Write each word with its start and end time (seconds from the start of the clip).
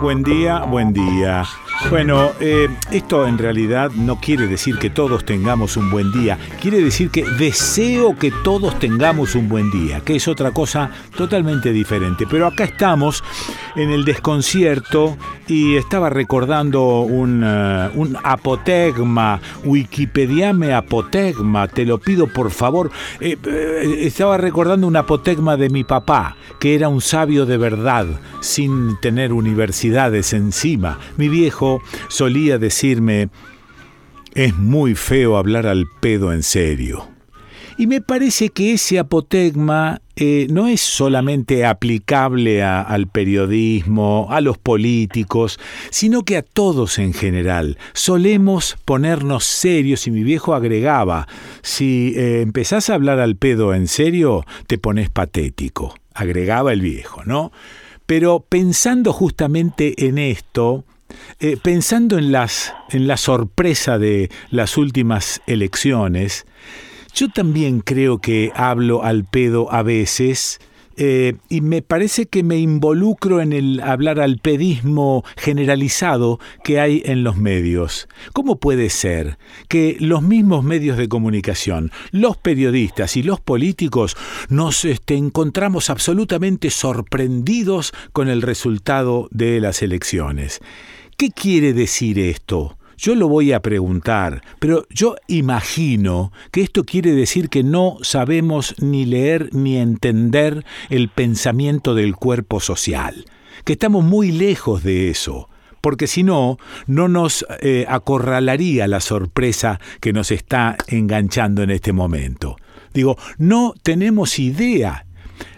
Buen 0.00 0.22
día, 0.22 0.60
buen 0.60 0.92
día, 0.92 0.92
buen 0.92 0.92
día. 0.92 1.44
Bueno, 1.90 2.32
eh, 2.40 2.68
esto 2.92 3.26
en 3.26 3.38
realidad 3.38 3.90
no 3.92 4.20
quiere 4.20 4.46
decir 4.46 4.78
que 4.78 4.90
todos 4.90 5.24
tengamos 5.24 5.76
un 5.76 5.90
buen 5.90 6.12
día, 6.12 6.38
quiere 6.60 6.82
decir 6.82 7.10
que 7.10 7.24
deseo 7.24 8.16
que 8.16 8.32
todos 8.44 8.78
tengamos 8.78 9.34
un 9.34 9.48
buen 9.48 9.70
día, 9.70 10.00
que 10.00 10.16
es 10.16 10.28
otra 10.28 10.52
cosa 10.52 10.90
totalmente 11.16 11.72
diferente. 11.72 12.26
Pero 12.30 12.46
acá 12.46 12.64
estamos 12.64 13.24
en 13.76 13.90
el 13.90 14.04
desconcierto 14.04 15.16
y 15.48 15.76
estaba 15.76 16.10
recordando 16.10 17.00
un, 17.00 17.42
eh, 17.44 17.90
un 17.94 18.16
apotegma, 18.22 19.40
Wikipediame 19.64 20.74
apotegma, 20.74 21.66
te 21.68 21.84
lo 21.84 21.98
pido 21.98 22.26
por 22.26 22.50
favor. 22.50 22.90
Eh, 23.20 23.36
estaba 24.00 24.36
recordando 24.36 24.86
un 24.86 24.96
apotegma 24.96 25.56
de 25.56 25.70
mi 25.70 25.84
papá, 25.84 26.36
que 26.60 26.74
era 26.74 26.88
un 26.88 27.00
sabio 27.00 27.46
de 27.46 27.56
verdad, 27.56 28.06
sin 28.40 29.00
tener 29.00 29.32
universidades 29.32 30.32
encima. 30.32 30.98
Mi 31.16 31.28
viejo 31.28 31.82
solía 32.08 32.58
decirme, 32.58 33.30
es 34.34 34.56
muy 34.56 34.94
feo 34.94 35.36
hablar 35.36 35.66
al 35.66 35.86
pedo 36.00 36.32
en 36.32 36.42
serio. 36.42 37.17
Y 37.78 37.86
me 37.86 38.00
parece 38.00 38.48
que 38.48 38.72
ese 38.72 38.98
apotegma 38.98 40.02
eh, 40.16 40.48
no 40.50 40.66
es 40.66 40.80
solamente 40.80 41.64
aplicable 41.64 42.60
al 42.60 43.06
periodismo, 43.06 44.26
a 44.30 44.40
los 44.40 44.58
políticos, 44.58 45.60
sino 45.90 46.24
que 46.24 46.38
a 46.38 46.42
todos 46.42 46.98
en 46.98 47.14
general. 47.14 47.78
Solemos 47.92 48.76
ponernos 48.84 49.44
serios 49.44 50.08
y 50.08 50.10
mi 50.10 50.24
viejo 50.24 50.54
agregaba, 50.54 51.28
si 51.62 52.14
eh, 52.16 52.40
empezás 52.40 52.90
a 52.90 52.94
hablar 52.94 53.20
al 53.20 53.36
pedo 53.36 53.72
en 53.72 53.86
serio, 53.86 54.44
te 54.66 54.76
pones 54.78 55.08
patético. 55.08 55.94
Agregaba 56.14 56.72
el 56.72 56.80
viejo, 56.80 57.22
¿no? 57.26 57.52
Pero 58.06 58.44
pensando 58.48 59.12
justamente 59.12 60.08
en 60.08 60.18
esto, 60.18 60.84
eh, 61.38 61.56
pensando 61.62 62.18
en, 62.18 62.32
las, 62.32 62.74
en 62.90 63.06
la 63.06 63.16
sorpresa 63.16 63.98
de 63.98 64.30
las 64.50 64.76
últimas 64.76 65.42
elecciones, 65.46 66.44
yo 67.18 67.28
también 67.28 67.80
creo 67.80 68.18
que 68.18 68.52
hablo 68.54 69.02
al 69.02 69.24
pedo 69.24 69.72
a 69.72 69.82
veces 69.82 70.60
eh, 70.96 71.34
y 71.48 71.62
me 71.62 71.82
parece 71.82 72.26
que 72.26 72.44
me 72.44 72.58
involucro 72.58 73.40
en 73.40 73.52
el 73.52 73.80
hablar 73.80 74.20
al 74.20 74.38
pedismo 74.38 75.24
generalizado 75.36 76.38
que 76.62 76.78
hay 76.78 77.02
en 77.04 77.24
los 77.24 77.36
medios. 77.36 78.06
¿Cómo 78.32 78.60
puede 78.60 78.88
ser 78.88 79.36
que 79.68 79.96
los 79.98 80.22
mismos 80.22 80.62
medios 80.62 80.96
de 80.96 81.08
comunicación, 81.08 81.90
los 82.12 82.36
periodistas 82.36 83.16
y 83.16 83.24
los 83.24 83.40
políticos 83.40 84.16
nos 84.48 84.84
este, 84.84 85.16
encontramos 85.16 85.90
absolutamente 85.90 86.70
sorprendidos 86.70 87.92
con 88.12 88.28
el 88.28 88.42
resultado 88.42 89.26
de 89.32 89.60
las 89.60 89.82
elecciones? 89.82 90.60
¿Qué 91.16 91.32
quiere 91.32 91.72
decir 91.72 92.20
esto? 92.20 92.77
Yo 92.98 93.14
lo 93.14 93.28
voy 93.28 93.52
a 93.52 93.62
preguntar, 93.62 94.42
pero 94.58 94.84
yo 94.90 95.14
imagino 95.28 96.32
que 96.50 96.62
esto 96.62 96.82
quiere 96.82 97.12
decir 97.12 97.48
que 97.48 97.62
no 97.62 97.98
sabemos 98.02 98.74
ni 98.82 99.06
leer 99.06 99.50
ni 99.54 99.76
entender 99.76 100.64
el 100.90 101.08
pensamiento 101.08 101.94
del 101.94 102.16
cuerpo 102.16 102.58
social, 102.58 103.24
que 103.64 103.74
estamos 103.74 104.02
muy 104.02 104.32
lejos 104.32 104.82
de 104.82 105.10
eso, 105.10 105.48
porque 105.80 106.08
si 106.08 106.24
no, 106.24 106.58
no 106.88 107.06
nos 107.06 107.46
eh, 107.60 107.86
acorralaría 107.88 108.88
la 108.88 108.98
sorpresa 108.98 109.78
que 110.00 110.12
nos 110.12 110.32
está 110.32 110.76
enganchando 110.88 111.62
en 111.62 111.70
este 111.70 111.92
momento. 111.92 112.56
Digo, 112.92 113.16
no 113.38 113.74
tenemos 113.80 114.40
idea. 114.40 115.06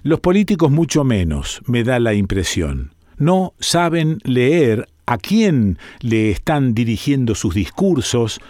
Los 0.02 0.20
políticos 0.20 0.70
mucho 0.70 1.04
menos, 1.04 1.62
me 1.64 1.84
da 1.84 2.00
la 2.00 2.12
impresión. 2.12 2.92
No 3.16 3.54
saben 3.60 4.18
leer 4.24 4.89
a 5.10 5.18
quién 5.18 5.76
le 6.02 6.30
están 6.30 6.72
dirigiendo 6.72 7.34
sus 7.34 7.52
discursos, 7.52 8.40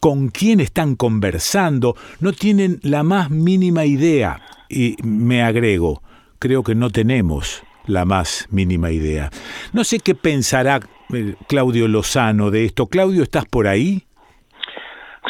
con 0.00 0.28
quién 0.28 0.60
están 0.60 0.96
conversando, 0.96 1.94
no 2.20 2.32
tienen 2.32 2.80
la 2.82 3.02
más 3.02 3.30
mínima 3.30 3.84
idea. 3.84 4.40
Y 4.70 4.96
me 5.04 5.42
agrego, 5.42 6.02
creo 6.38 6.62
que 6.62 6.74
no 6.74 6.88
tenemos 6.88 7.62
la 7.86 8.06
más 8.06 8.48
mínima 8.50 8.90
idea. 8.90 9.28
No 9.74 9.84
sé 9.84 9.98
qué 9.98 10.14
pensará 10.14 10.80
eh, 11.12 11.34
Claudio 11.48 11.86
Lozano 11.86 12.50
de 12.50 12.64
esto. 12.64 12.86
Claudio, 12.86 13.22
¿estás 13.22 13.44
por 13.44 13.68
ahí? 13.68 14.02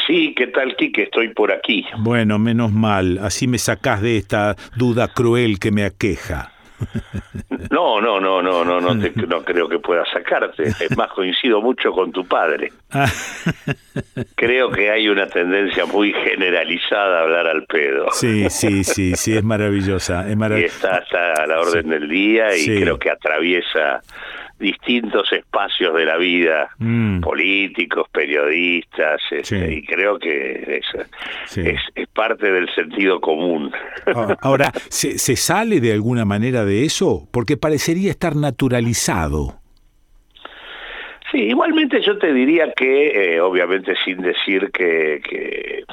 Sí, 0.07 0.35
¿qué 0.37 0.47
tal, 0.47 0.77
Quique? 0.77 1.03
Estoy 1.03 1.35
por 1.35 1.51
aquí. 1.51 1.85
Bueno, 1.99 2.39
menos 2.39 2.71
mal, 2.71 3.19
así 3.19 3.49
me 3.49 3.59
sacás 3.59 4.03
de 4.03 4.19
esta 4.19 4.55
duda 4.77 5.09
cruel 5.09 5.59
que 5.59 5.73
me 5.73 5.85
aqueja. 5.85 6.53
No, 7.71 8.01
no, 8.01 8.21
no, 8.21 8.43
no, 8.43 8.65
no, 8.65 8.81
no, 8.81 8.95
no 8.95 9.45
creo 9.45 9.69
que 9.69 9.79
pueda 9.79 10.05
sacarte. 10.13 10.65
Es 10.65 10.97
más, 10.97 11.09
coincido 11.13 11.61
mucho 11.61 11.93
con 11.93 12.13
tu 12.13 12.27
padre. 12.27 12.73
Creo 14.35 14.71
que 14.71 14.91
hay 14.91 15.09
una 15.09 15.27
tendencia 15.27 15.87
muy 15.87 16.13
generalizada 16.13 17.21
a 17.21 17.23
hablar 17.23 17.47
al 17.47 17.65
pedo. 17.65 18.07
Sí, 18.13 18.49
sí, 18.51 18.85
sí, 18.85 19.15
sí, 19.17 19.37
es 19.37 19.45
maravillosa. 19.45 20.29
Es 20.29 20.37
y 20.37 20.65
está, 20.65 21.03
a 21.37 21.47
la 21.47 21.61
orden 21.61 21.89
del 21.89 22.09
día 22.09 22.57
y 22.57 22.67
creo 22.81 22.99
que 22.99 23.11
atraviesa 23.11 24.03
distintos 24.59 25.31
espacios 25.33 25.95
de 25.95 26.04
la 26.04 26.16
vida, 26.16 26.71
mm. 26.78 27.21
políticos, 27.21 28.07
periodistas, 28.10 29.21
este, 29.31 29.75
y 29.75 29.83
creo 29.84 30.19
que 30.19 30.81
es, 30.81 31.66
es, 31.95 32.09
parte 32.09 32.51
del 32.51 32.69
sentido 32.75 33.21
común. 33.21 33.71
Ah, 34.07 34.36
ahora, 34.41 34.72
¿se, 34.89 35.19
¿se 35.19 35.36
sale 35.36 35.81
de 35.81 35.92
alguna 35.92 36.25
manera 36.25 36.65
de 36.65 36.84
eso? 36.84 37.28
Porque 37.31 37.57
parecería 37.57 38.10
estar 38.10 38.36
naturalizado. 38.36 39.60
Sí, 41.36 41.42
igualmente 41.42 42.00
yo 42.00 42.16
te 42.16 42.33
diría 42.33 42.72
que, 42.72 43.34
eh, 43.34 43.41
obviamente 43.42 43.94
sin 44.06 44.22
decir 44.22 44.71
que, 44.72 45.21
que, 45.22 45.84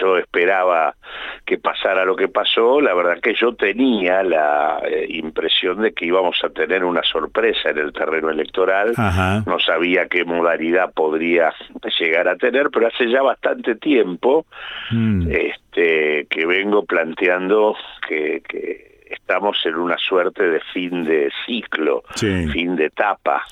yo 0.00 0.16
esperaba 0.16 0.92
que 1.46 1.56
pasara 1.56 2.04
lo 2.04 2.16
que 2.16 2.26
pasó, 2.26 2.80
la 2.80 2.94
verdad 2.94 3.20
que 3.22 3.32
yo 3.32 3.54
tenía 3.54 4.24
la 4.24 4.82
eh, 4.84 5.06
impresión 5.10 5.82
de 5.82 5.92
que 5.92 6.04
íbamos 6.04 6.42
a 6.42 6.48
tener 6.48 6.82
una 6.82 7.04
sorpresa 7.04 7.70
en 7.70 7.78
el 7.78 7.92
terreno 7.92 8.28
electoral, 8.28 8.92
no 9.46 9.60
sabía 9.60 10.08
qué 10.08 10.24
modalidad 10.24 10.92
podría 10.92 11.54
llegar 11.96 12.26
a 12.26 12.34
tener, 12.34 12.68
pero 12.70 12.88
hace 12.88 13.08
ya 13.08 13.22
bastante 13.22 13.76
tiempo 13.76 14.46
mm. 14.90 15.30
este, 15.30 16.26
que 16.28 16.44
vengo 16.44 16.84
planteando 16.84 17.76
que, 18.08 18.42
que 18.48 18.97
estamos 19.10 19.58
en 19.64 19.74
una 19.76 19.96
suerte 19.98 20.42
de 20.42 20.60
fin 20.72 21.04
de 21.04 21.30
ciclo, 21.46 22.02
fin 22.16 22.76
de 22.76 22.86
etapa 22.86 23.44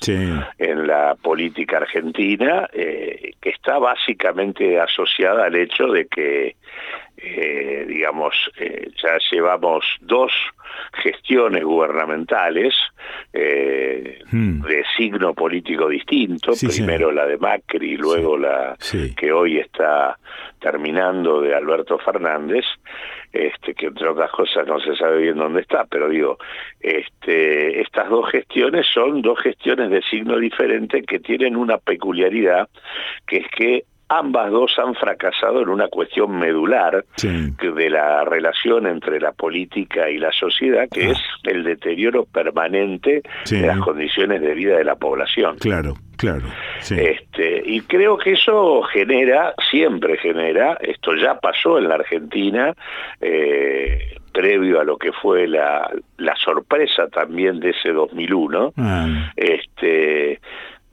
en 0.58 0.86
la 0.86 1.14
política 1.20 1.78
argentina, 1.78 2.68
eh, 2.72 3.32
que 3.40 3.50
está 3.50 3.78
básicamente 3.78 4.78
asociada 4.80 5.46
al 5.46 5.56
hecho 5.56 5.86
de 5.88 6.06
que, 6.06 6.56
eh, 7.16 7.84
digamos, 7.88 8.34
eh, 8.58 8.90
ya 9.02 9.18
llevamos 9.30 9.84
dos 10.00 10.32
gestiones 11.02 11.64
gubernamentales 11.64 12.74
hmm. 13.32 14.62
de 14.62 14.84
signo 14.96 15.32
político 15.32 15.88
distinto, 15.88 16.52
primero 16.60 17.10
la 17.12 17.26
de 17.26 17.38
Macri 17.38 17.92
y 17.92 17.96
luego 17.96 18.36
la 18.36 18.76
que 19.16 19.32
hoy 19.32 19.58
está 19.58 20.18
terminando 20.58 21.40
de 21.40 21.54
Alberto 21.54 21.98
Fernández, 21.98 22.64
este, 23.36 23.74
que 23.74 23.86
entre 23.86 24.08
otras 24.08 24.30
cosas 24.30 24.66
no 24.66 24.80
se 24.80 24.96
sabe 24.96 25.22
bien 25.22 25.36
dónde 25.36 25.60
está, 25.60 25.84
pero 25.84 26.08
digo, 26.08 26.38
este, 26.80 27.80
estas 27.80 28.08
dos 28.08 28.30
gestiones 28.30 28.86
son 28.92 29.22
dos 29.22 29.38
gestiones 29.40 29.90
de 29.90 30.02
signo 30.02 30.38
diferente 30.38 31.02
que 31.02 31.20
tienen 31.20 31.56
una 31.56 31.78
peculiaridad, 31.78 32.68
que 33.26 33.38
es 33.38 33.46
que 33.48 33.84
ambas 34.08 34.50
dos 34.50 34.72
han 34.78 34.94
fracasado 34.94 35.62
en 35.62 35.68
una 35.68 35.88
cuestión 35.88 36.38
medular 36.38 37.04
de 37.22 37.90
la 37.90 38.24
relación 38.24 38.86
entre 38.86 39.20
la 39.20 39.32
política 39.32 40.08
y 40.08 40.18
la 40.18 40.32
sociedad, 40.32 40.88
que 40.90 41.06
ah. 41.06 41.10
es 41.10 41.18
el 41.44 41.64
deterioro 41.64 42.24
permanente 42.24 43.22
de 43.50 43.66
las 43.66 43.78
condiciones 43.80 44.40
de 44.40 44.54
vida 44.54 44.76
de 44.76 44.84
la 44.84 44.94
población. 44.94 45.56
Claro, 45.58 45.94
claro. 46.16 46.46
Este, 46.78 47.62
y 47.64 47.80
creo 47.82 48.16
que 48.16 48.32
eso 48.32 48.82
genera, 48.82 49.54
siempre 49.70 50.16
genera, 50.18 50.78
esto 50.80 51.14
ya 51.16 51.38
pasó 51.40 51.78
en 51.78 51.88
la 51.88 51.96
Argentina, 51.96 52.74
eh, 53.20 54.16
previo 54.32 54.80
a 54.80 54.84
lo 54.84 54.98
que 54.98 55.12
fue 55.12 55.48
la, 55.48 55.90
la 56.18 56.36
sorpresa 56.36 57.08
también 57.08 57.58
de 57.58 57.70
ese 57.70 57.90
2001, 57.90 58.74
ah. 58.76 59.32
este 59.34 60.40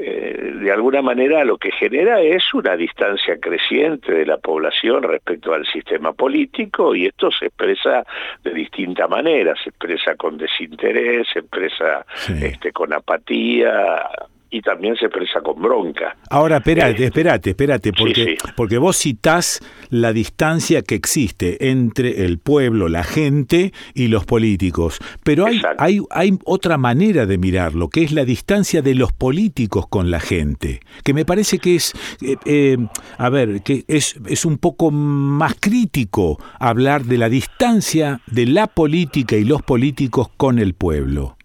eh, 0.05 0.53
de 0.55 0.71
alguna 0.71 1.01
manera 1.01 1.45
lo 1.45 1.57
que 1.57 1.71
genera 1.71 2.19
es 2.19 2.53
una 2.53 2.75
distancia 2.75 3.37
creciente 3.39 4.11
de 4.11 4.25
la 4.25 4.37
población 4.37 5.03
respecto 5.03 5.53
al 5.53 5.65
sistema 5.65 6.11
político 6.11 6.93
y 6.93 7.05
esto 7.05 7.31
se 7.31 7.45
expresa 7.45 8.05
de 8.43 8.53
distinta 8.53 9.07
manera, 9.07 9.53
se 9.63 9.69
expresa 9.69 10.15
con 10.15 10.37
desinterés, 10.37 11.27
se 11.31 11.39
expresa 11.39 12.05
este, 12.41 12.73
con 12.73 12.91
apatía, 12.91 14.09
y 14.53 14.61
también 14.61 14.95
se 14.95 15.07
expresa 15.07 15.41
con 15.41 15.59
bronca. 15.59 16.15
Ahora, 16.29 16.57
espérate, 16.57 17.05
espérate, 17.05 17.49
espérate, 17.49 17.91
porque, 17.91 18.37
porque 18.55 18.77
vos 18.77 18.95
citás 18.95 19.59
la 19.89 20.13
distancia 20.13 20.83
que 20.83 20.93
existe 20.93 21.71
entre 21.71 22.23
el 22.23 22.37
pueblo, 22.37 22.87
la 22.87 23.03
gente 23.03 23.73
y 23.95 24.09
los 24.09 24.25
políticos, 24.25 24.99
pero 25.23 25.47
hay, 25.47 25.59
hay, 25.79 26.01
hay 26.11 26.37
otra 26.45 26.77
manera 26.77 27.25
de 27.25 27.39
mirarlo, 27.39 27.89
que 27.89 28.03
es 28.03 28.11
la 28.11 28.25
distancia 28.25 28.83
de 28.83 28.93
los 28.93 29.11
políticos 29.11 29.87
con 29.87 30.11
la 30.11 30.19
gente, 30.19 30.81
que 31.03 31.15
me 31.15 31.25
parece 31.25 31.57
que 31.57 31.73
es, 31.73 31.93
eh, 32.21 32.37
eh, 32.45 32.77
a 33.17 33.29
ver, 33.29 33.63
que 33.63 33.85
es, 33.87 34.19
es 34.27 34.45
un 34.45 34.59
poco 34.59 34.91
más 34.91 35.55
crítico 35.59 36.37
hablar 36.59 37.05
de 37.05 37.17
la 37.17 37.27
distancia 37.27 38.21
de 38.27 38.45
la 38.45 38.67
política 38.67 39.35
y 39.35 39.45
los 39.45 39.63
políticos 39.63 40.29
con 40.37 40.59
el 40.59 40.75
pueblo. 40.75 41.37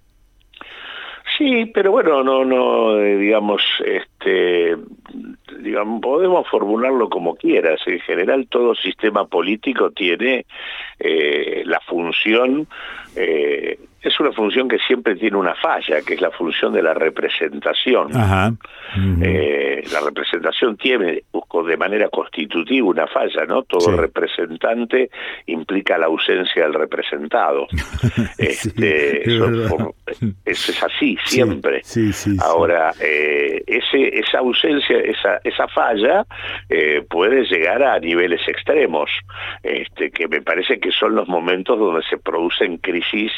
Sí, 1.39 1.67
pero 1.67 1.93
bueno, 1.93 2.25
no, 2.25 2.45
no, 2.45 2.99
eh, 2.99 3.17
digamos, 3.17 3.63
este, 3.85 4.77
digamos, 5.61 6.01
podemos 6.03 6.49
formularlo 6.49 7.09
como 7.09 7.37
quieras. 7.37 7.81
En 7.87 8.01
general, 8.01 8.49
todo 8.49 8.75
sistema 8.75 9.25
político 9.25 9.93
tiene 9.93 10.47
eh, 10.99 11.63
la 11.65 11.79
función 11.79 12.67
eh, 13.15 13.79
es 14.03 14.21
una 14.21 14.33
función 14.33 14.69
que 14.69 14.79
siempre 14.79 15.17
tiene 15.17 15.37
una 15.37 15.55
falla, 15.55 16.01
que 16.03 16.15
es 16.15 16.21
la 16.21 16.31
función 16.31 16.73
de 16.73 16.83
la 16.83 16.95
representación. 16.95 18.11
Eh, 19.23 19.83
la 19.93 20.01
representación 20.01 20.77
tiene 20.77 21.25
de 21.67 21.77
manera 21.77 22.09
constitutiva 22.09 22.87
una 22.87 23.07
falla, 23.07 23.45
¿no? 23.47 23.63
Todo 23.63 23.97
representante 23.97 25.11
implica 25.47 25.99
la 25.99 26.07
ausencia 26.07 26.65
del 26.65 26.75
representado. 26.75 27.67
este, 28.39 29.29
eso, 29.29 29.95
es, 30.45 30.83
así, 30.83 31.19
siempre. 31.25 31.83
Ahora, 32.41 32.93
eh, 33.01 33.63
ese, 33.67 34.19
esa 34.19 34.39
ausencia, 34.39 34.99
esa, 34.99 35.41
esa 35.45 35.69
falla 35.69 36.25
eh, 36.69 37.03
puede 37.09 37.45
llegar 37.45 37.83
a 37.83 37.99
niveles 37.99 38.41
extremos, 38.47 39.11
este, 39.63 40.11
que 40.11 40.29
me 40.29 40.43
parece 40.43 40.79
que 40.79 40.91
son 40.93 41.15
los 41.15 41.29
momentos 41.29 41.79
donde 41.79 42.03
se 42.09 42.19
producen 42.19 42.79
crisis 42.79 43.33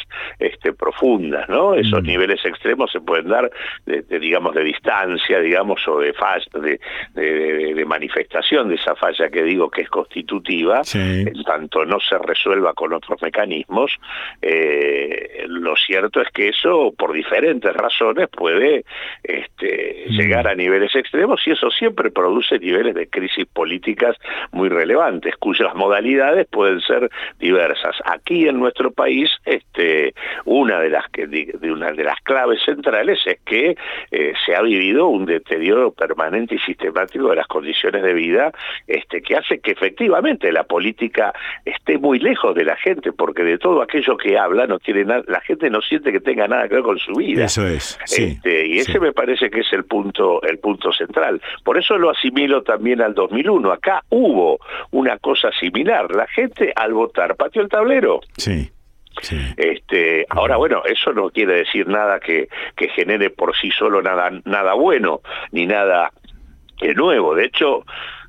este, 0.50 0.72
profundas, 0.72 1.48
¿no? 1.48 1.74
Esos 1.74 2.02
mm. 2.02 2.06
niveles 2.06 2.44
extremos 2.44 2.90
se 2.90 3.00
pueden 3.00 3.28
dar, 3.28 3.50
de, 3.86 4.02
digamos, 4.18 4.54
de 4.54 4.64
distancia, 4.64 5.40
digamos, 5.40 5.86
o 5.88 5.98
de, 5.98 6.14
de, 7.14 7.74
de, 7.74 7.84
manifestación 7.84 8.68
de 8.68 8.76
esa 8.76 8.94
falla 8.94 9.28
que 9.30 9.42
digo 9.42 9.70
que 9.70 9.82
es 9.82 9.88
constitutiva, 9.88 10.82
en 10.94 11.42
tanto 11.44 11.84
no 11.84 11.98
se 12.00 12.18
resuelva 12.18 12.72
con 12.74 12.92
otros 12.92 13.20
mecanismos. 13.22 13.92
Eh, 14.42 15.44
lo 15.48 15.76
cierto 15.76 16.20
es 16.20 16.28
que 16.30 16.48
eso, 16.48 16.92
por 16.96 17.12
diferentes 17.12 17.72
razones, 17.72 18.28
puede 18.28 18.84
este, 19.22 20.06
mm. 20.08 20.12
llegar 20.12 20.48
a 20.48 20.54
niveles 20.54 20.94
extremos 20.94 21.46
y 21.46 21.52
eso 21.52 21.70
siempre 21.70 22.10
produce 22.10 22.58
niveles 22.58 22.94
de 22.94 23.08
crisis 23.08 23.46
políticas 23.46 24.16
muy 24.52 24.68
relevantes, 24.68 25.36
cuyas 25.36 25.74
modalidades 25.74 26.46
pueden 26.48 26.80
ser 26.80 27.10
diversas. 27.38 27.96
Aquí 28.04 28.46
en 28.46 28.58
nuestro 28.58 28.90
país, 28.90 29.30
este, 29.44 30.14
una 30.44 30.80
de 30.80 30.90
las 30.90 31.08
que 31.10 31.26
de 31.26 31.72
una 31.72 31.92
de 31.92 32.04
las 32.04 32.20
claves 32.22 32.60
centrales 32.64 33.18
es 33.26 33.38
que 33.44 33.76
eh, 34.10 34.32
se 34.44 34.54
ha 34.54 34.62
vivido 34.62 35.08
un 35.08 35.26
deterioro 35.26 35.92
permanente 35.92 36.54
y 36.54 36.58
sistemático 36.58 37.30
de 37.30 37.36
las 37.36 37.46
condiciones 37.46 38.02
de 38.02 38.12
vida 38.12 38.52
este 38.86 39.22
que 39.22 39.36
hace 39.36 39.60
que 39.60 39.72
efectivamente 39.72 40.52
la 40.52 40.64
política 40.64 41.32
esté 41.64 41.98
muy 41.98 42.18
lejos 42.18 42.54
de 42.54 42.64
la 42.64 42.76
gente 42.76 43.12
porque 43.12 43.42
de 43.42 43.58
todo 43.58 43.82
aquello 43.82 44.16
que 44.16 44.38
habla 44.38 44.66
no 44.66 44.78
tiene 44.78 45.04
nada 45.04 45.22
la 45.26 45.40
gente 45.40 45.70
no 45.70 45.80
siente 45.80 46.12
que 46.12 46.20
tenga 46.20 46.48
nada 46.48 46.68
que 46.68 46.74
ver 46.74 46.84
con 46.84 46.98
su 46.98 47.12
vida. 47.12 47.44
Eso 47.44 47.66
es 47.66 47.98
este, 48.16 48.66
y 48.66 48.78
ese 48.78 48.98
me 49.00 49.12
parece 49.12 49.50
que 49.50 49.60
es 49.60 49.72
el 49.72 49.84
punto 49.84 50.42
el 50.42 50.58
punto 50.58 50.92
central. 50.92 51.40
Por 51.64 51.78
eso 51.78 51.98
lo 51.98 52.10
asimilo 52.10 52.62
también 52.62 53.00
al 53.00 53.14
2001 53.14 53.72
acá 53.72 54.02
hubo 54.10 54.58
una 54.90 55.18
cosa 55.18 55.50
similar. 55.58 56.14
La 56.14 56.26
gente 56.26 56.72
al 56.74 56.92
votar 56.92 57.36
pateó 57.36 57.62
el 57.62 57.68
tablero. 57.68 58.20
Sí 58.36 58.70
este, 59.56 60.26
ahora 60.28 60.56
bueno, 60.56 60.82
eso 60.84 61.12
no 61.12 61.30
quiere 61.30 61.58
decir 61.58 61.86
nada 61.86 62.20
que, 62.20 62.48
que 62.76 62.88
genere 62.88 63.30
por 63.30 63.56
sí 63.56 63.70
solo 63.70 64.02
nada, 64.02 64.30
nada 64.44 64.74
bueno, 64.74 65.20
ni 65.52 65.66
nada 65.66 66.12
nuevo. 66.94 67.34
De 67.34 67.44
hecho, 67.44 67.84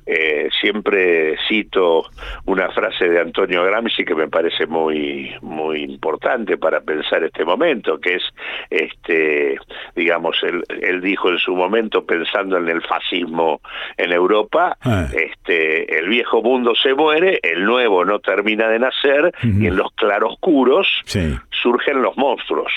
eh, 0.06 0.48
siempre 0.60 1.36
cito 1.48 2.04
una 2.46 2.70
frase 2.70 3.08
de 3.08 3.20
Antonio 3.20 3.64
Gramsci 3.64 4.04
que 4.04 4.14
me 4.14 4.28
parece 4.28 4.66
muy 4.66 5.32
muy 5.42 5.82
importante 5.82 6.56
para 6.56 6.80
pensar 6.80 7.22
este 7.22 7.44
momento, 7.44 7.98
que 7.98 8.16
es 8.16 8.22
este 8.70 9.58
digamos 9.94 10.36
él, 10.42 10.62
él 10.80 11.00
dijo 11.00 11.30
en 11.30 11.38
su 11.38 11.54
momento 11.54 12.04
pensando 12.04 12.56
en 12.56 12.68
el 12.68 12.82
fascismo 12.82 13.60
en 13.96 14.12
Europa, 14.12 14.76
ah. 14.82 15.06
este 15.12 15.98
el 15.98 16.08
viejo 16.08 16.42
mundo 16.42 16.74
se 16.74 16.94
muere, 16.94 17.38
el 17.42 17.64
nuevo 17.64 18.04
no 18.04 18.18
termina 18.18 18.68
de 18.68 18.78
nacer 18.78 19.32
y 19.42 19.66
en 19.66 19.76
los 19.76 19.92
claroscuros 19.92 20.88
surgen 21.50 22.02
los 22.02 22.16
monstruos. 22.16 22.72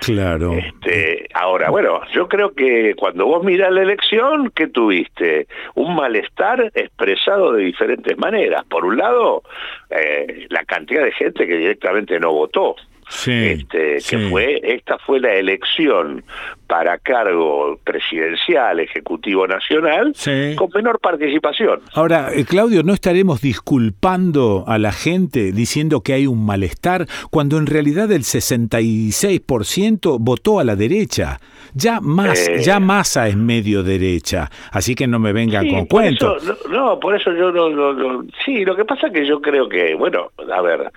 Claro. 0.00 0.52
Este, 0.52 1.28
ahora, 1.34 1.70
bueno, 1.70 2.00
yo 2.12 2.28
creo 2.28 2.52
que 2.54 2.94
cuando 2.96 3.26
vos 3.26 3.44
mirás 3.44 3.72
la 3.72 3.82
elección, 3.82 4.50
¿qué 4.54 4.68
tuviste? 4.68 5.46
Un 5.74 5.96
malestar 5.96 6.70
expresado 6.74 7.52
de 7.52 7.64
diferentes 7.64 8.16
maneras. 8.18 8.64
Por 8.68 8.84
un 8.84 8.96
lado, 8.96 9.42
eh, 9.90 10.46
la 10.50 10.64
cantidad 10.64 11.04
de 11.04 11.12
gente 11.12 11.46
que 11.46 11.56
directamente 11.56 12.18
no 12.20 12.32
votó. 12.32 12.76
Sí, 13.08 13.32
este, 13.32 13.98
que 14.08 14.28
fue 14.28 14.60
esta 14.62 14.98
fue 14.98 15.18
la 15.20 15.34
elección 15.34 16.24
para 16.66 16.98
cargo 16.98 17.78
presidencial, 17.82 18.80
ejecutivo 18.80 19.46
nacional, 19.46 20.12
con 20.56 20.68
menor 20.74 21.00
participación. 21.00 21.80
Ahora, 21.94 22.28
eh, 22.34 22.44
Claudio, 22.44 22.82
¿no 22.82 22.92
estaremos 22.92 23.40
disculpando 23.40 24.64
a 24.66 24.76
la 24.76 24.92
gente 24.92 25.52
diciendo 25.52 26.02
que 26.02 26.12
hay 26.12 26.26
un 26.26 26.44
malestar 26.44 27.06
cuando 27.30 27.56
en 27.56 27.66
realidad 27.66 28.12
el 28.12 28.22
66% 28.22 30.18
votó 30.20 30.60
a 30.60 30.64
la 30.64 30.76
derecha? 30.76 31.40
Ya 31.74 32.00
más, 32.00 32.48
eh. 32.48 32.58
ya 32.60 32.80
Massa 32.80 33.28
es 33.28 33.36
medio 33.36 33.82
derecha, 33.82 34.50
así 34.70 34.94
que 34.94 35.06
no 35.06 35.18
me 35.18 35.32
vengan 35.32 35.66
con 35.68 35.86
cuentos. 35.86 36.42
no, 36.68 37.00
por 37.00 37.14
eso 37.14 37.32
yo 37.32 37.50
no, 37.50 38.26
sí, 38.44 38.64
lo 38.64 38.76
que 38.76 38.84
pasa 38.84 39.06
es 39.06 39.12
que 39.12 39.26
yo 39.26 39.40
creo 39.40 39.68
que, 39.68 39.94
bueno, 39.94 40.32
a 40.52 40.60
ver, 40.60 40.90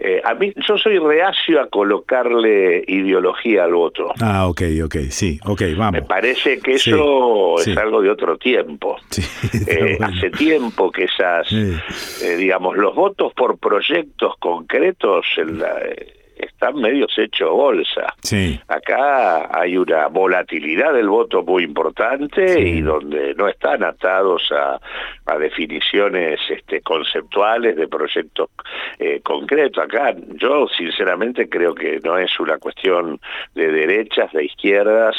eh, 0.00 0.20
a 0.24 0.34
mí, 0.34 0.52
yo 0.68 0.78
soy 0.78 0.98
reacio 0.98 1.60
a 1.60 1.68
colocarle 1.68 2.84
ideología 2.86 3.64
al 3.64 3.74
voto. 3.74 4.12
Ah, 4.20 4.46
ok, 4.46 4.62
ok, 4.84 4.96
sí, 5.10 5.40
ok, 5.44 5.62
vamos. 5.76 6.00
Me 6.00 6.02
parece 6.02 6.60
que 6.60 6.74
eso 6.74 7.58
es 7.58 7.76
algo 7.76 8.00
de 8.00 8.10
otro 8.10 8.38
tiempo. 8.38 8.96
Eh, 9.66 9.98
hace 10.00 10.30
tiempo 10.30 10.90
que 10.90 11.04
esas, 11.04 11.50
eh, 11.52 12.36
digamos, 12.36 12.76
los 12.76 12.94
votos 12.94 13.32
por 13.34 13.58
proyectos 13.58 14.34
concretos 14.38 15.26
en 15.36 15.58
la, 15.58 15.78
están 16.38 16.76
medios 16.76 17.12
hechos 17.18 17.50
bolsa. 17.50 18.14
Sí. 18.22 18.58
Acá 18.68 19.48
hay 19.50 19.76
una 19.76 20.06
volatilidad 20.08 20.92
del 20.92 21.08
voto 21.08 21.42
muy 21.42 21.64
importante 21.64 22.60
y 22.60 22.80
donde 22.80 23.34
no 23.34 23.48
están 23.48 23.82
atados 23.84 24.50
a, 24.52 24.80
a 25.26 25.38
definiciones 25.38 26.40
este, 26.48 26.80
conceptuales 26.80 27.76
de 27.76 27.88
proyectos 27.88 28.50
eh, 28.98 29.20
concretos. 29.22 29.84
Acá 29.84 30.14
yo 30.34 30.66
sinceramente 30.68 31.48
creo 31.48 31.74
que 31.74 32.00
no 32.04 32.18
es 32.18 32.38
una 32.40 32.58
cuestión 32.58 33.20
de 33.54 33.70
derechas, 33.70 34.32
de 34.32 34.44
izquierdas 34.44 35.16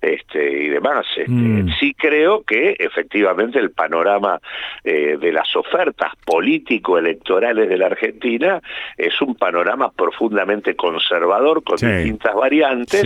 este, 0.00 0.64
y 0.64 0.68
demás. 0.68 1.06
Este, 1.16 1.30
mm. 1.30 1.68
Sí 1.78 1.94
creo 1.94 2.42
que 2.42 2.76
efectivamente 2.78 3.58
el 3.58 3.70
panorama 3.70 4.40
eh, 4.84 5.16
de 5.20 5.32
las 5.32 5.54
ofertas 5.56 6.12
político-electorales 6.24 7.68
de 7.68 7.78
la 7.78 7.86
Argentina 7.86 8.60
es 8.96 9.20
un 9.20 9.34
panorama 9.34 9.90
profundamente 9.90 10.59
conservador 10.76 11.62
con 11.62 11.76
distintas 11.76 12.34
variantes 12.34 13.04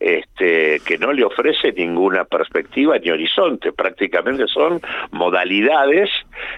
este, 0.00 0.80
que 0.84 0.98
no 0.98 1.12
le 1.12 1.24
ofrece 1.24 1.72
ninguna 1.72 2.24
perspectiva 2.24 2.98
ni 2.98 3.10
horizonte, 3.10 3.72
prácticamente 3.72 4.46
son 4.46 4.80
modalidades, 5.10 6.10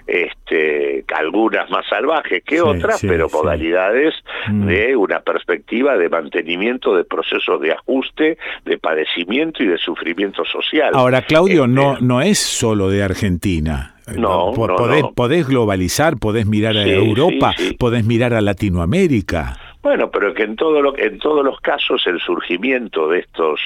este, 0.07 1.05
algunas 1.15 1.71
más 1.71 1.87
salvajes 1.89 2.43
que 2.45 2.61
otras, 2.61 3.01
pero 3.03 3.29
modalidades 3.29 4.15
mm. 4.49 4.67
de 4.67 4.97
una 4.97 5.21
perspectiva 5.21 5.97
de 5.97 6.09
mantenimiento 6.09 6.97
de 6.97 7.05
procesos 7.05 7.61
de 7.61 7.73
ajuste, 7.73 8.39
de 8.65 8.79
padecimiento 8.79 9.63
y 9.63 9.67
de 9.67 9.79
sufrimiento 9.79 10.45
social. 10.45 10.93
Ahora, 10.95 11.23
Claudio, 11.23 11.67
no, 11.67 11.95
este, 11.95 12.05
no 12.05 12.23
es 12.23 12.39
solo 12.39 12.89
de 12.89 13.03
Argentina. 13.03 13.95
No, 14.17 14.53
podés, 14.53 15.05
podés 15.15 15.47
globalizar, 15.47 16.19
podés 16.19 16.47
mirar 16.47 16.77
a 16.77 16.85
Europa, 16.85 17.55
podés 17.79 18.05
mirar 18.05 18.35
a 18.35 18.43
Latinoamérica. 18.43 19.59
Bueno, 19.85 20.11
pero 20.11 20.33
que 20.33 20.45
en 20.45 20.57
todo 20.57 20.81
lo, 20.81 20.97
en 20.97 21.19
todos 21.19 21.45
los 21.45 21.61
casos 21.61 22.07
el 22.07 22.19
surgimiento 22.19 23.07
de 23.07 23.19
estos 23.19 23.61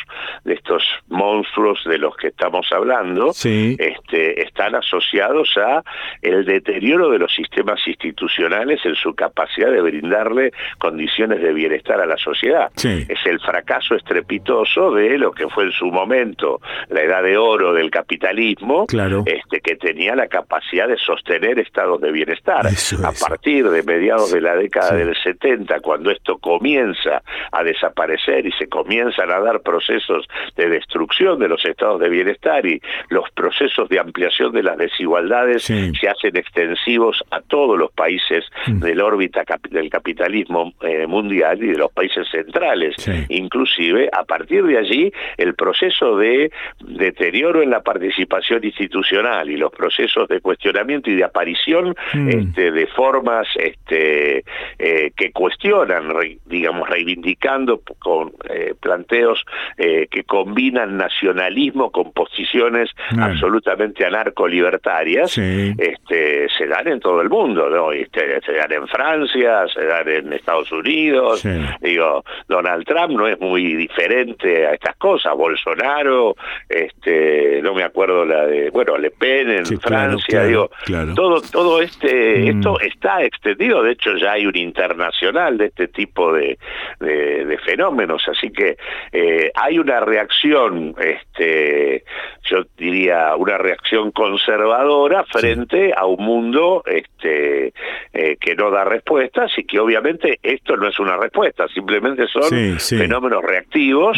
de 0.44 0.54
estos 0.54 0.82
monstruos 1.06 1.80
de 1.84 1.96
los 1.96 2.16
que 2.16 2.26
estamos 2.26 2.66
hablando 2.72 3.30
este, 3.30 4.42
están 4.42 4.74
asociados 4.74 5.56
a 5.58 5.84
el 6.20 6.44
deterioro 6.44 7.08
de 7.10 7.20
los 7.20 7.32
sistemas 7.32 7.78
institucionales 7.86 8.80
en 8.84 8.96
su 8.96 9.14
capacidad 9.14 9.70
de 9.70 9.80
brindarle 9.80 10.50
condiciones 10.78 11.40
de 11.40 11.52
bienestar 11.52 12.00
a 12.00 12.06
la 12.06 12.16
sociedad. 12.16 12.72
Es 12.74 13.24
el 13.24 13.38
fracaso 13.38 13.94
estrepitoso 13.94 14.90
de 14.90 15.18
lo 15.18 15.30
que 15.30 15.48
fue 15.48 15.66
en 15.66 15.72
su 15.72 15.86
momento 15.86 16.60
la 16.88 17.02
edad 17.02 17.22
de 17.22 17.38
oro 17.38 17.72
del 17.72 17.92
capitalismo, 17.92 18.86
este, 19.24 19.60
que 19.60 19.76
tenía 19.76 20.16
la 20.16 20.26
capacidad 20.26 20.88
de 20.88 20.96
sostener 20.96 21.60
estados 21.60 22.00
de 22.00 22.10
bienestar. 22.10 22.66
a 22.66 23.12
partir 23.12 23.70
de 23.70 23.84
mediados 23.84 24.32
de 24.32 24.40
la 24.40 24.56
década 24.56 24.96
del 24.96 25.14
70, 25.14 25.78
cuando 25.78 26.07
esto 26.10 26.38
comienza 26.38 27.22
a 27.52 27.62
desaparecer 27.62 28.46
y 28.46 28.52
se 28.52 28.68
comienzan 28.68 29.30
a 29.30 29.40
dar 29.40 29.60
procesos 29.60 30.26
de 30.56 30.68
destrucción 30.68 31.38
de 31.38 31.48
los 31.48 31.64
estados 31.64 32.00
de 32.00 32.08
bienestar 32.08 32.64
y 32.66 32.80
los 33.10 33.30
procesos 33.30 33.88
de 33.88 33.98
ampliación 33.98 34.52
de 34.52 34.62
las 34.62 34.78
desigualdades 34.78 35.64
se 35.64 36.08
hacen 36.08 36.36
extensivos 36.36 37.22
a 37.30 37.40
todos 37.40 37.78
los 37.78 37.90
países 37.92 38.44
mm. 38.66 38.80
del 38.80 39.00
órbita 39.00 39.44
del 39.70 39.90
capitalismo 39.90 40.72
eh, 40.82 41.06
mundial 41.06 41.62
y 41.62 41.68
de 41.68 41.78
los 41.78 41.92
países 41.92 42.26
centrales. 42.30 42.94
Inclusive, 43.28 44.08
a 44.12 44.24
partir 44.24 44.64
de 44.64 44.78
allí, 44.78 45.12
el 45.36 45.54
proceso 45.54 46.16
de 46.16 46.50
deterioro 46.80 47.62
en 47.62 47.70
la 47.70 47.82
participación 47.82 48.64
institucional 48.64 49.50
y 49.50 49.56
los 49.56 49.72
procesos 49.72 50.28
de 50.28 50.40
cuestionamiento 50.40 51.10
y 51.10 51.16
de 51.16 51.24
aparición 51.24 51.94
mm. 52.14 52.28
este, 52.28 52.70
de 52.72 52.86
formas 52.88 53.46
este, 53.56 54.44
eh, 54.78 55.12
que 55.16 55.32
cuestionan 55.32 55.97
digamos, 56.46 56.88
reivindicando 56.88 57.80
con 57.98 58.32
eh, 58.48 58.74
planteos 58.78 59.44
eh, 59.76 60.08
que 60.10 60.24
combinan 60.24 60.96
nacionalismo 60.96 61.90
con 61.90 62.12
posiciones 62.12 62.90
absolutamente 63.18 64.04
anarco-libertarias, 64.04 65.36
este, 65.36 66.48
se 66.48 66.66
dan 66.66 66.88
en 66.88 67.00
todo 67.00 67.20
el 67.20 67.28
mundo, 67.28 67.68
¿no? 67.68 67.92
Este, 67.92 68.40
se 68.42 68.52
dan 68.52 68.72
en 68.72 68.88
Francia, 68.88 69.66
se 69.72 69.84
dan 69.84 70.08
en 70.08 70.32
Estados 70.32 70.70
Unidos, 70.72 71.42
digo, 71.80 72.24
Donald 72.48 72.84
Trump 72.86 73.12
no 73.12 73.26
es 73.26 73.38
muy 73.40 73.74
diferente 73.74 74.66
a 74.66 74.74
estas 74.74 74.96
cosas, 74.96 75.34
Bolsonaro, 75.36 76.36
este, 76.68 77.60
no 77.62 77.74
me 77.74 77.82
acuerdo 77.82 78.24
la 78.24 78.46
de, 78.46 78.70
bueno, 78.70 78.96
Le 78.98 79.10
Pen 79.10 79.50
en 79.50 79.66
Francia, 79.80 80.44
digo, 80.44 80.70
todo, 81.14 81.40
todo 81.40 81.80
este, 81.80 82.52
mm. 82.52 82.56
esto 82.56 82.80
está 82.80 83.22
extendido, 83.22 83.82
de 83.82 83.92
hecho 83.92 84.16
ya 84.16 84.32
hay 84.32 84.46
un 84.46 84.56
internacional 84.56 85.58
de 85.58 85.66
este 85.66 85.87
tipo 85.88 86.32
de, 86.32 86.58
de, 87.00 87.58
fenómenos. 87.64 88.22
Así 88.28 88.50
que 88.50 88.76
eh, 89.12 89.50
hay 89.54 89.78
una 89.78 90.00
reacción, 90.00 90.94
este, 90.98 92.04
yo 92.44 92.64
diría, 92.76 93.34
una 93.36 93.58
reacción 93.58 94.10
conservadora 94.10 95.24
frente 95.24 95.92
a 95.96 96.06
un 96.06 96.24
mundo 96.24 96.82
este, 96.86 97.72
eh, 98.12 98.36
que 98.40 98.54
no 98.54 98.70
da 98.70 98.84
respuestas 98.84 99.50
y 99.56 99.64
que 99.64 99.78
obviamente 99.78 100.38
esto 100.42 100.76
no 100.76 100.88
es 100.88 100.98
una 100.98 101.16
respuesta, 101.16 101.66
simplemente 101.68 102.26
son 102.28 102.78
fenómenos 102.78 103.42
reactivos 103.42 104.16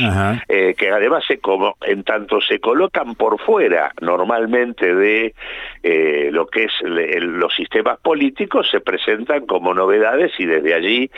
eh, 0.48 0.74
que 0.76 0.90
además 0.90 1.24
se 1.26 1.38
como 1.38 1.76
en 1.82 2.04
tanto 2.04 2.40
se 2.40 2.60
colocan 2.60 3.14
por 3.14 3.40
fuera 3.40 3.92
normalmente 4.00 4.94
de 4.94 5.34
lo 6.30 6.46
que 6.46 6.64
es 6.64 6.72
los 6.82 7.54
sistemas 7.54 7.98
políticos 8.00 8.68
se 8.70 8.80
presentan 8.80 9.46
como 9.46 9.74
novedades 9.74 10.32
y 10.38 10.46
desde 10.46 10.74
allí 10.74 11.10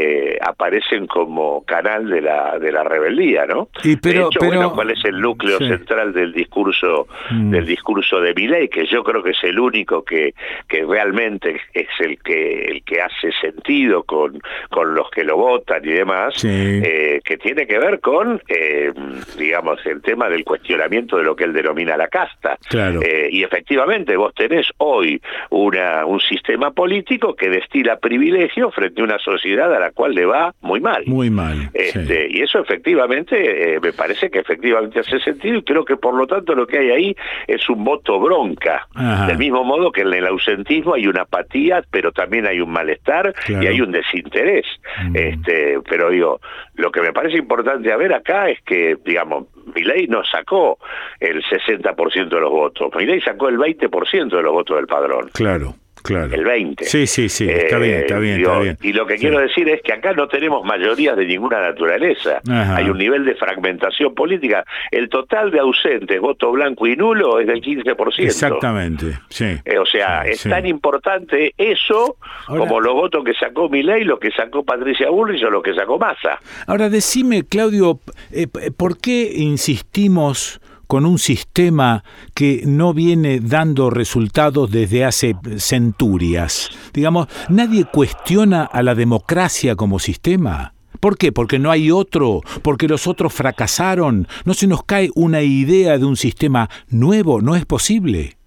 eh, 0.00 0.38
aparecen 0.40 1.06
como 1.06 1.62
canal 1.64 2.08
de 2.08 2.22
la 2.22 2.58
de 2.58 2.72
la 2.72 2.84
rebeldía, 2.84 3.44
¿no? 3.46 3.68
Y 3.84 3.96
pero, 3.96 4.30
pero 4.38 4.72
¿cuál 4.72 4.90
es 4.90 5.04
el 5.04 5.20
núcleo 5.20 5.58
central 5.58 6.12
del 6.12 6.32
discurso 6.32 7.06
mm. 7.30 7.50
del 7.50 7.66
discurso 7.66 8.20
de 8.20 8.32
Milei? 8.32 8.68
Que 8.68 8.86
yo 8.86 9.02
creo 9.04 9.22
que 9.22 9.30
es 9.30 9.44
el 9.44 9.58
único 9.58 10.02
que 10.02 10.34
que 10.68 10.84
realmente 10.84 11.60
es 11.74 11.88
el 11.98 12.18
que 12.22 12.64
el 12.66 12.82
que 12.82 13.02
hace 13.02 13.30
sentido 13.40 14.04
con 14.04 14.40
con 14.70 14.94
los 14.94 15.10
que 15.10 15.24
lo 15.24 15.36
votan 15.36 15.84
y 15.84 15.92
demás, 15.92 16.42
eh, 16.44 17.20
que 17.24 17.36
tiene 17.36 17.66
que 17.66 17.78
ver 17.78 18.00
con 18.00 18.40
eh, 18.48 18.92
digamos 19.36 19.84
el 19.84 20.00
tema 20.00 20.28
del 20.28 20.44
cuestionamiento 20.44 21.18
de 21.18 21.24
lo 21.24 21.36
que 21.36 21.44
él 21.44 21.52
denomina 21.52 21.96
la 21.96 22.08
casta. 22.08 22.56
Claro. 22.68 23.00
y 23.02 23.42
efectivamente 23.42 24.16
vos 24.16 24.32
tenés 24.34 24.66
hoy 24.78 25.20
una 25.50 26.06
un 26.06 26.20
sistema 26.20 26.70
político 26.70 27.34
que 27.34 27.50
destila 27.50 27.96
privilegio 27.96 28.70
frente 28.70 29.00
a 29.00 29.04
una 29.04 29.18
sociedad 29.18 29.72
a 29.80 29.86
la 29.86 29.90
cual 29.92 30.14
le 30.14 30.26
va 30.26 30.54
muy 30.60 30.80
mal. 30.80 31.02
Muy 31.06 31.30
mal. 31.30 31.70
Este, 31.74 32.28
Y 32.30 32.42
eso 32.42 32.58
efectivamente, 32.60 33.74
eh, 33.74 33.80
me 33.80 33.92
parece 33.92 34.30
que 34.30 34.40
efectivamente 34.40 35.00
hace 35.00 35.18
sentido 35.20 35.58
y 35.58 35.62
creo 35.62 35.84
que 35.84 35.96
por 35.96 36.14
lo 36.14 36.26
tanto 36.26 36.54
lo 36.54 36.66
que 36.66 36.78
hay 36.78 36.90
ahí 36.90 37.16
es 37.46 37.68
un 37.68 37.84
voto 37.84 38.18
bronca. 38.20 38.86
Del 39.26 39.38
mismo 39.38 39.64
modo 39.64 39.90
que 39.90 40.02
en 40.02 40.12
el 40.12 40.26
ausentismo 40.26 40.94
hay 40.94 41.06
una 41.06 41.22
apatía, 41.22 41.82
pero 41.90 42.12
también 42.12 42.46
hay 42.46 42.60
un 42.60 42.70
malestar 42.70 43.34
y 43.48 43.66
hay 43.66 43.80
un 43.80 43.92
desinterés. 43.92 44.66
Mm. 45.02 45.16
Este, 45.16 45.78
pero 45.88 46.10
digo, 46.10 46.40
lo 46.74 46.90
que 46.90 47.00
me 47.00 47.12
parece 47.12 47.38
importante 47.38 47.92
a 47.92 47.96
ver 47.96 48.12
acá 48.12 48.48
es 48.48 48.60
que, 48.62 48.96
digamos, 49.04 49.46
Milei 49.74 50.06
no 50.06 50.22
sacó 50.24 50.78
el 51.18 51.42
60% 51.42 52.28
de 52.28 52.40
los 52.40 52.50
votos, 52.50 52.90
Milei 52.96 53.20
sacó 53.20 53.48
el 53.48 53.58
20% 53.58 54.36
de 54.36 54.42
los 54.42 54.52
votos 54.52 54.76
del 54.76 54.86
padrón. 54.86 55.30
Claro. 55.32 55.74
Claro. 56.02 56.34
el 56.34 56.44
20. 56.44 56.84
Sí, 56.84 57.06
sí, 57.06 57.28
sí, 57.28 57.48
está 57.48 57.78
bien, 57.78 58.00
está 58.00 58.18
bien, 58.18 58.40
está 58.40 58.58
bien. 58.58 58.78
Y 58.82 58.92
lo 58.92 59.06
que 59.06 59.16
quiero 59.16 59.38
decir 59.38 59.68
es 59.68 59.82
que 59.82 59.92
acá 59.92 60.12
no 60.12 60.28
tenemos 60.28 60.64
mayorías 60.64 61.16
de 61.16 61.26
ninguna 61.26 61.60
naturaleza. 61.60 62.40
Hay 62.48 62.88
un 62.88 62.98
nivel 62.98 63.24
de 63.24 63.34
fragmentación 63.34 64.14
política. 64.14 64.64
El 64.90 65.08
total 65.08 65.50
de 65.50 65.60
ausentes, 65.60 66.20
voto 66.20 66.50
blanco 66.52 66.86
y 66.86 66.96
nulo, 66.96 67.40
es 67.40 67.46
del 67.46 67.62
15%. 67.62 68.24
Exactamente, 68.24 69.18
sí. 69.28 69.56
Eh, 69.64 69.78
o 69.78 69.86
sea, 69.86 70.22
es 70.22 70.42
tan 70.42 70.66
importante 70.66 71.54
eso 71.56 72.16
como 72.46 72.80
los 72.80 72.94
votos 72.94 73.24
que 73.24 73.34
sacó 73.34 73.68
Milei, 73.68 74.04
lo 74.04 74.18
que 74.18 74.30
sacó 74.30 74.64
Patricia 74.64 75.10
Bullrich 75.10 75.44
o 75.44 75.50
lo 75.50 75.62
que 75.62 75.74
sacó 75.74 75.98
Massa. 75.98 76.38
Ahora, 76.66 76.88
decime, 76.88 77.44
Claudio, 77.44 78.00
eh, 78.32 78.46
¿por 78.76 78.98
qué 78.98 79.30
insistimos 79.34 80.60
con 80.90 81.06
un 81.06 81.20
sistema 81.20 82.02
que 82.34 82.64
no 82.66 82.92
viene 82.92 83.38
dando 83.38 83.90
resultados 83.90 84.72
desde 84.72 85.04
hace 85.04 85.36
centurias. 85.58 86.68
Digamos, 86.92 87.28
nadie 87.48 87.84
cuestiona 87.84 88.64
a 88.64 88.82
la 88.82 88.96
democracia 88.96 89.76
como 89.76 90.00
sistema. 90.00 90.74
¿Por 90.98 91.16
qué? 91.16 91.30
Porque 91.30 91.60
no 91.60 91.70
hay 91.70 91.92
otro, 91.92 92.40
porque 92.62 92.88
los 92.88 93.06
otros 93.06 93.32
fracasaron. 93.32 94.26
No 94.44 94.52
se 94.52 94.66
nos 94.66 94.82
cae 94.82 95.10
una 95.14 95.42
idea 95.42 95.96
de 95.96 96.06
un 96.06 96.16
sistema 96.16 96.68
nuevo, 96.88 97.40
no 97.40 97.54
es 97.54 97.64
posible. 97.66 98.39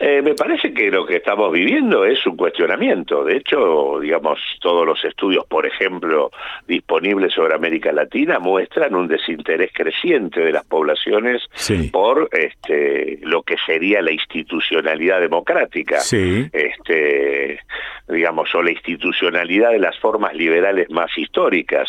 Eh, 0.00 0.22
me 0.22 0.34
parece 0.34 0.72
que 0.72 0.90
lo 0.90 1.04
que 1.04 1.16
estamos 1.16 1.52
viviendo 1.52 2.04
es 2.04 2.24
un 2.26 2.36
cuestionamiento. 2.36 3.24
De 3.24 3.36
hecho, 3.36 3.98
digamos, 4.00 4.38
todos 4.60 4.86
los 4.86 5.04
estudios, 5.04 5.44
por 5.46 5.66
ejemplo, 5.66 6.30
disponibles 6.66 7.32
sobre 7.32 7.54
América 7.54 7.92
Latina 7.92 8.38
muestran 8.38 8.94
un 8.94 9.08
desinterés 9.08 9.72
creciente 9.72 10.40
de 10.40 10.52
las 10.52 10.64
poblaciones 10.64 11.42
por 11.90 12.28
este, 12.32 13.18
lo 13.22 13.42
que 13.42 13.56
sería 13.66 14.00
la 14.00 14.12
institucionalidad 14.12 15.20
democrática. 15.20 15.98
Este, 15.98 17.60
digamos, 18.08 18.54
o 18.54 18.62
la 18.62 18.70
institucionalidad 18.70 19.70
de 19.72 19.80
las 19.80 19.98
formas 19.98 20.32
liberales 20.34 20.88
más 20.90 21.10
históricas. 21.18 21.88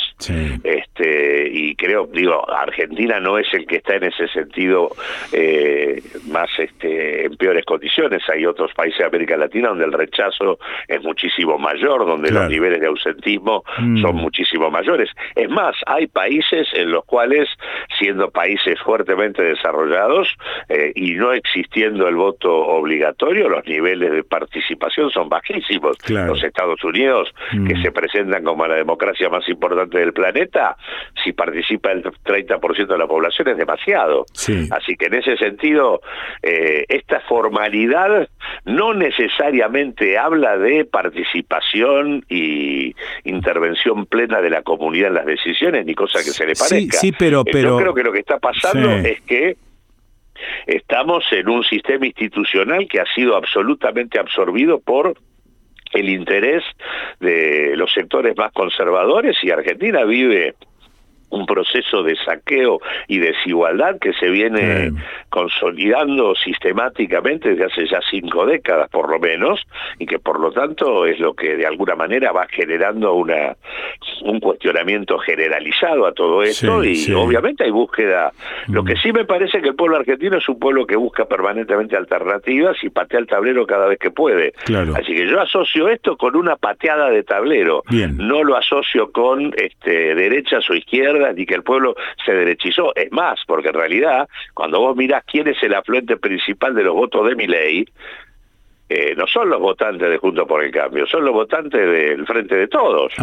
Este, 0.64 1.50
y 1.52 1.76
creo, 1.76 2.08
digo, 2.08 2.50
Argentina 2.52 3.20
no 3.20 3.38
es 3.38 3.48
el 3.54 3.68
que 3.68 3.78
está 3.78 3.96
en 3.96 4.06
ese 4.06 4.28
sentido 4.30 4.90
eh, 5.32 6.02
más 6.28 6.50
este, 6.58 7.26
en 7.26 7.38
peores 7.38 7.66
condiciones 7.66 7.99
hay 8.32 8.46
otros 8.46 8.74
países 8.74 9.00
de 9.00 9.06
América 9.06 9.38
Latina 9.38 9.70
donde 9.70 9.86
el 9.86 9.94
rechazo 9.94 10.60
es 10.88 11.02
muchísimo 11.04 11.58
mayor, 11.58 12.06
donde 12.06 12.32
los 12.32 12.50
niveles 12.50 12.80
de 12.80 12.88
ausentismo 12.88 13.64
mm. 13.78 14.02
son 14.02 14.16
muchísimo 14.16 14.70
mayores. 14.70 15.10
Es 15.36 15.50
más, 15.50 15.76
hay 15.86 16.08
países 16.08 16.68
en 16.74 16.92
los 16.92 17.06
cuales, 17.06 17.50
siendo 17.98 18.30
países 18.30 18.80
fuertemente 18.82 19.44
desarrollados 19.44 20.36
eh, 20.70 20.92
y 20.96 21.14
no 21.16 21.34
existiendo 21.34 22.08
el 22.08 22.16
voto 22.16 22.54
obligatorio, 22.54 23.50
los 23.50 23.66
niveles 23.66 24.12
de 24.12 24.24
participación 24.24 25.10
son 25.10 25.30
bajísimos. 25.30 25.98
Los 26.10 26.44
Estados 26.44 26.84
Unidos, 26.84 27.34
que 27.52 27.76
mm. 27.76 27.82
se 27.82 27.92
presentan 27.92 28.44
como 28.44 28.66
la 28.68 28.76
democracia 28.76 29.30
más 29.30 29.48
importante 29.50 30.00
del 30.00 30.14
planeta, 30.14 30.78
si 31.24 31.34
participa 31.34 31.92
el 31.92 32.04
30% 32.04 32.88
de 32.88 32.98
la 32.98 33.08
población 33.08 33.50
es 33.50 33.58
demasiado. 33.58 34.26
Así 34.72 34.96
que 34.96 35.06
en 35.08 35.16
ese 35.16 35.38
sentido, 35.38 36.02
eh, 36.42 36.86
esta 36.88 37.20
formalidad 37.22 37.89
no 38.66 38.94
necesariamente 38.94 40.18
habla 40.18 40.58
de 40.58 40.86
participación 40.86 42.26
y 42.30 42.96
intervención 43.24 44.06
plena 44.06 44.42
de 44.42 44.50
la 44.50 44.62
comunidad 44.62 45.10
en 45.10 45.14
las 45.16 45.26
decisiones, 45.26 45.86
ni 45.86 45.96
cosa 45.96 46.20
que 46.20 46.32
se 46.32 46.46
le 46.46 46.54
parezca. 46.54 46.98
Sí, 46.98 47.12
pero, 47.12 47.42
eh, 47.42 47.50
pero... 47.52 47.70
Yo 47.70 47.78
creo 47.78 47.94
que 47.94 48.04
lo 48.04 48.12
que 48.12 48.20
está 48.20 48.40
pasando 48.40 48.90
es 48.92 49.22
que 49.22 49.58
estamos 50.68 51.24
en 51.32 51.50
un 51.50 51.64
sistema 51.64 52.06
institucional 52.06 52.88
que 52.88 53.00
ha 53.00 53.06
sido 53.14 53.36
absolutamente 53.36 54.20
absorbido 54.20 54.80
por 54.80 55.18
el 55.92 56.10
interés 56.10 56.64
de 57.20 57.74
los 57.76 57.92
sectores 57.94 58.38
más 58.38 58.52
conservadores 58.52 59.38
y 59.44 59.52
Argentina 59.52 60.04
vive 60.04 60.56
un 61.30 61.46
proceso 61.46 62.04
de 62.04 62.16
saqueo 62.16 62.80
y 63.08 63.20
desigualdad 63.20 64.00
que 64.00 64.14
se 64.14 64.30
viene 64.30 64.92
consolidando 65.30 66.36
sistemáticamente 66.36 67.50
desde 67.50 67.66
hace 67.66 67.88
ya 67.88 68.00
cinco 68.10 68.46
décadas 68.46 68.90
por 68.90 69.10
lo 69.10 69.20
menos 69.20 69.62
y 69.98 70.06
que 70.06 70.20
por 70.20 70.40
lo 70.40 70.52
tanto 70.52 71.06
es 71.06 71.20
lo 71.20 71.34
que 71.34 71.56
de 71.56 71.66
alguna 71.66 71.96
manera 71.96 72.32
va 72.32 72.48
generando 72.50 73.14
una 73.14 73.56
un 74.24 74.40
cuestionamiento 74.40 75.18
generalizado 75.20 76.06
a 76.06 76.14
todo 76.14 76.44
esto 76.44 76.84
y 76.84 77.12
obviamente 77.14 77.64
hay 77.64 77.72
búsqueda. 77.72 78.32
Lo 78.68 78.84
que 78.84 78.94
mm. 78.94 78.98
sí 78.98 79.12
me 79.12 79.26
parece 79.26 79.62
que 79.62 79.70
el 79.70 79.76
pueblo 79.76 79.98
argentino 79.98 80.38
es 80.38 80.50
un 80.50 80.60
pueblo 80.60 80.86
que 80.86 80.96
busca 80.96 81.26
permanentemente 81.26 81.96
alternativas 81.96 82.78
y 82.84 82.90
patea 82.90 83.20
el 83.20 83.28
tablero 83.28 83.66
cada 83.66 83.88
vez 83.88 84.00
que 84.00 84.12
puede. 84.12 84.54
Así 84.96 85.14
que 85.14 85.28
yo 85.28 85.40
asocio 85.40 85.90
esto 85.90 86.18
con 86.18 86.36
una 86.36 86.56
pateada 86.56 87.10
de 87.10 87.24
tablero. 87.24 87.84
No 88.18 88.44
lo 88.44 88.58
asocio 88.58 89.12
con 89.12 89.54
este 89.56 90.16
derechas 90.16 90.70
o 90.70 90.76
izquierdas 90.76 91.19
y 91.36 91.46
que 91.46 91.56
el 91.56 91.64
pueblo 91.64 91.96
se 92.26 92.34
derechizó. 92.34 92.94
Es 92.96 93.12
más, 93.12 93.40
porque 93.46 93.70
en 93.70 93.76
realidad, 93.76 94.28
cuando 94.54 94.80
vos 94.80 94.96
mirás 94.96 95.24
quién 95.26 95.48
es 95.48 95.62
el 95.64 95.74
afluente 95.74 96.18
principal 96.18 96.76
de 96.76 96.84
los 96.84 96.94
votos 96.94 97.28
de 97.28 97.36
mi 97.36 97.48
ley, 97.48 97.86
eh, 98.92 99.14
no 99.16 99.28
son 99.28 99.52
los 99.52 99.60
votantes 99.60 100.10
de 100.10 100.18
Juntos 100.18 100.48
por 100.48 100.64
el 100.64 100.72
Cambio, 100.72 101.06
son 101.06 101.24
los 101.24 101.32
votantes 101.32 101.80
del 101.80 102.26
Frente 102.26 102.56
de 102.56 102.68
Todos. 102.68 103.14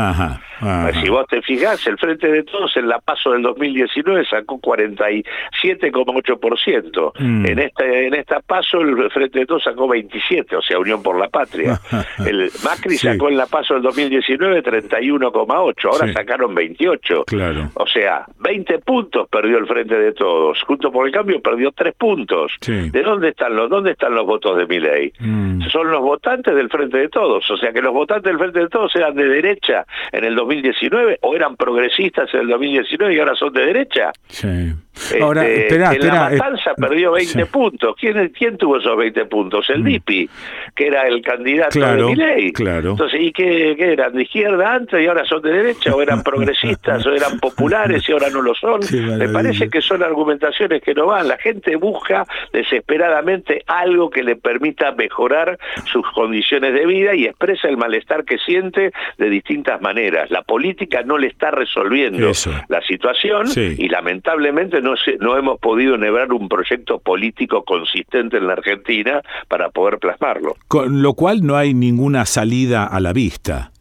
Si 1.01 1.09
vos 1.09 1.27
te 1.27 1.43
fijás, 1.43 1.85
el 1.89 1.99
Frente 1.99 2.31
de 2.31 2.45
Todos 2.45 2.77
en 2.77 2.87
la 2.89 3.01
paso 3.01 3.33
del 3.33 3.43
2019 3.43 4.25
sacó 4.27 4.61
47,8%. 4.61 7.13
Mm. 7.19 7.47
En 7.47 7.59
esta 7.59 7.85
en 7.85 8.15
esta 8.15 8.39
paso 8.41 8.81
el 8.81 9.11
Frente 9.11 9.41
de 9.41 9.47
Todos 9.47 9.65
sacó 9.65 9.89
27, 9.89 10.55
o 10.55 10.63
sea, 10.63 10.79
Unión 10.79 11.03
por 11.03 11.19
la 11.19 11.29
Patria. 11.29 11.81
el 12.25 12.49
Macri 12.65 12.97
sacó 12.97 13.29
en 13.29 13.37
la 13.37 13.47
paso 13.47 13.75
del 13.75 13.83
2019 13.83 14.63
31,8, 14.63 15.85
ahora 15.85 16.13
sacaron 16.13 16.55
28. 16.55 17.25
Claro. 17.25 17.73
O 17.75 17.89
sea, 17.89 18.25
20 18.39 18.79
puntos 18.79 19.29
perdió 19.29 19.59
el 19.59 19.67
Frente 19.67 19.99
de 19.99 20.13
Todos. 20.13 20.63
Juntos 20.63 20.93
por 20.93 21.05
el 21.07 21.13
Cambio 21.13 21.43
perdió 21.43 21.73
3 21.73 21.93
puntos. 21.95 22.53
¿De 22.65 23.03
dónde 23.03 23.31
están 23.31 23.57
los 23.57 23.69
dónde 23.69 23.91
están 23.91 24.15
los 24.15 24.25
votos 24.27 24.57
de 24.59 24.67
mi 24.67 24.79
ley? 24.79 25.13
Mm. 25.19 25.56
Mm. 25.59 25.69
son 25.71 25.91
los 25.91 26.01
votantes 26.01 26.55
del 26.55 26.69
Frente 26.69 26.99
de 26.99 27.09
Todos. 27.09 27.51
O 27.51 27.57
sea 27.57 27.73
que 27.73 27.81
los 27.81 27.93
votantes 27.93 28.31
del 28.31 28.39
Frente 28.39 28.61
de 28.61 28.69
Todos 28.69 28.95
eran 28.97 29.15
de 29.15 29.29
derecha 29.29 29.87
en 30.13 30.25
el 30.25 30.35
2019 30.35 31.19
o 31.23 31.35
eran 31.35 31.57
progresistas 31.57 32.33
en 32.35 32.41
el 32.41 32.49
2019 32.49 33.15
y 33.15 33.19
ahora 33.19 33.35
son 33.35 33.53
de 33.53 33.67
derecha. 33.67 34.13
Sí. 34.29 34.73
Ahora, 35.21 35.47
este, 35.47 35.63
espera, 35.63 35.93
en 35.93 36.07
la 36.07 36.31
matanza 36.31 36.75
perdió 36.75 37.13
20 37.13 37.47
puntos. 37.47 37.95
¿Quién, 37.99 38.33
¿Quién 38.37 38.57
tuvo 38.57 38.79
esos 38.79 38.97
20 38.97 39.27
puntos? 39.27 39.69
El 39.71 39.83
mm. 39.83 39.85
DIPI, 39.85 40.31
que 40.75 40.87
era 40.87 41.07
el 41.07 41.23
candidato 41.23 41.79
de 41.79 42.03
Milei. 42.03 42.53
Claro. 42.53 42.91
Entonces, 42.93 43.21
¿y 43.21 43.33
qué, 43.33 43.75
qué, 43.77 43.93
eran? 43.93 44.15
¿De 44.15 44.23
izquierda 44.23 44.75
antes 44.75 45.01
y 45.01 45.07
ahora 45.07 45.25
son 45.25 45.43
de 45.43 45.53
derecha? 45.53 45.95
¿O 45.95 46.03
eran 46.03 46.23
progresistas 46.25 47.05
o 47.07 47.13
eran 47.13 47.39
populares 47.39 48.09
y 48.09 48.13
ahora 48.13 48.31
no 48.31 48.43
lo 48.43 48.55
son? 48.55 48.81
Me 49.19 49.29
parece 49.29 49.69
que 49.69 49.81
son 49.81 50.03
argumentaciones 50.03 50.83
que 50.83 50.95
no 50.95 51.07
van. 51.07 51.29
La 51.29 51.39
gente 51.39 51.77
busca 51.77 52.27
desesperadamente 52.53 53.63
algo 53.67 54.11
que 54.11 54.23
le 54.23 54.37
permita 54.37 54.93
mejorar 54.93 55.59
sus 55.85 56.09
condiciones 56.13 56.75
de 56.75 56.87
vida 56.87 57.15
y 57.15 57.27
expresa 57.27 57.69
el 57.69 57.77
malestar 57.77 58.25
que 58.25 58.39
siente 58.39 58.93
de 59.19 59.31
distintas 59.31 59.81
maneras. 59.81 60.31
La 60.31 60.43
política 60.43 61.03
no 61.03 61.19
le 61.19 61.29
está 61.29 61.51
resolviendo 61.51 62.31
la 62.69 62.81
situación 62.83 63.47
y 63.57 63.89
lamentablemente 63.89 64.81
no, 64.81 64.86
no 65.21 65.37
hemos 65.37 65.59
podido 65.59 65.95
enhebrar 65.95 66.33
un 66.33 66.49
proyecto 66.49 66.99
político 66.99 67.65
consistente 67.65 68.37
en 68.37 68.47
la 68.47 68.55
Argentina 68.55 69.23
para 69.49 69.71
poder 69.71 69.99
plasmarlo. 69.99 70.57
Con 70.69 71.03
lo 71.03 71.15
cual 71.15 71.43
no 71.43 71.57
hay 71.57 71.75
ninguna 71.75 72.27
salida 72.27 72.85
a 72.85 73.01
la 73.01 73.13
vista. 73.13 73.73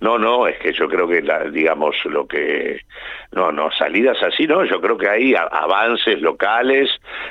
No, 0.00 0.16
no, 0.16 0.46
es 0.46 0.58
que 0.58 0.72
yo 0.72 0.88
creo 0.88 1.08
que, 1.08 1.22
la, 1.22 1.44
digamos, 1.44 1.96
lo 2.04 2.26
que... 2.26 2.80
No, 3.32 3.50
no, 3.52 3.70
salidas 3.72 4.16
así, 4.22 4.46
no, 4.46 4.64
yo 4.64 4.80
creo 4.80 4.96
que 4.96 5.08
hay 5.08 5.34
avances 5.34 6.20
locales, 6.22 6.88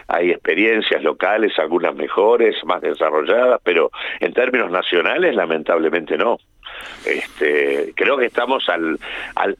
hay 0.07 0.31
experiencias 0.31 1.01
locales, 1.01 1.57
algunas 1.57 1.95
mejores, 1.95 2.55
más 2.65 2.81
desarrolladas, 2.81 3.61
pero 3.63 3.89
en 4.19 4.33
términos 4.33 4.69
nacionales, 4.69 5.35
lamentablemente 5.35 6.17
no. 6.17 6.37
Este, 7.05 7.93
creo 7.95 8.17
que 8.17 8.25
estamos 8.25 8.67
al, 8.69 8.99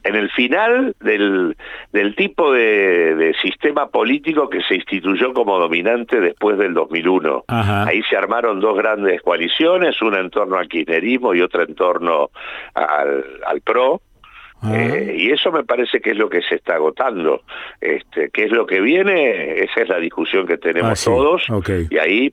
en 0.04 0.14
el 0.14 0.30
final 0.30 0.94
del, 1.00 1.56
del 1.92 2.14
tipo 2.14 2.52
de, 2.52 3.34
sistema 3.40 3.88
político 3.88 4.48
que 4.48 4.62
se 4.62 4.76
instituyó 4.76 5.32
como 5.32 5.58
dominante 5.58 6.20
después 6.20 6.58
del 6.58 6.74
2001. 6.74 7.44
Ahí 7.48 8.02
se 8.08 8.16
armaron 8.16 8.60
dos 8.60 8.76
grandes 8.76 9.22
coaliciones, 9.22 10.00
una 10.02 10.20
en 10.20 10.30
torno 10.30 10.56
al 10.56 10.68
kirchnerismo 10.68 11.34
y 11.34 11.40
otra 11.40 11.64
en 11.64 11.74
torno 11.74 12.30
al, 12.74 13.24
al 13.46 13.60
PRO. 13.60 14.00
Eh, 14.66 15.14
y 15.16 15.30
eso 15.30 15.52
me 15.52 15.62
parece 15.62 16.00
que 16.00 16.10
es 16.10 16.16
lo 16.16 16.28
que 16.28 16.42
se 16.42 16.56
está 16.56 16.74
agotando. 16.74 17.42
Este, 17.80 18.30
¿Qué 18.30 18.44
es 18.44 18.50
lo 18.50 18.66
que 18.66 18.80
viene? 18.80 19.60
Esa 19.62 19.82
es 19.82 19.88
la 19.88 19.98
discusión 19.98 20.46
que 20.46 20.58
tenemos 20.58 21.00
ah, 21.00 21.10
todos. 21.10 21.46
Y 21.90 21.98
ahí 21.98 22.32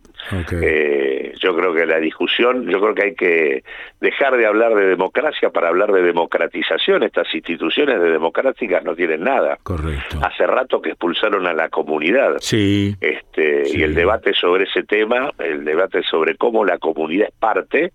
eh, 0.62 1.34
yo 1.40 1.56
creo 1.56 1.74
que 1.74 1.86
la 1.86 2.00
discusión, 2.00 2.68
yo 2.68 2.82
creo 2.82 2.96
que 2.96 3.04
hay 3.04 3.16
que 3.16 3.64
dejar 4.02 4.38
de 4.38 4.48
hablar 4.48 4.74
de 4.74 4.88
democracia 4.88 5.52
para 5.52 5.68
hablar 5.68 5.92
de 5.92 6.02
democratización. 6.02 7.04
Estas 7.04 7.34
instituciones 7.34 8.02
de 8.02 8.10
democráticas 8.10 8.84
no 8.84 8.96
tienen 8.96 9.24
nada. 9.24 9.58
Correcto. 9.62 10.20
Hace 10.24 10.48
rato 10.48 10.82
que 10.82 10.90
expulsaron 10.90 11.46
a 11.46 11.54
la 11.54 11.70
comunidad. 11.70 12.38
Sí. 12.40 12.96
Este, 13.00 13.64
Y 13.72 13.84
el 13.84 13.94
debate 13.94 14.34
sobre 14.34 14.64
ese 14.64 14.84
tema, 14.84 15.32
el 15.38 15.64
debate 15.64 16.02
sobre 16.04 16.36
cómo 16.36 16.66
la 16.66 16.80
comunidad 16.80 17.28
es 17.28 17.36
parte, 17.36 17.94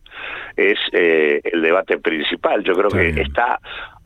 es 0.57 0.79
eh, 0.93 1.41
el 1.45 1.63
debate 1.63 1.99
principal. 1.99 2.63
Yo 2.63 2.75
creo 2.75 2.91
que 2.91 3.21
está 3.21 3.59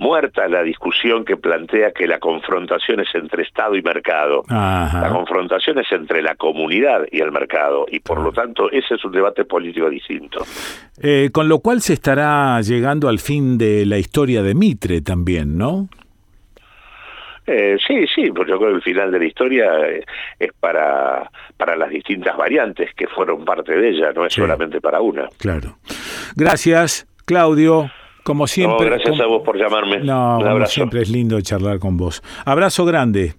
muerta 0.05 0.47
la 0.49 0.63
discusión 0.63 1.25
que 1.25 1.39
plantea 1.39 1.93
que 1.93 2.07
la 2.07 2.19
confrontación 2.19 3.01
es 3.01 3.09
entre 3.15 3.43
Estado 3.43 3.75
y 3.75 3.81
mercado. 3.81 4.43
La 4.51 5.09
confrontación 5.11 5.79
es 5.79 5.91
entre 5.93 6.21
la 6.21 6.35
comunidad 6.35 7.07
y 7.11 7.21
el 7.21 7.33
mercado, 7.33 7.87
y 7.91 8.01
por 8.01 8.21
lo 8.21 8.31
tanto 8.31 8.71
ese 8.71 8.97
es 8.97 9.05
un 9.05 9.13
debate 9.13 9.47
político 9.47 9.89
distinto. 9.89 10.45
Eh, 11.03 11.31
con 11.33 11.49
lo 11.49 11.61
cual 11.61 11.81
se 11.81 11.95
estará 11.95 12.61
llegando 12.61 13.09
al 13.09 13.19
fin 13.19 13.57
de 13.57 13.87
la 13.87 13.97
historia 13.97 14.43
de 14.43 14.55
Mitre 14.55 15.01
también, 15.01 15.57
¿no? 15.57 15.89
Eh, 17.47 17.79
sí, 17.87 18.07
sí, 18.15 18.31
pues 18.31 18.47
yo 18.47 18.59
creo 18.59 18.71
que 18.71 18.77
el 18.77 18.83
final 18.83 19.11
de 19.11 19.19
la 19.19 19.25
historia 19.25 19.89
eh, 19.89 20.05
es 20.39 20.53
para, 20.61 21.31
para 21.57 21.77
las 21.77 21.89
distintas 21.89 22.37
variantes 22.37 22.91
que 22.95 23.07
fueron 23.07 23.43
parte 23.47 23.75
de 23.75 23.89
ella, 23.89 24.13
no 24.13 24.27
es 24.27 24.35
solamente 24.35 24.83
para 24.83 25.01
una. 25.01 25.29
Claro. 25.39 25.79
Gracias, 26.37 27.07
Claudio. 27.25 27.91
Como 28.25 28.47
siempre. 28.47 28.87
gracias 28.87 29.21
a 29.21 29.27
vos 29.27 29.43
por 29.45 29.57
llamarme. 29.57 30.01
No, 30.01 30.41
siempre 30.67 31.03
es 31.03 31.11
lindo 31.11 31.41
charlar 31.41 31.79
con 31.79 31.97
vos. 31.97 32.23
Abrazo 32.45 32.85
grande. 32.85 33.35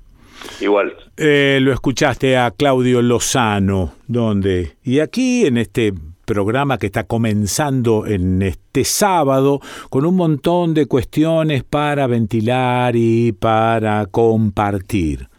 Igual. 0.62 0.96
Eh, 1.18 1.60
lo 1.62 1.74
escuchaste 1.74 2.38
a 2.38 2.52
Claudio 2.52 3.02
Lozano, 3.02 3.94
¿dónde? 4.08 4.78
Y 4.84 5.00
aquí 5.00 5.46
en 5.46 5.58
este 5.58 5.94
programa 6.26 6.78
que 6.78 6.88
está 6.88 7.04
comenzando 7.04 8.06
en 8.06 8.42
este 8.42 8.84
sábado 8.84 9.60
con 9.90 10.06
un 10.06 10.16
montón 10.16 10.74
de 10.74 10.88
cuestiones 10.88 11.64
para 11.64 12.08
ventilar 12.08 12.96
y 12.96 13.32
para 13.32 14.06
compartir. 14.08 15.30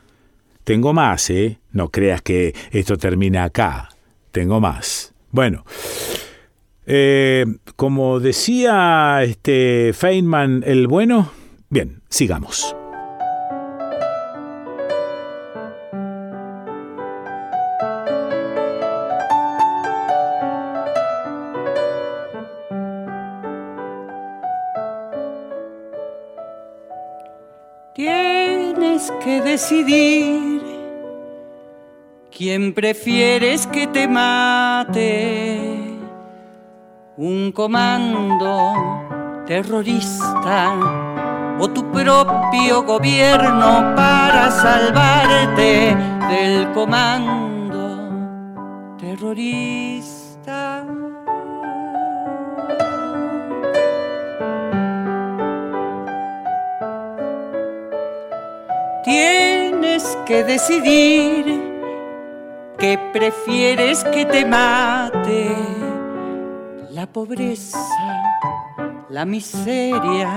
Tengo 0.65 0.93
más, 0.93 1.31
¿eh? 1.31 1.59
No 1.73 1.91
creas 1.91 2.23
que 2.23 2.55
esto 2.73 2.97
termina 2.97 3.45
acá. 3.45 3.91
Tengo 4.33 4.61
más. 4.61 5.15
Bueno, 5.31 5.65
eh, 6.87 7.47
como 7.75 8.21
decía 8.21 9.21
este 9.23 9.93
Feynman 9.93 10.63
el 10.67 10.87
bueno, 10.87 11.31
bien, 11.69 12.03
sigamos. 12.09 12.75
Tienes 27.95 29.11
que 29.25 29.41
decidir 29.41 30.61
quién 32.31 32.75
prefieres 32.75 33.67
que 33.67 33.87
te 33.87 34.07
mate 34.07 35.86
un 37.19 37.51
comando 37.51 38.75
terrorista 39.47 40.75
o 41.59 41.67
tu 41.69 41.91
propio 41.91 42.83
gobierno 42.83 43.95
para 43.97 44.51
salvarte 44.51 45.97
del 46.29 46.73
comando 46.73 48.11
terrorista. 48.99 50.85
Tienes 59.05 60.19
que 60.27 60.45
decidir 60.45 61.63
que 62.77 62.99
prefieres 63.15 64.05
que 64.05 64.27
te 64.27 64.45
mate 64.45 65.86
la 66.97 67.07
pobreza, 67.07 67.79
la 69.11 69.27
miseria, 69.27 70.31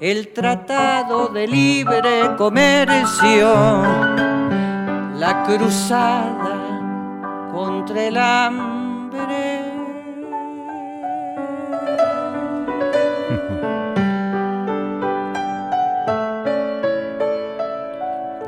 el 0.00 0.32
tratado 0.32 1.28
de 1.28 1.46
libre 1.46 2.34
comercio, 2.36 3.54
la 5.14 5.44
cruzada 5.46 7.52
contra 7.52 8.02
el 8.02 8.16
hambre. 8.16 8.79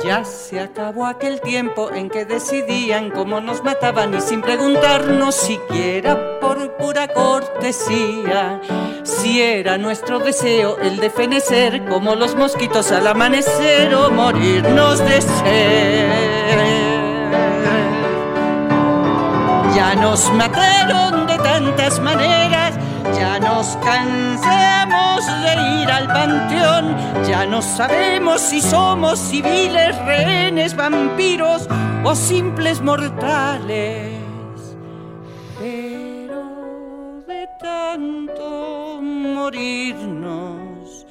Ya 0.04 0.24
se 0.24 0.58
acabó 0.58 1.06
aquel 1.06 1.40
tiempo 1.40 1.90
en 1.92 2.10
que 2.10 2.24
decidían 2.24 3.10
cómo 3.10 3.40
nos 3.40 3.62
mataban 3.62 4.12
y 4.14 4.20
sin 4.20 4.42
preguntarnos 4.42 5.34
siquiera 5.34 6.40
por 6.40 6.76
pura 6.76 7.06
cortesía 7.06 8.60
si 9.04 9.40
era 9.40 9.78
nuestro 9.78 10.18
deseo 10.18 10.78
el 10.78 10.98
de 10.98 11.08
fenecer 11.08 11.84
como 11.84 12.16
los 12.16 12.34
mosquitos 12.34 12.90
al 12.90 13.06
amanecer 13.06 13.94
o 13.94 14.10
morirnos 14.10 14.98
de 14.98 15.20
sed. 15.20 16.52
Ya 19.76 19.94
nos 19.94 20.32
mataron 20.32 21.26
de 21.26 21.36
tantas 21.38 22.00
maneras, 22.00 22.61
ya 23.16 23.38
nos 23.38 23.76
cansamos 23.76 25.26
de 25.26 25.82
ir 25.82 25.90
al 25.90 26.06
panteón, 26.06 26.96
ya 27.26 27.46
no 27.46 27.62
sabemos 27.62 28.40
si 28.40 28.60
somos 28.60 29.18
civiles, 29.18 29.96
rehenes, 30.04 30.76
vampiros 30.76 31.68
o 32.04 32.14
simples 32.14 32.80
mortales. 32.80 34.18
Pero 35.58 37.22
de 37.26 37.48
tanto 37.60 39.00
morirnos, 39.02 41.06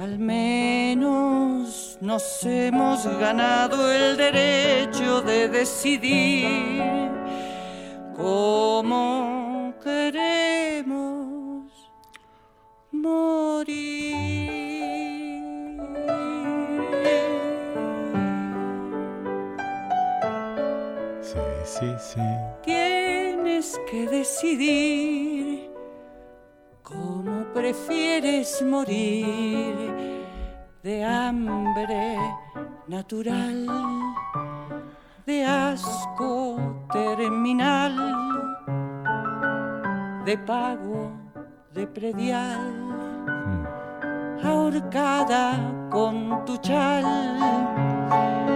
al 0.00 0.18
menos 0.18 1.98
nos 2.00 2.44
hemos 2.44 3.06
ganado 3.18 3.92
el 3.92 4.16
derecho 4.16 5.22
de 5.22 5.48
decidir 5.48 7.27
cómo 8.18 9.72
queremos 9.82 11.70
morir. 12.90 14.16
Sí, 21.22 21.38
sí, 21.64 21.86
sí. 21.98 22.20
Tienes 22.64 23.80
que 23.88 24.08
decidir 24.08 25.70
cómo 26.82 27.44
prefieres 27.54 28.62
morir 28.62 29.74
de 30.82 31.04
hambre 31.04 32.18
natural 32.88 33.66
de 35.26 35.44
asco 35.44 36.37
terminal, 36.92 37.94
de 40.24 40.38
pago 40.38 41.12
de 41.72 41.86
predial, 41.86 42.72
ahorcada 44.42 45.88
con 45.90 46.44
tu 46.44 46.56
chal, 46.58 47.04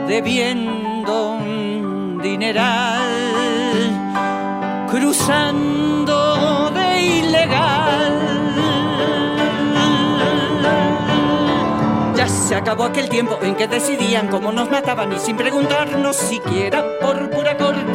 debiendo 0.09 1.33
un 1.33 2.19
dineral, 2.23 3.01
cruzando 4.91 6.71
de 6.71 7.03
ilegal. 7.03 8.19
Ya 12.17 12.29
se 12.29 12.55
acabó 12.55 12.85
aquel 12.85 13.09
tiempo 13.09 13.39
en 13.43 13.55
que 13.57 13.69
decidían 13.69 14.29
cómo 14.29 14.53
nos 14.53 14.71
mataban 14.71 15.13
y 15.13 15.19
sin 15.19 15.37
preguntarnos 15.37 16.17
siquiera 16.17 16.85
por 17.01 17.31
pura 17.31 17.52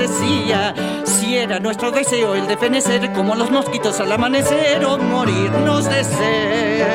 si 0.08 1.38
era 1.38 1.60
nuestro 1.60 1.92
deseo 1.92 2.36
el 2.36 2.48
de 2.48 2.58
fenecer 2.58 3.12
como 3.14 3.36
los 3.36 3.52
mosquitos 3.52 4.00
al 4.00 4.12
amanecer 4.12 4.84
o 4.86 4.98
morirnos 4.98 5.86
de 5.86 6.04
sed. 6.04 6.88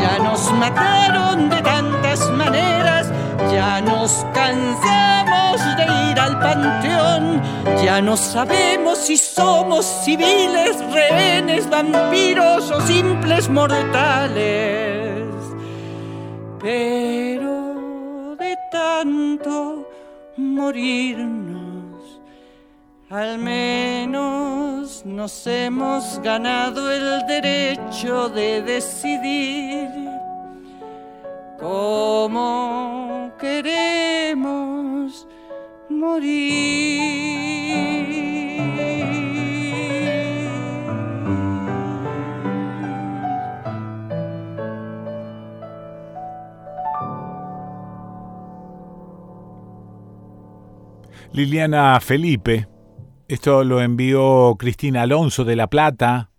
Ya 0.00 0.18
nos 0.22 0.52
mataron 0.52 1.50
de 1.50 1.62
tantas 1.62 2.30
maneras, 2.30 3.10
ya 3.52 3.80
nos 3.80 4.24
cansamos 4.32 5.60
de 5.76 6.10
ir 6.10 6.20
al 6.20 6.38
panteón, 6.40 7.42
ya 7.84 8.00
no 8.00 8.16
sabemos 8.16 8.98
si 8.98 9.16
somos 9.16 9.84
civiles, 10.04 10.76
rehenes, 10.92 11.68
vampiros 11.68 12.70
o 12.70 12.80
simples 12.86 13.48
mortales. 13.48 15.24
Tanto 18.94 19.88
morirnos, 20.36 22.20
al 23.10 23.38
menos 23.38 25.04
nos 25.04 25.46
hemos 25.46 26.20
ganado 26.22 26.92
el 26.92 27.26
derecho 27.26 28.28
de 28.28 28.62
decidir 28.62 29.88
cómo 31.58 33.32
queremos 33.38 35.26
morir. 35.88 37.04
Liliana 51.34 51.98
Felipe, 51.98 52.68
esto 53.26 53.64
lo 53.64 53.82
envió 53.82 54.54
Cristina 54.56 55.02
Alonso 55.02 55.44
de 55.44 55.56
La 55.56 55.66
Plata. 55.66 56.30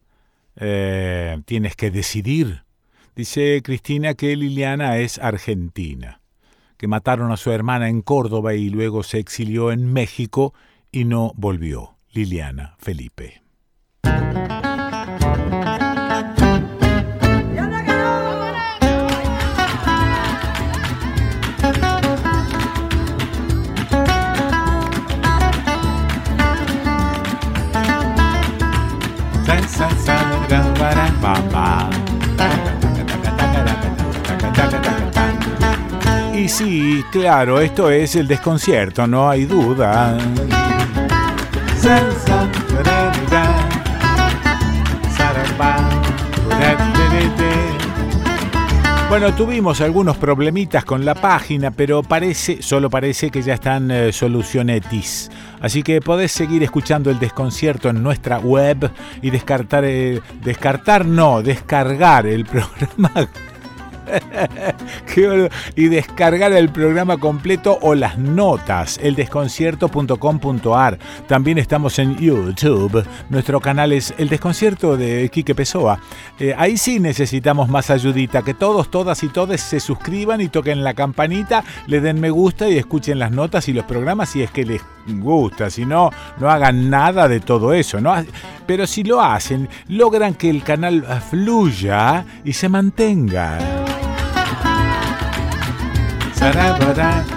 Eh, 0.55 1.38
tienes 1.43 1.75
que 1.75 1.91
decidir. 1.91 2.63
Dice 3.13 3.62
Cristina 3.62 4.13
que 4.13 4.38
Liliana 4.38 4.97
es 4.99 5.19
argentina, 5.19 6.21
que 6.77 6.88
mataron 6.88 7.34
a 7.34 7.36
su 7.36 7.51
hermana 7.51 7.89
en 7.89 8.01
Córdoba 8.01 8.53
y 8.53 8.69
luego 8.69 9.03
se 9.03 9.19
exilió 9.19 9.73
en 9.73 9.91
México 9.91 10.53
y 10.93 11.03
no 11.03 11.34
volvió. 11.36 11.97
Liliana 12.13 12.77
Felipe. 12.79 13.41
Y 36.45 36.47
sí, 36.47 37.03
claro, 37.12 37.60
esto 37.60 37.89
es 37.89 38.15
el 38.15 38.27
desconcierto, 38.27 39.08
no 39.08 39.27
hay 39.27 39.45
duda. 39.45 40.15
Bueno, 49.10 49.34
tuvimos 49.34 49.81
algunos 49.81 50.17
problemitas 50.17 50.86
con 50.86 51.03
la 51.03 51.15
página, 51.15 51.71
pero 51.71 52.03
parece, 52.03 52.62
solo 52.62 52.91
parece 52.91 53.31
que 53.31 53.41
ya 53.41 53.55
están 53.55 53.89
eh, 53.89 54.12
solucionetis. 54.12 55.31
Así 55.62 55.81
que 55.81 55.99
podés 55.99 56.31
seguir 56.31 56.62
escuchando 56.62 57.10
el 57.10 57.17
desconcierto 57.17 57.89
en 57.89 58.03
nuestra 58.03 58.38
web 58.38 58.91
y 59.23 59.31
descartar, 59.31 59.84
eh, 59.84 60.21
descartar 60.43 61.08
no, 61.08 61.41
descargar 61.41 62.27
el 62.27 62.45
programa. 62.45 63.29
y 65.75 65.87
descargar 65.87 66.53
el 66.53 66.69
programa 66.69 67.17
completo 67.17 67.77
o 67.81 67.95
las 67.95 68.17
notas, 68.17 68.99
eldesconcierto.com.ar. 69.01 70.99
También 71.27 71.57
estamos 71.57 71.99
en 71.99 72.17
YouTube. 72.17 73.05
Nuestro 73.29 73.59
canal 73.59 73.91
es 73.91 74.13
El 74.17 74.29
Desconcierto 74.29 74.97
de 74.97 75.29
Quique 75.29 75.55
Pessoa. 75.55 75.99
Eh, 76.39 76.53
ahí 76.57 76.77
sí 76.77 76.99
necesitamos 76.99 77.69
más 77.69 77.89
ayudita, 77.89 78.41
que 78.41 78.53
todos, 78.53 78.91
todas 78.91 79.23
y 79.23 79.29
todes 79.29 79.61
se 79.61 79.79
suscriban 79.79 80.41
y 80.41 80.49
toquen 80.49 80.83
la 80.83 80.93
campanita, 80.93 81.63
le 81.87 82.01
den 82.01 82.19
me 82.19 82.29
gusta 82.29 82.69
y 82.69 82.77
escuchen 82.77 83.19
las 83.19 83.31
notas 83.31 83.67
y 83.69 83.73
los 83.73 83.85
programas 83.85 84.29
si 84.29 84.43
es 84.43 84.51
que 84.51 84.65
les 84.65 84.81
gusta. 85.07 85.69
Si 85.69 85.85
no, 85.85 86.09
no 86.39 86.49
hagan 86.49 86.89
nada 86.89 87.27
de 87.27 87.39
todo 87.39 87.73
eso. 87.73 88.01
¿no? 88.01 88.13
Pero 88.65 88.87
si 88.87 89.03
lo 89.03 89.21
hacen, 89.21 89.69
logran 89.87 90.33
que 90.33 90.49
el 90.49 90.63
canal 90.63 91.05
fluya 91.29 92.25
y 92.43 92.53
se 92.53 92.69
mantenga. 92.69 93.94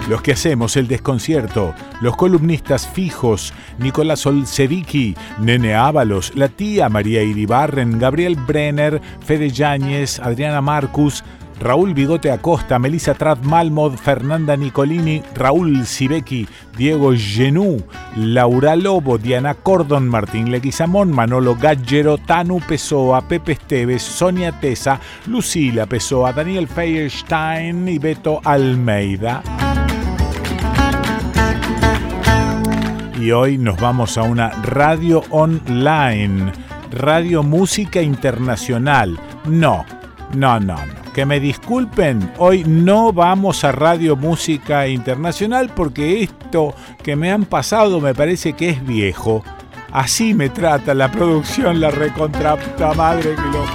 Los 0.07 0.21
que 0.21 0.33
hacemos 0.33 0.77
el 0.77 0.87
desconcierto, 0.87 1.73
los 2.01 2.15
columnistas 2.15 2.87
fijos, 2.87 3.53
Nicolás 3.79 4.25
Olsevicki, 4.27 5.15
Nene 5.39 5.73
Ábalos, 5.73 6.31
la 6.35 6.47
tía 6.47 6.89
María 6.89 7.23
Iribarren, 7.23 7.97
Gabriel 7.97 8.35
Brenner, 8.35 9.01
Fede 9.25 9.49
Yáñez, 9.49 10.19
Adriana 10.19 10.61
Marcus, 10.61 11.23
Raúl 11.59 11.93
Bigote 11.93 12.31
Acosta, 12.31 12.79
Melissa 12.79 13.13
Trat 13.13 13.43
Malmod, 13.43 13.95
Fernanda 13.97 14.55
Nicolini, 14.55 15.21
Raúl 15.35 15.85
Sibeki, 15.85 16.47
Diego 16.77 17.13
Genú, 17.15 17.83
Laura 18.15 18.75
Lobo, 18.75 19.17
Diana 19.17 19.53
Cordon, 19.53 20.07
Martín 20.07 20.51
Leguizamón, 20.51 21.11
Manolo 21.11 21.55
Gaggero, 21.55 22.17
Tanu 22.17 22.59
Pessoa, 22.61 23.21
Pepe 23.27 23.53
Esteves, 23.53 24.01
Sonia 24.01 24.51
Tesa, 24.59 24.99
Lucila 25.27 25.85
Pessoa, 25.85 26.31
Daniel 26.31 26.67
Feierstein 26.67 27.87
y 27.87 27.99
Beto 27.99 28.39
Almeida. 28.45 29.43
Y 33.19 33.31
hoy 33.31 33.57
nos 33.57 33.77
vamos 33.81 34.17
a 34.17 34.23
una 34.23 34.49
radio 34.49 35.23
online, 35.29 36.53
Radio 36.89 37.43
Música 37.43 38.01
Internacional. 38.01 39.19
No, 39.45 39.85
no, 40.33 40.59
no, 40.59 40.75
no 40.75 40.99
que 41.19 41.25
me 41.25 41.39
disculpen, 41.39 42.31
hoy 42.37 42.63
no 42.65 43.11
vamos 43.11 43.63
a 43.63 43.71
Radio 43.71 44.15
Música 44.15 44.87
Internacional 44.87 45.69
porque 45.75 46.23
esto 46.23 46.73
que 47.03 47.15
me 47.15 47.31
han 47.31 47.45
pasado 47.45 47.99
me 47.99 48.13
parece 48.13 48.53
que 48.53 48.69
es 48.69 48.85
viejo. 48.85 49.43
Así 49.91 50.33
me 50.33 50.49
trata 50.49 50.93
la 50.93 51.11
producción, 51.11 51.81
la 51.81 51.91
recontrapta 51.91 52.93
madre 52.93 53.35
que 53.35 53.41
los 53.51 53.69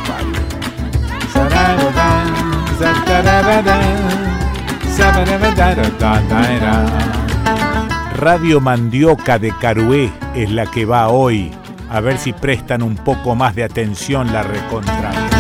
Radio 8.17 8.61
Mandioca 8.61 9.39
de 9.39 9.53
Carué 9.61 10.11
es 10.35 10.51
la 10.51 10.67
que 10.67 10.87
va 10.87 11.09
hoy. 11.09 11.51
A 11.91 12.01
ver 12.01 12.17
si 12.17 12.33
prestan 12.33 12.83
un 12.83 12.97
poco 12.97 13.35
más 13.35 13.55
de 13.55 13.65
atención 13.65 14.33
la 14.33 14.43
recontrapta. 14.43 15.34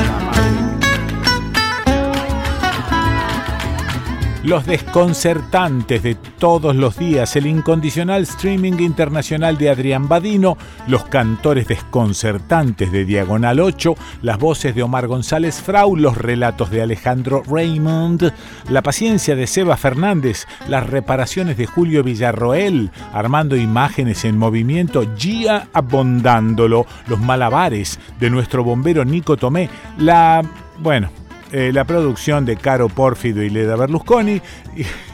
Los 4.44 4.66
desconcertantes 4.66 6.02
de 6.02 6.16
todos 6.16 6.76
los 6.76 6.98
días, 6.98 7.34
el 7.34 7.46
incondicional 7.46 8.24
streaming 8.24 8.74
internacional 8.78 9.56
de 9.56 9.70
Adrián 9.70 10.06
Badino, 10.06 10.58
los 10.86 11.04
cantores 11.06 11.66
desconcertantes 11.66 12.92
de 12.92 13.06
Diagonal 13.06 13.58
8, 13.58 13.94
las 14.20 14.38
voces 14.38 14.74
de 14.74 14.82
Omar 14.82 15.06
González 15.06 15.62
Frau, 15.62 15.96
los 15.96 16.18
relatos 16.18 16.70
de 16.70 16.82
Alejandro 16.82 17.42
Raymond, 17.46 18.34
la 18.68 18.82
paciencia 18.82 19.34
de 19.34 19.46
Seba 19.46 19.78
Fernández, 19.78 20.46
las 20.68 20.90
reparaciones 20.90 21.56
de 21.56 21.64
Julio 21.64 22.02
Villarroel, 22.02 22.90
armando 23.14 23.56
imágenes 23.56 24.26
en 24.26 24.36
movimiento, 24.36 25.06
Gia 25.16 25.68
abondándolo, 25.72 26.84
los 27.06 27.18
malabares 27.18 27.98
de 28.20 28.28
nuestro 28.28 28.62
bombero 28.62 29.06
Nico 29.06 29.38
Tomé, 29.38 29.70
la... 29.96 30.42
bueno, 30.80 31.08
eh, 31.56 31.70
la 31.72 31.84
producción 31.84 32.44
de 32.44 32.56
Caro 32.56 32.88
Pórfido 32.88 33.40
y 33.40 33.48
Leda 33.48 33.76
Berlusconi 33.76 34.42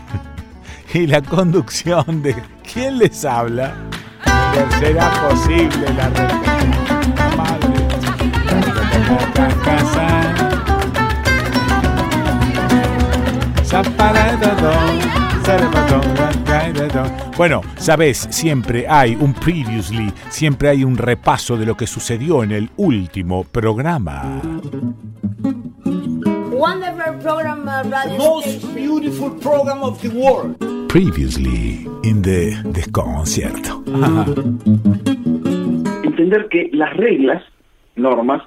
y, 0.95 1.07
la 1.07 1.21
conducción 1.21 2.23
de 2.23 2.35
¿Quién 2.73 2.97
les 2.97 3.27
habla? 3.27 3.75
¿Será 4.79 5.11
posible 5.29 5.87
la 5.93 6.09
Bueno, 17.37 17.61
sabes, 17.77 18.29
siempre 18.31 18.87
hay 18.89 19.15
un 19.15 19.35
previously, 19.35 20.11
siempre 20.31 20.71
hay 20.71 20.85
un 20.85 20.97
repaso 20.97 21.59
de 21.59 21.67
lo 21.67 21.77
que 21.77 21.87
sucedió 21.87 22.43
en 22.43 22.53
el 22.53 22.71
último 22.79 23.45
programa 23.45 24.41
wonderful 26.61 27.15
program 27.23 27.67
uh, 27.67 27.83
radio 27.85 28.19
Most 28.19 28.75
beautiful 28.75 29.31
program 29.31 29.83
of 29.83 29.99
the 30.03 30.11
world. 30.11 30.59
Previously 30.91 31.87
in 32.05 32.21
the 32.21 32.55
desconcierto. 32.73 33.83
Entender 36.05 36.49
que 36.51 36.69
las 36.75 36.95
reglas, 36.99 37.43
normas, 37.97 38.43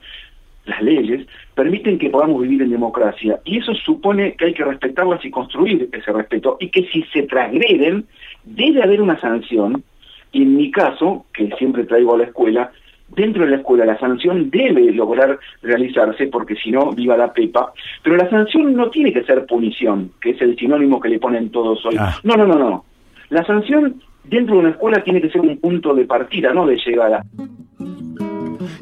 las 0.65 0.79
leyes, 0.83 1.25
permiten 1.55 1.97
que 1.97 2.11
podamos 2.11 2.43
vivir 2.43 2.61
en 2.61 2.69
democracia 2.69 3.39
y 3.45 3.57
eso 3.57 3.73
supone 3.73 4.35
que 4.35 4.45
hay 4.45 4.53
que 4.53 4.63
respetarlas 4.63 5.25
y 5.25 5.31
construir 5.31 5.89
ese 5.91 6.11
respeto 6.11 6.57
y 6.59 6.69
que 6.69 6.87
si 6.91 7.01
se 7.13 7.23
transgreden 7.23 8.05
debe 8.43 8.83
haber 8.83 9.01
una 9.01 9.19
sanción 9.19 9.83
y 10.31 10.43
en 10.43 10.55
mi 10.55 10.69
caso, 10.69 11.25
que 11.33 11.49
siempre 11.57 11.85
traigo 11.85 12.13
a 12.13 12.19
la 12.19 12.25
escuela, 12.25 12.71
dentro 13.15 13.45
de 13.45 13.51
la 13.51 13.57
escuela 13.57 13.85
la 13.85 13.99
sanción 13.99 14.49
debe 14.49 14.91
lograr 14.91 15.39
realizarse 15.61 16.27
porque 16.27 16.55
si 16.55 16.71
no, 16.71 16.91
viva 16.91 17.17
la 17.17 17.31
pepa, 17.31 17.73
pero 18.03 18.17
la 18.17 18.29
sanción 18.29 18.73
no 18.73 18.89
tiene 18.89 19.13
que 19.13 19.23
ser 19.23 19.45
punición, 19.45 20.11
que 20.21 20.31
es 20.31 20.41
el 20.41 20.55
sinónimo 20.57 20.99
que 20.99 21.09
le 21.09 21.19
ponen 21.19 21.49
todos 21.49 21.85
hoy. 21.85 21.95
Ah. 21.99 22.15
No, 22.23 22.35
no, 22.35 22.45
no, 22.45 22.57
no. 22.57 22.85
La 23.29 23.43
sanción 23.45 24.01
dentro 24.23 24.55
de 24.55 24.61
una 24.61 24.69
escuela 24.69 25.03
tiene 25.03 25.21
que 25.21 25.29
ser 25.29 25.41
un 25.41 25.57
punto 25.57 25.93
de 25.93 26.05
partida, 26.05 26.53
no 26.53 26.65
de 26.65 26.77
llegada. 26.77 27.23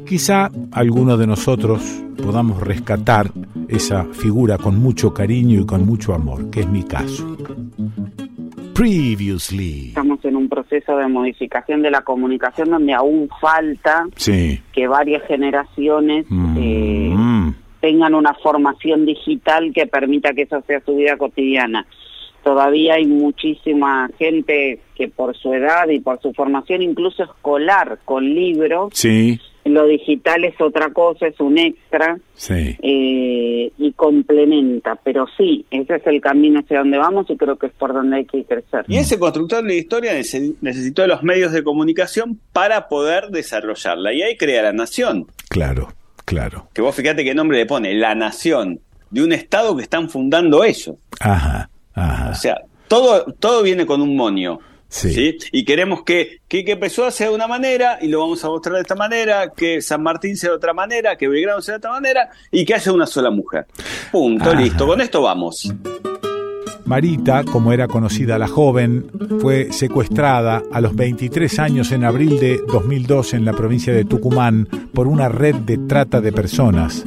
Quizá 0.06 0.50
alguno 0.72 1.18
de 1.18 1.28
nosotros 1.28 2.04
podamos 2.22 2.62
rescatar 2.62 3.28
esa 3.68 4.06
figura 4.06 4.58
con 4.58 4.78
mucho 4.78 5.14
cariño 5.14 5.62
y 5.62 5.66
con 5.66 5.86
mucho 5.86 6.14
amor, 6.14 6.50
que 6.50 6.62
es 6.62 6.68
mi 6.68 6.84
caso. 6.84 7.38
Previously. 8.74 9.90
Estamos 9.90 10.24
en 10.26 10.36
un 10.36 10.50
proceso 10.50 10.98
de 10.98 11.08
modificación 11.08 11.82
de 11.82 11.92
la 11.92 12.02
comunicación 12.02 12.70
donde 12.70 12.94
aún 12.94 13.30
falta 13.40 14.08
que 14.74 14.88
varias 14.88 15.24
generaciones 15.28 16.26
mm. 16.30 16.58
eh, 16.60 17.54
tengan 17.80 18.16
una 18.16 18.34
formación 18.36 19.06
digital 19.06 19.72
que 19.74 19.88
permita 19.88 20.34
que 20.34 20.44
eso 20.44 20.62
sea 20.68 20.82
su 20.86 20.96
vida 20.96 21.18
cotidiana. 21.18 21.86
Todavía 22.44 22.96
hay 22.96 23.06
muchísima 23.06 24.10
gente 24.18 24.80
que 24.96 25.08
por 25.08 25.38
su 25.38 25.54
edad 25.54 25.88
y 25.90 26.00
por 26.00 26.20
su 26.22 26.34
formación 26.34 26.82
incluso 26.82 27.24
escolar 27.24 28.00
con 28.04 28.24
libros 28.24 28.90
sí 28.94 29.40
lo 29.66 29.86
digital 29.86 30.44
es 30.44 30.60
otra 30.60 30.92
cosa, 30.92 31.28
es 31.28 31.40
un 31.40 31.58
extra 31.58 32.18
eh, 32.50 33.72
y 33.78 33.92
complementa, 33.94 34.96
pero 35.04 35.26
sí, 35.38 35.66
ese 35.70 35.96
es 35.96 36.08
el 36.08 36.20
camino 36.20 36.60
hacia 36.60 36.80
donde 36.80 36.98
vamos 36.98 37.30
y 37.30 37.38
creo 37.38 37.58
que 37.58 37.68
es 37.68 37.74
por 37.74 37.94
donde 37.94 38.18
hay 38.18 38.26
que 38.26 38.44
crecer. 38.44 38.86
Y 38.88 38.98
ese 38.98 39.20
constructor 39.20 39.64
de 39.64 39.78
historia 39.78 40.14
necesitó 40.14 41.06
los 41.06 41.24
medios 41.24 41.52
de 41.52 41.64
comunicación 41.64 42.40
para 42.54 42.88
poder 42.88 43.28
desarrollarla 43.30 44.14
y 44.14 44.24
ahí 44.24 44.38
crea 44.38 44.64
la 44.64 44.74
nación. 44.74 45.28
Claro, 45.50 45.90
claro. 46.26 46.68
Que 46.74 46.82
vos 46.82 46.96
fíjate 46.96 47.24
qué 47.24 47.36
nombre 47.36 47.58
le 47.58 47.66
pone, 47.66 47.94
la 47.94 48.16
nación, 48.16 48.80
de 49.12 49.24
un 49.24 49.32
estado 49.32 49.76
que 49.76 49.84
están 49.84 50.10
fundando 50.10 50.64
ellos. 50.64 50.96
Ajá, 51.20 51.70
ajá. 51.94 52.30
O 52.32 52.36
sea, 52.36 52.62
todo, 52.88 53.26
todo 53.40 53.62
viene 53.62 53.86
con 53.86 54.02
un 54.02 54.16
monio. 54.16 54.60
Sí. 54.92 55.38
Y 55.54 55.64
queremos 55.64 56.04
que, 56.04 56.42
que, 56.50 56.66
que 56.66 56.76
Pessoa 56.76 57.12
sea 57.12 57.30
de 57.30 57.36
una 57.36 57.48
manera 57.48 57.98
y 58.02 58.10
lo 58.10 58.20
vamos 58.20 58.44
a 58.44 58.50
mostrar 58.50 58.76
de 58.76 58.82
esta 58.82 58.96
manera, 58.96 59.54
que 59.56 59.82
San 59.82 60.04
Martín 60.04 60.36
sea 60.36 60.50
de 60.50 60.58
otra 60.58 60.74
manera, 60.74 61.16
que 61.16 61.30
Belgrano 61.30 61.62
sea 61.62 61.76
de 61.76 61.78
otra 61.78 61.92
manera 61.92 62.30
y 62.52 62.66
que 62.66 62.74
haya 62.76 62.92
una 62.92 63.08
sola 63.08 63.32
mujer. 63.32 63.68
Punto, 64.12 64.54
listo. 64.54 64.86
Con 64.86 65.00
esto 65.00 65.22
vamos. 65.22 65.74
Marita, 66.84 67.46
como 67.46 67.72
era 67.72 67.88
conocida 67.88 68.38
la 68.38 68.50
joven, 68.50 69.10
fue 69.40 69.72
secuestrada 69.72 70.62
a 70.74 70.82
los 70.82 70.94
23 70.94 71.60
años 71.60 71.94
en 71.94 72.04
abril 72.04 72.38
de 72.38 72.60
2002 72.68 73.34
en 73.34 73.46
la 73.46 73.54
provincia 73.54 73.94
de 73.94 74.04
Tucumán 74.04 74.68
por 74.94 75.08
una 75.08 75.30
red 75.30 75.56
de 75.56 75.78
trata 75.78 76.20
de 76.20 76.34
personas. 76.34 77.06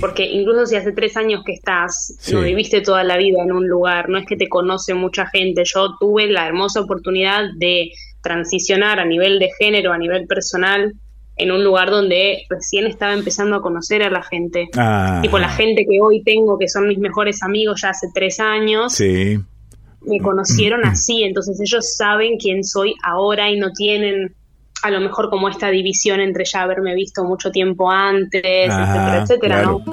Porque 0.00 0.24
incluso 0.24 0.66
si 0.66 0.76
hace 0.76 0.92
tres 0.92 1.16
años 1.16 1.42
que 1.44 1.52
estás, 1.52 2.16
no 2.32 2.40
viviste 2.40 2.80
toda 2.80 3.04
la 3.04 3.18
vida 3.18 3.42
en 3.42 3.52
un 3.52 3.68
lugar, 3.68 4.08
no 4.08 4.18
es 4.18 4.26
que 4.26 4.36
te 4.36 4.48
conoce 4.48 4.94
mucha 4.94 5.26
gente. 5.26 5.62
Yo 5.64 5.96
tuve 6.00 6.26
la 6.26 6.46
hermosa 6.46 6.80
oportunidad 6.80 7.44
de 7.58 7.90
transicionar 8.22 8.98
a 8.98 9.04
nivel 9.04 9.38
de 9.38 9.50
género, 9.58 9.92
a 9.92 9.98
nivel 9.98 10.26
personal, 10.26 10.94
en 11.36 11.52
un 11.52 11.64
lugar 11.64 11.90
donde 11.90 12.44
recién 12.48 12.86
estaba 12.86 13.12
empezando 13.12 13.56
a 13.56 13.62
conocer 13.62 14.02
a 14.02 14.10
la 14.10 14.22
gente. 14.22 14.68
Ah. 14.76 15.20
Tipo 15.22 15.38
la 15.38 15.48
gente 15.48 15.86
que 15.88 16.00
hoy 16.00 16.22
tengo, 16.22 16.58
que 16.58 16.68
son 16.68 16.88
mis 16.88 16.98
mejores 16.98 17.42
amigos 17.42 17.80
ya 17.82 17.90
hace 17.90 18.08
tres 18.14 18.40
años. 18.40 18.94
Me 20.02 20.18
conocieron 20.20 20.84
así, 20.86 21.24
entonces 21.24 21.60
ellos 21.60 21.94
saben 21.94 22.38
quién 22.38 22.64
soy 22.64 22.94
ahora 23.02 23.50
y 23.50 23.58
no 23.58 23.70
tienen 23.72 24.34
a 24.82 24.90
lo 24.90 25.00
mejor 25.00 25.30
como 25.30 25.48
esta 25.48 25.68
división 25.68 26.20
entre 26.20 26.44
ya 26.44 26.62
haberme 26.62 26.94
visto 26.94 27.24
mucho 27.24 27.50
tiempo 27.50 27.90
antes, 27.90 28.70
Ajá, 28.70 29.22
etcétera, 29.22 29.62
¿no? 29.62 29.84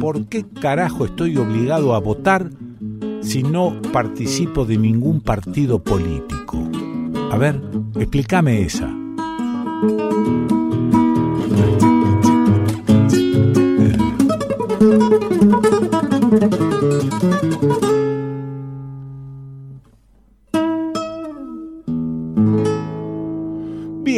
¿Por 0.00 0.26
qué 0.28 0.44
carajo 0.60 1.04
estoy 1.04 1.36
obligado 1.36 1.94
a 1.94 2.00
votar 2.00 2.50
si 3.20 3.42
no 3.42 3.80
participo 3.92 4.64
de 4.64 4.76
ningún 4.76 5.20
partido 5.20 5.82
político? 5.82 6.68
A 7.30 7.36
ver, 7.36 7.60
explícame 7.96 8.62
esa. 8.62 8.90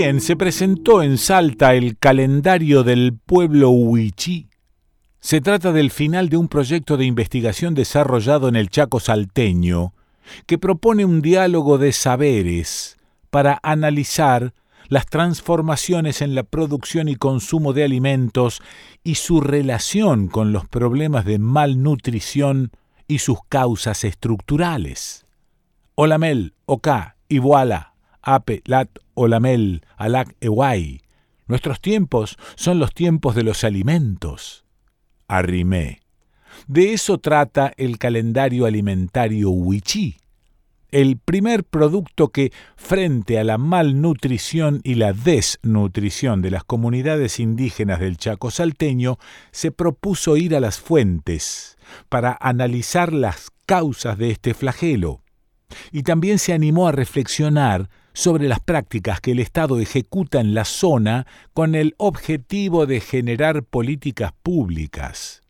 Se 0.03 0.35
presentó 0.35 1.01
en 1.05 1.17
Salta 1.17 1.75
el 1.75 1.97
calendario 1.97 2.83
del 2.83 3.17
pueblo 3.25 3.71
huichí. 3.71 4.49
Se 5.21 5.41
trata 5.41 5.71
del 5.71 5.93
final 5.93 6.29
de 6.29 6.37
un 6.37 6.49
proyecto 6.49 6.97
de 6.97 7.05
investigación 7.05 7.75
desarrollado 7.75 8.49
en 8.49 8.57
el 8.57 8.69
Chaco 8.69 8.99
salteño, 8.99 9.95
que 10.47 10.59
propone 10.59 11.05
un 11.05 11.23
diálogo 11.23 11.79
de 11.79 11.93
saberes 11.93 12.99
para 13.31 13.61
analizar 13.63 14.53
las 14.89 15.07
transformaciones 15.07 16.21
en 16.21 16.35
la 16.35 16.43
producción 16.43 17.09
y 17.09 17.15
consumo 17.15 17.73
de 17.73 17.85
alimentos 17.85 18.61
y 19.05 19.15
su 19.15 19.41
relación 19.41 20.27
con 20.27 20.53
los 20.53 20.67
problemas 20.67 21.25
de 21.25 21.39
malnutrición 21.39 22.73
y 23.07 23.21
sus 23.21 23.39
causas 23.49 24.03
estructurales. 24.03 25.27
Olamel, 25.95 26.55
Oka, 26.67 27.15
Iguala, 27.29 27.95
Ape, 28.21 28.63
Lat, 28.65 28.89
Olamel, 29.15 29.85
Alak, 29.97 30.37
Ewai. 30.41 31.01
Nuestros 31.47 31.81
tiempos 31.81 32.37
son 32.55 32.79
los 32.79 32.95
tiempos 32.95 33.35
de 33.35 33.43
los 33.43 33.65
alimentos. 33.65 34.65
Arrimé. 35.29 36.01
De 36.67 36.93
eso 36.93 37.19
trata 37.19 37.73
el 37.77 37.99
calendario 37.99 38.67
alimentario 38.67 39.51
Huichí 39.51 40.17
el 40.93 41.17
primer 41.17 41.65
producto 41.65 42.29
que, 42.29 42.53
frente 42.77 43.39
a 43.39 43.45
la 43.45 43.57
malnutrición 43.59 44.81
y 44.85 44.95
la 44.95 45.15
desnutrición 45.15 46.43
de 46.43 46.51
las 46.51 46.65
comunidades 46.65 47.41
indígenas 47.41 47.99
del 47.99 48.19
Chaco 48.19 48.51
salteño, 48.51 49.19
se 49.51 49.73
propuso 49.73 50.37
ir 50.37 50.55
a 50.55 50.61
las 50.61 50.79
fuentes 50.79 51.79
para 52.11 52.37
analizar 52.41 53.13
las 53.13 53.51
causas 53.65 54.19
de 54.19 54.31
este 54.31 54.53
flagelo. 54.53 55.23
Y 55.91 56.03
también 56.03 56.39
se 56.39 56.53
animó 56.53 56.87
a 56.87 56.93
reflexionar 56.93 57.89
sobre 58.13 58.49
las 58.49 58.61
prácticas 58.61 59.21
que 59.21 59.33
el 59.33 59.39
Estado 59.39 59.79
ejecuta 59.79 60.41
en 60.41 60.55
la 60.55 60.65
zona 60.65 61.27
con 61.55 61.75
el 61.75 61.95
objetivo 61.99 62.87
de 62.87 63.01
generar 63.01 63.63
políticas 63.63 64.33
públicas. 64.43 65.43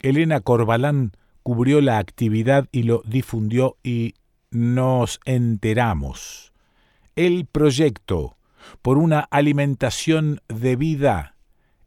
Elena 0.00 0.40
Corbalán 0.40 1.12
cubrió 1.42 1.80
la 1.80 1.98
actividad 1.98 2.68
y 2.72 2.82
lo 2.82 3.02
difundió 3.06 3.76
y 3.82 4.14
nos 4.50 5.20
enteramos. 5.24 6.52
El 7.14 7.46
proyecto 7.46 8.36
por 8.82 8.98
una 8.98 9.20
alimentación 9.20 10.40
de 10.48 10.76
vida, 10.76 11.36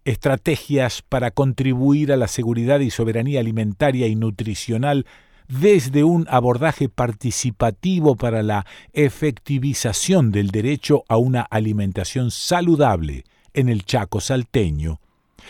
estrategias 0.05 1.01
para 1.01 1.31
contribuir 1.31 2.11
a 2.11 2.17
la 2.17 2.27
seguridad 2.27 2.79
y 2.79 2.89
soberanía 2.89 3.41
alimentaria 3.41 4.07
y 4.07 4.15
nutricional 4.15 5.05
desde 5.49 6.03
un 6.03 6.27
abordaje 6.29 6.89
participativo 6.89 8.15
para 8.15 8.43
la 8.43 8.65
efectivización 8.93 10.31
del 10.31 10.51
derecho 10.51 11.03
a 11.09 11.17
una 11.17 11.41
alimentación 11.41 12.29
saludable 12.29 13.25
en 13.53 13.67
el 13.67 13.83
Chaco 13.83 14.21
salteño, 14.21 15.01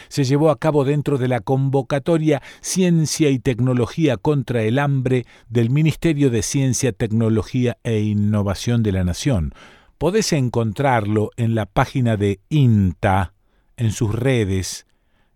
se 0.07 0.23
llevó 0.23 0.51
a 0.51 0.57
cabo 0.57 0.85
dentro 0.85 1.17
de 1.17 1.27
la 1.27 1.41
convocatoria 1.41 2.41
Ciencia 2.61 3.29
y 3.29 3.39
Tecnología 3.39 4.15
contra 4.15 4.63
el 4.63 4.79
Hambre 4.79 5.25
del 5.49 5.69
Ministerio 5.69 6.29
de 6.29 6.43
Ciencia, 6.43 6.93
Tecnología 6.93 7.77
e 7.83 7.99
Innovación 7.99 8.81
de 8.83 8.93
la 8.93 9.03
Nación. 9.03 9.53
Podés 9.97 10.31
encontrarlo 10.31 11.31
en 11.35 11.55
la 11.55 11.65
página 11.65 12.15
de 12.15 12.39
INTA, 12.47 13.33
en 13.75 13.91
sus 13.91 14.15
redes, 14.15 14.85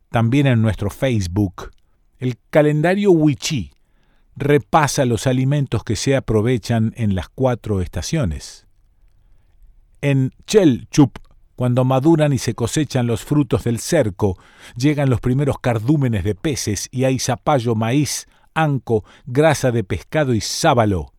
también 0.10 0.48
en 0.48 0.62
nuestro 0.62 0.90
Facebook. 0.90 1.72
El 2.20 2.38
calendario 2.50 3.12
Wichi 3.12 3.72
repasa 4.36 5.06
los 5.06 5.28
alimentos 5.28 5.84
que 5.84 5.96
se 5.96 6.16
aprovechan 6.16 6.94
en 6.96 7.16
las 7.16 7.30
cuatro 7.30 7.82
estaciones. 7.82 8.68
En 10.02 10.32
Chelchup 10.48 11.20
cuando 11.56 11.86
maduran 11.86 12.34
y 12.34 12.40
se 12.40 12.56
cosechan 12.56 13.08
los 13.08 13.24
frutos 13.24 13.64
del 13.64 13.80
cerco, 13.80 14.38
llegan 14.76 15.10
los 15.10 15.22
primeros 15.22 15.60
cardúmenes 15.60 16.24
de 16.24 16.36
peces 16.36 16.90
y 16.92 17.04
hay 17.04 17.20
zapallo, 17.20 17.76
maíz, 17.76 18.28
anco, 18.56 19.06
grasa 19.26 19.72
de 19.72 19.84
pescado 19.84 20.34
y 20.34 20.42
sábalo. 20.42 21.14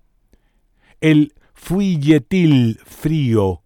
El 1.01 1.35
fuilletil 1.55 2.81
frío 2.85 3.63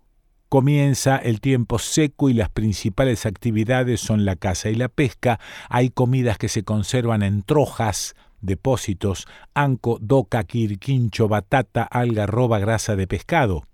comienza 0.48 1.16
el 1.16 1.40
tiempo 1.40 1.78
seco 1.78 2.28
y 2.28 2.34
las 2.34 2.50
principales 2.50 3.26
actividades 3.26 4.00
son 4.00 4.24
la 4.24 4.36
caza 4.36 4.68
y 4.68 4.74
la 4.74 4.88
pesca. 4.88 5.40
Hay 5.70 5.90
comidas 5.90 6.36
que 6.38 6.48
se 6.48 6.64
conservan 6.64 7.22
en 7.22 7.42
trojas, 7.42 8.14
depósitos, 8.40 9.26
anco, 9.54 9.98
doca, 10.00 10.44
quirquincho, 10.44 11.28
batata, 11.28 11.82
algarroba, 11.82 12.58
grasa 12.58 12.96
de 12.96 13.06
pescado. 13.06 13.64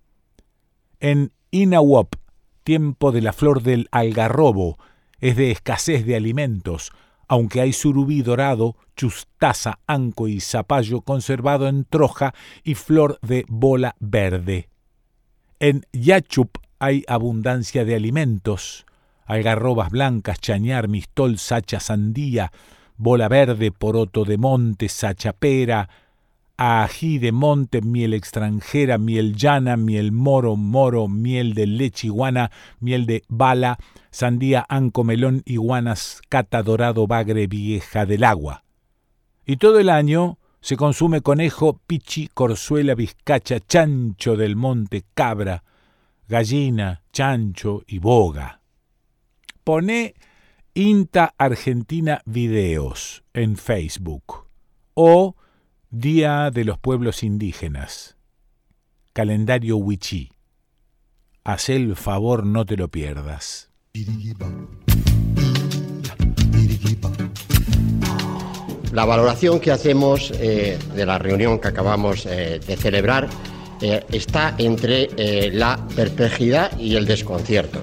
En 1.00 1.32
Inahuop, 1.50 2.14
tiempo 2.62 3.12
de 3.12 3.20
la 3.20 3.32
flor 3.32 3.62
del 3.62 3.88
algarrobo, 3.90 4.78
es 5.20 5.36
de 5.36 5.50
escasez 5.50 6.04
de 6.06 6.16
alimentos, 6.16 6.92
aunque 7.28 7.60
hay 7.60 7.72
surubí 7.72 8.22
dorado, 8.22 8.76
chustaza, 8.96 9.80
anco 9.86 10.28
y 10.28 10.40
zapallo 10.40 11.00
conservado 11.00 11.68
en 11.68 11.84
troja 11.84 12.34
y 12.62 12.74
flor 12.74 13.18
de 13.22 13.44
bola 13.48 13.96
verde. 14.00 14.68
En 15.60 15.86
Yachup 15.92 16.58
hay 16.78 17.04
abundancia 17.08 17.84
de 17.84 17.94
alimentos, 17.94 18.84
algarrobas 19.24 19.90
blancas, 19.90 20.40
chañar, 20.40 20.88
mistol, 20.88 21.38
sacha, 21.38 21.80
sandía, 21.80 22.52
bola 22.96 23.28
verde, 23.28 23.70
poroto 23.72 24.24
de 24.24 24.38
monte, 24.38 24.88
sachapera, 24.88 25.88
ají 26.56 27.18
de 27.18 27.32
monte, 27.32 27.82
miel 27.82 28.14
extranjera, 28.14 28.98
miel 28.98 29.34
llana, 29.34 29.76
miel 29.76 30.12
moro, 30.12 30.56
moro, 30.56 31.08
miel 31.08 31.54
de 31.54 31.66
leche 31.66 32.06
iguana, 32.06 32.50
miel 32.80 33.06
de 33.06 33.24
bala, 33.28 33.78
sandía, 34.10 34.64
anco, 34.68 35.04
melón, 35.04 35.42
iguanas, 35.44 36.22
cata, 36.28 36.62
dorado, 36.62 37.06
bagre, 37.06 37.46
vieja 37.46 38.06
del 38.06 38.24
agua. 38.24 38.64
Y 39.46 39.56
todo 39.56 39.78
el 39.78 39.90
año 39.90 40.38
se 40.60 40.76
consume 40.76 41.20
conejo, 41.20 41.80
pichi, 41.86 42.28
corzuela, 42.28 42.94
vizcacha, 42.94 43.60
chancho 43.60 44.36
del 44.36 44.56
monte, 44.56 45.04
cabra, 45.14 45.62
gallina, 46.28 47.02
chancho 47.12 47.82
y 47.86 47.98
boga. 47.98 48.60
Pone 49.62 50.14
INTA 50.76 51.36
Argentina 51.38 52.20
Videos 52.24 53.22
en 53.32 53.56
Facebook 53.56 54.48
o 54.94 55.36
Día 55.88 56.50
de 56.50 56.64
los 56.64 56.80
Pueblos 56.80 57.22
Indígenas. 57.22 58.16
Calendario 59.12 59.76
Wichí. 59.76 60.32
Haz 61.44 61.68
el 61.68 61.94
favor, 61.94 62.44
no 62.44 62.66
te 62.66 62.76
lo 62.76 62.88
pierdas. 62.88 63.70
La 68.90 69.04
valoración 69.04 69.60
que 69.60 69.70
hacemos 69.70 70.32
eh, 70.32 70.76
de 70.96 71.06
la 71.06 71.18
reunión 71.18 71.60
que 71.60 71.68
acabamos 71.68 72.26
eh, 72.26 72.58
de 72.66 72.76
celebrar 72.76 73.28
eh, 73.80 74.04
está 74.10 74.56
entre 74.58 75.52
la 75.52 75.86
perplejidad 75.94 76.76
y 76.80 76.96
el 76.96 77.06
desconcierto. 77.06 77.80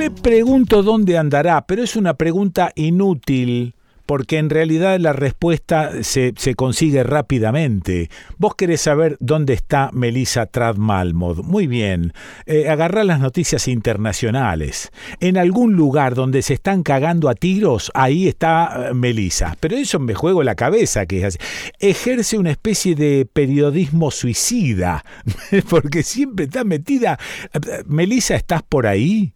Me 0.00 0.10
pregunto 0.10 0.82
dónde 0.82 1.18
andará, 1.18 1.66
pero 1.66 1.82
es 1.82 1.94
una 1.94 2.14
pregunta 2.14 2.72
inútil 2.74 3.74
porque 4.06 4.38
en 4.38 4.48
realidad 4.48 4.98
la 4.98 5.12
respuesta 5.12 6.02
se, 6.02 6.32
consigue 6.56 7.02
rápidamente. 7.02 8.08
Vos 8.38 8.54
querés 8.54 8.80
saber 8.80 9.18
dónde 9.20 9.52
está 9.52 9.90
Melissa 9.92 10.46
Trad-Malmod. 10.46 11.42
Muy 11.42 11.66
bien, 11.66 12.14
eh, 12.46 12.74
las 13.04 13.20
noticias 13.20 13.68
internacionales. 13.68 14.90
En 15.20 15.36
algún 15.36 15.76
lugar 15.76 16.14
donde 16.14 16.40
se 16.40 16.54
están 16.54 16.82
cagando 16.82 17.28
a 17.28 17.34
tiros, 17.34 17.92
ahí 17.92 18.26
está 18.26 18.88
eh, 18.88 18.94
Melissa. 18.94 19.54
Pero 19.60 19.76
eso 19.76 19.98
me 19.98 20.14
juego 20.14 20.42
la 20.42 20.54
cabeza 20.54 21.04
que 21.04 21.26
es 21.26 21.36
Ejerce 21.78 22.38
una 22.38 22.52
especie 22.52 22.94
de 22.94 23.28
periodismo 23.30 24.10
suicida, 24.10 25.04
porque 25.68 26.02
siempre 26.02 26.46
está 26.46 26.64
metida. 26.64 27.18
Eh, 27.52 27.84
Melissa, 27.84 28.34
¿estás 28.34 28.62
por 28.62 28.86
ahí? 28.86 29.34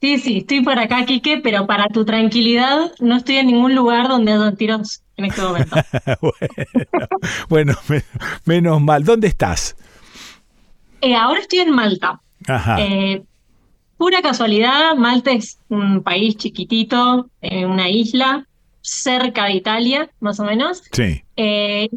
Sí, 0.00 0.18
sí, 0.18 0.38
estoy 0.38 0.62
por 0.62 0.78
acá, 0.78 1.04
Quique, 1.04 1.38
pero 1.38 1.66
para 1.66 1.86
tu 1.88 2.06
tranquilidad 2.06 2.90
no 3.00 3.16
estoy 3.16 3.36
en 3.36 3.48
ningún 3.48 3.74
lugar 3.74 4.08
donde 4.08 4.32
haya 4.32 4.52
tiros 4.52 5.02
en 5.16 5.26
este 5.26 5.42
momento. 5.42 5.76
bueno, 7.50 7.74
menos 8.46 8.80
mal. 8.80 9.04
¿Dónde 9.04 9.28
estás? 9.28 9.76
Eh, 11.02 11.14
ahora 11.14 11.40
estoy 11.40 11.58
en 11.58 11.72
Malta. 11.72 12.18
Ajá. 12.48 12.80
Eh, 12.80 13.22
pura 13.98 14.22
casualidad, 14.22 14.96
Malta 14.96 15.32
es 15.32 15.58
un 15.68 16.02
país 16.02 16.34
chiquitito, 16.36 17.28
eh, 17.42 17.66
una 17.66 17.90
isla 17.90 18.46
cerca 18.80 19.44
de 19.44 19.52
Italia, 19.52 20.08
más 20.20 20.40
o 20.40 20.44
menos. 20.44 20.82
Sí. 20.92 21.22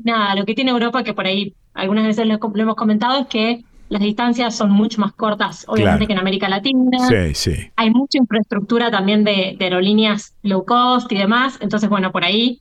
nada, 0.03 0.35
lo 0.35 0.45
que 0.45 0.55
tiene 0.55 0.71
Europa, 0.71 1.03
que 1.05 1.13
por 1.13 1.25
ahí 1.25 1.53
algunas 1.73 2.05
veces 2.05 2.27
lo 2.27 2.33
hemos 2.33 2.75
comentado, 2.75 3.21
es 3.21 3.27
que 3.27 3.63
las 3.93 4.01
distancias 4.01 4.55
son 4.55 4.71
mucho 4.71 4.99
más 4.99 5.13
cortas, 5.13 5.65
obviamente, 5.67 6.07
que 6.07 6.13
en 6.13 6.19
América 6.19 6.49
Latina. 6.49 6.97
Sí, 7.07 7.35
sí. 7.35 7.71
Hay 7.75 7.91
mucha 7.91 8.17
infraestructura 8.17 8.89
también 8.89 9.23
de, 9.23 9.55
de 9.59 9.65
aerolíneas 9.65 10.35
low 10.41 10.65
cost 10.65 11.11
y 11.11 11.15
demás. 11.15 11.59
Entonces, 11.61 11.87
bueno, 11.91 12.11
por 12.11 12.23
ahí 12.23 12.59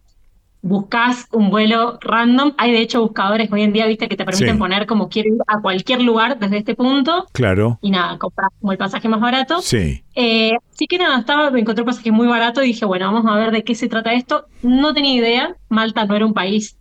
buscas 0.61 1.28
un 1.33 1.49
vuelo 1.49 1.99
random. 2.03 2.53
Hay 2.59 2.70
de 2.72 2.80
hecho 2.80 3.01
buscadores 3.01 3.51
hoy 3.51 3.62
en 3.62 3.72
día, 3.72 3.87
viste, 3.87 4.11
que 4.11 4.16
te 4.18 4.26
permiten 4.26 4.59
poner 4.59 4.85
como 4.85 5.09
quiero 5.09 5.35
ir 5.35 5.41
a 5.47 5.62
cualquier 5.62 6.03
lugar 6.03 6.39
desde 6.39 6.59
este 6.59 6.74
punto. 6.74 7.26
Claro. 7.33 7.78
Y 7.80 7.91
nada, 7.91 8.18
compras 8.18 8.51
como 8.61 8.72
el 8.72 8.76
pasaje 8.76 9.09
más 9.09 9.20
barato. 9.20 9.62
Sí. 9.62 10.05
Eh, 10.14 10.53
así 10.70 10.87
que 10.87 10.99
nada, 10.99 11.18
estaba, 11.18 11.51
me 11.51 11.61
encontré 11.61 11.80
un 11.80 11.87
pasaje 11.87 12.12
muy 12.12 12.26
barato 12.26 12.62
y 12.62 12.66
dije, 12.66 12.85
bueno, 12.85 13.11
vamos 13.11 13.24
a 13.33 13.37
ver 13.37 13.53
de 13.53 13.64
qué 13.64 13.74
se 13.74 13.89
trata 13.89 14.12
esto. 14.12 14.45
No 14.62 14.93
tenía 14.93 15.14
idea. 15.14 15.57
Malta 15.70 16.05
no 16.05 16.14
era 16.14 16.26
un 16.26 16.35
país 16.35 16.76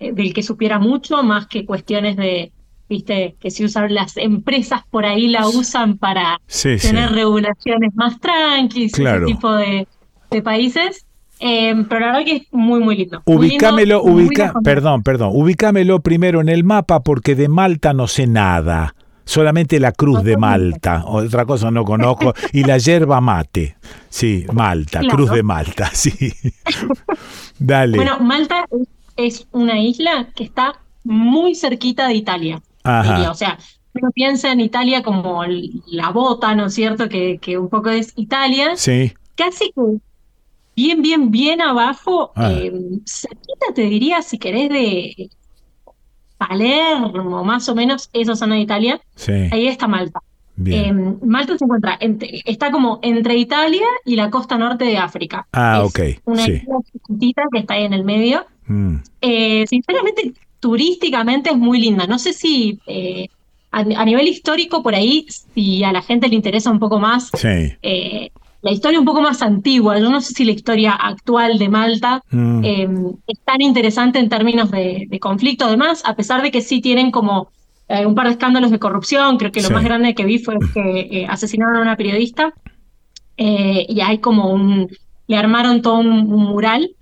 eh, 0.00 0.10
del 0.12 0.34
que 0.34 0.42
supiera 0.42 0.80
mucho, 0.80 1.22
más 1.22 1.46
que 1.46 1.64
cuestiones 1.64 2.16
de, 2.16 2.50
viste, 2.92 3.36
que 3.40 3.50
si 3.50 3.64
usan 3.64 3.92
las 3.94 4.16
empresas 4.16 4.82
por 4.90 5.04
ahí 5.04 5.28
la 5.28 5.46
usan 5.48 5.98
para 5.98 6.40
tener 6.46 7.10
regulaciones 7.12 7.94
más 7.94 8.20
tranquilas, 8.20 8.98
ese 8.98 9.26
tipo 9.26 9.52
de, 9.52 9.86
de 10.30 10.42
países. 10.42 11.06
Em, 11.40 11.88
pero 11.88 12.00
la 12.00 12.06
verdad 12.12 12.24
que 12.24 12.36
es 12.36 12.42
muy, 12.52 12.78
muy 12.80 12.96
lindo. 12.96 13.20
Ubícamelo, 13.24 14.04
perdón, 14.62 15.02
perdón, 15.02 15.30
ubícamelo 15.32 16.00
primero 16.00 16.40
en 16.40 16.48
el 16.48 16.62
mapa 16.62 17.00
porque 17.00 17.34
de 17.34 17.48
Malta 17.48 17.92
no 17.92 18.06
sé 18.06 18.28
nada. 18.28 18.94
Solamente 19.24 19.80
la 19.80 19.92
cruz 19.92 20.22
de 20.22 20.36
Malta, 20.36 21.04
otra 21.06 21.44
cosa 21.44 21.70
no 21.70 21.84
conozco, 21.84 22.34
y 22.52 22.64
la 22.64 22.78
yerba 22.78 23.20
mate. 23.20 23.76
Sí, 24.08 24.44
Malta, 24.52 25.00
cruz 25.08 25.30
de 25.30 25.42
Malta, 25.42 25.90
sí. 25.92 26.32
Dale. 27.58 27.96
Bueno, 27.96 28.18
Malta 28.20 28.66
es 29.16 29.46
una 29.52 29.80
isla 29.80 30.28
que 30.34 30.44
está 30.44 30.74
muy 31.04 31.54
cerquita 31.54 32.08
de 32.08 32.14
Italia. 32.14 32.62
O 32.84 33.34
sea, 33.34 33.58
uno 33.94 34.10
piensa 34.12 34.52
en 34.52 34.60
Italia 34.60 35.02
como 35.02 35.44
la 35.86 36.10
bota, 36.10 36.54
¿no 36.54 36.66
es 36.66 36.74
cierto? 36.74 37.08
Que, 37.08 37.38
que 37.38 37.58
un 37.58 37.68
poco 37.68 37.90
es 37.90 38.12
Italia. 38.16 38.76
Sí. 38.76 39.12
Casi 39.34 39.72
que 39.72 39.98
bien, 40.74 41.02
bien, 41.02 41.30
bien 41.30 41.60
abajo, 41.60 42.32
ah. 42.34 42.50
eh, 42.52 42.72
cerquita 43.04 43.66
te 43.74 43.82
diría, 43.82 44.22
si 44.22 44.38
querés, 44.38 44.70
de 44.70 45.30
Palermo, 46.38 47.44
más 47.44 47.68
o 47.68 47.74
menos, 47.74 48.08
esa 48.12 48.34
zona 48.34 48.56
de 48.56 48.62
Italia. 48.62 49.00
Ahí 49.50 49.68
está 49.68 49.86
Malta. 49.86 50.20
Eh, 50.64 50.92
Malta 50.92 51.56
se 51.56 51.64
encuentra, 51.64 51.98
está 52.44 52.70
como 52.70 53.00
entre 53.02 53.36
Italia 53.36 53.86
y 54.04 54.16
la 54.16 54.30
costa 54.30 54.58
norte 54.58 54.84
de 54.84 54.98
África. 54.98 55.46
Ah, 55.52 55.82
ok. 55.84 56.00
Una 56.24 56.42
isla 56.42 56.76
chiquitita 56.92 57.42
que 57.52 57.60
está 57.60 57.74
ahí 57.74 57.84
en 57.84 57.94
el 57.94 58.04
medio. 58.04 58.44
Mm. 58.66 58.96
Eh, 59.22 59.66
sinceramente, 59.66 60.34
turísticamente 60.62 61.50
es 61.50 61.58
muy 61.58 61.78
linda. 61.78 62.06
No 62.06 62.18
sé 62.18 62.32
si 62.32 62.78
eh, 62.86 63.28
a, 63.70 63.82
nivel 63.82 64.28
histórico 64.28 64.82
por 64.82 64.94
ahí, 64.94 65.26
si 65.28 65.84
a 65.84 65.92
la 65.92 66.00
gente 66.00 66.28
le 66.28 66.36
interesa 66.36 66.70
un 66.70 66.78
poco 66.78 66.98
más, 66.98 67.30
sí 67.34 67.76
la 68.62 68.70
historia 68.70 69.00
un 69.00 69.04
poco 69.04 69.20
más 69.20 69.42
antigua. 69.42 69.98
Yo 69.98 70.08
no 70.08 70.20
sé 70.20 70.34
si 70.34 70.44
la 70.44 70.52
historia 70.52 70.92
actual 70.92 71.58
de 71.58 71.68
Malta 71.68 72.22
mm. 72.30 72.64
eh, 72.64 72.88
es 73.26 73.40
tan 73.40 73.60
interesante 73.60 74.20
en 74.20 74.28
términos 74.28 74.70
de, 74.70 75.18
conflicto, 75.20 75.66
además, 75.66 76.02
a 76.06 76.14
pesar 76.14 76.42
de 76.42 76.50
que 76.52 76.62
sí 76.62 76.80
tienen 76.80 77.10
como 77.10 77.50
eh, 77.88 78.06
un 78.06 78.14
par 78.14 78.26
de 78.26 78.32
escándalos 78.32 78.70
de 78.70 78.78
corrupción. 78.78 79.36
Creo 79.36 79.50
que 79.50 79.62
lo 79.62 79.70
más 79.70 79.84
grande 79.84 80.14
que 80.14 80.24
vi 80.24 80.38
fue 80.38 80.56
que 80.72 81.00
eh, 81.10 81.26
asesinaron 81.28 81.76
a 81.76 81.82
una 81.82 81.96
periodista 81.96 82.54
y 83.36 84.00
hay 84.00 84.18
como 84.18 84.52
un. 84.52 84.88
le 85.26 85.36
armaron 85.36 85.82
todo 85.82 85.98
un, 85.98 86.28
mural. 86.28 86.94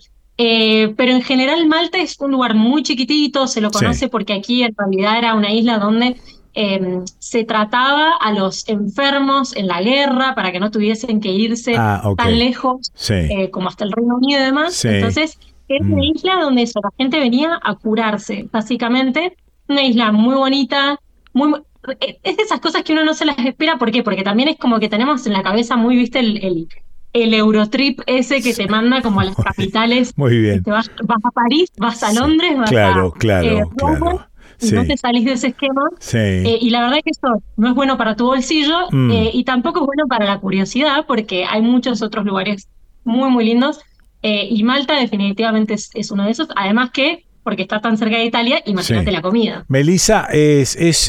Pero 0.96 1.12
en 1.12 1.22
general 1.22 1.66
Malta 1.66 1.98
es 1.98 2.18
un 2.20 2.30
lugar 2.30 2.54
muy 2.54 2.82
chiquitito, 2.82 3.46
se 3.46 3.60
lo 3.60 3.70
conoce 3.70 4.08
porque 4.08 4.32
aquí 4.32 4.62
en 4.62 4.74
realidad 4.76 5.18
era 5.18 5.34
una 5.34 5.52
isla 5.52 5.78
donde 5.78 6.16
Em, 6.52 7.04
se 7.20 7.44
trataba 7.44 8.16
a 8.20 8.32
los 8.32 8.68
enfermos 8.68 9.54
en 9.54 9.68
la 9.68 9.80
guerra 9.82 10.34
para 10.34 10.50
que 10.50 10.58
no 10.58 10.72
tuviesen 10.72 11.20
que 11.20 11.28
irse 11.28 11.76
ah, 11.78 12.02
tan 12.16 12.40
lejos 12.40 12.92
eh, 13.08 13.50
como 13.50 13.68
hasta 13.68 13.84
el 13.84 13.92
Reino 13.92 14.16
Unido 14.16 14.40
y 14.40 14.44
demás. 14.44 14.84
Entonces, 14.84 15.38
es 15.68 15.80
una 15.80 15.96
mm. 15.96 16.02
isla 16.16 16.40
donde 16.40 16.62
eso, 16.62 16.80
la 16.82 16.90
gente 16.98 17.20
venía 17.20 17.60
a 17.62 17.76
curarse, 17.76 18.48
básicamente. 18.50 19.36
Una 19.68 19.84
isla 19.84 20.10
muy 20.10 20.34
bonita, 20.34 20.98
muy, 21.32 21.54
es 22.00 22.36
de 22.36 22.42
esas 22.42 22.58
cosas 22.58 22.82
que 22.82 22.94
uno 22.94 23.04
no 23.04 23.14
se 23.14 23.26
las 23.26 23.38
espera. 23.38 23.78
¿Por 23.78 23.92
qué? 23.92 24.02
Porque 24.02 24.24
también 24.24 24.48
es 24.48 24.58
como 24.58 24.80
que 24.80 24.88
tenemos 24.88 25.24
en 25.28 25.34
la 25.34 25.44
cabeza 25.44 25.76
muy, 25.76 25.94
viste, 25.94 26.18
el, 26.18 26.44
el, 26.44 26.68
Eurotrip 27.12 28.00
ese 28.06 28.40
que 28.40 28.54
te 28.54 28.66
manda 28.68 29.02
como 29.02 29.20
a 29.20 29.24
las 29.24 29.36
capitales. 29.36 30.12
Muy 30.16 30.38
bien. 30.38 30.62
vas, 30.64 30.88
a 30.88 31.30
París, 31.30 31.70
vas 31.76 32.02
a 32.02 32.12
Londres, 32.12 32.56
vas 32.56 32.70
claro, 32.70 33.12
a 33.14 33.18
claro, 33.18 33.46
eh, 33.46 33.64
claro 33.76 34.30
no 34.72 34.84
te 34.84 34.96
salís 34.96 35.24
de 35.24 35.32
ese 35.32 35.48
esquema. 35.48 35.88
Eh, 36.12 36.58
y 36.60 36.70
la 36.70 36.82
verdad 36.82 36.98
es 36.98 37.04
que 37.04 37.10
eso 37.10 37.42
no 37.56 37.68
es 37.68 37.74
bueno 37.74 37.96
para 37.96 38.16
tu 38.16 38.26
bolsillo 38.26 38.88
mm. 38.90 39.10
eh, 39.10 39.30
y 39.32 39.44
tampoco 39.44 39.80
es 39.80 39.86
bueno 39.86 40.06
para 40.08 40.26
la 40.26 40.38
curiosidad 40.38 41.04
porque 41.06 41.44
hay 41.44 41.62
muchos 41.62 42.02
otros 42.02 42.24
lugares 42.24 42.68
muy, 43.04 43.30
muy 43.30 43.44
lindos. 43.44 43.80
Eh, 44.22 44.48
y 44.50 44.62
Malta 44.64 44.98
definitivamente 44.98 45.74
es, 45.74 46.10
uno 46.10 46.24
de 46.24 46.30
esos. 46.30 46.48
Además 46.56 46.90
que, 46.90 47.24
porque 47.42 47.62
está 47.62 47.80
tan 47.80 47.96
cerca 47.96 48.16
de 48.16 48.24
Italia, 48.24 48.62
imagínate 48.66 49.10
la 49.10 49.22
comida. 49.22 49.64
Melissa, 49.68 50.26
¿es, 50.32 50.76
es 50.76 51.08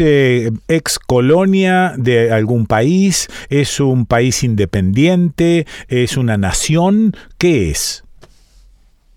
ex 0.67 0.99
colonia 0.99 1.93
de 1.97 2.31
algún 2.31 2.65
país? 2.65 3.27
¿Es 3.49 3.79
un 3.79 4.05
país 4.05 4.43
independiente? 4.43 5.65
¿Es 5.87 6.17
una 6.17 6.37
nación? 6.37 7.15
¿Qué 7.37 7.71
es? 7.71 8.03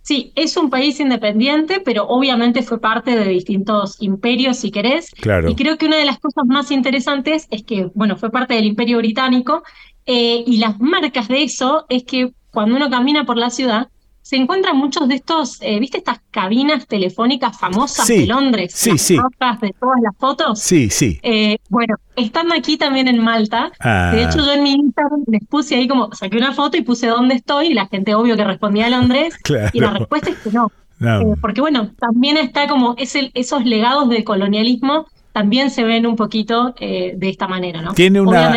Sí, 0.04 0.32
es 0.34 0.58
un 0.58 0.68
país 0.68 1.00
independiente, 1.00 1.80
pero 1.80 2.06
obviamente 2.06 2.62
fue 2.62 2.78
parte 2.78 3.16
de 3.16 3.26
distintos 3.26 3.96
imperios, 4.02 4.58
si 4.58 4.70
querés. 4.70 5.10
Claro. 5.12 5.48
Y 5.48 5.54
creo 5.54 5.78
que 5.78 5.86
una 5.86 5.96
de 5.96 6.04
las 6.04 6.18
cosas 6.18 6.44
más 6.46 6.70
interesantes 6.70 7.48
es 7.50 7.62
que, 7.62 7.90
bueno, 7.94 8.16
fue 8.16 8.30
parte 8.30 8.52
del 8.52 8.66
imperio 8.66 8.98
británico 8.98 9.62
eh, 10.04 10.44
y 10.46 10.58
las 10.58 10.78
marcas 10.78 11.28
de 11.28 11.42
eso 11.42 11.86
es 11.88 12.04
que 12.04 12.32
cuando 12.50 12.76
uno 12.76 12.90
camina 12.90 13.24
por 13.24 13.38
la 13.38 13.48
ciudad, 13.48 13.88
se 14.34 14.40
encuentran 14.40 14.76
muchos 14.76 15.06
de 15.06 15.14
estos, 15.14 15.58
eh, 15.62 15.78
¿viste 15.78 15.98
estas 15.98 16.18
cabinas 16.32 16.88
telefónicas 16.88 17.56
famosas 17.56 18.08
de 18.08 18.26
Londres? 18.26 18.72
Sí, 18.74 18.90
las 18.90 19.00
sí. 19.00 19.16
de 19.60 19.74
todas 19.78 20.00
las 20.02 20.16
fotos. 20.18 20.58
Sí, 20.58 20.90
sí. 20.90 21.20
Eh, 21.22 21.58
bueno, 21.68 21.94
están 22.16 22.50
aquí 22.52 22.76
también 22.76 23.06
en 23.06 23.22
Malta. 23.22 23.70
Ah. 23.78 24.10
De 24.12 24.24
hecho, 24.24 24.38
yo 24.38 24.52
en 24.52 24.64
mi 24.64 24.72
Instagram 24.72 25.22
les 25.28 25.44
puse 25.46 25.76
ahí 25.76 25.86
como, 25.86 26.12
saqué 26.12 26.36
una 26.36 26.52
foto 26.52 26.76
y 26.76 26.82
puse 26.82 27.06
dónde 27.06 27.36
estoy 27.36 27.68
y 27.68 27.74
la 27.74 27.86
gente 27.86 28.16
obvio 28.16 28.36
que 28.36 28.42
respondía 28.42 28.86
a 28.86 28.90
Londres. 28.90 29.34
Y 29.72 29.80
la 29.80 29.90
respuesta 29.90 30.30
es 30.30 30.38
que 30.38 30.50
no. 30.50 30.72
Eh, 31.00 31.34
porque 31.40 31.60
bueno, 31.60 31.92
también 31.98 32.36
está 32.36 32.66
como 32.66 32.94
ese, 32.98 33.30
esos 33.34 33.64
legados 33.64 34.08
del 34.08 34.24
colonialismo 34.24 35.06
también 35.32 35.70
se 35.70 35.84
ven 35.84 36.06
un 36.06 36.16
poquito 36.16 36.74
de 36.78 37.16
esta 37.22 37.48
manera, 37.48 37.82
¿no? 37.82 37.92
Tiene 37.94 38.20
una, 38.20 38.52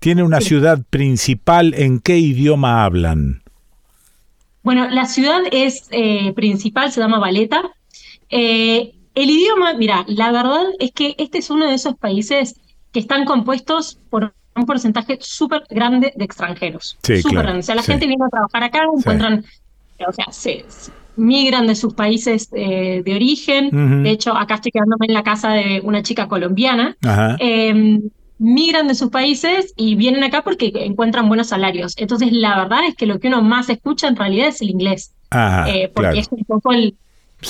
tiene 0.00 0.22
una 0.22 0.40
ciudad 0.40 0.82
principal, 0.88 1.74
¿en 1.76 2.00
qué 2.00 2.18
idioma 2.18 2.84
hablan? 2.84 3.42
Bueno, 4.68 4.86
la 4.90 5.06
ciudad 5.06 5.40
es 5.50 5.88
eh, 5.92 6.34
principal, 6.34 6.92
se 6.92 7.00
llama 7.00 7.18
Valeta. 7.18 7.62
Eh, 8.28 8.92
el 9.14 9.30
idioma, 9.30 9.72
mira, 9.72 10.04
la 10.08 10.30
verdad 10.30 10.62
es 10.78 10.92
que 10.92 11.14
este 11.16 11.38
es 11.38 11.48
uno 11.48 11.66
de 11.66 11.72
esos 11.72 11.94
países 11.94 12.60
que 12.92 13.00
están 13.00 13.24
compuestos 13.24 13.98
por 14.10 14.34
un 14.54 14.66
porcentaje 14.66 15.16
súper 15.22 15.62
grande 15.70 16.12
de 16.14 16.22
extranjeros. 16.22 16.98
Sí, 17.02 17.22
súper 17.22 17.44
grande. 17.44 17.60
O 17.60 17.62
sea, 17.62 17.76
la 17.76 17.82
gente 17.82 18.06
viene 18.06 18.22
a 18.26 18.28
trabajar 18.28 18.62
acá, 18.62 18.82
encuentran, 18.94 19.42
o 20.06 20.12
sea, 20.12 20.26
se, 20.32 20.66
migran 21.16 21.66
de 21.66 21.74
sus 21.74 21.94
países 21.94 22.50
eh, 22.52 23.00
de 23.02 23.14
origen. 23.14 24.02
De 24.02 24.10
hecho, 24.10 24.36
acá 24.36 24.56
estoy 24.56 24.72
quedándome 24.72 25.06
en 25.06 25.14
la 25.14 25.22
casa 25.22 25.50
de 25.52 25.80
una 25.82 26.02
chica 26.02 26.28
colombiana. 26.28 26.94
Ajá 27.02 27.38
migran 28.38 28.88
de 28.88 28.94
sus 28.94 29.10
países 29.10 29.72
y 29.76 29.96
vienen 29.96 30.24
acá 30.24 30.42
porque 30.42 30.72
encuentran 30.74 31.28
buenos 31.28 31.48
salarios. 31.48 31.94
Entonces, 31.96 32.32
la 32.32 32.56
verdad 32.56 32.80
es 32.86 32.94
que 32.94 33.06
lo 33.06 33.18
que 33.18 33.28
uno 33.28 33.42
más 33.42 33.68
escucha 33.68 34.08
en 34.08 34.16
realidad 34.16 34.48
es 34.48 34.62
el 34.62 34.70
inglés. 34.70 35.12
Eh, 35.66 35.90
porque 35.94 36.20
es 36.20 36.28
un 36.30 36.44
poco 36.44 36.72
el, 36.72 36.96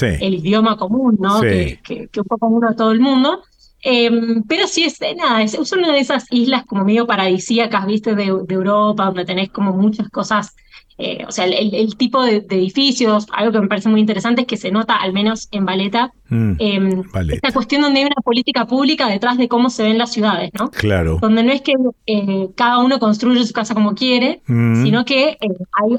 el 0.00 0.34
idioma 0.34 0.76
común, 0.76 1.16
¿no? 1.20 1.40
Que, 1.40 1.78
que, 1.84 2.08
un 2.20 2.24
poco 2.24 2.38
común 2.38 2.64
a 2.64 2.74
todo 2.74 2.92
el 2.92 3.00
mundo. 3.00 3.42
Em, 3.80 4.42
pero 4.42 4.66
sí, 4.66 4.84
es, 4.84 4.98
nada, 5.16 5.42
es, 5.42 5.54
una 5.72 5.92
de 5.92 6.00
esas 6.00 6.24
islas 6.30 6.64
como 6.66 6.84
medio 6.84 7.06
paradisíacas, 7.06 7.86
viste, 7.86 8.14
de, 8.14 8.24
de 8.46 8.54
Europa, 8.54 9.04
donde 9.04 9.24
tenés 9.24 9.50
como 9.50 9.72
muchas 9.72 10.08
cosas 10.08 10.56
eh, 11.00 11.24
o 11.28 11.30
sea, 11.30 11.44
el, 11.44 11.96
tipo 11.96 12.24
de, 12.24 12.44
edificios, 12.50 13.28
algo 13.32 13.52
que 13.52 13.60
me 13.60 13.68
parece 13.68 13.88
muy 13.88 14.00
interesante 14.00 14.40
es 14.40 14.46
que 14.48 14.56
se 14.56 14.72
nota, 14.72 14.96
al 14.96 15.12
menos 15.12 15.46
en 15.52 15.64
Valeta, 15.64 16.12
mm, 16.28 16.52
em, 16.58 17.04
esta 17.30 17.52
cuestión 17.52 17.82
donde 17.82 18.00
hay 18.00 18.06
una 18.06 18.20
política 18.24 18.66
pública 18.66 19.08
detrás 19.08 19.38
de 19.38 19.46
cómo 19.46 19.70
se 19.70 19.84
ven 19.84 19.96
las 19.96 20.12
ciudades, 20.12 20.50
¿no? 20.58 20.72
Claro. 20.72 21.18
Donde 21.20 21.44
no 21.44 21.52
es 21.52 21.62
que 21.62 21.74
eh, 22.06 22.48
cada 22.56 22.78
uno 22.78 22.98
construye 22.98 23.44
su 23.46 23.52
casa 23.52 23.74
como 23.74 23.94
quiere, 23.94 24.42
mm. 24.48 24.82
sino 24.82 25.04
que 25.04 25.38
eh, 25.40 25.48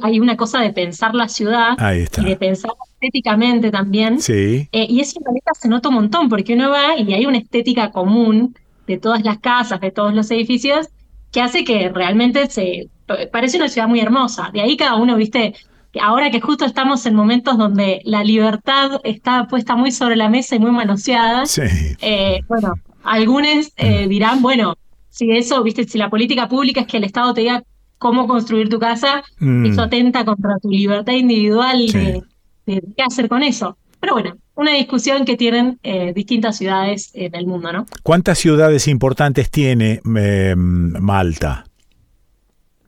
hay, 0.04 0.20
una 0.20 0.36
cosa 0.36 0.60
de 0.60 0.74
pensar 0.74 1.16
la 1.16 1.30
ciudad 1.30 1.78
y 2.18 2.26
de 2.26 2.36
pensar 2.36 2.72
estéticamente 2.94 3.72
también. 3.72 4.20
Sí. 4.20 4.68
y 4.74 5.00
eso 5.00 5.18
en 5.18 5.24
Valeta 5.24 5.52
se 5.58 5.70
nota 5.70 5.88
un 5.88 5.96
montón, 5.96 6.28
porque 6.28 6.56
uno 6.56 6.72
va 6.72 6.98
y 6.98 7.14
hay 7.14 7.26
una 7.26 7.38
estética 7.38 7.92
común 7.92 8.54
de 8.86 8.98
todas 8.98 9.24
las 9.24 9.38
casas, 9.38 9.80
de 9.80 9.92
todos 9.92 10.14
los 10.14 10.30
edificios, 10.30 10.90
que 11.32 11.40
hace 11.40 11.64
que 11.64 11.88
realmente 11.88 12.50
se 12.50 12.90
parece 13.32 13.58
una 13.58 13.70
ciudad 13.70 13.88
muy 13.88 14.00
hermosa. 14.00 14.50
De 14.54 14.62
ahí 14.62 14.78
cada 14.78 14.96
uno, 14.96 15.16
viste, 15.16 15.56
ahora 16.02 16.32
que 16.32 16.42
justo 16.42 16.66
estamos 16.66 17.06
en 17.06 17.16
momentos 17.16 17.58
donde 17.58 18.02
la 18.06 18.24
libertad 18.24 19.02
está 19.04 19.48
puesta 19.48 19.76
muy 19.76 19.92
sobre 19.92 20.16
la 20.16 20.30
mesa 20.30 20.56
y 20.56 20.60
muy 20.60 20.72
manoseada, 20.72 21.46
sí. 21.46 21.62
Eh, 22.02 22.42
bueno, 22.48 22.74
algunos 23.04 23.74
dirán, 24.08 24.42
bueno, 24.42 24.76
si 25.10 25.32
eso, 25.32 25.62
viste, 25.64 25.86
si 25.86 25.98
la 25.98 26.10
política 26.10 26.48
pública 26.48 26.82
es 26.82 26.88
que 26.88 26.98
el 26.98 27.04
Estado 27.04 27.34
te 27.34 27.42
diga 27.42 27.64
cómo 28.00 28.28
construir 28.28 28.70
tu 28.70 28.80
casa, 28.80 29.24
mm. 29.40 29.66
eso 29.66 29.84
atenta 29.84 30.26
contra 30.26 30.58
tu 30.60 30.70
libertad 30.72 31.14
individual 31.14 31.88
de, 31.88 32.24
qué 32.66 33.04
hacer 33.06 33.28
con 33.28 33.44
eso. 33.44 33.78
Pero 34.00 34.14
bueno, 34.14 34.38
una 34.56 34.74
discusión 34.74 35.26
que 35.26 35.36
tienen 35.36 35.78
eh, 35.84 36.14
distintas 36.16 36.58
ciudades 36.58 37.12
eh, 37.14 37.30
del 37.30 37.46
mundo, 37.46 37.72
¿no? 37.74 37.86
¿Cuántas 38.02 38.40
ciudades 38.40 38.88
importantes 38.88 39.52
tiene 39.52 40.00
em, 40.06 40.92
Malta? 41.02 41.66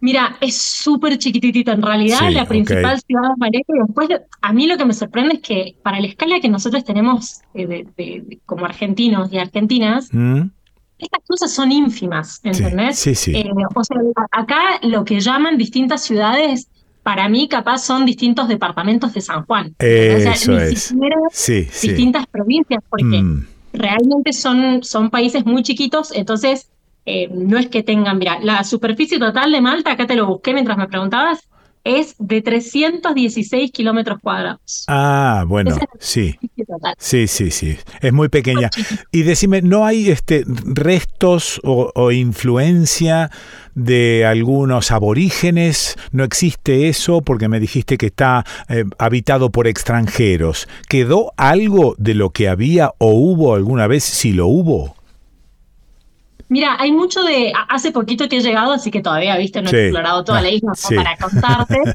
Mira, 0.02 0.36
es 0.42 0.58
súper 0.58 1.18
chiquititito 1.18 1.72
en 1.72 1.82
realidad, 1.82 2.30
la 2.32 2.46
principal 2.46 3.00
ciudad 3.00 3.32
es 3.32 3.38
Valencia. 3.38 3.76
Y 3.76 3.80
después, 3.86 4.10
a 4.42 4.54
mí 4.54 4.68
lo 4.68 4.78
que 4.78 4.86
me 4.86 4.94
sorprende 4.94 5.36
es 5.36 5.42
que 5.42 5.76
para 5.84 6.00
la 6.00 6.08
escala 6.08 6.40
que 6.40 6.50
nosotros 6.50 6.84
tenemos 6.84 7.42
eh, 7.54 7.86
como 8.46 8.66
argentinos 8.66 9.32
y 9.32 9.38
argentinas, 9.38 10.10
mm 10.12 10.42
estas 11.02 11.22
cosas 11.28 11.52
son 11.52 11.72
ínfimas, 11.72 12.40
¿entendés? 12.44 13.00
Sí, 13.00 13.16
sí. 13.16 13.36
Eh, 13.36 13.50
o 13.74 13.84
sea, 13.84 13.98
acá 14.32 14.80
lo 14.84 15.04
que 15.04 15.20
llaman 15.20 15.58
distintas 15.58 16.04
ciudades, 16.04 16.68
para 17.04 17.28
mí 17.28 17.48
capaz 17.48 17.80
son 17.80 18.06
distintos 18.06 18.48
departamentos 18.48 19.14
de 19.14 19.22
San 19.22 19.46
Juan. 19.46 19.76
Eso 19.80 20.58
es. 20.58 20.94
Sí, 21.32 21.62
distintas 21.82 22.28
provincias, 22.28 22.84
porque 22.90 23.22
mm. 23.22 23.48
realmente 23.74 24.34
son, 24.34 24.84
son 24.84 25.10
países 25.10 25.46
muy 25.46 25.64
chiquitos, 25.64 26.12
entonces 26.14 26.70
eh, 27.06 27.30
no 27.32 27.58
es 27.58 27.68
que 27.68 27.84
tengan, 27.84 28.18
mira, 28.18 28.40
la 28.42 28.64
superficie 28.64 29.20
total 29.20 29.52
de 29.52 29.62
Malta, 29.62 29.92
acá 29.92 30.06
te 30.08 30.16
lo 30.16 30.28
busqué 30.28 30.54
mientras 30.54 30.78
me 30.78 30.88
preguntabas, 30.88 31.48
es 31.84 32.16
de 32.20 32.42
316 32.42 33.72
kilómetros 33.72 34.20
cuadrados. 34.22 34.86
Ah, 34.88 35.46
bueno, 35.48 35.76
sí. 36.00 36.38
Sí, 37.00 37.28
sí, 37.28 37.52
sí. 37.52 37.78
Es 38.02 38.14
muy 38.14 38.30
pequeña. 38.30 38.70
Y 39.12 39.24
decime, 39.24 39.62
¿no 39.62 39.86
hay 39.86 40.10
este 40.10 40.44
restos 40.48 41.60
o, 41.64 42.12
influencia 42.12 43.32
de 43.74 44.26
algunos 44.26 44.92
aborígenes? 44.92 45.96
¿No 46.12 46.24
existe 46.24 46.88
eso? 46.88 47.22
Porque 47.22 47.48
me 47.48 47.60
dijiste 47.60 47.98
que 47.98 48.08
está 48.08 48.46
eh, 48.70 48.86
habitado 49.00 49.50
por 49.50 49.68
extranjeros. 49.68 50.68
¿Quedó 50.88 51.34
algo 51.38 51.96
de 51.98 52.14
lo 52.14 52.30
que 52.30 52.48
había 52.48 52.92
o 53.00 53.12
hubo 53.12 53.56
alguna 53.56 53.88
vez, 53.88 54.04
si 54.04 54.34
lo 54.34 54.48
hubo? 54.48 55.01
Mira, 56.52 56.76
hay 56.78 56.92
mucho 56.92 57.24
de. 57.24 57.54
Hace 57.70 57.94
poquito 57.94 58.28
que 58.28 58.36
he 58.36 58.42
llegado, 58.42 58.74
así 58.74 58.92
que 58.92 59.00
todavía, 59.02 59.38
viste, 59.38 59.62
no 59.62 59.70
he 59.70 59.86
explorado 59.86 60.26
toda 60.26 60.42
la 60.42 60.50
isla 60.50 60.74
para 60.96 61.18
contarte. 61.18 61.78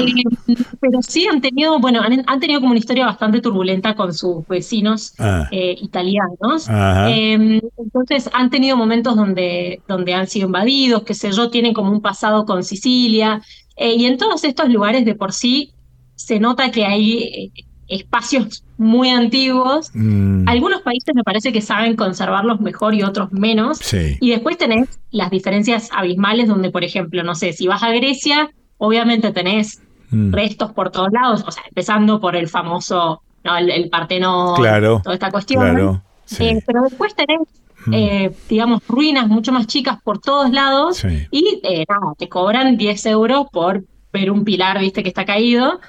Eh, 0.00 0.54
pero 0.80 1.02
sí 1.02 1.26
han 1.26 1.40
tenido, 1.40 1.78
bueno, 1.78 2.00
han, 2.00 2.40
tenido 2.40 2.60
como 2.60 2.70
una 2.70 2.78
historia 2.78 3.04
bastante 3.06 3.40
turbulenta 3.40 3.94
con 3.94 4.14
sus 4.14 4.46
vecinos 4.46 5.14
ah. 5.18 5.46
eh, 5.50 5.76
italianos. 5.80 6.68
Em, 7.08 7.60
entonces 7.76 8.30
han 8.32 8.50
tenido 8.50 8.76
momentos 8.76 9.16
donde, 9.16 9.82
donde 9.88 10.14
han 10.14 10.26
sido 10.26 10.46
invadidos, 10.46 11.02
qué 11.02 11.12
sé 11.12 11.32
yo, 11.32 11.50
tienen 11.50 11.74
como 11.74 11.90
un 11.90 12.00
pasado 12.00 12.46
con 12.46 12.62
Sicilia. 12.62 13.42
Eh, 13.76 13.94
y 13.96 14.06
en 14.06 14.16
todos 14.16 14.44
estos 14.44 14.70
lugares 14.70 15.04
de 15.04 15.14
por 15.14 15.32
sí 15.32 15.74
se 16.14 16.40
nota 16.40 16.70
que 16.70 16.86
hay 16.86 17.52
espacios 17.90 18.64
muy 18.78 19.10
antiguos. 19.10 19.90
Mm. 19.92 20.48
Algunos 20.48 20.80
países 20.82 21.14
me 21.14 21.24
parece 21.24 21.52
que 21.52 21.60
saben 21.60 21.96
conservarlos 21.96 22.60
mejor 22.60 22.94
y 22.94 23.02
otros 23.02 23.32
menos. 23.32 23.80
Y 23.92 24.30
después 24.30 24.56
tenés 24.56 25.00
las 25.10 25.30
diferencias 25.30 25.90
abismales 25.92 26.48
donde, 26.48 26.70
por 26.70 26.84
ejemplo, 26.84 27.22
no 27.22 27.34
sé, 27.34 27.52
si 27.52 27.66
vas 27.66 27.82
a 27.82 27.90
Grecia, 27.90 28.50
obviamente 28.78 29.32
tenés 29.32 29.82
mm. 30.10 30.32
restos 30.32 30.72
por 30.72 30.90
todos 30.90 31.08
lados, 31.12 31.44
o 31.46 31.50
sea, 31.50 31.64
empezando 31.68 32.20
por 32.20 32.36
el 32.36 32.48
famoso, 32.48 33.22
¿no? 33.44 33.56
el, 33.58 33.90
Partenón, 33.90 34.54
toda 34.56 35.14
esta 35.14 35.30
cuestión. 35.30 36.00
Eh, 36.38 36.62
pero 36.64 36.82
después 36.82 37.12
tenés 37.16 37.40
mm. 37.86 37.92
eh, 37.92 38.32
digamos, 38.48 38.86
ruinas 38.86 39.26
mucho 39.26 39.50
más 39.50 39.66
chicas 39.66 39.98
por 40.04 40.20
todos 40.20 40.50
lados 40.50 41.04
y 41.32 41.60
eh, 41.64 41.84
nada, 41.88 42.14
te 42.16 42.28
cobran 42.28 42.76
10 42.76 43.06
euros 43.06 43.46
por 43.52 43.82
ver 44.12 44.30
un 44.30 44.44
pilar, 44.44 44.78
viste, 44.78 45.02
que 45.02 45.08
está 45.08 45.24
caído. 45.24 45.80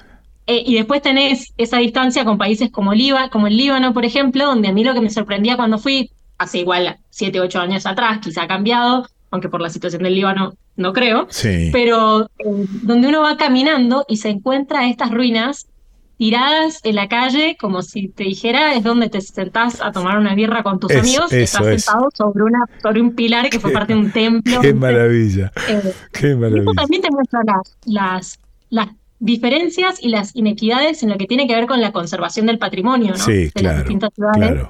Eh, 0.46 0.62
y 0.66 0.74
después 0.74 1.02
tenés 1.02 1.52
esa 1.56 1.78
distancia 1.78 2.24
con 2.24 2.38
países 2.38 2.70
como, 2.70 2.92
como 3.30 3.46
el 3.46 3.56
Líbano, 3.56 3.94
por 3.94 4.04
ejemplo, 4.04 4.46
donde 4.46 4.68
a 4.68 4.72
mí 4.72 4.82
lo 4.82 4.94
que 4.94 5.00
me 5.00 5.10
sorprendía 5.10 5.56
cuando 5.56 5.78
fui, 5.78 6.10
hace 6.38 6.58
igual 6.58 6.98
7, 7.10 7.40
8 7.40 7.60
años 7.60 7.86
atrás, 7.86 8.18
quizá 8.22 8.42
ha 8.42 8.48
cambiado, 8.48 9.06
aunque 9.30 9.48
por 9.48 9.60
la 9.60 9.70
situación 9.70 10.02
del 10.02 10.14
Líbano 10.14 10.54
no 10.76 10.92
creo, 10.92 11.28
pero 11.70 12.22
eh, 12.38 12.66
donde 12.82 13.08
uno 13.08 13.20
va 13.20 13.36
caminando 13.36 14.04
y 14.08 14.16
se 14.16 14.30
encuentra 14.30 14.88
estas 14.88 15.10
ruinas 15.10 15.68
tiradas 16.16 16.80
en 16.84 16.94
la 16.94 17.08
calle, 17.08 17.56
como 17.60 17.82
si 17.82 18.08
te 18.08 18.24
dijera, 18.24 18.74
es 18.74 18.84
donde 18.84 19.08
te 19.08 19.20
sentás 19.20 19.80
a 19.80 19.90
tomar 19.92 20.18
una 20.18 20.34
birra 20.34 20.62
con 20.62 20.78
tus 20.78 20.94
amigos, 20.94 21.32
estás 21.32 21.64
sentado 21.64 22.10
sobre, 22.14 22.44
una, 22.44 22.64
sobre 22.80 23.00
un 23.00 23.14
pilar 23.14 23.50
que 23.50 23.58
fue 23.58 23.72
parte 23.72 23.92
de 23.92 23.98
un 23.98 24.12
templo. 24.12 24.60
Qué 24.62 24.72
maravilla. 24.72 25.52
Eh, 25.68 25.92
qué 26.12 26.34
maravilla. 26.34 26.70
Y 26.70 26.76
también 26.76 27.02
te 27.02 27.10
muestra 27.10 27.40
las, 27.44 27.76
las, 27.84 28.38
las 28.70 28.88
diferencias 29.22 30.02
y 30.02 30.08
las 30.08 30.34
inequidades 30.34 31.04
en 31.04 31.10
lo 31.10 31.16
que 31.16 31.26
tiene 31.26 31.46
que 31.46 31.54
ver 31.54 31.66
con 31.66 31.80
la 31.80 31.92
conservación 31.92 32.46
del 32.46 32.58
patrimonio 32.58 33.14
¿no? 33.16 33.24
de 33.24 33.50
las 33.62 33.78
distintas 33.78 34.10
ciudades. 34.14 34.66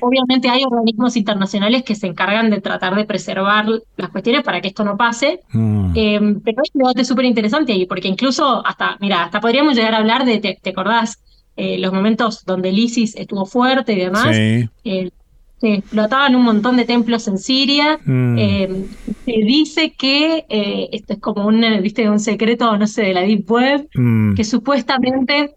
Obviamente 0.00 0.48
hay 0.50 0.62
organismos 0.64 1.16
internacionales 1.16 1.82
que 1.82 1.94
se 1.94 2.06
encargan 2.06 2.50
de 2.50 2.60
tratar 2.60 2.94
de 2.94 3.04
preservar 3.04 3.66
las 3.96 4.10
cuestiones 4.10 4.44
para 4.44 4.60
que 4.60 4.68
esto 4.68 4.84
no 4.84 4.98
pase, 4.98 5.40
mm. 5.50 5.92
eh, 5.94 6.36
pero 6.44 6.62
es 6.62 6.70
un 6.74 6.80
debate 6.80 7.04
súper 7.04 7.24
interesante 7.24 7.72
ahí, 7.72 7.86
porque 7.86 8.06
incluso 8.06 8.64
hasta, 8.64 8.98
mira, 9.00 9.24
hasta 9.24 9.40
podríamos 9.40 9.74
llegar 9.74 9.94
a 9.94 9.98
hablar 9.98 10.26
de, 10.26 10.38
¿te, 10.38 10.70
acordás? 10.70 11.18
Eh, 11.56 11.78
los 11.78 11.90
momentos 11.90 12.44
donde 12.44 12.68
el 12.68 12.78
ISIS 12.78 13.16
estuvo 13.16 13.46
fuerte 13.46 13.94
y 13.94 13.96
demás, 13.96 14.36
sí. 14.36 14.68
Eh, 14.84 15.10
se 15.60 15.74
explotaban 15.74 16.36
un 16.36 16.42
montón 16.42 16.76
de 16.76 16.84
templos 16.84 17.26
en 17.28 17.38
Siria. 17.38 17.98
Mm. 18.04 18.38
Eh, 18.38 18.84
se 19.24 19.32
dice 19.32 19.92
que 19.96 20.44
eh, 20.48 20.88
esto 20.92 21.14
es 21.14 21.18
como 21.20 21.46
un, 21.46 21.64
¿viste? 21.82 22.08
un 22.10 22.20
secreto, 22.20 22.76
no 22.76 22.86
sé, 22.86 23.02
de 23.02 23.14
la 23.14 23.22
Deep 23.22 23.50
Web, 23.50 23.88
mm. 23.94 24.34
que 24.34 24.44
supuestamente 24.44 25.54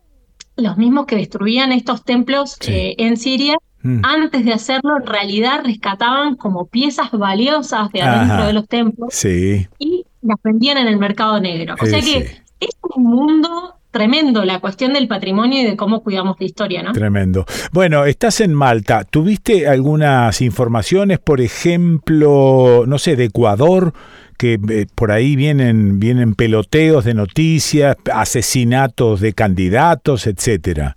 los 0.56 0.78
mismos 0.78 1.06
que 1.06 1.16
destruían 1.16 1.72
estos 1.72 2.04
templos 2.04 2.58
eh, 2.68 2.96
en 2.98 3.18
Siria, 3.18 3.56
mm. 3.82 4.02
antes 4.04 4.46
de 4.46 4.54
hacerlo, 4.54 4.98
en 4.98 5.06
realidad 5.06 5.62
rescataban 5.64 6.36
como 6.36 6.66
piezas 6.66 7.12
valiosas 7.12 7.92
de 7.92 8.02
adentro 8.02 8.48
de 8.48 8.54
los 8.54 8.68
templos 8.68 9.26
y 9.26 10.06
las 10.22 10.38
vendían 10.44 10.78
en 10.78 10.88
el 10.88 10.98
mercado 10.98 11.40
negro. 11.40 11.76
O 11.82 11.86
sea 11.86 12.00
que 12.00 12.42
es 12.60 12.78
un 12.96 13.04
mundo 13.04 13.79
tremendo 13.92 14.46
la 14.46 14.60
cuestión 14.60 14.94
del 14.94 15.08
patrimonio 15.08 15.62
y 15.62 15.66
de 15.66 15.76
cómo 15.76 16.02
cuidamos 16.04 16.38
la 16.40 16.46
historia, 16.46 16.84
¿no? 16.84 16.92
Tremendo. 16.94 17.46
Bueno, 17.72 18.06
estás 18.06 18.42
en 18.42 18.54
Malta. 18.54 19.04
¿Tuviste 19.04 19.68
algunas 19.68 20.42
informaciones, 20.42 21.20
por 21.20 21.42
ejemplo, 21.42 22.84
no 22.88 22.98
sé, 22.98 23.16
de 23.16 23.26
Ecuador? 23.26 23.94
que 24.38 24.58
eh, 24.70 24.86
por 24.96 25.12
ahí 25.12 25.36
vienen, 25.36 26.00
vienen 26.00 26.34
peloteos 26.34 27.04
de 27.04 27.14
noticias, 27.14 27.98
asesinatos 28.10 29.20
de 29.20 29.34
candidatos, 29.34 30.28
etcétera. 30.28 30.96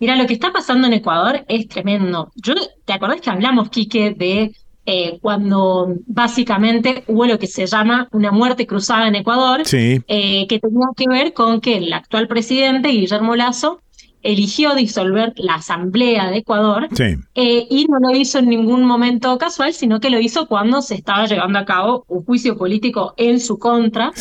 Mira, 0.00 0.16
lo 0.16 0.26
que 0.26 0.32
está 0.32 0.50
pasando 0.50 0.86
en 0.86 0.94
Ecuador 0.94 1.44
es 1.46 1.68
tremendo. 1.68 2.32
Yo, 2.36 2.54
¿te 2.86 2.94
acordás 2.94 3.20
que 3.20 3.28
hablamos, 3.28 3.68
Quique, 3.68 4.14
de 4.16 4.50
eh, 4.86 5.18
cuando 5.20 5.94
básicamente 6.06 7.04
hubo 7.06 7.26
lo 7.26 7.38
que 7.38 7.46
se 7.46 7.66
llama 7.66 8.08
una 8.12 8.32
muerte 8.32 8.66
cruzada 8.66 9.08
en 9.08 9.14
Ecuador, 9.14 9.62
eh, 9.72 10.46
que 10.48 10.58
tenía 10.58 10.86
que 10.96 11.04
ver 11.06 11.32
con 11.34 11.60
que 11.60 11.76
el 11.76 11.92
actual 11.92 12.26
presidente, 12.28 12.88
Guillermo 12.88 13.36
Lazo, 13.36 13.82
eligió 14.22 14.74
disolver 14.74 15.32
la 15.36 15.54
Asamblea 15.54 16.30
de 16.30 16.38
Ecuador 16.38 16.88
eh, 16.98 17.66
y 17.70 17.86
no 17.86 17.98
lo 18.00 18.16
hizo 18.16 18.38
en 18.38 18.48
ningún 18.48 18.84
momento 18.84 19.36
casual, 19.38 19.72
sino 19.74 20.00
que 20.00 20.10
lo 20.10 20.18
hizo 20.18 20.46
cuando 20.46 20.82
se 20.82 20.94
estaba 20.94 21.26
llevando 21.26 21.58
a 21.58 21.64
cabo 21.64 22.04
un 22.08 22.24
juicio 22.24 22.56
político 22.56 23.14
en 23.16 23.38
su 23.38 23.58
contra, 23.58 24.12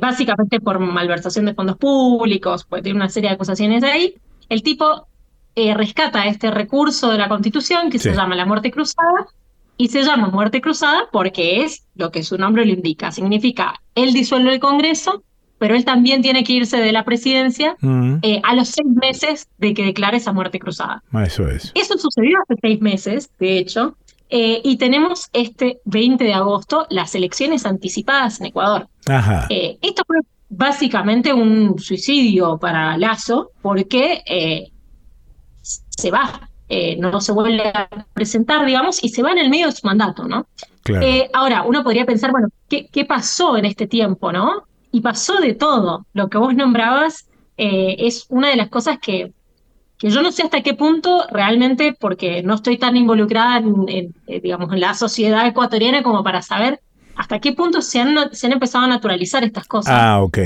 básicamente 0.00 0.60
por 0.60 0.78
malversación 0.78 1.44
de 1.44 1.54
fondos 1.54 1.76
públicos, 1.76 2.64
pues 2.68 2.82
tiene 2.82 2.96
una 2.96 3.08
serie 3.08 3.30
de 3.30 3.34
acusaciones 3.34 3.82
ahí. 3.82 4.14
El 4.48 4.62
tipo 4.62 5.06
rescata 5.54 6.26
este 6.26 6.50
recurso 6.50 7.10
de 7.10 7.18
la 7.18 7.28
Constitución 7.28 7.90
que 7.90 7.98
se 7.98 8.14
llama 8.14 8.34
la 8.36 8.46
muerte 8.46 8.70
cruzada 8.70 9.26
y 9.78 9.88
se 9.88 10.02
llama 10.02 10.28
muerte 10.28 10.60
cruzada 10.60 11.08
porque 11.12 11.62
es 11.62 11.86
lo 11.94 12.10
que 12.10 12.24
su 12.24 12.36
nombre 12.36 12.66
lo 12.66 12.72
indica. 12.72 13.12
Significa, 13.12 13.80
él 13.94 14.12
disuelve 14.12 14.52
el 14.52 14.60
Congreso, 14.60 15.22
pero 15.58 15.74
él 15.74 15.84
también 15.84 16.20
tiene 16.20 16.44
que 16.44 16.52
irse 16.52 16.78
de 16.78 16.92
la 16.92 17.04
presidencia 17.04 17.76
mm. 17.80 18.16
eh, 18.22 18.40
a 18.44 18.54
los 18.54 18.68
seis 18.68 18.88
meses 18.88 19.48
de 19.56 19.72
que 19.74 19.84
declare 19.84 20.18
esa 20.18 20.32
muerte 20.32 20.58
cruzada. 20.58 21.02
Eso 21.24 21.48
es. 21.48 21.72
Eso 21.74 21.96
sucedió 21.96 22.38
hace 22.42 22.60
seis 22.60 22.80
meses, 22.80 23.30
de 23.38 23.58
hecho, 23.58 23.96
eh, 24.30 24.60
y 24.62 24.76
tenemos 24.76 25.28
este 25.32 25.78
20 25.84 26.22
de 26.24 26.34
agosto 26.34 26.86
las 26.90 27.14
elecciones 27.14 27.64
anticipadas 27.64 28.40
en 28.40 28.46
Ecuador. 28.46 28.88
Ajá. 29.06 29.46
Eh, 29.48 29.78
esto 29.80 30.02
fue 30.06 30.18
básicamente 30.50 31.32
un 31.32 31.78
suicidio 31.78 32.58
para 32.58 32.98
Lazo 32.98 33.52
porque 33.62 34.22
se 35.62 36.10
va 36.10 36.48
eh, 36.68 36.96
no 36.96 37.20
se 37.20 37.32
vuelve 37.32 37.68
a 37.68 37.88
presentar, 38.12 38.66
digamos, 38.66 39.02
y 39.02 39.08
se 39.08 39.22
va 39.22 39.32
en 39.32 39.38
el 39.38 39.48
medio 39.48 39.66
de 39.66 39.72
su 39.72 39.86
mandato, 39.86 40.24
¿no? 40.24 40.46
Eh, 41.00 41.28
ahora, 41.32 41.62
uno 41.62 41.82
podría 41.82 42.04
pensar, 42.04 42.30
bueno, 42.30 42.48
¿qué, 42.68 42.88
¿qué, 42.88 43.04
pasó 43.04 43.56
en 43.56 43.64
este 43.64 43.86
tiempo, 43.86 44.32
no? 44.32 44.64
Y 44.90 45.00
pasó 45.00 45.40
de 45.40 45.54
todo. 45.54 46.06
Lo 46.12 46.28
que 46.28 46.38
vos 46.38 46.54
nombrabas 46.54 47.26
eh, 47.56 47.96
es 47.98 48.26
una 48.28 48.48
de 48.48 48.56
las 48.56 48.68
cosas 48.68 48.98
que 48.98 49.32
que 49.98 50.10
yo 50.10 50.22
no 50.22 50.30
sé 50.30 50.44
hasta 50.44 50.62
qué 50.62 50.74
punto 50.74 51.24
realmente, 51.28 51.92
porque 51.98 52.40
no 52.44 52.54
estoy 52.54 52.78
tan 52.78 52.96
involucrada 52.96 53.58
en, 53.58 54.14
digamos, 54.28 54.72
en 54.72 54.78
la 54.78 54.94
sociedad 54.94 55.44
ecuatoriana 55.44 56.04
como 56.04 56.22
para 56.22 56.40
saber 56.40 56.78
hasta 57.16 57.40
qué 57.40 57.52
punto 57.52 57.82
se 57.82 58.00
han, 58.00 58.32
se 58.32 58.46
han 58.46 58.52
empezado 58.52 58.84
a 58.84 58.88
naturalizar 58.88 59.42
estas 59.42 59.66
cosas. 59.66 59.92
Ah, 59.92 60.22
ok. 60.22 60.38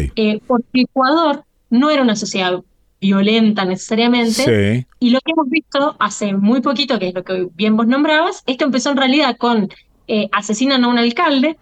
Porque 0.47 0.65
Ecuador 0.73 1.45
no 1.69 1.91
era 1.91 2.01
una 2.01 2.17
sociedad 2.17 2.63
violenta 3.03 3.65
necesariamente. 3.65 4.87
Y 5.01 5.11
lo 5.11 5.19
que 5.21 5.33
hemos 5.33 5.51
visto 5.51 5.97
hace 5.99 6.35
muy 6.35 6.61
poquito, 6.63 6.99
que 6.99 7.09
es 7.09 7.15
lo 7.15 7.25
que 7.25 7.49
bien 7.55 7.77
vos 7.77 7.87
nombrabas, 7.87 8.45
esto 8.47 8.65
empezó 8.65 8.91
en 8.93 8.97
realidad 8.97 9.37
con 9.37 9.69
eh, 10.07 10.29
asesinan 10.33 10.85
a 10.85 10.89
un 10.89 10.99
alcalde, 10.99 11.59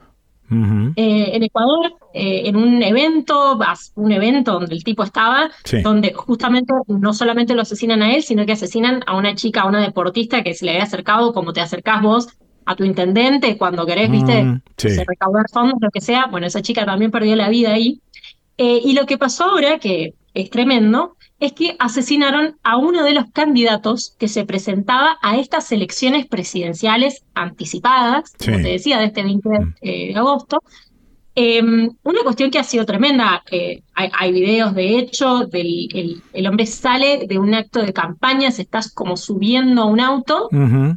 eh, 0.97 1.31
en 1.37 1.43
Ecuador, 1.45 1.93
eh, 2.13 2.43
en 2.47 2.57
un 2.57 2.83
evento, 2.83 3.59
un 3.95 4.13
evento 4.13 4.53
donde 4.55 4.75
el 4.75 4.83
tipo 4.83 5.05
estaba, 5.05 5.51
donde 5.83 6.13
justamente 6.13 6.75
no 6.89 7.15
solamente 7.15 7.55
lo 7.55 7.63
asesinan 7.63 8.03
a 8.03 8.13
él, 8.13 8.23
sino 8.23 8.45
que 8.45 8.53
asesinan 8.53 9.03
a 9.07 9.17
una 9.17 9.35
chica, 9.35 9.63
a 9.63 9.67
una 9.67 9.81
deportista 9.81 10.43
que 10.43 10.55
se 10.55 10.65
le 10.65 10.73
había 10.73 10.83
acercado, 10.83 11.33
como 11.33 11.53
te 11.53 11.61
acercás 11.61 12.03
vos 12.03 12.29
a 12.67 12.77
tu 12.77 12.85
intendente 12.85 13.57
cuando 13.57 13.87
querés, 13.87 14.11
viste, 14.11 14.43
mm, 14.45 14.61
recaudar 15.07 15.47
fondos, 15.53 15.79
lo 15.81 15.91
que 15.91 16.01
sea. 16.01 16.27
Bueno, 16.27 16.47
esa 16.47 16.61
chica 16.61 16.85
también 16.85 17.11
perdió 17.11 17.35
la 17.37 17.49
vida 17.49 17.73
ahí. 17.73 18.01
Eh, 18.59 18.81
y 18.85 18.93
lo 18.93 19.07
que 19.07 19.17
pasó 19.17 19.45
ahora, 19.45 19.79
que 19.79 20.15
es 20.35 20.51
tremendo, 20.51 21.17
es 21.41 21.55
que 21.55 21.75
asesinaron 21.79 22.59
a 22.63 22.77
uno 22.77 23.03
de 23.03 23.15
los 23.15 23.25
candidatos 23.33 24.15
que 24.19 24.29
se 24.29 24.45
presentaba 24.45 25.17
a 25.23 25.39
estas 25.39 25.73
elecciones 25.73 26.27
presidenciales 26.27 27.25
anticipadas, 27.35 28.35
como 28.39 28.59
te 28.59 28.69
decía, 28.69 28.99
de 28.99 29.07
este 29.07 29.23
20 29.23 29.49
mm. 29.49 29.75
eh, 29.81 30.09
de 30.13 30.17
agosto. 30.17 30.63
Em, 31.35 31.91
una 32.03 32.23
cuestión 32.23 32.51
que 32.51 32.59
ha 32.59 32.65
sido 32.65 32.85
tremenda, 32.85 33.43
eh, 33.51 33.83
hay, 33.95 34.33
videos 34.33 34.75
de 34.75 34.99
hecho, 34.99 35.47
del, 35.47 36.21
el, 36.35 36.47
hombre 36.47 36.67
sale 36.67 37.25
de 37.27 37.39
un 37.39 37.55
acto 37.55 37.81
de 37.81 37.95
campaña, 37.95 38.51
se 38.51 38.63
está 38.63 38.81
como 38.93 39.17
subiendo 39.17 39.83
a 39.83 39.87
un 39.87 40.01
auto 40.01 40.51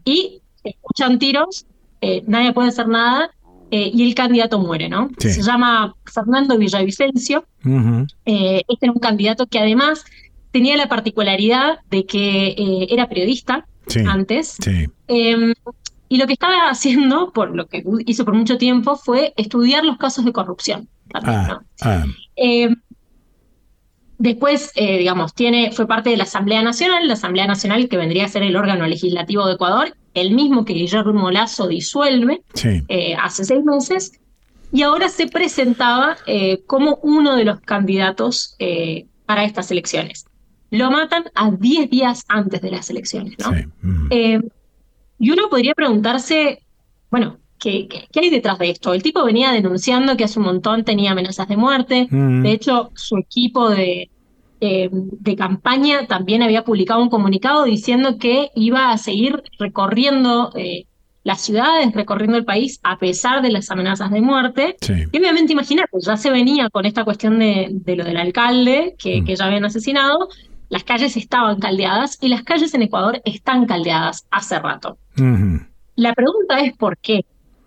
y 0.04 0.42
escuchan 0.64 1.20
tiros, 1.20 1.66
eh, 2.02 2.24
nadie 2.28 2.52
puede 2.52 2.70
hacer 2.70 2.90
nada 2.90 3.32
y 3.72 4.08
el 4.08 4.14
candidato 4.14 4.60
muere, 4.60 4.88
¿no? 4.88 5.10
Se 5.18 5.42
llama 5.42 5.96
Fernando 6.06 6.60
Villavicencio. 6.60 7.46
este 8.26 8.86
es 8.86 8.90
un 8.90 9.00
candidato 9.00 9.48
que 9.48 9.58
además 9.58 10.06
tenía 10.54 10.78
la 10.78 10.88
particularidad 10.88 11.80
de 11.90 12.06
que 12.06 12.50
eh, 12.50 12.88
era 12.90 13.10
periodista 13.10 13.66
antes. 14.08 14.58
Em, 15.08 15.54
y 16.08 16.18
lo 16.18 16.28
que 16.28 16.34
estaba 16.34 16.56
haciendo, 16.70 17.34
por 17.34 17.54
lo 17.54 17.66
que 17.68 17.84
hizo 18.06 18.24
por 18.24 18.36
mucho 18.36 18.58
tiempo, 18.58 18.96
fue 18.96 19.34
estudiar 19.36 19.84
los 19.84 19.98
casos 19.98 20.24
de 20.24 20.32
corrupción. 20.32 20.88
Ah, 21.16 21.60
ah. 21.82 22.06
Em, 22.36 22.76
después, 24.20 24.72
eh, 24.76 25.00
digamos, 25.00 25.34
tiene, 25.34 25.72
fue 25.72 25.88
parte 25.88 26.12
de 26.12 26.18
la 26.18 26.24
Asamblea 26.24 26.62
Nacional, 26.62 27.08
la 27.08 27.16
Asamblea 27.16 27.48
Nacional 27.48 27.90
que 27.90 27.98
vendría 27.98 28.26
a 28.26 28.30
ser 28.30 28.44
el 28.44 28.56
órgano 28.56 28.86
legislativo 28.86 29.48
de 29.48 29.56
Ecuador, 29.56 29.98
el 30.14 30.36
mismo 30.36 30.66
que 30.66 30.74
Guillermo 30.74 31.32
Lazo 31.32 31.68
disuelve 31.68 32.44
eh, 32.90 33.16
hace 33.20 33.44
seis 33.44 33.64
meses, 33.64 34.20
y 34.72 34.84
ahora 34.84 35.10
se 35.10 35.28
presentaba 35.28 36.16
como 36.66 37.00
uno 37.04 37.36
de 37.36 37.46
los 37.46 37.60
candidatos 37.62 38.56
para 39.28 39.44
estas 39.44 39.70
elecciones 39.70 40.26
lo 40.74 40.90
matan 40.90 41.26
a 41.36 41.52
10 41.52 41.90
días 41.90 42.26
antes 42.28 42.60
de 42.60 42.72
las 42.72 42.90
elecciones, 42.90 43.36
¿no? 43.38 43.52
Mm. 43.82 44.08
Eh, 44.10 44.42
y 45.20 45.30
uno 45.30 45.48
podría 45.48 45.76
preguntarse, 45.76 46.64
bueno, 47.12 47.38
¿qué, 47.60 47.88
¿qué, 47.88 48.20
hay 48.20 48.32
detrás 48.32 48.58
de 48.58 48.72
esto? 48.72 48.92
El 48.92 49.04
tipo 49.04 49.24
venía 49.24 49.52
denunciando 49.52 50.18
que 50.18 50.24
hace 50.24 50.40
un 50.40 50.46
montón 50.46 50.84
tenía 50.84 51.12
amenazas 51.12 51.48
de 51.48 51.58
muerte. 51.58 52.08
Mm. 52.10 52.42
De 52.42 52.52
hecho, 52.52 52.90
su 52.96 53.18
equipo 53.18 53.70
de, 53.70 54.10
eh, 54.62 54.90
de 54.92 55.36
campaña 55.36 56.08
también 56.08 56.42
había 56.42 56.64
publicado 56.64 57.04
un 57.04 57.10
comunicado 57.10 57.66
diciendo 57.66 58.18
que 58.18 58.50
iba 58.56 58.92
a 58.92 58.98
seguir 58.98 59.44
recorriendo 59.60 60.52
eh, 60.56 60.88
las 61.24 61.42
ciudades, 61.42 61.94
recorriendo 61.94 62.40
el 62.40 62.46
país 62.46 62.80
a 62.82 62.98
pesar 62.98 63.44
de 63.44 63.52
las 63.52 63.70
amenazas 63.70 64.10
de 64.10 64.22
muerte. 64.22 64.76
Y 65.12 65.20
obviamente, 65.20 65.54
imagínate, 65.54 66.00
ya 66.00 66.18
se 66.18 66.32
venía 66.32 66.72
con 66.72 66.88
esta 66.88 67.04
cuestión 67.04 67.38
de, 67.38 67.80
lo 67.96 68.04
del 68.04 68.18
alcalde 68.18 68.96
que, 68.98 69.22
mm. 69.22 69.26
que 69.26 69.36
ya 69.36 69.46
habían 69.46 69.66
asesinado 69.66 70.30
las 70.74 70.84
calles 70.84 71.16
estaban 71.18 71.60
caldeadas 71.60 72.18
y 72.20 72.30
las 72.30 72.42
calles 72.42 72.74
en 72.74 72.82
Ecuador 72.82 73.22
están 73.26 73.68
caldeadas 73.68 74.26
hace 74.32 74.58
rato. 74.58 74.98
La 75.96 76.14
pregunta 76.16 76.62
es 76.62 76.76
por 76.76 76.98
qué, 76.98 77.26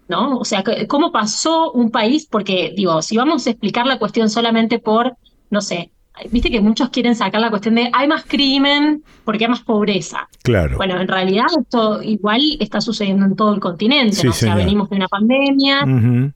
¿no? 0.08 0.38
O 0.38 0.44
sea, 0.44 0.64
¿cómo 0.88 1.12
pasó 1.12 1.70
un 1.70 1.92
país? 1.92 2.26
Porque, 2.28 2.72
digo, 2.76 3.00
si 3.02 3.16
vamos 3.16 3.46
a 3.46 3.50
explicar 3.50 3.86
la 3.86 4.00
cuestión 4.00 4.28
solamente 4.28 4.80
por, 4.80 5.16
no 5.50 5.60
sé, 5.60 5.92
viste 6.32 6.50
que 6.50 6.60
muchos 6.60 6.88
quieren 6.88 7.14
sacar 7.14 7.40
la 7.40 7.50
cuestión 7.50 7.76
de 7.76 7.90
hay 7.92 8.08
más 8.08 8.24
crimen 8.24 9.04
porque 9.24 9.44
hay 9.44 9.50
más 9.50 9.62
pobreza. 9.62 10.28
Claro. 10.42 10.76
Bueno, 10.76 11.00
en 11.00 11.06
realidad 11.06 11.46
esto 11.60 12.02
igual 12.02 12.40
está 12.58 12.80
sucediendo 12.80 13.24
en 13.24 13.36
todo 13.36 13.54
el 13.54 13.60
continente. 13.60 14.28
o 14.28 14.32
sea, 14.32 14.56
venimos 14.56 14.90
de 14.90 14.96
una 14.96 15.06
pandemia, 15.06 15.82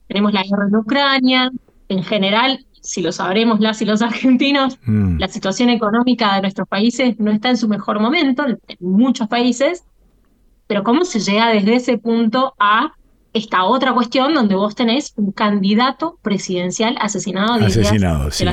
tenemos 0.07 0.31
la 0.31 0.43
guerra 0.43 0.67
en 0.69 0.75
Ucrania. 0.77 1.51
En 1.89 2.03
general, 2.05 2.65
si 2.81 3.01
lo 3.01 3.11
sabremos 3.11 3.59
las 3.59 3.81
y 3.81 3.85
los 3.85 4.01
argentinos, 4.01 4.79
mm. 4.85 5.17
la 5.19 5.27
situación 5.27 5.69
económica 5.69 6.35
de 6.35 6.41
nuestros 6.41 6.67
países 6.67 7.19
no 7.19 7.31
está 7.31 7.49
en 7.49 7.57
su 7.57 7.67
mejor 7.67 7.99
momento, 7.99 8.45
en 8.45 8.59
muchos 8.79 9.27
países, 9.27 9.83
pero 10.67 10.83
¿cómo 10.83 11.05
se 11.05 11.19
llega 11.19 11.49
desde 11.49 11.75
ese 11.75 11.97
punto 11.97 12.55
a 12.59 12.93
esta 13.33 13.63
otra 13.63 13.93
cuestión 13.93 14.33
donde 14.33 14.55
vos 14.55 14.75
tenés 14.75 15.13
un 15.15 15.31
candidato 15.31 16.17
presidencial 16.21 16.97
asesinado 16.99 17.53
asesinado, 17.65 18.31
sí, 18.31 18.45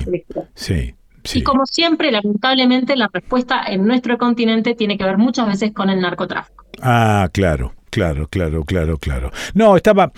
sí, 0.55 0.95
sí. 1.25 1.39
Y 1.41 1.43
como 1.43 1.67
siempre, 1.67 2.13
lamentablemente, 2.13 2.97
la 2.97 3.11
respuesta 3.13 3.63
en 3.67 3.87
nuestro 3.87 4.19
continente 4.19 4.75
tiene 4.75 4.97
que 4.97 5.05
ver 5.05 5.19
muchas 5.19 5.47
veces 5.47 5.73
con 5.73 5.91
el 5.91 6.01
narcotráfico. 6.01 6.65
Ah, 6.81 7.29
claro. 7.33 7.75
Claro, 7.91 8.29
claro, 8.29 8.65
claro, 8.65 8.99
claro. 8.99 9.33
No, 9.55 9.77
estaba 9.77 10.13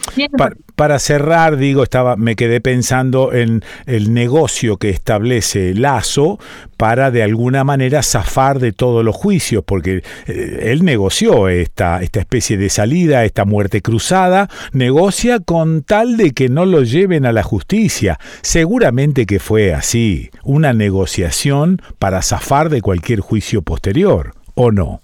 para 0.74 0.98
cerrar, 0.98 1.56
digo, 1.56 1.82
estaba 1.82 2.16
me 2.16 2.36
quedé 2.36 2.60
pensando 2.60 3.32
en 3.32 3.62
el 3.86 4.12
negocio 4.12 4.76
que 4.76 4.90
establece 4.90 5.74
Lazo 5.74 6.38
para 6.76 7.10
de 7.10 7.22
alguna 7.22 7.62
manera 7.62 8.02
zafar 8.02 8.58
de 8.58 8.72
todos 8.72 9.04
los 9.04 9.14
juicios, 9.14 9.62
porque 9.64 10.02
eh, 10.26 10.60
él 10.64 10.84
negoció 10.84 11.48
esta, 11.48 12.02
esta 12.02 12.20
especie 12.20 12.56
de 12.56 12.70
salida, 12.70 13.24
esta 13.24 13.44
muerte 13.44 13.82
cruzada, 13.82 14.48
negocia 14.72 15.40
con 15.40 15.82
tal 15.82 16.16
de 16.16 16.32
que 16.32 16.48
no 16.48 16.64
lo 16.64 16.82
lleven 16.82 17.26
a 17.26 17.32
la 17.32 17.42
justicia. 17.42 18.18
Seguramente 18.42 19.26
que 19.26 19.38
fue 19.38 19.74
así, 19.74 20.30
una 20.42 20.72
negociación 20.72 21.82
para 21.98 22.22
zafar 22.22 22.70
de 22.70 22.80
cualquier 22.80 23.20
juicio 23.20 23.62
posterior, 23.62 24.32
¿o 24.54 24.72
no? 24.72 25.00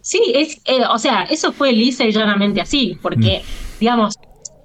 Sí, 0.00 0.20
es, 0.34 0.60
eh, 0.64 0.80
o 0.90 0.98
sea, 0.98 1.22
eso 1.24 1.52
fue 1.52 1.72
lisa 1.72 2.04
y 2.04 2.12
llanamente 2.12 2.60
así, 2.60 2.98
porque, 3.02 3.42
mm. 3.42 3.78
digamos, 3.80 4.16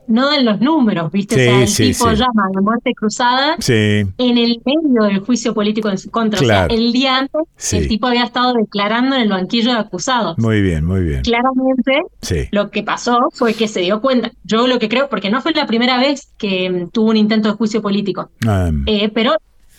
no 0.07 0.29
dan 0.29 0.45
los 0.45 0.59
números, 0.59 1.11
¿viste? 1.11 1.35
o 1.35 1.37
sea, 1.37 1.63
el 1.63 1.75
tipo 1.75 2.11
llama 2.11 2.45
a 2.45 2.49
la 2.53 2.61
muerte 2.61 2.93
cruzada 2.93 3.55
en 3.67 4.37
el 4.37 4.61
medio 4.65 5.03
del 5.07 5.19
juicio 5.19 5.53
político 5.53 5.89
en 5.89 5.97
su 5.97 6.11
contra. 6.11 6.39
O 6.39 6.43
sea, 6.43 6.65
el 6.67 6.91
día 6.91 7.17
antes 7.17 7.73
el 7.73 7.87
tipo 7.87 8.07
había 8.07 8.23
estado 8.23 8.53
declarando 8.53 9.15
en 9.15 9.23
el 9.23 9.29
banquillo 9.29 9.71
de 9.73 9.79
acusados. 9.79 10.37
Muy 10.37 10.61
bien, 10.61 10.85
muy 10.85 11.01
bien. 11.01 11.21
Claramente, 11.21 12.03
lo 12.51 12.69
que 12.69 12.83
pasó 12.83 13.29
fue 13.33 13.53
que 13.53 13.67
se 13.67 13.81
dio 13.81 14.01
cuenta. 14.01 14.31
Yo 14.43 14.67
lo 14.67 14.79
que 14.79 14.89
creo, 14.89 15.09
porque 15.09 15.29
no 15.29 15.41
fue 15.41 15.53
la 15.53 15.65
primera 15.65 15.97
vez 15.99 16.33
que 16.37 16.69
mm, 16.69 16.89
tuvo 16.89 17.09
un 17.09 17.17
intento 17.17 17.49
de 17.49 17.55
juicio 17.55 17.81
político, 17.81 18.29
ah. 18.47 18.71
eh, 18.85 19.09
pero 19.09 19.35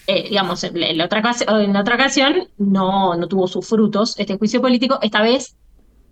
eh, 0.07 0.28
digamos, 0.28 0.62
en 0.64 0.98
la, 0.98 1.04
otra, 1.04 1.22
en 1.62 1.72
la 1.72 1.80
otra 1.80 1.94
ocasión 1.96 2.48
no, 2.59 3.16
no 3.16 3.26
tuvo 3.26 3.48
sus 3.48 3.66
frutos 3.66 4.14
este 4.18 4.38
juicio 4.38 4.61
político. 4.61 4.98
Esta 5.02 5.20
vez, 5.20 5.57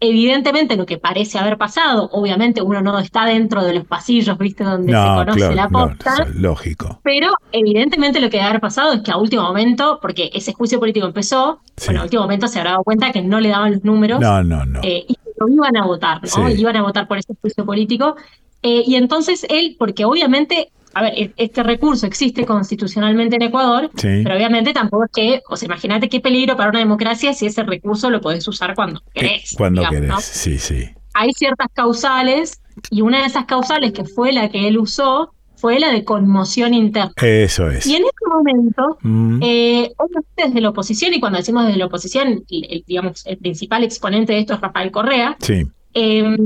evidentemente, 0.01 0.77
lo 0.77 0.85
que 0.85 0.99
parece 0.99 1.39
haber 1.39 1.57
pasado, 1.57 2.09
obviamente 2.13 2.61
uno 2.61 2.81
no 2.83 2.99
está 2.99 3.25
dentro 3.27 3.63
de 3.63 3.75
los 3.75 3.85
pasillos, 3.85 4.37
¿viste? 4.37 4.65
Donde 4.65 4.93
se 4.93 4.99
conoce 4.99 5.55
la 5.55 5.69
posta. 5.69 6.27
lógico. 6.35 7.01
Pero 7.05 7.35
evidentemente 7.53 8.21
lo 8.21 8.31
que 8.31 8.39
debe 8.39 8.49
haber 8.49 8.61
pasado 8.61 8.95
es 8.95 9.03
que 9.03 9.13
a 9.13 9.17
último 9.17 9.43
momento, 9.43 9.99
porque 10.03 10.31
ese 10.35 10.53
juicio 10.53 10.81
político 10.81 11.07
empezó, 11.07 11.61
bueno, 11.85 12.01
a 12.01 12.05
último 12.05 12.23
momento 12.23 12.49
se 12.49 12.59
habrá 12.59 12.73
dado 12.73 12.85
cuenta 12.85 13.13
que 13.13 13.23
no 13.23 13.39
le 13.39 13.51
daban 13.51 13.73
los 13.73 13.85
números. 13.85 14.21
No, 14.21 14.43
no, 14.43 14.67
no. 14.67 14.81
Eh, 14.83 15.05
y 15.09 15.17
lo 15.39 15.49
iban 15.49 15.77
a 15.77 15.87
votar, 15.87 16.21
¿no? 16.37 16.49
Iban 16.49 16.77
a 16.77 16.83
votar 16.83 17.07
por 17.07 17.19
ese 17.19 17.35
juicio 17.41 17.65
político. 17.65 18.17
Eh, 18.63 18.83
y 18.87 18.97
entonces 18.97 19.47
él, 19.51 19.77
porque 19.79 20.05
obviamente 20.05 20.73
a 20.95 21.03
ver, 21.03 21.13
e-, 21.17 21.33
este 21.37 21.63
recurso 21.63 22.07
existe 22.07 22.47
constitucionalmente 22.47 23.37
en 23.37 23.43
Ecuador, 23.43 23.91
pero 24.01 24.35
obviamente 24.35 24.73
tampoco 24.73 25.05
es 25.05 25.11
que, 25.13 25.43
o 25.49 25.57
sea, 25.57 25.67
imagínate 25.67 26.09
qué 26.09 26.21
peligro 26.21 26.57
para 26.57 26.71
una 26.71 26.79
democracia 26.79 27.33
si 27.35 27.47
ese 27.47 27.63
recurso 27.63 28.11
lo 28.11 28.21
podés 28.21 28.47
usar 28.49 28.75
cuando 28.75 29.03
querés. 29.13 29.55
Cuando 29.57 29.83
querés, 29.89 30.25
sí, 30.25 30.59
sí. 30.59 30.89
Hay 31.15 31.33
ciertas 31.33 31.69
causales 31.73 32.61
y 32.91 33.03
una 33.03 33.21
de 33.21 33.27
esas 33.27 33.45
causales 33.45 33.93
que 33.93 34.05
fue 34.05 34.33
la 34.33 34.49
que 34.49 34.67
él 34.67 34.79
usó 34.79 35.33
fue 35.57 35.79
la 35.79 35.91
de 35.93 36.05
conmoción 36.05 36.75
interna. 36.75 37.13
Eso 37.17 37.71
es. 37.71 37.87
Y 37.87 37.97
en 37.97 38.03
ese 38.03 38.27
momento, 38.29 38.99
mm. 39.01 39.41
eh, 39.43 39.93
desde 40.37 40.61
la 40.61 40.71
oposición, 40.71 41.15
y 41.15 41.21
cuando 41.21 41.39
decimos 41.39 41.65
desde 41.65 41.79
la 41.79 41.87
oposición, 41.87 42.45
digamos, 42.87 43.25
el 43.27 43.39
principal 43.39 43.85
exponente 43.85 44.33
de 44.33 44.41
esto 44.41 44.55
es 44.55 44.61
Rafael 44.61 44.91
Correa, 44.91 45.37
sí. 45.41 45.63
eh, 45.95 46.37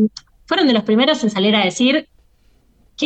fueron 0.47 0.67
de 0.67 0.73
los 0.73 0.85
primeros 0.85 1.25
en 1.25 1.31
salir 1.31 1.57
a 1.57 1.65
decir 1.65 2.09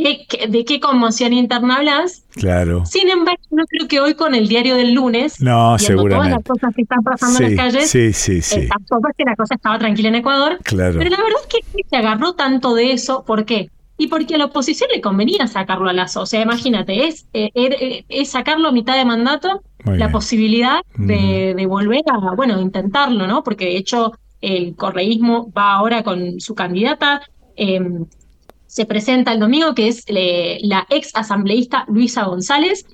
de 0.01 0.65
qué 0.65 0.81
conmoción 0.81 1.33
interna 1.33 1.77
hablas. 1.77 2.25
Claro. 2.35 2.87
Sin 2.87 3.11
embargo, 3.11 3.43
no 3.51 3.65
creo 3.67 3.89
que 3.89 4.01
hoy 4.01 4.15
con 4.15 4.35
el 4.35 4.49
diario 4.49 4.77
del 4.77 4.95
lunes, 4.95 5.41
no, 5.41 5.79
seguramente. 5.79 6.17
todas 6.17 6.31
las 6.31 6.45
cosas 6.45 6.75
que 6.75 6.83
están 6.83 7.03
pasando 7.03 7.39
en 7.41 7.57
las 7.57 7.65
calles, 7.65 7.91
sí, 7.91 8.13
sí, 8.13 8.41
sí. 8.41 8.61
Eh, 8.61 8.69
que 9.17 9.25
la 9.25 9.37
cosa 9.37 9.55
estaba 9.55 9.79
tranquila 9.79 10.09
en 10.09 10.15
Ecuador. 10.17 10.59
Claro. 10.63 10.99
Pero 10.99 11.11
la 11.11 11.17
verdad 11.17 11.41
es 11.43 11.47
que 11.47 11.85
se 11.89 11.97
agarró 11.97 12.33
tanto 12.33 12.75
de 12.75 12.93
eso, 12.93 13.25
¿por 13.25 13.45
qué? 13.45 13.71
Y 13.99 14.07
porque 14.07 14.35
a 14.35 14.39
la 14.39 14.47
oposición 14.47 14.89
le 14.93 15.03
convenía 15.03 15.47
sacarlo 15.47 15.91
a 15.91 15.93
Lazo. 15.93 16.23
O 16.23 16.27
sea, 16.27 16.41
imagínate, 16.41 17.07
es, 17.07 17.27
eh, 17.35 17.51
eh, 17.55 18.05
es 18.09 18.31
sacarlo 18.31 18.69
a 18.69 18.73
mitad 18.73 18.97
de 18.97 19.05
mandato, 19.05 19.63
la 19.85 20.11
posibilidad 20.11 20.81
de, 20.97 21.55
de, 21.57 21.67
volver 21.67 22.03
a, 22.07 22.35
bueno, 22.35 22.61
intentarlo, 22.61 23.27
¿no? 23.27 23.43
Porque 23.43 23.67
de 23.67 23.77
hecho 23.77 24.13
el 24.41 24.75
correísmo 24.77 25.53
va 25.57 25.75
ahora 25.75 26.03
con 26.03 26.41
su 26.41 26.55
candidata. 26.55 27.23
Eh, 27.57 27.81
se 28.73 28.87
presenta 28.87 29.35
el 29.35 29.39
domingo, 29.39 29.75
que 29.75 29.89
es 29.89 30.03
eh, 30.07 30.57
la 30.63 30.87
ex 30.89 31.11
asambleísta 31.15 31.85
Luisa 31.89 32.25
González, 32.25 32.87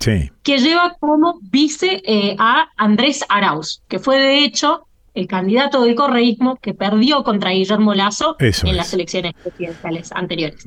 que 0.42 0.58
lleva 0.58 0.96
como 0.98 1.38
vice 1.40 2.02
eh, 2.04 2.34
a 2.36 2.68
Andrés 2.76 3.24
Arauz, 3.28 3.80
que 3.86 4.00
fue 4.00 4.18
de 4.18 4.44
hecho 4.44 4.88
el 5.14 5.28
candidato 5.28 5.84
del 5.84 5.94
correísmo 5.94 6.56
que 6.56 6.74
perdió 6.74 7.22
contra 7.22 7.52
Guillermo 7.52 7.94
Lazo 7.94 8.34
en 8.40 8.76
las 8.76 8.92
elecciones 8.92 9.34
presidenciales 9.34 10.10
anteriores. 10.10 10.66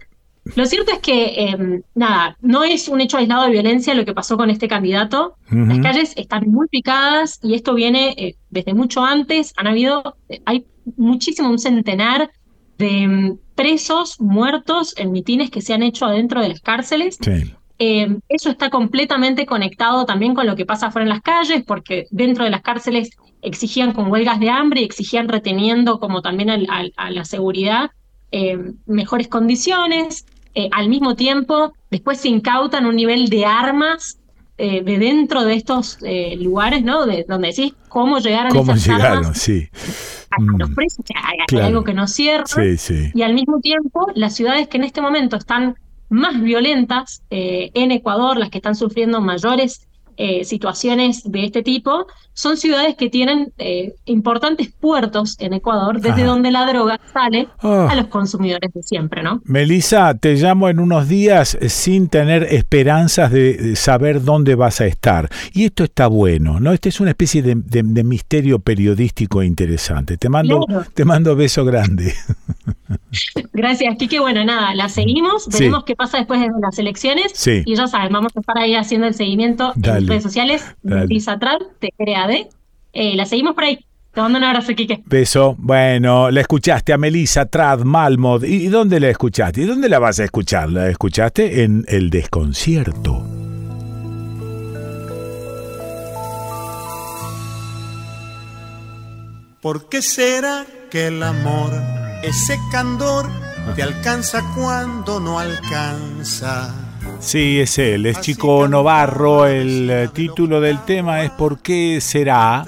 Lo 0.55 0.65
cierto 0.65 0.93
es 0.93 0.99
que, 0.99 1.49
em, 1.49 1.81
nada, 1.93 2.37
no 2.39 2.63
es 2.63 2.87
un 2.87 3.01
hecho 3.01 3.17
aislado 3.17 3.43
de 3.43 3.51
violencia 3.51 3.93
lo 3.93 4.05
que 4.05 4.13
pasó 4.13 4.37
con 4.37 4.49
este 4.49 4.69
candidato. 4.69 5.35
Las 5.49 5.79
calles 5.79 6.13
están 6.15 6.49
muy 6.49 6.69
picadas 6.69 7.37
y 7.43 7.55
esto 7.55 7.73
viene 7.73 8.15
eh, 8.17 8.37
desde 8.49 8.73
mucho 8.73 9.03
antes. 9.03 9.53
Han 9.57 9.67
habido, 9.67 10.15
hay 10.45 10.65
muchísimo, 10.95 11.49
un 11.49 11.59
centenar 11.59 12.31
de 12.77 13.03
em, 13.03 13.37
presos 13.61 14.19
muertos 14.19 14.95
en 14.97 15.11
mitines 15.11 15.51
que 15.51 15.61
se 15.61 15.73
han 15.73 15.83
hecho 15.83 16.05
adentro 16.05 16.41
de 16.41 16.49
las 16.49 16.61
cárceles. 16.61 17.19
Eh, 17.77 18.17
eso 18.27 18.49
está 18.49 18.69
completamente 18.71 19.45
conectado 19.45 20.05
también 20.05 20.33
con 20.33 20.47
lo 20.47 20.55
que 20.55 20.65
pasa 20.65 20.87
afuera 20.87 21.03
en 21.03 21.09
las 21.09 21.21
calles, 21.21 21.63
porque 21.65 22.07
dentro 22.09 22.43
de 22.43 22.49
las 22.49 22.61
cárceles 22.61 23.11
exigían 23.43 23.91
con 23.93 24.11
huelgas 24.11 24.39
de 24.39 24.49
hambre 24.49 24.81
y 24.81 24.83
exigían 24.83 25.29
reteniendo 25.29 25.99
como 25.99 26.23
también 26.23 26.49
a 26.49 27.09
la 27.11 27.25
seguridad 27.25 27.91
eh, 28.31 28.57
mejores 28.87 29.27
condiciones. 29.27 30.25
Eh, 30.53 30.67
al 30.71 30.89
mismo 30.89 31.15
tiempo, 31.15 31.73
después 31.91 32.19
se 32.19 32.29
incautan 32.29 32.85
un 32.87 32.95
nivel 32.95 33.29
de 33.29 33.45
armas 33.45 34.17
de 34.57 34.99
dentro 34.99 35.43
de 35.43 35.55
estos 35.55 35.97
lugares, 36.37 36.83
¿no? 36.83 37.07
De, 37.07 37.25
donde 37.27 37.47
decís 37.47 37.73
cómo 37.89 38.19
llegaron 38.19 38.51
¿Cómo 38.51 38.73
esas 38.73 38.85
llegaron? 38.85 39.33
Sí 39.33 39.69
los 40.39 40.69
mm. 40.69 40.75
presos, 40.75 41.05
hay, 41.15 41.59
algo 41.59 41.83
que 41.83 41.93
no 41.93 42.07
cierra. 42.07 42.45
Y 43.13 43.21
al 43.21 43.33
mismo 43.33 43.59
tiempo, 43.59 44.07
las 44.15 44.35
ciudades 44.35 44.67
que 44.67 44.77
en 44.77 44.83
este 44.83 45.01
momento 45.01 45.35
están 45.35 45.75
más 46.09 46.41
violentas 46.41 47.23
eh, 47.29 47.71
en 47.73 47.91
Ecuador, 47.91 48.37
las 48.37 48.49
que 48.49 48.57
están 48.57 48.75
sufriendo 48.75 49.21
mayores 49.21 49.87
eh, 50.23 50.45
situaciones 50.45 51.23
de 51.23 51.45
este 51.45 51.63
tipo, 51.63 52.05
son 52.33 52.55
ciudades 52.55 52.95
que 52.95 53.09
tienen 53.09 53.51
eh, 53.57 53.95
importantes 54.05 54.71
puertos 54.71 55.35
en 55.39 55.53
Ecuador, 55.53 55.99
desde 55.99 56.23
donde 56.23 56.51
la 56.51 56.67
droga 56.67 56.99
sale 57.11 57.47
a 57.57 57.87
ah. 57.89 57.95
los 57.95 58.05
consumidores 58.05 58.71
de 58.71 58.83
siempre, 58.83 59.23
¿no? 59.23 59.41
Melissa, 59.45 60.13
te 60.13 60.35
llamo 60.35 60.69
en 60.69 60.79
unos 60.79 61.07
días 61.07 61.57
sin 61.67 62.07
tener 62.07 62.43
esperanzas 62.43 63.31
de 63.31 63.75
saber 63.75 64.23
dónde 64.23 64.53
vas 64.53 64.79
a 64.79 64.85
estar. 64.85 65.27
Y 65.53 65.65
esto 65.65 65.85
está 65.85 66.05
bueno, 66.05 66.59
¿no? 66.59 66.71
Este 66.71 66.89
es 66.89 66.99
una 66.99 67.09
especie 67.09 67.41
de, 67.41 68.03
misterio 68.03 68.59
periodístico 68.59 69.41
interesante. 69.41 70.17
Te 70.17 70.29
mando, 70.29 70.67
te 70.93 71.03
mando 71.03 71.35
beso 71.35 71.65
grande. 71.65 72.13
Gracias, 73.53 73.95
Kike. 73.97 74.19
Bueno, 74.19 74.43
nada, 74.45 74.75
la 74.75 74.87
seguimos, 74.87 75.47
veremos 75.47 75.83
qué 75.83 75.95
pasa 75.95 76.17
después 76.17 76.39
de 76.39 76.47
las 76.61 76.77
elecciones. 76.77 77.47
Y 77.47 77.75
ya 77.75 77.87
sabes, 77.87 78.11
vamos 78.11 78.31
a 78.35 78.39
estar 78.39 78.57
ahí 78.57 78.75
haciendo 78.75 79.07
el 79.07 79.13
seguimiento 79.15 79.73
en 79.81 80.05
redes 80.11 80.23
sociales. 80.23 80.75
Melissa 80.83 81.39
Trad, 81.39 81.59
te 81.79 81.89
crea 81.97 82.27
eh, 82.93 83.15
la 83.15 83.25
seguimos 83.25 83.55
por 83.55 83.63
ahí. 83.63 83.85
Te 84.13 84.19
mando 84.19 84.37
un 84.37 84.43
abrazo, 84.43 84.75
Kike. 84.75 85.03
Beso. 85.05 85.55
Bueno, 85.57 86.29
la 86.31 86.41
escuchaste 86.41 86.91
a 86.91 86.97
Melissa 86.97 87.45
Trad 87.45 87.79
Malmod. 87.79 88.43
¿Y 88.43 88.67
dónde 88.67 88.99
la 88.99 89.09
escuchaste? 89.09 89.61
¿Y 89.61 89.65
dónde 89.65 89.87
la 89.87 89.99
vas 89.99 90.19
a 90.19 90.25
escuchar? 90.25 90.69
La 90.69 90.89
escuchaste 90.89 91.63
en 91.63 91.85
El 91.87 92.09
Desconcierto. 92.09 93.25
¿Por 99.61 99.87
qué 99.87 100.01
será 100.01 100.65
que 100.89 101.07
el 101.07 101.23
amor, 101.23 101.71
ese 102.23 102.57
candor, 102.71 103.29
te 103.75 103.83
alcanza 103.83 104.43
cuando 104.55 105.21
no 105.21 105.39
alcanza? 105.39 106.90
Sí, 107.21 107.59
es 107.59 107.77
él, 107.77 108.07
es 108.07 108.19
Chico 108.19 108.67
Novarro. 108.67 109.45
El 109.45 109.89
eh, 109.89 110.09
título 110.11 110.59
del 110.59 110.83
tema 110.85 111.23
es 111.23 111.29
¿Por 111.29 111.59
qué 111.59 112.01
será? 112.01 112.65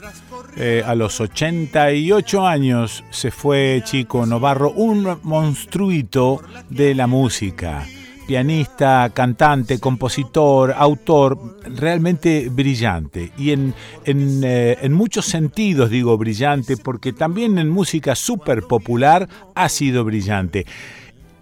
Eh, 0.55 0.83
a 0.85 0.93
los 0.93 1.19
88 1.19 2.45
años 2.45 3.03
se 3.09 3.31
fue 3.31 3.81
Chico 3.83 4.27
Novarro, 4.27 4.71
un 4.71 5.17
monstruito 5.23 6.41
de 6.69 6.93
la 6.93 7.07
música. 7.07 7.83
Pianista, 8.27 9.11
cantante, 9.13 9.79
compositor, 9.79 10.73
autor, 10.77 11.57
realmente 11.75 12.47
brillante. 12.49 13.31
Y 13.37 13.51
en, 13.51 13.73
en, 14.05 14.43
eh, 14.43 14.77
en 14.81 14.93
muchos 14.93 15.25
sentidos 15.25 15.89
digo 15.89 16.15
brillante, 16.17 16.77
porque 16.77 17.11
también 17.11 17.57
en 17.57 17.69
música 17.69 18.13
súper 18.13 18.61
popular 18.61 19.27
ha 19.55 19.67
sido 19.67 20.05
brillante. 20.05 20.65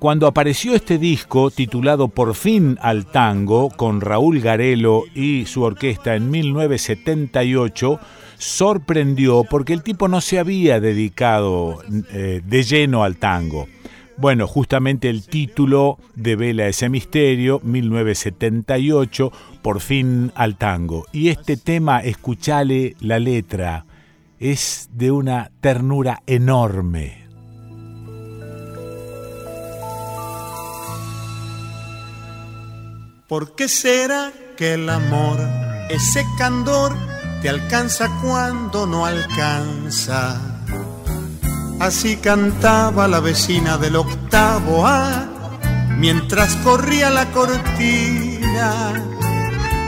Cuando 0.02 0.26
apareció 0.26 0.74
este 0.74 0.98
disco 0.98 1.52
titulado 1.52 2.08
Por 2.08 2.34
fin 2.34 2.80
al 2.82 3.06
tango 3.06 3.70
con 3.70 4.02
Raúl 4.02 4.40
Garelo 4.40 5.04
y 5.14 5.46
su 5.46 5.62
orquesta 5.62 6.16
en 6.16 6.32
1978, 6.32 8.00
sorprendió 8.36 9.44
porque 9.44 9.74
el 9.74 9.84
tipo 9.84 10.08
no 10.08 10.20
se 10.20 10.40
había 10.40 10.80
dedicado 10.80 11.84
eh, 12.14 12.42
de 12.44 12.64
lleno 12.64 13.04
al 13.04 13.18
tango. 13.18 13.68
Bueno, 14.18 14.48
justamente 14.48 15.08
el 15.08 15.24
título 15.28 16.00
devela 16.16 16.68
ese 16.68 16.90
misterio, 16.90 17.60
1978, 17.64 19.32
Por 19.62 19.82
fin 19.82 20.32
al 20.34 20.58
tango. 20.58 21.06
Y 21.12 21.28
este 21.28 21.58
tema, 21.58 22.00
escuchale 22.00 22.96
la 23.02 23.20
letra, 23.20 23.86
es 24.40 24.90
de 24.94 25.12
una 25.12 25.52
ternura 25.62 26.24
enorme. 26.26 27.21
¿Por 33.32 33.56
qué 33.56 33.70
será 33.70 34.34
que 34.58 34.74
el 34.74 34.90
amor, 34.90 35.40
ese 35.90 36.26
candor, 36.38 36.94
te 37.42 37.48
alcanza 37.48 38.10
cuando 38.22 38.86
no 38.86 39.06
alcanza? 39.06 40.38
Así 41.80 42.18
cantaba 42.18 43.08
la 43.08 43.22
vecina 43.22 43.78
del 43.78 43.96
octavo 43.96 44.86
A, 44.86 45.30
mientras 45.98 46.58
corría 46.58 47.10
la 47.10 47.32
cortina, 47.32 49.02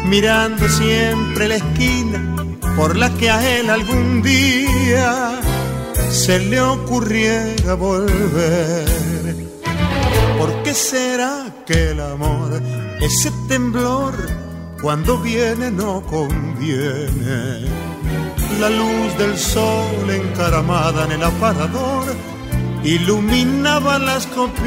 mirando 0.06 0.70
siempre 0.70 1.50
la 1.50 1.56
esquina 1.56 2.56
por 2.78 2.96
la 2.96 3.10
que 3.10 3.30
a 3.30 3.58
él 3.60 3.70
algún 3.70 4.22
día 4.22 5.42
se 6.10 6.40
le 6.40 6.62
ocurriera 6.62 7.74
volver. 7.74 9.53
¿Por 10.44 10.62
qué 10.64 10.74
será 10.74 11.46
que 11.66 11.92
el 11.92 12.02
amor 12.02 12.62
ese 13.00 13.32
temblor 13.48 14.14
cuando 14.82 15.18
viene 15.18 15.72
no 15.72 16.02
conviene. 16.02 17.62
La 18.60 18.70
luz 18.70 19.18
del 19.18 19.38
sol 19.38 20.10
encaramada 20.10 21.06
en 21.06 21.14
el 21.14 21.24
aparador 21.24 22.14
iluminaba 22.84 23.98
las 24.00 24.28
copitas 24.28 24.66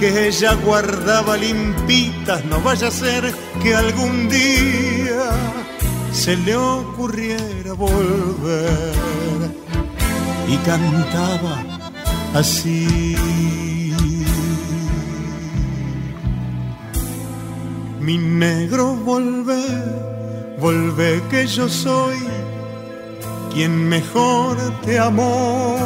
que 0.00 0.26
ella 0.26 0.54
guardaba 0.54 1.36
limpitas. 1.36 2.44
No 2.46 2.60
vaya 2.60 2.88
a 2.88 2.90
ser 2.90 3.32
que 3.62 3.76
algún 3.76 4.28
día 4.28 5.30
se 6.12 6.36
le 6.38 6.56
ocurriera 6.56 7.72
volver 7.74 8.92
y 10.48 10.56
cantaba 10.56 11.83
así. 12.34 13.16
Mi 18.00 18.18
negro, 18.18 18.94
vuelve, 18.96 19.62
vuelve 20.58 21.22
que 21.30 21.46
yo 21.46 21.68
soy 21.68 22.18
quien 23.52 23.88
mejor 23.88 24.56
te 24.84 24.98
amó. 24.98 25.76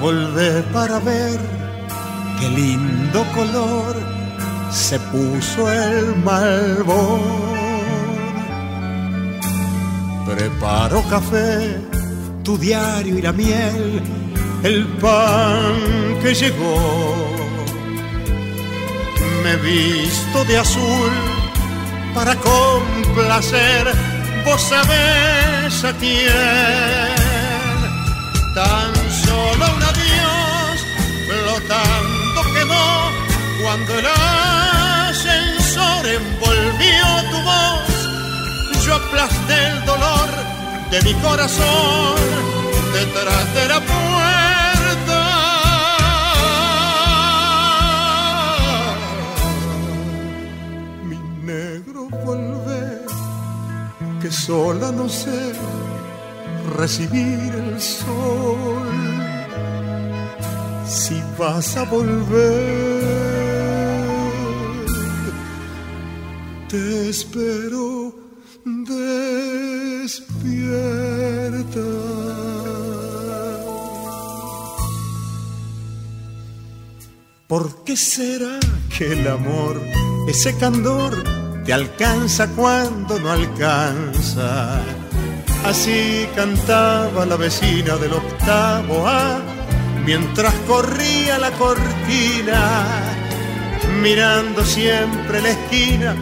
Vuelve 0.00 0.62
para 0.72 0.98
ver 1.00 1.38
qué 2.40 2.48
lindo 2.48 3.24
color 3.34 3.94
se 4.70 4.98
puso 4.98 5.70
el 5.70 6.16
malvón. 6.24 7.20
Preparo 10.26 11.02
café, 11.10 11.76
tu 12.42 12.58
diario 12.58 13.18
y 13.18 13.22
la 13.22 13.32
miel 13.32 14.02
el 14.62 14.86
pan 15.00 16.18
que 16.22 16.34
llegó. 16.34 17.26
Me 19.42 19.56
visto 19.56 20.44
de 20.44 20.58
azul 20.58 21.12
para 22.14 22.36
complacer, 22.36 23.92
vos 24.44 24.60
sabés 24.60 25.84
a 25.84 25.92
quién. 25.98 26.32
Tan 28.54 28.92
solo 29.24 29.64
un 29.76 29.82
adiós 29.82 30.76
flotando 31.26 32.42
quedó 32.54 33.10
cuando 33.62 33.98
el 33.98 34.06
ascensor 35.08 36.06
envolvió 36.06 37.06
tu 37.30 37.38
voz. 37.42 38.84
Yo 38.84 38.94
aplasté 38.94 39.66
el 39.68 39.84
dolor 39.86 40.51
de 40.92 41.00
mi 41.04 41.14
corazón 41.22 42.16
detrás 42.92 43.54
de 43.54 43.68
la 43.68 43.80
puerta. 43.80 45.20
Mi 51.08 51.18
negro 51.46 52.08
volver, 52.26 53.06
que 54.20 54.30
sola 54.30 54.92
no 54.92 55.08
sé 55.08 55.54
recibir 56.76 57.54
el 57.54 57.80
sol. 57.80 58.86
Si 60.86 61.22
vas 61.38 61.74
a 61.78 61.84
volver, 61.84 63.02
te 66.68 67.08
espero 67.08 68.01
qué 77.92 77.96
será 77.98 78.58
que 78.96 79.12
el 79.12 79.28
amor, 79.28 79.78
ese 80.26 80.56
candor, 80.56 81.12
te 81.62 81.74
alcanza 81.74 82.48
cuando 82.56 83.18
no 83.18 83.30
alcanza? 83.30 84.80
Así 85.66 86.26
cantaba 86.34 87.26
la 87.26 87.36
vecina 87.36 87.96
del 87.96 88.14
octavo 88.14 89.06
A 89.06 89.40
mientras 90.06 90.54
corría 90.66 91.36
la 91.38 91.50
cortina, 91.50 92.62
mirando 94.00 94.64
siempre 94.64 95.42
la 95.42 95.50
esquina. 95.50 96.14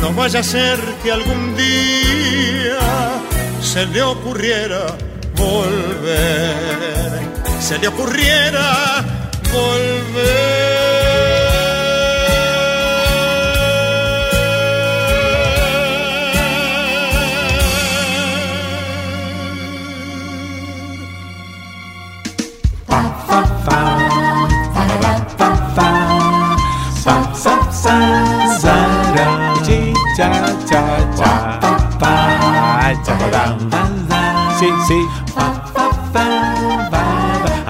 No 0.00 0.12
vaya 0.14 0.40
a 0.40 0.42
ser 0.42 0.78
que 1.04 1.12
algún 1.12 1.56
día 1.56 2.80
se 3.60 3.86
le 3.86 4.02
ocurriera 4.02 4.96
volver, 5.36 7.20
se 7.60 7.78
le 7.78 7.86
ocurriera 7.86 9.04
volver. 9.52 10.61
Sí, 34.62 34.68
sí. 34.86 35.08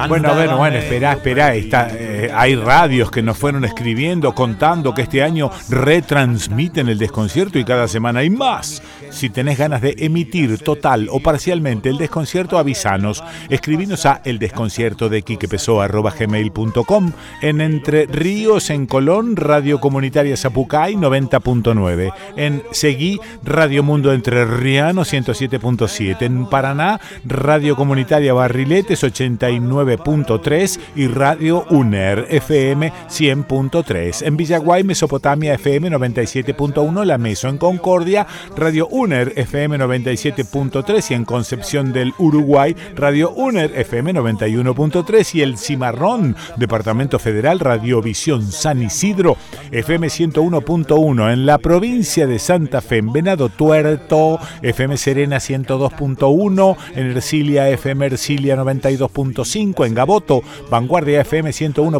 Bueno, 0.08 0.34
bueno, 0.34 0.58
bueno, 0.58 0.76
espera, 0.76 1.12
espera. 1.12 1.54
Está, 1.54 1.88
eh, 1.90 2.11
hay 2.30 2.54
radios 2.54 3.10
que 3.10 3.22
nos 3.22 3.38
fueron 3.38 3.64
escribiendo, 3.64 4.34
contando 4.34 4.94
que 4.94 5.02
este 5.02 5.22
año 5.22 5.50
retransmiten 5.68 6.88
el 6.88 6.98
desconcierto 6.98 7.58
y 7.58 7.64
cada 7.64 7.88
semana 7.88 8.20
hay 8.20 8.30
más. 8.30 8.82
Si 9.10 9.30
tenés 9.30 9.58
ganas 9.58 9.80
de 9.80 9.94
emitir 9.98 10.58
total 10.58 11.08
o 11.10 11.20
parcialmente 11.20 11.88
el 11.88 11.98
desconcierto, 11.98 12.58
avisanos. 12.58 13.24
Escribinos 13.48 14.06
a 14.06 14.20
el 14.24 14.38
desconcierto 14.38 15.08
de 15.08 15.22
gmail.com 15.22 17.12
en 17.40 17.60
Entre 17.60 18.06
Ríos, 18.06 18.70
en 18.70 18.86
Colón, 18.86 19.36
Radio 19.36 19.80
Comunitaria 19.80 20.36
Zapucay 20.36 20.94
90.9. 20.94 22.12
En 22.36 22.62
Seguí, 22.70 23.20
Radio 23.42 23.82
Mundo 23.82 24.12
Entre 24.12 24.44
Riano 24.44 25.02
107.7. 25.02 26.22
En 26.22 26.46
Paraná, 26.46 27.00
Radio 27.24 27.76
Comunitaria 27.76 28.32
Barriletes 28.34 29.02
89.3 29.02 30.78
y 30.96 31.06
Radio 31.08 31.64
UNER 31.70 32.11
FM 32.20 32.92
100.3. 33.08 34.26
En 34.26 34.36
Villaguay, 34.36 34.84
Mesopotamia 34.84 35.54
FM 35.54 35.90
97.1, 35.90 37.04
La 37.04 37.18
Meso 37.18 37.48
en 37.48 37.58
Concordia, 37.58 38.26
Radio 38.56 38.88
UNER 38.88 39.32
FM 39.36 39.78
97.3 39.78 41.10
y 41.10 41.14
en 41.14 41.24
Concepción 41.24 41.92
del 41.92 42.12
Uruguay, 42.18 42.76
Radio 42.94 43.30
UNER 43.30 43.72
FM 43.74 44.14
91.3 44.14 45.34
y 45.34 45.42
el 45.42 45.58
Cimarrón, 45.58 46.36
Departamento 46.56 47.18
Federal, 47.18 47.60
Radiovisión 47.60 48.50
San 48.50 48.82
Isidro 48.82 49.36
FM 49.70 50.08
101.1 50.08 51.32
en 51.32 51.46
la 51.46 51.58
provincia 51.58 52.26
de 52.26 52.38
Santa 52.38 52.80
Fe, 52.80 52.98
en 52.98 53.12
Venado 53.12 53.48
Tuerto, 53.48 54.38
FM 54.62 54.96
Serena 54.96 55.36
102.1, 55.36 56.76
en 56.94 57.10
Ercilia 57.10 57.68
FM 57.70 58.06
Ercilia 58.06 58.56
92.5, 58.56 59.86
en 59.86 59.94
Gaboto, 59.94 60.42
Vanguardia 60.70 61.20
FM 61.22 61.50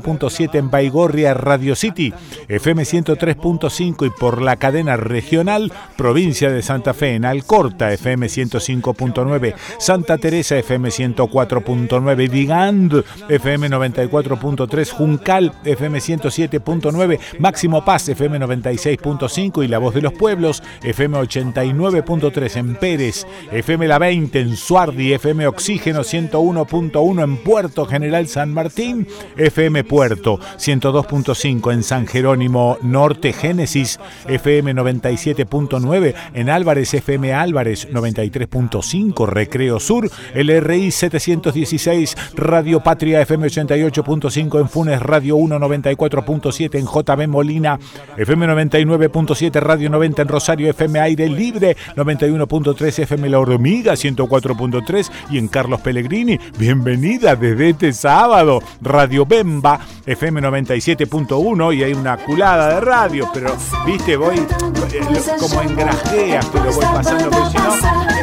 101.7, 0.03 0.59
en 0.59 0.70
Baigorria 0.70 1.34
Radio 1.34 1.74
City, 1.76 2.12
FM 2.48 2.82
103.5 2.82 4.07
y 4.07 4.11
por 4.11 4.42
la 4.42 4.57
cadena 4.57 4.96
regional, 4.96 5.72
provincia 5.96 6.50
de 6.50 6.62
Santa 6.62 6.94
Fe, 6.94 7.14
en 7.14 7.24
Alcorta, 7.24 7.92
FM 7.92 8.26
105.9, 8.26 9.55
Santa 9.78 10.18
Teresa, 10.18 10.59
FM 10.59 10.88
104.9, 10.88 12.28
Digand, 12.28 13.05
FM 13.28 13.70
94.3, 13.70 14.90
Juncal, 14.90 15.53
FM 15.64 15.98
107.9, 15.98 17.18
Máximo 17.38 17.84
Paz, 17.84 18.09
FM 18.09 18.40
96.5 18.40 19.64
y 19.64 19.68
La 19.68 19.78
Voz 19.78 19.94
de 19.94 20.03
los 20.03 20.12
Pueblos, 20.12 20.62
FM 20.82 21.18
89.3 21.18 22.57
en 22.57 22.74
Pérez, 22.76 23.26
FM 23.50 23.88
La 23.88 23.98
20 23.98 24.40
en 24.40 24.57
Suardi, 24.57 25.12
FM 25.12 25.46
Oxígeno 25.46 26.00
101.1 26.00 27.22
en 27.22 27.36
Puerto 27.38 27.86
General 27.86 28.26
San 28.26 28.53
Martín, 28.53 29.07
FM 29.36 29.81
Puerto 29.84 30.38
102.5 30.58 31.72
en 31.72 31.82
San 31.82 32.06
Jerónimo 32.06 32.78
Norte, 32.82 33.32
Génesis, 33.32 33.98
FM 34.26 34.74
97.9 34.74 36.14
en 36.34 36.50
Álvarez, 36.50 36.94
FM 36.94 37.32
Álvarez 37.32 37.88
93.5, 37.90 39.26
Recreo 39.26 39.80
Sur, 39.80 40.10
LRI 40.34 40.90
716, 40.90 42.16
Radio 42.34 42.80
Patria 42.80 43.20
FM 43.22 43.46
88.5 43.46 44.60
en 44.60 44.68
Funes, 44.68 45.00
Radio 45.00 45.36
1 45.36 45.58
94.7 45.58 46.78
en 46.78 46.86
JB 46.86 47.28
Molina, 47.28 47.78
FM 48.16 48.46
99.7, 48.46 49.60
Radio 49.60 49.90
90 49.90 50.22
en 50.22 50.28
Rosario, 50.28 50.70
FM 50.70 51.00
Aire 51.00 51.28
Libre 51.28 51.76
91.3, 51.96 52.98
FM 53.00 53.28
La 53.28 53.38
Hormiga 53.38 53.94
104.3 53.94 55.10
y 55.30 55.38
en 55.38 55.48
Carlos 55.48 55.80
Pellegrini, 55.80 56.38
bienvenida 56.58 57.36
desde 57.36 57.70
este 57.70 57.92
sábado, 57.92 58.60
Radio 58.80 59.26
Bemba 59.26 59.71
FM 60.06 60.40
97.1 60.42 61.76
y 61.76 61.82
hay 61.82 61.92
una 61.92 62.16
culada 62.16 62.74
de 62.74 62.80
radio, 62.80 63.28
pero 63.32 63.56
viste, 63.86 64.16
voy 64.16 64.36
eh, 64.36 65.00
como 65.38 65.62
en 65.62 65.76
grajeas, 65.76 66.46
pero 66.46 66.64
voy 66.72 66.84
pasando, 66.84 67.30
pero 67.30 67.50
si 67.50 67.56
no, 67.56 67.72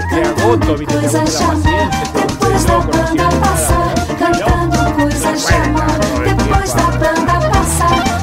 te 0.09 0.41
agoto, 0.41 0.77
viste, 0.77 0.97
te 0.97 1.07
agoto 1.07 1.17
la 1.17 1.25
paciencia, 1.25 1.89
te 2.13 2.19
estoy 2.19 2.53
loco, 2.67 2.97
no 2.97 3.05
quiero 3.11 3.29
nada. 3.29 3.93
Cantando 4.19 4.95
coisas 4.95 5.47
de 5.47 5.55
amor, 5.55 5.99
depois 6.25 6.75
da 6.75 6.85
banda 6.97 7.39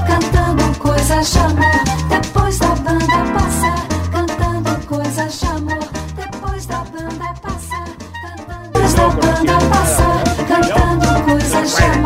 cantando 0.07 0.79
coisas 0.79 1.33
depois 2.09 2.59
da 2.59 2.68
banda 2.68 3.27
coisas 4.87 5.41
depois 6.12 6.66
da 6.68 6.77
banda 6.77 7.27
coisas 11.27 12.06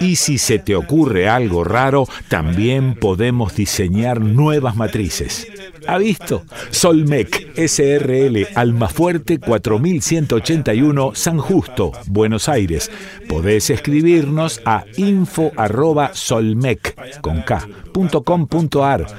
y 0.00 0.16
si 0.16 0.38
se 0.38 0.58
te 0.58 0.74
ocurre 0.74 1.28
algo 1.28 1.64
raro, 1.64 2.06
también 2.28 2.94
podemos 2.94 3.54
diseñar 3.54 4.20
nuevas 4.20 4.76
matrices. 4.76 5.46
¿Ha 5.86 5.98
visto? 5.98 6.44
Solmec 6.70 7.52
SRL 7.56 8.48
Almafuerte 8.54 9.38
4181 9.38 11.12
San 11.14 11.38
Justo, 11.38 11.92
Buenos 12.06 12.48
Aires. 12.48 12.90
Podés 13.28 13.70
escribirnos 13.70 14.60
a 14.64 14.84
info@solmec 14.96 16.96
con 17.20 17.42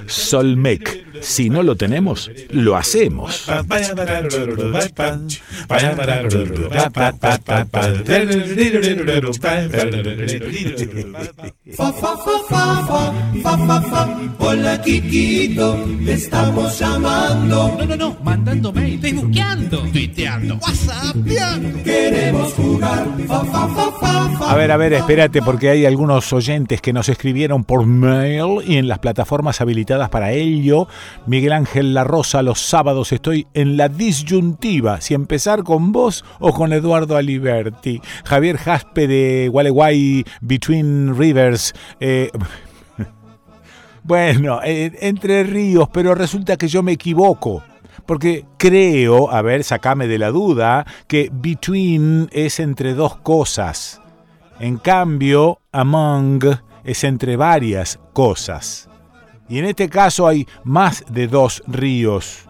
Solmec 0.08 1.03
si 1.24 1.50
no 1.50 1.64
lo 1.64 1.76
tenemos, 1.76 2.30
lo 2.52 2.76
hacemos. 2.76 3.48
Hola 14.40 14.82
Kikito, 14.82 15.86
te 16.06 16.14
estamos 16.14 16.80
llamando. 16.80 17.76
No, 17.78 17.86
no, 17.86 17.96
no, 17.96 18.18
mandándome, 18.24 18.96
estoy 18.96 19.14
buqueando, 19.14 19.82
tuiteando, 19.92 20.56
whatsappeando. 20.56 21.84
Queremos 21.84 22.54
jugar. 22.54 23.08
A 24.46 24.56
ver, 24.56 24.72
a 24.72 24.78
ver, 24.78 24.94
espérate, 24.94 25.42
porque 25.42 25.70
hay 25.70 25.86
algunos 25.86 26.32
oyentes 26.34 26.82
que 26.82 26.94
nos 26.94 27.10
escribieron 27.10 27.64
por 27.64 27.86
mail 27.86 28.62
y 28.66 28.78
en 28.78 28.88
las 28.88 29.00
plataformas 29.00 29.62
habilitadas 29.62 30.10
para 30.10 30.32
ello. 30.32 30.88
Miguel 31.26 31.54
Ángel 31.54 31.94
La 31.94 32.04
Rosa, 32.04 32.42
los 32.42 32.60
sábados 32.60 33.12
estoy 33.12 33.48
en 33.54 33.78
la 33.78 33.90
disyuntiva, 33.90 35.02
si 35.02 35.14
empezar 35.14 35.64
con 35.64 35.92
vos 35.92 36.24
o 36.40 36.54
con 36.54 36.74
Eduardo 36.74 37.18
Aliberti. 37.18 38.02
Javier 38.26 38.58
Jaspe 38.58 39.08
de 39.08 39.50
Gualeguay, 39.52 40.24
Between 40.42 41.18
Rivers. 41.18 41.74
Eh, 42.00 42.30
bueno, 44.04 44.60
eh, 44.64 44.92
entre 45.02 45.44
ríos, 45.44 45.90
pero 45.92 46.16
resulta 46.16 46.58
que 46.58 46.68
yo 46.68 46.84
me 46.84 46.94
equivoco. 46.94 47.64
Porque 48.06 48.46
creo, 48.58 49.32
a 49.32 49.42
ver, 49.42 49.64
sacame 49.64 50.08
de 50.08 50.18
la 50.18 50.30
duda, 50.30 50.86
que 51.08 51.30
between 51.32 52.30
es 52.34 52.60
entre 52.60 52.94
dos 52.96 53.16
cosas. 53.18 54.02
En 54.60 54.78
cambio, 54.78 55.60
among 55.72 56.42
es 56.84 57.04
entre 57.04 57.38
varias 57.38 58.00
cosas. 58.14 58.90
Y 59.50 59.60
en 59.60 59.66
este 59.66 59.90
caso 59.90 60.28
hay 60.28 60.48
más 60.64 61.04
de 61.10 61.28
dos 61.28 61.64
ríos 61.68 62.46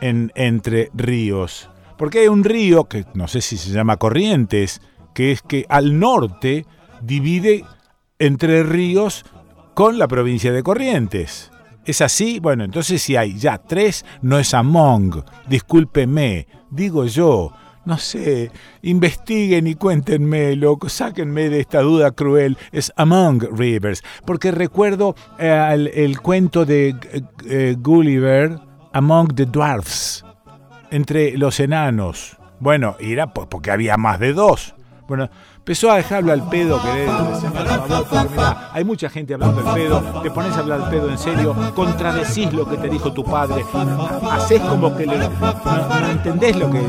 en, 0.00 0.32
entre 0.34 0.90
ríos. 0.94 1.70
Porque 1.96 2.20
hay 2.20 2.28
un 2.28 2.44
río, 2.44 2.84
que 2.84 3.04
no 3.14 3.28
sé 3.28 3.40
si 3.40 3.56
se 3.56 3.70
llama 3.70 3.96
Corrientes, 3.96 4.80
que 5.14 5.32
es 5.32 5.42
que 5.42 5.66
al 5.68 5.98
norte 5.98 6.66
divide 7.00 7.64
entre 8.18 8.62
ríos 8.62 9.24
con 9.74 9.98
la 9.98 10.08
provincia 10.08 10.52
de 10.52 10.62
Corrientes. 10.62 11.50
¿Es 11.84 12.00
así? 12.00 12.38
Bueno, 12.38 12.64
entonces 12.64 13.02
si 13.02 13.16
hay 13.16 13.38
ya 13.38 13.58
tres, 13.58 14.04
no 14.20 14.38
es 14.38 14.54
among. 14.54 15.24
Discúlpeme, 15.48 16.46
digo 16.70 17.06
yo 17.06 17.52
no 17.84 17.98
sé, 17.98 18.50
investiguen 18.82 19.66
y 19.66 19.74
cuéntenme, 19.74 20.54
loco, 20.56 20.88
sáquenme 20.88 21.48
de 21.48 21.60
esta 21.60 21.80
duda 21.80 22.12
cruel, 22.12 22.56
es 22.70 22.92
Among 22.96 23.56
Rivers, 23.56 24.02
porque 24.24 24.50
recuerdo 24.52 25.14
eh, 25.38 25.90
el, 25.94 26.20
cuento 26.20 26.64
de 26.64 26.90
eh, 26.90 27.22
eh, 27.46 27.76
Gulliver, 27.78 28.58
Among 28.92 29.34
the 29.34 29.46
Dwarfs, 29.46 30.24
entre 30.90 31.36
los 31.36 31.58
enanos. 31.60 32.36
Bueno, 32.60 32.96
era 33.00 33.32
porque 33.32 33.70
había 33.70 33.96
más 33.96 34.20
de 34.20 34.32
dos. 34.34 34.74
Bueno, 35.08 35.30
Empezó 35.62 35.92
a 35.92 35.96
dejarlo 35.98 36.32
al 36.32 36.48
pedo, 36.48 36.82
querer. 36.82 37.08
hay 38.72 38.82
mucha 38.82 39.08
gente 39.08 39.34
hablando 39.34 39.62
del 39.62 39.72
pedo, 39.72 40.02
te 40.20 40.28
pones 40.32 40.56
a 40.56 40.58
hablar 40.58 40.80
del 40.80 40.90
pedo 40.90 41.08
en 41.08 41.16
serio, 41.16 41.54
contradecís 41.76 42.52
lo 42.52 42.68
que 42.68 42.78
te 42.78 42.88
dijo 42.88 43.12
tu 43.12 43.22
padre, 43.22 43.64
haces 44.28 44.60
como 44.62 44.96
que 44.96 45.06
le, 45.06 45.18
no, 45.18 46.10
entendés 46.10 46.56
lo 46.56 46.68
que. 46.68 46.82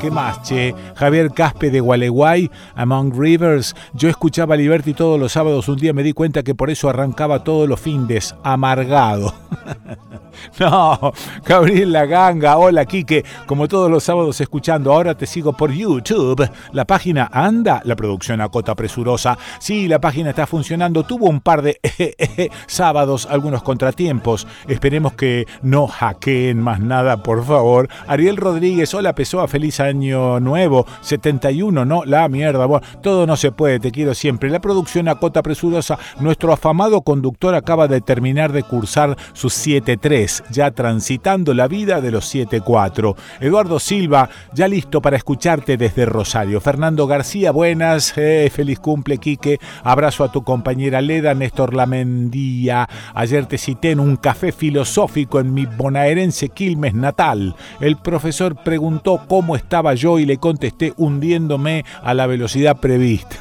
¿Qué 0.00 0.10
más, 0.10 0.40
che? 0.44 0.74
Javier 0.94 1.30
Caspe 1.30 1.70
de 1.70 1.80
Gualeguay, 1.80 2.50
Among 2.74 3.12
Rivers. 3.14 3.76
Yo 3.92 4.08
escuchaba 4.08 4.56
Liberty 4.56 4.94
todos 4.94 5.20
los 5.20 5.32
sábados. 5.32 5.68
Un 5.68 5.76
día 5.76 5.92
me 5.92 6.02
di 6.02 6.14
cuenta 6.14 6.42
que 6.42 6.54
por 6.54 6.70
eso 6.70 6.88
arrancaba 6.88 7.44
todos 7.44 7.68
los 7.68 7.78
findes, 7.78 8.34
amargado. 8.44 9.34
No, 10.60 11.12
Gabriel 11.44 11.92
La 11.92 12.06
Ganga, 12.06 12.56
hola 12.58 12.84
Quique, 12.84 13.24
como 13.46 13.68
todos 13.68 13.90
los 13.90 14.04
sábados 14.04 14.40
escuchando, 14.40 14.92
ahora 14.92 15.16
te 15.16 15.26
sigo 15.26 15.52
por 15.52 15.72
YouTube. 15.72 16.48
La 16.72 16.84
página 16.84 17.28
la 17.64 17.96
producción 17.96 18.40
a 18.40 18.48
cota 18.48 18.74
presurosa. 18.74 19.36
Sí, 19.58 19.88
la 19.88 20.00
página 20.00 20.30
está 20.30 20.46
funcionando, 20.46 21.02
tuvo 21.02 21.26
un 21.26 21.40
par 21.40 21.62
de 21.62 21.80
sábados, 22.66 23.26
algunos 23.30 23.62
contratiempos. 23.62 24.46
Esperemos 24.66 25.14
que 25.14 25.46
no 25.62 25.86
hackeen 25.86 26.60
más 26.60 26.80
nada, 26.80 27.22
por 27.22 27.44
favor. 27.44 27.88
Ariel 28.06 28.36
Rodríguez, 28.36 28.94
hola 28.94 29.14
Pessoa, 29.14 29.48
feliz 29.48 29.80
año 29.80 30.40
nuevo. 30.40 30.86
71, 31.00 31.84
no, 31.84 32.04
la 32.04 32.28
mierda, 32.28 32.66
todo 33.02 33.26
no 33.26 33.36
se 33.36 33.52
puede, 33.52 33.80
te 33.80 33.90
quiero 33.90 34.14
siempre. 34.14 34.50
La 34.50 34.60
producción 34.60 35.08
a 35.08 35.16
cota 35.16 35.42
presurosa, 35.42 35.98
nuestro 36.20 36.52
afamado 36.52 37.02
conductor 37.02 37.54
acaba 37.54 37.88
de 37.88 38.00
terminar 38.00 38.52
de 38.52 38.62
cursar 38.62 39.16
sus 39.32 39.54
7-3 39.66 40.44
ya 40.50 40.70
transitando 40.70 41.54
la 41.54 41.68
vida 41.68 42.00
de 42.00 42.10
los 42.10 42.34
7-4. 42.34 43.16
Eduardo 43.40 43.78
Silva, 43.78 44.28
ya 44.52 44.68
listo 44.68 45.00
para 45.00 45.16
escucharte 45.16 45.76
desde 45.76 46.06
Rosario. 46.06 46.60
Fernando 46.60 47.06
García, 47.06 47.47
buenas, 47.50 48.12
eh, 48.16 48.50
feliz 48.52 48.78
cumple, 48.78 49.18
Quique. 49.18 49.58
Abrazo 49.82 50.24
a 50.24 50.32
tu 50.32 50.42
compañera 50.42 51.00
Leda, 51.00 51.34
Néstor 51.34 51.74
Lamendía. 51.74 52.88
Ayer 53.14 53.46
te 53.46 53.58
cité 53.58 53.90
en 53.90 54.00
un 54.00 54.16
café 54.16 54.52
filosófico 54.52 55.40
en 55.40 55.54
mi 55.54 55.66
bonaerense 55.66 56.48
Quilmes 56.48 56.94
natal. 56.94 57.54
El 57.80 57.96
profesor 57.96 58.56
preguntó 58.62 59.22
cómo 59.28 59.56
estaba 59.56 59.94
yo 59.94 60.18
y 60.18 60.26
le 60.26 60.38
contesté 60.38 60.92
hundiéndome 60.96 61.84
a 62.02 62.14
la 62.14 62.26
velocidad 62.26 62.78
prevista. 62.78 63.36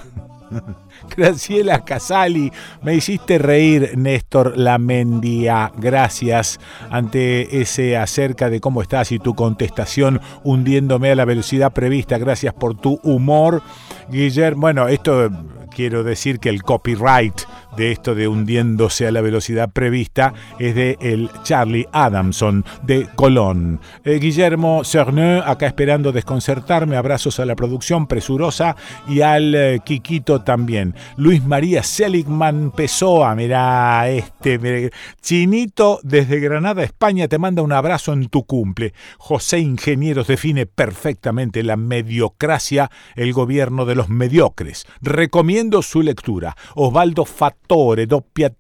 Graciela 1.16 1.84
Casali, 1.84 2.52
me 2.82 2.96
hiciste 2.96 3.38
reír, 3.38 3.98
Néstor 3.98 4.58
Lamendía. 4.58 5.72
Gracias 5.78 6.60
ante 6.90 7.62
ese 7.62 7.98
acerca 7.98 8.50
de 8.50 8.60
cómo 8.60 8.82
estás 8.82 9.12
y 9.12 9.20
tu 9.20 9.36
contestación 9.36 10.22
hundiéndome 10.44 11.12
a 11.12 11.16
la 11.16 11.26
velocidad 11.26 11.72
prevista. 11.72 12.18
Gracias 12.18 12.54
por 12.54 12.76
tu 12.76 13.00
humor, 13.04 13.62
Guillermo. 14.10 14.62
Bueno, 14.62 14.88
esto 14.88 15.30
quiero 15.74 16.04
decir 16.04 16.40
que 16.40 16.50
el 16.50 16.64
copyright 16.64 17.42
de 17.78 17.92
esto 17.92 18.16
de 18.16 18.28
hundiéndose 18.28 19.08
a 19.08 19.12
la 19.12 19.22
velocidad 19.22 19.70
prevista 19.72 20.34
es 20.60 20.76
de 20.76 20.98
el 21.00 21.30
Charlie 21.44 21.88
Adamson 21.92 22.66
de 22.84 23.08
Colón. 23.16 23.80
Eh, 24.04 24.20
Guillermo 24.20 24.84
Cerneux, 24.84 25.46
acá 25.46 25.68
esperando 25.68 26.12
desconcertarme, 26.12 26.98
abrazos 26.98 27.40
a 27.40 27.46
la 27.46 27.56
producción 27.56 28.08
presurosa 28.08 28.76
y 29.08 29.22
al 29.22 29.54
eh, 29.54 29.80
Kikito 29.86 30.42
también. 30.42 30.96
Luis 31.18 31.44
María 31.46 31.84
Seligman 31.84 32.72
Pessoa, 32.72 33.36
mirá 33.36 34.10
este, 34.10 34.92
Chinito 35.22 36.00
desde 36.02 36.40
Granada, 36.40 36.84
España, 36.84 37.28
te 37.28 37.38
manda 37.38 37.62
un 37.62 37.74
abrazo 37.74 38.14
en 38.14 38.28
tu 38.28 38.44
cumple. 38.44 38.94
José 39.20 39.60
Ingenieros 39.60 40.26
define 40.26 40.66
perfectamente 40.66 41.62
la 41.62 41.78
mediocracia, 41.78 42.90
el 43.16 43.34
gobierno 43.34 43.86
de 43.86 43.94
los 43.94 44.10
mediocres. 44.10 44.88
Recomiendo 45.02 45.84
su 45.84 46.02
lectura. 46.02 46.56
Osvaldo 46.74 47.26
attore, 47.68 48.06
doppiatore 48.06 48.56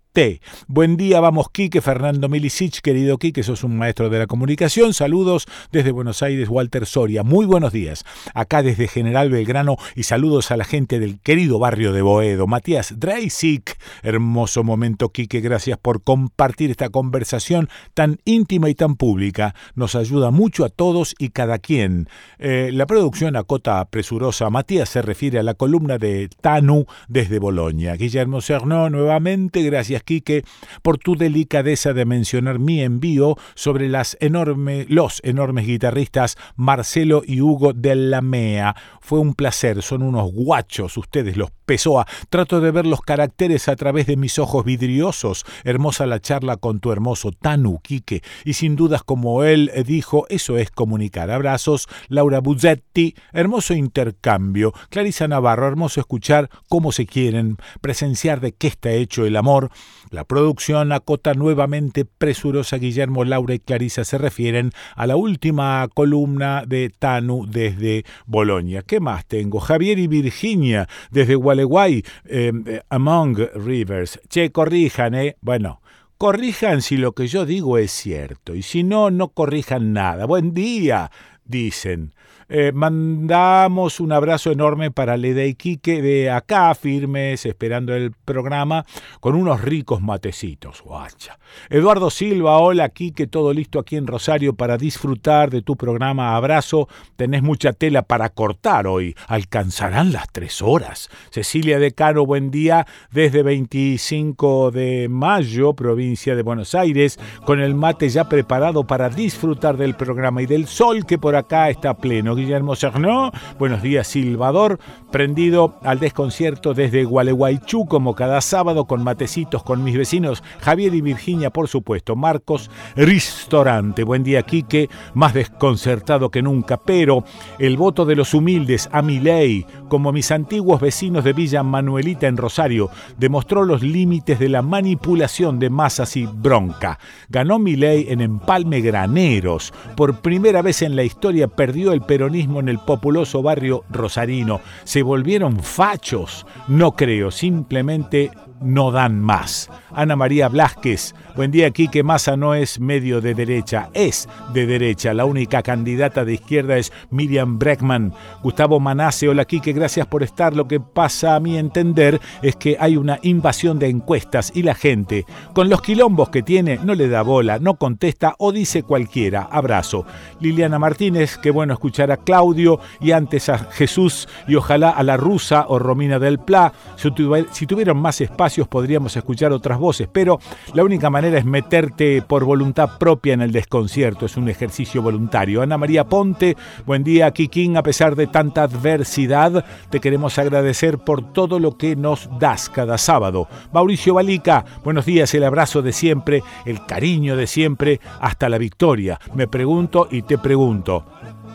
Buen 0.68 0.98
día, 0.98 1.20
vamos 1.20 1.52
Quique, 1.52 1.80
Fernando 1.80 2.28
Milicic, 2.28 2.82
querido 2.82 3.20
Quique, 3.20 3.44
sos 3.44 3.64
un 3.64 3.78
maestro 3.78 4.10
de 4.10 4.18
la 4.18 4.26
comunicación. 4.26 4.96
Saludos 4.96 5.46
desde 5.72 5.92
Buenos 5.92 6.24
Aires, 6.24 6.50
Walter 6.50 6.88
Soria. 6.88 7.22
Muy 7.22 7.46
buenos 7.46 7.72
días. 7.72 8.04
Acá 8.34 8.64
desde 8.64 8.88
General 8.88 9.30
Belgrano 9.30 9.78
y 9.96 10.04
saludos 10.04 10.50
a 10.50 10.58
la 10.58 10.64
gente 10.64 11.00
del 11.00 11.20
querido 11.20 11.60
barrio 11.60 11.92
de 11.94 12.02
Boedo. 12.02 12.48
Matías 12.48 13.00
Dreisig, 13.00 13.62
hermoso 14.02 14.64
momento 14.64 15.10
Quique, 15.10 15.40
gracias 15.40 15.78
por 15.78 16.02
compartir 16.02 16.72
esta 16.72 16.90
conversación 16.90 17.70
tan 17.94 18.18
íntima 18.26 18.70
y 18.70 18.74
tan 18.74 18.96
pública. 18.96 19.54
Nos 19.76 19.94
ayuda 19.94 20.32
mucho 20.32 20.66
a 20.66 20.70
todos 20.70 21.14
y 21.20 21.30
cada 21.30 21.60
quien. 21.60 22.10
Eh, 22.40 22.72
la 22.74 22.88
producción 22.88 23.36
acota 23.36 23.86
presurosa. 23.86 24.50
Matías 24.50 24.90
se 24.90 25.04
refiere 25.04 25.38
a 25.38 25.44
la 25.44 25.54
columna 25.54 26.00
de 26.00 26.28
Tanu 26.42 26.88
desde 27.08 27.38
Bolonia. 27.38 27.96
Guillermo 27.96 28.42
Cernó, 28.42 28.90
nuevamente, 28.90 29.62
gracias 29.62 30.02
Quique, 30.08 30.46
por 30.82 30.98
tu 30.98 31.16
delicadeza 31.18 31.94
de 31.94 32.06
mencionar 32.06 32.60
mi 32.60 32.82
envío 32.82 33.36
sobre 33.56 33.90
las 33.90 34.18
los 34.20 35.22
enormes 35.24 35.68
guitarristas 35.68 36.38
Marcelo 36.56 37.24
y 37.26 37.42
Hugo 37.42 37.74
de 37.74 37.96
la 37.96 38.22
Mea. 38.22 38.76
Fue 39.02 39.20
un 39.20 39.34
placer, 39.34 39.82
son 39.82 40.02
unos 40.02 40.32
guachos 40.32 40.98
ustedes, 40.98 41.36
los 41.36 41.52
Pessoa. 41.68 42.08
Trato 42.30 42.62
de 42.62 42.72
ver 42.72 42.88
los 42.88 43.02
caracteres 43.02 43.68
a 43.68 43.76
través 43.76 44.08
de 44.08 44.16
mis 44.16 44.40
ojos 44.40 44.64
vidriosos. 44.64 45.46
Hermosa 45.66 46.08
la 46.08 46.22
charla 46.22 46.56
con 46.56 46.80
tu 46.80 46.94
hermoso 46.94 47.34
Tanu, 47.34 47.80
Quique. 47.84 48.24
Y 48.46 48.54
sin 48.54 48.78
dudas, 48.78 49.04
como 49.04 49.44
él 49.44 49.70
dijo, 49.86 50.26
eso 50.30 50.58
es 50.58 50.72
comunicar. 50.72 51.30
Abrazos, 51.30 51.88
Laura 52.08 52.40
Buzzetti. 52.40 53.16
Hermoso 53.34 53.74
intercambio. 53.74 54.74
Clarisa 54.90 55.28
Navarro, 55.28 55.68
hermoso 55.68 56.00
escuchar 56.00 56.50
cómo 56.70 56.94
se 56.94 57.06
quieren, 57.06 57.58
presenciar 57.82 58.40
de 58.40 58.54
qué 58.54 58.68
está 58.68 58.92
hecho 58.92 59.26
el 59.26 59.36
amor. 59.36 59.70
La 60.10 60.24
producción 60.24 60.92
acota 60.92 61.34
nuevamente 61.34 62.06
presurosa 62.06 62.78
Guillermo, 62.78 63.26
Laura 63.26 63.54
y 63.54 63.60
Clarisa 63.60 64.04
se 64.06 64.18
refieren 64.18 64.72
a 64.96 65.06
la 65.08 65.16
última 65.16 65.88
columna 65.94 66.64
de 66.66 66.90
Tanu 66.98 67.46
desde 67.48 68.06
Bolonia. 68.26 68.84
¿Qué 68.84 69.00
más 69.00 69.26
tengo? 69.26 69.60
Javier 69.60 70.00
y 70.00 70.08
Virginia 70.08 70.88
desde 71.12 71.36
Gualeguay, 71.36 72.04
eh, 72.26 72.52
eh, 72.66 72.82
Among 72.90 73.38
Rivers. 73.56 74.20
Che, 74.30 74.52
corrijan, 74.52 75.16
¿eh? 75.16 75.36
Bueno. 75.42 75.82
Corrijan 76.18 76.82
si 76.82 76.98
lo 76.98 77.12
que 77.12 77.28
yo 77.28 77.46
digo 77.46 77.78
es 77.78 77.92
cierto, 77.92 78.56
y 78.56 78.64
si 78.64 78.84
no, 78.84 79.12
no 79.12 79.28
corrijan 79.28 79.94
nada. 79.94 80.26
Buen 80.26 80.56
día, 80.56 81.12
dicen. 81.46 82.16
Eh, 82.50 82.72
mandamos 82.74 84.00
un 84.00 84.14
abrazo 84.14 84.52
enorme 84.52 84.90
para 84.90 85.18
Leda 85.18 85.44
y 85.44 85.54
Quique 85.54 86.02
de 86.02 86.30
acá, 86.30 86.74
firmes, 86.76 87.46
esperando 87.46 87.94
el 87.94 88.14
programa, 88.14 88.86
con 89.20 89.36
unos 89.36 89.62
ricos 89.62 90.02
matecitos. 90.02 90.82
Guacha. 90.82 91.40
Eduardo 91.70 92.10
Silva, 92.10 92.60
hola 92.60 92.88
Quique, 92.88 93.28
todo 93.28 93.52
listo 93.52 93.80
aquí 93.80 93.98
en 93.98 94.08
Rosario 94.08 94.54
para 94.54 94.78
disfrutar 94.78 95.50
de 95.50 95.62
tu 95.62 95.76
programa. 95.76 96.38
Abrazo, 96.38 96.88
tenés 97.18 97.44
mucha 97.44 97.74
tela 97.74 98.04
para 98.04 98.30
cortar 98.30 98.88
hoy. 98.88 99.14
Alcanzarán 99.28 100.14
las 100.14 100.32
tres 100.32 100.62
horas. 100.62 101.10
Cecilia 101.32 101.80
de 101.80 101.92
Caro, 101.92 102.26
buen 102.26 102.50
día, 102.50 102.88
desde 103.12 103.44
25 103.44 104.72
de 104.72 105.10
mayo, 105.10 105.74
provincia 105.74 106.34
de 106.34 106.44
Buenos 106.44 106.76
Aires, 106.76 107.20
con 107.46 107.60
el 107.60 107.76
mate 107.76 108.08
ya 108.08 108.30
preparado 108.30 108.88
para 108.88 109.10
disfrutar 109.10 109.76
del 109.76 109.96
programa 109.96 110.42
y 110.42 110.46
del 110.46 110.66
sol 110.68 111.06
que 111.06 111.18
por 111.18 111.36
acá 111.36 111.70
está 111.70 111.98
pleno. 111.98 112.37
Guillermo 112.38 112.76
Cernó. 112.76 113.32
Buenos 113.60 113.82
días, 113.82 114.08
Silvador. 114.08 114.80
Prendido 115.12 115.78
al 115.84 116.00
desconcierto 116.00 116.74
desde 116.74 117.04
Gualeguaychú, 117.04 117.86
como 117.88 118.16
cada 118.16 118.40
sábado, 118.40 118.86
con 118.86 119.04
matecitos 119.04 119.64
con 119.64 119.84
mis 119.84 119.98
vecinos 119.98 120.44
Javier 120.62 120.94
y 120.94 121.02
Virginia, 121.02 121.50
por 121.50 121.68
supuesto. 121.68 122.16
Marcos 122.16 122.70
Ristorante. 122.96 124.04
Buen 124.04 124.24
día, 124.24 124.44
Quique. 124.44 124.90
Más 125.14 125.34
desconcertado 125.34 126.30
que 126.30 126.42
nunca, 126.42 126.78
pero 126.78 127.24
el 127.60 127.78
voto 127.78 128.06
de 128.06 128.16
los 128.16 128.34
humildes 128.34 128.90
a 128.92 129.02
mi 129.02 129.20
ley, 129.20 129.66
como 129.90 130.12
mis 130.12 130.32
antiguos 130.32 130.80
vecinos 130.80 131.24
de 131.24 131.34
Villa 131.34 131.64
Manuelita 131.64 132.28
en 132.28 132.38
Rosario, 132.38 132.90
demostró 133.18 133.66
los 133.66 133.82
límites 133.82 134.40
de 134.40 134.50
la 134.50 134.62
manipulación 134.62 135.60
de 135.60 135.70
masas 135.70 136.16
y 136.16 136.26
bronca. 136.26 137.00
Ganó 137.30 137.60
mi 137.60 137.76
ley 137.76 138.06
en 138.10 138.22
Empalme 138.22 138.82
Graneros. 138.82 139.74
Por 139.96 140.22
primera 140.22 140.62
vez 140.62 140.82
en 140.82 140.96
la 140.96 141.04
historia 141.04 141.48
perdió 141.48 141.94
el 141.94 142.02
peronismo 142.02 142.27
en 142.60 142.70
el 142.70 142.80
populoso 142.80 143.42
barrio 143.42 143.84
rosarino. 143.90 144.62
Se 144.84 145.02
volvieron 145.02 145.60
fachos. 145.62 146.46
No 146.68 146.92
creo, 146.94 147.32
simplemente 147.32 148.32
no 148.62 148.92
dan 148.92 149.20
más. 149.22 149.70
Ana 149.92 150.16
María 150.16 150.48
Blasquez, 150.50 151.16
buen 151.36 151.52
día 151.52 151.68
aquí 151.68 151.88
que 151.88 152.04
Massa 152.04 152.38
no 152.38 152.54
es 152.54 152.80
medio 152.80 153.22
de 153.22 153.34
derecha, 153.34 153.90
es 153.94 154.28
de 154.54 154.66
derecha. 154.66 155.14
La 155.14 155.26
única 155.26 155.62
candidata 155.64 156.26
de 156.26 156.34
izquierda 156.34 156.78
es 156.78 156.92
Miriam 157.10 157.60
Breckman. 157.60 158.14
Gustavo 158.44 158.80
Manace, 158.80 159.30
hola 159.30 159.46
Quique, 159.46 159.74
gracias 159.74 160.08
por 160.08 160.24
estar. 160.24 160.56
Lo 160.56 160.68
que 160.68 160.80
pasa 160.80 161.36
a 161.36 161.40
mi 161.40 161.58
entender 161.58 162.20
es 162.42 162.56
que 162.56 162.78
hay 162.80 162.98
una 162.98 163.20
invasión 163.22 163.80
de 163.80 163.90
encuestas 163.90 164.52
y 164.56 164.64
la 164.64 164.76
gente, 164.76 165.26
con 165.54 165.70
los 165.70 165.82
quilombos 165.82 166.30
que 166.30 166.44
tiene, 166.44 166.80
no 166.84 166.96
le 166.96 167.10
da 167.10 167.22
bola, 167.22 167.60
no 167.60 167.76
contesta 167.76 168.36
o 168.40 168.52
dice 168.52 168.84
cualquiera. 168.84 169.48
Abrazo. 169.52 170.06
Liliana 170.40 170.80
Martínez, 170.80 171.38
qué 171.38 171.52
bueno 171.52 171.74
escuchar 171.74 172.12
a 172.12 172.18
Claudio 172.18 172.80
y 173.00 173.12
antes 173.12 173.50
a 173.50 173.58
Jesús 173.58 174.28
y 174.48 174.56
ojalá 174.56 174.90
a 174.90 175.04
la 175.04 175.18
rusa 175.18 175.66
o 175.68 175.80
Romina 175.80 176.20
del 176.20 176.40
Pla. 176.40 176.74
Si 176.96 177.66
tuvieron 177.66 177.98
más 177.98 178.22
espacio, 178.22 178.47
podríamos 178.68 179.16
escuchar 179.18 179.52
otras 179.52 179.78
voces, 179.78 180.08
pero 180.12 180.40
la 180.74 180.84
única 180.84 181.10
manera 181.10 181.38
es 181.38 181.46
meterte 181.46 182.22
por 182.22 182.46
voluntad 182.46 182.98
propia 182.98 183.34
en 183.34 183.42
el 183.42 183.52
desconcierto, 183.52 184.26
es 184.26 184.38
un 184.38 184.50
ejercicio 184.50 185.02
voluntario. 185.02 185.62
Ana 185.62 185.78
María 185.78 186.06
Ponte, 186.06 186.56
buen 186.86 187.04
día, 187.04 187.32
Kikín, 187.32 187.78
a 187.78 187.84
pesar 187.84 188.16
de 188.16 188.28
tanta 188.28 188.64
adversidad, 188.64 189.66
te 189.90 190.00
queremos 190.00 190.38
agradecer 190.38 191.00
por 191.00 191.34
todo 191.34 191.60
lo 191.60 191.78
que 191.78 191.96
nos 191.96 192.30
das 192.40 192.70
cada 192.70 192.98
sábado. 192.98 193.48
Mauricio 193.74 194.14
Balica, 194.14 194.66
buenos 194.84 195.06
días, 195.06 195.34
el 195.34 195.44
abrazo 195.44 195.82
de 195.82 195.92
siempre, 195.92 196.44
el 196.66 196.86
cariño 196.86 197.36
de 197.36 197.48
siempre, 197.48 198.00
hasta 198.20 198.50
la 198.50 198.58
victoria. 198.58 199.20
Me 199.34 199.48
pregunto 199.48 200.08
y 200.10 200.22
te 200.22 200.38
pregunto, 200.38 201.06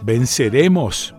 ¿venceremos? 0.03 1.15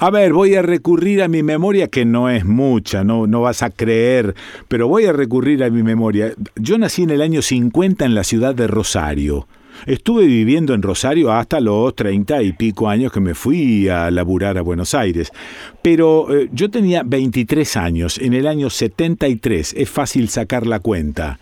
A 0.00 0.10
ver, 0.10 0.32
voy 0.32 0.54
a 0.54 0.62
recurrir 0.62 1.22
a 1.22 1.28
mi 1.28 1.42
memoria, 1.42 1.88
que 1.88 2.04
no 2.04 2.30
es 2.30 2.44
mucha, 2.44 3.02
no, 3.02 3.26
no 3.26 3.40
vas 3.40 3.62
a 3.62 3.70
creer, 3.70 4.34
pero 4.68 4.86
voy 4.86 5.06
a 5.06 5.12
recurrir 5.12 5.64
a 5.64 5.70
mi 5.70 5.82
memoria. 5.82 6.32
Yo 6.54 6.78
nací 6.78 7.02
en 7.02 7.10
el 7.10 7.20
año 7.20 7.42
50 7.42 8.04
en 8.04 8.14
la 8.14 8.24
ciudad 8.24 8.54
de 8.54 8.68
Rosario. 8.68 9.46
Estuve 9.86 10.26
viviendo 10.26 10.74
en 10.74 10.82
Rosario 10.82 11.32
hasta 11.32 11.60
los 11.60 11.94
treinta 11.94 12.42
y 12.42 12.52
pico 12.52 12.88
años 12.88 13.12
que 13.12 13.20
me 13.20 13.34
fui 13.34 13.88
a 13.88 14.10
laburar 14.10 14.58
a 14.58 14.62
Buenos 14.62 14.94
Aires. 14.94 15.32
Pero 15.82 16.34
eh, 16.34 16.48
yo 16.52 16.70
tenía 16.70 17.02
23 17.04 17.76
años, 17.76 18.18
en 18.18 18.34
el 18.34 18.46
año 18.46 18.70
73, 18.70 19.74
es 19.76 19.88
fácil 19.90 20.28
sacar 20.28 20.66
la 20.66 20.80
cuenta. 20.80 21.38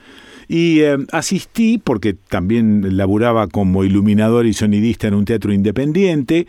Y 0.48 0.80
eh, 0.80 0.96
asistí, 1.10 1.78
porque 1.82 2.14
también 2.14 2.96
laburaba 2.96 3.48
como 3.48 3.84
iluminador 3.84 4.46
y 4.46 4.52
sonidista 4.52 5.08
en 5.08 5.14
un 5.14 5.24
teatro 5.24 5.52
independiente, 5.52 6.46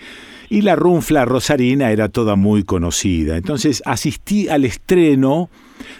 y 0.50 0.62
la 0.62 0.76
runfla 0.76 1.26
rosarina 1.26 1.92
era 1.92 2.10
toda 2.10 2.36
muy 2.36 2.64
conocida. 2.64 3.38
Entonces 3.38 3.82
asistí 3.86 4.50
al 4.50 4.66
estreno 4.66 5.50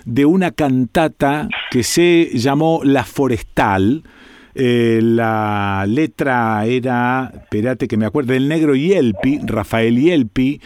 de 0.06 0.26
una 0.26 0.52
cantata 0.52 1.50
que 1.72 1.84
se 1.84 2.30
llamó 2.34 2.82
La 2.84 3.04
Forestal, 3.04 4.04
Eh, 4.60 5.02
la 5.04 5.86
letra 5.88 6.66
era, 6.66 7.32
espérate 7.32 7.88
que 7.88 7.96
me 7.96 8.08
acuerdo, 8.08 8.34
el 8.34 8.48
negro 8.48 8.74
Yelpi, 8.76 9.40
Rafael 9.46 10.02
Yelpi, 10.02 10.60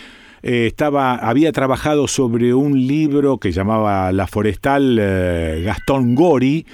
eh, 0.44 0.68
estaba, 0.68 1.16
había 1.16 1.52
trabajado 1.52 2.08
sobre 2.08 2.54
un 2.54 2.88
libro 2.88 3.38
que 3.38 3.52
llamaba 3.52 4.14
La 4.14 4.28
Forestal 4.28 4.98
eh, 4.98 5.64
Gastón 5.66 6.16
Gori. 6.16 6.66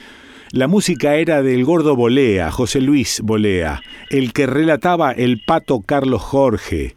La 0.51 0.67
música 0.67 1.15
era 1.15 1.41
del 1.41 1.65
gordo 1.65 1.95
Bolea, 1.95 2.51
José 2.51 2.81
Luis 2.81 3.21
Bolea, 3.23 3.81
el 4.11 4.31
que 4.31 4.45
relataba 4.45 5.11
el 5.11 5.41
pato 5.43 5.81
Carlos 5.81 6.21
Jorge. 6.21 6.95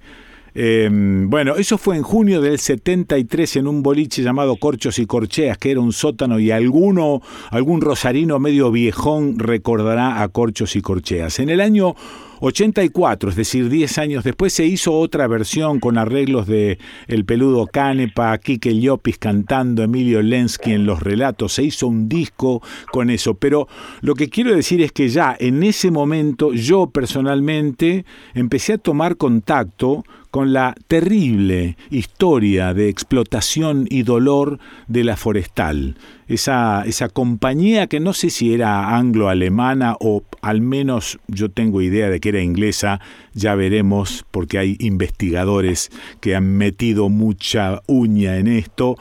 Em, 0.55 1.31
bueno, 1.31 1.57
eso 1.57 1.79
fue 1.79 1.97
en 1.97 2.03
junio 2.03 2.41
del 2.41 2.59
73 2.59 3.57
en 3.57 3.67
un 3.67 3.83
boliche 3.83 4.23
llamado 4.23 4.57
Corchos 4.57 4.99
y 4.99 5.07
Corcheas, 5.07 5.59
que 5.59 5.71
era 5.71 5.81
un 5.81 5.93
sótano 5.93 6.39
y 6.39 6.51
alguno, 6.51 7.23
algún 7.51 7.81
rosarino 7.81 8.39
medio 8.39 8.71
viejón 8.71 9.39
recordará 9.39 10.23
a 10.23 10.29
Corchos 10.29 10.77
y 10.77 10.83
Corcheas. 10.83 11.39
En 11.39 11.51
el 11.51 11.61
año 11.61 11.95
84, 12.41 13.31
es 13.31 13.37
decir, 13.37 13.69
10 13.69 13.99
años 13.99 14.25
después, 14.25 14.53
se 14.53 14.65
hizo 14.65 14.95
otra 14.95 15.27
versión 15.27 15.79
con 15.79 15.99
arreglos 15.99 16.47
de 16.47 16.79
El 17.07 17.25
Peludo 17.27 17.67
Canepa, 17.67 18.37
Kike 18.39 18.81
Llopis 18.81 19.19
cantando, 19.19 19.83
Emilio 19.83 20.23
Lensky 20.23 20.73
en 20.73 20.87
los 20.87 21.03
relatos, 21.03 21.53
se 21.53 21.65
hizo 21.65 21.87
un 21.87 22.09
disco 22.09 22.63
con 22.91 23.11
eso, 23.11 23.35
pero 23.35 23.69
lo 24.01 24.15
que 24.15 24.31
quiero 24.31 24.55
decir 24.55 24.81
es 24.81 24.91
que 24.93 25.11
ya 25.11 25.37
en 25.39 25.63
ese 25.63 25.91
momento 25.91 26.53
yo 26.55 26.89
personalmente 26.89 28.07
empecé 28.35 28.75
a 28.75 28.79
tomar 28.79 29.17
contacto 29.17 30.05
con 30.31 30.53
la 30.53 30.75
terrible 30.87 31.77
historia 31.91 32.73
de 32.75 32.89
explotación 32.89 33.87
y 33.91 34.03
dolor 34.03 34.59
de 34.87 35.05
la 35.05 35.17
forestal. 35.17 35.97
Esa, 36.29 36.85
esa 36.87 37.09
compañía 37.09 37.89
que 37.89 37.99
no 37.99 38.13
sé 38.13 38.31
si 38.31 38.55
era 38.55 38.97
anglo-alemana 38.97 39.97
o 39.99 40.23
al 40.43 40.61
menos 40.61 41.19
yo 41.27 41.51
tengo 41.51 41.83
idea 41.83 42.09
de 42.09 42.21
que 42.21 42.29
era 42.29 42.41
inglesa, 42.41 43.01
ya 43.35 43.55
veremos 43.55 44.25
porque 44.31 44.59
hay 44.59 44.77
investigadores 44.79 45.91
que 46.21 46.37
han 46.37 46.57
metido 46.57 47.09
mucha 47.09 47.83
uña 47.87 48.37
en 48.37 48.47
esto. 48.47 48.97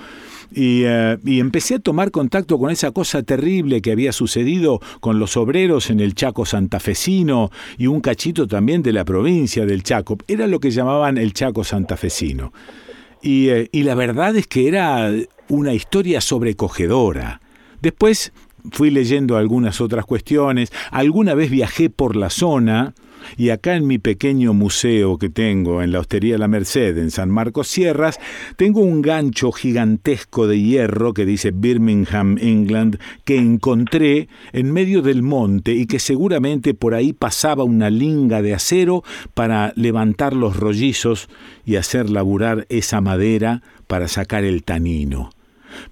Eh, 0.56 1.18
y, 1.26 1.40
empecé 1.40 1.76
a 1.76 1.80
tomar 1.80 2.12
contacto 2.12 2.58
con 2.58 2.72
esa 2.72 2.92
cosa 2.92 3.22
terrible 3.24 3.82
que 3.82 3.92
había 3.92 4.12
sucedido 4.12 4.80
con 5.00 5.20
los 5.20 5.38
obreros 5.38 5.90
en 5.90 6.00
el 6.00 6.16
Chaco 6.16 6.46
santafesino 6.46 7.52
y 7.78 7.88
un 7.88 8.02
cachito 8.02 8.48
también 8.48 8.82
de 8.82 8.94
la 8.94 9.06
provincia 9.06 9.66
del 9.66 9.84
Chaco. 9.84 10.18
Era 10.28 10.48
lo 10.48 10.60
que 10.60 10.72
llamaban 10.72 11.18
el 11.18 11.34
Chaco 11.34 11.64
santafesino. 11.64 12.52
Y, 13.22 13.50
eh, 13.50 13.70
y 13.72 13.84
la 13.84 13.96
verdad 13.96 14.36
es 14.36 14.48
que 14.48 14.68
era 14.68 15.12
una 15.50 15.74
historia 15.74 16.22
sobrecogedora. 16.22 17.42
Después 17.82 18.32
fui 18.72 18.90
leyendo 18.90 19.38
algunas 19.38 19.82
otras 19.82 20.06
cuestiones, 20.06 20.72
alguna 20.92 21.34
vez 21.34 21.50
viajé 21.50 21.90
por 21.90 22.16
la 22.16 22.30
zona, 22.30 22.94
y 23.38 23.50
acá 23.50 23.76
en 23.76 23.88
mi 23.88 23.98
pequeño 23.98 24.54
museo 24.54 25.18
que 25.18 25.30
tengo 25.30 25.82
en 25.82 25.92
la 25.92 26.00
Hostería 26.00 26.38
La 26.38 26.48
Merced, 26.48 26.98
en 26.98 27.12
San 27.12 27.30
Marcos 27.30 27.68
Sierras, 27.68 28.20
tengo 28.56 28.82
un 28.82 29.02
gancho 29.02 29.52
gigantesco 29.52 30.48
de 30.48 30.62
hierro 30.62 31.14
que 31.14 31.26
dice 31.26 31.52
Birmingham, 31.52 32.38
England, 32.40 33.00
que 33.26 33.38
encontré 33.38 34.28
en 34.54 34.72
medio 34.72 35.02
del 35.02 35.24
monte 35.24 35.74
y 35.74 35.86
que 35.86 36.00
seguramente 36.00 36.74
por 36.74 36.94
ahí 36.94 37.14
pasaba 37.14 37.64
una 37.64 37.90
linga 37.90 38.42
de 38.42 38.54
acero 38.54 39.04
para 39.34 39.74
levantar 39.76 40.36
los 40.36 40.58
rollizos 40.58 41.30
y 41.66 41.76
hacer 41.76 42.10
laburar 42.10 42.66
esa 42.70 43.02
madera 43.02 43.62
para 43.88 44.08
sacar 44.08 44.44
el 44.44 44.64
tanino. 44.64 45.32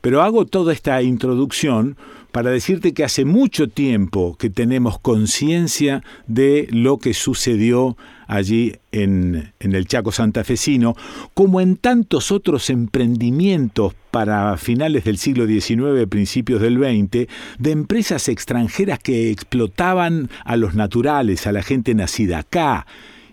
Pero 0.01 0.21
hago 0.21 0.45
toda 0.45 0.73
esta 0.73 1.01
introducción 1.01 1.97
para 2.31 2.51
decirte 2.51 2.93
que 2.93 3.03
hace 3.03 3.25
mucho 3.25 3.67
tiempo 3.67 4.35
que 4.37 4.49
tenemos 4.49 4.99
conciencia 4.99 6.03
de 6.27 6.67
lo 6.71 6.97
que 6.97 7.13
sucedió 7.13 7.97
allí 8.27 8.75
en, 8.91 9.53
en, 9.59 9.73
el 9.73 9.87
Chaco 9.87 10.11
santafesino, 10.11 10.95
como 11.33 11.61
en 11.61 11.77
tantos 11.77 12.31
otros 12.31 12.69
emprendimientos 12.69 13.95
para 14.11 14.57
finales 14.57 15.05
del 15.05 15.17
siglo 15.17 15.47
XIX, 15.47 16.07
principios 16.09 16.61
del 16.61 16.77
XX, 16.77 17.29
de 17.57 17.71
empresas 17.71 18.27
extranjeras 18.27 18.99
que 18.99 19.31
explotaban 19.31 20.29
a 20.43 20.57
los 20.57 20.75
naturales, 20.75 21.47
a 21.47 21.51
la 21.51 21.63
gente 21.63 21.95
nacida 21.95 22.39
acá. 22.39 22.85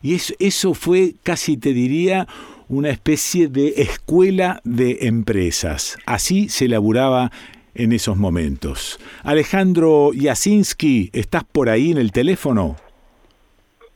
Y 0.03 0.15
eso, 0.15 0.35
eso 0.39 0.75
fue, 0.75 1.15
casi 1.23 1.57
te 1.57 1.73
diría, 1.73 2.29
una 2.69 2.91
especie 2.91 3.49
de 3.49 3.75
escuela 3.79 4.61
de 4.65 4.99
empresas. 5.03 5.99
Así 6.07 6.49
se 6.49 6.69
laburaba 6.69 7.31
en 7.75 7.93
esos 7.93 8.17
momentos. 8.17 8.99
Alejandro 9.23 10.11
Jasinski, 10.15 11.11
¿estás 11.13 11.45
por 11.45 11.69
ahí 11.69 11.91
en 11.91 11.99
el 11.99 12.13
teléfono? 12.13 12.77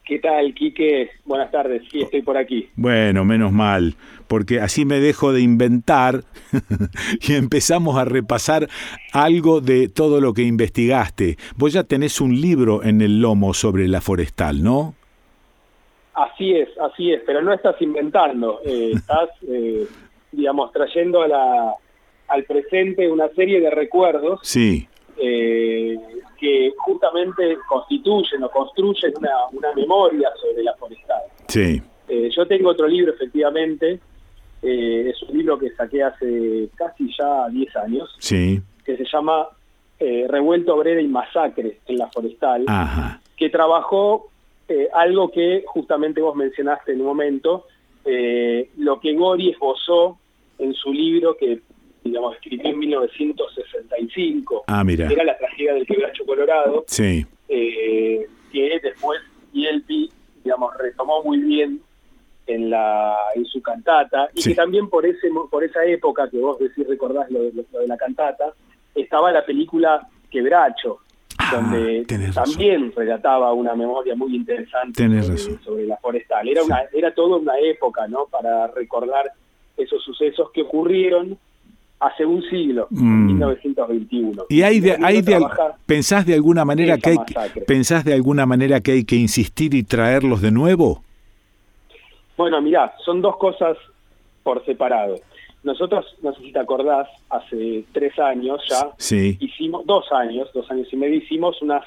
¿Qué 0.09 0.19
tal, 0.21 0.55
Quique? 0.55 1.11
Buenas 1.27 1.51
tardes, 1.51 1.83
sí, 1.93 2.01
estoy 2.01 2.23
por 2.23 2.39
aquí. 2.39 2.71
Bueno, 2.77 3.27
menos 3.27 3.53
mal, 3.53 3.95
porque 4.27 4.59
así 4.59 4.87
me 4.87 5.01
dejo 5.01 5.35
de 5.35 5.43
inventar 5.43 6.23
y 7.21 7.35
empezamos 7.35 7.99
a 7.99 8.07
repasar 8.07 8.69
algo 9.13 9.61
de 9.61 9.89
todo 9.89 10.23
lo 10.23 10.33
que 10.33 10.45
investigaste. 10.45 11.37
Vos 11.57 11.75
ya 11.75 11.85
tenés 11.85 12.23
un 12.23 12.41
libro 12.41 12.83
en 12.83 13.03
el 13.03 13.21
lomo 13.21 13.53
sobre 13.53 13.87
la 13.87 14.01
forestal, 14.01 14.63
¿no? 14.63 14.95
Así 16.15 16.53
es, 16.53 16.71
así 16.81 17.13
es, 17.13 17.21
pero 17.27 17.43
no 17.43 17.53
estás 17.53 17.81
inventando, 17.83 18.61
eh, 18.65 18.93
estás, 18.97 19.29
eh, 19.47 19.87
digamos, 20.33 20.73
trayendo 20.73 21.21
a 21.21 21.29
la, 21.29 21.75
al 22.29 22.45
presente 22.45 23.11
una 23.11 23.29
serie 23.31 23.61
de 23.61 23.71
recuerdos 23.71 24.41
sí. 24.43 24.87
Eh, 25.17 25.97
que 26.39 26.73
justamente 26.77 27.59
constituyen 27.69 28.45
o 28.45 28.51
construyen 28.51 29.13
una, 29.19 29.31
una 29.53 29.73
memoria 29.75 30.31
sobre 30.41 30.63
la 30.63 30.75
forestal. 30.75 31.23
Sí. 31.49 31.83
yo 32.37 32.47
tengo 32.47 32.71
otro 32.71 32.87
libro, 32.87 33.13
efectivamente, 33.13 33.99
es 34.63 35.23
un 35.23 35.37
libro 35.37 35.59
que 35.59 35.71
saqué 35.71 36.05
hace 36.05 36.69
casi 36.77 37.11
ya 37.19 37.49
10 37.49 37.77
años, 37.77 38.17
sí. 38.21 38.61
que 38.85 38.97
se 38.97 39.05
llama 39.05 39.49
Revuelto 39.99 40.77
Obrera 40.77 41.01
y 41.01 41.09
Masacre 41.09 41.79
en 41.87 41.99
la 41.99 42.07
Forestal, 42.09 42.65
Ajá. 42.69 43.21
que 43.37 43.51
trabajó 43.51 44.31
eh, 44.71 44.87
algo 44.93 45.31
que 45.31 45.65
justamente 45.67 46.21
vos 46.21 46.37
mencionaste 46.37 46.93
en 46.93 47.01
un 47.01 47.07
momento, 47.07 47.65
eh, 48.05 48.69
lo 48.77 49.01
que 49.01 49.15
Gori 49.15 49.49
esbozó 49.51 50.19
en 50.59 50.75
su 50.75 50.93
libro 50.93 51.39
que, 51.39 51.61
digamos, 52.05 52.35
escribió 52.37 52.69
en 52.71 52.79
1965, 52.79 54.65
ah, 54.67 54.85
mira. 54.85 55.07
era 55.11 55.25
la 55.25 55.37
tragedia 55.37 55.75
del 55.75 55.87
quebracho 55.87 56.25
colorado, 56.25 56.85
sí. 56.87 57.27
eh, 57.49 58.27
que 58.53 58.81
después 58.83 59.21
Yelpi, 59.53 60.11
digamos, 60.45 60.75
retomó 60.77 61.23
muy 61.23 61.39
bien 61.39 61.81
en 62.47 62.71
la 62.71 63.15
en 63.35 63.45
su 63.45 63.61
cantata 63.61 64.31
y 64.35 64.41
Sí. 64.41 64.51
que 64.51 64.55
también 64.57 64.89
por 64.89 65.05
ese 65.05 65.29
por 65.51 65.63
esa 65.65 65.85
época 65.85 66.31
que 66.31 66.39
vos 66.39 66.59
decís 66.59 66.87
recordás 66.89 67.31
lo, 67.31 67.43
de- 67.43 67.53
lo 67.73 67.79
de 67.81 67.87
la 67.87 67.97
cantata 67.99 68.55
estaba 68.95 69.31
la 69.33 69.45
película 69.45 70.09
Quebracho 70.31 71.01
donde 71.53 72.05
tenés 72.07 72.35
razón. 72.35 72.55
también 72.55 72.93
relataba 72.97 73.53
una 73.53 73.75
memoria 73.75 74.15
muy 74.15 74.35
interesante 74.35 75.07
sobre, 75.63 75.87
la 75.87 75.97
forestal. 75.99 76.49
Era, 76.49 76.63
Sí. 76.63 76.67
una, 76.67 76.83
era 76.93 77.15
toda 77.15 77.37
una 77.37 77.59
época, 77.59 78.07
¿no? 78.09 78.27
Para 78.27 78.67
recordar 78.69 79.31
esos 79.77 80.03
sucesos 80.03 80.51
que 80.53 80.63
ocurrieron 80.63 81.39
hace 82.01 82.25
un 82.25 82.43
siglo, 82.49 82.87
Mm. 82.91 82.99
en 83.01 83.27
1921. 83.27 84.45
Y 84.49 84.63
hay 84.63 84.81
de, 84.81 84.97
hay 85.03 85.21
de, 85.23 85.45
pensás 85.87 86.25
de 86.27 86.35
alguna 86.35 86.65
manera 86.65 86.97
que 86.99 87.11
hay, 87.11 87.17
masacre. 87.19 87.63
pensás 87.63 88.05
de 88.05 88.15
alguna 88.15 88.47
manera 88.47 88.81
que 88.81 88.93
hay 88.93 89.05
que 89.05 89.17
insistir 89.17 89.75
y 89.75 89.83
traerlos 89.83 90.41
de 90.41 90.51
nuevo. 90.53 91.03
Bueno, 92.37 92.61
mirá, 92.63 92.95
son 93.05 93.21
dos 93.21 93.37
cosas 93.37 93.77
por 94.45 94.65
separado. 94.65 95.17
Nosotros, 95.65 96.07
no 96.23 96.33
sé 96.35 96.43
si 96.43 96.53
te 96.53 96.61
acordás, 96.61 97.09
hace 97.31 97.85
tres 97.93 98.17
años 98.19 98.61
ya, 98.71 98.91
Sí. 98.97 99.37
hicimos, 99.41 99.85
dos 99.85 100.05
años, 100.13 100.49
dos 100.55 100.71
años 100.71 100.87
y 100.93 100.97
medio, 100.97 101.17
hicimos 101.17 101.61
unas 101.63 101.83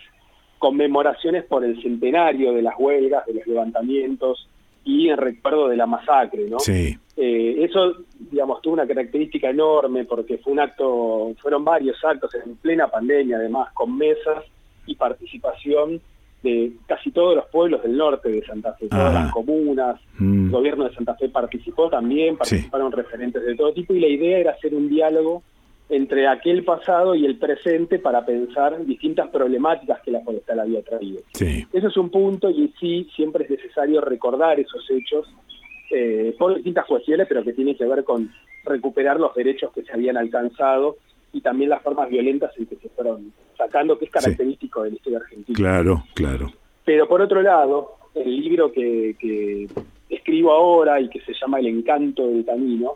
conmemoraciones 0.59 1.45
por 1.45 1.63
el 1.63 1.81
centenario 1.81 2.53
de 2.53 2.61
las 2.61 2.75
huelgas, 2.77 3.25
de 3.25 3.35
los 3.35 3.47
levantamientos 3.47 4.47
y 4.83 5.09
en 5.09 5.17
recuerdo 5.17 5.67
de 5.69 5.77
la 5.77 5.85
masacre, 5.85 6.49
¿no? 6.49 6.59
Sí. 6.59 6.97
Eh, 7.17 7.63
eso, 7.63 7.93
digamos, 8.31 8.61
tuvo 8.61 8.73
una 8.73 8.87
característica 8.87 9.49
enorme 9.49 10.05
porque 10.05 10.37
fue 10.39 10.53
un 10.53 10.59
acto, 10.59 11.33
fueron 11.41 11.63
varios 11.63 11.97
actos 12.03 12.33
en 12.35 12.55
plena 12.55 12.87
pandemia, 12.87 13.37
además, 13.37 13.71
con 13.73 13.95
mesas 13.97 14.43
y 14.87 14.95
participación 14.95 16.01
de 16.43 16.71
casi 16.87 17.11
todos 17.11 17.35
los 17.35 17.45
pueblos 17.49 17.83
del 17.83 17.95
norte 17.95 18.29
de 18.29 18.43
Santa 18.43 18.73
Fe, 18.73 18.87
todas 18.87 19.13
Ajá. 19.13 19.23
las 19.25 19.31
comunas, 19.31 20.01
Mm. 20.17 20.45
el 20.45 20.51
gobierno 20.51 20.85
de 20.89 20.95
Santa 20.95 21.13
Fe 21.15 21.29
participó 21.29 21.87
también, 21.89 22.35
participaron 22.37 22.91
referentes 22.91 23.43
de 23.45 23.55
todo 23.55 23.71
tipo 23.73 23.93
y 23.93 23.99
la 23.99 24.07
idea 24.07 24.39
era 24.39 24.51
hacer 24.51 24.73
un 24.73 24.89
diálogo 24.89 25.43
entre 25.91 26.25
aquel 26.25 26.63
pasado 26.63 27.15
y 27.15 27.25
el 27.25 27.37
presente 27.37 27.99
para 27.99 28.25
pensar 28.25 28.85
distintas 28.85 29.27
problemáticas 29.29 30.01
que 30.01 30.11
la 30.11 30.21
forestal 30.21 30.61
había 30.61 30.81
traído. 30.81 31.19
Sí. 31.33 31.67
Eso 31.73 31.89
es 31.89 31.97
un 31.97 32.09
punto 32.09 32.49
y 32.49 32.73
sí, 32.79 33.09
siempre 33.13 33.43
es 33.43 33.51
necesario 33.51 33.99
recordar 33.99 34.57
esos 34.57 34.89
hechos 34.89 35.27
eh, 35.91 36.33
por 36.39 36.55
distintas 36.55 36.85
cuestiones, 36.85 37.27
pero 37.27 37.43
que 37.43 37.51
tienen 37.51 37.75
que 37.75 37.85
ver 37.85 38.05
con 38.05 38.31
recuperar 38.63 39.19
los 39.19 39.35
derechos 39.35 39.73
que 39.73 39.83
se 39.83 39.91
habían 39.91 40.15
alcanzado 40.15 40.95
y 41.33 41.41
también 41.41 41.69
las 41.69 41.81
formas 41.81 42.09
violentas 42.09 42.51
en 42.57 42.67
que 42.67 42.77
se 42.77 42.87
fueron 42.87 43.33
sacando, 43.57 43.99
que 43.99 44.05
es 44.05 44.11
característico 44.11 44.83
de 44.83 44.91
la 44.91 44.95
historia 44.95 45.19
argentina. 45.19 45.57
Claro, 45.57 46.05
claro. 46.13 46.53
Pero 46.85 47.05
por 47.09 47.21
otro 47.21 47.41
lado, 47.41 47.97
el 48.15 48.33
libro 48.33 48.71
que, 48.71 49.17
que 49.19 49.67
escribo 50.15 50.51
ahora 50.51 50.99
y 50.99 51.09
que 51.09 51.21
se 51.21 51.33
llama 51.33 51.59
El 51.59 51.67
encanto 51.67 52.27
del 52.27 52.45
camino, 52.45 52.95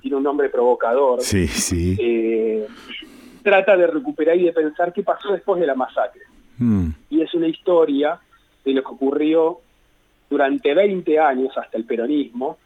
tiene 0.00 0.16
un 0.16 0.22
nombre 0.22 0.48
provocador, 0.48 1.20
sí, 1.20 1.46
sí. 1.48 1.96
Eh, 1.98 2.66
trata 3.42 3.76
de 3.76 3.88
recuperar 3.88 4.36
y 4.36 4.44
de 4.44 4.52
pensar 4.52 4.92
qué 4.92 5.02
pasó 5.02 5.32
después 5.32 5.60
de 5.60 5.66
la 5.66 5.74
masacre. 5.74 6.22
Mm. 6.58 6.90
Y 7.10 7.20
es 7.20 7.34
una 7.34 7.48
historia 7.48 8.18
de 8.64 8.72
lo 8.72 8.82
que 8.82 8.88
ocurrió 8.88 9.58
durante 10.30 10.72
20 10.72 11.18
años 11.18 11.56
hasta 11.58 11.76
el 11.76 11.84
peronismo, 11.84 12.56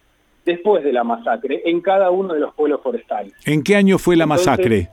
después 0.44 0.85
de 0.85 0.93
la 0.93 1.02
masacre, 1.02 1.62
en 1.64 1.81
cada 1.81 2.10
uno 2.10 2.35
de 2.35 2.40
los 2.40 2.55
pueblos 2.55 2.81
forestales. 2.82 3.32
¿En 3.44 3.62
qué 3.62 3.77
año 3.77 3.98
fue 3.98 4.14
la 4.14 4.27
masacre? 4.27 4.90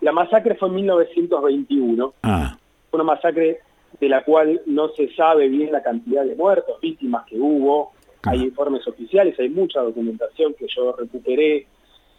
La 0.00 0.12
masacre 0.12 0.56
fue 0.56 0.68
en 0.68 0.74
1921. 0.74 2.14
Ah. 2.24 2.58
Una 2.90 3.04
masacre 3.04 3.60
de 4.02 4.08
la 4.08 4.24
cual 4.24 4.60
no 4.66 4.88
se 4.96 5.14
sabe 5.14 5.48
bien 5.48 5.70
la 5.70 5.80
cantidad 5.80 6.24
de 6.24 6.34
muertos, 6.34 6.80
víctimas 6.80 7.24
que 7.26 7.38
hubo. 7.38 7.92
Hay 8.24 8.42
informes 8.42 8.84
oficiales, 8.88 9.38
hay 9.38 9.48
mucha 9.48 9.80
documentación 9.80 10.54
que 10.58 10.66
yo 10.74 10.96
recuperé 10.98 11.66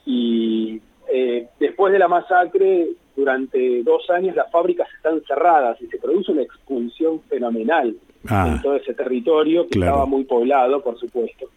y 0.06 0.80
eh, 1.14 1.48
después 1.60 1.92
de 1.92 2.00
la 2.00 2.08
masacre, 2.08 2.88
durante 3.18 3.84
dos 3.84 4.10
años 4.10 4.34
las 4.34 4.50
fábricas 4.50 4.88
están 4.96 5.22
cerradas 5.28 5.80
y 5.82 5.88
se 5.88 5.98
produce 5.98 6.32
una 6.32 6.44
expulsión 6.44 7.20
fenomenal 7.30 7.94
Ah. 8.30 8.54
en 8.56 8.62
todo 8.62 8.78
ese 8.78 8.94
territorio 8.94 9.64
que 9.64 9.72
Claro. 9.72 9.92
estaba 9.92 10.06
muy 10.06 10.24
poblado, 10.24 10.82
por 10.82 10.98
supuesto. 10.98 11.48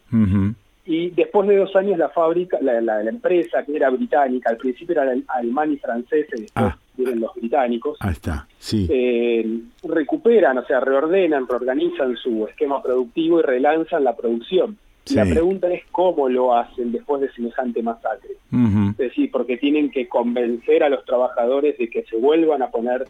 Y 0.86 1.10
después 1.10 1.48
de 1.48 1.56
dos 1.56 1.74
años 1.74 1.98
la 1.98 2.08
fábrica, 2.10 2.58
la, 2.60 2.80
la- 2.80 3.02
la 3.02 3.10
empresa 3.10 3.64
que 3.64 3.74
era 3.76 3.90
británica, 3.90 4.50
al 4.50 4.56
principio 4.56 5.00
era 5.02 5.12
alemán 5.28 5.72
y 5.72 5.76
francés, 5.78 6.26
después 6.30 6.50
Ah. 6.54 6.78
vienen 6.96 7.20
los 7.20 7.34
británicos, 7.34 7.98
Ahí 8.00 8.12
está, 8.12 8.46
sí. 8.58 8.86
eh, 8.88 9.58
recuperan, 9.82 10.58
o 10.58 10.64
sea, 10.64 10.80
reordenan, 10.80 11.46
reorganizan 11.48 12.16
su 12.16 12.46
esquema 12.46 12.82
productivo 12.82 13.40
y 13.40 13.42
relanzan 13.42 14.04
la 14.04 14.14
producción. 14.16 14.78
Y 15.08 15.14
La 15.14 15.24
Sí. 15.24 15.32
pregunta 15.32 15.72
es 15.72 15.82
cómo 15.92 16.28
lo 16.28 16.54
hacen 16.56 16.90
después 16.92 17.20
de 17.20 17.30
semejante 17.32 17.80
masacre. 17.82 18.30
Ujú. 18.52 18.90
Es 18.90 18.96
decir, 18.96 19.30
porque 19.30 19.56
tienen 19.56 19.90
que 19.90 20.08
convencer 20.08 20.82
a 20.82 20.88
los 20.88 21.04
trabajadores 21.04 21.78
de 21.78 21.88
que 21.88 22.02
se 22.04 22.16
vuelvan 22.16 22.62
a 22.62 22.70
poner 22.70 23.06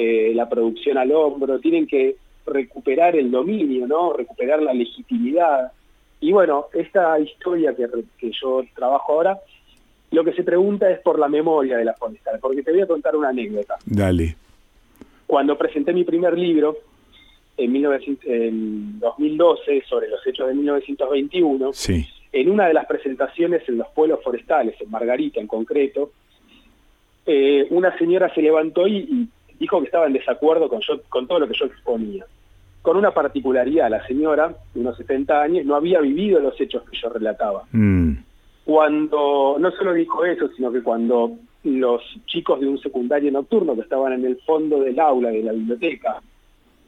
eh, 0.00 0.32
la 0.34 0.48
producción 0.48 0.96
al 0.96 1.10
hombro, 1.10 1.58
tienen 1.58 1.86
que 1.86 2.16
recuperar 2.46 3.16
el 3.16 3.30
dominio, 3.32 3.86
¿no? 3.86 4.12
Recuperar 4.12 4.62
la 4.62 4.72
legitimidad. 4.72 5.72
Y 6.20 6.32
bueno, 6.32 6.66
esta 6.72 7.18
historia 7.20 7.74
que, 7.74 8.30
yo 8.32 8.62
trabajo 8.74 9.12
ahora, 9.12 9.38
lo 10.10 10.24
que 10.24 10.32
se 10.32 10.42
pregunta 10.42 10.90
es 10.90 11.00
por 11.00 11.18
la 11.18 11.28
memoria 11.28 11.76
de 11.76 11.84
la 11.84 11.94
forestal, 11.94 12.38
porque 12.40 12.62
te 12.62 12.72
voy 12.72 12.80
a 12.80 12.86
contar 12.86 13.14
una 13.14 13.28
anécdota. 13.28 13.76
Dale. 13.84 14.36
Cuando 15.26 15.56
presenté 15.56 15.92
mi 15.92 16.04
primer 16.04 16.36
libro, 16.36 16.76
en, 17.56 17.72
1900 17.72 18.24
en 18.26 18.98
2012, 19.00 19.84
sobre 19.88 20.08
los 20.08 20.26
hechos 20.26 20.48
de 20.48 20.54
1921, 20.54 21.72
Sí. 21.72 22.06
en 22.32 22.50
una 22.50 22.66
de 22.66 22.74
las 22.74 22.86
presentaciones 22.86 23.68
en 23.68 23.78
los 23.78 23.88
pueblos 23.88 24.20
forestales, 24.22 24.80
en 24.80 24.90
Margarita 24.90 25.40
en 25.40 25.46
concreto, 25.46 26.10
eh, 27.26 27.66
una 27.70 27.96
señora 27.98 28.32
se 28.34 28.42
levantó 28.42 28.88
y, 28.88 28.96
y 28.96 29.28
dijo 29.58 29.80
que 29.80 29.86
estaba 29.86 30.06
en 30.06 30.14
desacuerdo 30.14 30.68
con, 30.68 30.80
yo, 30.80 31.00
con 31.08 31.26
todo 31.26 31.40
lo 31.40 31.48
que 31.48 31.58
yo 31.58 31.66
exponía. 31.66 32.24
Con 32.88 32.96
una 32.96 33.10
particularidad, 33.10 33.90
la 33.90 34.06
señora, 34.06 34.56
de 34.72 34.80
unos 34.80 34.96
70 34.96 35.42
años, 35.42 35.66
no 35.66 35.74
había 35.74 36.00
vivido 36.00 36.40
los 36.40 36.58
hechos 36.58 36.88
que 36.88 36.96
yo 36.96 37.10
relataba. 37.10 37.64
Mm. 37.70 38.12
Cuando, 38.64 39.58
no 39.60 39.70
solo 39.72 39.92
dijo 39.92 40.24
eso, 40.24 40.48
sino 40.56 40.72
que 40.72 40.82
cuando 40.82 41.32
los 41.64 42.00
chicos 42.24 42.60
de 42.60 42.66
un 42.66 42.78
secundario 42.78 43.30
nocturno 43.30 43.74
que 43.74 43.82
estaban 43.82 44.14
en 44.14 44.24
el 44.24 44.38
fondo 44.40 44.80
del 44.80 44.98
aula 45.00 45.28
de 45.28 45.42
la 45.42 45.52
biblioteca 45.52 46.22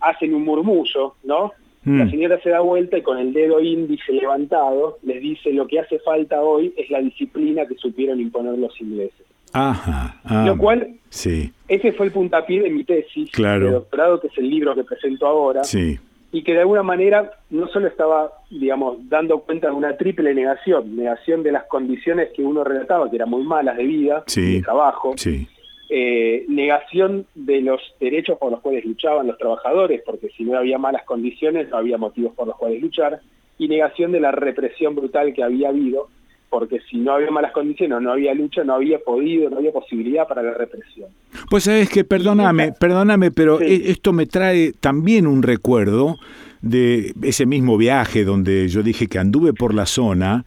hacen 0.01 0.35
un 0.35 0.47
murmullo, 0.47 1.17
¿no? 1.23 1.53
Mm. 1.85 1.99
La 1.99 2.11
señora 2.11 2.41
se 2.41 2.49
da 2.49 2.61
vuelta 2.61 2.97
y 2.97 3.03
con 3.03 3.19
el 3.19 3.35
dedo 3.35 3.61
índice 3.61 4.15
levantado 4.15 4.97
les 5.03 5.21
dice 5.21 5.53
lo 5.53 5.67
que 5.67 5.81
hace 5.81 5.99
falta 5.99 6.41
hoy 6.41 6.73
es 6.79 6.89
la 6.89 7.01
disciplina 7.01 7.67
que 7.67 7.75
supieron 7.75 8.23
imponer 8.23 8.57
los 8.57 8.81
ingleses. 8.81 9.27
Ajá. 9.53 10.21
ah, 10.25 10.45
Lo 10.47 10.57
cual, 10.57 10.95
Sí, 11.09 11.53
ese 11.67 11.93
fue 11.93 12.07
el 12.07 12.13
puntapié 12.13 12.63
de 12.63 12.71
mi 12.71 12.85
tesis 12.85 13.31
Claro. 13.33 13.67
de 13.67 13.73
doctorado, 13.73 14.21
que 14.21 14.29
es 14.29 14.39
el 14.39 14.49
libro 14.49 14.75
que 14.77 14.85
presento 14.85 15.27
ahora, 15.27 15.65
sí. 15.65 15.99
y 16.33 16.45
que 16.45 16.53
de 16.55 16.61
alguna 16.61 16.85
manera 16.85 17.33
no 17.51 17.67
solo 17.69 17.89
estaba, 17.89 18.31
digamos, 18.51 18.99
dando 19.09 19.41
cuenta 19.41 19.67
de 19.67 19.73
una 19.73 19.97
triple 19.97 20.33
negación, 20.35 20.95
negación 20.95 21.43
de 21.43 21.51
las 21.51 21.65
condiciones 21.65 22.29
que 22.37 22.43
uno 22.43 22.63
relataba, 22.63 23.11
que 23.11 23.17
eran 23.17 23.29
muy 23.31 23.43
malas 23.43 23.77
de 23.77 23.85
vida, 23.85 24.23
Sí. 24.29 24.55
de 24.59 24.63
trabajo, 24.63 25.15
Sí. 25.17 25.49
eh, 25.89 26.45
negación 26.49 27.27
de 27.35 27.63
los 27.63 27.81
derechos 27.99 28.39
por 28.39 28.53
los 28.53 28.61
cuales 28.61 28.85
luchaban 28.85 29.27
los 29.27 29.37
trabajadores, 29.39 30.03
porque 30.07 30.29
si 30.37 30.45
no 30.45 30.57
había 30.57 30.79
malas 30.79 31.03
condiciones 31.05 31.69
no 31.69 31.79
había 31.79 31.99
motivos 31.99 32.33
por 32.37 32.47
los 32.47 32.57
cuales 32.57 32.81
luchar, 32.81 33.21
y 33.59 33.67
negación 33.67 34.13
de 34.13 34.21
la 34.21 34.31
represión 34.31 34.95
brutal 34.95 35.35
que 35.35 35.43
había 35.43 35.71
habido, 35.71 36.09
porque 36.51 36.81
si 36.91 36.99
no 36.99 37.13
había 37.13 37.31
malas 37.31 37.53
condiciones, 37.53 38.01
no 38.03 38.13
había 38.13 38.35
lucha, 38.35 38.65
no 38.65 38.75
había 38.75 38.99
podido, 38.99 39.49
no 39.49 39.59
había 39.59 39.73
posibilidad 39.73 40.27
para 40.27 40.43
la 40.43 40.53
represión. 40.53 41.09
Pues 41.49 41.65
sabes 41.65 41.89
que, 41.89 42.05
perdóname, 42.05 42.73
perdóname, 42.73 43.31
pero 43.31 43.61
e- 43.61 43.91
esto 43.91 44.13
me 44.13 44.27
trae 44.27 44.73
también 44.73 45.27
un 45.27 45.43
recuerdo 45.43 46.17
de 46.61 47.15
ese 47.23 47.47
mismo 47.47 47.79
viaje 47.79 48.25
donde 48.25 48.69
yo 48.69 48.83
dije 48.83 49.07
que 49.07 49.19
anduve 49.19 49.53
por 49.55 49.73
la 49.73 49.87
zona. 49.87 50.45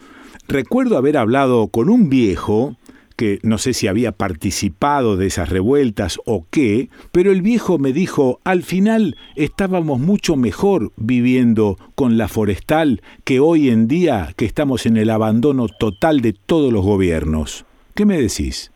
Recuerdo 0.48 0.98
haber 0.98 1.18
hablado 1.18 1.70
con 1.70 1.90
un 1.90 2.10
viejo 2.10 2.76
que 3.15 3.40
no 3.44 3.57
sé 3.57 3.73
si 3.73 3.88
había 3.88 4.11
participado 4.11 5.18
de 5.18 5.27
esas 5.27 5.49
revueltas 5.49 6.19
o 6.26 6.45
qué, 6.49 6.90
pero 7.11 7.31
el 7.31 7.41
viejo 7.41 7.77
me 7.77 7.94
dijo, 7.94 8.40
al 8.44 8.64
final 8.64 9.15
estábamos 9.35 9.99
mucho 9.99 10.35
mejor 10.35 10.91
viviendo 10.95 11.77
con 11.95 12.18
la 12.18 12.27
forestal 12.27 13.02
que 13.23 13.40
hoy 13.40 13.69
en 13.69 13.88
día 13.88 14.30
que 14.35 14.45
estamos 14.45 14.85
en 14.85 14.98
el 14.98 15.10
abandono 15.10 15.68
total 15.68 16.22
de 16.22 16.34
todos 16.34 16.72
los 16.72 16.84
gobiernos. 16.84 17.65
¿Qué 17.95 18.06
me 18.06 18.19
decís? 18.19 18.72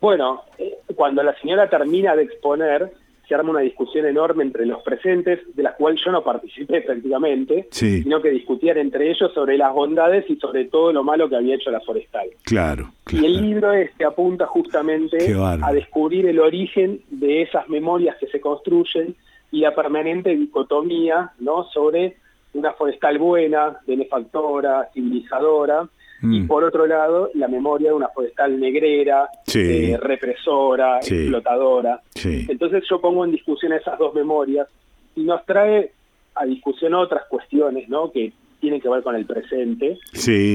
Bueno, 0.00 0.42
eh, 0.58 0.78
cuando 0.94 1.22
la 1.22 1.34
señora 1.40 1.68
termina 1.68 2.16
de 2.16 2.24
exponer, 2.24 2.92
se 3.32 3.36
arma 3.36 3.50
una 3.52 3.60
discusión 3.60 4.04
enorme 4.04 4.42
entre 4.44 4.66
los 4.66 4.82
presentes, 4.82 5.40
de 5.56 5.62
la 5.62 5.74
cual 5.74 5.96
yo 5.96 6.12
no 6.12 6.22
participé 6.22 6.80
prácticamente, 6.86 7.66
Sí. 7.70 8.02
sino 8.02 8.20
que 8.20 8.28
discutían 8.30 8.76
entre 8.76 9.10
ellos 9.10 9.32
sobre 9.32 9.56
las 9.56 9.72
bondades 9.72 10.28
y 10.28 10.36
sobre 10.36 10.66
todo 10.66 10.92
lo 10.92 11.02
malo 11.02 11.30
que 11.30 11.36
había 11.36 11.54
hecho 11.54 11.70
la 11.70 11.80
forestal. 11.80 12.28
Claro. 12.44 12.92
Y 13.10 13.24
el 13.24 13.40
libro 13.40 13.72
este 13.72 14.04
apunta 14.04 14.46
justamente 14.46 15.34
a 15.34 15.72
descubrir 15.72 16.26
el 16.26 16.40
origen 16.40 17.00
de 17.08 17.40
esas 17.42 17.66
memorias 17.70 18.16
que 18.20 18.26
se 18.26 18.38
construyen 18.40 19.14
y 19.50 19.60
la 19.60 19.74
permanente 19.74 20.36
dicotomía 20.36 21.30
¿no? 21.40 21.64
sobre 21.72 22.16
una 22.52 22.72
forestal 22.74 23.16
buena, 23.18 23.78
benefactora, 23.86 24.88
civilizadora, 24.92 25.88
y 26.22 26.40
Mm. 26.40 26.46
por 26.46 26.62
otro 26.64 26.86
lado 26.86 27.30
la 27.34 27.48
memoria 27.48 27.88
de 27.90 27.94
una 27.96 28.08
forestal 28.08 28.58
negrera, 28.60 29.28
Sí. 29.46 29.92
eh, 29.92 29.98
represora, 30.00 31.02
Sí. 31.02 31.14
explotadora. 31.14 32.00
Sí. 32.14 32.46
Entonces 32.48 32.84
yo 32.88 33.00
pongo 33.00 33.24
en 33.24 33.32
discusión 33.32 33.72
esas 33.72 33.98
dos 33.98 34.14
memorias 34.14 34.68
y 35.16 35.22
nos 35.24 35.44
trae 35.44 35.92
a 36.34 36.44
discusión 36.46 36.94
otras 36.94 37.24
cuestiones 37.28 37.88
¿no? 37.88 38.10
que 38.10 38.32
tienen 38.60 38.80
que 38.80 38.88
ver 38.88 39.02
con 39.02 39.16
el 39.16 39.26
presente 39.26 39.98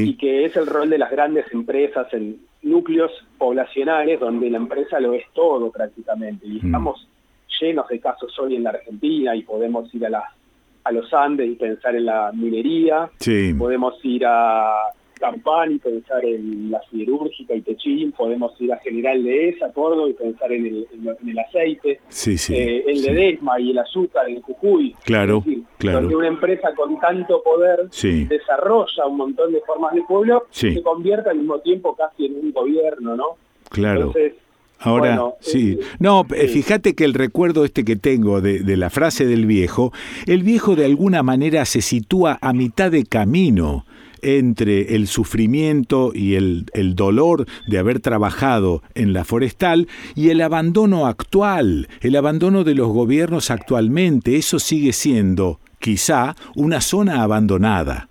y 0.06 0.16
que 0.18 0.46
es 0.46 0.56
el 0.56 0.66
rol 0.66 0.90
de 0.90 0.98
las 0.98 1.12
grandes 1.12 1.46
empresas 1.52 2.08
en 2.14 2.38
núcleos 2.64 3.12
poblacionales 3.38 4.20
donde 4.20 4.50
la 4.50 4.58
empresa 4.58 5.00
lo 5.00 5.14
es 5.14 5.24
todo 5.34 5.70
prácticamente. 5.72 6.48
Y 6.48 6.60
Mm. 6.62 6.66
estamos 6.68 7.08
llenos 7.60 7.88
de 7.90 8.00
casos 8.00 8.38
hoy 8.40 8.56
en 8.56 8.64
la 8.64 8.70
Argentina 8.72 9.36
y 9.36 9.42
podemos 9.44 9.94
ir 9.94 10.06
a, 10.06 10.10
las 10.10 10.24
a 10.84 10.92
los 10.94 11.14
Andes 11.14 11.50
y 11.50 11.56
pensar 11.56 11.96
en 11.98 12.06
la 12.06 12.32
minería, 12.34 13.10
podemos 13.58 13.96
ir 14.06 14.26
a 14.26 14.72
Campán 15.18 15.74
y 15.74 15.78
pensar 15.80 16.24
en 16.26 16.72
la 16.72 16.80
siderúrgica 16.90 17.56
y 17.56 17.62
Techín, 17.62 18.12
podemos 18.12 18.54
ir 18.62 18.72
a 18.74 18.78
General 18.78 19.24
Dehesa, 19.24 19.72
Córdoba 19.74 20.10
y 20.10 20.14
pensar 20.14 20.52
en 20.52 20.66
el, 20.66 20.88
en 21.22 21.30
el 21.30 21.40
aceite, 21.40 22.00
Sí, 22.10 22.38
sí. 22.38 22.54
eh, 22.56 22.84
el 22.88 22.98
sí. 22.98 23.10
Ledesma 23.10 23.60
y 23.60 23.72
el 23.72 23.78
azúcar 23.80 24.30
en 24.30 24.42
Jujuy. 24.42 24.96
Claro, 25.04 25.42
decir, 25.46 25.64
claro. 25.78 26.02
Donde 26.02 26.16
una 26.16 26.28
empresa 26.28 26.70
con 26.76 27.00
tanto 27.00 27.42
poder 27.44 27.90
desarrolla 28.30 29.06
un 29.08 29.18
montón 29.18 29.52
de 29.52 29.62
formas 29.62 29.94
de 29.94 30.02
pueblo 30.04 30.44
se 30.50 30.82
convierte 30.82 31.30
al 31.30 31.38
mismo 31.38 31.60
tiempo 31.60 31.96
casi 31.96 32.26
en 32.26 32.36
un 32.36 32.52
gobierno, 32.52 33.16
¿no? 33.16 33.26
Claro. 33.70 34.00
Entonces, 34.08 34.34
Ahora, 34.80 35.10
bueno, 35.16 35.34
sí. 35.40 35.80
No, 35.98 36.24
eh, 36.36 36.48
sí. 36.48 36.62
fíjate 36.62 36.94
que 36.94 37.04
el 37.04 37.16
recuerdo 37.16 37.66
este 37.66 37.84
que 37.84 37.96
tengo 37.96 38.42
de, 38.42 38.60
de 38.60 38.78
la 38.78 38.92
frase 38.92 39.26
del 39.26 39.48
viejo, 39.48 39.92
el 40.28 40.44
viejo 40.44 40.76
de 40.76 40.86
alguna 40.86 41.24
manera 41.24 41.66
se 41.66 41.82
sitúa 41.82 42.38
a 42.42 42.54
mitad 42.54 42.92
de 42.92 43.04
camino 43.06 43.86
entre 44.28 44.96
el 44.96 45.08
sufrimiento 45.08 46.12
y 46.14 46.36
el, 46.36 46.66
el 46.74 46.96
dolor 46.96 47.46
de 47.68 47.80
haber 47.80 48.00
trabajado 48.00 48.82
en 48.94 49.14
la 49.14 49.24
forestal 49.24 49.88
y 50.16 50.30
el 50.30 50.42
abandono 50.42 51.08
actual, 51.08 51.88
el 52.02 52.16
abandono 52.16 52.64
de 52.64 52.76
los 52.76 52.90
gobiernos 52.90 53.50
actualmente. 53.52 54.36
Eso 54.36 54.60
sigue 54.60 54.92
siendo, 54.92 55.60
quizá, 55.80 56.36
una 56.56 56.82
zona 56.82 57.24
abandonada. 57.24 58.10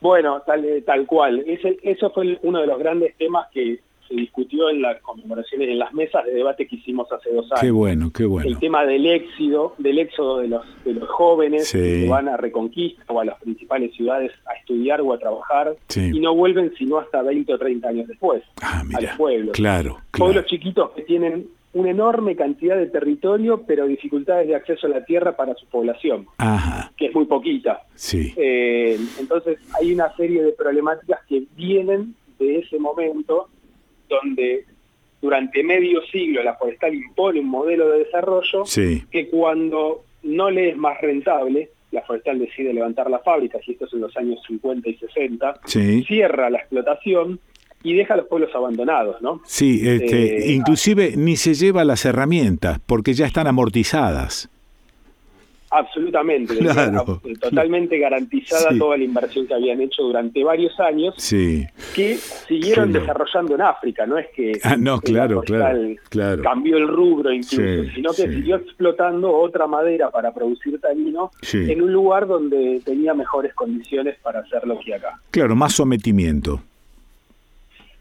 Bueno, 0.00 0.42
tal, 0.46 0.64
eh, 0.64 0.82
tal 0.82 1.06
cual. 1.06 1.44
Eso 1.46 2.10
fue 2.10 2.38
uno 2.42 2.60
de 2.60 2.66
los 2.66 2.78
grandes 2.78 3.16
temas 3.16 3.48
que 3.52 3.80
se 4.10 4.16
discutió 4.16 4.68
en 4.70 4.82
las 4.82 5.00
conmemoraciones, 5.02 5.68
en 5.68 5.78
las 5.78 5.94
mesas 5.94 6.24
de 6.24 6.32
debate 6.32 6.66
que 6.66 6.76
hicimos 6.76 7.10
hace 7.12 7.32
dos 7.32 7.46
años. 7.52 7.60
Qué 7.60 7.70
bueno, 7.70 8.10
qué 8.12 8.24
bueno. 8.24 8.48
El 8.48 8.58
tema 8.58 8.84
del 8.84 9.06
éxodo, 9.06 9.74
del 9.78 9.98
éxodo 10.00 10.38
de 10.38 10.48
los, 10.48 10.84
de 10.84 10.94
los 10.94 11.08
jóvenes 11.08 11.70
que 11.70 12.08
van 12.08 12.28
a 12.28 12.36
Reconquista 12.36 13.04
o 13.08 13.20
a 13.20 13.24
las 13.24 13.40
principales 13.40 13.94
ciudades 13.94 14.32
a 14.46 14.54
estudiar 14.54 15.00
o 15.00 15.12
a 15.12 15.18
trabajar 15.18 15.76
y 15.94 16.18
no 16.18 16.34
vuelven 16.34 16.72
sino 16.76 16.98
hasta 16.98 17.22
20 17.22 17.54
o 17.54 17.58
30 17.58 17.88
años 17.88 18.08
después 18.08 18.42
ah, 18.62 18.82
a 18.94 19.00
los 19.00 19.10
pueblos. 19.12 19.52
Claro, 19.52 19.98
claro. 20.10 20.32
Pueblos 20.32 20.46
chiquitos 20.46 20.90
que 20.90 21.02
tienen 21.02 21.46
una 21.72 21.90
enorme 21.90 22.34
cantidad 22.34 22.76
de 22.76 22.86
territorio, 22.86 23.62
pero 23.64 23.86
dificultades 23.86 24.48
de 24.48 24.56
acceso 24.56 24.88
a 24.88 24.90
la 24.90 25.04
tierra 25.04 25.36
para 25.36 25.54
su 25.54 25.66
población, 25.66 26.26
que 26.96 27.06
es 27.06 27.14
muy 27.14 27.26
poquita. 27.26 27.82
Sí. 27.94 28.34
Eh, 28.36 28.98
entonces 29.20 29.58
hay 29.80 29.92
una 29.94 30.12
serie 30.16 30.42
de 30.42 30.52
problemáticas 30.52 31.20
que 31.28 31.44
vienen 31.54 32.16
de 32.40 32.58
ese 32.58 32.78
momento 32.78 33.48
donde 34.10 34.64
durante 35.22 35.62
medio 35.62 36.02
siglo 36.06 36.42
la 36.42 36.54
forestal 36.56 36.94
impone 36.94 37.40
un 37.40 37.48
modelo 37.48 37.88
de 37.90 38.00
desarrollo 38.00 38.64
que 39.10 39.28
cuando 39.30 40.04
no 40.22 40.50
le 40.50 40.70
es 40.70 40.76
más 40.76 41.00
rentable, 41.00 41.70
la 41.92 42.02
forestal 42.02 42.38
decide 42.38 42.72
levantar 42.74 43.10
la 43.10 43.20
fábrica, 43.20 43.58
y 43.66 43.72
esto 43.72 43.86
es 43.86 43.92
en 43.94 44.00
los 44.00 44.16
años 44.16 44.38
50 44.46 44.88
y 44.88 44.94
60, 44.96 45.60
cierra 46.06 46.50
la 46.50 46.58
explotación 46.58 47.40
y 47.82 47.94
deja 47.94 48.14
a 48.14 48.16
los 48.18 48.26
pueblos 48.26 48.54
abandonados, 48.54 49.22
¿no? 49.22 49.40
Sí, 49.46 49.80
este, 49.82 50.50
eh, 50.50 50.52
inclusive 50.52 51.14
ni 51.16 51.36
se 51.36 51.54
lleva 51.54 51.84
las 51.84 52.04
herramientas 52.04 52.78
porque 52.86 53.14
ya 53.14 53.26
están 53.26 53.46
amortizadas. 53.46 54.50
Absolutamente, 55.72 56.56
totalmente 57.40 57.96
garantizada 57.98 58.76
toda 58.76 58.96
la 58.96 59.04
inversión 59.04 59.46
que 59.46 59.54
habían 59.54 59.80
hecho 59.80 60.02
durante 60.02 60.42
varios 60.42 60.78
años, 60.80 61.14
sí. 61.16 61.64
que 61.94 62.16
siguieron 62.16 62.90
desarrollando 62.92 63.54
en 63.54 63.62
África, 63.62 64.04
no 64.04 64.18
es 64.18 64.26
que 64.34 64.52
ah, 64.64 64.76
no, 64.76 65.00
claro, 65.00 65.42
claro, 65.42 66.42
cambió 66.42 66.76
el 66.76 66.88
rubro 66.88 67.32
incluso, 67.32 67.92
sino 67.94 68.10
que 68.10 68.28
siguió 68.28 68.56
explotando 68.56 69.32
otra 69.32 69.68
madera 69.68 70.10
para 70.10 70.34
producir 70.34 70.80
tanino 70.80 71.30
en 71.52 71.82
un 71.82 71.92
lugar 71.92 72.26
donde 72.26 72.80
tenía 72.84 73.14
mejores 73.14 73.54
condiciones 73.54 74.16
para 74.22 74.40
hacerlo 74.40 74.78
que 74.84 74.94
acá. 74.94 75.20
Claro, 75.30 75.54
más 75.54 75.74
sometimiento 75.74 76.60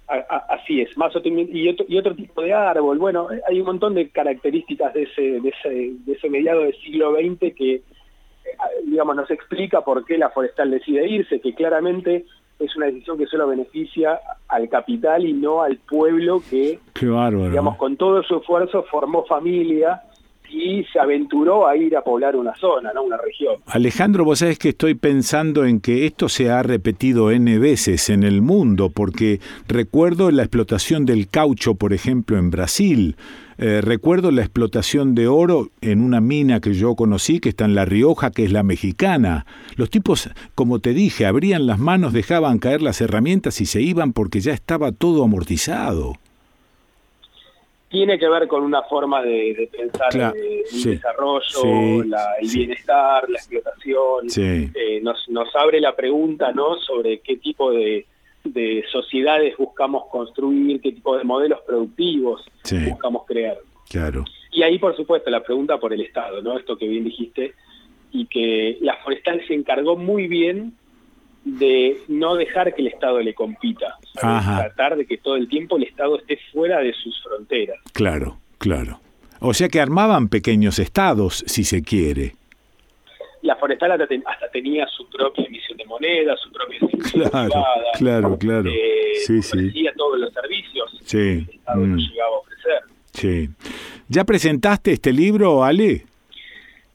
así 0.10 0.81
es, 0.81 0.98
más 0.98 1.14
y 1.15 1.69
otro, 1.69 1.86
y 1.88 1.98
otro 1.98 2.15
tipo 2.15 2.41
de 2.41 2.53
árbol. 2.53 2.98
Bueno, 2.98 3.27
hay 3.48 3.60
un 3.60 3.65
montón 3.65 3.94
de 3.94 4.10
características 4.10 4.94
de 4.94 5.03
ese, 5.03 5.22
de 5.22 5.49
ese, 5.49 5.69
de 6.06 6.14
ese 6.14 6.30
mediado 6.30 6.61
del 6.61 6.76
siglo 6.81 7.14
XX 7.14 7.53
que, 7.56 7.76
eh, 7.76 7.84
digamos, 8.86 9.15
nos 9.15 9.30
explica 9.30 9.81
por 9.81 10.06
qué 10.06 10.18
la 10.18 10.30
forestal 10.30 10.72
decide 10.72 11.07
irse, 11.07 11.40
que 11.40 11.53
claramente 11.53 12.26
es 12.60 12.76
una 12.76 12.88
decisión 12.88 13.18
que 13.18 13.27
solo 13.27 13.48
beneficia 13.48 14.19
al 14.48 14.68
capital 14.68 15.26
y 15.26 15.34
no 15.34 15.61
al 15.61 15.77
pueblo 15.77 16.41
que, 16.49 16.80
digamos, 16.99 17.77
con 17.77 17.95
todo 17.95 18.22
su 18.23 18.38
esfuerzo 18.38 18.84
formó 18.84 19.26
familia 19.26 20.02
y 20.52 20.84
se 20.92 21.00
aventuró 21.00 21.68
a 21.68 21.76
ir 21.76 21.96
a 21.96 22.02
poblar 22.02 22.36
una 22.36 22.56
zona, 22.56 22.92
¿no? 22.94 23.04
una 23.04 23.18
región. 23.18 23.56
Alejandro, 23.68 24.26
vos 24.26 24.40
sabés 24.40 24.60
que 24.60 24.70
estoy 24.70 24.96
pensando 24.96 25.66
en 25.66 25.80
que 25.80 26.06
esto 26.06 26.30
se 26.30 26.50
ha 26.50 26.64
repetido 26.64 27.32
N 27.32 27.60
veces 27.60 28.10
en 28.10 28.24
el 28.24 28.42
mundo, 28.42 28.90
porque 28.90 29.40
recuerdo 29.68 30.32
la 30.32 30.44
explotación 30.44 31.06
del 31.06 31.28
caucho, 31.28 31.76
por 31.76 31.94
ejemplo, 31.94 32.38
en 32.38 32.52
Brasil. 32.52 33.16
Eh, 33.58 33.82
recuerdo 33.82 34.32
la 34.32 34.42
explotación 34.42 35.16
de 35.16 35.28
oro 35.28 35.68
en 35.82 36.02
una 36.02 36.22
mina 36.22 36.62
que 36.62 36.74
yo 36.74 36.96
conocí, 36.96 37.42
que 37.42 37.50
está 37.50 37.66
en 37.66 37.76
La 37.76 37.84
Rioja, 37.84 38.32
que 38.32 38.46
es 38.46 38.54
la 38.54 38.64
mexicana. 38.64 39.46
Los 39.76 39.90
tipos, 39.90 40.30
como 40.56 40.80
te 40.80 40.94
dije, 40.94 41.26
abrían 41.26 41.68
las 41.68 41.78
manos, 41.78 42.14
dejaban 42.14 42.60
caer 42.60 42.82
las 42.82 43.02
herramientas 43.02 43.60
y 43.60 43.66
se 43.66 43.82
iban 43.82 44.14
porque 44.14 44.40
ya 44.40 44.54
estaba 44.54 44.94
todo 44.94 45.26
amortizado 45.26 46.16
tiene 47.90 48.20
que 48.20 48.30
ver 48.30 48.48
con 48.48 48.64
una 48.64 48.84
forma 48.84 49.22
de, 49.24 49.70
pensar 49.72 50.10
el 50.16 50.84
desarrollo, 50.84 52.03
el 52.03 52.49
bienestar, 52.53 53.28
la 53.28 53.38
explotación. 53.38 54.28
Eh, 54.38 54.99
nos, 55.02 55.28
nos 55.30 55.53
abre 55.56 55.82
la 55.82 55.95
pregunta 55.95 56.52
¿no? 56.52 56.78
sobre 56.78 57.20
qué 57.20 57.38
tipo 57.38 57.72
de, 57.72 58.06
sociedades 58.91 59.57
buscamos 59.57 60.06
construir, 60.11 60.80
qué 60.82 60.91
tipo 60.91 61.18
de 61.18 61.24
modelos 61.24 61.60
productivos 61.61 62.45
buscamos 62.88 63.26
crear. 63.26 63.57
Claro. 63.90 64.24
Y 64.52 64.64
ahí, 64.64 64.78
por 64.80 64.95
supuesto, 64.95 65.30
la 65.30 65.44
pregunta 65.44 65.78
por 65.78 65.94
el 65.94 66.02
Estado, 66.02 66.41
¿no? 66.41 66.57
Esto 66.57 66.78
que 66.78 66.88
bien 66.88 67.03
dijiste, 67.03 67.53
y 68.11 68.26
que 68.26 68.78
la 68.82 68.98
forestal 68.98 69.41
se 69.48 69.53
encargó 69.53 69.95
muy 69.95 70.28
bien 70.28 70.74
de 71.44 71.98
no 72.07 72.36
dejar 72.36 72.74
que 72.74 72.82
el 72.82 72.88
Estado 72.88 73.20
le 73.22 73.34
compita, 73.34 73.98
tratar 74.14 74.98
de 74.98 75.06
que 75.06 75.18
todo 75.18 75.36
el 75.36 75.48
tiempo 75.48 75.78
el 75.78 75.84
Estado 75.84 76.18
esté 76.20 76.40
fuera 76.52 76.80
de 76.80 76.94
sus 76.94 77.22
fronteras. 77.24 77.78
Claro, 77.94 78.38
claro. 78.57 78.99
O 79.40 79.53
sea 79.53 79.70
que 79.70 79.80
armaban 79.80 80.28
pequeños 80.28 80.80
estados, 80.80 81.44
si 81.48 81.64
se 81.64 81.82
quiere. 81.82 82.36
La 83.41 83.56
forestal 83.56 83.94
hasta, 83.94 84.49
tenía 84.52 84.86
su 84.88 85.07
propia 85.10 85.45
emisión 85.45 85.78
de 85.78 85.86
moneda, 85.86 86.36
su 86.36 86.52
propia 86.52 86.80
claro, 87.30 87.64
Claro, 87.98 88.38
claro. 88.38 88.70
Eh, 88.70 89.16
sí, 89.26 89.41
sí. 89.41 89.72
todos 89.95 90.20
los 90.20 90.34
servicios 90.34 90.99
sí. 91.06 91.18
que 91.18 91.34
el 91.38 91.49
Estado 91.52 91.82
mm. 91.82 91.98
llegaba 91.98 92.36
a 92.36 92.40
ofrecer. 92.40 92.82
Sí. 93.14 93.49
¿Ya 94.10 94.26
presentaste 94.26 94.91
este 94.91 95.14
libro, 95.14 95.64
Ale? 95.64 96.06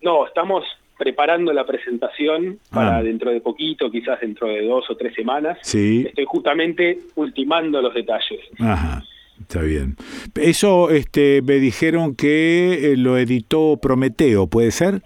No, 0.03 0.27
estamos 0.27 0.65
preparando 0.99 1.53
la 1.53 1.67
presentación 1.67 2.59
para 2.71 2.99
ah. 2.99 3.03
dentro 3.03 3.31
de 3.31 3.41
poquito, 3.41 3.91
quizás 3.91 4.21
dentro 4.21 4.49
de 4.49 4.67
dos 4.67 4.89
o 4.91 4.97
tres 4.97 5.15
semanas. 5.15 5.59
Sí. 5.63 6.05
Estoy 6.07 6.25
justamente 6.27 6.99
ultimando 7.17 7.81
los 7.83 7.95
detalles. 7.95 8.41
Ajá. 8.59 9.03
Está 9.41 9.63
bien. 9.63 9.97
Eso 10.37 10.91
este, 10.91 11.43
me 11.43 11.55
dijeron 11.55 12.15
que 12.15 12.93
eh, 12.93 12.97
lo 12.97 13.19
editó 13.19 13.79
Prometeo, 13.83 14.47
¿puede 14.47 14.71
ser? 14.71 15.03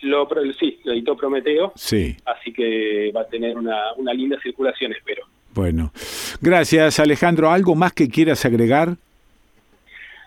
Lo, 0.00 0.28
sí, 0.58 0.78
lo 0.84 0.92
editó 0.92 1.16
Prometeo. 1.16 1.72
Sí. 1.74 2.16
Así 2.24 2.52
que 2.52 3.12
va 3.14 3.22
a 3.22 3.26
tener 3.26 3.56
una, 3.56 3.92
una 3.96 4.12
linda 4.12 4.38
circulación, 4.42 4.92
espero. 4.92 5.24
Bueno. 5.54 5.92
Gracias, 6.40 6.98
Alejandro. 6.98 7.50
¿Algo 7.50 7.74
más 7.74 7.92
que 7.92 8.08
quieras 8.08 8.44
agregar? 8.44 8.96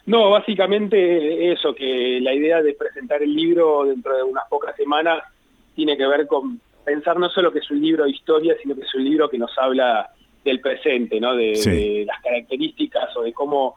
No, 0.06 0.30
básicamente 0.30 1.52
eso, 1.52 1.74
que 1.74 2.20
la 2.22 2.34
idea 2.34 2.62
de 2.62 2.74
presentar 2.74 3.24
el 3.24 3.34
libro 3.34 3.86
dentro 3.86 4.16
de 4.16 4.24
unas 4.24 4.48
pocas 4.48 4.76
semanas 4.76 5.24
tiene 5.76 5.98
que 5.98 6.06
ver 6.06 6.28
con 6.28 6.60
pensar 6.84 7.18
no 7.18 7.30
solo 7.30 7.52
que 7.52 7.60
es 7.60 7.72
un 7.72 7.82
libro 7.82 8.04
de 8.04 8.12
historia, 8.12 8.56
sino 8.62 8.76
que 8.76 8.82
es 8.82 8.96
un 8.96 9.04
libro 9.04 9.28
que 9.28 9.40
nos 9.40 9.52
habla 9.58 10.10
del 10.44 10.62
presente, 10.62 11.20
¿no? 11.20 11.36
de, 11.36 11.54
de 11.54 12.06
las 12.06 12.22
características 12.22 13.18
o 13.18 13.24
de 13.24 13.34
cómo, 13.34 13.74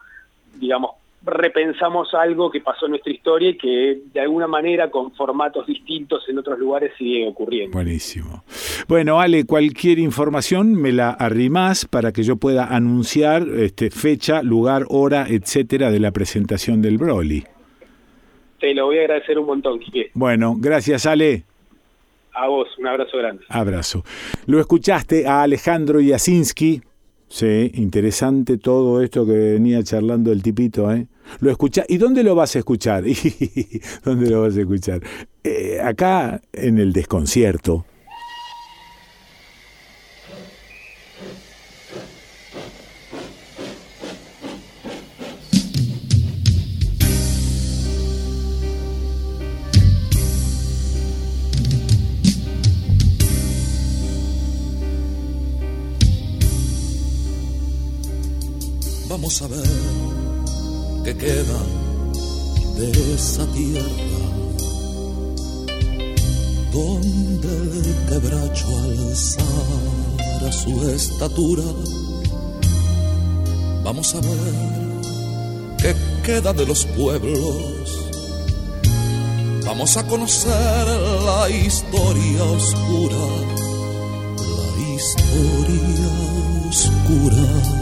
digamos, 0.56 0.92
repensamos 1.22 2.14
algo 2.14 2.50
que 2.50 2.60
pasó 2.60 2.86
en 2.86 2.92
nuestra 2.92 3.12
historia 3.12 3.50
y 3.50 3.56
que 3.56 4.00
de 4.12 4.20
alguna 4.20 4.46
manera 4.46 4.90
con 4.90 5.12
formatos 5.14 5.66
distintos 5.66 6.28
en 6.28 6.38
otros 6.38 6.58
lugares 6.58 6.92
sigue 6.96 7.26
ocurriendo. 7.26 7.72
Buenísimo. 7.72 8.44
Bueno, 8.86 9.20
Ale, 9.20 9.44
cualquier 9.44 9.98
información 9.98 10.74
me 10.74 10.92
la 10.92 11.10
arrimás 11.10 11.84
para 11.84 12.12
que 12.12 12.22
yo 12.22 12.36
pueda 12.36 12.66
anunciar 12.66 13.46
este, 13.56 13.90
fecha, 13.90 14.42
lugar, 14.42 14.84
hora, 14.88 15.26
etcétera, 15.28 15.90
de 15.90 16.00
la 16.00 16.12
presentación 16.12 16.82
del 16.82 16.98
Broly. 16.98 17.44
Te 18.60 18.74
lo 18.74 18.86
voy 18.86 18.98
a 18.98 19.02
agradecer 19.02 19.38
un 19.38 19.46
montón, 19.46 19.78
Quique. 19.78 20.10
Bueno, 20.14 20.56
gracias, 20.58 21.06
Ale. 21.06 21.44
A 22.32 22.46
vos, 22.46 22.68
un 22.78 22.86
abrazo 22.86 23.18
grande. 23.18 23.44
Abrazo. 23.48 24.04
Lo 24.46 24.60
escuchaste 24.60 25.26
a 25.26 25.42
Alejandro 25.42 26.00
Yasinski, 26.00 26.80
Sí, 27.28 27.70
interesante 27.74 28.56
todo 28.56 29.02
esto 29.02 29.26
que 29.26 29.32
venía 29.32 29.82
charlando 29.82 30.32
el 30.32 30.42
tipito, 30.42 30.90
¿eh? 30.90 31.06
Lo 31.40 31.50
escucha 31.50 31.84
¿Y 31.86 31.98
dónde 31.98 32.22
lo 32.22 32.34
vas 32.34 32.56
a 32.56 32.60
escuchar? 32.60 33.04
¿Dónde 34.04 34.30
lo 34.30 34.42
vas 34.42 34.56
a 34.56 34.60
escuchar? 34.60 35.02
Eh, 35.44 35.78
acá 35.82 36.40
en 36.52 36.78
el 36.78 36.92
desconcierto. 36.92 37.84
Vamos 59.28 59.42
a 59.42 59.46
ver 59.48 61.04
qué 61.04 61.14
queda 61.14 61.60
de 62.78 63.14
esa 63.14 63.44
tierra 63.52 64.30
donde 66.72 67.48
el 67.48 67.94
quebracho 68.08 68.68
alzara 68.84 70.50
su 70.50 70.88
estatura. 70.88 71.62
Vamos 73.84 74.14
a 74.14 74.20
ver 74.22 74.54
qué 75.76 75.94
queda 76.24 76.54
de 76.54 76.64
los 76.64 76.86
pueblos. 76.86 78.08
Vamos 79.66 79.94
a 79.98 80.06
conocer 80.06 80.86
la 81.26 81.50
historia 81.50 82.44
oscura, 82.44 83.26
la 84.56 84.94
historia 84.94 86.08
oscura 86.70 87.77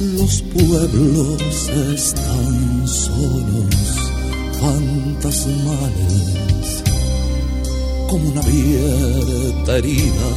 los 0.00 0.42
pueblos 0.42 1.68
están 1.68 2.86
solos, 2.86 4.12
fantasmales, 4.60 6.84
como 8.08 8.28
una 8.30 8.40
abierta 8.40 9.76
herida 9.76 10.28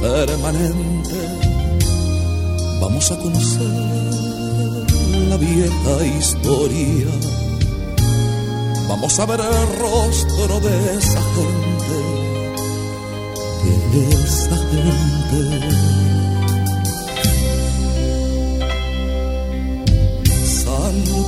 permanente. 0.00 1.14
Vamos 2.80 3.12
a 3.12 3.16
conocer 3.16 3.70
la 5.28 5.36
vieja 5.36 6.04
historia. 6.18 7.06
Vamos 8.88 9.20
a 9.20 9.26
ver 9.26 9.40
el 9.40 9.78
rostro 9.78 10.60
de 10.60 10.96
esa 10.98 11.22
gente, 11.34 11.94
de 13.92 14.08
esa 14.14 14.56
gente 14.56 15.04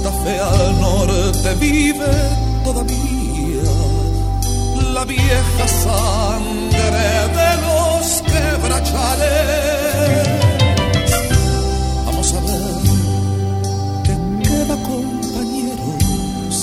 Santa 0.07 0.23
Fe 0.23 0.39
al 0.39 0.81
norte 0.81 1.55
vive 1.55 2.15
todavía 2.62 3.65
la 4.95 5.05
vieja 5.05 5.69
sangre 5.69 7.28
de 7.39 7.57
los 7.66 8.23
quebrachales. 8.23 10.28
Vamos 12.05 12.33
a 12.35 12.41
ver 12.41 12.83
qué 14.05 14.15
queda 14.49 14.77
compañeros 14.83 16.55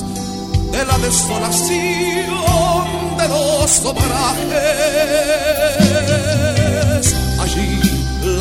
de 0.71 0.85
la 0.85 0.97
desolación 0.99 2.37
de 3.17 3.27
los 3.27 3.85
obrajes. 3.85 4.43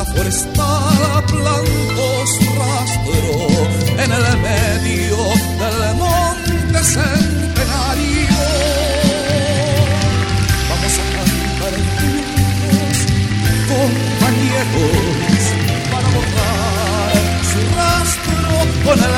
La 0.03 0.09
forestal 0.15 1.25
plantó 1.29 2.27
su 2.27 2.45
rastro 2.59 3.23
en 4.03 4.11
el 4.11 4.27
medio 4.39 5.17
del 5.61 5.79
monte 5.95 6.81
centenario. 6.83 8.41
Vamos 10.71 10.95
a 10.99 11.05
cantar 11.15 11.75
juntos, 12.01 12.97
compañeros, 13.71 15.43
para 15.93 16.09
borrar 16.17 17.15
su 17.53 17.61
rastro 17.77 18.51
con 18.85 18.99
el 18.99 19.15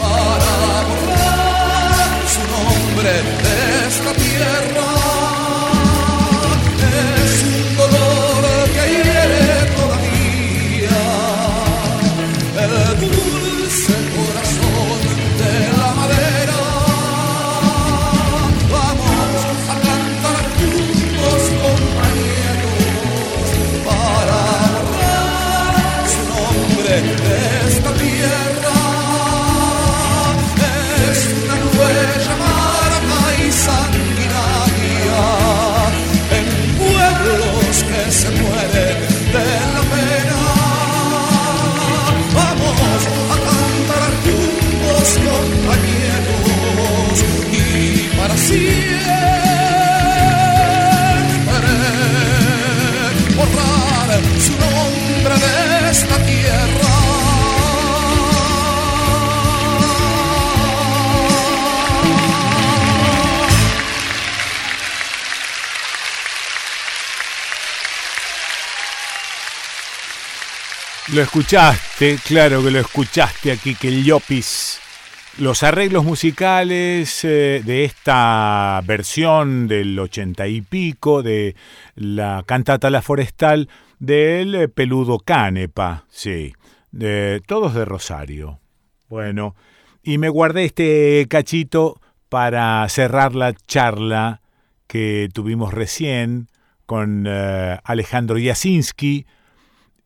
para 0.00 0.52
borrar 0.88 2.08
su 2.34 2.42
nombre 2.56 3.12
de 3.42 3.54
esta 3.88 4.12
tierra. 4.14 4.67
Lo 71.18 71.24
escuchaste, 71.24 72.16
claro 72.24 72.62
que 72.62 72.70
lo 72.70 72.78
escuchaste 72.78 73.50
aquí, 73.50 73.74
que 73.74 73.88
el 73.88 74.04
Yopis. 74.04 74.78
Los 75.38 75.64
arreglos 75.64 76.04
musicales 76.04 77.24
eh, 77.24 77.60
de 77.64 77.82
esta 77.82 78.80
versión 78.86 79.66
del 79.66 79.98
ochenta 79.98 80.46
y 80.46 80.60
pico 80.60 81.24
de 81.24 81.56
la 81.96 82.44
cantata 82.46 82.88
La 82.88 83.02
Forestal 83.02 83.68
del 83.98 84.54
eh, 84.54 84.68
Peludo 84.68 85.18
Canepa, 85.18 86.04
sí, 86.08 86.52
de, 86.92 87.42
todos 87.48 87.74
de 87.74 87.84
Rosario. 87.84 88.60
Bueno, 89.08 89.56
y 90.04 90.18
me 90.18 90.28
guardé 90.28 90.66
este 90.66 91.26
cachito 91.28 92.00
para 92.28 92.88
cerrar 92.88 93.34
la 93.34 93.54
charla 93.54 94.40
que 94.86 95.28
tuvimos 95.34 95.74
recién 95.74 96.46
con 96.86 97.24
eh, 97.26 97.76
Alejandro 97.82 98.36
Jasinski 98.40 99.26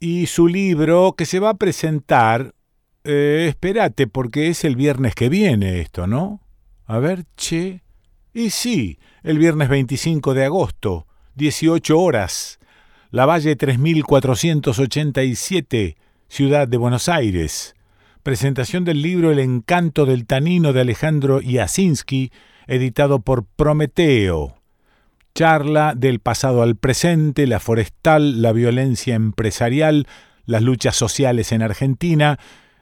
y 0.03 0.27
su 0.27 0.49
libro 0.49 1.15
que 1.17 1.25
se 1.27 1.39
va 1.39 1.51
a 1.51 1.55
presentar, 1.55 2.57
eh, 3.05 3.47
espérate, 3.49 4.09
porque 4.09 4.49
es 4.49 4.65
el 4.65 4.75
viernes 4.75 5.15
que 5.15 5.29
viene 5.29 5.79
esto, 5.79 6.09
¿no? 6.09 6.41
A 6.87 6.99
ver, 6.99 7.25
che. 7.37 7.85
Y 8.35 8.51
sí, 8.51 8.99
el 9.23 9.39
viernes 9.39 9.69
25 9.69 10.35
de 10.35 10.45
agosto, 10.45 11.07
18 11.37 12.01
horas, 12.01 12.59
La 13.13 13.27
Valle 13.27 13.55
3487, 13.55 15.97
Ciudad 16.27 16.67
de 16.67 16.77
Buenos 16.79 17.09
Aires. 17.09 17.77
Presentación 18.25 18.85
del 18.85 19.03
libro 19.03 19.31
El 19.31 19.39
encanto 19.39 20.05
del 20.05 20.27
tanino 20.27 20.73
de 20.73 20.81
Alejandro 20.81 21.39
Jasinski, 21.41 22.33
editado 22.67 23.21
por 23.21 23.45
Prometeo. 23.45 24.62
Charla 25.35 25.95
del 25.97 26.21
pasado 26.21 26.63
al 26.63 26.77
presente, 26.77 27.47
la 27.47 27.59
forestal, 27.59 28.43
la 28.43 28.53
violencia 28.53 29.15
empresarial, 29.15 30.07
las 30.45 30.63
luchas 30.63 30.95
sociales 30.95 31.53
en 31.53 31.63
Argentina. 31.63 32.39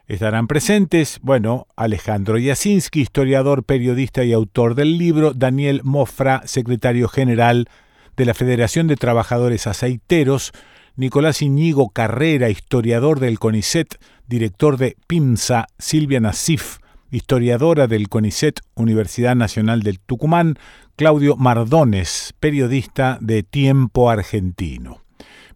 Estarán 0.09 0.49
presentes, 0.49 1.21
bueno, 1.23 1.69
Alejandro 1.77 2.37
Jasinski, 2.43 3.03
historiador, 3.03 3.63
periodista 3.63 4.25
y 4.25 4.33
autor 4.33 4.75
del 4.75 4.99
libro, 4.99 5.33
Daniel 5.33 5.83
Mofra, 5.85 6.43
secretario 6.47 7.07
general 7.07 7.69
de 8.17 8.25
la 8.25 8.35
Federación 8.35 8.89
de 8.89 8.97
Trabajadores 8.97 9.69
Aceiteros, 9.69 10.53
Nicolás 10.97 11.43
Iñigo 11.43 11.91
Carrera, 11.91 12.51
historiador 12.51 13.21
del 13.21 13.39
CONICET, 13.39 14.01
director 14.27 14.77
de 14.77 14.97
PIMSA, 15.07 15.69
Silvia 15.79 16.19
Nasif, 16.19 16.79
historiadora 17.13 17.87
del 17.87 18.09
CONICET, 18.09 18.61
Universidad 18.75 19.37
Nacional 19.37 19.83
del 19.83 20.01
Tucumán, 20.01 20.59
Claudio 21.01 21.35
Mardones, 21.35 22.35
periodista 22.41 23.17
de 23.23 23.43
Tiempo 23.43 24.11
Argentino. 24.11 25.01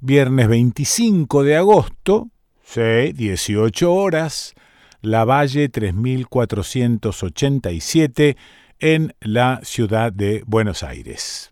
Viernes 0.00 0.48
25 0.48 1.44
de 1.44 1.58
agosto, 1.58 2.30
sí, 2.64 3.12
18 3.12 3.92
horas, 3.92 4.54
La 5.02 5.26
Valle 5.26 5.68
3487 5.68 8.38
en 8.78 9.14
la 9.20 9.60
ciudad 9.64 10.14
de 10.14 10.42
Buenos 10.46 10.82
Aires. 10.82 11.50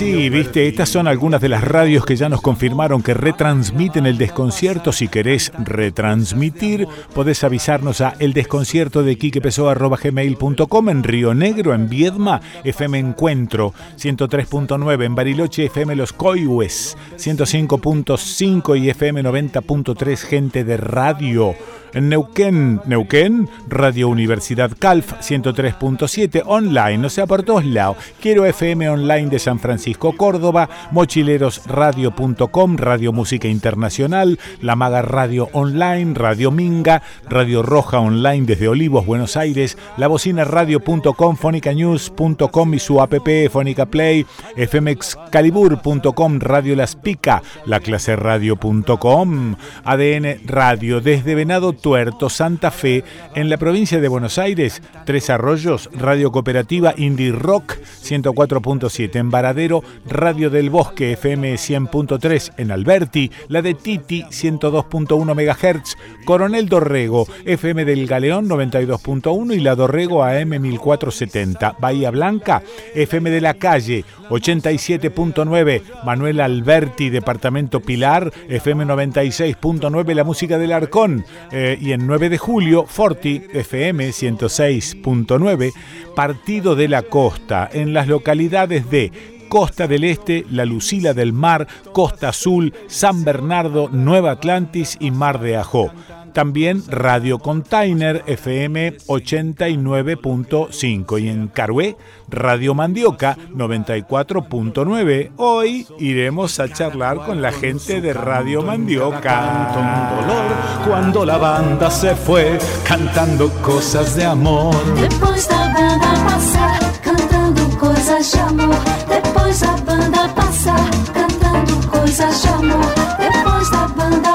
Sí, 0.00 0.30
viste, 0.30 0.66
estas 0.66 0.88
son 0.88 1.06
algunas 1.06 1.42
de 1.42 1.50
las 1.50 1.62
radios 1.62 2.06
que 2.06 2.16
ya 2.16 2.30
nos 2.30 2.40
confirmaron 2.40 3.02
que 3.02 3.12
retransmiten 3.12 4.06
el 4.06 4.16
desconcierto. 4.16 4.92
Si 4.92 5.08
querés 5.08 5.52
retransmitir, 5.58 6.88
podés 7.14 7.44
avisarnos 7.44 8.00
a 8.00 8.14
el 8.18 8.32
desconcierto 8.32 9.02
de 9.02 9.16
gmail.com 9.16 10.88
en 10.88 11.02
Río 11.02 11.34
Negro, 11.34 11.74
en 11.74 11.90
Viedma, 11.90 12.40
FM 12.64 12.98
Encuentro, 12.98 13.74
103.9, 13.98 15.04
en 15.04 15.14
Bariloche, 15.14 15.66
FM 15.66 15.94
Los 15.96 16.14
Coihues, 16.14 16.96
105.5 17.18 18.80
y 18.80 18.88
FM 18.88 19.22
90.3, 19.22 20.16
gente 20.16 20.64
de 20.64 20.78
radio. 20.78 21.54
En 21.94 22.08
Neuquén, 22.08 22.80
Neuquén, 22.86 23.48
Radio 23.68 24.08
Universidad 24.08 24.70
Calf 24.78 25.14
103.7 25.20 26.42
online, 26.46 27.06
o 27.06 27.10
sea, 27.10 27.26
por 27.26 27.42
todos 27.42 27.64
lados. 27.64 27.96
Quiero 28.20 28.44
FM 28.44 28.88
online 28.88 29.28
de 29.28 29.38
San 29.38 29.58
Francisco, 29.58 30.16
Córdoba, 30.16 30.68
mochilerosradio.com, 30.92 32.76
Radio 32.76 33.12
Música 33.12 33.48
Internacional, 33.48 34.38
La 34.60 34.76
Maga 34.76 35.02
Radio 35.02 35.48
Online, 35.52 36.14
Radio 36.14 36.50
Minga, 36.50 37.02
Radio 37.28 37.62
Roja 37.62 37.98
Online 38.00 38.46
desde 38.46 38.68
Olivos, 38.68 39.06
Buenos 39.06 39.36
Aires, 39.36 39.76
La 39.96 40.08
Radio.com, 40.44 41.36
fonicanews.com 41.36 42.74
y 42.74 42.78
su 42.78 43.00
app 43.00 43.14
Fónica 43.50 43.86
Play, 43.86 44.26
fmexcalibur.com, 44.56 46.38
Radio 46.40 46.76
Las 46.76 46.96
Pica, 46.96 47.42
La 47.66 47.80
Clase 47.80 48.16
Radio.com, 48.16 49.56
ADN 49.84 50.40
Radio 50.46 51.00
desde 51.00 51.34
Venado 51.34 51.72
Tuerto, 51.80 52.28
Santa 52.28 52.70
Fe, 52.70 53.04
en 53.34 53.50
la 53.50 53.56
provincia 53.56 54.00
de 54.00 54.08
Buenos 54.08 54.38
Aires, 54.38 54.82
Tres 55.04 55.30
Arroyos, 55.30 55.90
Radio 55.92 56.30
Cooperativa 56.30 56.94
Indie 56.96 57.32
Rock 57.32 57.76
104.7, 58.02 59.16
en 59.16 59.30
Varadero, 59.30 59.82
Radio 60.06 60.50
del 60.50 60.70
Bosque 60.70 61.12
FM 61.12 61.54
100.3, 61.54 62.52
en 62.56 62.70
Alberti, 62.70 63.30
la 63.48 63.62
de 63.62 63.74
Titi 63.74 64.22
102.1 64.24 65.34
MHz, 65.34 65.96
Coronel 66.24 66.68
Dorrego, 66.68 67.26
FM 67.44 67.84
del 67.84 68.06
Galeón 68.06 68.48
92.1 68.48 69.54
y 69.56 69.60
la 69.60 69.74
Dorrego 69.74 70.24
AM 70.24 70.60
1470, 70.60 71.76
Bahía 71.80 72.10
Blanca, 72.10 72.62
FM 72.94 73.30
de 73.30 73.40
la 73.40 73.54
Calle 73.54 74.04
87.9, 74.30 75.82
Manuel 76.04 76.40
Alberti, 76.40 77.10
Departamento 77.10 77.80
Pilar, 77.80 78.32
FM 78.48 78.86
96.9, 78.86 80.14
la 80.14 80.24
música 80.24 80.58
del 80.58 80.72
Arcón. 80.72 81.24
Eh, 81.50 81.69
y 81.80 81.92
en 81.92 82.06
9 82.06 82.28
de 82.30 82.38
julio, 82.38 82.86
Forti 82.86 83.42
FM 83.52 84.08
106.9, 84.08 85.72
Partido 86.16 86.74
de 86.74 86.88
la 86.88 87.02
Costa, 87.02 87.68
en 87.72 87.92
las 87.92 88.08
localidades 88.08 88.90
de 88.90 89.12
Costa 89.50 89.86
del 89.86 90.04
Este, 90.04 90.46
La 90.50 90.64
Lucila 90.64 91.12
del 91.12 91.32
Mar, 91.32 91.66
Costa 91.92 92.30
Azul, 92.30 92.72
San 92.86 93.24
Bernardo, 93.24 93.88
Nueva 93.90 94.30
Atlantis 94.30 94.96
y 95.00 95.10
Mar 95.10 95.40
de 95.40 95.56
Ajó. 95.56 95.90
También 96.32 96.82
Radio 96.88 97.38
Container 97.38 98.24
FM 98.26 98.96
89.5 99.06 101.22
y 101.22 101.28
en 101.28 101.48
Carué 101.48 101.96
Radio 102.28 102.74
Mandioca 102.74 103.36
94.9. 103.54 105.32
Hoy 105.36 105.86
iremos 105.98 106.58
a 106.60 106.72
charlar 106.72 107.16
con 107.18 107.42
la 107.42 107.52
gente 107.52 108.00
de 108.00 108.12
Radio 108.12 108.62
Mandioca. 108.62 109.72
dolor 109.74 110.44
cuando 110.86 111.24
la 111.24 111.38
banda 111.38 111.90
se 111.90 112.14
fue 112.14 112.58
cantando 112.86 113.48
cosas 113.62 114.14
de 114.16 114.24
amor. 114.24 114.74
Después 114.94 115.48
la 115.50 115.74
banda 115.74 116.14
pasa 116.24 116.78
cantando 117.02 117.68
cosas 117.78 118.32
de 118.32 118.40
amor. 118.40 118.76
Después 119.08 119.60
la 119.62 119.76
banda 119.84 120.34
pasa 120.34 120.76
cantando 121.12 121.80
cosas 121.90 122.42
de 122.42 122.48
amor. 122.48 122.86
Después 123.18 123.70
la 123.72 123.86
banda 123.96 124.34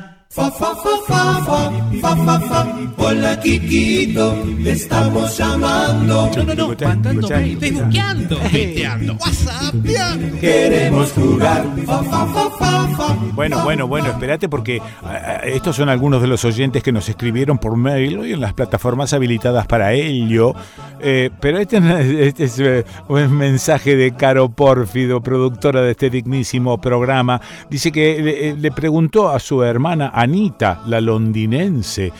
Fa, 0.31 0.49
fa, 0.49 0.73
fa, 0.73 0.91
Hola 2.97 3.37
Kikito, 3.41 4.33
te 4.63 4.71
estamos 4.71 5.37
llamando. 5.37 6.31
No, 6.37 6.43
no, 6.43 6.55
no, 6.55 6.67
mandando 6.79 7.27
mail, 7.27 7.59
facebookeando, 7.59 8.37
tuiteando, 8.37 9.13
whatsappeando. 9.15 10.39
Queremos 10.39 11.11
jugar. 11.11 11.65
Bueno, 13.33 13.63
bueno, 13.63 13.87
bueno, 13.87 14.07
espérate 14.07 14.47
porque 14.47 14.81
estos 15.43 15.75
son 15.75 15.89
algunos 15.89 16.21
de 16.21 16.27
los 16.27 16.45
oyentes 16.45 16.81
que 16.81 16.91
nos 16.91 17.09
escribieron 17.09 17.57
por 17.57 17.75
mail 17.75 18.19
hoy 18.19 18.33
en 18.33 18.39
las 18.39 18.53
plataformas 18.53 19.11
habilitadas 19.13 19.67
para 19.67 19.93
ello. 19.93 20.53
Eh, 21.01 21.31
pero 21.39 21.57
este, 21.57 21.77
este 22.27 22.43
es 22.43 22.59
eh, 22.59 22.85
un 23.07 23.35
mensaje 23.35 23.95
de 23.95 24.13
Caro 24.13 24.49
Pórfido, 24.49 25.21
productora 25.21 25.81
de 25.81 25.91
este 25.91 26.09
dignísimo 26.09 26.79
programa. 26.79 27.41
Dice 27.69 27.91
que 27.91 28.55
le 28.57 28.71
preguntó 28.71 29.29
a 29.29 29.39
su 29.39 29.63
hermana 29.63 30.11
Anita, 30.21 30.81
la 30.87 31.01
londinense, 31.01 32.11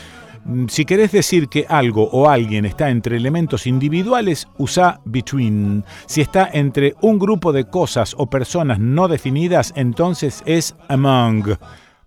Mm, 0.44 0.68
si 0.68 0.86
querés 0.86 1.12
decir 1.12 1.48
que 1.50 1.66
algo 1.70 2.10
o 2.12 2.28
alguien 2.30 2.66
está 2.66 2.90
entre 2.90 3.16
elementos 3.18 3.68
individuales, 3.68 4.48
usa 4.58 5.00
between. 5.06 5.86
Si 6.08 6.22
está 6.22 6.50
entre 6.52 6.96
un 7.02 7.20
grupo 7.20 7.54
de 7.54 7.66
cosas 7.66 8.16
o 8.18 8.28
personas 8.28 8.80
no 8.80 9.08
definidas, 9.08 9.72
entonces 9.76 10.42
es 10.46 10.76
among. 10.88 11.58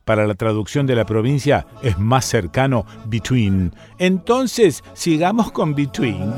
Para 0.05 0.27
la 0.27 0.35
traducción 0.35 0.87
de 0.87 0.97
la 0.97 1.07
provincia 1.07 1.67
es 1.83 1.99
más 1.99 2.27
cercano 2.27 2.85
between. 3.07 3.73
Entonces, 3.99 4.85
sigamos 4.93 5.51
con 5.51 5.75
between. 5.75 6.31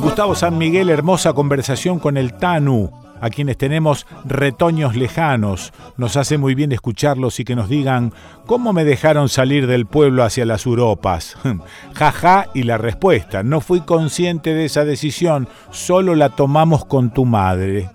Gustavo 0.00 0.34
San 0.34 0.58
Miguel, 0.58 0.90
hermosa 0.90 1.34
conversación 1.34 2.00
con 2.00 2.16
el 2.16 2.32
Tanu 2.32 2.90
a 3.20 3.30
quienes 3.30 3.56
tenemos 3.58 4.06
retoños 4.24 4.96
lejanos. 4.96 5.72
Nos 5.96 6.16
hace 6.16 6.38
muy 6.38 6.54
bien 6.54 6.72
escucharlos 6.72 7.40
y 7.40 7.44
que 7.44 7.56
nos 7.56 7.68
digan 7.68 8.12
cómo 8.46 8.72
me 8.72 8.84
dejaron 8.84 9.28
salir 9.28 9.66
del 9.66 9.86
pueblo 9.86 10.24
hacia 10.24 10.44
las 10.44 10.66
Europas. 10.66 11.36
Jaja 11.94 12.48
y 12.54 12.64
la 12.64 12.78
respuesta, 12.78 13.42
no 13.42 13.60
fui 13.60 13.80
consciente 13.80 14.54
de 14.54 14.64
esa 14.64 14.84
decisión, 14.84 15.48
solo 15.70 16.14
la 16.14 16.30
tomamos 16.30 16.84
con 16.84 17.12
tu 17.12 17.24
madre. 17.24 17.90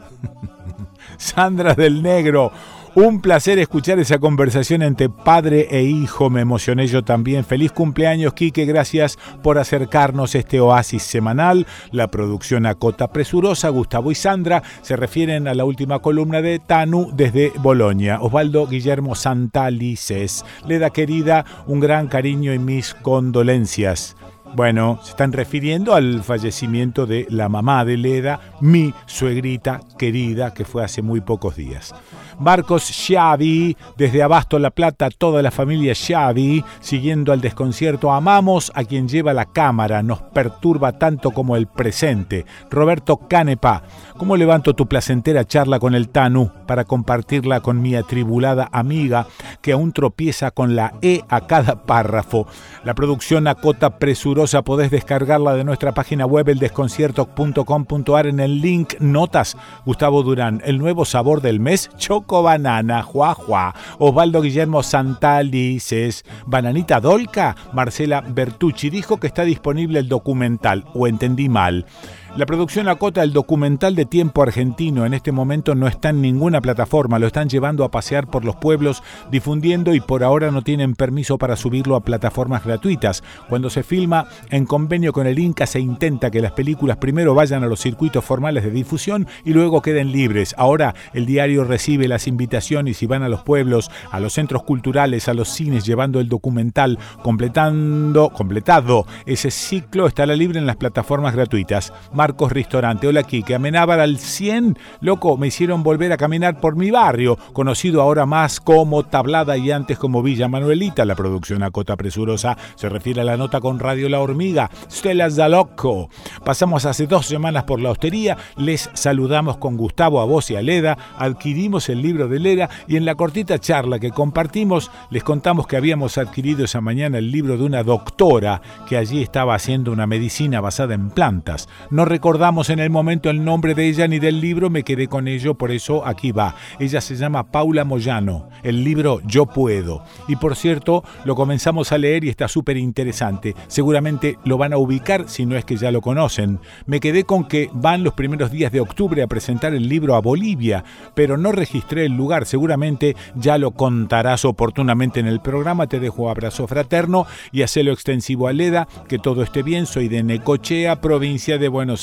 Sandra 1.17 1.73
del 1.73 2.01
Negro, 2.01 2.51
un 2.95 3.21
placer 3.21 3.57
escuchar 3.59 3.99
esa 3.99 4.19
conversación 4.19 4.81
entre 4.81 5.09
padre 5.09 5.67
e 5.71 5.83
hijo. 5.83 6.29
Me 6.29 6.41
emocioné 6.41 6.87
yo 6.87 7.03
también. 7.03 7.43
Feliz 7.43 7.71
cumpleaños, 7.71 8.33
Quique. 8.33 8.65
Gracias 8.65 9.17
por 9.41 9.57
acercarnos 9.57 10.35
este 10.35 10.59
oasis 10.59 11.03
semanal. 11.03 11.65
La 11.91 12.07
producción 12.07 12.65
Acota 12.65 13.11
Presurosa, 13.11 13.69
Gustavo 13.69 14.11
y 14.11 14.15
Sandra 14.15 14.61
se 14.81 14.95
refieren 14.95 15.47
a 15.47 15.53
la 15.53 15.65
última 15.65 15.99
columna 15.99 16.41
de 16.41 16.59
Tanu 16.59 17.11
desde 17.13 17.51
Bolonia. 17.59 18.19
Osvaldo 18.21 18.67
Guillermo 18.67 19.15
Santalices. 19.15 20.45
da 20.67 20.89
querida, 20.91 21.45
un 21.67 21.79
gran 21.79 22.07
cariño 22.07 22.53
y 22.53 22.59
mis 22.59 22.93
condolencias. 22.93 24.15
Bueno, 24.55 24.99
se 25.01 25.09
están 25.09 25.33
refiriendo 25.33 25.95
al 25.95 26.23
fallecimiento 26.23 27.07
de 27.07 27.25
la 27.29 27.49
mamá 27.49 27.83
de 27.85 27.97
Leda, 27.97 28.39
mi 28.61 28.93
suegrita 29.07 29.79
querida, 29.97 30.53
que 30.53 30.63
fue 30.63 30.83
hace 30.83 31.01
muy 31.01 31.21
pocos 31.21 31.55
días. 31.55 31.95
Marcos 32.39 32.91
Xavi, 32.91 33.77
desde 33.97 34.21
Abasto 34.23 34.59
La 34.59 34.71
Plata, 34.71 35.09
toda 35.09 35.41
la 35.41 35.51
familia 35.51 35.93
Xavi, 35.95 36.63
siguiendo 36.81 37.31
al 37.31 37.41
desconcierto, 37.41 38.11
amamos 38.11 38.71
a 38.75 38.83
quien 38.83 39.07
lleva 39.07 39.33
la 39.33 39.45
cámara, 39.45 40.03
nos 40.03 40.21
perturba 40.21 40.93
tanto 40.93 41.31
como 41.31 41.55
el 41.55 41.67
presente. 41.67 42.45
Roberto 42.69 43.17
Canepa, 43.17 43.83
¿cómo 44.17 44.35
levanto 44.37 44.73
tu 44.73 44.87
placentera 44.87 45.45
charla 45.45 45.79
con 45.79 45.95
el 45.95 46.09
Tanu 46.09 46.51
para 46.67 46.85
compartirla 46.85 47.61
con 47.61 47.81
mi 47.81 47.95
atribulada 47.95 48.69
amiga 48.71 49.27
que 49.61 49.71
aún 49.71 49.91
tropieza 49.93 50.51
con 50.51 50.75
la 50.75 50.93
E 51.01 51.21
a 51.29 51.47
cada 51.47 51.85
párrafo? 51.85 52.47
La 52.83 52.95
producción 52.95 53.47
acota 53.47 53.97
presurosa, 53.99 54.42
podés 54.63 54.91
descargarla 54.91 55.53
de 55.55 55.63
nuestra 55.63 55.93
página 55.93 56.25
web 56.25 56.49
eldesconcierto.com.ar 56.49 58.27
en 58.27 58.39
el 58.39 58.61
link 58.61 58.95
Notas. 58.99 59.57
Gustavo 59.85 60.21
Durán, 60.23 60.61
el 60.65 60.77
nuevo 60.77 61.05
sabor 61.05 61.41
del 61.41 61.59
mes, 61.59 61.89
Choco 61.97 62.43
Banana, 62.43 63.03
Juá. 63.03 63.73
Osvaldo 63.99 64.41
Guillermo 64.41 64.83
Santalices, 64.83 66.25
Bananita 66.45 66.99
Dolca, 66.99 67.55
Marcela 67.71 68.21
Bertucci 68.21 68.89
dijo 68.89 69.17
que 69.17 69.27
está 69.27 69.43
disponible 69.43 69.99
el 69.99 70.09
documental, 70.09 70.85
o 70.93 71.07
entendí 71.07 71.49
mal. 71.49 71.85
La 72.35 72.47
producción 72.47 72.89
acota 72.89 73.21
el 73.21 73.31
documental 73.31 73.93
de 73.93 74.05
tiempo 74.05 74.41
argentino. 74.41 75.05
En 75.05 75.13
este 75.13 75.31
momento 75.31 75.75
no 75.75 75.87
está 75.87 76.09
en 76.09 76.21
ninguna 76.21 76.61
plataforma, 76.61 77.19
lo 77.19 77.27
están 77.27 77.47
llevando 77.47 77.83
a 77.83 77.91
pasear 77.91 78.25
por 78.25 78.43
los 78.43 78.55
pueblos, 78.55 79.03
difundiendo 79.29 79.93
y 79.93 79.99
por 79.99 80.23
ahora 80.23 80.49
no 80.49 80.63
tienen 80.63 80.95
permiso 80.95 81.37
para 81.37 81.55
subirlo 81.55 81.95
a 81.95 82.03
plataformas 82.03 82.65
gratuitas. 82.65 83.23
Cuando 83.49 83.69
se 83.69 83.83
filma 83.83 84.25
en 84.49 84.65
convenio 84.65 85.13
con 85.13 85.27
el 85.27 85.37
Inca 85.37 85.67
se 85.67 85.79
intenta 85.79 86.31
que 86.31 86.41
las 86.41 86.53
películas 86.53 86.97
primero 86.97 87.35
vayan 87.35 87.63
a 87.63 87.67
los 87.67 87.79
circuitos 87.79 88.25
formales 88.25 88.63
de 88.63 88.71
difusión 88.71 89.27
y 89.45 89.53
luego 89.53 89.83
queden 89.83 90.11
libres. 90.11 90.55
Ahora 90.57 90.95
el 91.13 91.27
diario 91.27 91.65
recibe 91.65 92.07
las 92.07 92.27
invitaciones 92.27 93.03
y 93.03 93.05
van 93.05 93.21
a 93.21 93.29
los 93.29 93.43
pueblos, 93.43 93.91
a 94.09 94.19
los 94.19 94.33
centros 94.33 94.63
culturales, 94.63 95.27
a 95.27 95.35
los 95.35 95.49
cines 95.49 95.85
llevando 95.85 96.19
el 96.19 96.29
documental, 96.29 96.97
completando, 97.21 98.31
completado 98.31 99.05
ese 99.25 99.51
ciclo 99.51 100.07
estará 100.07 100.35
libre 100.35 100.59
en 100.59 100.65
las 100.65 100.77
plataformas 100.77 101.35
gratuitas. 101.35 101.93
Marcos 102.23 102.53
Ristorante. 102.53 103.05
Hola 103.05 103.23
Kike, 103.23 103.55
Amenábar 103.55 103.99
al 103.99 104.17
100, 104.17 104.79
loco, 105.01 105.35
me 105.35 105.47
hicieron 105.47 105.83
volver 105.83 106.13
a 106.13 106.17
caminar 106.17 106.61
por 106.61 106.77
mi 106.77 106.89
barrio, 106.89 107.37
conocido 107.51 108.01
ahora 108.01 108.25
más 108.25 108.61
como 108.61 109.03
Tablada 109.03 109.57
y 109.57 109.71
antes 109.71 109.99
como 109.99 110.23
Villa 110.23 110.47
Manuelita. 110.47 111.03
La 111.03 111.15
producción 111.15 111.63
a 111.63 111.71
cota 111.71 111.97
presurosa 111.97 112.57
se 112.75 112.87
refiere 112.87 113.19
a 113.19 113.25
la 113.25 113.35
nota 113.35 113.59
con 113.59 113.77
Radio 113.77 114.07
La 114.07 114.21
Hormiga. 114.21 114.71
Stella 114.89 115.29
Zaloco. 115.29 116.07
Pasamos 116.45 116.85
hace 116.85 117.07
dos 117.07 117.25
semanas 117.25 117.65
por 117.65 117.81
la 117.81 117.91
hostería, 117.91 118.37
les 118.55 118.89
saludamos 118.93 119.57
con 119.57 119.75
Gustavo 119.75 120.21
a 120.21 120.25
voz 120.25 120.49
y 120.49 120.55
a 120.55 120.61
Leda, 120.61 120.97
adquirimos 121.17 121.89
el 121.89 122.01
libro 122.01 122.29
de 122.29 122.39
Leda 122.39 122.69
y 122.87 122.95
en 122.95 123.03
la 123.03 123.15
cortita 123.15 123.59
charla 123.59 123.99
que 123.99 124.11
compartimos 124.11 124.91
les 125.09 125.25
contamos 125.25 125.67
que 125.67 125.75
habíamos 125.75 126.17
adquirido 126.17 126.63
esa 126.63 126.79
mañana 126.79 127.17
el 127.17 127.31
libro 127.31 127.57
de 127.57 127.65
una 127.65 127.83
doctora 127.83 128.61
que 128.87 128.95
allí 128.95 129.21
estaba 129.21 129.55
haciendo 129.55 129.91
una 129.91 130.07
medicina 130.07 130.61
basada 130.61 130.93
en 130.93 131.09
plantas. 131.09 131.67
No 131.89 132.05
recordamos 132.13 132.69
en 132.69 132.77
el 132.77 132.91
momento 132.91 133.31
el 133.31 133.43
nombre 133.43 133.73
de 133.73 133.87
ella 133.87 134.07
ni 134.07 134.19
del 134.19 134.39
libro, 134.39 134.69
me 134.69 134.83
quedé 134.83 135.07
con 135.07 135.27
ello, 135.27 135.55
por 135.55 135.71
eso 135.71 136.05
aquí 136.05 136.31
va. 136.31 136.55
Ella 136.77 137.01
se 137.01 137.15
llama 137.15 137.49
Paula 137.49 137.85
Moyano, 137.85 138.49
el 138.61 138.83
libro 138.83 139.19
Yo 139.25 139.47
Puedo. 139.47 140.03
Y 140.27 140.35
por 140.35 140.55
cierto, 140.55 141.03
lo 141.25 141.33
comenzamos 141.33 141.91
a 141.91 141.97
leer 141.97 142.23
y 142.23 142.29
está 142.29 142.47
súper 142.47 142.77
interesante. 142.77 143.55
Seguramente 143.65 144.37
lo 144.45 144.59
van 144.59 144.73
a 144.73 144.77
ubicar 144.77 145.27
si 145.27 145.47
no 145.47 145.57
es 145.57 145.65
que 145.65 145.75
ya 145.75 145.89
lo 145.89 146.01
conocen. 146.01 146.59
Me 146.85 146.99
quedé 146.99 147.23
con 147.23 147.47
que 147.47 147.71
van 147.73 148.03
los 148.03 148.13
primeros 148.13 148.51
días 148.51 148.71
de 148.71 148.81
octubre 148.81 149.23
a 149.23 149.27
presentar 149.27 149.73
el 149.73 149.89
libro 149.89 150.13
a 150.13 150.21
Bolivia, 150.21 150.83
pero 151.15 151.35
no 151.35 151.51
registré 151.51 152.05
el 152.05 152.15
lugar. 152.15 152.45
Seguramente 152.45 153.15
ya 153.33 153.57
lo 153.57 153.71
contarás 153.71 154.45
oportunamente 154.45 155.19
en 155.19 155.25
el 155.25 155.41
programa. 155.41 155.87
Te 155.87 155.99
dejo 155.99 156.29
abrazo 156.29 156.67
fraterno 156.67 157.25
y 157.51 157.63
hacelo 157.63 157.91
extensivo 157.91 158.47
a 158.47 158.53
Leda. 158.53 158.87
Que 159.07 159.17
todo 159.17 159.41
esté 159.41 159.63
bien. 159.63 159.87
Soy 159.87 160.09
de 160.09 160.21
Necochea, 160.21 161.01
provincia 161.01 161.57
de 161.57 161.69
Buenos 161.69 162.02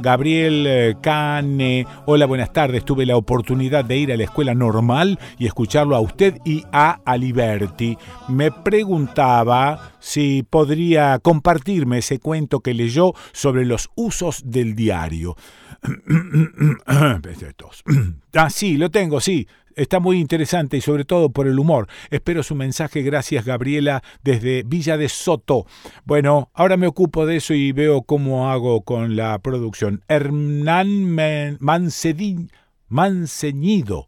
Gabriel 0.00 0.66
eh, 0.66 0.96
Cane, 1.00 1.86
hola, 2.06 2.26
buenas 2.26 2.52
tardes. 2.52 2.84
Tuve 2.84 3.06
la 3.06 3.16
oportunidad 3.16 3.84
de 3.84 3.96
ir 3.96 4.12
a 4.12 4.16
la 4.16 4.24
escuela 4.24 4.54
normal 4.54 5.18
y 5.38 5.46
escucharlo 5.46 5.96
a 5.96 6.00
usted 6.00 6.38
y 6.44 6.64
a 6.72 7.00
Aliberti. 7.04 7.98
Me 8.28 8.50
preguntaba 8.50 9.92
si 9.98 10.44
podría 10.48 11.18
compartirme 11.18 11.98
ese 11.98 12.18
cuento 12.18 12.60
que 12.60 12.74
leyó 12.74 13.14
sobre 13.32 13.64
los 13.64 13.90
usos 13.96 14.42
del 14.44 14.74
diario. 14.74 15.36
ah, 18.34 18.50
sí, 18.50 18.76
lo 18.76 18.90
tengo, 18.90 19.20
sí. 19.20 19.46
Está 19.78 20.00
muy 20.00 20.18
interesante 20.18 20.76
y 20.76 20.80
sobre 20.80 21.04
todo 21.04 21.30
por 21.30 21.46
el 21.46 21.56
humor. 21.60 21.86
Espero 22.10 22.42
su 22.42 22.56
mensaje. 22.56 23.02
Gracias, 23.02 23.44
Gabriela, 23.44 24.02
desde 24.24 24.64
Villa 24.64 24.96
de 24.96 25.08
Soto. 25.08 25.66
Bueno, 26.04 26.50
ahora 26.52 26.76
me 26.76 26.88
ocupo 26.88 27.26
de 27.26 27.36
eso 27.36 27.54
y 27.54 27.70
veo 27.70 28.02
cómo 28.02 28.50
hago 28.50 28.82
con 28.82 29.14
la 29.14 29.38
producción. 29.38 30.02
Hernán 30.08 31.16
Manceñido 32.88 34.07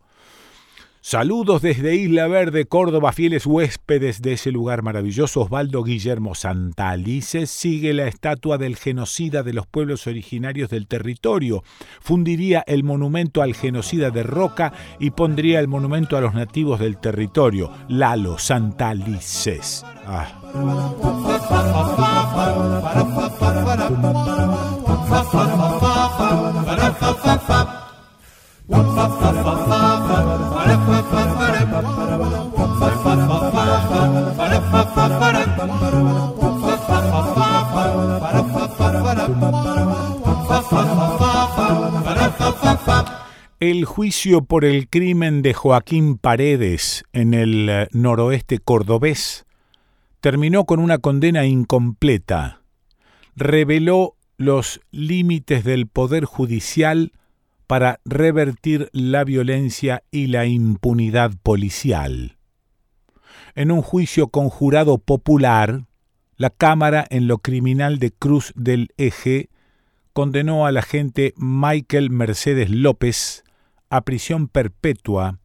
Saludos 1.02 1.62
desde 1.62 1.96
Isla 1.96 2.28
Verde, 2.28 2.66
Córdoba, 2.66 3.12
fieles 3.12 3.46
huéspedes 3.46 4.20
de 4.20 4.34
ese 4.34 4.52
lugar 4.52 4.82
maravilloso. 4.82 5.40
Osvaldo 5.40 5.82
Guillermo 5.82 6.34
Santalices 6.34 7.50
sigue 7.50 7.94
la 7.94 8.06
estatua 8.06 8.58
del 8.58 8.76
genocida 8.76 9.42
de 9.42 9.54
los 9.54 9.66
pueblos 9.66 10.06
originarios 10.06 10.68
del 10.68 10.86
territorio. 10.86 11.64
Fundiría 12.00 12.62
el 12.66 12.84
monumento 12.84 13.40
al 13.40 13.54
genocida 13.54 14.10
de 14.10 14.24
Roca 14.24 14.74
y 14.98 15.12
pondría 15.12 15.58
el 15.60 15.68
monumento 15.68 16.18
a 16.18 16.20
los 16.20 16.34
nativos 16.34 16.78
del 16.78 16.98
territorio. 16.98 17.72
Lalo 17.88 18.38
Santalices. 18.38 19.86
Ah. 20.04 20.36
El 43.58 43.84
juicio 43.84 44.42
por 44.42 44.64
el 44.64 44.88
crimen 44.88 45.42
de 45.42 45.52
Joaquín 45.52 46.16
Paredes 46.16 47.04
en 47.12 47.34
el 47.34 47.68
eh, 47.68 47.88
noroeste 47.92 48.58
cordobés 48.58 49.46
terminó 50.20 50.64
con 50.64 50.78
una 50.78 50.98
condena 50.98 51.44
incompleta. 51.44 52.62
Reveló 53.34 54.14
los 54.36 54.80
límites 54.90 55.64
del 55.64 55.88
poder 55.88 56.24
judicial 56.24 57.12
para 57.70 58.00
revertir 58.04 58.90
la 58.92 59.22
violencia 59.22 60.02
y 60.10 60.26
la 60.26 60.44
impunidad 60.44 61.30
policial. 61.40 62.36
En 63.54 63.70
un 63.70 63.80
juicio 63.80 64.26
conjurado 64.26 64.98
popular, 64.98 65.84
la 66.36 66.50
Cámara 66.50 67.06
en 67.10 67.28
lo 67.28 67.38
criminal 67.38 68.00
de 68.00 68.10
Cruz 68.10 68.52
del 68.56 68.88
Eje 68.96 69.50
condenó 70.12 70.66
al 70.66 70.78
agente 70.78 71.32
Michael 71.36 72.10
Mercedes 72.10 72.70
López 72.70 73.44
a 73.88 74.00
prisión 74.00 74.48
perpetua 74.48 75.38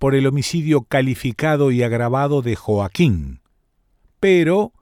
por 0.00 0.16
el 0.16 0.26
homicidio 0.26 0.82
calificado 0.82 1.70
y 1.70 1.84
agravado 1.84 2.42
de 2.42 2.56
Joaquín, 2.56 3.42
pero, 4.18 4.72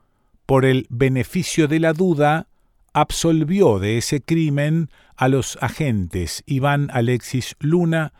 por 0.47 0.65
el 0.65 0.87
beneficio 0.89 1.67
de 1.67 1.81
la 1.81 1.93
duda, 1.93 2.47
absolvió 2.93 3.79
de 3.79 3.97
ese 3.97 4.21
crimen 4.21 4.89
a 5.15 5.27
los 5.27 5.57
agentes 5.61 6.43
Iván 6.45 6.89
Alexis 6.93 7.55
Luna, 7.59 8.13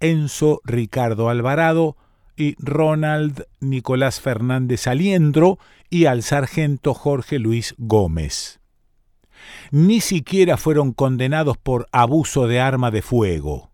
Enzo 0.00 0.60
Ricardo 0.64 1.28
Alvarado 1.28 1.96
y 2.36 2.56
Ronald 2.58 3.44
Nicolás 3.60 4.20
Fernández 4.20 4.86
Aliendro 4.86 5.58
y 5.90 6.06
al 6.06 6.22
sargento 6.22 6.94
Jorge 6.94 7.38
Luis 7.38 7.74
Gómez. 7.78 8.60
Ni 9.70 10.00
siquiera 10.00 10.56
fueron 10.56 10.92
condenados 10.92 11.58
por 11.58 11.86
abuso 11.92 12.46
de 12.46 12.60
arma 12.60 12.90
de 12.90 13.02
fuego. 13.02 13.69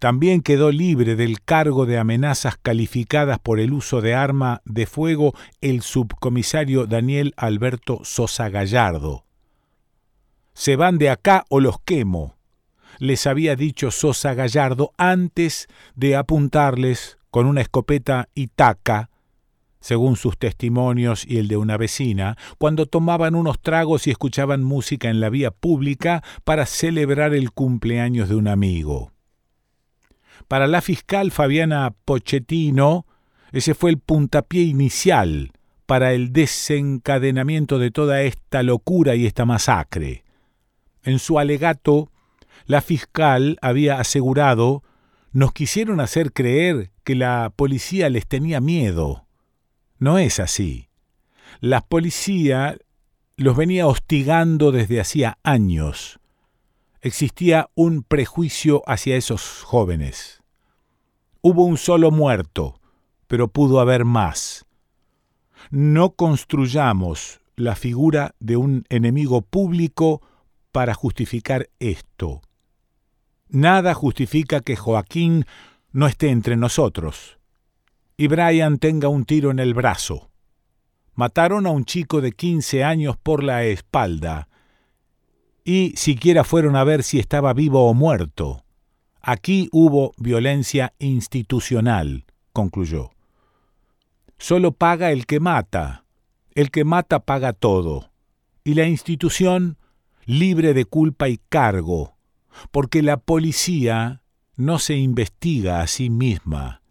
También 0.00 0.40
quedó 0.40 0.72
libre 0.72 1.14
del 1.14 1.42
cargo 1.42 1.84
de 1.84 1.98
amenazas 1.98 2.56
calificadas 2.56 3.38
por 3.38 3.60
el 3.60 3.74
uso 3.74 4.00
de 4.00 4.14
arma 4.14 4.62
de 4.64 4.86
fuego 4.86 5.34
el 5.60 5.82
subcomisario 5.82 6.86
Daniel 6.86 7.34
Alberto 7.36 8.00
Sosa 8.02 8.48
Gallardo. 8.48 9.26
Se 10.54 10.76
van 10.76 10.96
de 10.96 11.10
acá 11.10 11.44
o 11.50 11.60
los 11.60 11.80
quemo, 11.82 12.38
les 12.98 13.26
había 13.26 13.56
dicho 13.56 13.90
Sosa 13.90 14.32
Gallardo 14.32 14.92
antes 14.96 15.68
de 15.94 16.16
apuntarles 16.16 17.18
con 17.30 17.44
una 17.44 17.60
escopeta 17.60 18.30
Itaca, 18.34 19.10
según 19.80 20.16
sus 20.16 20.38
testimonios 20.38 21.26
y 21.26 21.36
el 21.36 21.46
de 21.46 21.58
una 21.58 21.76
vecina, 21.76 22.38
cuando 22.56 22.86
tomaban 22.86 23.34
unos 23.34 23.60
tragos 23.60 24.06
y 24.06 24.10
escuchaban 24.10 24.62
música 24.62 25.10
en 25.10 25.20
la 25.20 25.28
vía 25.28 25.50
pública 25.50 26.22
para 26.44 26.64
celebrar 26.64 27.34
el 27.34 27.52
cumpleaños 27.52 28.30
de 28.30 28.36
un 28.36 28.48
amigo. 28.48 29.09
Para 30.50 30.66
la 30.66 30.80
fiscal 30.80 31.30
Fabiana 31.30 31.94
Pochettino, 32.04 33.06
ese 33.52 33.72
fue 33.72 33.90
el 33.90 33.98
puntapié 33.98 34.62
inicial 34.62 35.52
para 35.86 36.12
el 36.12 36.32
desencadenamiento 36.32 37.78
de 37.78 37.92
toda 37.92 38.22
esta 38.22 38.64
locura 38.64 39.14
y 39.14 39.26
esta 39.26 39.44
masacre. 39.44 40.24
En 41.04 41.20
su 41.20 41.38
alegato, 41.38 42.10
la 42.66 42.80
fiscal 42.80 43.58
había 43.62 44.00
asegurado 44.00 44.82
nos 45.30 45.52
quisieron 45.52 46.00
hacer 46.00 46.32
creer 46.32 46.90
que 47.04 47.14
la 47.14 47.52
policía 47.54 48.10
les 48.10 48.26
tenía 48.26 48.60
miedo. 48.60 49.28
No 50.00 50.18
es 50.18 50.40
así. 50.40 50.88
La 51.60 51.80
policía 51.80 52.76
los 53.36 53.56
venía 53.56 53.86
hostigando 53.86 54.72
desde 54.72 55.00
hacía 55.00 55.38
años. 55.44 56.18
Existía 57.02 57.70
un 57.76 58.02
prejuicio 58.02 58.82
hacia 58.86 59.14
esos 59.14 59.62
jóvenes. 59.62 60.39
Hubo 61.42 61.64
un 61.64 61.78
solo 61.78 62.10
muerto, 62.10 62.80
pero 63.26 63.48
pudo 63.48 63.80
haber 63.80 64.04
más. 64.04 64.66
No 65.70 66.10
construyamos 66.10 67.40
la 67.56 67.76
figura 67.76 68.34
de 68.40 68.56
un 68.56 68.84
enemigo 68.88 69.42
público 69.42 70.22
para 70.72 70.94
justificar 70.94 71.68
esto. 71.78 72.42
Nada 73.48 73.94
justifica 73.94 74.60
que 74.60 74.76
Joaquín 74.76 75.44
no 75.92 76.06
esté 76.06 76.30
entre 76.30 76.56
nosotros 76.56 77.40
y 78.20 78.28
Brian 78.28 78.76
tenga 78.76 79.08
un 79.08 79.24
tiro 79.24 79.50
en 79.50 79.58
el 79.58 79.72
brazo. 79.72 80.30
Mataron 81.14 81.66
a 81.66 81.70
un 81.70 81.86
chico 81.86 82.20
de 82.20 82.32
15 82.32 82.84
años 82.84 83.16
por 83.16 83.42
la 83.42 83.64
espalda 83.64 84.48
y 85.64 85.94
siquiera 85.96 86.44
fueron 86.44 86.76
a 86.76 86.84
ver 86.84 87.02
si 87.02 87.18
estaba 87.18 87.54
vivo 87.54 87.88
o 87.88 87.94
muerto. 87.94 88.62
Aquí 89.22 89.68
hubo 89.72 90.12
violencia 90.16 90.94
institucional, 90.98 92.24
concluyó. 92.52 93.10
Solo 94.38 94.72
paga 94.72 95.12
el 95.12 95.26
que 95.26 95.40
mata. 95.40 96.04
El 96.54 96.70
que 96.70 96.84
mata 96.84 97.20
paga 97.20 97.52
todo. 97.52 98.10
Y 98.64 98.74
la 98.74 98.86
institución 98.86 99.76
libre 100.24 100.74
de 100.74 100.84
culpa 100.84 101.28
y 101.28 101.38
cargo, 101.48 102.16
porque 102.70 103.02
la 103.02 103.16
policía 103.16 104.22
no 104.56 104.78
se 104.78 104.96
investiga 104.96 105.80
a 105.80 105.86
sí 105.86 106.10
misma, 106.10 106.82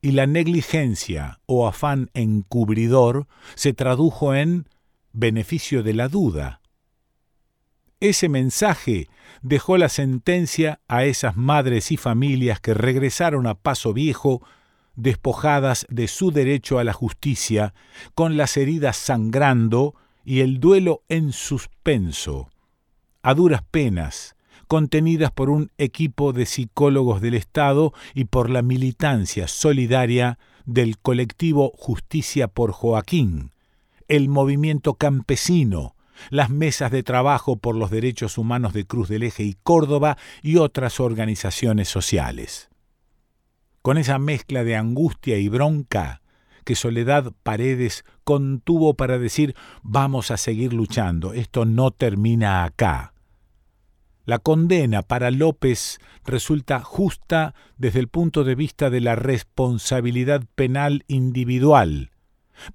y 0.00 0.12
la 0.12 0.26
negligencia 0.26 1.40
o 1.46 1.66
afán 1.66 2.10
encubridor 2.14 3.28
se 3.54 3.72
tradujo 3.72 4.34
en 4.34 4.68
beneficio 5.12 5.82
de 5.82 5.94
la 5.94 6.08
duda. 6.08 6.60
Ese 8.00 8.28
mensaje 8.28 9.08
dejó 9.40 9.78
la 9.78 9.88
sentencia 9.88 10.80
a 10.88 11.04
esas 11.04 11.36
madres 11.36 11.90
y 11.90 11.96
familias 11.96 12.60
que 12.60 12.74
regresaron 12.74 13.46
a 13.46 13.54
Paso 13.54 13.92
Viejo 13.92 14.42
despojadas 14.94 15.86
de 15.88 16.08
su 16.08 16.32
derecho 16.32 16.78
a 16.78 16.84
la 16.84 16.92
justicia, 16.92 17.74
con 18.14 18.36
las 18.36 18.56
heridas 18.56 18.96
sangrando 18.96 19.94
y 20.24 20.40
el 20.40 20.60
duelo 20.60 21.02
en 21.08 21.32
suspenso, 21.32 22.50
a 23.22 23.34
duras 23.34 23.62
penas, 23.70 24.36
contenidas 24.68 25.30
por 25.30 25.50
un 25.50 25.70
equipo 25.78 26.32
de 26.32 26.46
psicólogos 26.46 27.20
del 27.20 27.34
Estado 27.34 27.92
y 28.14 28.24
por 28.26 28.50
la 28.50 28.62
militancia 28.62 29.48
solidaria 29.48 30.38
del 30.64 30.98
colectivo 30.98 31.72
Justicia 31.76 32.48
por 32.48 32.72
Joaquín, 32.72 33.52
el 34.08 34.28
movimiento 34.28 34.94
campesino, 34.94 35.94
las 36.30 36.50
mesas 36.50 36.90
de 36.90 37.02
trabajo 37.02 37.56
por 37.56 37.74
los 37.76 37.90
derechos 37.90 38.38
humanos 38.38 38.72
de 38.72 38.86
Cruz 38.86 39.08
del 39.08 39.22
Eje 39.22 39.42
y 39.44 39.56
Córdoba 39.62 40.16
y 40.42 40.56
otras 40.56 41.00
organizaciones 41.00 41.88
sociales. 41.88 42.68
Con 43.82 43.98
esa 43.98 44.18
mezcla 44.18 44.64
de 44.64 44.76
angustia 44.76 45.38
y 45.38 45.48
bronca 45.48 46.22
que 46.64 46.76
Soledad 46.76 47.32
Paredes 47.42 48.04
contuvo 48.24 48.94
para 48.94 49.18
decir 49.18 49.56
vamos 49.82 50.30
a 50.30 50.36
seguir 50.36 50.72
luchando, 50.72 51.32
esto 51.32 51.64
no 51.64 51.90
termina 51.90 52.64
acá. 52.64 53.12
La 54.24 54.38
condena 54.38 55.02
para 55.02 55.32
López 55.32 55.98
resulta 56.24 56.80
justa 56.80 57.54
desde 57.76 57.98
el 57.98 58.06
punto 58.06 58.44
de 58.44 58.54
vista 58.54 58.88
de 58.88 59.00
la 59.00 59.16
responsabilidad 59.16 60.44
penal 60.54 61.04
individual, 61.08 62.12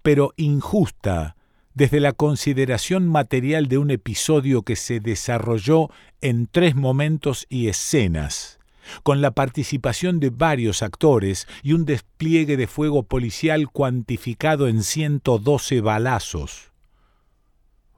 pero 0.01 0.33
injusta 0.35 1.36
desde 1.77 1.99
la 1.99 2.11
consideración 2.11 3.07
material 3.07 3.67
de 3.67 3.77
un 3.77 3.91
episodio 3.91 4.63
que 4.63 4.75
se 4.75 4.99
desarrolló 4.99 5.91
en 6.21 6.47
tres 6.47 6.75
momentos 6.75 7.45
y 7.49 7.67
escenas, 7.67 8.57
con 9.03 9.21
la 9.21 9.29
participación 9.29 10.19
de 10.19 10.31
varios 10.31 10.81
actores 10.81 11.47
y 11.61 11.73
un 11.73 11.85
despliegue 11.85 12.57
de 12.57 12.65
fuego 12.65 13.03
policial 13.03 13.69
cuantificado 13.69 14.67
en 14.67 14.81
112 14.81 15.81
balazos. 15.81 16.71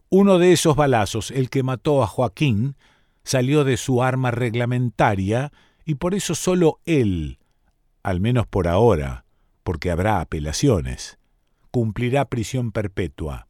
Uno 0.10 0.40
de 0.40 0.52
esos 0.52 0.76
balazos, 0.76 1.32
el 1.32 1.50
que 1.50 1.64
mató 1.64 2.04
a 2.04 2.08
Joaquín, 2.08 2.76
salió 3.24 3.64
de 3.64 3.78
su 3.78 4.04
arma 4.04 4.30
reglamentaria 4.30 5.54
y 5.86 5.96
por 5.96 6.16
eso 6.16 6.36
solo 6.36 6.82
él, 6.84 7.40
al 8.04 8.20
menos 8.20 8.46
por 8.46 8.68
ahora, 8.68 9.24
porque 9.64 9.90
habrá 9.90 10.20
apelaciones, 10.20 11.18
cumplirá 11.72 12.26
prisión 12.26 12.74
perpetua 12.74 13.46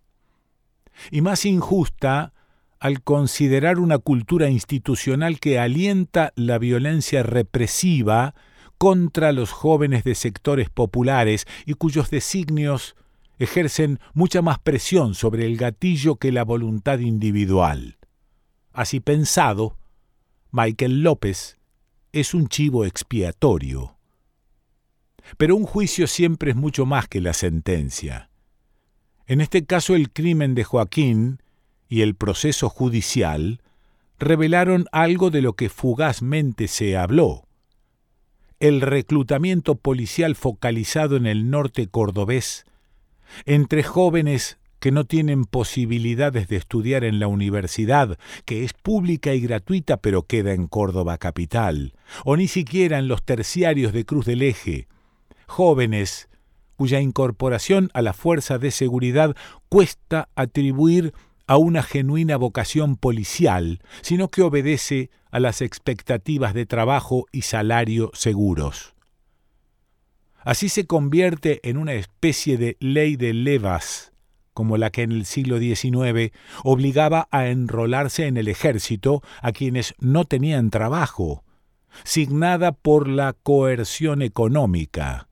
y 1.11 1.21
más 1.21 1.45
injusta 1.45 2.33
al 2.79 3.03
considerar 3.03 3.79
una 3.79 3.97
cultura 3.97 4.49
institucional 4.49 5.39
que 5.39 5.59
alienta 5.59 6.31
la 6.35 6.57
violencia 6.57 7.23
represiva 7.23 8.35
contra 8.77 9.33
los 9.33 9.51
jóvenes 9.51 10.03
de 10.05 10.15
sectores 10.15 10.69
populares 10.69 11.45
y 11.65 11.73
cuyos 11.73 12.09
designios 12.09 12.95
ejercen 13.37 13.99
mucha 14.13 14.41
más 14.41 14.59
presión 14.59 15.15
sobre 15.15 15.45
el 15.45 15.57
gatillo 15.57 16.15
que 16.15 16.31
la 16.31 16.43
voluntad 16.43 16.99
individual. 16.99 17.97
Así 18.71 18.99
pensado, 18.99 19.77
Michael 20.51 21.03
López 21.03 21.57
es 22.11 22.33
un 22.33 22.47
chivo 22.47 22.85
expiatorio. 22.85 23.97
Pero 25.37 25.55
un 25.55 25.65
juicio 25.65 26.07
siempre 26.07 26.51
es 26.51 26.57
mucho 26.57 26.85
más 26.85 27.07
que 27.07 27.21
la 27.21 27.33
sentencia. 27.33 28.28
En 29.29 29.41
este 29.41 29.63
caso 29.63 29.93
el 29.93 30.09
crimen 30.09 30.55
de 30.55 30.63
Joaquín 30.63 31.43
y 31.87 32.01
el 32.01 32.15
proceso 32.15 32.67
judicial 32.67 33.61
revelaron 34.17 34.87
algo 34.91 35.29
de 35.29 35.43
lo 35.43 35.53
que 35.53 35.69
fugazmente 35.69 36.67
se 36.67 36.97
habló, 36.97 37.43
el 38.59 38.81
reclutamiento 38.81 39.75
policial 39.75 40.35
focalizado 40.35 41.15
en 41.15 41.27
el 41.27 41.51
norte 41.51 41.85
cordobés, 41.85 42.65
entre 43.45 43.83
jóvenes 43.83 44.57
que 44.79 44.91
no 44.91 45.05
tienen 45.05 45.45
posibilidades 45.45 46.47
de 46.47 46.55
estudiar 46.55 47.03
en 47.03 47.19
la 47.19 47.27
universidad, 47.27 48.17
que 48.45 48.63
es 48.63 48.73
pública 48.73 49.35
y 49.35 49.41
gratuita 49.41 49.97
pero 49.97 50.23
queda 50.23 50.53
en 50.53 50.65
Córdoba 50.65 51.19
capital, 51.19 51.93
o 52.25 52.35
ni 52.35 52.47
siquiera 52.47 52.97
en 52.97 53.07
los 53.07 53.21
terciarios 53.21 53.93
de 53.93 54.05
Cruz 54.05 54.25
del 54.25 54.41
Eje, 54.41 54.87
jóvenes 55.45 56.28
cuya 56.79 57.01
incorporación 57.01 57.89
a 57.93 58.01
la 58.01 58.13
fuerza 58.13 58.57
de 58.57 58.71
seguridad 58.71 59.35
cuesta 59.67 60.29
atribuir 60.35 61.13
a 61.45 61.57
una 61.57 61.83
genuina 61.83 62.37
vocación 62.37 62.95
policial, 62.95 63.81
sino 64.01 64.29
que 64.29 64.43
obedece 64.43 65.09
a 65.29 65.41
las 65.41 65.61
expectativas 65.61 66.53
de 66.53 66.65
trabajo 66.65 67.25
y 67.33 67.41
salario 67.41 68.11
seguros. 68.13 68.95
Así 70.37 70.69
se 70.69 70.87
convierte 70.87 71.59
en 71.69 71.75
una 71.75 71.95
especie 71.95 72.57
de 72.57 72.77
ley 72.79 73.17
de 73.17 73.33
levas, 73.33 74.13
como 74.53 74.77
la 74.77 74.89
que 74.89 75.01
en 75.01 75.11
el 75.11 75.25
siglo 75.25 75.59
XIX 75.59 76.31
obligaba 76.63 77.27
a 77.29 77.47
enrolarse 77.47 78.25
en 78.25 78.37
el 78.37 78.47
ejército 78.47 79.21
a 79.41 79.51
quienes 79.51 79.95
no 79.99 80.23
tenían 80.23 80.69
trabajo, 80.69 81.43
signada 82.05 82.71
por 82.71 83.09
la 83.09 83.33
coerción 83.33 84.21
económica. 84.21 85.28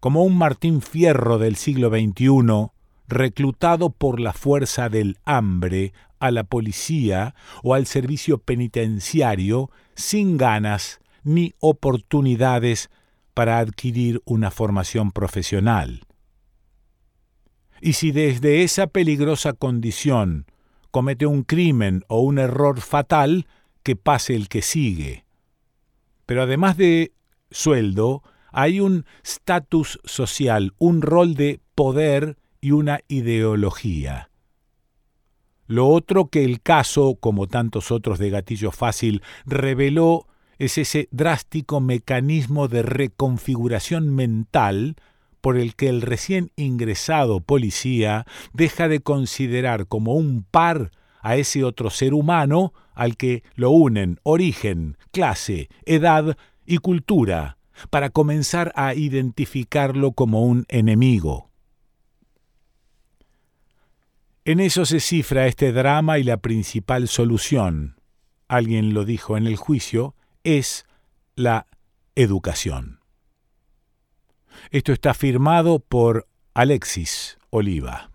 Como 0.00 0.22
un 0.22 0.38
Martín 0.38 0.80
Fierro 0.80 1.38
del 1.38 1.56
siglo 1.56 1.90
XXI, 1.90 2.70
reclutado 3.08 3.90
por 3.90 4.20
la 4.20 4.32
fuerza 4.32 4.88
del 4.88 5.18
hambre 5.24 5.92
a 6.20 6.30
la 6.30 6.44
policía 6.44 7.34
o 7.62 7.74
al 7.74 7.86
servicio 7.86 8.38
penitenciario 8.38 9.70
sin 9.94 10.36
ganas 10.36 11.00
ni 11.24 11.54
oportunidades 11.58 12.90
para 13.34 13.58
adquirir 13.58 14.22
una 14.24 14.50
formación 14.50 15.10
profesional. 15.10 16.02
Y 17.80 17.94
si 17.94 18.12
desde 18.12 18.62
esa 18.62 18.88
peligrosa 18.88 19.52
condición 19.52 20.46
comete 20.90 21.26
un 21.26 21.42
crimen 21.42 22.04
o 22.08 22.20
un 22.20 22.38
error 22.38 22.80
fatal, 22.80 23.46
que 23.82 23.96
pase 23.96 24.34
el 24.34 24.48
que 24.48 24.62
sigue. 24.62 25.24
Pero 26.26 26.42
además 26.42 26.76
de 26.76 27.12
sueldo, 27.50 28.22
hay 28.52 28.80
un 28.80 29.04
status 29.22 29.98
social, 30.04 30.74
un 30.78 31.02
rol 31.02 31.34
de 31.34 31.60
poder 31.74 32.36
y 32.60 32.72
una 32.72 33.00
ideología. 33.08 34.30
Lo 35.66 35.88
otro 35.88 36.28
que 36.28 36.44
el 36.44 36.62
caso, 36.62 37.16
como 37.20 37.46
tantos 37.46 37.90
otros 37.90 38.18
de 38.18 38.30
gatillo 38.30 38.70
fácil, 38.70 39.22
reveló 39.44 40.26
es 40.58 40.78
ese 40.78 41.08
drástico 41.12 41.80
mecanismo 41.80 42.68
de 42.68 42.82
reconfiguración 42.82 44.14
mental 44.14 44.96
por 45.40 45.56
el 45.56 45.76
que 45.76 45.88
el 45.88 46.02
recién 46.02 46.50
ingresado 46.56 47.40
policía 47.40 48.26
deja 48.52 48.88
de 48.88 49.00
considerar 49.00 49.86
como 49.86 50.14
un 50.14 50.42
par 50.42 50.90
a 51.20 51.36
ese 51.36 51.64
otro 51.64 51.90
ser 51.90 52.14
humano 52.14 52.72
al 52.94 53.16
que 53.16 53.42
lo 53.54 53.70
unen 53.70 54.18
origen, 54.22 54.96
clase, 55.12 55.68
edad 55.84 56.36
y 56.64 56.78
cultura, 56.78 57.57
para 57.90 58.10
comenzar 58.10 58.72
a 58.74 58.94
identificarlo 58.94 60.12
como 60.12 60.42
un 60.42 60.64
enemigo. 60.68 61.50
En 64.44 64.60
eso 64.60 64.86
se 64.86 65.00
cifra 65.00 65.46
este 65.46 65.72
drama 65.72 66.18
y 66.18 66.24
la 66.24 66.38
principal 66.38 67.06
solución, 67.06 68.00
alguien 68.48 68.94
lo 68.94 69.04
dijo 69.04 69.36
en 69.36 69.46
el 69.46 69.56
juicio, 69.56 70.14
es 70.42 70.86
la 71.36 71.66
educación. 72.14 73.00
Esto 74.70 74.92
está 74.92 75.12
firmado 75.14 75.80
por 75.80 76.26
Alexis 76.54 77.38
Oliva. 77.50 78.10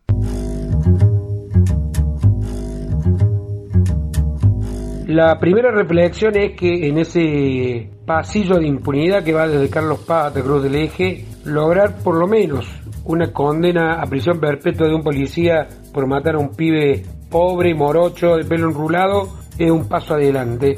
La 5.07 5.39
primera 5.39 5.69
reflexión 5.69 6.35
es 6.35 6.53
que 6.53 6.87
en 6.87 6.97
ese 6.97 7.89
pasillo 8.05 8.57
de 8.57 8.67
impunidad 8.67 9.23
que 9.23 9.33
va 9.33 9.47
desde 9.47 9.69
Carlos 9.69 9.99
Paz 9.99 10.35
a 10.35 10.41
Cruz 10.41 10.63
del 10.63 10.75
Eje, 10.75 11.25
lograr 11.45 11.97
por 12.03 12.15
lo 12.15 12.27
menos 12.27 12.65
una 13.05 13.31
condena 13.31 14.01
a 14.01 14.05
prisión 14.05 14.39
perpetua 14.39 14.87
de 14.87 14.95
un 14.95 15.03
policía 15.03 15.67
por 15.93 16.07
matar 16.07 16.35
a 16.35 16.39
un 16.39 16.49
pibe 16.49 17.03
pobre 17.29 17.73
morocho 17.73 18.35
de 18.35 18.45
pelo 18.45 18.69
enrulado 18.69 19.29
es 19.57 19.71
un 19.71 19.87
paso 19.87 20.15
adelante. 20.15 20.77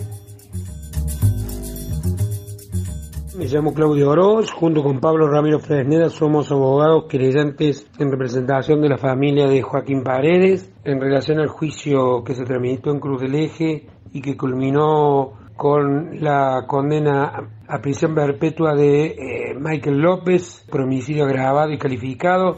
Me 3.38 3.47
llamo 3.47 3.73
Claudio 3.73 4.11
Oroz, 4.11 4.49
junto 4.52 4.81
con 4.81 5.02
Pablo 5.02 5.27
Ramiro 5.27 5.60
Fresneda 5.60 6.10
somos 6.10 6.52
abogados 6.53 7.06
querellantes 7.10 7.85
en 7.99 8.10
representación 8.10 8.81
de 8.81 8.88
la 8.88 8.97
familia 8.97 9.47
de 9.47 9.61
Joaquín 9.61 10.03
Paredes 10.03 10.73
en 10.85 11.02
relación 11.02 11.39
al 11.39 11.49
juicio 11.49 12.23
que 12.23 12.34
se 12.34 12.45
tramitó 12.45 12.91
en 12.91 12.99
Cruz 13.02 13.22
del 13.22 13.35
Eje 13.35 13.88
y 14.14 14.22
que 14.22 14.38
culminó 14.38 15.34
con 15.56 16.22
la 16.22 16.65
condena 16.68 17.49
a 17.68 17.82
prisión 17.82 18.14
perpetua 18.14 18.76
de 18.76 19.06
eh, 19.06 19.56
Michael 19.57 19.99
López 19.99 20.65
por 20.69 20.82
homicidio 20.82 21.26
agravado 21.26 21.72
y 21.72 21.77
calificado. 21.77 22.57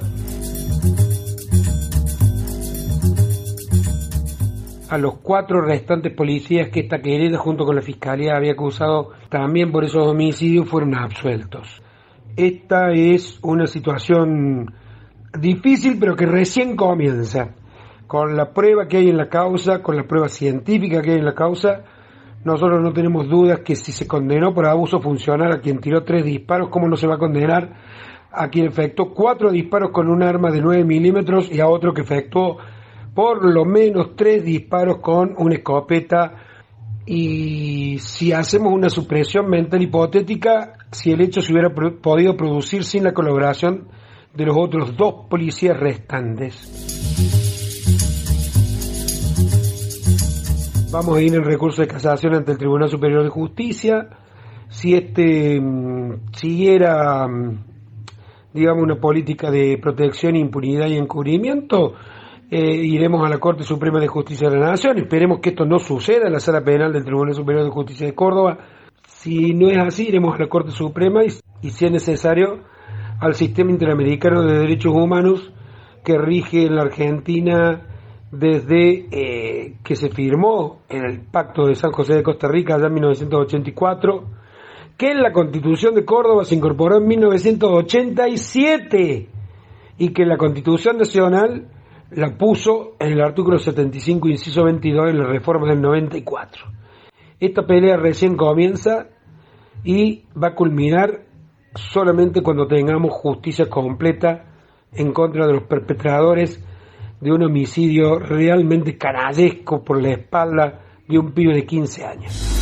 a 4.90 4.98
los 4.98 5.18
cuatro 5.18 5.61
restantes 5.61 6.14
policías 6.14 6.69
que 6.69 6.82
esta 6.82 7.02
querella 7.02 7.38
junto 7.38 7.65
con 7.65 7.76
la 7.76 7.82
fiscalía 7.82 8.36
había 8.36 8.53
acusado 8.53 9.11
también 9.30 9.72
por 9.72 9.84
esos 9.84 10.07
homicidios 10.07 10.68
fueron 10.69 10.95
absueltos. 10.95 11.82
Esta 12.36 12.91
es 12.91 13.40
una 13.41 13.68
situación 13.68 14.74
difícil 15.40 15.98
pero 15.99 16.15
que 16.15 16.26
recién 16.26 16.76
comienza. 16.76 17.49
Con 18.07 18.38
la 18.38 18.53
prueba 18.53 18.88
que 18.88 18.98
hay 18.98 19.10
en 19.10 19.18
la 19.18 19.28
causa, 19.28 19.82
con 19.82 19.98
la 19.98 20.07
prueba 20.07 20.30
científica 20.30 21.02
que 21.02 21.11
hay 21.11 21.18
en 21.18 21.26
la 21.26 21.36
causa, 21.36 21.84
nosotros 22.43 22.81
no 22.81 22.93
tenemos 22.93 23.27
dudas 23.27 23.59
que 23.61 23.76
si 23.76 23.91
se 23.91 24.07
condenó 24.07 24.53
por 24.53 24.65
abuso 24.65 24.99
funcional 25.01 25.51
a 25.51 25.59
quien 25.59 25.80
tiró 25.80 26.03
tres 26.03 26.23
disparos, 26.23 26.69
¿cómo 26.69 26.88
no 26.88 26.95
se 26.95 27.07
va 27.07 27.15
a 27.15 27.19
condenar 27.19 27.73
a 28.31 28.49
quien 28.49 28.68
efectuó 28.68 29.14
cuatro 29.14 29.51
disparos 29.51 29.91
con 29.91 30.09
un 30.09 30.22
arma 30.22 30.51
de 30.51 30.61
9 30.61 30.84
milímetros 30.84 31.51
y 31.51 31.59
a 31.59 31.68
otro 31.68 31.93
que 31.93 32.01
efectuó 32.01 32.57
por 33.14 33.43
lo 33.51 33.65
menos 33.65 34.15
tres 34.15 34.43
disparos 34.43 34.97
con 34.97 35.34
una 35.38 35.55
escopeta 35.55 36.35
y 37.05 37.97
si 37.99 38.34
hacemos 38.34 38.72
una 38.73 38.89
supresión 38.89 39.49
mental 39.49 39.81
hipotética, 39.81 40.73
si 40.91 41.11
el 41.11 41.22
hecho 41.22 41.41
se 41.41 41.53
hubiera 41.53 41.73
podido 41.73 42.35
producir 42.35 42.84
sin 42.84 43.05
la 43.05 43.14
colaboración 43.14 43.88
de 44.35 44.45
los 44.45 44.57
otros 44.57 44.95
dos 44.95 45.26
policías 45.30 45.80
restantes. 45.80 47.47
Vamos 50.89 51.18
a 51.18 51.22
ir 51.22 51.35
en 51.35 51.43
recurso 51.43 51.81
de 51.81 51.88
casación 51.88 52.34
ante 52.34 52.53
el 52.53 52.57
Tribunal 52.57 52.88
Superior 52.88 53.22
de 53.22 53.30
Justicia. 53.30 54.07
Si 54.69 54.93
este 54.95 55.59
mm, 55.59 56.31
siguiera, 56.31 57.27
mm, 57.27 57.59
digamos, 58.53 58.84
una 58.84 58.95
política 58.95 59.51
de 59.51 59.77
protección, 59.81 60.38
impunidad 60.38 60.88
y 60.88 60.95
encubrimiento, 60.95 61.93
eh, 62.49 62.73
iremos 62.73 63.26
a 63.26 63.30
la 63.30 63.38
Corte 63.38 63.64
Suprema 63.64 63.99
de 63.99 64.07
Justicia 64.07 64.49
de 64.49 64.59
la 64.59 64.68
Nación. 64.68 64.97
Esperemos 64.97 65.39
que 65.41 65.49
esto 65.49 65.65
no 65.65 65.77
suceda 65.77 66.27
en 66.27 66.34
la 66.34 66.39
sala 66.39 66.64
penal 66.64 66.93
del 66.93 67.03
Tribunal 67.03 67.35
Superior 67.35 67.65
de 67.65 67.72
Justicia 67.72 68.07
de 68.07 68.15
Córdoba. 68.15 68.59
Si 69.05 69.53
no 69.53 69.69
es 69.69 69.77
así, 69.80 70.07
iremos 70.07 70.35
a 70.35 70.43
la 70.43 70.47
Corte 70.47 70.72
Suprema 70.72 71.22
y, 71.26 71.69
si 71.69 71.85
es 71.85 71.91
necesario, 71.91 72.61
al 73.19 73.34
sistema 73.34 73.72
interamericano 73.72 74.41
de 74.41 74.59
derechos 74.59 74.93
humanos 74.95 75.51
que 76.05 76.18
rige 76.18 76.65
en 76.65 76.76
la 76.76 76.84
Argentina 76.84 77.97
desde 78.32 79.08
eh, 79.12 79.76
que 79.84 79.95
se 79.95 80.10
firmó 80.10 80.80
en 80.90 81.06
el 81.06 81.20
Pacto 81.22 81.68
de 81.68 81.76
San 81.76 81.91
José 81.91 82.16
de 82.16 82.24
Costa 82.24 82.48
Rica 82.48 82.74
allá 82.76 82.88
en 82.88 82.94
1984, 82.94 84.24
que 84.98 85.14
la 85.14 85.32
Constitución 85.32 85.94
de 85.95 86.06
Córdoba 86.06 86.44
se 86.44 86.56
incorporó 86.56 86.98
en 86.98 87.08
1987 87.08 89.30
y 89.99 90.10
que 90.10 90.26
la 90.26 90.38
Constitución 90.38 90.98
Nacional 90.98 91.68
la 92.12 92.38
puso 92.38 92.95
en 92.99 93.14
el 93.14 93.22
artículo 93.22 93.58
75, 93.60 94.30
inciso 94.30 94.64
22, 94.64 95.10
en 95.10 95.18
la 95.20 95.26
reforma 95.26 95.68
del 95.68 95.82
94. 95.82 96.66
Esta 97.40 97.66
pelea 97.66 97.98
recién 97.98 98.36
comienza 98.36 99.08
y 99.84 100.24
va 100.41 100.49
a 100.49 100.56
culminar 100.56 101.22
solamente 101.76 102.41
cuando 102.41 102.68
tengamos 102.68 103.12
justicia 103.12 103.70
completa 103.70 104.45
en 104.94 105.14
contra 105.14 105.45
de 105.45 105.54
los 105.54 105.64
perpetradores 105.64 106.64
de 107.19 107.31
un 107.31 107.44
homicidio 107.44 108.19
realmente 108.19 108.98
canallesco 108.98 109.84
por 109.84 110.02
la 110.02 110.11
espalda 110.11 110.80
de 111.07 111.18
un 111.18 111.31
pibe 111.31 111.53
de 111.53 111.65
15 111.65 112.06
años. 112.06 112.57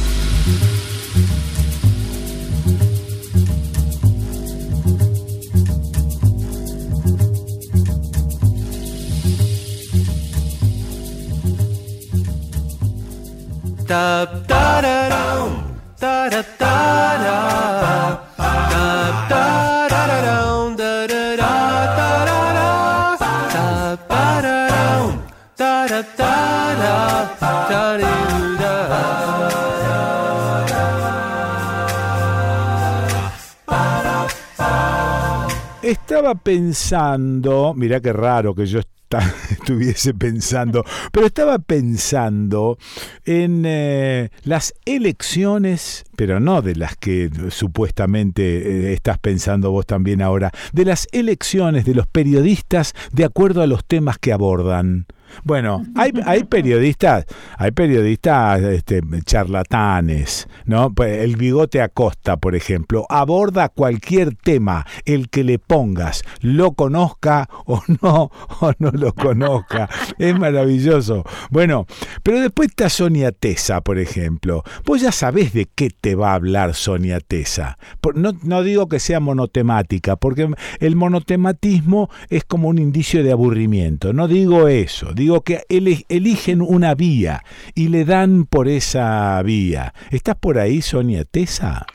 Estaba 35.95 36.35
pensando, 36.35 37.73
mira 37.73 38.01
qué 38.01 38.11
raro 38.11 38.53
que 38.53 38.65
yo 38.65 38.81
estuviese 39.49 40.13
pensando, 40.13 40.83
pero 41.11 41.25
estaba 41.25 41.59
pensando 41.59 42.77
en 43.25 43.63
eh, 43.65 44.29
las 44.43 44.73
elecciones, 44.85 46.03
pero 46.17 46.39
no 46.39 46.61
de 46.61 46.75
las 46.75 46.97
que 46.97 47.29
supuestamente 47.49 48.89
eh, 48.89 48.93
estás 48.93 49.17
pensando 49.19 49.71
vos 49.71 49.85
también 49.85 50.21
ahora, 50.21 50.51
de 50.73 50.85
las 50.85 51.07
elecciones 51.11 51.85
de 51.85 51.95
los 51.95 52.07
periodistas 52.07 52.93
de 53.11 53.23
acuerdo 53.23 53.61
a 53.61 53.67
los 53.67 53.85
temas 53.85 54.17
que 54.17 54.33
abordan. 54.33 55.05
Bueno, 55.43 55.85
hay, 55.95 56.43
periodistas, 56.43 57.25
hay 57.57 57.71
periodistas 57.71 58.61
este, 58.61 59.01
charlatanes, 59.23 60.47
¿no? 60.65 60.93
Pues 60.93 61.23
el 61.23 61.35
bigote 61.35 61.81
Acosta, 61.81 62.37
por 62.37 62.55
ejemplo, 62.55 63.05
aborda 63.09 63.69
cualquier 63.69 64.35
tema, 64.35 64.85
el 65.05 65.29
que 65.29 65.43
le 65.43 65.59
pongas, 65.59 66.23
lo 66.41 66.73
conozca 66.73 67.49
o 67.65 67.81
no, 68.01 68.31
o 68.61 68.71
no 68.79 68.91
lo 68.91 69.13
conozca. 69.13 69.89
Es 70.17 70.37
maravilloso. 70.37 71.23
Bueno, 71.49 71.85
pero 72.23 72.39
después 72.39 72.69
está 72.69 72.89
Sonia 72.89 73.31
Tesa, 73.31 73.81
por 73.81 73.99
ejemplo. 73.99 74.63
Vos 74.85 75.01
ya 75.01 75.11
sabés 75.11 75.53
de 75.53 75.67
qué 75.73 75.89
te 75.89 76.15
va 76.15 76.31
a 76.31 76.35
hablar 76.35 76.73
Sonia 76.73 77.19
Tesa. 77.19 77.77
No, 78.15 78.33
no 78.43 78.63
digo 78.63 78.87
que 78.87 78.99
sea 78.99 79.19
monotemática, 79.19 80.15
porque 80.15 80.49
el 80.79 80.95
monotematismo 80.95 82.09
es 82.29 82.43
como 82.45 82.69
un 82.69 82.79
indicio 82.79 83.23
de 83.23 83.31
aburrimiento. 83.31 84.13
No 84.13 84.27
digo 84.27 84.67
eso 84.67 85.13
digo 85.15 85.41
que 85.41 85.63
eligen 85.69 86.61
una 86.61 86.93
vía 86.93 87.43
y 87.73 87.87
le 87.87 88.05
dan 88.05 88.45
por 88.45 88.67
esa 88.67 89.41
vía. 89.43 89.93
¿Estás 90.11 90.35
por 90.35 90.59
ahí, 90.59 90.81
Sonia 90.81 91.23
Tesa? 91.25 91.85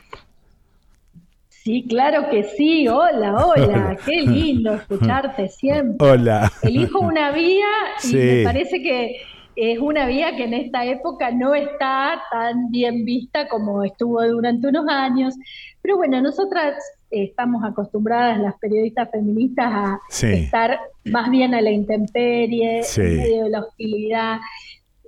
Sí, 1.49 1.85
claro 1.87 2.29
que 2.31 2.43
sí. 2.43 2.87
Hola, 2.87 3.45
hola. 3.45 3.97
Qué 4.03 4.21
lindo 4.21 4.73
escucharte 4.73 5.47
siempre. 5.47 6.05
Hola. 6.05 6.51
Elijo 6.63 6.99
una 6.99 7.31
vía 7.31 7.67
y 8.03 8.15
me 8.15 8.43
parece 8.43 8.81
que 8.81 9.17
es 9.55 9.77
una 9.77 10.07
vía 10.07 10.35
que 10.35 10.45
en 10.45 10.55
esta 10.55 10.85
época 10.85 11.29
no 11.31 11.53
está 11.53 12.19
tan 12.31 12.71
bien 12.71 13.05
vista 13.05 13.47
como 13.47 13.83
estuvo 13.83 14.25
durante 14.27 14.67
unos 14.67 14.87
años. 14.89 15.35
Pero 15.83 15.97
bueno, 15.97 16.19
nosotras 16.19 16.75
estamos 17.11 17.63
acostumbradas 17.63 18.39
las 18.39 18.57
periodistas 18.57 19.09
feministas 19.11 19.67
a 19.71 19.99
estar 20.09 20.79
más 21.05 21.29
bien 21.29 21.53
a 21.53 21.61
la 21.61 21.71
intemperie, 21.71 22.81
en 22.97 23.17
medio 23.17 23.43
de 23.43 23.49
la 23.49 23.61
hostilidad. 23.61 24.39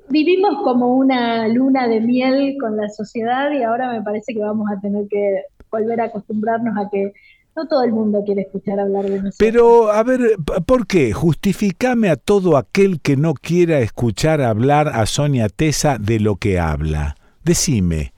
Vivimos 0.09 0.61
como 0.63 0.95
una 0.95 1.47
luna 1.47 1.88
de 1.88 2.01
miel 2.01 2.57
con 2.59 2.75
la 2.75 2.89
sociedad 2.89 3.51
y 3.51 3.63
ahora 3.63 3.91
me 3.91 4.01
parece 4.01 4.34
que 4.34 4.39
vamos 4.39 4.67
a 4.69 4.80
tener 4.81 5.07
que 5.09 5.43
volver 5.71 6.01
a 6.01 6.05
acostumbrarnos 6.05 6.77
a 6.77 6.89
que 6.91 7.13
no 7.55 7.67
todo 7.67 7.84
el 7.84 7.91
mundo 7.91 8.23
quiere 8.25 8.41
escuchar 8.41 8.80
hablar 8.80 9.05
de 9.05 9.11
nosotros. 9.11 9.35
Pero, 9.38 9.91
a 9.91 10.03
ver, 10.03 10.38
¿por 10.65 10.88
qué? 10.88 11.13
Justificame 11.13 12.09
a 12.09 12.15
todo 12.15 12.57
aquel 12.57 12.99
que 12.99 13.15
no 13.15 13.34
quiera 13.34 13.80
escuchar 13.80 14.41
hablar 14.41 14.89
a 14.89 15.05
Sonia 15.05 15.49
Tesa 15.49 15.97
de 15.99 16.19
lo 16.19 16.35
que 16.35 16.59
habla. 16.59 17.15
Decime. 17.43 18.13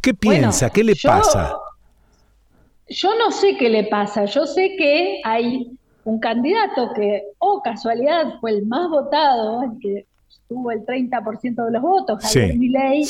¿Qué 0.00 0.14
piensa? 0.14 0.70
¿Qué 0.70 0.84
le 0.84 0.94
pasa? 1.02 1.56
Yo 2.90 3.16
no 3.16 3.30
sé 3.30 3.56
qué 3.56 3.68
le 3.68 3.84
pasa, 3.84 4.24
yo 4.24 4.46
sé 4.46 4.74
que 4.76 5.20
hay 5.24 5.70
un 6.04 6.18
candidato 6.18 6.92
que, 6.94 7.22
oh 7.38 7.62
casualidad, 7.62 8.34
fue 8.40 8.50
el 8.50 8.66
más 8.66 8.90
votado, 8.90 9.62
el 9.62 9.78
que 9.80 10.06
tuvo 10.48 10.72
el 10.72 10.84
30% 10.84 11.64
de 11.64 11.70
los 11.70 11.82
votos, 11.82 12.18
Javier 12.20 12.56
Milei, 12.56 13.04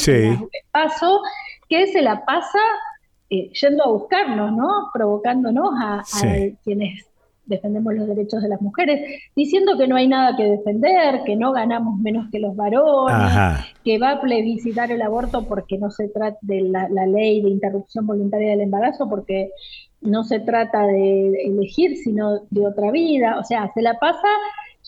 paso, 0.71 1.23
que 1.69 1.87
se 1.87 2.03
la 2.03 2.25
pasa 2.25 2.59
eh, 3.31 3.51
yendo 3.53 3.85
a 3.85 3.89
buscarnos, 3.89 4.53
¿no? 4.53 4.91
Provocándonos 4.93 5.71
a, 5.81 6.03
quienes 6.63 7.07
defendemos 7.51 7.93
los 7.93 8.09
derechos 8.09 8.43
de 8.43 8.49
las 8.49 8.63
mujeres, 8.63 9.21
diciendo 9.37 9.77
que 9.77 9.87
no 9.87 9.97
hay 9.97 10.09
nada 10.09 10.37
que 10.37 10.45
defender, 10.45 11.23
que 11.27 11.37
no 11.37 11.53
ganamos 11.53 11.99
menos 12.01 12.31
que 12.31 12.39
los 12.39 12.57
varones, 12.57 13.67
que 13.85 13.99
va 13.99 14.13
a 14.13 14.21
plebiscitar 14.21 14.91
el 14.91 15.03
aborto 15.03 15.47
porque 15.47 15.77
no 15.77 15.91
se 15.91 16.09
trata 16.09 16.39
de 16.41 16.63
la, 16.63 16.89
ley 17.07 17.43
de 17.43 17.51
interrupción 17.51 18.07
voluntaria 18.07 18.51
del 18.51 18.63
embarazo, 18.63 19.09
porque 19.09 19.51
no 20.01 20.25
se 20.25 20.41
trata 20.41 20.87
de 20.87 21.45
elegir, 21.45 21.97
sino 21.99 22.41
de 22.49 22.67
otra 22.67 22.91
vida. 22.91 23.39
O 23.39 23.45
sea, 23.45 23.71
se 23.75 23.83
la 23.83 23.99
pasa 23.99 24.29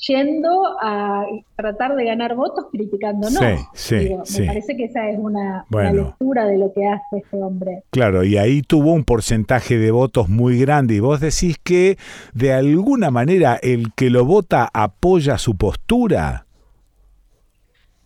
yendo 0.07 0.77
a 0.81 1.25
tratar 1.57 1.95
de 1.95 2.05
ganar 2.05 2.35
votos 2.35 2.67
criticándonos. 2.71 3.39
Sí, 3.75 4.09
sí, 4.25 4.41
Me 4.41 4.47
parece 4.47 4.77
que 4.77 4.85
esa 4.85 5.09
es 5.09 5.19
una, 5.19 5.65
lectura 5.71 6.47
de 6.47 6.59
lo 6.59 6.73
que 6.73 6.87
hace 6.87 7.19
este 7.19 7.37
hombre. 7.37 7.85
Claro, 7.91 8.25
y 8.25 8.37
ahí 8.37 8.63
tuvo 8.63 8.93
un 8.93 9.05
porcentaje 9.05 9.79
de 9.79 9.91
votos 9.91 10.29
muy 10.29 10.59
grande 10.59 10.95
y 10.95 11.01
vos 11.01 11.21
decís 11.21 11.59
que 11.63 11.99
de 12.35 12.53
alguna 12.53 13.11
manera 13.11 13.59
el 13.63 13.93
que 13.95 14.11
lo 14.11 14.25
vota 14.25 14.69
apoya 14.73 15.39
su 15.39 15.57
postura. 15.57 16.47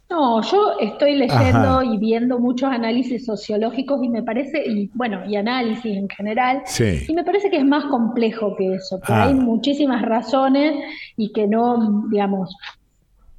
No, 0.08 0.40
yo 0.40 0.78
estoy 0.80 1.16
leyendo 1.16 1.82
y 1.82 1.98
viendo 1.98 2.38
muchos 2.38 2.70
análisis 2.70 3.26
sociológicos 3.26 4.02
y 4.04 4.08
me 4.08 4.22
parece, 4.22 4.62
y 4.64 4.88
bueno, 4.94 5.28
y 5.28 5.34
análisis 5.34 5.96
en 5.96 6.08
general, 6.08 6.62
y 7.08 7.12
me 7.12 7.24
parece 7.24 7.50
que 7.50 7.56
es 7.56 7.64
más 7.64 7.86
complejo 7.86 8.54
que 8.56 8.74
eso, 8.74 9.00
que 9.00 9.12
hay 9.12 9.32
ah. 9.32 9.34
muchísimas 9.34 10.02
razones 10.02 10.76
y 11.16 11.32
que 11.32 11.48
no, 11.48 12.04
digamos, 12.08 12.56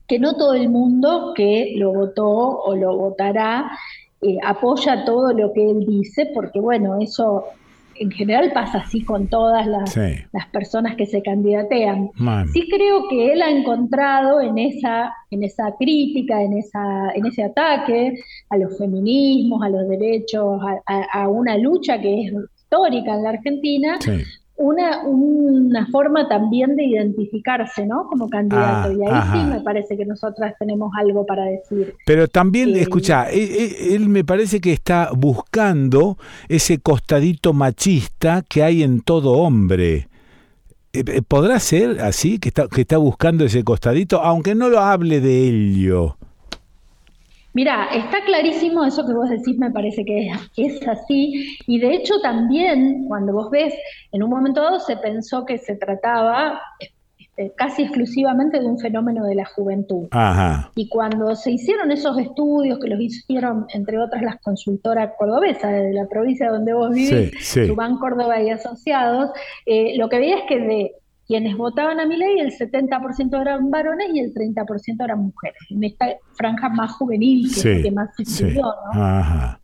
que 0.07 0.19
no 0.19 0.35
todo 0.35 0.55
el 0.55 0.69
mundo 0.69 1.33
que 1.35 1.73
lo 1.77 1.93
votó 1.93 2.27
o 2.27 2.75
lo 2.75 2.97
votará 2.97 3.71
eh, 4.21 4.37
apoya 4.43 5.05
todo 5.05 5.31
lo 5.31 5.53
que 5.53 5.69
él 5.69 5.85
dice, 5.85 6.31
porque 6.33 6.59
bueno, 6.59 6.97
eso 6.99 7.45
en 7.99 8.11
general 8.11 8.51
pasa 8.53 8.79
así 8.79 9.03
con 9.03 9.27
todas 9.27 9.65
las, 9.67 9.95
las 9.95 10.47
personas 10.51 10.95
que 10.95 11.05
se 11.05 11.21
candidatean. 11.21 12.09
Sí 12.53 12.67
creo 12.69 13.07
que 13.09 13.33
él 13.33 13.41
ha 13.41 13.49
encontrado 13.49 14.41
en 14.41 14.57
esa, 14.57 15.13
en 15.31 15.43
esa 15.43 15.73
crítica, 15.77 16.41
en, 16.41 16.57
esa, 16.57 17.11
en 17.13 17.25
ese 17.25 17.43
ataque 17.43 18.19
a 18.49 18.57
los 18.57 18.77
feminismos, 18.77 19.61
a 19.63 19.69
los 19.69 19.87
derechos, 19.87 20.59
a, 20.85 21.27
una 21.27 21.57
lucha 21.57 21.99
que 22.01 22.25
es 22.25 22.33
histórica 22.57 23.15
en 23.15 23.23
la 23.23 23.29
Argentina, 23.29 23.99
una, 24.57 25.03
una 25.05 25.85
forma 25.87 26.27
también 26.27 26.75
de 26.75 26.83
identificarse, 26.83 27.85
¿no? 27.85 28.07
Como 28.07 28.29
candidato. 28.29 28.91
y 28.91 29.03
ahí 29.03 29.09
ah, 29.11 29.31
sí 29.31 29.49
me 29.49 29.61
parece 29.61 29.95
que 29.95 30.05
nosotras 30.05 30.55
tenemos 30.59 30.91
algo 30.97 31.25
para 31.25 31.45
decir. 31.45 31.95
Pero 32.05 32.27
también, 32.27 32.75
eh, 32.75 32.81
escucha, 32.81 33.29
él, 33.29 33.39
e, 33.39 33.65
e, 33.65 33.95
él, 33.95 34.09
me 34.09 34.23
parece 34.23 34.59
que 34.59 34.73
está 34.73 35.11
buscando 35.15 36.17
ese 36.49 36.79
costadito 36.79 37.53
machista 37.53 38.43
que 38.47 38.63
hay 38.63 38.81
en 38.81 39.01
todo 39.01 39.33
hombre. 39.33 40.07
Eh, 40.93 41.03
eh, 41.05 41.21
¿Podrá 41.27 41.59
ser 41.59 42.01
así, 42.01 42.39
que 42.39 42.49
está, 42.49 42.67
que 42.67 42.81
está 42.81 42.97
buscando 42.97 43.45
ese 43.45 43.63
costadito, 43.63 44.21
aunque 44.21 44.55
no 44.55 44.69
lo 44.69 44.79
hable 44.79 45.21
de 45.21 45.49
ello? 45.49 46.17
Mira, 47.57 47.87
está 47.91 48.23
clarísimo 48.23 48.85
eso 48.85 49.03
que 49.03 49.13
vos 49.13 49.31
decís, 49.31 49.57
me 49.57 49.71
parece 49.71 50.05
que 50.05 50.29
es, 50.57 50.87
así. 50.87 51.57
Y 51.65 51.79
de 51.79 51.95
hecho 51.95 52.19
también, 52.21 53.05
cuando 53.07 53.33
vos 53.33 53.49
ves, 53.49 53.73
en 54.11 54.21
un 54.21 54.29
momento 54.29 54.61
dado 54.61 54.79
se 54.79 54.95
pensó 54.95 55.43
que 55.43 55.57
se 55.57 55.75
trataba 55.75 56.61
este, 56.77 57.55
casi 57.55 57.81
exclusivamente 57.81 58.59
de 58.59 58.65
un 58.67 58.77
fenómeno 58.77 59.25
de 59.25 59.33
la 59.33 59.45
juventud. 59.45 60.07
Y 60.75 60.87
cuando 60.87 61.35
se 61.35 61.49
hicieron 61.49 61.89
esos 61.89 62.19
estudios, 62.19 62.77
que 62.77 62.89
los 62.89 63.01
hicieron, 63.01 63.65
entre 63.73 63.97
otras, 63.97 64.21
las 64.21 64.39
consultoras 64.39 65.13
cordobesas 65.17 65.71
de 65.71 65.93
la 65.93 66.07
provincia 66.07 66.51
donde 66.51 66.75
vos 66.75 66.91
vivís, 66.91 67.31
sí, 67.39 67.73
Córdoba 67.99 68.39
y 68.39 68.51
Asociados, 68.51 69.31
eh, 69.65 69.97
lo 69.97 70.09
que 70.09 70.19
veía 70.19 70.37
es 70.37 70.43
que 70.47 70.59
de 70.59 70.91
quienes 71.27 71.57
votaban 71.57 71.99
a 71.99 72.05
mi 72.05 72.15
ley, 72.15 72.39
el 72.39 72.51
70% 72.51 73.41
eran 73.41 73.69
varones 73.69 74.07
y 74.13 74.21
el 74.21 74.33
30% 74.33 75.03
eran 75.03 75.19
mujeres. 75.19 75.59
En 75.69 75.83
esta 75.83 76.15
franja 76.31 76.69
más 76.69 76.93
juvenil, 76.93 77.53
que 77.53 77.73
es 77.73 77.83
que 77.83 77.91
más 77.91 78.09
se 78.23 78.53
¿no? 78.53 78.73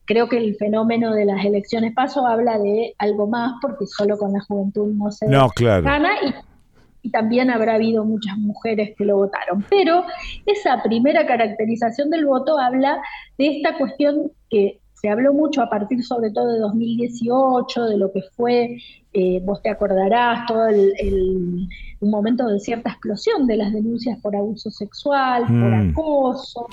Creo 0.06 0.28
que 0.28 0.38
el 0.38 0.56
fenómeno 0.58 1.14
de 1.14 1.24
las 1.24 1.44
elecciones 1.46 1.94
paso 1.94 2.28
habla 2.28 2.60
de 2.60 2.94
algo 2.98 3.28
más, 3.28 3.54
porque 3.62 3.86
solo 3.86 4.18
con 4.18 4.34
la 4.34 4.42
juventud 4.42 4.94
no 4.94 5.10
se 5.10 5.28
gana 5.28 6.10
y, 6.22 7.08
y 7.08 7.10
también 7.12 7.50
habrá 7.50 7.76
habido 7.76 8.04
muchas 8.04 8.38
mujeres 8.38 8.94
que 8.98 9.06
lo 9.06 9.16
votaron. 9.16 9.66
Pero 9.70 10.04
esa 10.46 10.84
primera 10.84 11.26
caracterización 11.26 12.10
del 12.10 12.26
voto 12.26 12.60
habla 12.60 13.02
de 13.38 13.48
esta 13.48 13.78
cuestión 13.78 14.34
que 14.50 14.82
se 15.04 15.10
habló 15.10 15.34
mucho 15.34 15.62
a 15.62 15.70
partir 15.70 16.04
sobre 16.04 16.32
todo 16.32 16.54
de 16.54 16.60
2018, 16.60 17.86
de 17.86 17.98
lo 17.98 18.12
que 18.12 18.22
fue, 18.36 18.78
eh, 19.14 19.40
vos 19.44 19.62
te 19.62 19.70
acordarás, 19.70 20.46
todo 20.48 20.68
el, 20.68 21.68
un 22.00 22.10
momento 22.10 22.48
de 22.48 22.60
cierta 22.60 22.90
explosión 22.90 23.46
de 23.46 23.58
las 23.58 23.72
denuncias 23.72 24.20
por 24.22 24.36
abuso 24.36 24.72
sexual, 24.72 25.44
por 25.44 25.54
mm, 25.54 25.90
acoso, 25.92 26.68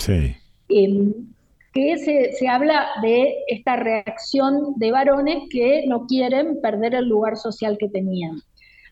em, 0.68 1.12
que 1.72 1.98
se, 1.98 2.32
se 2.32 2.48
habla 2.48 2.86
de 3.02 3.34
esta 3.48 3.76
reacción 3.76 4.74
de 4.76 4.90
varones 4.90 5.48
que 5.50 5.84
no 5.86 6.06
quieren 6.06 6.60
perder 6.60 6.94
el 6.94 7.08
lugar 7.08 7.36
social 7.36 7.76
que 7.78 7.88
tenían. 7.88 8.40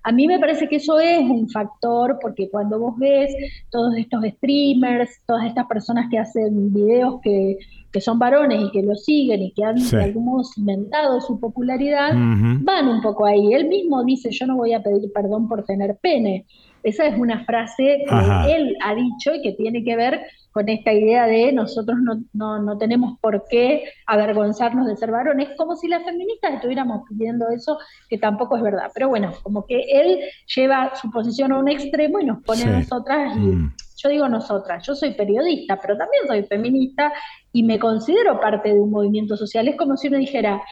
A 0.05 0.12
mí 0.12 0.27
me 0.27 0.39
parece 0.39 0.69
que 0.69 0.77
eso 0.77 0.99
es 1.01 1.19
un 1.19 1.49
factor, 1.49 2.19
porque 2.20 2.49
cuando 2.51 2.79
vos 2.79 2.97
ves 2.99 3.35
todos 3.70 3.97
estos 3.97 4.25
streamers, 4.25 5.11
todas 5.27 5.47
estas 5.47 5.66
personas 5.66 6.07
que 6.11 6.19
hacen 6.19 6.73
videos 6.73 7.20
que, 7.23 7.57
que 7.93 8.01
son 8.01 8.19
varones 8.19 8.60
y 8.62 8.70
que 8.70 8.82
lo 8.82 8.94
siguen 8.94 9.43
y 9.43 9.52
que 9.52 9.65
han 9.65 9.77
de 9.77 10.02
algún 10.02 10.27
modo 10.27 10.44
cimentado 10.44 11.20
su 11.20 11.40
popularidad, 11.40 12.12
van 12.15 12.89
un 12.89 13.01
poco 13.01 13.27
ahí. 13.27 13.55
Él 13.55 13.69
mismo 13.69 14.05
dice, 14.05 14.31
yo 14.31 14.47
no 14.47 14.56
voy 14.56 14.74
a 14.74 14.82
pedir 14.82 15.10
perdón 15.12 15.48
por 15.48 15.65
tener 15.65 15.97
pene. 16.01 16.47
Esa 16.82 17.06
es 17.06 17.19
una 17.19 17.44
frase 17.44 18.05
que 18.09 18.55
él 18.55 18.77
ha 18.82 18.94
dicho 18.94 19.35
y 19.35 19.43
que 19.43 19.52
tiene 19.52 19.82
que 19.82 19.97
ver 19.97 20.20
con 20.52 20.69
esta 20.69 20.93
idea 20.93 21.27
de 21.27 21.52
nosotros 21.52 21.98
no, 22.02 22.20
no, 22.32 22.60
no, 22.60 22.78
tenemos 22.78 23.19
por 23.20 23.44
qué 23.48 23.85
avergonzarnos 24.06 24.86
de 24.86 24.97
ser 24.97 25.10
varones, 25.10 25.51
como 25.56 25.77
si 25.77 25.89
las 25.89 26.05
feministas 26.05 26.55
estuviéramos 26.55 27.02
pidiendo 27.09 27.48
eso, 27.51 27.78
que 28.09 28.19
tampoco 28.19 28.56
es 28.56 28.62
verdad. 28.62 28.90
Pero 28.94 29.09
bueno, 29.09 29.32
como 29.43 29.66
que 29.66 29.81
él 29.89 30.19
lleva 30.56 30.94
su 30.97 31.10
posición 31.10 31.52
a 31.52 31.59
un 31.59 31.69
extremo 31.69 32.20
y 32.20 32.24
nos 32.24 32.43
pone 32.43 32.65
a 32.65 32.78
nosotras, 32.78 33.36
y 33.36 33.40
mm. 33.40 33.74
yo 33.98 34.09
digo 34.09 34.28
nosotras, 34.28 34.85
yo 34.86 34.94
soy 34.94 35.15
periodista, 35.15 35.78
pero 35.81 35.97
también 35.97 36.27
soy 36.27 36.43
feminista 36.44 37.12
y 37.53 37.62
me 37.62 37.79
considero 37.79 38.41
parte 38.41 38.73
de 38.73 38.81
un 38.81 38.91
movimiento 38.91 39.37
social. 39.37 39.69
Es 39.69 39.77
como 39.77 39.97
si 39.97 40.09
uno 40.09 40.19
dijera, 40.19 40.62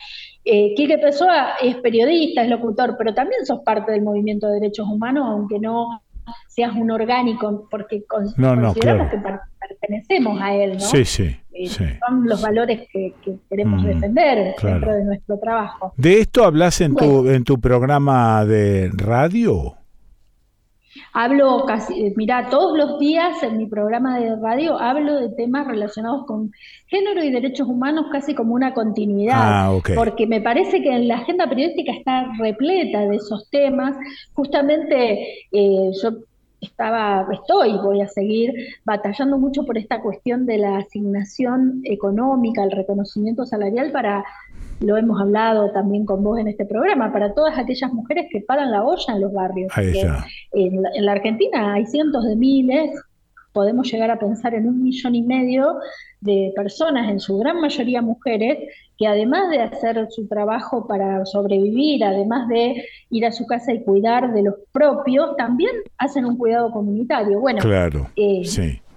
eh, 0.45 0.75
Quique 0.75 0.99
Pessoa 0.99 1.55
es 1.63 1.77
periodista, 1.77 2.43
es 2.43 2.49
locutor, 2.49 2.97
pero 2.99 3.15
también 3.15 3.45
sos 3.45 3.61
parte 3.61 3.93
del 3.93 4.03
movimiento 4.03 4.47
de 4.47 4.61
derechos 4.61 4.87
humanos, 4.87 5.27
aunque 5.29 5.59
no 5.59 6.03
seas 6.49 6.75
un 6.75 6.91
orgánico, 6.91 7.69
porque 7.71 8.05
consideramos 8.05 8.75
que 8.75 9.19
pertenecemos 9.69 10.41
a 10.41 10.55
él, 10.55 10.75
¿no? 10.75 10.81
Sí, 10.81 11.05
sí. 11.05 11.37
Eh, 11.53 11.69
son 11.69 12.27
los 12.27 12.43
valores 12.43 12.87
que, 12.93 13.15
queremos 13.49 13.83
mm, 13.83 13.87
defender 13.87 14.55
dentro 14.63 14.95
de 14.95 15.05
nuestro 15.05 15.39
trabajo. 15.39 15.95
¿De 15.97 16.21
esto 16.21 16.45
hablas 16.45 16.81
en, 16.81 16.95
tu, 16.95 17.29
en 17.29 17.45
tu 17.45 17.59
programa 17.59 18.45
de 18.45 18.91
radio? 18.95 19.75
Hablo 21.19 21.65
casi, 21.67 22.13
mira, 22.15 22.51
todos 22.51 22.77
los 22.77 22.99
días 22.99 23.43
en 23.43 23.57
mi 23.57 23.65
programa 23.65 24.19
de 24.19 24.37
radio 24.37 24.79
hablo 24.79 25.17
de 25.17 25.31
temas 25.31 25.67
relacionados 25.67 26.27
con 26.27 26.53
género 26.89 27.25
y 27.25 27.31
derechos 27.31 27.67
humanos 27.67 28.09
casi 28.13 28.35
como 28.35 28.53
una 28.53 28.75
continuidad, 28.75 29.39
ah, 29.41 29.79
porque 29.95 30.27
me 30.27 30.43
parece 30.43 30.83
que 30.83 30.91
en 30.91 31.09
la 31.09 31.17
agenda 31.17 31.49
periodística 31.49 31.91
está 31.91 32.27
repleta 32.39 33.01
de 33.09 33.17
esos 33.17 33.49
temas. 33.49 33.97
Justamente 34.35 35.47
eh, 35.53 35.91
yo 36.03 36.11
estaba, 36.61 37.27
estoy, 37.33 37.79
voy 37.79 38.03
a 38.03 38.09
seguir 38.09 38.53
batallando 38.85 39.39
mucho 39.39 39.65
por 39.65 39.79
esta 39.79 40.03
cuestión 40.03 40.45
de 40.45 40.59
la 40.59 40.77
asignación 40.77 41.81
económica, 41.85 42.63
el 42.63 42.73
reconocimiento 42.73 43.47
salarial 43.47 43.91
para, 43.91 44.23
lo 44.81 44.97
hemos 44.97 45.21
hablado 45.21 45.71
también 45.71 46.05
con 46.05 46.23
vos 46.23 46.39
en 46.39 46.49
este 46.49 46.65
programa, 46.67 47.13
para 47.13 47.35
todas 47.35 47.59
aquellas 47.59 47.93
mujeres 47.93 48.27
que 48.31 48.41
paran 48.41 48.71
la 48.71 48.85
olla 48.85 49.15
en 49.15 49.21
los 49.21 49.33
barrios. 49.33 49.73
En, 49.77 50.83
en 50.95 51.05
la 51.05 51.13
Argentina 51.13 51.75
hay 51.75 51.87
cientos 51.87 52.25
de 52.25 52.37
miles, 52.37 52.91
podemos 53.53 53.91
llegar 53.91 54.11
a 54.11 54.19
pensar 54.19 54.55
en 54.55 54.69
un 54.69 54.83
millón 54.83 55.15
y 55.15 55.23
medio 55.23 55.79
de 56.21 56.53
personas, 56.55 57.09
en 57.11 57.21
su 57.21 57.39
gran 57.39 57.59
mayoría 57.59 58.03
mujeres, 58.03 58.59
que 58.99 59.07
además 59.07 59.51
de 59.51 59.61
hacer 59.61 60.07
su 60.11 60.27
trabajo 60.27 60.87
para 60.87 61.25
sobrevivir, 61.25 62.05
además 62.05 62.49
de 62.49 62.85
ir 63.11 63.25
a 63.25 63.33
su 63.33 63.47
casa 63.47 63.73
y 63.73 63.83
cuidar 63.83 64.35
de 64.35 64.43
los 64.43 64.55
propios, 64.73 65.37
también 65.37 65.73
hacen 65.97 66.27
un 66.27 66.37
cuidado 66.37 66.71
comunitario. 66.71 67.41
Bueno, 67.41 67.61
claro, 67.61 68.09
eh, 68.17 68.43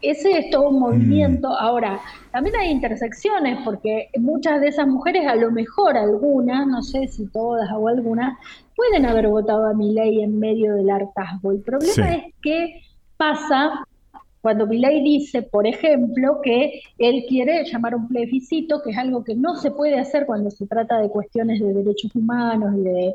ese 0.01 0.37
es 0.37 0.49
todo 0.49 0.69
un 0.69 0.79
movimiento. 0.79 1.47
Ahora, 1.47 1.99
también 2.31 2.55
hay 2.55 2.69
intersecciones, 2.71 3.59
porque 3.63 4.09
muchas 4.17 4.61
de 4.61 4.67
esas 4.69 4.87
mujeres, 4.87 5.27
a 5.27 5.35
lo 5.35 5.51
mejor 5.51 5.97
algunas, 5.97 6.67
no 6.67 6.81
sé 6.81 7.07
si 7.07 7.27
todas 7.27 7.69
o 7.75 7.87
algunas, 7.87 8.37
pueden 8.75 9.05
haber 9.05 9.27
votado 9.27 9.67
a 9.67 9.73
mi 9.73 9.93
ley 9.93 10.21
en 10.21 10.39
medio 10.39 10.75
del 10.75 10.89
hartazgo. 10.89 11.51
El 11.51 11.61
problema 11.61 12.15
es 12.15 12.33
que 12.41 12.81
pasa 13.17 13.83
cuando 14.41 14.67
Milei 14.67 15.03
dice, 15.03 15.41
por 15.41 15.67
ejemplo, 15.67 16.39
que 16.41 16.81
él 16.97 17.25
quiere 17.27 17.65
llamar 17.65 17.95
un 17.95 18.07
plebiscito, 18.07 18.81
que 18.81 18.91
es 18.91 18.97
algo 18.97 19.23
que 19.23 19.35
no 19.35 19.55
se 19.55 19.71
puede 19.71 19.99
hacer 19.99 20.25
cuando 20.25 20.49
se 20.49 20.65
trata 20.65 20.99
de 20.99 21.09
cuestiones 21.09 21.59
de 21.59 21.73
derechos 21.73 22.15
humanos 22.15 22.73
y, 22.77 22.83
de, 22.83 23.13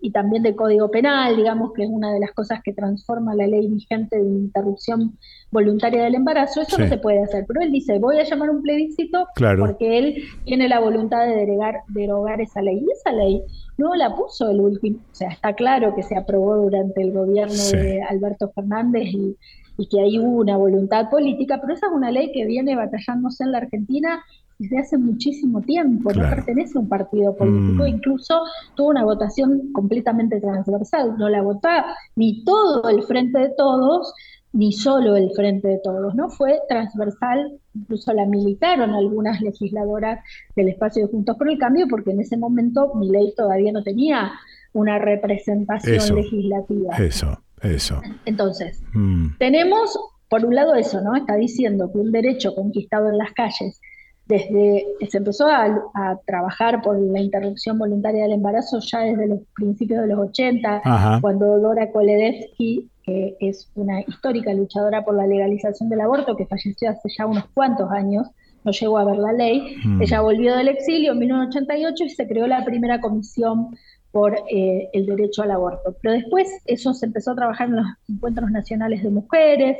y, 0.00 0.10
también 0.10 0.42
de 0.42 0.56
código 0.56 0.90
penal, 0.90 1.36
digamos 1.36 1.72
que 1.72 1.84
es 1.84 1.88
una 1.88 2.12
de 2.12 2.20
las 2.20 2.32
cosas 2.32 2.60
que 2.64 2.72
transforma 2.72 3.34
la 3.36 3.46
ley 3.46 3.68
vigente 3.68 4.16
de 4.16 4.28
interrupción 4.28 5.16
voluntaria 5.56 6.02
del 6.04 6.14
embarazo, 6.14 6.62
eso 6.62 6.78
no 6.78 6.86
se 6.86 6.98
puede 6.98 7.22
hacer. 7.22 7.44
Pero 7.48 7.60
él 7.62 7.72
dice, 7.72 7.98
voy 7.98 8.18
a 8.18 8.24
llamar 8.24 8.50
un 8.50 8.62
plebiscito 8.62 9.26
porque 9.34 9.98
él 9.98 10.22
tiene 10.44 10.68
la 10.68 10.80
voluntad 10.80 11.26
de 11.26 11.34
derogar, 11.34 11.80
derogar 11.88 12.40
esa 12.40 12.60
ley. 12.60 12.84
Y 12.86 12.90
esa 12.92 13.12
ley 13.12 13.42
no 13.78 13.94
la 13.94 14.14
puso 14.14 14.50
el 14.50 14.60
último, 14.60 14.98
o 14.98 15.14
sea, 15.14 15.28
está 15.28 15.54
claro 15.54 15.94
que 15.94 16.02
se 16.02 16.16
aprobó 16.16 16.56
durante 16.56 17.02
el 17.02 17.12
gobierno 17.12 17.62
de 17.72 18.02
Alberto 18.02 18.50
Fernández 18.54 19.08
y 19.12 19.36
y 19.78 19.88
que 19.88 20.00
hay 20.00 20.18
una 20.18 20.56
voluntad 20.56 21.10
política, 21.10 21.58
pero 21.60 21.74
esa 21.74 21.86
es 21.86 21.92
una 21.92 22.10
ley 22.10 22.32
que 22.32 22.46
viene 22.46 22.76
batallándose 22.76 23.44
en 23.44 23.52
la 23.52 23.58
Argentina 23.58 24.24
desde 24.58 24.78
hace 24.78 24.96
muchísimo 24.96 25.60
tiempo, 25.60 26.10
no 26.14 26.30
pertenece 26.30 26.78
a 26.78 26.80
un 26.80 26.88
partido 26.88 27.36
político, 27.36 27.82
mm. 27.82 27.88
incluso 27.88 28.40
tuvo 28.74 28.88
una 28.88 29.04
votación 29.04 29.70
completamente 29.72 30.40
transversal, 30.40 31.14
no 31.18 31.28
la 31.28 31.42
votó 31.42 31.68
ni 32.14 32.42
todo 32.42 32.88
el 32.88 33.02
Frente 33.02 33.38
de 33.38 33.50
Todos, 33.50 34.14
ni 34.56 34.72
solo 34.72 35.16
el 35.16 35.30
Frente 35.32 35.68
de 35.68 35.80
Todos, 35.84 36.14
¿no? 36.14 36.30
Fue 36.30 36.60
transversal, 36.66 37.58
incluso 37.74 38.12
la 38.14 38.24
militaron 38.24 38.94
algunas 38.94 39.42
legisladoras 39.42 40.20
del 40.54 40.70
espacio 40.70 41.06
de 41.06 41.12
Juntos 41.12 41.36
por 41.36 41.50
el 41.50 41.58
Cambio, 41.58 41.86
porque 41.88 42.12
en 42.12 42.20
ese 42.20 42.38
momento 42.38 42.94
mi 42.94 43.10
ley 43.10 43.34
todavía 43.36 43.70
no 43.70 43.82
tenía 43.82 44.32
una 44.72 44.98
representación 44.98 46.16
legislativa. 46.16 46.96
Eso. 46.96 47.38
Eso. 47.62 48.00
Entonces, 48.24 48.82
mm. 48.94 49.36
tenemos, 49.38 49.98
por 50.28 50.44
un 50.44 50.54
lado 50.54 50.74
eso, 50.74 51.00
¿no? 51.00 51.16
Está 51.16 51.36
diciendo 51.36 51.90
que 51.92 51.98
un 51.98 52.12
derecho 52.12 52.54
conquistado 52.54 53.08
en 53.10 53.18
las 53.18 53.32
calles, 53.32 53.80
desde 54.26 54.86
se 55.08 55.18
empezó 55.18 55.48
a, 55.48 56.18
trabajar 56.26 56.82
por 56.82 56.98
la 56.98 57.20
interrupción 57.20 57.78
voluntaria 57.78 58.24
del 58.24 58.32
embarazo 58.32 58.80
ya 58.80 59.00
desde 59.00 59.28
los 59.28 59.40
principios 59.54 60.02
de 60.02 60.08
los 60.08 60.18
80, 60.30 61.20
cuando 61.20 61.58
Dora 61.58 61.92
Koledevsky, 61.92 62.90
que 63.06 63.36
es 63.38 63.70
una 63.76 64.00
histórica 64.00 64.52
luchadora 64.52 65.04
por 65.04 65.14
la 65.14 65.26
legalización 65.26 65.88
del 65.88 66.00
aborto, 66.00 66.36
que 66.36 66.44
falleció 66.44 66.90
hace 66.90 67.08
ya 67.16 67.26
unos 67.26 67.46
cuantos 67.54 67.90
años, 67.92 68.26
no 68.64 68.72
llegó 68.72 68.98
a 68.98 69.04
ver 69.04 69.18
la 69.18 69.32
ley, 69.32 69.76
mm. 69.84 70.02
ella 70.02 70.20
volvió 70.20 70.56
del 70.56 70.68
exilio 70.68 71.12
en 71.12 71.20
1988 71.20 72.04
y 72.04 72.10
se 72.10 72.26
creó 72.26 72.48
la 72.48 72.64
primera 72.64 73.00
comisión 73.00 73.76
por 74.10 74.36
eh, 74.50 74.88
el 74.92 75.06
derecho 75.06 75.42
al 75.42 75.52
aborto. 75.52 75.94
Pero 76.02 76.14
después 76.14 76.48
eso 76.64 76.92
se 76.94 77.06
empezó 77.06 77.30
a 77.30 77.36
trabajar 77.36 77.68
en 77.68 77.76
los 77.76 77.86
encuentros 78.08 78.50
nacionales 78.50 79.04
de 79.04 79.10
mujeres, 79.10 79.76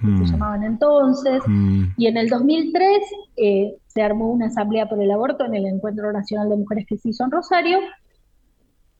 que 0.00 0.16
se 0.16 0.22
mm. 0.22 0.24
llamaban 0.24 0.64
entonces, 0.64 1.42
mm. 1.46 1.84
y 1.98 2.06
en 2.06 2.16
el 2.16 2.30
2003 2.30 2.88
eh, 3.36 3.76
se 3.86 4.02
armó 4.02 4.30
una 4.30 4.46
asamblea 4.46 4.88
por 4.88 5.02
el 5.02 5.10
aborto 5.10 5.44
en 5.44 5.54
el 5.54 5.66
Encuentro 5.66 6.10
Nacional 6.12 6.48
de 6.48 6.56
Mujeres 6.56 6.86
que 6.88 6.96
se 6.96 7.10
hizo 7.10 7.24
en 7.24 7.30
Rosario, 7.30 7.78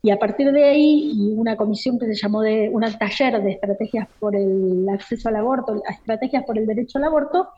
y 0.05 0.11
a 0.11 0.19
partir 0.19 0.53
de 0.53 0.65
ahí, 0.65 1.13
y 1.15 1.33
una 1.33 1.57
comisión 1.57 1.99
que 1.99 2.05
se 2.05 2.15
llamó 2.15 2.43
de 2.43 2.69
un 2.71 2.83
taller 2.99 3.43
de 3.43 3.53
estrategias 3.53 4.07
por 4.21 4.37
el 4.37 4.87
acceso 4.93 5.31
al 5.31 5.37
aborto, 5.37 5.83
estrategias 5.89 6.45
por 6.45 6.59
el 6.59 6.67
derecho 6.67 6.99
al 6.99 7.05
aborto, 7.05 7.49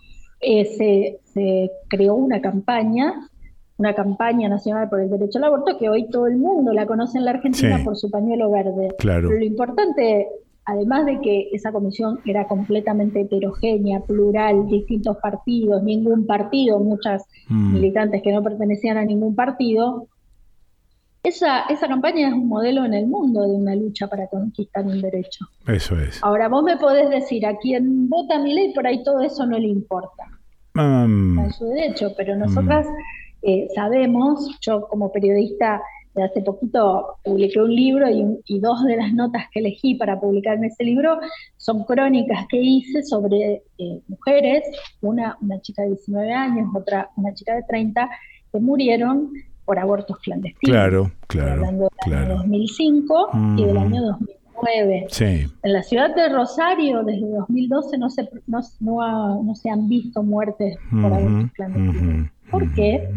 eh, 0.40 0.64
se, 0.64 1.18
se 1.24 1.72
creó 1.88 2.14
una 2.14 2.40
campaña 2.40 3.28
una 3.78 3.94
campaña 3.94 4.48
nacional 4.48 4.88
por 4.88 5.00
el 5.00 5.10
derecho 5.10 5.38
al 5.38 5.44
aborto 5.44 5.76
que 5.76 5.88
hoy 5.88 6.08
todo 6.08 6.28
el 6.28 6.36
mundo 6.36 6.72
la 6.72 6.86
conoce 6.86 7.18
en 7.18 7.24
la 7.24 7.32
Argentina 7.32 7.80
por 7.84 7.96
su 7.96 8.10
pañuelo 8.10 8.48
verde. 8.50 8.94
Claro. 8.96 9.28
Pero 9.28 9.40
lo 9.40 9.44
importante, 9.44 10.28
además 10.64 11.04
de 11.04 11.20
que 11.20 11.50
esa 11.52 11.72
comisión 11.72 12.20
era 12.24 12.46
completamente 12.46 13.22
heterogénea, 13.22 14.00
plural, 14.00 14.68
distintos 14.68 15.16
partidos, 15.18 15.82
ningún 15.82 16.26
partido, 16.26 16.78
muchas 16.78 17.24
mm. 17.48 17.72
militantes 17.74 18.22
que 18.22 18.32
no 18.32 18.42
pertenecían 18.42 18.96
a 18.98 19.04
ningún 19.04 19.34
partido, 19.34 20.06
esa, 21.28 21.60
esa 21.64 21.88
campaña 21.88 22.28
es 22.28 22.34
un 22.34 22.48
modelo 22.48 22.84
en 22.84 22.94
el 22.94 23.06
mundo 23.06 23.42
de 23.42 23.54
una 23.54 23.74
lucha 23.74 24.06
para 24.06 24.26
conquistar 24.28 24.84
un 24.84 25.00
derecho. 25.00 25.46
Eso 25.66 25.98
es. 25.98 26.22
Ahora, 26.22 26.48
vos 26.48 26.62
me 26.62 26.76
podés 26.76 27.10
decir, 27.10 27.46
a 27.46 27.56
quien 27.56 28.08
vota 28.08 28.38
mi 28.38 28.54
ley, 28.54 28.72
por 28.72 28.86
ahí 28.86 29.02
todo 29.02 29.20
eso 29.20 29.46
no 29.46 29.58
le 29.58 29.68
importa. 29.68 30.24
Mm. 30.74 31.38
Es 31.40 31.56
su 31.56 31.66
derecho, 31.66 32.12
pero 32.16 32.36
nosotras... 32.36 32.86
Mm. 32.86 33.26
Eh, 33.48 33.68
sabemos, 33.76 34.58
yo 34.60 34.88
como 34.88 35.12
periodista 35.12 35.80
de 36.16 36.24
hace 36.24 36.42
poquito 36.42 37.18
publiqué 37.22 37.60
un 37.60 37.72
libro 37.72 38.08
y, 38.10 38.58
dos 38.58 38.82
de 38.84 38.96
las 38.96 39.12
notas 39.12 39.44
que 39.52 39.60
elegí 39.60 39.94
para 39.94 40.18
publicar 40.18 40.56
en 40.56 40.64
ese 40.64 40.82
libro 40.82 41.20
son 41.56 41.84
crónicas 41.84 42.46
que 42.48 42.56
hice 42.60 43.04
sobre 43.04 43.62
eh, 43.78 44.00
mujeres, 44.08 44.64
una, 45.00 45.36
una 45.42 45.60
chica 45.60 45.82
de 45.82 45.90
19 45.90 46.32
años, 46.32 46.68
otra 46.74 47.10
una 47.16 47.34
chica 47.34 47.54
de 47.54 47.62
30, 47.68 48.10
que 48.50 48.58
murieron 48.58 49.30
por 49.66 49.78
abortos 49.78 50.18
clandestinos. 50.20 50.74
Claro, 50.74 51.10
claro. 51.26 51.52
Hablando 51.52 51.90
del 52.06 52.14
año 52.14 52.36
2005 52.36 53.30
y 53.58 53.64
del 53.64 53.76
año 53.76 54.02
2009. 54.02 55.06
Sí. 55.10 55.46
En 55.62 55.72
la 55.72 55.82
ciudad 55.82 56.14
de 56.14 56.28
Rosario, 56.30 57.02
desde 57.02 57.28
2012, 57.28 57.98
no 57.98 58.08
se, 58.08 58.30
no, 58.46 58.62
no, 59.42 59.54
se 59.54 59.68
han 59.68 59.88
visto 59.88 60.22
muertes 60.22 60.78
por 60.90 61.12
abortos 61.12 61.52
clandestinos. 61.52 62.30
¿Por 62.50 62.72
qué? 62.74 63.08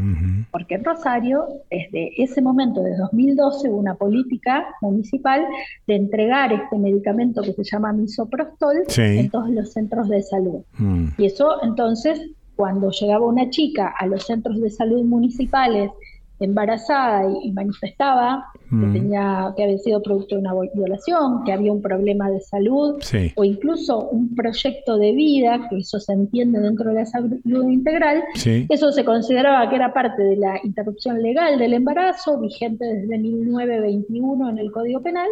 Porque 0.51 0.75
en 0.75 0.83
Rosario, 0.83 1.45
desde 1.69 2.21
ese 2.21 2.41
momento, 2.41 2.81
de 2.81 2.97
2012, 2.97 3.69
hubo 3.69 3.77
una 3.77 3.93
política 3.93 4.65
municipal 4.81 5.45
de 5.85 5.95
entregar 5.95 6.51
este 6.51 6.77
medicamento 6.77 7.43
que 7.43 7.53
se 7.53 7.63
llama 7.63 7.93
misoprostol 7.93 8.77
en 8.97 9.29
todos 9.29 9.49
los 9.49 9.71
centros 9.71 10.09
de 10.09 10.23
salud. 10.23 10.61
Mm. 10.79 11.09
Y 11.19 11.25
eso, 11.27 11.63
entonces, 11.63 12.19
cuando 12.55 12.89
llegaba 12.89 13.25
una 13.25 13.49
chica 13.49 13.93
a 13.97 14.07
los 14.07 14.25
centros 14.25 14.59
de 14.59 14.69
salud 14.69 15.03
municipales 15.05 15.91
embarazada 16.39 17.29
y, 17.43 17.51
manifestaba 17.51 18.45
que 18.69 18.75
mm. 18.75 18.93
tenía 18.93 19.53
que 19.55 19.63
había 19.63 19.77
sido 19.79 20.01
producto 20.01 20.35
de 20.35 20.41
una 20.41 20.53
violación, 20.73 21.43
que 21.43 21.51
había 21.51 21.71
un 21.71 21.81
problema 21.81 22.29
de 22.29 22.39
salud 22.39 23.01
o 23.35 23.43
incluso 23.43 24.09
un 24.09 24.35
proyecto 24.35 24.97
de 24.97 25.11
vida, 25.11 25.67
que 25.69 25.77
eso 25.77 25.99
se 25.99 26.13
entiende 26.13 26.59
dentro 26.59 26.89
de 26.89 26.95
la 26.95 27.05
salud 27.05 27.39
integral, 27.69 28.23
eso 28.69 28.91
se 28.91 29.03
consideraba 29.03 29.69
que 29.69 29.75
era 29.75 29.93
parte 29.93 30.21
de 30.21 30.37
la 30.37 30.59
interrupción 30.63 31.21
legal 31.21 31.57
del 31.57 31.73
embarazo, 31.73 32.39
vigente 32.39 32.85
desde 32.85 33.17
1921 33.17 34.49
en 34.49 34.57
el 34.59 34.71
Código 34.71 35.01
Penal, 35.01 35.29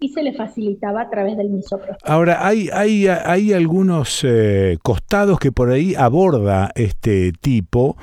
y 0.00 0.10
se 0.10 0.22
le 0.22 0.34
facilitaba 0.34 1.02
a 1.02 1.10
través 1.10 1.36
del 1.36 1.50
misoprostol. 1.50 1.96
Ahora, 2.04 2.46
hay, 2.46 2.68
hay, 2.72 3.06
hay 3.06 3.52
algunos 3.52 4.20
eh, 4.24 4.76
costados 4.82 5.38
que 5.38 5.52
por 5.52 5.70
ahí 5.70 5.94
aborda 5.94 6.72
este 6.74 7.32
tipo 7.32 7.96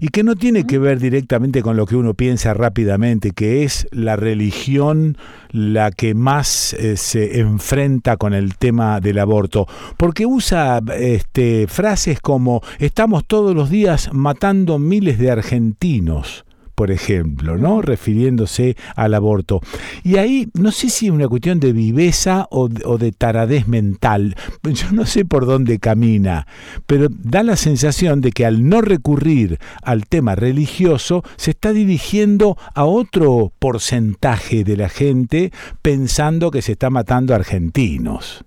y 0.00 0.08
que 0.08 0.22
no 0.22 0.36
tiene 0.36 0.64
que 0.64 0.78
ver 0.78 1.00
directamente 1.00 1.62
con 1.62 1.76
lo 1.76 1.86
que 1.86 1.96
uno 1.96 2.14
piensa 2.14 2.54
rápidamente, 2.54 3.32
que 3.32 3.64
es 3.64 3.88
la 3.90 4.16
religión 4.16 5.16
la 5.50 5.90
que 5.90 6.14
más 6.14 6.74
eh, 6.74 6.96
se 6.96 7.40
enfrenta 7.40 8.16
con 8.16 8.34
el 8.34 8.56
tema 8.56 9.00
del 9.00 9.18
aborto, 9.18 9.66
porque 9.96 10.26
usa 10.26 10.80
este, 10.96 11.66
frases 11.66 12.20
como 12.20 12.62
estamos 12.78 13.24
todos 13.26 13.54
los 13.54 13.70
días 13.70 14.10
matando 14.12 14.78
miles 14.78 15.18
de 15.18 15.30
argentinos 15.30 16.44
por 16.80 16.90
ejemplo, 16.90 17.58
¿no? 17.58 17.82
Refiriéndose 17.82 18.74
al 18.96 19.12
aborto. 19.12 19.60
Y 20.02 20.16
ahí 20.16 20.48
no 20.54 20.72
sé 20.72 20.88
si 20.88 21.08
es 21.08 21.12
una 21.12 21.28
cuestión 21.28 21.60
de 21.60 21.74
viveza 21.74 22.48
o 22.50 22.68
de, 22.68 23.12
taradez 23.12 23.68
mental. 23.68 24.34
Yo 24.62 24.90
no 24.90 25.04
sé 25.04 25.26
por 25.26 25.44
dónde 25.44 25.78
camina, 25.78 26.46
pero 26.86 27.08
da 27.10 27.42
la 27.42 27.56
sensación 27.56 28.22
de 28.22 28.32
que 28.32 28.46
al 28.46 28.66
no 28.66 28.80
recurrir 28.80 29.58
al 29.82 30.06
tema 30.06 30.36
religioso 30.36 31.22
se 31.36 31.50
está 31.50 31.74
dirigiendo 31.74 32.56
a 32.74 32.86
otro 32.86 33.52
porcentaje 33.58 34.64
de 34.64 34.78
la 34.78 34.88
gente 34.88 35.52
pensando 35.82 36.50
que 36.50 36.62
se 36.62 36.72
está 36.72 36.88
matando 36.88 37.34
a 37.34 37.36
argentinos. 37.36 38.42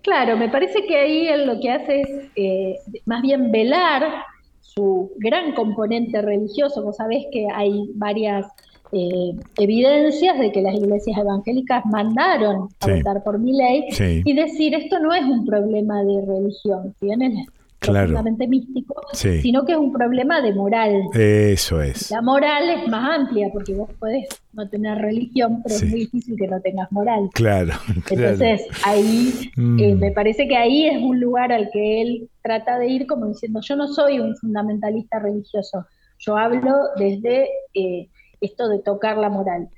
Claro, 0.00 0.38
me 0.38 0.48
parece 0.48 0.86
que 0.88 0.96
ahí 0.96 1.28
él 1.28 1.46
lo 1.46 1.60
que 1.60 1.70
hace 1.70 2.00
es 2.00 2.08
eh, 2.36 2.76
más 3.04 3.20
bien 3.20 3.52
velar 3.52 4.31
su 4.74 5.12
gran 5.16 5.52
componente 5.54 6.20
religioso. 6.22 6.82
Vos 6.82 6.96
sabés 6.96 7.26
que 7.32 7.46
hay 7.54 7.90
varias 7.94 8.46
eh, 8.92 9.32
evidencias 9.58 10.38
de 10.38 10.52
que 10.52 10.60
las 10.60 10.74
iglesias 10.74 11.18
evangélicas 11.18 11.84
mandaron 11.86 12.68
a 12.80 12.86
votar 12.86 13.22
por 13.22 13.38
mi 13.38 13.52
ley 13.52 13.88
y 13.98 14.34
decir 14.34 14.74
esto 14.74 14.98
no 14.98 15.14
es 15.14 15.24
un 15.24 15.46
problema 15.46 16.02
de 16.04 16.24
religión, 16.26 16.94
¿tienes? 17.00 17.46
Claro. 17.82 18.22
místico, 18.48 18.94
sino 19.12 19.64
que 19.64 19.72
es 19.72 19.78
un 19.78 19.92
problema 19.92 20.40
de 20.40 20.54
moral. 20.54 21.08
Eso 21.14 21.80
es. 21.80 22.10
La 22.10 22.22
moral 22.22 22.70
es 22.70 22.88
más 22.88 23.20
amplia 23.20 23.48
porque 23.52 23.74
vos 23.74 23.90
podés 23.98 24.28
no 24.52 24.68
tener 24.68 24.98
religión, 24.98 25.60
pero 25.62 25.76
es 25.76 25.84
muy 25.84 26.00
difícil 26.00 26.36
que 26.36 26.48
no 26.48 26.60
tengas 26.60 26.90
moral. 26.92 27.28
Claro. 27.42 27.72
Entonces 28.08 28.62
ahí 28.84 29.50
mm. 29.56 29.78
eh, 29.80 29.94
me 29.94 30.12
parece 30.12 30.46
que 30.46 30.56
ahí 30.56 30.86
es 30.86 31.02
un 31.02 31.18
lugar 31.18 31.50
al 31.52 31.70
que 31.72 32.02
él 32.02 32.30
trata 32.42 32.78
de 32.78 32.86
ir 32.86 33.06
como 33.06 33.26
diciendo 33.26 33.60
yo 33.62 33.74
no 33.74 33.88
soy 33.88 34.20
un 34.20 34.36
fundamentalista 34.36 35.18
religioso, 35.18 35.86
yo 36.18 36.36
hablo 36.36 36.74
desde 36.96 37.48
eh, 37.74 38.08
esto 38.40 38.68
de 38.68 38.78
tocar 38.78 39.18
la 39.18 39.28
moral. 39.28 39.68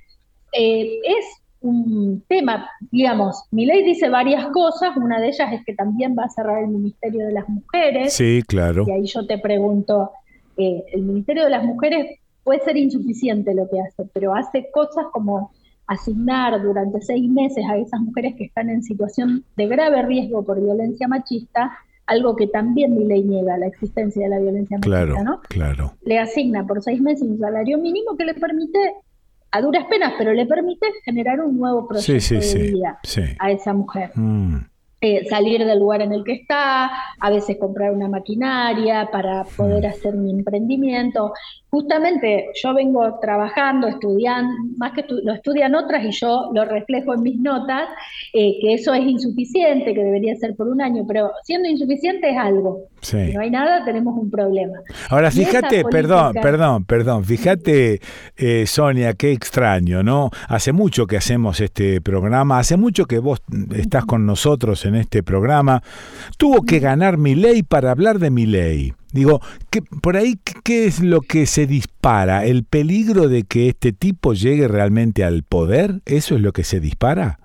Eh, 0.53 0.99
es 1.03 1.25
un 1.65 2.23
tema, 2.27 2.69
digamos, 2.91 3.43
mi 3.51 3.65
ley 3.65 3.83
dice 3.83 4.09
varias 4.09 4.47
cosas, 4.47 4.95
una 4.95 5.19
de 5.19 5.29
ellas 5.29 5.51
es 5.51 5.65
que 5.65 5.73
también 5.73 6.15
va 6.17 6.25
a 6.25 6.29
cerrar 6.29 6.63
el 6.63 6.69
Ministerio 6.69 7.25
de 7.25 7.33
las 7.33 7.49
Mujeres. 7.49 8.13
Sí, 8.13 8.43
claro. 8.47 8.85
Y 8.87 8.91
ahí 8.91 9.05
yo 9.05 9.25
te 9.25 9.39
pregunto, 9.39 10.11
eh, 10.57 10.83
el 10.93 11.01
Ministerio 11.01 11.43
de 11.43 11.49
las 11.49 11.63
Mujeres 11.63 12.19
puede 12.43 12.59
ser 12.61 12.77
insuficiente 12.77 13.53
lo 13.55 13.67
que 13.69 13.81
hace, 13.81 14.07
pero 14.13 14.35
hace 14.35 14.69
cosas 14.71 15.05
como 15.11 15.51
asignar 15.87 16.61
durante 16.61 17.01
seis 17.01 17.29
meses 17.29 17.63
a 17.69 17.77
esas 17.77 17.99
mujeres 18.01 18.35
que 18.35 18.45
están 18.45 18.69
en 18.69 18.83
situación 18.83 19.43
de 19.55 19.67
grave 19.67 20.01
riesgo 20.03 20.43
por 20.43 20.61
violencia 20.61 21.07
machista, 21.07 21.71
algo 22.05 22.35
que 22.35 22.47
también 22.47 22.95
mi 22.95 23.05
ley 23.05 23.23
niega, 23.23 23.57
la 23.57 23.67
existencia 23.67 24.23
de 24.23 24.29
la 24.29 24.39
violencia 24.39 24.77
machista, 24.77 25.23
¿no? 25.23 25.41
Claro. 25.49 25.93
Le 26.03 26.19
asigna 26.19 26.65
por 26.65 26.83
seis 26.83 27.01
meses 27.01 27.23
un 27.23 27.39
salario 27.39 27.79
mínimo 27.79 28.15
que 28.15 28.25
le 28.25 28.35
permite 28.35 28.79
a 29.55 29.61
duras 29.61 29.85
penas, 29.85 30.13
pero 30.17 30.33
le 30.33 30.45
permite 30.45 30.87
generar 31.05 31.39
un 31.39 31.57
nuevo 31.57 31.87
proceso 31.87 32.35
de 32.35 32.71
vida 32.71 32.99
a 33.39 33.51
esa 33.51 33.73
mujer. 33.73 34.11
Mm. 34.13 34.57
Eh, 34.99 35.25
salir 35.29 35.63
del 35.63 35.79
lugar 35.79 36.01
en 36.01 36.11
el 36.11 36.23
que 36.23 36.33
está, 36.33 36.91
a 37.19 37.29
veces 37.29 37.57
comprar 37.59 37.91
una 37.91 38.09
maquinaria 38.09 39.09
para 39.11 39.43
poder 39.43 39.83
mm. 39.83 39.87
hacer 39.87 40.15
mi 40.15 40.31
emprendimiento. 40.31 41.31
Justamente 41.75 42.51
yo 42.63 42.73
vengo 42.73 43.19
trabajando, 43.19 43.89
estudiando, 43.89 44.49
más 44.77 44.93
que 44.93 45.03
lo 45.09 45.33
estudian 45.33 45.75
otras 45.75 46.05
y 46.05 46.11
yo 46.11 46.49
lo 46.53 46.63
reflejo 46.63 47.13
en 47.13 47.21
mis 47.21 47.37
notas, 47.37 47.89
eh, 48.31 48.53
que 48.61 48.75
eso 48.75 48.93
es 48.93 49.03
insuficiente, 49.03 49.93
que 49.93 50.01
debería 50.01 50.33
ser 50.37 50.55
por 50.55 50.69
un 50.69 50.81
año, 50.81 51.03
pero 51.05 51.31
siendo 51.43 51.67
insuficiente 51.67 52.29
es 52.29 52.37
algo. 52.37 52.85
Si 53.01 53.17
no 53.33 53.41
hay 53.41 53.51
nada, 53.51 53.83
tenemos 53.83 54.17
un 54.17 54.31
problema. 54.31 54.77
Ahora, 55.09 55.31
fíjate, 55.31 55.83
perdón, 55.83 56.35
perdón, 56.41 56.85
perdón, 56.85 57.25
fíjate, 57.25 57.99
eh, 58.37 58.65
Sonia, 58.67 59.13
qué 59.13 59.33
extraño, 59.33 60.01
¿no? 60.01 60.29
Hace 60.47 60.71
mucho 60.71 61.07
que 61.07 61.17
hacemos 61.17 61.59
este 61.59 61.99
programa, 61.99 62.57
hace 62.57 62.77
mucho 62.77 63.05
que 63.05 63.19
vos 63.19 63.41
estás 63.75 64.05
con 64.05 64.25
nosotros 64.25 64.85
en 64.85 64.95
este 64.95 65.23
programa. 65.23 65.83
Tuvo 66.37 66.61
que 66.61 66.79
ganar 66.79 67.17
mi 67.17 67.35
ley 67.35 67.63
para 67.63 67.91
hablar 67.91 68.19
de 68.19 68.31
mi 68.31 68.45
ley. 68.45 68.93
Digo, 69.15 69.39
¿qué, 69.69 69.81
por 69.81 70.17
ahí, 70.17 70.35
¿qué 70.65 70.87
es 70.87 70.99
lo 70.99 71.21
que 71.21 71.45
se 71.45 71.65
dispara? 71.65 72.43
¿El 72.43 72.65
peligro 72.65 73.29
de 73.29 73.43
que 73.43 73.69
este 73.69 73.93
tipo 73.93 74.33
llegue 74.33 74.67
realmente 74.67 75.23
al 75.23 75.43
poder? 75.43 76.01
¿Eso 76.05 76.35
es 76.35 76.41
lo 76.41 76.51
que 76.51 76.65
se 76.65 76.81
dispara? 76.81 77.39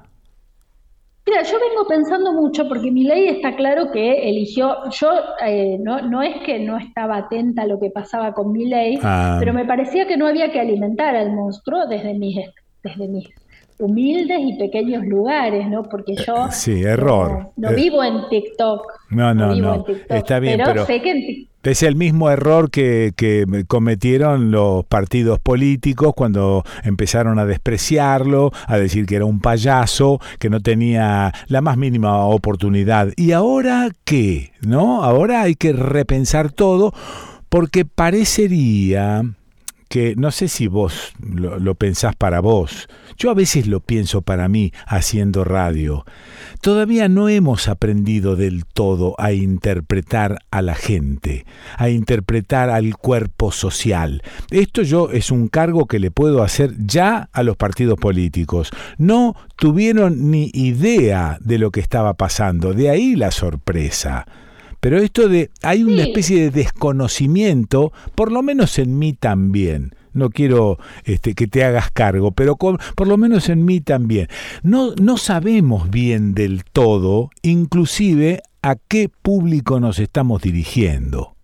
Mira, 1.25 1.45
yo 1.45 1.61
vengo 1.61 1.87
pensando 1.87 2.33
mucho 2.33 2.67
porque 2.69 2.91
mi 2.91 3.05
ley 3.05 3.29
está 3.29 3.55
claro 3.55 3.93
que 3.93 4.29
eligió, 4.29 4.79
yo 4.91 5.13
eh, 5.47 5.79
no, 5.79 6.03
no 6.03 6.23
es 6.23 6.43
que 6.45 6.59
no 6.59 6.77
estaba 6.77 7.19
atenta 7.19 7.63
a 7.63 7.67
lo 7.67 7.79
que 7.79 7.91
pasaba 7.91 8.35
con 8.35 8.51
mi 8.51 8.67
ley, 8.67 8.99
ah. 9.05 9.37
pero 9.39 9.53
me 9.53 9.65
parecía 9.65 10.09
que 10.09 10.17
no 10.17 10.27
había 10.27 10.51
que 10.51 10.59
alimentar 10.59 11.15
al 11.15 11.31
monstruo 11.33 11.87
desde 11.87 12.15
mis, 12.15 12.37
desde 12.83 13.07
mis 13.07 13.29
humildes 13.81 14.39
y 14.41 14.59
pequeños 14.59 15.05
lugares, 15.07 15.69
¿no? 15.69 15.83
Porque 15.85 16.15
yo 16.15 16.49
sí, 16.51 16.83
error. 16.83 17.51
no, 17.57 17.75
vivo 17.75 18.05
en 18.05 18.29
TikTok. 18.29 18.83
No, 19.11 19.35
no, 19.35 19.55
no. 19.55 19.85
Está 20.09 20.39
bien, 20.39 20.61
pero, 20.65 20.87
sé 20.87 21.01
que 21.03 21.49
es 21.63 21.83
el 21.83 21.97
mismo 21.97 22.31
error 22.31 22.71
que, 22.71 23.13
que, 23.17 23.45
cometieron 23.67 24.51
los 24.51 24.85
partidos 24.85 25.39
políticos 25.41 26.13
cuando 26.15 26.65
empezaron 26.85 27.39
a 27.39 27.45
despreciarlo, 27.45 28.53
a 28.67 28.79
decir 28.79 29.07
que 29.07 29.17
era 29.17 29.25
un 29.25 29.41
payaso, 29.41 30.21
que 30.39 30.51
no 30.51 30.61
tenía 30.61 31.33
la 31.49 31.61
más 31.61 31.77
mínima 31.77 32.25
oportunidad. 32.25 33.09
¿Y 33.17 33.33
ahora 33.33 33.91
qué? 34.05 34.53
¿No? 34.61 35.03
Ahora 35.03 35.43
hay 35.43 35.55
que 35.55 35.73
repensar 35.73 36.53
todo 36.53 36.93
porque 37.49 37.85
parecería 37.85 39.23
que 39.91 40.15
no 40.15 40.31
sé 40.31 40.47
si 40.47 40.69
vos 40.69 41.13
lo, 41.19 41.75
pensás 41.75 42.15
para 42.15 42.39
vos, 42.39 42.89
yo 43.19 43.29
a 43.29 43.35
veces 43.35 43.67
lo 43.67 43.81
pienso 43.81 44.23
para 44.23 44.49
mí 44.49 44.73
haciendo 44.87 45.43
radio. 45.43 46.05
Todavía 46.61 47.09
no 47.09 47.29
hemos 47.29 47.67
aprendido 47.67 48.37
del 48.37 48.67
todo 48.67 49.17
a 49.19 49.33
interpretar 49.33 50.39
a 50.53 50.63
la 50.63 50.77
gente, 50.77 51.45
a 51.77 51.91
interpretar 51.91 52.71
al 52.71 52.97
cuerpo 52.97 53.51
social. 53.51 54.23
Esto 54.53 54.83
yo 54.83 55.11
es 55.11 55.33
un 55.33 55.49
cargo 55.49 55.87
que 55.87 55.99
le 55.99 56.13
puedo 56.13 56.45
hacer 56.45 56.77
ya 56.79 57.29
a 57.33 57.43
los 57.43 57.57
partidos 57.57 57.99
políticos. 57.99 58.71
No 58.97 59.35
tuvieron 59.57 60.31
ni 60.31 60.53
idea 60.55 61.37
de 61.41 61.59
lo 61.59 61.73
que 61.73 61.81
estaba 61.81 62.15
pasando, 62.15 62.75
de 62.75 62.91
ahí 62.91 63.17
la 63.17 63.33
sorpresa. 63.33 64.25
Pero 64.81 64.99
esto 64.99 65.29
de, 65.29 65.51
hay 65.63 65.85
una 65.85 66.03
especie 66.03 66.43
de 66.43 66.51
desconocimiento, 66.51 67.93
por 68.15 68.33
lo 68.33 68.43
menos 68.43 68.79
en 68.79 68.99
mí 68.99 69.13
también. 69.13 69.95
No 70.13 70.31
quiero 70.31 70.79
este, 71.05 71.35
que 71.35 71.47
te 71.47 71.63
hagas 71.63 71.91
cargo, 71.93 72.33
pero 72.33 72.57
por 72.57 73.07
lo 73.07 73.17
menos 73.17 73.49
en 73.49 73.65
mí 73.65 73.81
también. 73.81 74.29
No, 74.63 74.95
no 75.01 75.17
sabemos 75.19 75.91
bien 75.91 76.35
del 76.35 76.65
todo, 76.65 77.31
inclusive, 77.43 78.43
a 78.63 78.77
qué 78.77 79.09
público 79.09 79.79
nos 79.79 79.99
estamos 79.99 80.43
dirigiendo. 80.43 81.37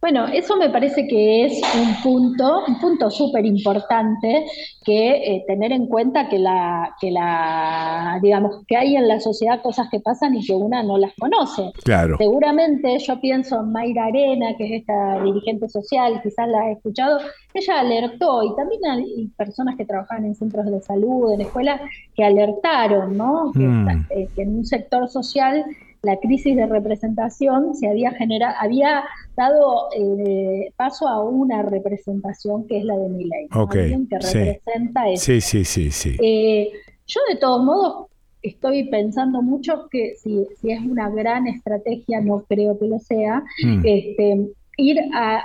Bueno, 0.00 0.26
eso 0.28 0.56
me 0.56 0.68
parece 0.70 1.08
que 1.08 1.46
es 1.46 1.60
un 1.74 2.02
punto, 2.02 2.64
un 2.68 2.78
punto 2.78 3.10
súper 3.10 3.44
importante 3.46 4.44
que 4.84 5.08
eh, 5.08 5.44
tener 5.48 5.72
en 5.72 5.86
cuenta 5.86 6.28
que 6.28 6.38
la, 6.38 6.94
que 7.00 7.10
la, 7.10 8.20
digamos, 8.22 8.64
que 8.68 8.76
hay 8.76 8.94
en 8.94 9.08
la 9.08 9.18
sociedad 9.20 9.62
cosas 9.62 9.88
que 9.90 9.98
pasan 9.98 10.34
y 10.36 10.46
que 10.46 10.52
una 10.54 10.82
no 10.82 10.98
las 10.98 11.12
conoce. 11.18 11.72
Claro. 11.82 12.16
Seguramente 12.18 12.98
yo 12.98 13.20
pienso 13.20 13.58
en 13.60 13.72
Mayra 13.72 14.04
Arena, 14.04 14.54
que 14.56 14.66
es 14.66 14.80
esta 14.82 15.22
dirigente 15.24 15.68
social, 15.68 16.20
quizás 16.22 16.46
la 16.46 16.68
he 16.68 16.72
escuchado, 16.72 17.18
ella 17.54 17.80
alertó, 17.80 18.44
y 18.44 18.54
también 18.54 18.80
hay 18.84 19.26
personas 19.36 19.76
que 19.76 19.86
trabajan 19.86 20.24
en 20.24 20.34
centros 20.34 20.66
de 20.66 20.80
salud, 20.82 21.32
en 21.32 21.40
escuelas, 21.40 21.80
que 22.14 22.22
alertaron, 22.22 23.16
¿no? 23.16 23.50
Que, 23.52 23.60
Mm. 23.60 24.06
eh, 24.10 24.28
que 24.36 24.42
en 24.42 24.58
un 24.58 24.64
sector 24.66 25.08
social 25.08 25.64
la 26.06 26.16
crisis 26.18 26.54
de 26.56 26.66
representación 26.66 27.74
se 27.74 27.88
había 27.88 28.10
generado, 28.12 28.54
había 28.60 29.04
dado 29.36 29.88
eh, 29.96 30.72
paso 30.76 31.06
a 31.08 31.22
una 31.22 31.62
representación 31.62 32.66
que 32.66 32.78
es 32.78 32.84
la 32.84 32.96
de 32.96 33.08
Milei, 33.08 33.48
¿no? 33.54 33.62
Ok, 33.64 33.76
alguien 33.76 34.06
que 34.08 34.20
sí. 34.22 34.38
representa. 34.38 35.00
Sí, 35.16 35.40
sí, 35.40 35.64
sí, 35.64 35.90
sí. 35.90 36.16
Eh, 36.22 36.70
yo 37.06 37.20
de 37.28 37.36
todos 37.36 37.64
modos 37.64 38.06
estoy 38.42 38.88
pensando 38.88 39.42
mucho 39.42 39.88
que 39.90 40.14
si, 40.16 40.46
si 40.60 40.70
es 40.70 40.80
una 40.80 41.10
gran 41.10 41.46
estrategia, 41.48 42.20
no 42.20 42.44
creo 42.48 42.78
que 42.78 42.86
lo 42.86 42.98
sea, 43.00 43.42
Mm. 43.64 43.80
este, 43.84 44.46
ir 44.78 44.98
a 45.14 45.42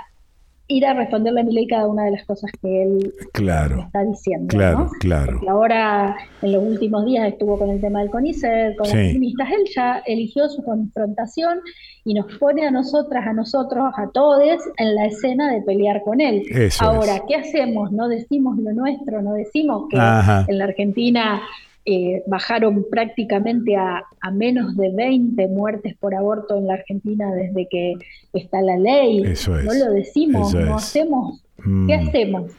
ir 0.72 0.86
a 0.86 0.94
responderle 0.94 1.40
a 1.40 1.44
Milei 1.44 1.66
cada 1.66 1.86
una 1.86 2.04
de 2.04 2.12
las 2.12 2.24
cosas 2.24 2.50
que 2.60 2.82
él 2.82 3.12
Claro, 3.32 3.80
está 3.80 4.02
diciendo. 4.04 4.48
claro, 4.48 4.78
¿no? 4.78 4.90
claro. 5.00 5.32
Porque 5.34 5.48
ahora, 5.48 6.16
en 6.42 6.52
los 6.52 6.62
últimos 6.64 7.04
días, 7.04 7.28
estuvo 7.28 7.58
con 7.58 7.70
el 7.70 7.80
tema 7.80 8.00
del 8.00 8.10
CONICET, 8.10 8.76
con 8.76 8.86
Sí. 8.86 8.96
las 8.96 9.06
feministas. 9.08 9.48
Él 9.50 9.64
ya 9.74 10.02
eligió 10.06 10.48
su 10.48 10.62
confrontación 10.62 11.60
y 12.04 12.14
nos 12.14 12.26
pone 12.38 12.66
a 12.66 12.70
nosotras, 12.70 13.26
a 13.26 13.32
nosotros, 13.32 13.92
a 13.96 14.08
todos, 14.12 14.60
en 14.78 14.94
la 14.94 15.06
escena 15.06 15.52
de 15.52 15.62
pelear 15.62 16.02
con 16.02 16.20
él. 16.20 16.42
Eso 16.50 16.84
ahora, 16.84 17.22
¿qué 17.28 17.36
hacemos? 17.36 17.92
¿No 17.92 18.08
decimos 18.08 18.58
lo 18.58 18.72
nuestro? 18.72 19.22
¿No 19.22 19.34
decimos 19.34 19.84
que 19.90 19.98
Ajá. 19.98 20.44
en 20.48 20.58
la 20.58 20.64
Argentina 20.64 21.40
eh, 21.84 22.22
bajaron 22.26 22.86
prácticamente 22.90 23.76
a, 23.76 24.02
a 24.20 24.30
menos 24.30 24.76
de 24.76 24.90
20 24.94 25.48
muertes 25.48 25.96
por 25.98 26.14
aborto 26.14 26.56
en 26.56 26.66
la 26.68 26.74
Argentina 26.74 27.32
desde 27.34 27.66
que 27.68 27.94
está 28.32 28.60
la 28.62 28.76
ley? 28.76 29.22
Eso 29.24 29.58
es. 29.58 29.64
No 29.64 29.74
lo 29.74 29.92
decimos, 29.92 30.54
no 30.54 30.60
es. 30.60 30.70
hacemos. 30.84 31.42
Mm. 31.64 31.86
¿Qué 31.86 31.94
hacemos? 31.94 32.52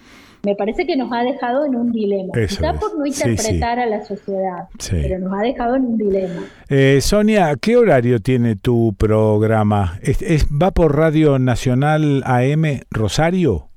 Me 0.45 0.55
parece 0.57 0.85
que 0.85 0.97
nos 0.97 1.09
ha 1.13 1.23
dejado 1.23 1.65
en 1.65 1.73
un 1.75 1.93
dilema. 1.93 2.33
Eso 2.35 2.57
Quizá 2.57 2.71
es. 2.71 2.77
por 2.81 2.97
no 2.99 3.05
Sí, 3.05 3.13
sí. 3.13 3.29
interpretar 3.29 3.79
a 3.79 3.85
la 3.85 4.03
sociedad, 4.03 4.67
Sí. 4.77 4.97
pero 5.01 5.17
nos 5.19 5.33
ha 5.39 5.41
dejado 5.41 5.75
en 5.77 5.85
un 5.85 5.97
dilema. 5.97 6.41
Eh, 6.67 6.99
Sonia, 6.99 7.55
¿qué 7.61 7.77
horario 7.77 8.19
tiene 8.19 8.57
tu 8.57 8.93
programa? 8.97 9.97
¿Es, 10.01 10.21
es- 10.21 10.45
¿Va 10.47 10.71
por 10.71 10.97
Radio 10.97 11.39
Nacional 11.39 12.23
AM 12.25 12.81
Rosario? 12.91 13.69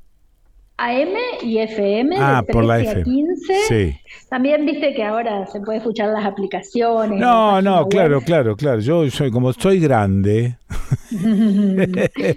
AM 0.79 1.15
y 1.43 1.59
FM 1.59 2.17
Ah, 2.19 2.43
de 2.47 2.53
por 2.53 2.65
la 2.65 2.77
13 2.77 2.89
a 2.89 2.93
FM. 2.93 3.05
15. 3.05 3.55
Sí. 3.69 4.01
También 4.29 4.67
viste 4.67 4.95
que 4.95 5.05
ahora 5.05 5.47
se 5.47 5.61
puede 5.61 5.79
escuchar 5.79 6.11
las 6.11 6.25
aplicaciones. 6.25 7.21
No, 7.21 7.63
no, 7.63 7.87
claro, 7.89 8.21
claro, 8.21 8.57
claro. 8.57 8.81
Yo 8.81 9.09
soy 9.11 9.31
como 9.31 9.53
soy 9.53 9.79
grande. 9.81 10.57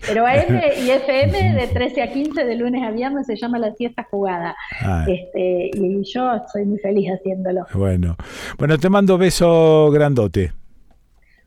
Pero 0.08 0.26
AM 0.28 0.62
y 0.86 0.90
FM 0.90 1.54
de 1.60 1.68
13 1.68 2.02
a 2.04 2.12
15 2.12 2.46
de 2.46 2.56
lunes 2.56 2.84
a 2.84 2.92
viernes 2.92 3.26
se 3.26 3.36
llama 3.36 3.58
la 3.60 3.74
siesta 3.74 4.08
jugada. 4.10 4.56
Ah. 4.82 5.06
Este, 5.08 5.72
y 5.74 6.04
yo 6.04 6.32
soy 6.52 6.66
muy 6.66 6.80
feliz 6.80 7.10
haciéndolo. 7.10 7.66
Bueno, 7.74 8.16
bueno, 8.58 8.78
te 8.78 8.90
mando 8.90 9.18
beso 9.18 9.90
grandote. 9.92 10.54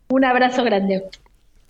Un 0.09 0.25
abrazo 0.25 0.63
grande. 0.63 1.03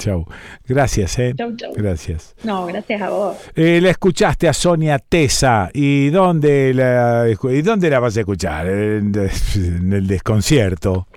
Chau. 0.04 0.26
Gracias, 0.68 1.18
eh. 1.20 1.34
Chau, 1.34 1.56
chau. 1.56 1.72
Gracias. 1.74 2.36
No, 2.44 2.66
gracias 2.66 3.02
a 3.02 3.10
vos. 3.10 3.38
Eh, 3.56 3.80
la 3.82 3.92
escuchaste 3.92 4.50
a 4.50 4.54
Sonia 4.54 5.00
Tesa. 5.00 5.70
¿Y 5.74 6.10
dónde 6.10 6.74
la, 6.74 7.26
¿y 7.30 7.62
dónde 7.62 7.90
la 7.90 8.00
vas 8.00 8.18
a 8.18 8.20
escuchar? 8.20 8.68
En, 8.68 9.14
en 9.56 9.94
el 9.94 10.06
desconcierto. 10.06 11.08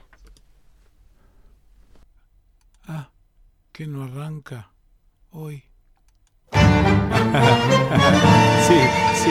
Ah, 2.87 3.11
que 3.73 3.89
no 3.89 4.05
arranca 4.05 4.71
hoy. 5.31 5.65
sí, 6.53 6.61
sí. 9.25 9.31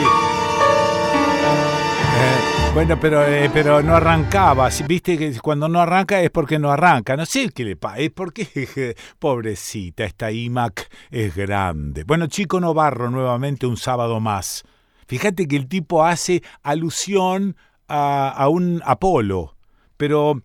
Eh, 2.18 2.52
bueno, 2.76 3.00
pero, 3.00 3.26
eh, 3.26 3.50
pero 3.54 3.82
no 3.82 3.96
arrancaba. 3.96 4.68
Viste 4.86 5.16
que 5.16 5.40
cuando 5.40 5.66
no 5.66 5.80
arranca 5.80 6.20
es 6.20 6.30
porque 6.30 6.58
no 6.58 6.70
arranca. 6.70 7.16
No 7.16 7.24
sé 7.24 7.48
qué 7.48 7.64
le 7.64 7.74
pasa. 7.74 7.96
Es 8.00 8.10
porque, 8.10 8.94
pobrecita, 9.18 10.04
esta 10.04 10.30
iMac 10.30 10.86
es 11.10 11.34
grande. 11.34 12.04
Bueno, 12.04 12.26
Chico 12.26 12.60
Novarro 12.60 13.10
nuevamente 13.10 13.66
un 13.66 13.78
sábado 13.78 14.20
más. 14.20 14.62
Fíjate 15.08 15.48
que 15.48 15.56
el 15.56 15.68
tipo 15.68 16.04
hace 16.04 16.42
alusión 16.62 17.56
a, 17.88 18.28
a 18.28 18.48
un 18.50 18.82
Apolo. 18.84 19.56
Pero 19.96 20.42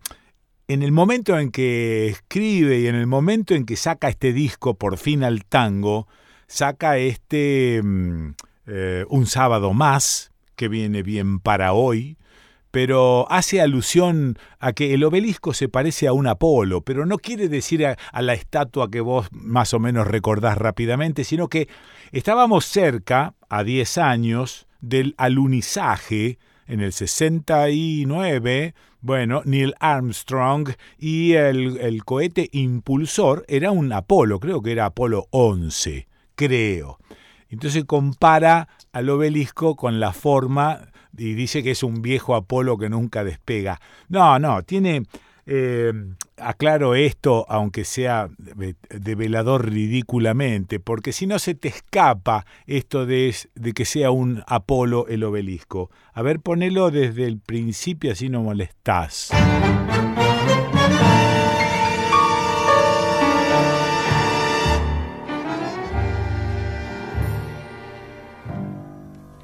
en 0.68 0.82
el 0.82 0.90
momento 0.90 1.38
en 1.38 1.50
que 1.50 2.06
escribe 2.08 2.80
y 2.80 2.86
en 2.86 2.94
el 2.94 3.06
momento 3.06 3.52
en 3.52 3.66
que 3.66 3.76
saca 3.76 4.08
este 4.08 4.32
disco 4.32 4.72
por 4.72 4.96
fin 4.96 5.22
al 5.22 5.44
tango, 5.44 6.08
saca 6.46 6.96
este 6.96 7.82
mm, 7.84 8.30
eh, 8.68 9.04
Un 9.10 9.26
sábado 9.26 9.74
más, 9.74 10.32
que 10.56 10.68
viene 10.68 11.02
bien 11.02 11.38
para 11.38 11.74
hoy, 11.74 12.16
pero 12.72 13.30
hace 13.30 13.60
alusión 13.60 14.38
a 14.58 14.72
que 14.72 14.94
el 14.94 15.04
obelisco 15.04 15.52
se 15.52 15.68
parece 15.68 16.08
a 16.08 16.14
un 16.14 16.26
Apolo, 16.26 16.80
pero 16.80 17.04
no 17.04 17.18
quiere 17.18 17.48
decir 17.48 17.86
a, 17.86 17.96
la 18.22 18.32
estatua 18.32 18.90
que 18.90 19.02
vos 19.02 19.28
más 19.30 19.74
o 19.74 19.78
menos 19.78 20.06
recordás 20.08 20.56
rápidamente, 20.56 21.22
sino 21.22 21.48
que 21.48 21.68
estábamos 22.10 22.64
cerca, 22.64 23.34
a 23.50 23.62
10 23.62 23.98
años, 23.98 24.66
del 24.80 25.14
alunizaje 25.18 26.38
en 26.66 26.80
el 26.80 26.94
69, 26.94 28.74
bueno, 29.02 29.42
Neil 29.44 29.74
Armstrong 29.78 30.70
y 30.98 31.34
el, 31.34 31.76
el 31.78 32.04
cohete 32.04 32.48
impulsor 32.52 33.44
era 33.48 33.70
un 33.70 33.92
Apolo, 33.92 34.40
creo 34.40 34.62
que 34.62 34.72
era 34.72 34.86
Apolo 34.86 35.26
11, 35.30 36.08
creo. 36.34 36.98
Entonces 37.50 37.84
compara 37.84 38.68
al 38.92 39.10
obelisco 39.10 39.76
con 39.76 40.00
la 40.00 40.14
forma 40.14 40.91
y 41.16 41.34
dice 41.34 41.62
que 41.62 41.72
es 41.72 41.82
un 41.82 42.02
viejo 42.02 42.34
Apolo 42.34 42.78
que 42.78 42.88
nunca 42.88 43.24
despega. 43.24 43.80
No, 44.08 44.38
no, 44.38 44.62
tiene, 44.62 45.02
eh, 45.46 45.92
aclaro 46.36 46.94
esto, 46.94 47.46
aunque 47.48 47.84
sea 47.84 48.28
de, 48.38 48.76
de 48.88 49.14
velador 49.14 49.70
ridículamente, 49.70 50.80
porque 50.80 51.12
si 51.12 51.26
no 51.26 51.38
se 51.38 51.54
te 51.54 51.68
escapa 51.68 52.46
esto 52.66 53.06
de, 53.06 53.34
de 53.54 53.72
que 53.72 53.84
sea 53.84 54.10
un 54.10 54.42
Apolo 54.46 55.06
el 55.08 55.24
obelisco. 55.24 55.90
A 56.12 56.22
ver, 56.22 56.40
ponelo 56.40 56.90
desde 56.90 57.24
el 57.26 57.38
principio, 57.38 58.12
así 58.12 58.28
no 58.28 58.42
molestás. 58.42 59.30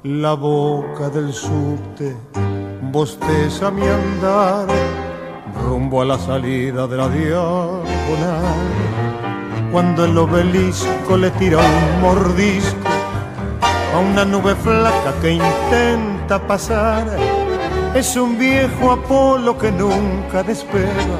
La 0.03 0.33
boca 0.33 1.09
del 1.09 1.33
subte 1.33 2.15
bosteza 2.89 3.69
mi 3.69 3.85
andar 3.85 4.65
rumbo 5.61 6.01
a 6.01 6.05
la 6.05 6.17
salida 6.17 6.87
de 6.87 6.95
la 6.95 7.09
diagonal. 7.09 7.83
Cuando 9.73 10.05
el 10.05 10.17
obelisco 10.17 11.17
le 11.17 11.29
tira 11.31 11.57
un 11.57 12.01
mordisco 12.01 12.87
a 13.93 13.99
una 13.99 14.23
nube 14.23 14.55
flaca 14.55 15.13
que 15.21 15.31
intenta 15.31 16.47
pasar, 16.47 17.05
es 17.93 18.15
un 18.15 18.39
viejo 18.39 18.93
Apolo 18.93 19.57
que 19.57 19.69
nunca 19.69 20.43
despega, 20.43 21.19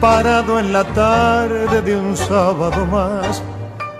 parado 0.00 0.58
en 0.58 0.72
la 0.72 0.84
tarde 0.84 1.82
de 1.82 1.96
un 1.96 2.16
sábado 2.16 2.86
más, 2.86 3.42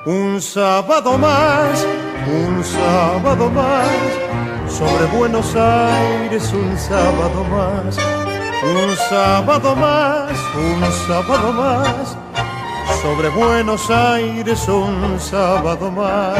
un 0.07 0.41
sábado 0.41 1.19
más 1.19 1.87
un 2.27 2.63
sábado 2.63 3.51
más, 3.51 3.89
sobre 4.69 5.07
Buenos 5.17 5.55
Aires 5.57 6.53
un 6.53 6.77
sábado 6.79 7.45
más, 7.45 7.97
un 8.63 8.97
sábado 9.09 9.75
más, 9.77 10.33
un 10.55 10.93
sábado 11.07 11.53
más, 11.53 12.17
sobre 13.03 13.29
Buenos 13.31 13.91
Aires 13.91 14.69
un 14.69 15.19
sábado 15.19 15.91
más. 15.91 16.39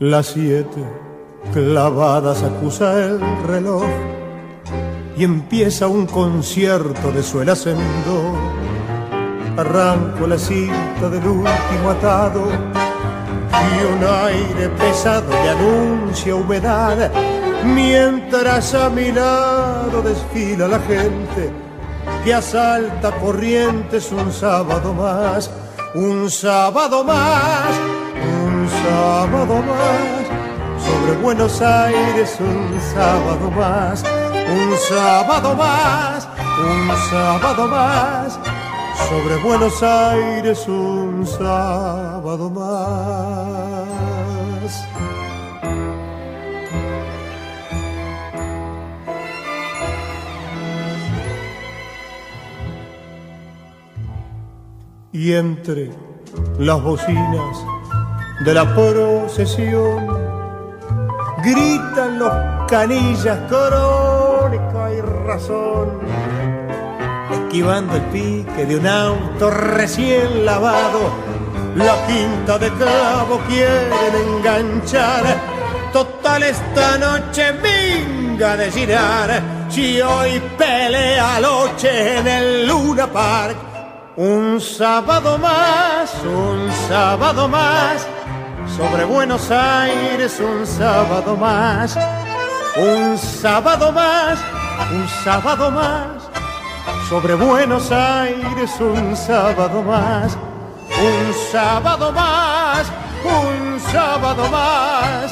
Las 0.00 0.26
siete 0.26 0.84
clavadas 1.52 2.42
acusa 2.42 2.98
el 3.04 3.20
reloj 3.46 3.84
y 5.16 5.24
empieza 5.24 5.86
un 5.86 6.06
concierto 6.06 7.12
de 7.12 7.22
suelas 7.22 7.66
en 7.66 7.76
do. 8.04 8.34
Arranco 9.56 10.26
la 10.26 10.38
cinta 10.38 11.08
del 11.08 11.26
último 11.26 11.90
atado 11.90 12.42
y 13.52 13.84
un 13.94 14.04
aire 14.26 14.68
pesado 14.70 15.30
le 15.30 15.50
anuncia 15.50 16.34
humedad. 16.34 17.10
mientras 17.64 18.74
a 18.74 18.90
mi 18.90 19.10
lado 19.10 20.02
desfila 20.02 20.68
la 20.68 20.80
gente 20.80 21.50
que 22.24 22.34
asalta 22.34 23.12
corrientes 23.20 24.12
un 24.12 24.32
sábado 24.32 24.92
más, 24.92 25.50
un 25.94 26.30
sábado 26.30 27.04
más, 27.04 27.70
un 28.44 28.68
sábado 28.68 29.62
más, 29.62 30.23
sobre 31.04 31.16
Buenos 31.18 31.60
Aires 31.60 32.38
un 32.40 32.80
sábado 32.80 33.50
más, 33.50 34.02
un 34.02 34.74
sábado 34.88 35.54
más, 35.54 36.26
un 36.58 36.88
sábado 37.10 37.68
más, 37.68 38.40
sobre 39.10 39.36
Buenos 39.42 39.82
Aires 39.82 40.66
un 40.66 41.26
sábado 41.26 42.48
más. 42.50 43.04
y 55.12 55.32
entre 55.34 55.92
las 56.58 56.82
bocinas 56.82 57.64
de 58.44 58.52
la 58.52 58.74
procesión 58.74 60.43
gritan 61.44 62.18
los 62.18 62.32
canillas 62.68 63.38
crónica 63.48 64.92
y 64.92 65.00
razón. 65.26 66.00
Esquivando 67.30 67.96
el 67.96 68.02
pique 68.02 68.66
de 68.66 68.76
un 68.76 68.86
auto 68.86 69.50
recién 69.50 70.44
lavado 70.44 71.34
la 71.76 72.06
quinta 72.06 72.56
de 72.56 72.70
cabo 72.74 73.40
quieren 73.48 74.14
enganchar. 74.28 75.24
Total 75.92 76.42
esta 76.44 76.98
noche 76.98 77.52
venga 77.52 78.56
de 78.56 78.70
girar. 78.70 79.42
Si 79.68 80.00
hoy 80.00 80.40
pelea 80.56 81.40
noche 81.40 82.18
en 82.18 82.26
el 82.28 82.68
Luna 82.68 83.08
Park 83.08 83.56
un 84.16 84.60
sábado 84.60 85.36
más, 85.38 86.14
un 86.22 86.70
sábado 86.88 87.48
más, 87.48 88.06
sobre 88.76 89.04
Buenos 89.04 89.50
Aires 89.50 90.40
un 90.40 90.66
sábado 90.66 91.36
más, 91.36 91.96
un 92.76 93.16
sábado 93.16 93.92
más, 93.92 94.38
un 94.90 95.06
sábado 95.22 95.70
más, 95.70 96.28
sobre 97.08 97.34
Buenos 97.34 97.92
Aires 97.92 98.70
un 98.80 99.16
sábado 99.16 99.82
más, 99.82 100.36
un 100.88 101.32
sábado 101.52 102.10
más, 102.12 102.90
un 103.24 103.78
sábado 103.92 104.50
más, 104.50 105.30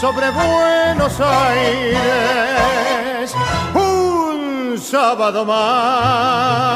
sobre 0.00 0.30
Buenos 0.30 1.20
Aires 1.20 2.04
un 3.74 4.78
sábado 4.78 5.44
más. 5.44 6.74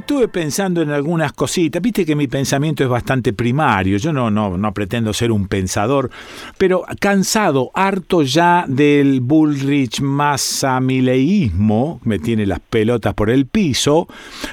Estuve 0.00 0.28
pensando 0.28 0.80
en 0.80 0.90
algunas 0.90 1.34
cositas, 1.34 1.82
viste 1.82 2.06
que 2.06 2.16
mi 2.16 2.26
pensamiento 2.26 2.82
es 2.82 2.88
bastante 2.88 3.34
primario, 3.34 3.98
yo 3.98 4.14
no, 4.14 4.30
no, 4.30 4.56
no 4.56 4.72
pretendo 4.72 5.12
ser 5.12 5.30
un 5.30 5.46
pensador, 5.46 6.10
pero 6.56 6.84
cansado, 6.98 7.70
harto 7.74 8.22
ya 8.22 8.64
del 8.66 9.20
Bullrich 9.20 10.00
Massamileísmo, 10.00 12.00
me 12.02 12.18
tiene 12.18 12.46
las 12.46 12.60
pelotas 12.60 13.12
por 13.12 13.28
el 13.28 13.44
piso, 13.44 14.08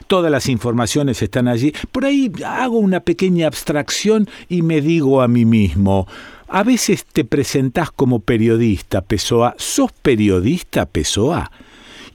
todas 0.07 0.29
las 0.29 0.49
informaciones 0.49 1.21
están 1.21 1.47
allí, 1.47 1.73
por 1.93 2.03
ahí 2.03 2.29
hago 2.45 2.77
una 2.77 2.99
pequeña 2.99 3.47
abstracción 3.47 4.27
y 4.49 4.63
me 4.63 4.81
digo 4.81 5.21
a 5.21 5.29
mí 5.29 5.45
mismo, 5.45 6.09
a 6.49 6.63
veces 6.63 7.05
te 7.05 7.23
presentás 7.23 7.89
como 7.89 8.19
periodista, 8.19 8.99
Pessoa, 8.99 9.55
¿sos 9.57 9.93
periodista, 9.93 10.85
Pessoa? 10.85 11.49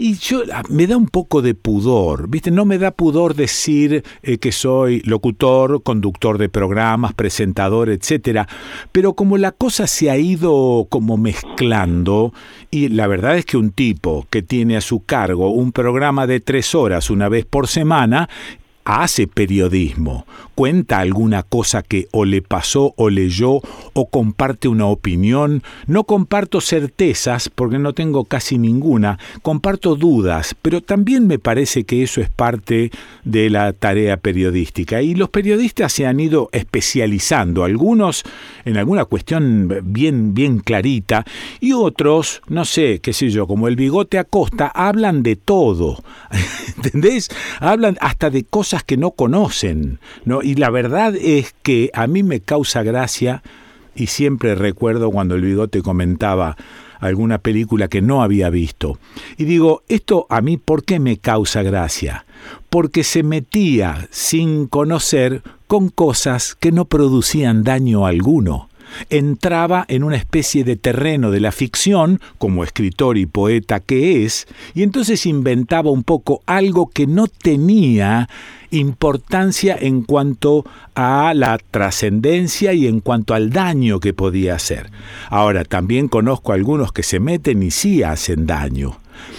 Y 0.05 0.16
yo 0.16 0.43
ah, 0.53 0.65
me 0.69 0.89
da 0.89 0.97
un 0.97 1.07
poco 1.07 1.43
de 1.43 1.55
pudor, 1.55 2.29
¿viste? 2.29 2.51
No 2.51 2.65
me 2.65 2.77
da 2.77 2.91
pudor 2.91 3.37
decir 3.37 4.03
eh, 4.24 4.39
que 4.39 4.51
soy 4.51 5.01
locutor, 5.05 5.85
conductor 5.85 6.39
de 6.39 6.49
programas, 6.49 7.15
presentador, 7.15 7.89
etcétera, 7.89 8.49
pero 8.91 9.12
como 9.12 9.39
la 9.39 9.53
cosa 9.53 9.87
se 9.87 10.11
ha 10.11 10.19
ido 10.19 10.89
como 10.91 11.19
mezclando 11.19 12.35
y 12.69 12.89
la 12.89 13.07
verdad 13.07 13.39
es 13.39 13.45
que 13.45 13.57
un 13.57 13.70
tipo 13.70 14.27
que 14.29 14.43
tiene 14.43 14.77
a 14.77 14.81
su 14.81 15.05
cargo 15.05 15.51
un 15.51 15.70
programa 15.70 16.27
de 16.27 16.41
tres 16.41 16.74
horas 16.74 17.09
una 17.09 17.29
vez 17.29 17.45
por 17.45 17.69
semana 17.69 18.29
hace 18.84 19.26
periodismo, 19.26 20.26
cuenta 20.54 20.98
alguna 20.98 21.42
cosa 21.42 21.82
que 21.82 22.09
o 22.12 22.24
le 22.24 22.42
pasó 22.42 22.94
o 22.96 23.10
leyó 23.10 23.60
o 23.92 24.09
comparte 24.10 24.68
una 24.68 24.86
opinión. 24.86 25.62
No 25.86 26.04
comparto 26.04 26.60
certezas 26.60 27.48
porque 27.48 27.78
no 27.78 27.92
tengo 27.92 28.24
casi 28.24 28.59
ninguna, 28.59 29.18
comparto 29.42 29.96
dudas, 29.96 30.54
pero 30.62 30.80
también 30.80 31.26
me 31.26 31.38
parece 31.38 31.84
que 31.84 32.02
eso 32.02 32.20
es 32.20 32.28
parte 32.28 32.90
de 33.24 33.50
la 33.50 33.72
tarea 33.72 34.16
periodística. 34.16 35.02
Y 35.02 35.14
los 35.14 35.30
periodistas 35.30 35.92
se 35.92 36.06
han 36.06 36.20
ido 36.20 36.48
especializando, 36.52 37.64
algunos 37.64 38.24
en 38.64 38.76
alguna 38.76 39.04
cuestión 39.04 39.68
bien, 39.84 40.34
bien 40.34 40.59
clarita 40.59 41.24
y 41.60 41.72
otros, 41.72 42.42
no 42.48 42.64
sé, 42.64 43.00
qué 43.00 43.12
sé 43.12 43.30
yo, 43.30 43.46
como 43.46 43.68
el 43.68 43.76
bigote 43.76 44.18
Acosta, 44.18 44.66
hablan 44.66 45.22
de 45.22 45.36
todo. 45.36 46.02
¿Entendés? 46.76 47.28
Hablan 47.60 47.96
hasta 48.00 48.30
de 48.30 48.44
cosas 48.44 48.72
que 48.81 48.97
no 48.97 49.11
conocen, 49.11 49.99
¿no? 50.24 50.43
Y 50.43 50.55
la 50.55 50.70
verdad 50.70 51.15
es 51.15 51.55
que 51.62 51.90
a 51.93 52.07
mí 52.07 52.23
me 52.23 52.40
causa 52.40 52.82
gracia 52.82 53.43
y 53.94 54.07
siempre 54.07 54.55
recuerdo 54.55 55.11
cuando 55.11 55.35
el 55.35 55.43
bigote 55.43 55.82
comentaba 55.82 56.57
alguna 56.99 57.39
película 57.39 57.89
que 57.89 58.01
no 58.01 58.23
había 58.23 58.49
visto. 58.49 58.99
Y 59.36 59.44
digo, 59.44 59.82
esto 59.89 60.27
a 60.31 60.40
mí, 60.40 60.57
¿por 60.57 60.85
qué 60.85 60.99
me 61.01 61.19
causa 61.19 61.62
gracia? 61.62 62.24
Porque 62.70 63.05
se 63.05 63.23
metía 63.23 64.09
sin 64.11 64.66
conocer 64.66 65.43
con 65.66 65.89
cosas 65.90 66.55
que 66.55 66.73
no 66.73 66.86
producían 66.86 67.65
daño 67.65 68.07
alguno 68.07 68.69
entraba 69.11 69.85
en 69.89 70.05
una 70.05 70.16
especie 70.16 70.65
de 70.65 70.77
terreno 70.77 71.31
de 71.31 71.40
la 71.40 71.53
ficción, 71.53 72.20
como 72.39 72.65
escritor 72.65 73.19
y 73.19 73.27
poeta 73.27 73.81
que 73.81 74.24
es, 74.24 74.47
y 74.74 74.82
entonces 74.82 75.27
inventaba 75.27 75.90
un 75.90 76.05
poco 76.05 76.43
algo 76.47 76.90
que 76.90 77.07
no 77.07 77.27
tenía 77.27 78.28
importancia 78.73 79.77
en 79.81 80.03
cuanto 80.03 80.65
a 80.94 81.32
la 81.35 81.59
trascendencia 81.59 82.73
y 82.73 82.86
en 82.86 83.01
cuanto 83.01 83.35
al 83.35 83.51
daño 83.51 84.01
que 84.01 84.12
podía 84.12 84.55
hacer. 84.55 84.90
Ahora, 85.28 85.65
también 85.65 86.09
conozco 86.09 86.53
a 86.53 86.57
algunos 86.57 86.93
que 86.93 87.03
se 87.03 87.20
meten 87.20 87.62
y 87.62 87.70
sí 87.70 88.03
hacen 88.03 88.47
daño. 88.47 88.99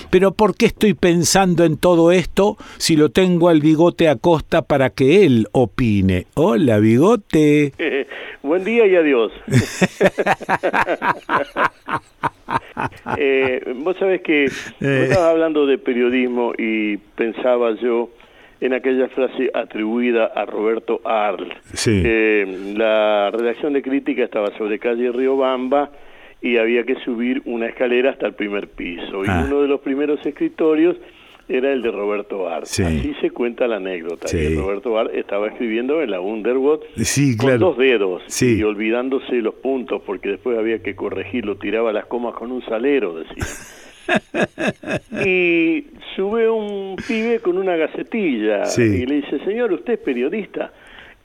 Pero 0.10 0.32
¿por 0.32 0.56
qué 0.56 0.68
estoy 0.68 0.94
pensando 0.94 1.66
en 1.66 1.78
todo 1.78 2.12
esto 2.12 2.58
si 2.78 2.96
lo 2.96 3.10
tengo 3.10 3.50
al 3.50 3.62
bigote 3.62 4.08
a 4.08 4.16
costa 4.16 4.62
para 4.62 4.92
que 4.92 5.26
él 5.26 5.48
opine? 5.52 6.28
Hola, 6.36 6.80
bigote. 6.80 7.74
Buen 8.44 8.64
día 8.64 8.86
y 8.86 8.96
adiós. 8.96 9.32
eh, 13.18 13.74
vos 13.78 13.98
sabés 13.98 14.22
que 14.22 14.46
eh. 14.46 14.50
estabas 14.80 15.32
hablando 15.32 15.66
de 15.66 15.78
periodismo 15.78 16.54
y 16.58 16.98
pensaba 16.98 17.76
yo 17.82 18.10
en 18.64 18.72
aquella 18.72 19.10
frase 19.10 19.52
atribuida 19.54 20.28
a 20.28 20.46
Roberto 20.46 21.02
Arl. 21.04 21.54
Sí. 21.74 22.02
Eh, 22.06 22.74
la 22.78 23.30
redacción 23.30 23.74
de 23.74 23.82
crítica 23.82 24.24
estaba 24.24 24.58
sobre 24.58 24.80
calle 24.80 25.12
Riobamba 25.12 25.92
y 26.42 26.56
había 26.56 26.86
que 26.86 26.96
subir 27.04 27.42
una 27.44 27.66
escalera 27.68 28.12
hasta 28.12 28.26
el 28.26 28.36
primer 28.36 28.70
piso. 28.70 29.26
Y 29.26 29.28
ah. 29.28 29.44
uno 29.46 29.64
de 29.64 29.68
los 29.68 29.82
primeros 29.82 30.26
escritorios 30.26 30.96
era 31.50 31.74
el 31.74 31.82
de 31.82 31.92
Roberto 31.92 32.48
Art. 32.48 32.64
Así 32.64 33.14
se 33.20 33.32
cuenta 33.32 33.68
la 33.68 33.76
anécdota. 33.76 34.30
Roberto 34.56 34.98
Art 34.98 35.14
estaba 35.14 35.48
escribiendo 35.48 36.02
en 36.02 36.12
la 36.12 36.22
Underwood 36.22 36.84
con 37.38 37.60
dos 37.60 37.78
dedos 37.78 38.24
y 38.42 38.64
olvidándose 38.64 39.42
los 39.42 39.56
puntos 39.56 40.02
porque 40.06 40.30
después 40.30 40.58
había 40.58 40.82
que 40.82 40.96
corregirlo, 40.96 41.58
tiraba 41.58 41.92
las 41.92 42.06
comas 42.06 42.34
con 42.36 42.50
un 42.54 42.64
salero, 42.64 43.16
decía. 43.16 43.44
y 45.26 45.86
sube 46.16 46.50
un 46.50 46.96
pibe 47.08 47.40
con 47.40 47.58
una 47.58 47.76
gacetilla 47.76 48.64
y 48.78 49.06
le 49.06 49.16
dice, 49.16 49.40
señor, 49.46 49.74
usted 49.74 49.94
es 49.94 50.00
periodista. 50.00 50.72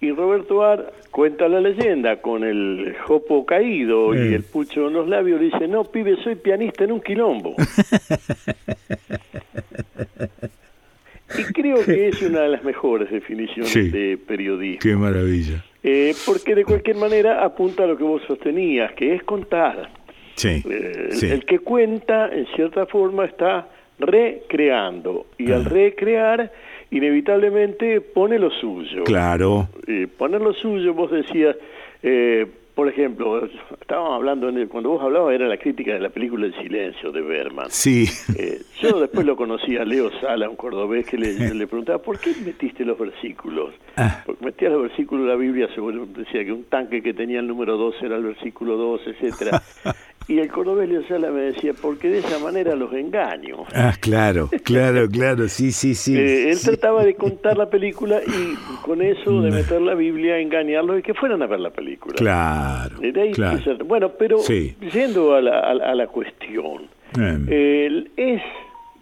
Y 0.00 0.12
Roberto 0.12 0.62
Ar 0.62 0.92
cuenta 1.10 1.48
la 1.48 1.60
leyenda 1.60 2.22
con 2.22 2.44
el 2.44 2.94
jopo 3.04 3.44
caído 3.44 4.14
y 4.14 4.32
el 4.32 4.44
pucho 4.44 4.86
en 4.86 4.92
los 4.92 5.08
labios. 5.08 5.40
Le 5.40 5.46
dice, 5.46 5.66
no, 5.66 5.82
pibe, 5.84 6.16
soy 6.22 6.36
pianista 6.36 6.84
en 6.84 6.92
un 6.92 7.00
quilombo. 7.00 7.56
y 11.36 11.42
creo 11.52 11.84
que 11.84 12.06
es 12.08 12.22
una 12.22 12.42
de 12.42 12.48
las 12.48 12.62
mejores 12.62 13.10
definiciones 13.10 13.92
de 13.92 14.16
periodismo. 14.24 14.78
Qué 14.80 14.94
maravilla. 14.94 15.64
Eh, 15.82 16.14
porque 16.24 16.54
de 16.54 16.64
cualquier 16.64 16.96
manera 16.96 17.44
apunta 17.44 17.82
a 17.82 17.88
lo 17.88 17.96
que 17.96 18.04
vos 18.04 18.22
sostenías, 18.28 18.92
que 18.92 19.16
es 19.16 19.24
contar. 19.24 19.97
Sí, 20.38 20.62
eh, 20.70 21.10
el, 21.22 21.44
que 21.44 21.58
cuenta, 21.58 22.28
en 22.32 22.46
cierta 22.54 22.86
forma, 22.86 23.24
está 23.24 23.68
recreando. 23.98 25.26
Y 25.36 25.52
al 25.52 25.64
recrear 25.64 26.52
inevitablemente 26.90 28.00
pone 28.00 28.38
lo 28.38 28.50
suyo. 28.50 29.04
Claro. 29.04 29.68
Poner 30.16 30.40
lo 30.40 30.54
suyo, 30.54 30.94
vos 30.94 31.10
decías, 31.10 31.56
eh, 32.02 32.46
por 32.78 32.88
ejemplo, 32.88 33.44
estábamos 33.80 34.14
hablando, 34.14 34.52
cuando 34.68 34.90
vos 34.90 35.02
hablabas 35.02 35.34
era 35.34 35.48
la 35.48 35.56
crítica 35.56 35.94
de 35.94 35.98
la 35.98 36.10
película 36.10 36.46
El 36.46 36.54
Silencio 36.54 37.10
de 37.10 37.22
Berman. 37.22 37.66
Sí. 37.70 38.06
Eh, 38.38 38.60
yo 38.80 39.00
después 39.00 39.26
lo 39.26 39.34
conocí 39.34 39.76
a 39.76 39.84
Leo 39.84 40.12
Sala, 40.20 40.48
un 40.48 40.54
cordobés, 40.54 41.04
que 41.04 41.18
le, 41.18 41.32
le 41.54 41.66
preguntaba, 41.66 41.98
¿por 41.98 42.20
qué 42.20 42.30
metiste 42.46 42.84
los 42.84 42.96
versículos? 42.96 43.74
Ah. 43.96 44.22
Porque 44.24 44.44
metía 44.44 44.68
los 44.68 44.82
versículos 44.82 45.24
de 45.24 45.32
la 45.32 45.36
Biblia, 45.36 45.68
seguro, 45.74 46.06
decía 46.06 46.44
que 46.44 46.52
un 46.52 46.66
tanque 46.66 47.02
que 47.02 47.12
tenía 47.12 47.40
el 47.40 47.48
número 47.48 47.76
2 47.76 47.96
era 48.00 48.14
el 48.14 48.22
versículo 48.22 48.76
2, 48.76 49.00
etcétera. 49.08 49.60
Y 50.28 50.38
el 50.40 50.48
cordobés 50.52 50.90
Leo 50.90 51.02
Sala 51.08 51.30
me 51.30 51.40
decía, 51.40 51.72
porque 51.80 52.08
de 52.10 52.18
esa 52.18 52.38
manera 52.38 52.74
los 52.76 52.92
engaño. 52.92 53.64
Ah, 53.74 53.94
claro, 53.98 54.50
claro, 54.62 55.08
claro, 55.08 55.48
sí, 55.48 55.72
sí, 55.72 55.94
sí. 55.94 56.14
Eh, 56.18 56.50
él 56.50 56.56
sí. 56.56 56.66
trataba 56.66 57.02
de 57.02 57.14
contar 57.14 57.56
la 57.56 57.70
película 57.70 58.20
y 58.26 58.54
con 58.84 59.00
eso 59.00 59.40
de 59.40 59.50
meter 59.50 59.80
la 59.80 59.94
Biblia, 59.94 60.38
engañarlos 60.38 60.98
y 60.98 61.02
que 61.02 61.14
fueran 61.14 61.42
a 61.42 61.46
ver 61.46 61.60
la 61.60 61.70
película. 61.70 62.14
Claro, 62.14 62.98
de 63.00 63.18
ahí 63.20 63.32
claro. 63.32 63.58
bueno, 63.86 64.10
pero 64.18 64.38
Sí. 64.40 64.76
yendo 64.92 65.34
a 65.34 65.40
la, 65.40 65.60
a 65.60 65.72
la- 65.74 65.84
a 65.92 65.94
la 65.94 66.06
cuestión, 66.08 66.82
el- 67.16 68.10
es 68.16 68.42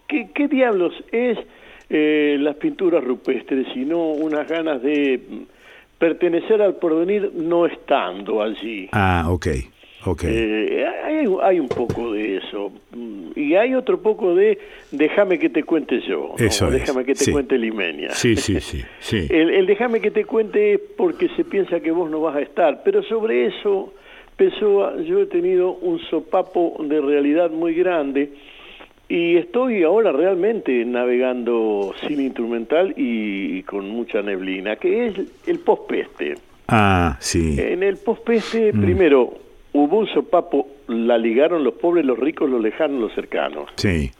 ¿qué, 0.07 0.29
qué 0.33 0.47
diablos 0.47 0.93
es 1.11 1.37
eh, 1.89 2.37
las 2.39 2.55
pinturas 2.55 3.03
rupestres 3.03 3.67
sino 3.73 4.11
unas 4.11 4.47
ganas 4.47 4.81
de 4.81 5.21
mm, 5.29 5.41
pertenecer 5.99 6.61
al 6.61 6.75
porvenir 6.75 7.31
no 7.35 7.65
estando 7.65 8.41
allí? 8.41 8.87
Ah, 8.93 9.25
ok, 9.29 9.47
ok. 10.05 10.23
Eh, 10.25 10.85
hay, 11.03 11.25
hay 11.41 11.59
un 11.59 11.67
poco 11.67 12.13
de 12.13 12.37
eso. 12.37 12.71
Mm, 12.95 13.31
Y 13.35 13.55
hay 13.55 13.73
otro 13.75 14.01
poco 14.01 14.33
de 14.35 14.57
déjame 14.91 15.37
que 15.39 15.49
te 15.49 15.63
cuente 15.63 15.99
yo. 16.01 16.33
¿no? 16.37 16.45
Eso 16.45 16.65
O 16.65 16.67
es, 16.69 16.73
déjame 16.81 17.05
que 17.05 17.13
te 17.13 17.25
sí. 17.25 17.31
cuente 17.31 17.57
Limenia. 17.57 18.09
Sí, 18.11 18.35
sí, 18.35 18.59
sí, 18.61 18.81
sí. 18.99 19.27
El, 19.29 19.49
el 19.51 19.65
déjame 19.65 19.99
que 20.01 20.11
te 20.11 20.25
cuente 20.25 20.73
es 20.73 20.79
porque 20.97 21.29
se 21.35 21.43
piensa 21.43 21.79
que 21.79 21.91
vos 21.91 22.09
no 22.09 22.21
vas 22.21 22.35
a 22.35 22.41
estar. 22.41 22.81
Pero 22.83 23.03
sobre 23.03 23.45
eso, 23.47 23.93
Pessoa, 24.35 24.95
yo 25.01 25.19
he 25.21 25.25
tenido 25.25 25.71
un 25.73 25.99
sopapo 26.09 26.77
de 26.83 27.01
realidad 27.01 27.49
muy 27.51 27.73
grande. 27.73 28.29
Y 29.09 29.37
estoy 29.37 29.83
ahora 29.83 30.11
realmente 30.11 30.83
navegando 30.83 31.93
sin 32.05 32.19
instrumental 32.19 32.93
y, 32.97 33.63
con 33.63 33.89
mucha 33.89 34.21
neblina, 34.21 34.75
que 34.75 35.07
es 35.07 35.13
el 35.47 35.59
pospeste. 35.59 36.35
Ah, 36.67 37.15
sí. 37.21 37.55
En 37.57 37.83
el 37.83 37.95
pospeste, 37.97 38.73
Mm. 38.73 38.81
primero, 38.81 39.33
hubo 39.73 39.97
un 39.99 40.07
sopapo, 40.07 40.67
la 40.87 41.17
ligaron 41.17 41.63
los 41.63 41.73
pobres, 41.75 42.05
los 42.05 42.17
ricos, 42.17 42.49
los 42.49 42.61
lejanos, 42.61 42.99
los 43.01 43.13
cercanos. 43.13 43.69
Sí. 43.75 44.11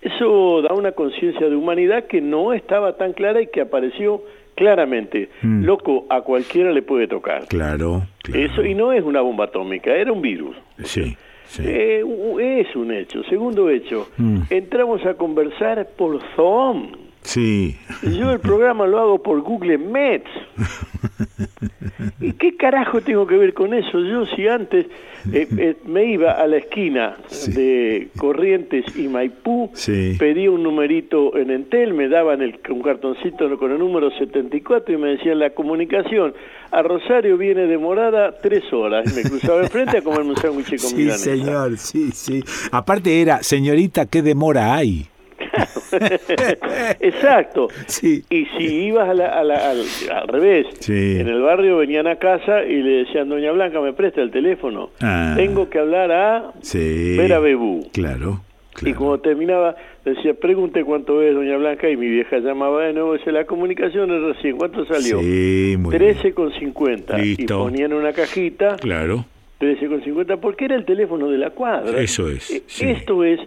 Eso 0.00 0.62
da 0.62 0.74
una 0.74 0.92
conciencia 0.92 1.48
de 1.48 1.54
humanidad 1.56 2.04
que 2.06 2.20
no 2.20 2.52
estaba 2.52 2.96
tan 2.96 3.12
clara 3.12 3.40
y 3.40 3.46
que 3.46 3.60
apareció 3.60 4.22
claramente. 4.56 5.28
Mm. 5.42 5.64
Loco, 5.64 6.06
a 6.10 6.22
cualquiera 6.22 6.72
le 6.72 6.82
puede 6.82 7.06
tocar. 7.06 7.46
Claro, 7.46 8.02
Eso, 8.34 8.64
y 8.64 8.74
no 8.74 8.92
es 8.92 9.02
una 9.04 9.20
bomba 9.20 9.44
atómica, 9.44 9.94
era 9.94 10.12
un 10.12 10.20
virus. 10.22 10.56
sí. 10.84 11.16
sí. 11.46 11.62
Eh, 11.66 12.02
es 12.40 12.74
un 12.76 12.92
hecho. 12.92 13.22
Segundo 13.24 13.68
hecho, 13.70 14.08
Mm. 14.16 14.40
entramos 14.50 15.04
a 15.06 15.14
conversar 15.14 15.86
por 15.96 16.20
Zoom. 16.34 16.92
Sí. 17.22 17.76
Yo 18.02 18.32
el 18.32 18.40
programa 18.40 18.86
lo 18.86 18.98
hago 18.98 19.22
por 19.22 19.40
Google 19.42 19.78
Maps. 19.78 20.30
¿Y 22.20 22.32
qué 22.32 22.56
carajo 22.56 23.00
tengo 23.00 23.26
que 23.26 23.36
ver 23.36 23.54
con 23.54 23.74
eso? 23.74 24.00
Yo 24.00 24.26
si 24.26 24.46
antes 24.48 24.86
eh, 25.32 25.46
eh, 25.56 25.76
me 25.86 26.04
iba 26.12 26.32
a 26.32 26.46
la 26.46 26.56
esquina 26.58 27.16
de 27.48 28.08
Corrientes 28.18 28.84
y 28.96 29.08
Maipú, 29.08 29.70
Sí. 29.74 30.16
pedía 30.18 30.50
un 30.50 30.62
numerito 30.62 31.36
en 31.36 31.50
Entel, 31.50 31.94
me 31.94 32.08
daban 32.08 32.42
el, 32.42 32.58
un 32.70 32.82
cartoncito 32.82 33.56
con 33.58 33.70
el 33.72 33.78
número 33.78 34.10
74 34.18 34.94
y 34.94 34.98
me 34.98 35.08
decían 35.10 35.38
la 35.38 35.50
comunicación 35.50 36.34
a 36.70 36.82
Rosario 36.82 37.36
viene 37.36 37.66
demorada 37.66 38.34
tres 38.42 38.64
horas. 38.72 39.10
Y 39.12 39.14
me 39.14 39.22
cruzaba 39.30 39.62
enfrente 39.62 39.98
a 39.98 40.02
comerme 40.02 40.30
un 40.30 40.36
sándwich 40.36 40.70
con 40.70 40.78
Sí, 40.90 40.96
milanesa. 40.96 41.24
señor, 41.24 41.78
sí, 41.78 42.10
sí. 42.12 42.42
Aparte 42.72 43.20
era, 43.20 43.42
señorita, 43.42 44.06
¿qué 44.06 44.22
demora 44.22 44.74
hay? 44.74 45.06
Exacto. 47.00 47.68
Sí. 47.86 48.22
Y 48.30 48.46
si 48.56 48.64
ibas 48.86 49.08
a 49.08 49.14
la- 49.14 49.28
a 49.28 49.44
la- 49.44 49.70
al, 49.70 49.82
al 50.12 50.28
revés, 50.28 50.66
Sí. 50.80 51.16
en 51.18 51.28
el 51.28 51.40
barrio 51.42 51.78
venían 51.78 52.06
a 52.06 52.16
casa 52.16 52.64
y 52.64 52.82
le 52.82 53.04
decían, 53.04 53.28
Doña 53.28 53.52
Blanca, 53.52 53.80
me 53.80 53.92
presta 53.92 54.22
el 54.22 54.30
teléfono. 54.30 54.90
Ah. 55.00 55.34
Tengo 55.36 55.68
que 55.68 55.78
hablar 55.78 56.10
a 56.12 56.52
Sí. 56.62 57.16
Vera 57.16 57.38
Bebú. 57.40 57.88
Claro. 57.92 58.40
Y 58.84 58.94
cuando 58.94 59.20
terminaba, 59.20 59.76
decía, 60.04 60.32
pregunte 60.34 60.82
cuánto 60.82 61.20
es, 61.22 61.34
Doña 61.34 61.56
Blanca, 61.58 61.90
y 61.90 61.96
mi 61.96 62.08
vieja 62.08 62.38
llamaba 62.38 62.84
de 62.84 62.94
nuevo, 62.94 63.12
dice, 63.14 63.30
la 63.30 63.44
comunicación 63.44 64.10
es 64.10 64.34
recién, 64.34 64.56
¿cuánto 64.56 64.84
salió? 64.86 65.20
Sí, 65.20 65.76
muy 65.78 65.94
13 65.94 66.32
con 66.32 66.50
50. 66.52 67.22
Y 67.22 67.36
ponían 67.46 67.92
una 67.92 68.12
cajita, 68.12 68.76
Claro. 68.76 69.26
13 69.58 69.86
con 69.88 70.02
50, 70.02 70.38
porque 70.38 70.64
era 70.64 70.74
el 70.74 70.84
teléfono 70.86 71.28
de 71.28 71.38
la 71.38 71.50
cuadra. 71.50 72.00
Eso 72.00 72.28
es, 72.30 72.50
Eh, 72.50 72.62
sí. 72.66 72.88
Esto 72.88 73.22
es 73.22 73.38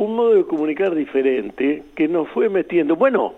un 0.00 0.16
modo 0.16 0.34
de 0.34 0.44
comunicar 0.44 0.94
diferente 0.94 1.82
que 1.94 2.08
nos 2.08 2.26
fue 2.30 2.48
metiendo. 2.48 2.96
Bueno, 2.96 3.34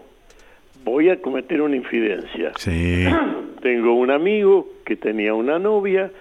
voy 0.85 1.11
a 1.11 1.21
cometer 1.21 1.61
una 1.61 1.75
infidencia. 1.75 2.53
Sí. 2.57 3.05
Tengo 3.63 3.95
un 3.95 4.13
amigo 4.13 4.69
que 4.85 4.95
tenía 4.95 5.35
una 5.35 5.59
novia, 5.59 6.13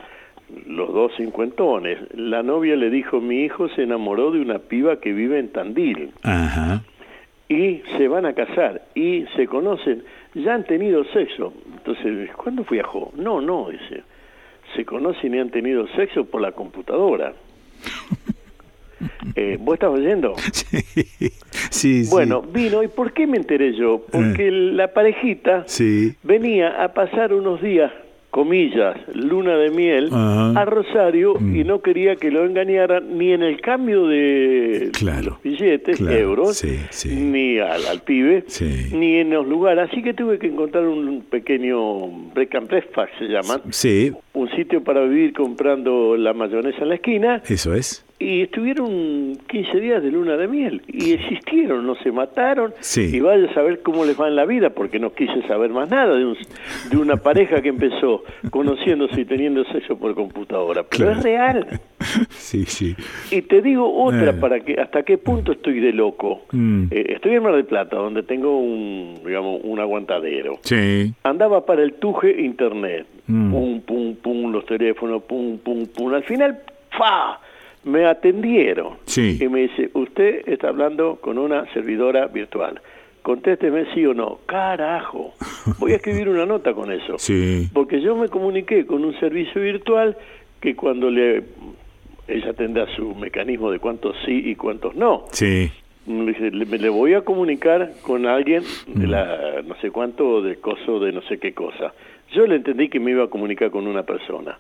los 0.66 0.92
dos 0.92 1.12
cincuentones. 1.16 2.00
La 2.16 2.42
novia 2.42 2.76
le 2.76 2.90
dijo, 2.90 3.22
mi 3.22 3.44
hijo 3.44 3.70
se 3.70 3.84
enamoró 3.84 4.32
de 4.32 4.42
una 4.42 4.58
piba 4.58 5.00
que 5.00 5.14
vive 5.14 5.38
en 5.38 5.50
Tandil 5.50 6.10
Ajá. 6.24 6.82
y 7.48 7.84
se 7.98 8.08
van 8.08 8.26
a 8.26 8.34
casar 8.34 8.82
y 8.96 9.26
se 9.36 9.46
conocen, 9.46 10.04
ya 10.34 10.56
han 10.56 10.64
tenido 10.64 11.04
sexo. 11.06 11.54
Entonces, 11.78 12.32
¿cuándo 12.36 12.66
viajó? 12.68 13.12
No, 13.16 13.42
no, 13.42 13.70
dice. 13.70 14.02
Se 14.76 14.86
conocen 14.86 15.36
y 15.36 15.40
han 15.40 15.52
tenido 15.52 15.88
sexo 15.90 16.26
por 16.26 16.42
la 16.42 16.52
computadora. 16.52 17.34
Eh, 19.36 19.58
¿Vos 19.60 19.74
estás 19.76 19.90
oyendo? 19.90 20.34
Sí, 21.70 22.04
Bueno, 22.10 22.42
vino, 22.42 22.84
¿y 22.84 22.88
por 22.88 23.14
qué 23.14 23.28
me 23.28 23.38
enteré 23.38 23.74
yo? 23.76 24.06
Porque 24.12 24.52
la 24.52 24.94
parejita 24.94 25.64
sí. 25.68 26.14
venía 26.24 26.84
a 26.84 26.94
pasar 26.94 27.34
unos 27.34 27.62
días, 27.62 27.92
comillas, 28.30 28.98
luna 29.14 29.56
de 29.58 29.70
miel, 29.72 30.10
Ajá. 30.12 30.60
a 30.62 30.66
Rosario 30.66 31.36
y 31.40 31.64
no 31.64 31.82
quería 31.82 32.16
que 32.18 32.30
lo 32.32 32.46
engañaran 32.46 33.18
ni 33.18 33.32
en 33.32 33.42
el 33.44 33.60
cambio 33.62 34.08
de 34.08 34.92
los 35.24 35.42
billetes, 35.42 35.98
claro, 35.98 36.18
euros, 36.18 36.58
sí, 36.58 36.78
sí. 36.90 37.10
ni 37.16 37.58
al, 37.60 37.86
al 37.88 38.02
pibe, 38.02 38.44
Sí. 38.48 38.90
ni 38.94 39.18
en 39.18 39.30
los 39.32 39.48
lugares. 39.48 39.90
Así 39.90 40.02
que 40.02 40.14
tuve 40.14 40.38
que 40.40 40.48
encontrar 40.48 40.86
un 40.88 41.22
pequeño 41.30 42.08
break 42.34 42.56
and 42.56 42.68
breakfast, 42.70 43.12
se 43.20 43.26
llaman, 43.26 43.62
Sí, 43.72 44.12
un 44.34 44.50
sitio 44.52 44.84
para 44.84 45.04
vivir 45.04 45.34
comprando 45.34 46.16
la 46.18 46.34
mayonesa 46.34 46.80
en 46.84 46.90
la 46.90 46.96
esquina 46.96 47.42
eso 47.48 47.74
es. 47.74 48.06
Y 48.22 48.42
estuvieron 48.44 49.36
15 49.48 49.80
días 49.80 50.04
de 50.04 50.12
luna 50.12 50.38
de 50.38 50.48
miel 50.48 50.82
y 50.88 51.14
existieron, 51.14 51.86
no 51.88 51.96
se 51.96 52.12
mataron 52.12 52.74
Sí. 52.80 53.10
y 53.16 53.20
vaya 53.20 53.50
a 53.50 53.54
saber 53.54 53.82
cómo 53.82 54.06
les 54.06 54.20
va 54.20 54.28
en 54.28 54.36
la 54.36 54.46
vida 54.46 54.70
porque 54.70 55.00
no 55.00 55.14
quise 55.14 55.42
saber 55.48 55.72
más 55.72 55.90
nada 55.90 56.16
de, 56.16 56.26
un- 56.26 56.38
de 56.92 56.98
una 56.98 57.18
pareja 57.18 57.62
que 57.62 57.70
empezó 57.70 58.24
conociéndose 58.52 59.22
y 59.22 59.26
teniendo 59.26 59.64
sexo 59.66 59.98
por 59.98 60.14
computadora, 60.16 60.84
pero 60.84 61.06
Claro. 61.06 61.18
es 61.18 61.24
real. 61.24 61.68
Sí, 62.30 62.66
sí. 62.66 62.96
Y 63.30 63.44
te 63.44 63.62
digo 63.62 64.04
otra 64.04 64.32
Eh. 64.32 64.34
para 64.34 64.60
que 64.60 64.74
hasta 64.80 65.04
qué 65.04 65.18
punto 65.18 65.52
estoy 65.52 65.80
de 65.80 65.94
loco. 65.94 66.42
Mm. 66.52 66.86
Eh, 66.92 67.14
estoy 67.16 67.36
en 67.36 67.44
Mar 67.44 67.56
del 67.56 67.66
Plata 67.66 67.96
donde 67.96 68.24
tengo 68.24 68.58
un 68.60 69.20
digamos 69.26 69.62
un 69.64 69.80
aguantadero. 69.80 70.60
Sí. 70.64 71.14
Andaba 71.24 71.66
para 71.66 71.84
el 71.84 71.94
tuje 71.94 72.42
internet. 72.42 73.06
Mm. 73.28 73.52
Pum, 73.52 73.82
pum, 73.82 74.16
pum, 74.16 74.52
los 74.52 74.66
teléfonos, 74.66 75.24
pum, 75.24 75.58
pum, 75.60 75.86
pum. 75.88 76.14
Al 76.14 76.24
final, 76.24 76.60
¡fa! 76.98 77.40
Me 77.84 78.06
atendieron. 78.06 78.98
Sí. 79.06 79.38
Y 79.42 79.48
me 79.48 79.62
dice, 79.62 79.90
usted 79.94 80.48
está 80.48 80.70
hablando 80.70 81.16
con 81.18 81.38
una 81.38 81.66
servidora 81.74 82.28
virtual. 82.28 82.80
Contésteme 83.24 83.86
sí 83.94 84.06
o 84.06 84.14
no. 84.14 84.40
Carajo. 84.46 85.34
Voy 85.80 85.94
a 85.94 85.96
escribir 85.98 86.28
una 86.30 86.46
nota 86.46 86.74
con 86.74 86.92
eso. 86.92 87.18
Sí. 87.18 87.70
Porque 87.74 88.02
yo 88.02 88.16
me 88.16 88.28
comuniqué 88.30 88.86
con 88.86 89.04
un 89.06 89.20
servicio 89.20 89.62
virtual 89.62 90.18
que 90.60 90.76
cuando 90.76 91.10
le 91.10 91.44
ella 92.28 92.54
tendrá 92.54 92.86
su 92.96 93.14
mecanismo 93.16 93.72
de 93.72 93.80
cuántos 93.80 94.16
sí 94.26 94.42
y 94.46 94.56
cuántos 94.56 94.96
no. 94.96 95.26
Sí. 95.32 95.70
Dice, 96.06 96.50
le, 96.52 96.66
me 96.66 96.78
le 96.80 96.90
voy 96.90 97.14
a 97.14 97.22
comunicar 97.22 97.92
con 98.04 98.26
alguien 98.26 98.64
de 98.88 99.06
Mm. 99.08 99.10
la 99.10 99.62
no 99.68 99.76
sé 99.82 99.92
cuánto 99.92 100.42
de 100.42 100.56
coso 100.58 101.00
de 101.00 101.12
no 101.12 101.22
sé 101.24 101.38
qué 101.40 101.54
cosa. 101.54 101.94
Yo 102.34 102.48
le 102.48 102.56
entendí 102.56 102.90
que 102.90 103.00
me 103.00 103.12
iba 103.12 103.26
a 103.26 103.28
comunicar 103.28 103.70
con 103.70 103.86
una 103.86 104.04
persona. 104.04 104.58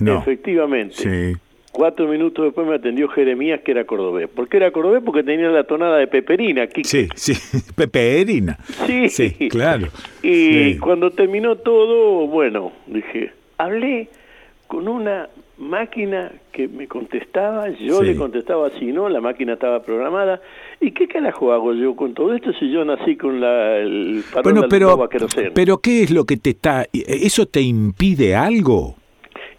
No. 0.00 0.18
Efectivamente. 0.18 0.94
Sí. 0.94 1.38
Cuatro 1.72 2.08
minutos 2.08 2.44
después 2.46 2.66
me 2.66 2.74
atendió 2.74 3.08
Jeremías, 3.08 3.60
que 3.64 3.70
era 3.70 3.84
cordobés. 3.84 4.28
¿Por 4.28 4.48
qué 4.48 4.56
era 4.56 4.70
cordobés? 4.72 5.02
Porque 5.04 5.22
tenía 5.22 5.48
la 5.50 5.64
tonada 5.64 5.98
de 5.98 6.08
peperina. 6.08 6.66
Quique. 6.66 6.88
Sí, 6.88 7.08
sí. 7.14 7.32
Peperina. 7.76 8.58
Sí. 8.86 9.08
Sí, 9.08 9.48
claro. 9.48 9.86
Y 10.22 10.72
Sí. 10.72 10.78
cuando 10.80 11.10
terminó 11.12 11.56
todo, 11.56 12.26
bueno, 12.26 12.72
dije, 12.86 13.32
hablé 13.58 14.08
con 14.66 14.88
una 14.88 15.28
máquina 15.58 16.32
que 16.52 16.66
me 16.68 16.88
contestaba, 16.88 17.68
yo 17.68 18.02
le 18.02 18.16
contestaba 18.16 18.70
si 18.78 18.86
no, 18.86 19.08
la 19.08 19.20
máquina 19.20 19.52
estaba 19.52 19.82
programada. 19.82 20.40
¿Y 20.80 20.90
qué 20.92 21.06
carajo 21.06 21.52
hago 21.52 21.74
yo 21.74 21.94
con 21.94 22.14
todo 22.14 22.34
esto 22.34 22.52
si 22.54 22.72
yo 22.72 22.84
nací 22.84 23.16
con 23.16 23.40
la, 23.40 23.76
el 23.76 24.24
bueno, 24.42 24.62
pero, 24.68 25.08
pero 25.54 25.78
¿qué 25.78 26.02
es 26.02 26.10
lo 26.10 26.24
que 26.24 26.36
te 26.38 26.50
está... 26.50 26.86
¿Eso 26.92 27.46
te 27.46 27.60
impide 27.60 28.34
algo? 28.34 28.96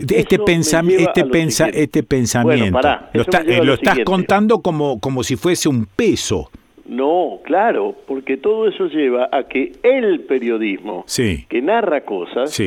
Este, 0.10 0.40
pensamiento 0.40 1.12
este, 1.16 1.26
pensa 1.26 1.70
este 1.70 2.04
pensamiento. 2.04 2.80
lo, 3.14 3.22
eh, 3.22 3.64
lo 3.64 3.74
estás 3.74 4.00
contando 4.06 4.62
como, 4.62 5.00
como 5.00 5.24
si 5.24 5.36
fuese 5.36 5.70
un 5.70 5.86
peso. 5.86 6.50
No, 6.92 7.40
claro, 7.44 7.96
porque 8.06 8.36
todo 8.36 8.68
eso 8.68 8.88
lleva 8.88 9.30
a 9.32 9.44
que 9.44 9.72
el 9.82 10.22
periodismo, 10.22 11.06
que 11.08 11.62
narra 11.62 12.02
cosas, 12.02 12.60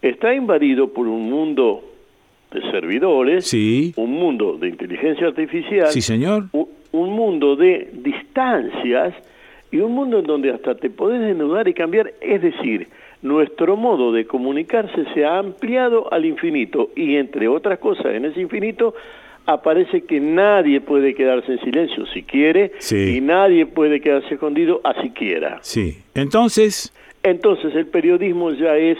está 0.00 0.34
invadido 0.34 0.94
por 0.94 1.06
un 1.06 1.28
mundo 1.28 1.84
de 2.52 2.62
servidores, 2.70 3.52
un 3.96 4.12
mundo 4.12 4.56
de 4.58 4.68
inteligencia 4.68 5.26
artificial, 5.26 5.88
sí, 5.88 6.00
señor. 6.00 6.46
Un, 6.92 7.10
mundo 7.10 7.54
de 7.54 7.90
distancias 7.92 9.14
y 9.70 9.76
un 9.78 9.92
mundo 9.92 10.20
en 10.20 10.24
donde 10.24 10.52
hasta 10.52 10.74
te 10.74 10.88
podés 10.88 11.20
desnudar 11.20 11.68
y 11.68 11.74
cambiar, 11.74 12.14
es 12.20 12.40
decir, 12.40 12.88
nuestro 13.22 13.76
modo 13.76 14.12
de 14.12 14.26
comunicarse 14.26 15.04
se 15.14 15.24
ha 15.24 15.38
ampliado 15.38 16.12
al 16.12 16.24
infinito 16.24 16.90
y 16.96 17.16
entre 17.16 17.48
otras 17.48 17.78
cosas 17.78 18.06
en 18.14 18.24
ese 18.24 18.40
infinito 18.40 18.94
aparece 19.46 20.02
que 20.04 20.20
nadie 20.20 20.80
puede 20.80 21.14
quedarse 21.14 21.52
en 21.52 21.60
silencio 21.60 22.06
si 22.06 22.22
quiere 22.22 22.72
y 22.90 23.20
nadie 23.20 23.66
puede 23.66 24.00
quedarse 24.00 24.34
escondido 24.34 24.80
así 24.84 25.10
quiera. 25.10 25.58
Sí. 25.62 25.98
Entonces, 26.14 26.92
entonces 27.22 27.74
el 27.74 27.86
periodismo 27.86 28.52
ya 28.52 28.76
es 28.76 28.98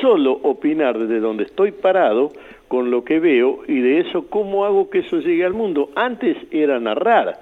solo 0.00 0.32
opinar 0.42 0.98
desde 0.98 1.20
donde 1.20 1.44
estoy 1.44 1.72
parado 1.72 2.32
con 2.68 2.90
lo 2.90 3.04
que 3.04 3.18
veo 3.18 3.60
y 3.66 3.80
de 3.80 4.00
eso 4.00 4.26
cómo 4.28 4.64
hago 4.64 4.90
que 4.90 5.00
eso 5.00 5.18
llegue 5.18 5.44
al 5.44 5.54
mundo. 5.54 5.90
Antes 5.94 6.36
era 6.50 6.78
narrar, 6.80 7.40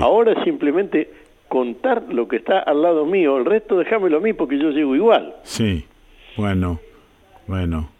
ahora 0.00 0.42
simplemente 0.44 1.10
contar 1.48 2.04
lo 2.12 2.28
que 2.28 2.36
está 2.36 2.58
al 2.58 2.82
lado 2.82 3.06
mío, 3.06 3.38
el 3.38 3.44
resto 3.44 3.78
déjamelo 3.78 4.18
a 4.18 4.20
mí 4.20 4.32
porque 4.32 4.58
yo 4.58 4.70
llego 4.70 4.94
igual. 4.94 5.34
Sí, 5.42 5.84
bueno, 6.36 6.80
bueno. 7.46 7.90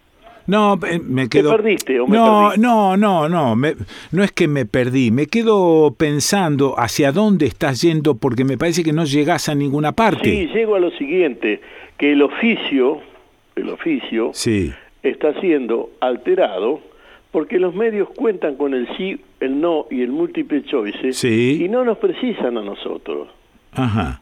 No, 0.47 0.78
eh, 0.86 0.99
me 0.99 1.28
quedo... 1.28 1.51
¿Te 1.51 1.57
perdiste 1.57 2.01
o 2.01 2.07
me 2.07 2.17
no, 2.17 2.57
no, 2.57 2.97
no, 2.97 3.28
no, 3.28 3.55
no 3.55 4.25
es 4.25 4.33
que 4.33 4.49
me 4.49 4.65
perdí, 4.65 5.10
me 5.10 5.27
quedo 5.27 5.94
pensando 5.99 6.75
hacia 6.78 7.12
dónde 7.12 7.44
estás 7.44 7.83
yendo 7.83 8.15
porque 8.15 8.44
me 8.44 8.57
parece 8.57 8.83
que 8.83 8.94
no 8.94 9.05
llegas 9.05 9.51
a 9.51 9.55
ninguna 9.55 9.93
parte. 9.93 10.25
Sí, 10.25 10.47
llego 10.47 10.77
a 10.77 10.81
lo 10.81 10.91
siguiente, 10.93 11.60
que 11.99 12.12
el 12.12 12.23
oficio, 12.23 13.01
el 13.57 13.68
oficio, 13.68 14.31
sí 14.33 14.73
está 15.02 15.39
siendo 15.41 15.91
alterado 16.01 16.81
porque 17.31 17.59
los 17.59 17.75
medios 17.75 18.09
cuentan 18.10 18.57
con 18.57 18.75
el 18.75 18.89
sí, 18.97 19.20
el 19.41 19.60
no 19.60 19.86
y 19.91 20.02
el 20.02 20.10
múltiple 20.10 20.62
choice 20.65 21.10
y 21.23 21.68
no 21.68 21.85
nos 21.85 21.99
precisan 21.99 22.57
a 22.57 22.62
nosotros. 22.62 23.28
Ajá. 23.73 24.21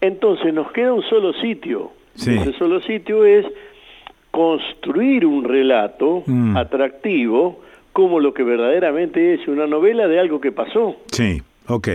Entonces 0.00 0.52
nos 0.52 0.70
queda 0.72 0.92
un 0.92 1.02
solo 1.02 1.32
sitio. 1.34 1.92
Ese 2.14 2.52
solo 2.54 2.80
sitio 2.80 3.24
es 3.26 3.44
construir 4.30 5.26
un 5.26 5.44
relato 5.44 6.22
mm. 6.26 6.56
atractivo 6.56 7.60
como 7.92 8.20
lo 8.20 8.34
que 8.34 8.42
verdaderamente 8.42 9.34
es 9.34 9.48
una 9.48 9.66
novela 9.66 10.06
de 10.08 10.20
algo 10.20 10.40
que 10.40 10.52
pasó. 10.52 10.96
Sí, 11.10 11.42
ok. 11.66 11.88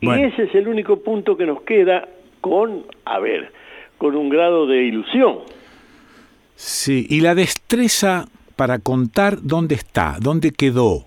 Y 0.00 0.08
ese 0.08 0.44
es 0.44 0.54
el 0.54 0.68
único 0.68 1.00
punto 1.00 1.36
que 1.36 1.46
nos 1.46 1.62
queda 1.62 2.08
con, 2.40 2.84
a 3.04 3.18
ver, 3.18 3.52
con 3.98 4.16
un 4.16 4.28
grado 4.28 4.66
de 4.66 4.84
ilusión. 4.84 5.40
Sí, 6.54 7.06
y 7.08 7.20
la 7.20 7.34
destreza 7.34 8.26
para 8.56 8.78
contar 8.78 9.38
dónde 9.42 9.74
está, 9.74 10.16
dónde 10.20 10.52
quedó. 10.52 11.04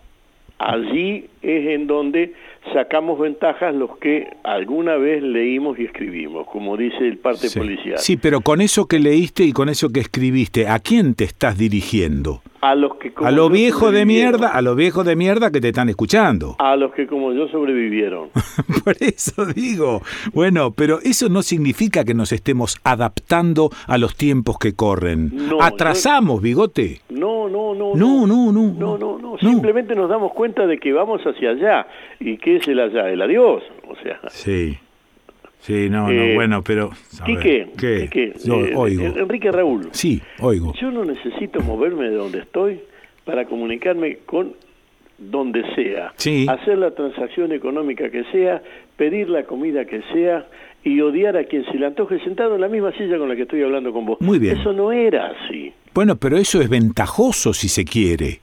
Allí 0.60 1.30
es 1.44 1.68
en 1.68 1.88
donde 1.88 2.34
sacamos 2.72 3.20
ventajas 3.20 3.76
los 3.76 3.98
que 3.98 4.28
alguna 4.44 4.96
vez 4.96 5.22
leímos 5.22 5.78
y 5.78 5.86
escribimos, 5.86 6.48
como 6.48 6.78
dice 6.78 7.00
el 7.00 7.18
parte 7.18 7.50
policial. 7.50 7.98
Sí, 7.98 8.18
pero 8.18 8.42
con 8.42 8.62
eso 8.62 8.88
que 8.88 9.00
leíste 9.00 9.44
y 9.44 9.52
con 9.52 9.70
eso 9.70 9.90
que 9.90 10.00
escribiste, 10.00 10.68
¿a 10.68 10.80
quién 10.80 11.14
te 11.16 11.26
estás 11.26 11.58
dirigiendo? 11.58 12.42
A 12.62 12.76
los 12.76 12.96
que 12.96 13.12
a 13.18 13.30
los 13.32 13.52
viejos 13.52 13.92
de 13.92 14.06
mierda, 14.06 14.48
a 14.48 14.62
los 14.62 14.78
viejos 14.78 15.06
de 15.06 15.18
mierda 15.18 15.52
que 15.52 15.60
te 15.60 15.68
están 15.68 15.90
escuchando. 15.90 16.56
A 16.60 16.78
los 16.78 16.94
que 16.94 17.08
como 17.08 17.34
yo 17.34 17.50
sobrevivieron. 17.50 18.30
Por 18.86 18.96
eso 19.02 19.46
digo, 19.48 20.02
bueno, 20.34 20.72
pero 20.72 21.00
eso 21.04 21.28
no 21.28 21.42
significa 21.42 22.06
que 22.06 22.14
nos 22.14 22.32
estemos 22.32 22.78
adaptando 22.86 23.70
a 23.86 23.98
los 23.98 24.16
tiempos 24.16 24.58
que 24.60 24.76
corren. 24.76 25.34
Atrasamos, 25.60 26.42
bigote. 26.42 27.02
No, 27.10 27.50
no, 27.50 27.76
no. 27.76 27.96
No, 27.96 28.26
no, 28.26 28.54
no. 28.54 28.74
No, 28.74 28.98
no, 28.98 29.18
no. 29.20 29.38
Simplemente 29.40 29.94
nos 29.94 30.10
damos 30.10 30.32
cuenta 30.32 30.66
de 30.66 30.78
que 30.78 30.94
vamos 30.94 31.22
hacia 31.34 31.52
allá. 31.52 31.88
¿Y 32.20 32.38
qué 32.38 32.58
es 32.58 32.68
el 32.68 32.80
allá? 32.80 33.10
El 33.10 33.22
adiós. 33.22 33.64
O 33.88 33.96
sea. 33.98 34.20
Sí. 34.30 34.78
Sí, 35.60 35.88
no, 35.90 36.08
no, 36.08 36.12
eh, 36.12 36.36
bueno, 36.36 36.62
pero... 36.62 36.92
Quique, 37.26 37.70
¿qué? 37.80 38.10
Eh, 38.14 38.74
oigo. 38.76 39.06
Enrique 39.06 39.50
Raúl. 39.50 39.88
Sí, 39.92 40.22
oigo. 40.42 40.74
Yo 40.74 40.92
no 40.92 41.06
necesito 41.06 41.62
moverme 41.62 42.10
de 42.10 42.16
donde 42.18 42.40
estoy 42.40 42.82
para 43.24 43.46
comunicarme 43.46 44.18
con 44.26 44.56
donde 45.18 45.64
sea. 45.74 46.12
Sí. 46.18 46.48
Hacer 46.50 46.80
la 46.80 46.92
transacción 46.92 47.54
económica 47.54 48.10
que 48.10 48.26
sea, 48.26 48.62
pedir 48.98 49.30
la 49.30 49.44
comida 49.44 49.86
que 49.86 50.02
sea 50.12 50.46
y 50.84 51.00
odiar 51.00 51.38
a 51.38 51.46
quien 51.46 51.64
se 51.66 51.76
le 51.76 51.86
antoje 51.86 52.20
sentado 52.20 52.56
en 52.56 52.62
la 52.62 52.68
misma 52.68 52.92
silla 52.98 53.18
con 53.18 53.30
la 53.30 53.36
que 53.38 53.44
estoy 53.44 53.64
hablando 53.64 53.94
con 53.94 54.06
vos. 54.06 54.18
Muy 54.20 54.40
bien. 54.40 54.58
Eso 54.60 54.74
no 54.74 54.92
era 54.92 55.28
así. 55.28 55.72
Bueno, 55.94 56.18
pero 56.18 56.38
eso 56.38 56.60
es 56.60 56.70
ventajoso 56.70 57.54
si 57.54 57.70
se 57.70 57.86
quiere. 57.86 58.42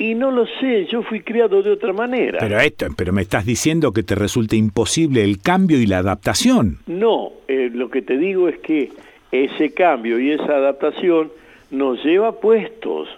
Y 0.00 0.14
no 0.14 0.30
lo 0.30 0.46
sé, 0.46 0.86
yo 0.86 1.02
fui 1.02 1.20
criado 1.20 1.62
de 1.62 1.72
otra 1.72 1.92
manera. 1.92 2.38
Pero 2.40 2.58
esto, 2.58 2.86
pero 2.96 3.12
me 3.12 3.20
estás 3.20 3.44
diciendo 3.44 3.92
que 3.92 4.02
te 4.02 4.14
resulta 4.14 4.56
imposible 4.56 5.22
el 5.22 5.42
cambio 5.42 5.78
y 5.78 5.84
la 5.84 5.98
adaptación. 5.98 6.78
No, 6.86 7.32
eh, 7.48 7.70
lo 7.70 7.90
que 7.90 8.00
te 8.00 8.16
digo 8.16 8.48
es 8.48 8.58
que 8.60 8.88
ese 9.30 9.74
cambio 9.74 10.18
y 10.18 10.30
esa 10.30 10.56
adaptación 10.56 11.30
nos 11.70 12.02
lleva 12.02 12.40
puestos. 12.40 13.10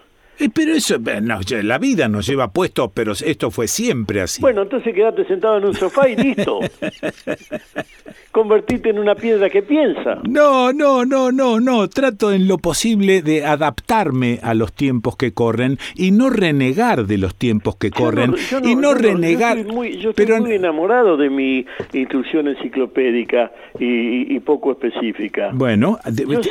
Eh, 0.42 0.50
pero 0.52 0.74
eso, 0.74 0.96
eh, 0.96 1.62
la 1.62 1.78
vida 1.78 2.08
nos 2.08 2.26
lleva 2.26 2.52
puestos, 2.52 2.90
pero 2.92 3.12
esto 3.12 3.50
fue 3.50 3.68
siempre 3.68 4.20
así. 4.20 4.40
Bueno, 4.40 4.62
entonces 4.62 4.92
quédate 4.92 5.24
sentado 5.26 5.58
en 5.58 5.66
un 5.66 5.74
sofá 5.74 6.08
y 6.08 6.16
listo. 6.16 6.58
convertirte 8.32 8.88
en 8.88 8.98
una 8.98 9.14
piedra 9.14 9.50
que 9.50 9.62
piensa. 9.62 10.18
No, 10.28 10.72
no, 10.72 11.04
no, 11.04 11.30
no, 11.30 11.60
no. 11.60 11.88
Trato 11.88 12.32
en 12.32 12.48
lo 12.48 12.58
posible 12.58 13.22
de 13.22 13.44
adaptarme 13.44 14.40
a 14.42 14.54
los 14.54 14.72
tiempos 14.72 15.16
que 15.16 15.32
corren 15.32 15.78
y 15.94 16.10
no 16.10 16.30
renegar 16.30 17.06
de 17.06 17.18
los 17.18 17.36
tiempos 17.36 17.76
que 17.76 17.90
corren 17.90 18.34
y 18.64 18.74
no, 18.74 18.94
renegar. 18.94 19.56
Yo 19.58 19.62
estoy, 19.62 19.76
muy, 19.76 19.98
yo 19.98 20.10
estoy 20.10 20.40
muy 20.40 20.54
enamorado 20.54 21.16
de 21.16 21.28
mi 21.28 21.66
instrucción 21.92 22.48
enciclopédica 22.48 23.52
y, 23.78 24.40
poco 24.40 24.72
específica. 24.72 25.50
Bueno, 25.52 25.98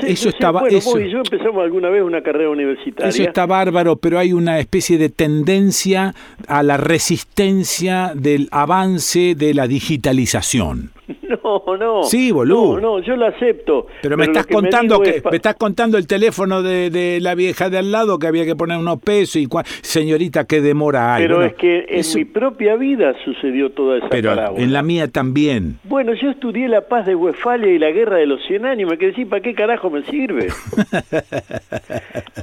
eso 0.07 0.29
estaba. 0.29 0.67
eso, 0.69 0.99
y 0.99 1.11
yo 1.11 1.17
empezamos 1.17 1.61
alguna 1.63 1.89
vez 1.89 2.03
una 2.03 2.21
carrera 2.21 2.49
universitaria. 2.51 3.09
Eso 3.09 3.23
está 3.23 3.45
bárbaro, 3.45 3.80
pero 3.99 4.19
hay 4.19 4.33
una 4.33 4.59
especie 4.59 4.97
de 4.97 5.09
tendencia 5.09 6.13
a 6.47 6.63
la 6.63 6.77
resistencia 6.77 8.13
del 8.15 8.47
avance 8.51 9.35
de 9.35 9.53
la 9.53 9.67
digitalización. 9.67 10.91
No, 11.43 11.77
no. 11.77 12.03
Sí, 12.03 12.31
boludo. 12.31 12.79
No, 12.79 12.99
no, 12.99 12.99
yo 12.99 13.15
lo 13.15 13.25
acepto. 13.25 13.87
Pero, 14.01 14.17
me 14.17 14.25
estás 14.25 14.45
contando 14.47 14.99
que, 14.99 15.21
me 15.29 15.37
estás 15.37 15.55
contando 15.55 15.97
el 15.97 16.05
teléfono 16.05 16.61
de, 16.61 17.19
la 17.21 17.35
vieja 17.35 17.69
de 17.69 17.77
al 17.77 17.91
lado 17.91 18.19
que 18.19 18.27
había 18.27 18.45
que 18.45 18.55
poner 18.55 18.77
unos 18.77 18.99
pesos 18.99 19.37
y 19.37 19.47
señorita 19.81 20.45
qué 20.45 20.61
demora 20.61 21.15
hay. 21.15 21.23
Pero 21.23 21.43
es 21.43 21.53
que 21.53 21.85
en 21.89 22.03
mi 22.15 22.25
propia 22.25 22.75
vida 22.75 23.15
sucedió 23.23 23.71
toda 23.71 23.97
esa 23.97 24.09
Pero 24.09 24.33
en 24.57 24.73
la 24.73 24.83
mía 24.83 25.07
también. 25.07 25.79
Bueno, 25.83 26.13
yo 26.13 26.31
estudié 26.31 26.67
la 26.67 26.81
paz 26.81 27.05
de 27.05 27.15
Westfalia 27.15 27.71
y 27.71 27.79
la 27.79 27.91
guerra 27.91 28.17
de 28.17 28.25
los 28.25 28.43
100 28.47 28.65
años, 28.65 28.89
me 28.89 28.97
quedé 28.97 29.09
decir, 29.11 29.29
¿para 29.29 29.41
qué 29.41 29.53
carajo 29.53 29.89
me 29.89 30.03
sirve? 30.03 30.47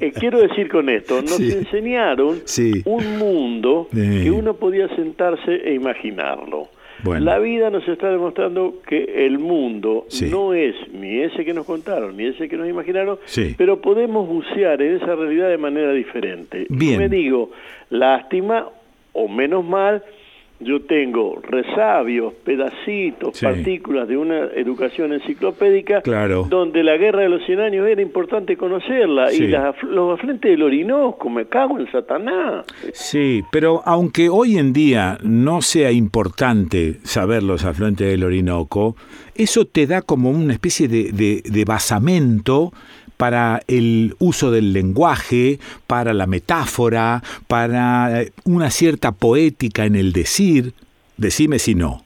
Eh, 0.01 0.13
quiero 0.13 0.39
decir 0.39 0.69
con 0.69 0.89
esto, 0.89 1.21
nos 1.23 1.41
enseñaron 1.41 2.41
un 2.85 3.19
mundo 3.19 3.89
que 3.93 4.31
uno 4.31 4.55
podía 4.55 4.89
sentarse 4.95 5.55
e 5.55 5.75
imaginarlo. 5.75 6.69
La 7.05 7.39
vida 7.39 7.71
nos 7.71 7.87
está 7.87 8.11
demostrando 8.11 8.83
que 8.87 9.27
el 9.27 9.39
mundo 9.39 10.07
no 10.31 10.55
es 10.55 10.75
ni 10.93 11.21
ese 11.21 11.45
que 11.45 11.55
nos 11.55 11.67
contaron, 11.67 12.17
ni 12.17 12.27
ese 12.27 12.49
que 12.49 12.57
nos 12.57 12.69
imaginaron, 12.69 13.19
pero 13.57 13.81
podemos 13.81 14.29
bucear 14.29 14.83
en 14.83 14.97
esa 14.97 15.15
realidad 15.15 15.49
de 15.49 15.59
manera 15.59 15.93
diferente. 15.93 16.67
Bien. 16.69 16.99
me 16.99 17.09
digo, 17.09 17.51
lástima 17.91 18.69
o 19.13 19.29
menos 19.29 19.65
mal, 19.65 20.03
yo 20.61 20.83
tengo 20.83 21.41
resabios, 21.43 22.35
pedacitos, 22.45 23.41
partículas 23.41 24.09
de 24.09 24.17
una 24.17 24.47
educación 24.57 25.13
enciclopédica, 25.13 26.03
donde 26.49 26.83
la 26.83 26.97
guerra 26.97 27.23
de 27.23 27.29
los 27.29 27.45
100 27.47 27.61
años 27.61 27.87
era 27.87 28.03
importante 28.03 28.57
conocerla, 28.57 29.33
y 29.33 29.47
los 29.49 30.19
afluentes 30.19 30.51
del 30.51 30.63
Orinoco, 30.63 31.31
me 31.31 31.47
cago 31.47 31.79
en 31.79 31.91
Satanás. 31.93 32.67
Sí, 32.93 33.43
pero 33.53 33.83
aunque 33.85 34.29
hoy 34.29 34.59
en 34.59 34.73
día 34.73 35.19
no 35.23 35.63
sea 35.63 35.93
importante 35.93 36.99
saber 37.05 37.43
los 37.43 37.65
afluentes 37.65 38.09
del 38.09 38.25
Orinoco, 38.25 38.97
eso 39.37 39.65
te 39.65 39.87
da 39.87 40.03
como 40.03 40.31
una 40.31 40.53
especie 40.53 40.89
de, 40.89 41.13
de 41.13 41.65
basamento 41.65 42.73
para 43.19 43.61
el 43.69 44.15
uso 44.21 44.51
del 44.51 44.73
lenguaje, 44.73 45.59
para 45.87 46.15
la 46.15 46.27
metáfora, 46.27 47.23
para 47.47 48.23
eh, 48.23 48.33
una 48.45 48.71
cierta 48.71 49.13
poética 49.13 49.85
en 49.85 49.97
el 49.97 50.13
decir. 50.13 50.73
Decime 51.19 51.59
si 51.59 51.75
no. 51.75 52.05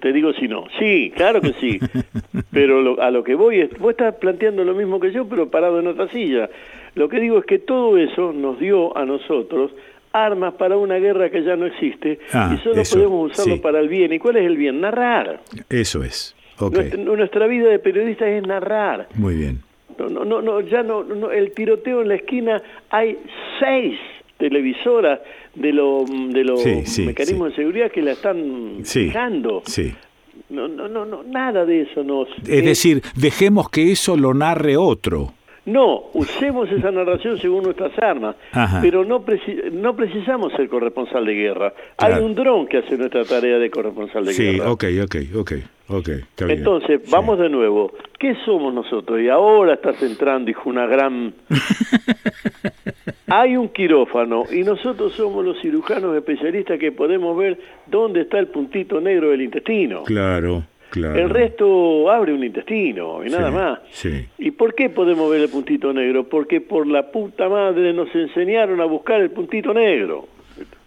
Te 0.00 0.12
digo 0.12 0.32
si 0.34 0.48
no. 0.48 0.64
Sí, 0.78 1.12
claro 1.16 1.40
que 1.40 1.52
sí. 1.60 1.80
pero 2.52 3.02
a 3.02 3.10
lo 3.10 3.24
que 3.24 3.34
voy 3.34 3.60
es, 3.60 3.78
vos 3.78 3.90
estás 3.90 4.14
planteando 4.14 4.64
lo 4.64 4.74
mismo 4.74 5.00
que 5.00 5.12
yo, 5.12 5.26
pero 5.26 5.50
parado 5.50 5.80
en 5.80 5.88
otra 5.88 6.08
silla. 6.08 6.48
Lo 6.94 7.08
que 7.08 7.18
digo 7.18 7.38
es 7.38 7.44
que 7.44 7.58
todo 7.58 7.98
eso 7.98 8.32
nos 8.32 8.58
dio 8.60 8.96
a 8.96 9.04
nosotros 9.04 9.72
armas 10.12 10.54
para 10.54 10.76
una 10.76 10.94
guerra 10.98 11.28
que 11.28 11.42
ya 11.42 11.56
no 11.56 11.66
existe 11.66 12.20
Ah, 12.32 12.54
y 12.54 12.62
solo 12.62 12.80
eso, 12.80 12.96
podemos 12.96 13.32
usarlo 13.32 13.56
sí. 13.56 13.60
para 13.60 13.80
el 13.80 13.88
bien. 13.88 14.12
¿Y 14.12 14.20
cuál 14.20 14.36
es 14.36 14.46
el 14.46 14.56
bien? 14.56 14.80
Narrar. 14.80 15.40
Eso 15.68 16.04
es. 16.04 16.36
Nuestra, 16.60 17.02
nuestra 17.02 17.46
vida 17.48 17.68
de 17.68 17.80
periodista 17.80 18.28
es 18.28 18.46
narrar. 18.46 19.08
muy 19.16 19.34
bien. 19.34 19.63
No, 19.98 20.08
no, 20.08 20.24
no, 20.24 20.42
no, 20.42 20.60
ya 20.60 20.82
no, 20.82 21.02
no, 21.04 21.30
el 21.30 21.52
tiroteo 21.52 22.02
en 22.02 22.08
la 22.08 22.14
esquina, 22.16 22.62
hay 22.90 23.18
seis 23.60 23.98
televisoras 24.38 25.20
de, 25.54 25.72
lo, 25.72 26.04
de 26.06 26.44
los 26.44 26.62
Sí, 26.62 26.84
sí, 26.86 27.06
mecanismos 27.06 27.50
de 27.50 27.56
seguridad 27.56 27.90
que 27.90 28.02
la 28.02 28.12
están 28.12 28.80
Sí, 28.82 29.04
fijando. 29.06 29.62
sí. 29.66 29.94
No, 30.50 30.68
no, 30.68 30.88
no, 30.88 31.04
no, 31.04 31.22
nada 31.22 31.64
de 31.64 31.82
eso 31.82 32.02
nos... 32.02 32.28
Es 32.46 32.64
decir, 32.64 33.02
dejemos 33.16 33.70
que 33.70 33.92
eso 33.92 34.16
lo 34.16 34.34
narre 34.34 34.76
otro. 34.76 35.32
No, 35.64 36.04
usemos 36.12 36.70
esa 36.70 36.90
narración 36.90 37.38
según 37.38 37.62
nuestras 37.62 37.92
armas, 38.02 38.36
Ajá. 38.52 38.80
pero 38.82 39.04
no, 39.04 39.24
preci- 39.24 39.70
no 39.72 39.96
precisamos 39.96 40.52
ser 40.52 40.68
corresponsal 40.68 41.24
de 41.24 41.32
guerra. 41.34 41.72
Hay 41.96 42.22
un 42.22 42.34
dron 42.34 42.66
que 42.66 42.78
hace 42.78 42.98
nuestra 42.98 43.24
tarea 43.24 43.58
de 43.58 43.70
corresponsal 43.70 44.26
de 44.26 44.32
Sí, 44.34 44.42
guerra. 44.44 44.72
ok, 44.72 44.84
ok, 45.04 45.16
ok, 45.36 45.52
ok. 45.88 46.08
Está 46.08 46.46
bien. 46.46 46.58
Entonces, 46.58 47.00
vamos 47.10 47.38
de 47.38 47.48
nuevo. 47.48 47.92
¿Qué 48.18 48.34
somos 48.44 48.72
nosotros? 48.72 49.20
Y 49.20 49.28
ahora 49.28 49.74
estás 49.74 50.02
entrando, 50.02 50.50
hijo, 50.50 50.68
una 50.70 50.86
gran... 50.86 51.34
Hay 53.26 53.56
un 53.56 53.68
quirófano 53.70 54.44
y 54.52 54.62
nosotros 54.62 55.14
somos 55.14 55.44
los 55.44 55.60
cirujanos 55.60 56.14
especialistas 56.16 56.78
que 56.78 56.92
podemos 56.92 57.36
ver 57.36 57.58
dónde 57.86 58.22
está 58.22 58.38
el 58.38 58.48
puntito 58.48 59.00
negro 59.00 59.30
del 59.30 59.42
intestino. 59.42 60.02
Claro, 60.04 60.64
claro. 60.90 61.18
El 61.18 61.30
resto 61.30 62.10
abre 62.10 62.32
un 62.34 62.44
intestino 62.44 63.24
y 63.24 63.30
nada 63.30 63.48
Sí, 63.48 63.54
más. 63.54 63.78
Sí. 63.90 64.26
¿Y 64.38 64.50
por 64.52 64.74
qué 64.74 64.90
podemos 64.90 65.30
ver 65.30 65.40
el 65.40 65.48
puntito 65.48 65.92
negro? 65.92 66.24
Porque 66.28 66.60
por 66.60 66.86
la 66.86 67.10
puta 67.10 67.48
madre 67.48 67.92
nos 67.94 68.14
enseñaron 68.14 68.80
a 68.80 68.84
buscar 68.84 69.20
el 69.20 69.30
puntito 69.30 69.72
negro. 69.72 70.28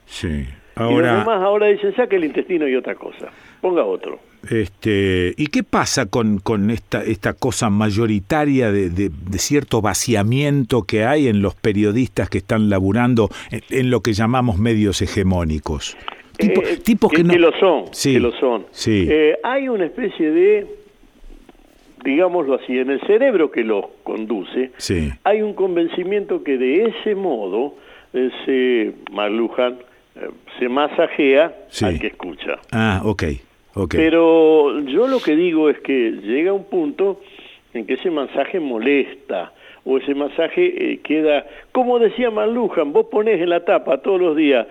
Sí. 0.05 0.27
Y 0.27 0.79
los 0.79 0.91
Ahora, 0.91 1.19
demás 1.19 1.41
ahora 1.41 1.65
dicen, 1.67 1.95
saque 1.95 2.17
el 2.17 2.25
intestino 2.25 2.67
y 2.67 2.75
otra 2.75 2.93
cosa. 2.95 3.29
Ponga 3.61 3.83
otro. 3.83 4.19
Este, 4.49 5.33
¿y 5.37 5.47
qué 5.47 5.63
pasa 5.63 6.05
con, 6.05 6.39
con 6.39 6.69
esta, 6.71 7.03
esta 7.03 7.33
cosa 7.33 7.69
mayoritaria 7.69 8.71
de, 8.71 8.89
de- 8.89 9.09
de 9.09 9.37
cierto 9.39 9.81
vaciamiento 9.81 10.83
que 10.83 11.03
hay 11.05 11.27
en 11.27 11.41
los 11.41 11.55
periodistas 11.55 12.29
que 12.29 12.37
están 12.37 12.69
laburando 12.69 13.29
en, 13.51 13.61
en 13.69 13.89
lo 13.89 14.01
que 14.01 14.13
llamamos 14.13 14.57
medios 14.57 15.01
hegemónicos? 15.01 15.97
Tipo- 16.37 16.61
Eh, 16.63 16.77
tipos 16.77 17.11
que, 17.11 17.23
no... 17.23 17.33
lo 17.35 17.51
son, 17.59 17.85
Sí, 17.91 18.13
que 18.13 18.19
lo 18.19 18.31
son. 18.39 18.65
sí. 18.71 19.07
Eh, 19.09 19.37
hay 19.43 19.67
una 19.69 19.85
especie 19.85 20.31
de, 20.31 20.67
digámoslo 22.03 22.55
así, 22.55 22.77
en 22.77 22.89
el 22.91 23.01
cerebro 23.01 23.51
que 23.51 23.63
los 23.63 23.85
conduce, 24.03 24.71
Sí. 24.77 25.11
hay 25.23 25.41
un 25.41 25.53
convencimiento 25.53 26.43
que 26.43 26.57
de 26.57 26.85
ese 26.85 27.15
modo 27.15 27.75
eh, 28.13 28.29
se 28.45 29.11
malujan, 29.13 29.79
se 30.59 30.69
masajea 30.69 31.53
al 31.81 31.99
que 31.99 32.07
escucha. 32.07 32.59
Ah, 32.71 33.01
ok, 33.03 33.23
Pero 33.89 34.79
yo 34.81 35.07
lo 35.07 35.19
que 35.19 35.35
digo 35.35 35.69
es 35.69 35.79
que 35.79 36.11
llega 36.11 36.53
un 36.53 36.65
punto 36.65 37.19
en 37.73 37.85
que 37.85 37.93
ese 37.93 38.09
masaje 38.09 38.59
molesta 38.59 39.53
o 39.85 39.97
ese 39.97 40.15
masaje 40.15 40.93
eh, 40.93 40.99
queda, 41.03 41.45
como 41.71 41.99
decía 41.99 42.31
Malujan, 42.31 42.91
vos 42.91 43.07
ponés 43.11 43.41
en 43.41 43.49
la 43.49 43.63
tapa 43.63 43.99
todos 43.99 44.19
los 44.19 44.35
días 44.35 44.67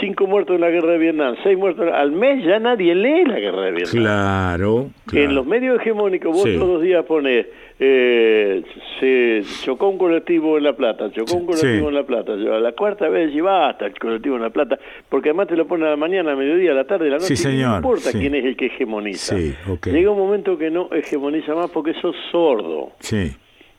cinco 0.00 0.26
muertos 0.26 0.54
en 0.56 0.60
la 0.60 0.70
guerra 0.70 0.92
de 0.92 0.98
Vietnam, 0.98 1.34
seis 1.42 1.56
muertos, 1.56 1.86
al 1.92 2.12
mes 2.12 2.44
ya 2.44 2.58
nadie 2.58 2.94
lee 2.94 3.24
la 3.24 3.38
guerra 3.40 3.62
de 3.62 3.70
Vietnam. 3.72 4.02
Claro, 4.02 4.90
claro. 5.06 5.24
En 5.24 5.34
los 5.34 5.46
medios 5.46 5.80
hegemónicos 5.80 6.32
vos 6.32 6.42
Sí. 6.42 6.54
todos 6.58 6.68
los 6.74 6.82
días 6.82 7.04
ponés, 7.06 7.46
eh, 7.80 8.62
se 9.00 9.42
chocó 9.64 9.88
un 9.88 9.98
colectivo 9.98 10.58
en 10.58 10.64
La 10.64 10.74
Plata, 10.76 11.10
chocó 11.10 11.36
un 11.36 11.46
colectivo 11.46 11.72
Sí. 11.72 11.86
en 11.88 11.94
La 11.94 12.04
Plata, 12.04 12.32
a 12.32 12.36
la 12.36 12.72
cuarta 12.72 13.08
vez 13.08 13.34
y 13.34 13.40
basta 13.40 13.86
el 13.86 13.98
colectivo 13.98 14.36
en 14.36 14.42
La 14.42 14.50
Plata, 14.50 14.78
porque 15.08 15.30
además 15.30 15.48
te 15.48 15.56
lo 15.56 15.66
ponen 15.66 15.86
a 15.86 15.90
la 15.90 15.96
mañana, 15.96 16.32
a 16.32 16.36
mediodía, 16.36 16.72
a 16.72 16.74
la 16.74 16.84
tarde, 16.84 17.06
a 17.06 17.12
la 17.12 17.16
noche, 17.16 17.34
Sí, 17.34 17.36
señor, 17.36 17.70
no 17.70 17.76
importa 17.76 18.12
quién 18.12 18.34
es 18.34 18.44
el 18.44 18.56
que 18.56 18.66
hegemoniza. 18.66 19.36
Sí, 19.36 19.54
ok. 19.68 19.86
Llega 19.88 20.10
un 20.10 20.18
momento 20.18 20.58
que 20.58 20.70
no 20.70 20.88
hegemoniza 20.92 21.54
más 21.54 21.70
porque 21.70 21.94
sos 21.94 22.14
sordo, 22.30 22.92
Sí, 23.00 23.32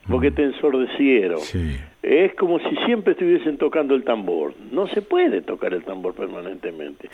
porque 0.09 0.31
te 0.31 0.43
ensordecieron. 0.43 1.39
sí. 1.39 1.77
Es 2.03 2.35
como 2.35 2.59
si 2.59 2.75
siempre 2.85 3.13
estuviesen 3.13 3.57
tocando 3.57 3.95
el 3.95 4.03
tambor. 4.03 4.53
No 4.71 4.87
se 4.87 5.01
puede 5.01 5.41
tocar 5.41 5.73
el 5.73 5.85
tambor 5.85 6.13
permanentemente. 6.13 7.09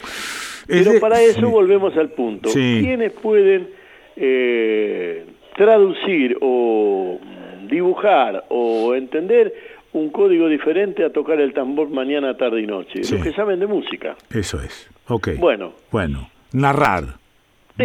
Pero 0.66 1.00
para 1.00 1.22
eso 1.22 1.42
sí. 1.42 1.46
volvemos 1.46 1.96
al 1.96 2.10
punto. 2.10 2.50
Sí. 2.50 2.80
¿Quiénes 2.82 3.12
pueden 3.14 3.70
eh, 4.16 5.26
traducir 5.56 6.38
o 6.42 7.20
dibujar 7.70 8.46
o 8.50 8.96
entender 8.96 9.54
un 9.94 10.10
código 10.10 10.48
diferente 10.48 11.06
a 11.06 11.12
tocar 11.12 11.40
el 11.40 11.54
tambor 11.54 11.90
mañana, 11.92 12.36
tarde 12.36 12.62
y 12.62 12.66
noche? 12.66 13.02
Los 13.02 13.22
que 13.24 13.32
saben 13.34 13.60
de 13.60 13.68
música. 13.68 14.16
Eso 14.32 14.60
es. 14.60 14.90
Ok. 15.08 15.30
Bueno. 15.38 15.74
Bueno, 15.92 16.32
narrar, 16.52 17.04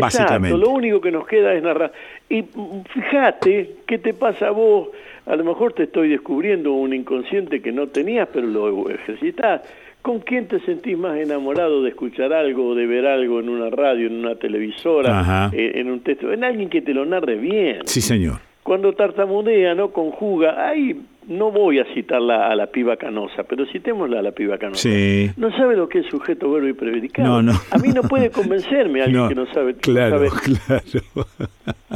básicamente. 0.00 0.48
Exacto, 0.48 0.66
lo 0.66 0.70
único 0.70 1.00
que 1.00 1.10
nos 1.10 1.26
queda 1.26 1.54
es 1.54 1.62
narrar. 1.62 1.92
Y 2.28 2.44
fíjate 2.92 3.76
qué 3.86 3.98
te 3.98 4.14
pasa 4.14 4.48
a 4.48 4.50
vos. 4.50 4.88
A 5.26 5.36
lo 5.36 5.44
mejor 5.44 5.72
te 5.72 5.84
estoy 5.84 6.08
descubriendo 6.08 6.72
un 6.72 6.92
inconsciente 6.92 7.62
que 7.62 7.72
no 7.72 7.86
tenías, 7.88 8.28
pero 8.32 8.46
lo 8.46 8.90
ejercitas. 8.90 9.62
¿Con 10.02 10.20
quién 10.20 10.48
te 10.48 10.60
sentís 10.60 10.98
más 10.98 11.16
enamorado 11.16 11.82
de 11.82 11.88
escuchar 11.88 12.34
algo 12.34 12.68
o 12.68 12.74
de 12.74 12.86
ver 12.86 13.06
algo 13.06 13.40
en 13.40 13.48
una 13.48 13.70
radio, 13.70 14.06
en 14.06 14.16
una 14.16 14.34
televisora, 14.34 15.50
eh, 15.50 15.72
en 15.76 15.90
un 15.90 16.00
texto? 16.00 16.30
En 16.30 16.44
alguien 16.44 16.68
que 16.68 16.82
te 16.82 16.92
lo 16.92 17.06
narre 17.06 17.36
bien. 17.36 17.78
Sí, 17.86 18.02
señor. 18.02 18.34
Cuando 18.62 18.92
tartamudea, 18.92 19.74
no 19.74 19.92
conjuga, 19.92 20.68
ahí 20.68 20.94
no 21.28 21.50
voy 21.50 21.78
a 21.78 21.84
citarla 21.94 22.48
a 22.48 22.54
la 22.56 22.66
piba 22.68 22.96
canosa, 22.96 23.44
pero 23.44 23.66
citémosla 23.66 24.18
a 24.18 24.22
la 24.22 24.32
piba 24.32 24.58
canosa. 24.58 24.82
Sí. 24.82 25.30
No 25.36 25.50
sabe 25.56 25.76
lo 25.76 25.88
que 25.88 26.00
es 26.00 26.06
sujeto, 26.06 26.50
verbo 26.50 26.68
y 26.68 26.72
predicado. 26.72 27.28
No, 27.28 27.42
no. 27.42 27.52
A 27.70 27.78
mí 27.78 27.88
no 27.94 28.02
puede 28.02 28.30
convencerme 28.30 29.02
alguien 29.02 29.22
No, 29.22 29.28
que 29.28 29.34
no 29.34 29.46
sabe. 29.52 29.72
no 29.72 29.78
Claro, 29.80 30.18
sabe. 30.18 30.30
claro. 30.66 31.26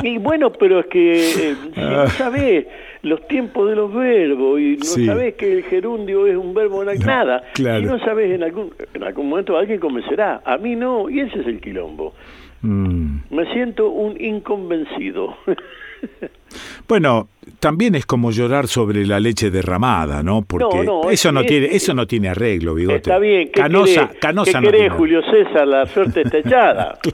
Y 0.03 0.19
bueno, 0.19 0.53
pero 0.53 0.81
es 0.81 0.87
que 0.87 1.13
eh, 1.13 1.55
si 1.75 1.81
Ah. 1.81 2.05
no 2.05 2.07
sabés 2.11 2.67
los 3.03 3.27
tiempos 3.29 3.69
de 3.69 3.77
los 3.77 3.93
verbos 3.95 4.61
y 4.61 4.77
no 4.77 4.85
Sí. 4.85 5.07
sabés 5.07 5.35
que 5.35 5.53
el 5.53 5.63
gerundio 5.65 6.27
es 6.27 6.37
un 6.37 6.53
verbo 6.55 6.83
hay 6.89 6.99
nada, 6.99 7.43
claro. 7.55 7.81
si 7.81 7.87
no 7.87 7.99
sabés 8.01 8.33
en 8.33 8.43
algún, 8.43 8.73
en 8.95 9.03
algún 9.05 9.29
momento 9.29 9.57
alguien 9.57 9.79
convencerá, 9.81 10.43
a 10.45 10.57
mí 10.59 10.75
no, 10.77 11.09
y 11.11 11.21
ese 11.21 11.41
es 11.41 11.47
el 11.47 11.61
quilombo. 11.61 12.15
Mm. 12.63 13.19
Me 13.31 13.53
siento 13.53 13.89
un 13.91 14.21
inconvencido. 14.21 15.37
Bueno, 16.89 17.29
también 17.61 17.95
es 17.95 18.07
como 18.07 18.31
llorar 18.31 18.67
sobre 18.69 19.05
la 19.07 19.21
leche 19.21 19.51
derramada, 19.51 20.23
¿no? 20.23 20.43
Porque 20.43 20.65
No, 20.85 21.03
no, 21.05 21.11
eso 21.11 21.29
es- 21.29 21.35
no 21.35 21.45
tiene, 21.45 21.67
eso 21.75 21.93
no 21.95 22.07
tiene 22.07 22.29
arreglo, 22.29 22.75
bigote. 22.75 22.97
Está 22.99 23.19
bien, 23.19 23.47
¿qué 23.49 23.61
Canosa, 23.61 24.07
querés, 24.09 24.21
Canosa 24.21 24.53
¿qué 24.53 24.59
no 24.59 24.63
querés, 24.63 24.81
tiene- 24.83 24.97
Julio 24.97 25.21
César? 25.31 25.67
La 25.69 25.87
suerte 25.87 26.23
está 26.23 26.39
echada. 26.39 26.99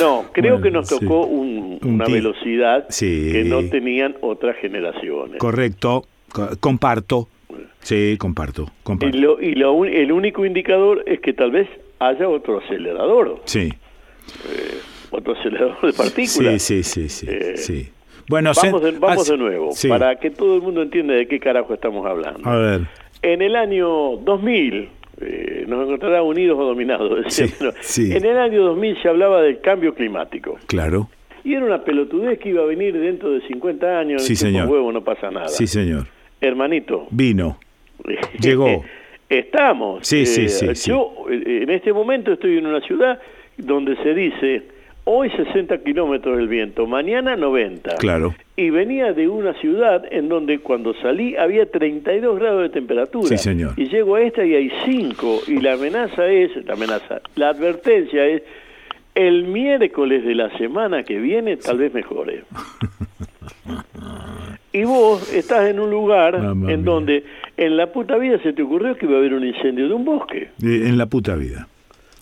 No, 0.00 0.24
creo 0.32 0.52
Bueno, 0.54 0.62
que 0.62 0.70
nos 0.70 0.88
tocó 0.88 1.26
un- 1.26 1.78
Un 1.82 1.94
una 1.96 2.06
velocidad 2.06 2.86
Sí. 2.88 3.28
que 3.32 3.44
no 3.44 3.62
tenían 3.68 4.16
otras 4.22 4.56
generaciones. 4.56 5.36
Correcto, 5.38 6.04
co- 6.32 6.48
comparto. 6.58 7.28
Sí, 7.80 8.16
comparto, 8.18 8.62
Y, 8.62 8.82
comparto. 8.82 9.18
lo, 9.18 9.42
y 9.42 9.54
lo 9.56 9.72
un- 9.74 9.88
el 9.88 10.10
único 10.10 10.46
indicador 10.46 11.02
es 11.06 11.20
que 11.20 11.34
tal 11.34 11.50
vez 11.50 11.68
haya 11.98 12.26
otro 12.30 12.60
acelerador, 12.60 13.42
Sí, 13.44 13.68
otro 15.14 15.34
acelerador 15.34 15.80
de 15.82 15.92
partículas. 15.92 16.62
sí, 16.62 16.82
sí, 16.82 17.08
sí, 17.08 17.26
Eh, 17.28 17.56
sí. 17.56 17.88
Bueno, 18.28 18.52
Vamos, 18.62 18.82
de, 18.82 18.92
vamos 18.92 19.28
ah, 19.28 19.32
de 19.32 19.38
nuevo, 19.38 19.72
sí. 19.72 19.88
para 19.88 20.16
que 20.18 20.30
todo 20.30 20.54
el 20.56 20.62
mundo 20.62 20.80
entienda 20.82 21.12
de 21.14 21.26
qué 21.28 21.38
carajo 21.38 21.74
estamos 21.74 22.06
hablando. 22.06 22.48
A 22.48 22.56
ver, 22.56 22.80
En 23.22 23.42
el 23.42 23.54
año 23.54 24.16
2000, 24.16 24.88
eh, 25.20 25.64
nos 25.68 25.84
encontrará 25.86 26.22
unidos 26.22 26.58
o 26.58 26.64
dominados, 26.64 27.20
Sí, 27.28 27.44
sí. 27.80 28.12
en 28.16 28.24
el 28.24 28.38
año 28.38 28.62
2000 28.64 29.02
se 29.02 29.08
hablaba 29.08 29.42
del 29.42 29.60
cambio 29.60 29.94
climático. 29.94 30.58
claro. 30.66 31.08
Y 31.46 31.52
era 31.52 31.66
una 31.66 31.84
pelotudez 31.84 32.38
que 32.38 32.48
iba 32.48 32.62
a 32.62 32.64
venir 32.64 32.98
dentro 32.98 33.30
de 33.30 33.42
50 33.46 33.98
años, 33.98 34.22
Sí, 34.24 34.34
señor. 34.34 34.66
huevo 34.66 34.90
no 34.90 35.04
pasa 35.04 35.30
nada. 35.30 35.48
Sí, 35.48 35.66
señor. 35.66 36.06
Hermanito, 36.40 37.06
Vino. 37.10 37.58
Llegó. 38.40 38.82
Estamos. 39.28 40.00
eh, 40.00 40.24
Sí, 40.24 40.26
sí, 40.26 40.48
sí, 40.48 40.74
sí. 40.74 40.90
Yo 40.90 41.12
eh, 41.30 41.60
en 41.64 41.68
este 41.70 41.92
momento 41.92 42.32
estoy 42.32 42.56
en 42.56 42.64
una 42.66 42.80
ciudad 42.80 43.20
donde 43.58 43.94
se 44.02 44.14
dice, 44.14 44.62
hoy 45.04 45.30
60 45.30 45.78
kilómetros 45.78 46.36
del 46.36 46.48
viento, 46.48 46.86
mañana 46.86 47.36
90. 47.36 47.96
Claro. 47.96 48.34
Y 48.56 48.70
venía 48.70 49.12
de 49.12 49.28
una 49.28 49.54
ciudad 49.60 50.04
en 50.10 50.28
donde 50.28 50.58
cuando 50.58 50.94
salí 50.94 51.36
había 51.36 51.70
32 51.70 52.38
grados 52.38 52.62
de 52.62 52.68
temperatura. 52.70 53.28
Sí, 53.28 53.38
señor. 53.38 53.72
Y 53.76 53.88
llego 53.88 54.16
a 54.16 54.22
esta 54.22 54.44
y 54.44 54.54
hay 54.54 54.72
5. 54.84 55.40
Y 55.48 55.60
la 55.60 55.74
amenaza 55.74 56.26
es, 56.26 56.50
la 56.64 56.74
amenaza, 56.74 57.20
la 57.36 57.50
advertencia 57.50 58.26
es, 58.26 58.42
el 59.14 59.44
miércoles 59.44 60.24
de 60.24 60.34
la 60.34 60.56
semana 60.58 61.04
que 61.04 61.18
viene 61.18 61.56
tal 61.56 61.78
vez 61.78 61.94
mejore. 61.94 62.42
Y 64.72 64.82
vos 64.82 65.32
estás 65.32 65.70
en 65.70 65.78
un 65.78 65.88
lugar 65.88 66.34
en 66.34 66.84
donde 66.84 67.24
en 67.56 67.76
la 67.76 67.92
puta 67.92 68.16
vida 68.16 68.42
se 68.42 68.52
te 68.52 68.62
ocurrió 68.62 68.96
que 68.96 69.06
iba 69.06 69.14
a 69.14 69.18
haber 69.18 69.34
un 69.34 69.46
incendio 69.46 69.86
de 69.86 69.94
un 69.94 70.04
bosque. 70.04 70.50
En 70.60 70.98
la 70.98 71.06
puta 71.06 71.36
vida. 71.36 71.68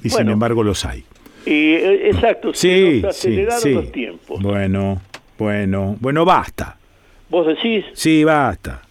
Y 0.02 0.10
sin 0.10 0.28
embargo 0.28 0.62
los 0.62 0.84
hay. 0.84 1.04
Y, 1.46 1.74
eh, 1.74 2.08
exacto, 2.08 2.52
sí, 2.54 3.00
se 3.00 3.06
aceleraron 3.08 3.60
sí, 3.60 3.74
los 3.74 3.92
tiempos. 3.92 4.40
Bueno, 4.42 5.00
bueno, 5.38 5.96
bueno, 6.00 6.24
basta. 6.24 6.78
¿Vos 7.28 7.46
decís? 7.46 7.84
Sí, 7.94 8.24
basta. 8.24 8.82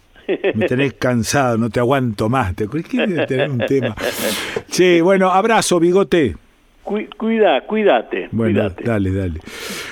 Me 0.56 0.68
tenés 0.68 0.94
cansado, 0.94 1.58
no 1.58 1.70
te 1.70 1.80
aguanto 1.80 2.30
más. 2.30 2.56
Te 2.56 2.68
quiero 2.68 3.26
tener 3.26 3.50
un 3.50 3.60
tema. 3.60 3.96
Sí, 4.68 5.02
bueno, 5.02 5.30
abrazo, 5.30 5.80
bigote. 5.80 6.36
cuida, 6.84 7.62
cuídate. 7.62 8.30
Bueno, 8.32 8.70
dale, 8.84 9.12
dale. 9.12 9.40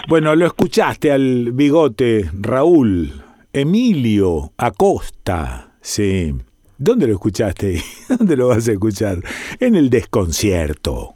Bueno, 0.07 0.35
lo 0.35 0.45
escuchaste 0.45 1.11
al 1.11 1.51
bigote, 1.51 2.29
Raúl, 2.39 3.11
Emilio 3.53 4.51
Acosta. 4.57 5.71
Sí. 5.81 6.33
¿Dónde 6.77 7.07
lo 7.07 7.13
escuchaste? 7.13 7.81
¿Dónde 8.09 8.37
lo 8.37 8.47
vas 8.47 8.67
a 8.67 8.71
escuchar? 8.71 9.19
En 9.59 9.75
el 9.75 9.89
desconcierto. 9.89 11.13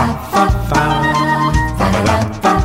Fa 0.00 0.06
fa 0.32 0.44
fa, 0.70 0.82
fa 1.78 1.88
la 2.06 2.16
fa. 2.40 2.59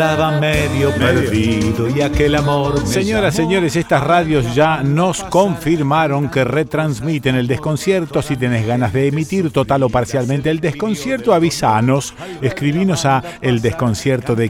Andaba 0.00 0.38
medio 0.38 0.94
perdido 0.94 1.88
y 1.88 2.02
aquel 2.02 2.36
amor. 2.36 2.86
Señoras, 2.86 3.34
señores, 3.34 3.74
estas 3.74 4.04
radios 4.04 4.54
ya 4.54 4.84
nos 4.84 5.24
confirmaron 5.24 6.30
que 6.30 6.44
retransmiten 6.44 7.34
el 7.34 7.48
desconcierto. 7.48 8.22
Si 8.22 8.36
tenés 8.36 8.64
ganas 8.64 8.92
de 8.92 9.08
emitir 9.08 9.50
total 9.50 9.82
o 9.82 9.88
parcialmente 9.88 10.50
el 10.50 10.60
desconcierto, 10.60 11.34
avisanos. 11.34 12.14
Escribinos 12.40 13.06
a 13.06 13.24
el 13.40 13.60
desconcierto 13.60 14.36
de 14.36 14.46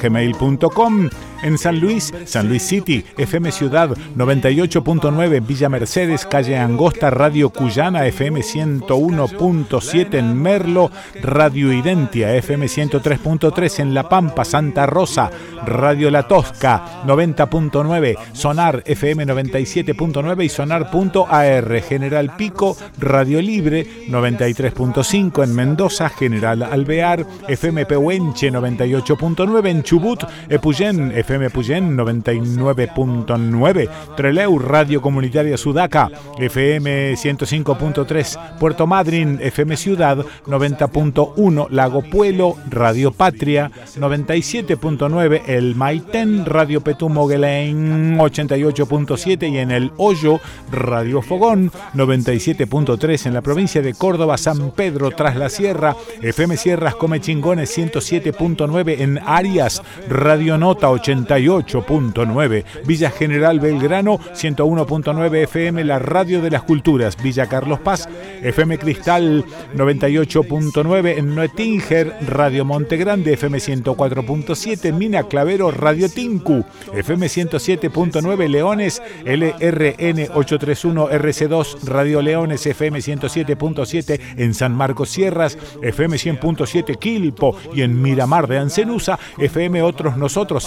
gmail.com 0.00 1.08
En 1.42 1.56
San 1.56 1.80
Luis, 1.80 2.12
San 2.26 2.48
Luis 2.48 2.62
City, 2.62 3.04
FM 3.16 3.50
Ciudad 3.52 3.90
98.9, 4.16 5.46
Villa 5.46 5.68
Mercedes, 5.68 6.26
calle 6.26 6.58
Angosta, 6.58 7.10
Radio 7.10 7.50
Cuyana, 7.50 8.06
FM 8.06 8.40
101.7 8.40 10.14
en 10.14 10.40
Merlo, 10.40 10.90
Radio 11.22 11.72
Identia, 11.72 12.34
FM 12.36 12.66
103.3 12.66 13.80
en 13.80 13.94
La 13.94 14.08
Pampa, 14.08 14.44
Santa 14.44 14.86
Rosa, 14.86 15.30
Radio 15.64 16.10
La 16.10 16.28
Tosca 16.28 17.02
90.9, 17.06 18.16
Sonar 18.32 18.82
FM 18.84 19.26
97.9 19.26 20.44
y 20.44 20.48
Sonar.ar, 20.48 21.80
General 21.80 22.36
Pico, 22.36 22.76
Radio 22.98 23.40
Libre 23.40 23.86
93.5 24.08 25.44
en 25.44 25.54
Mendoza, 25.54 26.08
General 26.10 26.62
Alvear, 26.62 27.24
FM 27.48 27.86
Pehuenche 27.86 28.52
98.9 28.52 29.68
en 29.68 29.82
Chubut, 29.82 30.24
Epuyén, 30.48 31.12
FM 31.30 31.50
Puyén 31.50 31.96
99.9, 31.96 33.88
Treleu, 34.16 34.58
Radio 34.58 35.00
Comunitaria 35.00 35.56
Sudaca, 35.56 36.10
FM 36.36 37.12
105.3, 37.12 38.58
Puerto 38.58 38.88
Madryn, 38.88 39.38
FM 39.40 39.76
Ciudad 39.76 40.26
90.1, 40.46 41.68
Lago 41.70 42.02
Puelo, 42.02 42.56
Radio 42.68 43.12
Patria 43.12 43.70
97.9 43.96 45.42
el 45.46 45.76
Maitén, 45.76 46.44
Radio 46.46 46.80
Petú 46.80 47.08
Moguelain 47.08 48.18
88.7 48.18 49.52
y 49.52 49.58
en 49.58 49.70
el 49.70 49.92
Hoyo, 49.98 50.40
Radio 50.72 51.22
Fogón 51.22 51.70
97.3 51.94 53.26
en 53.26 53.34
la 53.34 53.40
provincia 53.40 53.82
de 53.82 53.94
Córdoba, 53.94 54.36
San 54.36 54.72
Pedro 54.72 55.12
tras 55.12 55.36
la 55.36 55.48
Sierra, 55.48 55.94
FM 56.22 56.56
Sierras 56.56 56.96
Come 56.96 57.20
Chingones 57.20 57.78
107.9 57.78 59.00
en 59.00 59.20
Arias, 59.24 59.80
Radio 60.08 60.58
Nota 60.58 60.90
88.9, 61.26 62.64
Villa 62.84 63.10
General 63.10 63.60
Belgrano 63.60 64.18
101.9 64.18 65.42
FM, 65.44 65.84
la 65.84 65.98
Radio 65.98 66.40
de 66.40 66.50
las 66.50 66.62
Culturas, 66.62 67.16
Villa 67.22 67.46
Carlos 67.46 67.80
Paz, 67.80 68.08
FM 68.42 68.78
Cristal 68.78 69.44
98.9 69.74 71.18
en 71.18 71.34
Noetinger, 71.34 72.16
Radio 72.26 72.64
Monte 72.64 72.96
Grande, 72.96 73.34
FM 73.34 73.58
104.7, 73.58 74.92
Mina 74.92 75.24
Clavero, 75.24 75.70
Radio 75.70 76.08
Tinku, 76.08 76.64
FM 76.94 77.26
107.9, 77.26 78.48
Leones, 78.48 79.02
LRN 79.24 80.28
831, 80.34 81.10
RC2, 81.10 81.82
Radio 81.84 82.22
Leones, 82.22 82.66
FM 82.66 82.98
107.7 82.98 84.20
en 84.36 84.54
San 84.54 84.74
Marcos 84.74 85.10
Sierras, 85.10 85.58
FM 85.82 86.16
100.7 86.16 86.98
Quilpo 86.98 87.56
y 87.74 87.82
en 87.82 88.00
Miramar 88.00 88.46
de 88.46 88.58
Ancenusa, 88.58 89.18
FM 89.38 89.82
Otros 89.82 90.16
Nosotros 90.16 90.64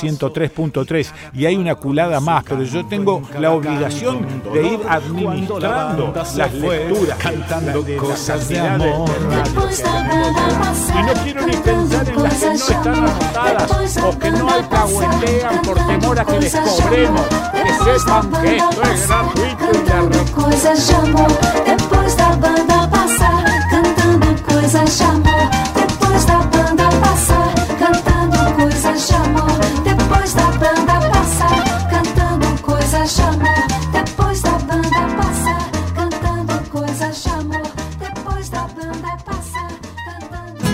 103.3 0.50 1.12
y 1.34 1.46
hay 1.46 1.56
una 1.56 1.76
culada 1.76 2.20
más, 2.20 2.44
pero 2.44 2.64
yo 2.64 2.86
tengo 2.86 3.22
la 3.40 3.52
obligación 3.52 4.26
de 4.54 4.68
ir 4.68 4.80
administrando 4.88 6.14
las 6.36 6.54
lecturas, 6.54 7.18
cantando 7.18 7.86
cosas 7.98 8.48
de 8.48 8.60
amor. 8.60 9.10
Y 10.94 11.04
no 11.04 11.14
quiero 11.24 11.48
ni 11.48 11.58
pensar 11.58 12.08
en 12.08 12.24
las 12.24 12.34
que 12.36 12.46
no 12.46 12.54
están 12.54 12.96
anotadas 12.96 13.98
o 13.98 14.20
que 14.20 14.32
no 14.32 14.50
alcahuetean 14.50 15.62
por 15.62 15.78
temor 15.88 16.20
a 16.20 16.26
que 16.26 16.40
les 16.40 16.56
cobremos. 16.56 17.22
Que 17.54 17.98
sepan 18.00 18.32
que 18.42 18.58
esto 18.58 18.82
es 18.84 19.08
gratuito 19.08 19.72
y 19.72 19.78
la. 19.88 21.28
Depois 21.66 22.16
da 22.18 22.36
banda 22.36 22.90
passar, 22.90 23.46
cantando 23.70 24.44
coisas 24.44 24.98
de 25.00 25.06
amor. 25.06 25.50
Depois 25.76 26.26
da 26.26 26.38
banda 26.52 26.93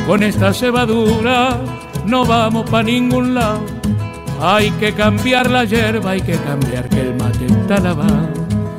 Con 0.05 0.23
esta 0.23 0.53
cebadura 0.53 1.59
no 2.05 2.25
vamos 2.25 2.69
para 2.69 2.83
ningún 2.83 3.33
lado. 3.33 3.61
Hay 4.41 4.69
que 4.71 4.93
cambiar 4.93 5.49
la 5.49 5.65
hierba, 5.65 6.11
hay 6.11 6.21
que 6.21 6.35
cambiar 6.37 6.87
que 6.89 7.01
el 7.01 7.15
mate 7.15 7.45
está 7.45 7.79
lavado. 7.79 8.29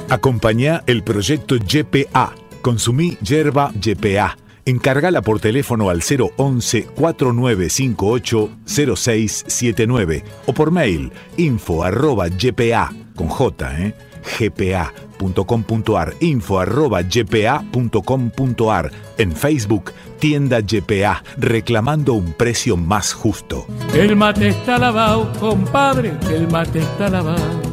Acompaña 0.09 0.83
el 0.87 1.03
proyecto 1.03 1.57
YPA. 1.57 2.35
Consumí 2.63 3.19
yerba 3.21 3.73
YPA. 3.81 4.37
Encárgala 4.65 5.23
por 5.23 5.41
teléfono 5.41 5.91
al 5.91 6.03
011 6.03 6.89
4958 6.95 8.51
0679 8.67 10.25
o 10.47 10.53
por 10.53 10.71
mail 10.71 11.13
info 11.37 11.83
arroba 11.83 12.29
ypa 12.29 12.93
con 13.15 13.29
J, 13.29 13.83
¿eh? 13.83 13.95
gpa.com.ar, 14.39 16.15
info 16.21 16.61
arroba 16.61 17.03
gpa.com.ar, 17.03 18.91
en 19.19 19.33
Facebook, 19.33 19.93
tienda 20.19 20.61
GPA, 20.61 21.23
reclamando 21.37 22.15
un 22.15 22.33
precio 22.33 22.77
más 22.77 23.13
justo. 23.13 23.67
El 23.95 24.17
mate 24.17 24.49
está 24.49 24.79
lavado, 24.79 25.33
compadre, 25.41 26.13
el 26.31 26.49
mate 26.49 26.81
está 26.81 27.09
lavado. 27.09 27.70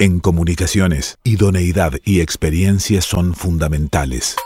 En 0.00 0.20
comunicaciones, 0.20 1.18
idoneidad 1.24 1.92
y 2.04 2.20
experiencia 2.20 3.02
son 3.02 3.34
fundamentales. 3.34 4.36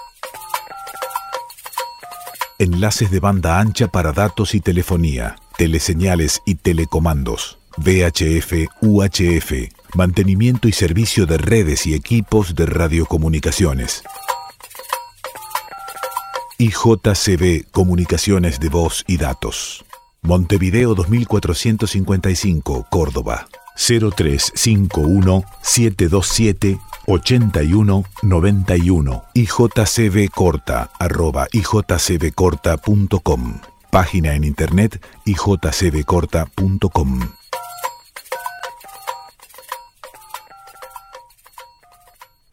Enlaces 2.59 3.11
de 3.11 3.21
banda 3.21 3.61
ancha 3.61 3.89
para 3.89 4.13
datos 4.13 4.55
y 4.55 4.61
telefonía 4.61 5.37
teleseñales 5.57 6.43
y 6.45 6.57
telecomandos, 6.57 7.59
VHF, 7.77 8.67
UHF, 8.81 9.53
mantenimiento 9.95 10.69
y 10.69 10.73
servicio 10.73 11.27
de 11.27 11.39
redes 11.39 11.87
y 11.87 11.95
equipos 11.95 12.55
de 12.55 12.67
radiocomunicaciones. 12.67 14.03
IJCB 16.59 17.71
Comunicaciones 17.71 18.59
de 18.59 18.69
Voz 18.69 19.05
y 19.07 19.19
Datos. 19.19 19.85
Montevideo 20.23 20.95
2455, 20.95 22.87
Córdoba. 22.91 23.47
0351 23.77 25.45
727 25.63 26.79
8191 27.07 29.23
ijcbcorta 29.35 30.91
arroba 30.99 31.47
ijcbcorta.com 31.53 33.61
Página 33.91 34.35
en 34.35 34.45
internet 34.45 35.03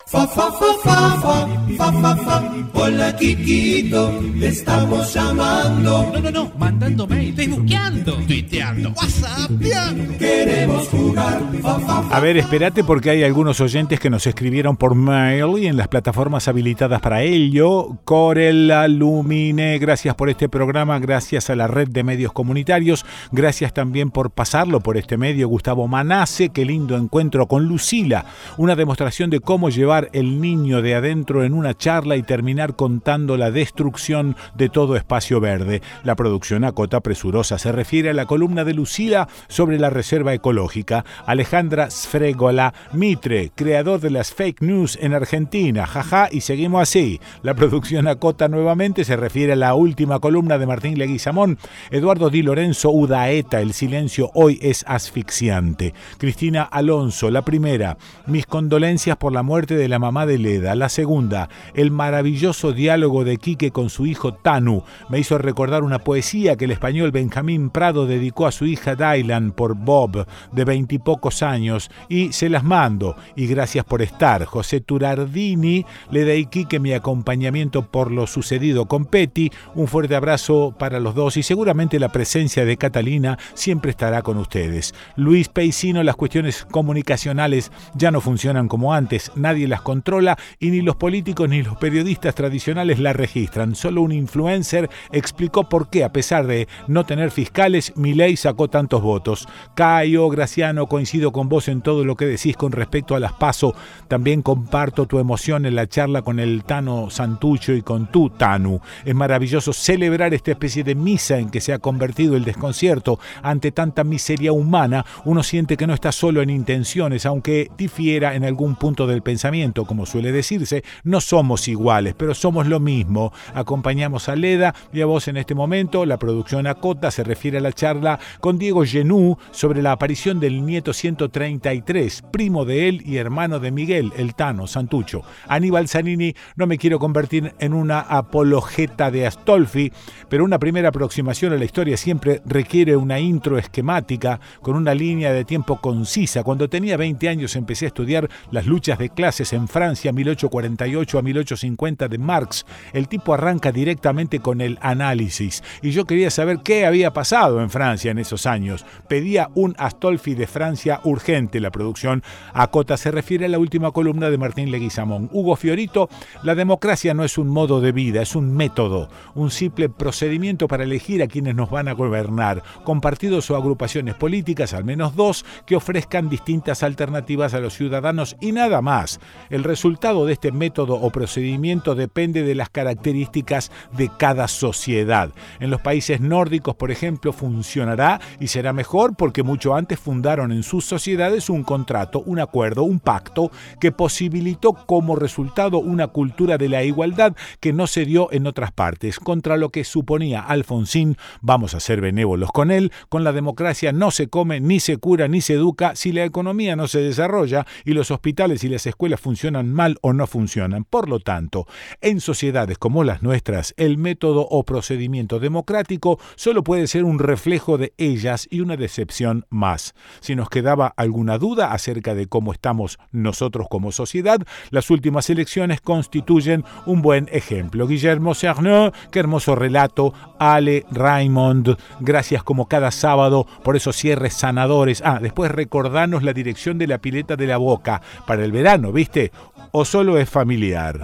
Fa, 0.10 0.26
fa, 0.26 0.52
fa, 0.52 0.74
fa, 0.84 1.22
fa, 1.22 1.48
fa, 1.78 1.92
fa, 2.02 2.16
fa. 2.16 2.54
Hola, 2.74 3.16
Kikito, 3.16 4.10
te 4.40 4.48
estamos 4.48 5.14
llamando. 5.14 6.10
No, 6.12 6.20
no, 6.20 6.32
no, 6.32 6.52
mandando 6.58 7.06
mail, 7.06 7.36
facebookeando, 7.36 8.16
tuiteando, 8.26 8.90
whatsappeando. 8.90 10.18
Queremos 10.18 10.88
jugar. 10.88 11.40
Fa, 11.62 11.80
fa, 11.80 12.02
fa. 12.02 12.18
A 12.18 12.20
ver, 12.22 12.38
espérate 12.38 12.84
porque 12.84 13.12
hay 13.12 13.24
algunos 13.24 13.62
oyentes 13.62 14.00
que 14.00 14.10
nos 14.10 14.26
escribieron 14.26 14.78
por 14.78 14.96
mail 14.96 15.60
y 15.60 15.68
en 15.68 15.78
las 15.78 15.90
plataformas 15.90 16.48
habilitadas 16.48 17.02
para 17.02 17.22
ello. 17.22 18.00
Corella, 18.04 18.88
Lumine, 18.88 19.78
gracias 19.78 20.16
por 20.16 20.32
este 20.32 20.50
programa, 20.50 20.98
gracias 20.98 21.52
a 21.52 21.56
la 21.56 21.68
red 21.68 21.88
de 21.88 22.04
medios 22.04 22.34
comunitarios, 22.34 23.06
gracias 23.32 23.74
también 23.74 24.10
por 24.10 24.32
pasarlo 24.32 24.80
por 24.80 24.98
este 24.98 25.18
medio. 25.18 25.48
Gustavo 25.48 25.88
Manace, 25.88 26.50
qué 26.50 26.66
lindo 26.66 26.98
encuentro 26.98 27.48
con 27.48 27.66
Lucila, 27.66 28.26
una 28.58 28.76
demostración 28.76 29.30
de 29.30 29.40
cómo 29.40 29.70
llevar 29.70 29.99
el 30.14 30.40
niño 30.40 30.82
de 30.82 30.96
adentro 30.96 31.44
en 31.44 31.54
una 31.54 31.76
charla 31.76 32.16
y 32.16 32.24
terminar 32.24 32.76
contando 32.76 33.36
la 33.36 33.52
destrucción 33.52 34.36
de 34.56 34.70
todo 34.70 34.96
espacio 34.96 35.40
verde. 35.40 35.82
La 36.04 36.16
producción 36.16 36.64
Acota 36.64 37.02
Presurosa 37.02 37.58
se 37.58 37.72
refiere 37.72 38.10
a 38.10 38.14
la 38.14 38.26
columna 38.26 38.64
de 38.64 38.74
Lucila 38.74 39.28
sobre 39.48 39.80
la 39.80 39.90
reserva 39.90 40.34
ecológica. 40.34 41.06
Alejandra 41.26 41.90
Sfregola 41.90 42.74
Mitre, 42.94 43.52
creador 43.56 44.00
de 44.00 44.12
las 44.12 44.34
fake 44.34 44.62
news 44.62 44.98
en 45.02 45.14
Argentina. 45.14 45.86
Jaja, 45.86 46.30
y 46.32 46.42
seguimos 46.42 46.82
así. 46.82 47.20
La 47.42 47.54
producción 47.54 48.08
Acota 48.08 48.48
nuevamente 48.48 49.04
se 49.04 49.18
refiere 49.18 49.54
a 49.54 49.58
la 49.58 49.74
última 49.76 50.20
columna 50.20 50.58
de 50.58 50.68
Martín 50.68 50.98
Leguizamón. 50.98 51.58
Eduardo 51.92 52.30
Di 52.30 52.42
Lorenzo 52.42 52.92
Udaeta, 52.92 53.62
el 53.62 53.74
silencio 53.74 54.32
hoy 54.34 54.60
es 54.62 54.84
asfixiante. 54.88 55.94
Cristina 56.18 56.64
Alonso, 56.64 57.30
la 57.30 57.44
primera. 57.44 57.98
Mis 58.26 58.46
condolencias 58.46 59.18
por 59.18 59.34
la 59.34 59.44
muerte 59.44 59.76
la 59.90 60.00
mamá 60.00 60.26
de 60.26 60.38
Leda. 60.38 60.76
La 60.76 60.88
segunda, 60.90 61.50
el 61.74 61.92
maravilloso 61.92 62.72
diálogo 62.72 63.24
de 63.24 63.38
Quique 63.38 63.72
con 63.72 63.90
su 63.90 64.06
hijo 64.06 64.34
Tanu. 64.34 64.84
Me 65.10 65.20
hizo 65.20 65.38
recordar 65.38 65.84
una 65.84 66.00
poesía 66.00 66.56
que 66.56 66.66
el 66.66 66.72
español 66.72 67.12
Benjamín 67.12 67.70
Prado 67.70 68.06
dedicó 68.06 68.48
a 68.48 68.52
su 68.52 68.66
hija 68.66 68.96
Dylan 68.96 69.52
por 69.52 69.76
Bob, 69.76 70.26
de 70.52 70.66
veintipocos 70.66 71.44
años, 71.44 71.92
y 72.08 72.32
se 72.32 72.50
las 72.50 72.64
mando. 72.64 73.16
Y 73.36 73.48
gracias 73.48 73.84
por 73.86 74.02
estar. 74.02 74.46
José 74.46 74.82
Turardini 74.82 75.86
le 76.12 76.26
da 76.26 76.34
a 76.34 76.50
Quique 76.50 76.80
mi 76.80 76.94
acompañamiento 76.94 77.82
por 77.82 78.12
lo 78.12 78.28
sucedido 78.28 78.86
con 78.86 79.06
Petty. 79.06 79.52
Un 79.76 79.88
fuerte 79.88 80.16
abrazo 80.16 80.74
para 80.78 81.00
los 81.00 81.16
dos 81.16 81.38
y 81.38 81.44
seguramente 81.44 82.00
la 82.00 82.10
presencia 82.10 82.66
de 82.66 82.78
Catalina 82.78 83.38
siempre 83.54 83.92
estará 83.92 84.22
con 84.22 84.38
ustedes. 84.38 84.94
Luis 85.16 85.50
Peisino, 85.50 86.04
las 86.04 86.16
cuestiones 86.16 86.66
comunicacionales 86.70 87.72
ya 87.96 88.12
no 88.12 88.22
funcionan 88.22 88.68
como 88.68 88.94
antes. 88.94 89.32
Nadie 89.36 89.68
las 89.68 89.79
controla 89.82 90.38
y 90.60 90.72
ni 90.72 90.82
los 90.82 90.96
políticos 90.96 91.50
ni 91.50 91.64
los 91.64 91.78
periodistas 91.78 92.36
tradicionales 92.36 93.00
la 93.00 93.14
registran. 93.14 93.76
Solo 93.76 94.02
un 94.02 94.12
influencer 94.12 94.90
explicó 95.12 95.70
por 95.70 95.90
qué, 95.90 96.04
a 96.04 96.12
pesar 96.12 96.48
de 96.48 96.68
no 96.88 97.06
tener 97.06 97.32
fiscales, 97.32 97.94
Milei 97.96 98.36
sacó 98.36 98.68
tantos 98.68 99.02
votos. 99.02 99.48
Caio, 99.76 100.30
Graciano, 100.30 100.88
coincido 100.88 101.32
con 101.32 101.50
vos 101.50 101.68
en 101.68 101.82
todo 101.82 102.06
lo 102.06 102.16
que 102.16 102.26
decís 102.26 102.56
con 102.58 102.72
respecto 102.72 103.16
a 103.16 103.20
las 103.20 103.34
PASO. 103.34 103.76
También 104.08 104.42
comparto 104.42 105.06
tu 105.06 105.20
emoción 105.20 105.66
en 105.66 105.76
la 105.76 105.88
charla 105.88 106.22
con 106.22 106.40
el 106.40 106.64
Tano 106.64 107.10
Santucho 107.10 107.74
y 107.74 107.82
con 107.82 108.08
tu 108.08 108.30
Tanu. 108.30 108.82
Es 109.06 109.16
maravilloso 109.16 109.74
celebrar 109.74 110.34
esta 110.34 110.52
especie 110.52 110.84
de 110.84 110.96
misa 110.96 111.38
en 111.38 111.50
que 111.50 111.62
se 111.62 111.74
ha 111.74 111.80
convertido 111.80 112.36
el 112.36 112.44
desconcierto 112.44 113.20
ante 113.42 113.72
tanta 113.72 114.04
miseria 114.04 114.52
humana. 114.52 115.06
Uno 115.26 115.44
siente 115.44 115.78
que 115.78 115.88
no 115.88 115.94
está 115.94 116.12
solo 116.12 116.42
en 116.42 116.50
intenciones, 116.50 117.26
aunque 117.26 117.70
difiera 117.78 118.36
en 118.36 118.44
algún 118.44 118.76
punto 118.76 119.08
del 119.08 119.22
pensamiento, 119.22 119.69
como 119.74 120.06
suele 120.06 120.32
decirse, 120.32 120.84
no 121.04 121.22
somos 121.22 121.68
iguales, 121.68 122.16
pero 122.18 122.34
somos 122.34 122.68
lo 122.68 122.80
mismo. 122.80 123.32
Acompañamos 123.54 124.30
a 124.30 124.36
Leda 124.36 124.74
y 124.92 125.02
a 125.02 125.06
vos 125.06 125.28
en 125.28 125.38
este 125.38 125.56
momento. 125.56 126.06
La 126.06 126.18
producción 126.18 126.68
Acota 126.68 127.12
se 127.12 127.24
refiere 127.24 127.60
a 127.60 127.62
la 127.62 127.74
charla 127.74 128.20
con 128.40 128.58
Diego 128.58 128.84
Genú 128.84 129.38
sobre 129.52 129.82
la 129.82 129.92
aparición 129.92 130.40
del 130.40 130.66
nieto 130.66 130.94
133, 130.94 132.24
primo 132.32 132.66
de 132.66 132.90
él 132.90 133.02
y 133.06 133.18
hermano 133.18 133.60
de 133.60 133.72
Miguel, 133.72 134.12
el 134.18 134.36
Tano 134.36 134.68
Santucho. 134.68 135.24
Aníbal 135.48 135.88
Zanini, 135.88 136.36
no 136.56 136.68
me 136.68 136.78
quiero 136.78 137.00
convertir 137.00 137.54
en 137.60 137.74
una 137.74 138.00
apologeta 138.00 139.12
de 139.12 139.28
Astolfi, 139.28 139.92
pero 140.28 140.44
una 140.44 140.60
primera 140.60 140.90
aproximación 140.90 141.54
a 141.54 141.58
la 141.58 141.66
historia 141.66 141.98
siempre 141.98 142.42
requiere 142.46 142.96
una 142.96 143.20
intro 143.20 143.58
esquemática 143.58 144.40
con 144.62 144.76
una 144.76 144.94
línea 144.94 145.32
de 145.32 145.46
tiempo 145.46 145.80
concisa. 145.82 146.44
Cuando 146.44 146.70
tenía 146.70 146.98
20 146.98 147.30
años 147.30 147.56
empecé 147.56 147.86
a 147.86 147.90
estudiar 147.90 148.30
las 148.52 148.66
luchas 148.66 148.98
de 149.00 149.10
clases 149.10 149.54
en 149.54 149.59
Francia 149.68 150.12
1848 150.12 151.20
a 151.20 151.22
1850 151.22 152.08
de 152.08 152.18
Marx. 152.18 152.66
El 152.94 153.08
tipo 153.08 153.34
arranca 153.34 153.72
directamente 153.72 154.40
con 154.40 154.62
el 154.62 154.78
análisis 154.82 155.64
y 155.82 155.92
yo 155.92 156.06
quería 156.06 156.30
saber 156.32 156.60
qué 156.64 156.86
había 156.86 157.12
pasado 157.14 157.62
en 157.62 157.70
Francia 157.70 158.12
en 158.12 158.20
esos 158.20 158.46
años. 158.46 158.86
Pedía 159.08 159.50
un 159.56 159.76
Astolfi 159.78 160.36
de 160.36 160.48
Francia 160.48 161.02
urgente. 161.04 161.60
La 161.60 161.72
producción 161.72 162.24
Acota 162.54 162.98
se 162.98 163.12
refiere 163.12 163.46
a 163.46 163.50
la 163.50 163.60
última 163.60 163.92
columna 163.92 164.30
de 164.30 164.38
Martín 164.38 164.72
Leguizamón. 164.72 165.30
Hugo 165.32 165.56
Fiorito, 165.56 166.10
la 166.44 166.56
democracia 166.56 167.14
no 167.14 167.24
es 167.24 167.38
un 167.38 167.48
modo 167.48 167.82
de 167.82 167.92
vida, 167.92 168.22
es 168.22 168.36
un 168.36 168.56
método, 168.56 169.10
un 169.36 169.52
simple 169.52 169.90
procedimiento 169.90 170.68
para 170.68 170.84
elegir 170.84 171.22
a 171.22 171.28
quienes 171.28 171.56
nos 171.56 171.70
van 171.70 171.88
a 171.88 171.94
gobernar, 171.94 172.64
con 172.84 173.02
partidos 173.02 173.50
o 173.52 173.56
agrupaciones 173.56 174.16
políticas, 174.16 174.74
al 174.74 174.84
menos 174.84 175.16
dos, 175.16 175.46
que 175.66 175.76
ofrezcan 175.76 176.30
distintas 176.30 176.84
alternativas 176.84 177.54
a 177.54 177.60
los 177.60 177.74
ciudadanos 177.74 178.36
y 178.40 178.52
nada 178.52 178.82
más. 178.82 179.20
El 179.50 179.64
resultado 179.64 180.26
de 180.26 180.34
este 180.34 180.52
método 180.52 180.96
o 180.96 181.10
procedimiento 181.10 181.96
depende 181.96 182.44
de 182.44 182.54
las 182.54 182.70
características 182.70 183.72
de 183.98 184.12
cada 184.16 184.48
sociedad. 184.48 185.32
En 185.60 185.72
los 185.72 185.82
países 185.82 186.22
nórdicos, 186.22 186.76
por 186.76 186.92
ejemplo, 186.92 187.34
funcionará 187.34 188.22
y 188.40 188.48
será 188.48 188.74
mejor 188.74 189.16
porque 189.16 189.42
mucho 189.42 189.76
antes 189.76 190.00
fundaron 190.00 190.52
en 190.52 190.62
sus 190.62 190.86
sociedades 190.86 191.50
un 191.50 191.64
contrato, 191.64 192.22
un 192.22 192.40
acuerdo, 192.40 192.84
un 192.84 193.00
pacto 193.00 193.50
que 193.80 193.92
posibilitó 193.92 194.74
como 194.74 195.16
resultado 195.16 195.80
una 195.80 196.08
cultura 196.08 196.60
de 196.60 196.70
la 196.70 196.84
igualdad 196.84 197.36
que 197.60 197.74
no 197.74 197.88
se 197.88 198.06
dio 198.06 198.32
en 198.32 198.46
otras 198.46 198.72
partes, 198.72 199.20
contra 199.20 199.58
lo 199.58 199.70
que 199.70 199.84
suponía 199.84 200.42
Alfonsín, 200.42 201.18
vamos 201.42 201.74
a 201.74 201.80
ser 201.80 202.02
benévolos 202.02 202.52
con 202.52 202.70
él, 202.70 202.92
con 203.10 203.24
la 203.24 203.32
democracia 203.32 203.92
no 203.92 204.12
se 204.12 204.28
come, 204.28 204.60
ni 204.60 204.80
se 204.80 204.98
cura, 204.98 205.28
ni 205.28 205.42
se 205.42 205.54
educa 205.54 205.96
si 205.96 206.12
la 206.12 206.24
economía 206.24 206.76
no 206.76 206.88
se 206.88 207.00
desarrolla 207.00 207.66
y 207.84 207.94
los 207.94 208.12
hospitales 208.12 208.64
y 208.64 208.70
las 208.70 208.86
escuelas 208.86 209.20
funcionan 209.20 209.39
mal 209.74 209.98
o 210.02 210.14
no 210.14 210.28
funcionan. 210.28 210.84
Por 210.84 211.10
lo 211.10 211.20
tanto, 211.20 211.66
en 212.02 212.20
sociedades 212.22 212.78
como 212.78 213.04
las 213.04 213.22
nuestras, 213.24 213.74
el 213.78 213.98
método 213.98 214.48
o 214.50 214.64
procedimiento 214.64 215.40
democrático 215.40 216.20
solo 216.36 216.64
puede 216.64 216.88
ser 216.88 217.04
un 217.04 217.20
reflejo 217.20 217.78
de 217.78 217.94
ellas 217.98 218.48
y 218.50 218.62
una 218.62 218.78
decepción 218.78 219.46
más. 219.50 219.94
Si 220.20 220.36
nos 220.36 220.50
quedaba 220.50 220.94
alguna 220.98 221.38
duda 221.38 221.72
acerca 221.72 222.16
de 222.16 222.28
cómo 222.28 222.52
estamos 222.52 223.00
nosotros 223.12 223.68
como 223.70 223.92
sociedad, 223.92 224.40
las 224.70 224.90
últimas 224.90 225.30
elecciones 225.30 225.82
constituyen 225.82 226.64
un 226.86 227.02
buen 227.02 227.30
ejemplo. 227.32 227.88
Guillermo 227.88 228.36
Cerneux, 228.36 228.94
qué 229.12 229.20
hermoso 229.20 229.56
relato. 229.56 230.14
Ale 230.40 230.86
Raymond, 230.92 231.78
gracias 232.00 232.44
como 232.44 232.68
cada 232.68 232.92
sábado 232.92 233.46
por 233.64 233.76
esos 233.76 233.96
cierres 233.96 234.34
sanadores. 234.34 235.02
Ah, 235.06 235.20
después 235.22 235.52
recordanos 235.52 236.24
la 236.24 236.34
dirección 236.34 236.78
de 236.78 236.88
la 236.88 237.00
pileta 237.00 237.36
de 237.36 237.48
la 237.48 237.58
boca 237.58 238.02
para 238.26 238.44
el 238.44 238.52
verano, 238.52 238.92
¿viste? 238.92 239.29
¿O 239.72 239.86
solo 239.86 240.18
es 240.18 240.30
familiar? 240.30 241.00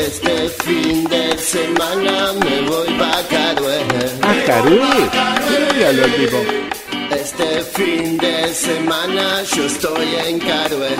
Este 0.00 0.48
fin 0.64 1.04
de 1.08 1.36
semana 1.36 2.32
me 2.32 2.62
voy 2.62 2.88
pa' 2.98 3.22
Carué. 3.28 3.80
¿A 4.22 4.44
Carué? 4.46 5.10
¿Qué 5.74 5.92
le 5.92 6.04
el 6.04 6.14
tipo? 6.16 6.38
Este 7.14 7.62
fin 7.74 8.16
de 8.16 8.54
semana 8.54 9.42
yo 9.42 9.66
estoy 9.66 10.08
en 10.26 10.38
Carué. 10.38 10.94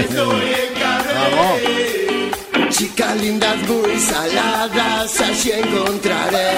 Estoy 0.00 0.46
en 0.62 0.72
Carué. 0.80 2.30
Chicas 2.70 3.16
lindas 3.20 3.58
muy 3.68 3.98
saladas, 4.00 5.20
allí 5.20 5.52
encontraré. 5.52 6.48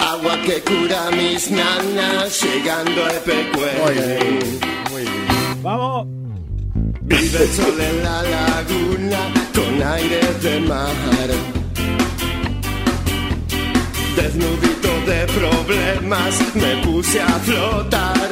Agua 0.00 0.38
que 0.46 0.62
cura 0.62 1.10
mis 1.10 1.50
nanas, 1.50 2.42
llegando 2.42 3.04
a 3.04 3.10
Epecue. 3.10 3.72
Muy 3.82 3.94
bien, 3.94 4.60
muy 4.90 5.02
bien. 5.02 5.62
Vamos. 5.62 6.06
Vive 7.08 7.42
el 7.42 7.48
sol 7.48 7.80
en 7.80 8.04
la 8.04 8.22
laguna 8.22 9.18
con 9.54 9.82
aire 9.82 10.20
de 10.42 10.60
mar. 10.60 11.30
Desnudito 14.14 14.90
de 15.06 15.26
problemas 15.38 16.34
me 16.54 16.76
puse 16.84 17.20
a 17.22 17.38
flotar. 17.46 18.30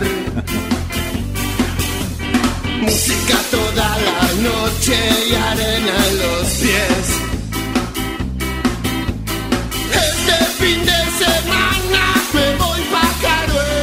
Música 2.82 3.36
toda 3.50 3.88
la 4.08 4.22
noche 4.48 4.96
y 5.30 5.34
arena 5.34 5.94
en 6.10 6.18
los 6.18 6.46
pies. 6.60 7.05
Este 10.05 10.36
fin 10.60 10.80
de 10.84 11.00
semana 11.24 12.02
me 12.34 12.46
voy 12.62 12.80
pa' 12.92 13.12
Carué. 13.22 13.74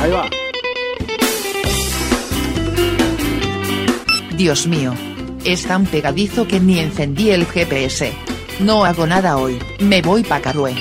Ahí 0.00 0.10
va. 0.12 0.41
Dios 4.42 4.66
mío. 4.66 4.92
Es 5.44 5.68
tan 5.68 5.86
pegadizo 5.86 6.48
que 6.48 6.58
ni 6.58 6.80
encendí 6.80 7.30
el 7.30 7.46
GPS. 7.46 8.12
No 8.58 8.84
hago 8.84 9.06
nada 9.06 9.36
hoy, 9.36 9.56
me 9.78 10.02
voy 10.02 10.24
pa' 10.24 10.40
Carué. 10.40 10.74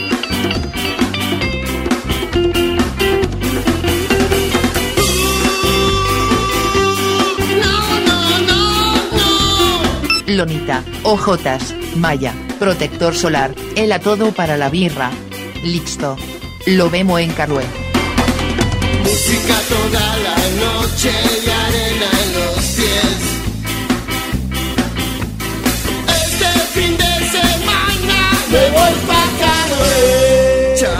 Lonita, 10.25 10.83
ojotas, 11.03 11.75
malla, 11.95 12.33
protector 12.57 13.13
solar, 13.13 13.53
el 13.75 13.91
a 13.91 13.99
todo 13.99 14.31
para 14.31 14.57
la 14.57 14.71
birra. 14.71 15.11
Listo. 15.63 16.17
Lo 16.65 16.89
vemos 16.89 17.19
en 17.19 17.31
Carué. 17.33 17.65
Música 19.03 19.55
toda 19.69 20.17
la 20.17 20.35
noche 20.65 21.11
y 21.45 21.49
arena 21.51 22.09
en 22.23 22.33
los 22.33 22.65
pies. 22.65 23.10
Me 28.51 28.69
voy 28.71 28.93
pa'. 29.07 29.21
Chao, 30.75 30.97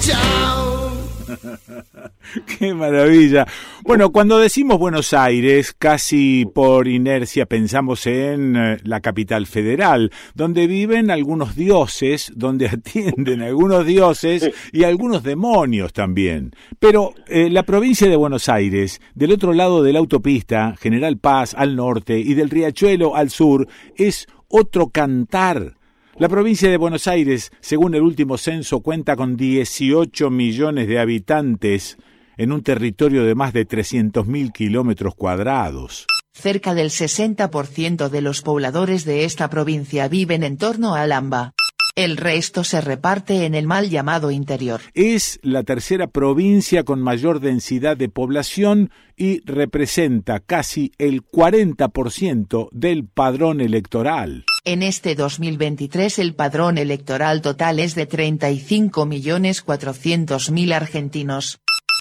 chao. 0.00 0.90
Qué 2.58 2.74
maravilla. 2.74 3.46
Bueno, 3.84 4.10
cuando 4.10 4.38
decimos 4.38 4.78
Buenos 4.78 5.12
Aires, 5.12 5.74
casi 5.78 6.44
por 6.44 6.88
inercia 6.88 7.46
pensamos 7.46 8.06
en 8.06 8.56
eh, 8.56 8.76
la 8.82 9.00
capital 9.00 9.46
federal, 9.46 10.10
donde 10.34 10.66
viven 10.66 11.10
algunos 11.10 11.54
dioses, 11.54 12.32
donde 12.34 12.66
atienden 12.68 13.42
algunos 13.42 13.86
dioses 13.86 14.50
y 14.72 14.84
algunos 14.84 15.22
demonios 15.22 15.92
también. 15.92 16.52
Pero 16.78 17.14
eh, 17.28 17.50
la 17.50 17.62
provincia 17.62 18.08
de 18.08 18.16
Buenos 18.16 18.48
Aires, 18.48 19.00
del 19.14 19.32
otro 19.32 19.52
lado 19.52 19.82
de 19.82 19.92
la 19.92 20.00
autopista, 20.00 20.74
General 20.78 21.16
Paz 21.18 21.54
al 21.56 21.76
norte 21.76 22.18
y 22.18 22.34
del 22.34 22.50
Riachuelo 22.50 23.16
al 23.16 23.30
sur, 23.30 23.68
es 23.96 24.26
otro 24.48 24.88
cantar. 24.88 25.77
La 26.18 26.28
provincia 26.28 26.68
de 26.68 26.76
Buenos 26.76 27.06
Aires, 27.06 27.52
según 27.60 27.94
el 27.94 28.02
último 28.02 28.38
censo, 28.38 28.80
cuenta 28.80 29.14
con 29.14 29.36
18 29.36 30.30
millones 30.30 30.88
de 30.88 30.98
habitantes 30.98 31.96
en 32.36 32.50
un 32.50 32.64
territorio 32.64 33.22
de 33.22 33.36
más 33.36 33.52
de 33.52 33.68
300.000 33.68 34.50
kilómetros 34.50 35.14
cuadrados. 35.14 36.06
Cerca 36.32 36.74
del 36.74 36.90
60% 36.90 38.08
de 38.08 38.20
los 38.20 38.42
pobladores 38.42 39.04
de 39.04 39.24
esta 39.24 39.48
provincia 39.48 40.08
viven 40.08 40.42
en 40.42 40.56
torno 40.56 40.96
a 40.96 41.02
Alhambra. 41.02 41.52
El 41.98 42.16
resto 42.16 42.62
se 42.62 42.80
reparte 42.80 43.44
en 43.44 43.56
el 43.56 43.66
mal 43.66 43.90
llamado 43.90 44.30
interior. 44.30 44.80
Es 44.94 45.40
la 45.42 45.64
tercera 45.64 46.06
provincia 46.06 46.84
con 46.84 47.02
mayor 47.02 47.40
densidad 47.40 47.96
de 47.96 48.08
población 48.08 48.92
y 49.16 49.40
representa 49.44 50.38
casi 50.38 50.92
el 50.98 51.26
40% 51.26 52.68
del 52.70 53.04
padrón 53.04 53.60
electoral. 53.60 54.44
En 54.64 54.84
este 54.84 55.16
2023 55.16 56.20
el 56.20 56.36
padrón 56.36 56.78
electoral 56.78 57.42
total 57.42 57.80
es 57.80 57.96
de 57.96 58.08
35.400.000 58.08 60.72
argentinos. 60.72 61.58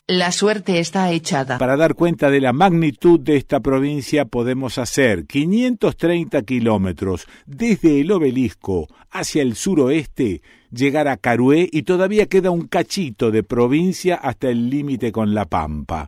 La 0.09 0.31
suerte 0.31 0.79
está 0.79 1.11
echada. 1.11 1.57
Para 1.57 1.75
dar 1.75 1.93
cuenta 1.93 2.31
de 2.31 2.39
la 2.39 2.53
magnitud 2.53 3.19
de 3.19 3.35
esta 3.35 3.59
provincia 3.59 4.23
podemos 4.23 4.77
hacer 4.77 5.25
530 5.25 6.43
kilómetros 6.43 7.27
desde 7.45 7.99
el 7.99 8.09
obelisco 8.13 8.87
hacia 9.11 9.41
el 9.41 9.57
suroeste, 9.57 10.41
llegar 10.71 11.09
a 11.09 11.17
Carué 11.17 11.67
y 11.69 11.83
todavía 11.83 12.27
queda 12.27 12.51
un 12.51 12.67
cachito 12.67 13.31
de 13.31 13.43
provincia 13.43 14.15
hasta 14.15 14.47
el 14.47 14.69
límite 14.69 15.11
con 15.11 15.33
La 15.33 15.43
Pampa. 15.43 16.07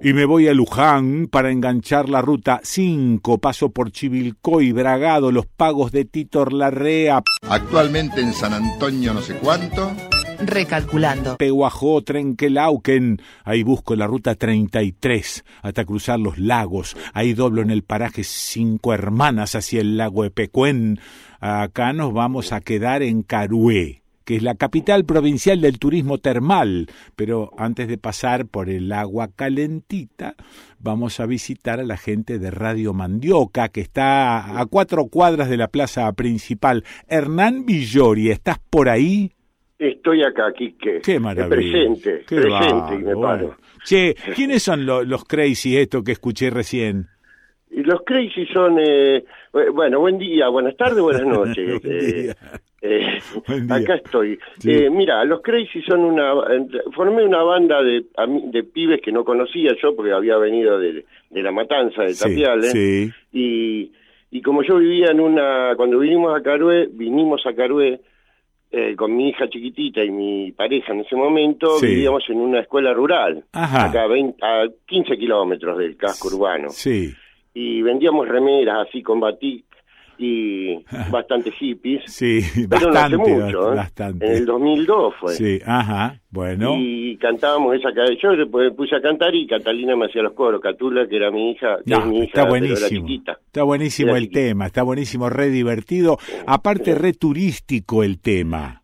Y 0.00 0.12
me 0.12 0.26
voy 0.26 0.46
a 0.46 0.54
Luján 0.54 1.26
para 1.26 1.50
enganchar 1.50 2.08
la 2.08 2.22
ruta 2.22 2.60
5, 2.62 3.38
paso 3.38 3.70
por 3.70 3.90
Chivilcoy, 3.90 4.68
y 4.68 4.72
Bragado, 4.72 5.32
los 5.32 5.46
pagos 5.46 5.90
de 5.90 6.04
Titor 6.04 6.52
Larrea. 6.52 7.24
Actualmente 7.48 8.20
en 8.20 8.32
San 8.32 8.52
Antonio 8.52 9.12
no 9.12 9.22
sé 9.22 9.34
cuánto. 9.34 9.90
Recalculando. 10.42 11.36
Peguajó, 11.36 12.02
Trenquelauquen. 12.02 13.20
Ahí 13.44 13.62
busco 13.62 13.94
la 13.96 14.06
ruta 14.06 14.34
33 14.34 15.44
hasta 15.62 15.84
cruzar 15.84 16.18
los 16.18 16.38
lagos. 16.38 16.96
Ahí 17.12 17.34
doblo 17.34 17.62
en 17.62 17.70
el 17.70 17.82
paraje 17.82 18.24
Cinco 18.24 18.94
Hermanas 18.94 19.54
hacia 19.54 19.80
el 19.80 19.96
lago 19.96 20.24
Epecuén. 20.24 20.98
Acá 21.40 21.92
nos 21.92 22.12
vamos 22.12 22.52
a 22.52 22.60
quedar 22.60 23.02
en 23.02 23.22
Carué 23.22 24.00
que 24.30 24.36
es 24.36 24.44
la 24.44 24.54
capital 24.54 25.04
provincial 25.04 25.60
del 25.60 25.80
turismo 25.80 26.18
termal. 26.18 26.86
Pero 27.16 27.50
antes 27.58 27.88
de 27.88 27.98
pasar 27.98 28.46
por 28.46 28.70
el 28.70 28.92
agua 28.92 29.26
calentita, 29.34 30.36
vamos 30.78 31.18
a 31.18 31.26
visitar 31.26 31.80
a 31.80 31.84
la 31.84 31.96
gente 31.96 32.38
de 32.38 32.52
Radio 32.52 32.94
Mandioca, 32.94 33.70
que 33.70 33.80
está 33.80 34.60
a 34.60 34.66
cuatro 34.66 35.06
cuadras 35.08 35.48
de 35.48 35.56
la 35.56 35.66
plaza 35.66 36.12
principal. 36.12 36.84
Hernán 37.08 37.66
Villori, 37.66 38.30
¿estás 38.30 38.60
por 38.70 38.88
ahí? 38.88 39.32
Estoy 39.80 40.22
acá, 40.22 40.52
Quique. 40.52 41.00
Qué 41.02 41.18
maravilla. 41.18 41.48
Presente, 41.48 42.22
Qué 42.28 42.36
presente, 42.36 42.98
me 42.98 43.16
paro. 43.16 43.56
Che, 43.82 44.14
¿quiénes 44.36 44.62
son 44.62 44.84
lo- 44.84 45.02
los 45.04 45.24
crazy 45.24 45.78
estos 45.78 46.04
que 46.04 46.12
escuché 46.12 46.50
recién? 46.50 47.06
Y 47.70 47.82
los 47.82 48.02
crazy 48.04 48.44
son, 48.52 48.76
eh, 48.78 49.24
bu- 49.52 49.72
bueno, 49.72 50.00
buen 50.00 50.18
día, 50.18 50.48
buenas 50.48 50.76
tardes, 50.76 51.00
buenas 51.00 51.22
noches. 51.26 51.80
Eh, 51.84 52.34
eh, 52.82 53.18
acá 53.70 53.94
estoy. 53.94 54.38
Sí. 54.58 54.70
Eh, 54.70 54.90
mira, 54.90 55.24
los 55.24 55.40
crazy 55.40 55.80
son 55.88 56.00
una, 56.00 56.34
formé 56.94 57.24
una 57.24 57.42
banda 57.42 57.82
de, 57.82 58.04
de 58.52 58.62
pibes 58.64 59.00
que 59.00 59.12
no 59.12 59.24
conocía 59.24 59.72
yo 59.82 59.96
porque 59.96 60.12
había 60.12 60.36
venido 60.36 60.78
de, 60.78 61.06
de 61.30 61.42
La 61.42 61.52
Matanza, 61.52 62.02
de 62.02 62.12
Sí, 62.12 62.22
Tapiales. 62.22 62.72
sí. 62.72 63.10
Y, 63.32 63.92
y 64.30 64.42
como 64.42 64.62
yo 64.62 64.76
vivía 64.76 65.10
en 65.10 65.20
una, 65.20 65.72
cuando 65.74 65.98
vinimos 66.00 66.38
a 66.38 66.42
Carué, 66.42 66.86
vinimos 66.92 67.46
a 67.46 67.54
Carué 67.54 68.00
eh, 68.72 68.94
con 68.96 69.16
mi 69.16 69.28
hija 69.30 69.48
chiquitita 69.48 70.02
y 70.04 70.10
mi 70.10 70.52
pareja 70.52 70.92
en 70.92 71.00
ese 71.00 71.16
momento, 71.16 71.78
Sí. 71.78 71.86
vivíamos 71.86 72.22
en 72.28 72.38
una 72.38 72.60
escuela 72.60 72.92
rural, 72.94 73.44
Ajá. 73.52 73.86
acá 73.86 74.02
a, 74.04 74.06
20 74.06 74.38
a 74.44 74.64
15 74.86 75.16
kilómetros 75.18 75.76
del 75.78 75.96
casco 75.96 76.28
urbano 76.28 76.68
Sí. 76.70 77.12
y 77.54 77.82
vendíamos 77.82 78.28
remeras 78.28 78.86
así 78.88 79.02
con 79.02 79.18
batik 79.20 79.64
y 80.20 80.84
bastante 81.10 81.50
hippies. 81.52 82.02
Sí, 82.06 82.40
Pero 82.68 82.92
no 82.92 82.98
hace 82.98 83.16
bastante, 83.16 83.42
mucho, 83.42 83.72
¿eh? 83.72 83.76
bastante. 83.76 84.26
En 84.26 84.32
el 84.32 84.46
2002 84.46 85.14
fue. 85.20 85.34
Sí, 85.34 85.58
ajá, 85.64 86.20
bueno. 86.30 86.74
Y 86.78 87.16
cantábamos 87.16 87.74
esa. 87.76 87.88
Yo 88.22 88.32
después 88.36 88.70
me 88.70 88.76
puse 88.76 88.96
a 88.96 89.00
cantar 89.00 89.34
y 89.34 89.46
Catalina 89.46 89.96
me 89.96 90.06
hacía 90.06 90.22
los 90.22 90.32
coros. 90.34 90.60
Catula, 90.60 91.06
que 91.08 91.16
era 91.16 91.30
mi 91.30 91.52
hija, 91.52 91.78
que 91.84 91.90
No, 91.90 92.00
es 92.00 92.06
mi 92.06 92.16
hija, 92.18 92.24
está 92.26 92.44
buenísimo. 92.48 92.88
chiquita. 93.06 93.38
Está 93.46 93.62
buenísimo 93.62 94.10
Era 94.10 94.18
el 94.18 94.30
tema, 94.30 94.66
está 94.66 94.82
buenísimo, 94.82 95.28
re 95.30 95.48
divertido. 95.50 96.18
Aparte, 96.46 96.94
re 96.94 97.12
turístico 97.14 98.04
el 98.04 98.20
tema. 98.20 98.79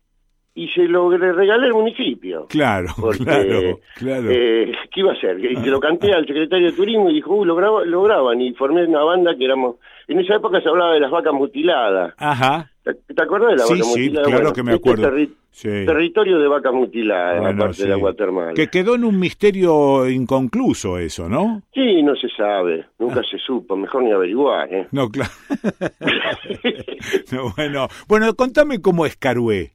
Y 0.59 0.67
se 0.69 0.87
lo 0.87 1.07
regalé 1.11 1.67
al 1.67 1.73
municipio. 1.73 2.47
Claro, 2.49 2.87
Porque, 2.99 3.23
claro, 3.23 3.79
claro. 3.95 4.27
Eh, 4.31 4.71
¿Qué 4.91 5.01
iba 5.01 5.11
a 5.11 5.13
hacer? 5.13 5.37
Que 5.39 5.55
se 5.55 5.67
lo 5.69 5.79
canté 5.79 6.11
al 6.11 6.25
secretario 6.25 6.71
de 6.71 6.73
Turismo 6.75 7.11
y 7.11 7.13
dijo, 7.13 7.31
uy, 7.35 7.45
lo, 7.45 7.55
graba- 7.55 7.85
lo 7.85 8.01
graban. 8.01 8.41
Y 8.41 8.53
formé 8.53 8.83
una 8.85 9.03
banda 9.03 9.35
que 9.37 9.45
éramos... 9.45 9.75
En 10.07 10.19
esa 10.19 10.35
época 10.37 10.59
se 10.61 10.67
hablaba 10.69 10.93
de 10.93 11.01
las 11.01 11.11
vacas 11.11 11.33
mutiladas. 11.33 12.15
Ajá. 12.17 12.71
¿Te, 12.83 12.93
te 13.13 13.21
acordás 13.21 13.49
de 13.51 13.55
la 13.57 13.63
Sí, 13.65 13.73
vaca 13.73 13.83
sí, 13.83 13.89
mutilada? 13.99 14.25
claro 14.25 14.37
Bueno, 14.41 14.53
que 14.55 14.63
me 14.63 14.73
este 14.73 14.89
terri- 14.89 15.29
Sí. 15.51 15.69
Territorio 15.85 16.39
de 16.39 16.47
vacas 16.47 16.73
mutiladas, 16.73 17.35
en 17.37 17.41
Bueno, 17.41 17.57
la 17.57 17.63
parte 17.65 17.81
sí. 17.81 17.87
de 17.87 17.93
agua 17.93 18.13
termal. 18.13 18.53
Que 18.55 18.67
quedó 18.67 18.95
en 18.95 19.03
un 19.03 19.19
misterio 19.19 20.07
inconcluso 20.09 20.97
eso, 20.99 21.27
¿no? 21.29 21.63
Sí, 21.73 22.01
no 22.03 22.15
se 22.15 22.29
sabe, 22.29 22.85
nunca 22.99 23.21
se 23.29 23.37
supo, 23.39 23.75
mejor 23.75 24.03
ni 24.03 24.11
averiguar. 24.11 24.71
¿eh? 24.73 24.87
No, 24.91 25.09
claro. 25.09 25.31
No, 27.31 27.53
bueno, 27.55 27.87
bueno, 28.07 28.33
contame 28.35 28.81
cómo 28.81 29.05
es 29.05 29.15
Carué. 29.17 29.73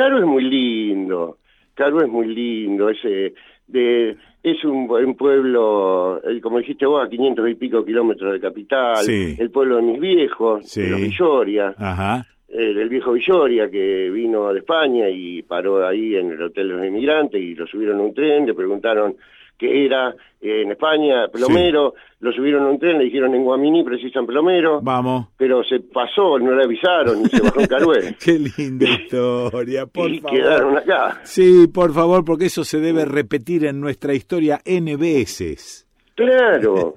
Caro 0.00 0.18
es 0.18 0.24
muy 0.24 0.44
lindo, 0.44 1.36
Caro 1.74 2.00
es 2.00 2.08
muy 2.08 2.26
lindo, 2.34 2.88
ese 2.88 3.34
de 3.66 4.16
es 4.42 4.64
un, 4.64 4.88
pueblo, 5.14 6.22
eh, 6.24 6.40
como 6.40 6.56
dijiste 6.56 6.86
vos, 6.86 7.04
a 7.04 7.10
500 7.10 7.50
y 7.50 7.54
pico 7.56 7.84
kilómetros 7.84 8.32
de 8.32 8.40
capital, 8.40 8.96
Sí. 9.04 9.36
el 9.38 9.50
pueblo 9.50 9.76
de 9.76 9.82
mis 9.82 10.00
viejos, 10.00 10.66
Sí. 10.66 10.80
de 10.80 10.88
los 10.88 11.00
Villoria, 11.02 11.74
Ajá. 11.76 12.26
el, 12.48 12.78
el 12.78 12.88
viejo 12.88 13.12
Villoria 13.12 13.70
que 13.70 14.08
vino 14.08 14.50
de 14.54 14.60
España 14.60 15.10
y 15.10 15.42
paró 15.42 15.86
ahí 15.86 16.16
en 16.16 16.30
el 16.30 16.40
Hotel 16.44 16.68
de 16.68 16.74
los 16.76 16.86
Inmigrantes 16.86 17.38
y 17.38 17.54
lo 17.54 17.66
subieron 17.66 17.98
a 18.00 18.02
un 18.04 18.14
tren, 18.14 18.46
le 18.46 18.54
preguntaron 18.54 19.16
que 19.60 19.84
era 19.84 20.14
eh, 20.40 20.62
en 20.62 20.70
España, 20.72 21.28
plomero, 21.30 21.92
lo 22.20 22.32
subieron 22.32 22.64
a 22.66 22.70
un 22.70 22.78
tren, 22.78 22.96
le 22.98 23.04
dijeron 23.04 23.34
en 23.34 23.44
Guamini 23.44 23.84
precisan 23.84 24.26
plomero. 24.26 24.80
Vamos. 24.80 25.28
Pero 25.36 25.62
se 25.62 25.80
pasó, 25.80 26.38
no 26.38 26.54
le 26.54 26.64
avisaron 26.64 27.20
y 27.22 27.28
se 27.28 27.42
bajó 27.42 27.60
en 27.60 27.66
Carué. 27.66 28.16
Qué 28.24 28.38
linda 28.38 28.88
historia, 28.88 29.84
por 29.86 30.10
y 30.10 30.20
favor. 30.20 30.38
quedaron 30.38 30.78
acá. 30.78 31.20
Sí, 31.24 31.66
por 31.68 31.92
favor, 31.92 32.24
porque 32.24 32.46
eso 32.46 32.64
se 32.64 32.80
debe 32.80 33.04
repetir 33.04 33.66
en 33.66 33.80
nuestra 33.80 34.14
historia 34.14 34.60
N 34.64 34.96
veces. 34.96 35.86
Claro. 36.24 36.94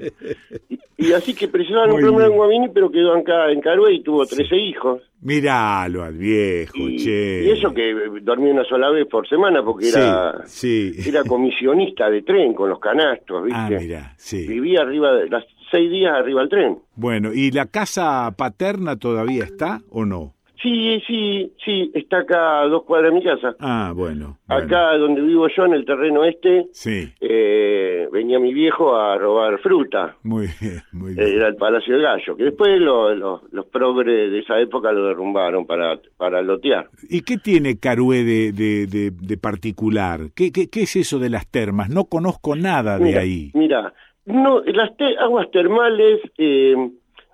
y, 0.70 0.80
y 1.10 1.14
así 1.14 1.34
que 1.34 1.48
precisaban 1.48 1.92
un 1.92 2.00
plomero 2.00 2.30
en. 2.32 2.36
Guamini, 2.36 2.70
pero 2.70 2.92
quedó 2.92 3.14
acá 3.16 3.50
en 3.52 3.62
Carué 3.62 3.94
y 3.94 4.04
tuvo 4.04 4.26
13 4.26 4.56
hijos. 4.56 5.02
Miralo 5.22 6.04
al 6.04 6.16
viejo, 6.18 6.74
che. 6.98 7.44
Y 7.46 7.52
eso 7.52 7.74
que 7.74 7.92
eh, 7.92 7.96
dormía 8.22 8.52
una 8.54 8.66
sola 8.66 8.90
vez 8.90 9.08
por 9.08 9.28
semana 9.28 9.64
porque 9.64 9.86
Sí, 9.86 9.98
era, 10.00 10.42
sí. 10.46 10.92
era 11.08 11.24
comisionista 11.24 12.10
de 12.10 12.22
tren 12.24 12.54
con 12.54 12.70
los 12.70 12.80
canastos, 12.80 13.46
¿viste? 13.46 13.60
Ah, 13.60 13.70
mira, 13.70 14.14
sí. 14.18 14.46
Vivía 14.48 14.82
arriba, 14.82 15.14
de, 15.14 15.30
las 15.30 15.46
seis 15.72 15.90
días 15.90 16.14
arriba 16.14 16.42
del 16.42 16.50
tren. 16.50 16.78
Bueno, 16.96 17.32
¿y 17.34 17.52
la 17.52 17.68
casa 17.68 18.30
paterna 18.38 18.98
todavía 18.98 19.46
está 19.46 19.82
o 19.90 20.04
no? 20.06 20.34
Sí, 20.64 21.00
sí, 21.06 21.52
sí, 21.64 21.92
está 21.94 22.20
acá 22.20 22.62
a 22.62 22.68
dos 22.68 22.84
cuadras 22.84 23.12
de 23.12 23.20
mi 23.20 23.24
casa. 23.26 23.54
Ah, 23.60 23.92
bueno. 23.94 24.40
Acá 24.48 24.98
donde 24.98 25.20
vivo 25.22 25.48
yo, 25.56 25.66
en 25.66 25.74
el 25.74 25.84
terreno 25.86 26.24
este, 26.24 26.68
Sí, 26.72 27.12
eh, 27.20 28.08
venía 28.12 28.40
mi 28.40 28.54
viejo 28.54 28.96
a 28.96 29.18
robar 29.18 29.60
fruta. 29.60 30.16
muy 30.24 30.48
bien, 30.62 30.82
muy 30.94 31.16
bien. 31.16 31.28
Era 31.28 31.48
el 31.50 31.56
Palacio 31.58 31.94
del 31.96 32.04
Gallo, 32.04 32.38
que 32.38 32.46
después 32.46 32.80
lo- 32.80 33.14
lo- 33.14 33.42
los 33.52 33.66
progres 33.66 34.32
de 34.32 34.40
esa 34.40 34.58
época 34.60 34.92
lo 34.94 35.06
derrumbaron 35.08 35.66
para, 35.68 36.00
para 36.18 36.42
lotear. 36.42 36.88
¿Y 37.10 37.22
qué 37.24 37.38
tiene 37.38 37.78
Carué 37.78 38.24
de, 38.24 38.52
de, 38.54 38.88
de, 38.88 39.12
de 39.12 39.38
particular? 39.38 40.32
¿Qué, 40.34 40.52
qué, 40.54 40.70
¿Qué 40.70 40.84
es 40.84 40.96
eso 40.96 41.20
de 41.20 41.30
las 41.30 41.46
termas? 41.46 41.90
No 41.90 42.06
conozco 42.06 42.56
nada 42.56 42.98
de 43.00 43.04
Mira, 43.06 43.20
ahí. 43.22 43.52
Mira, 43.54 43.94
no, 44.26 44.62
las 44.62 44.96
te- 44.96 45.18
aguas 45.18 45.52
termales, 45.52 46.22
eh, 46.38 46.76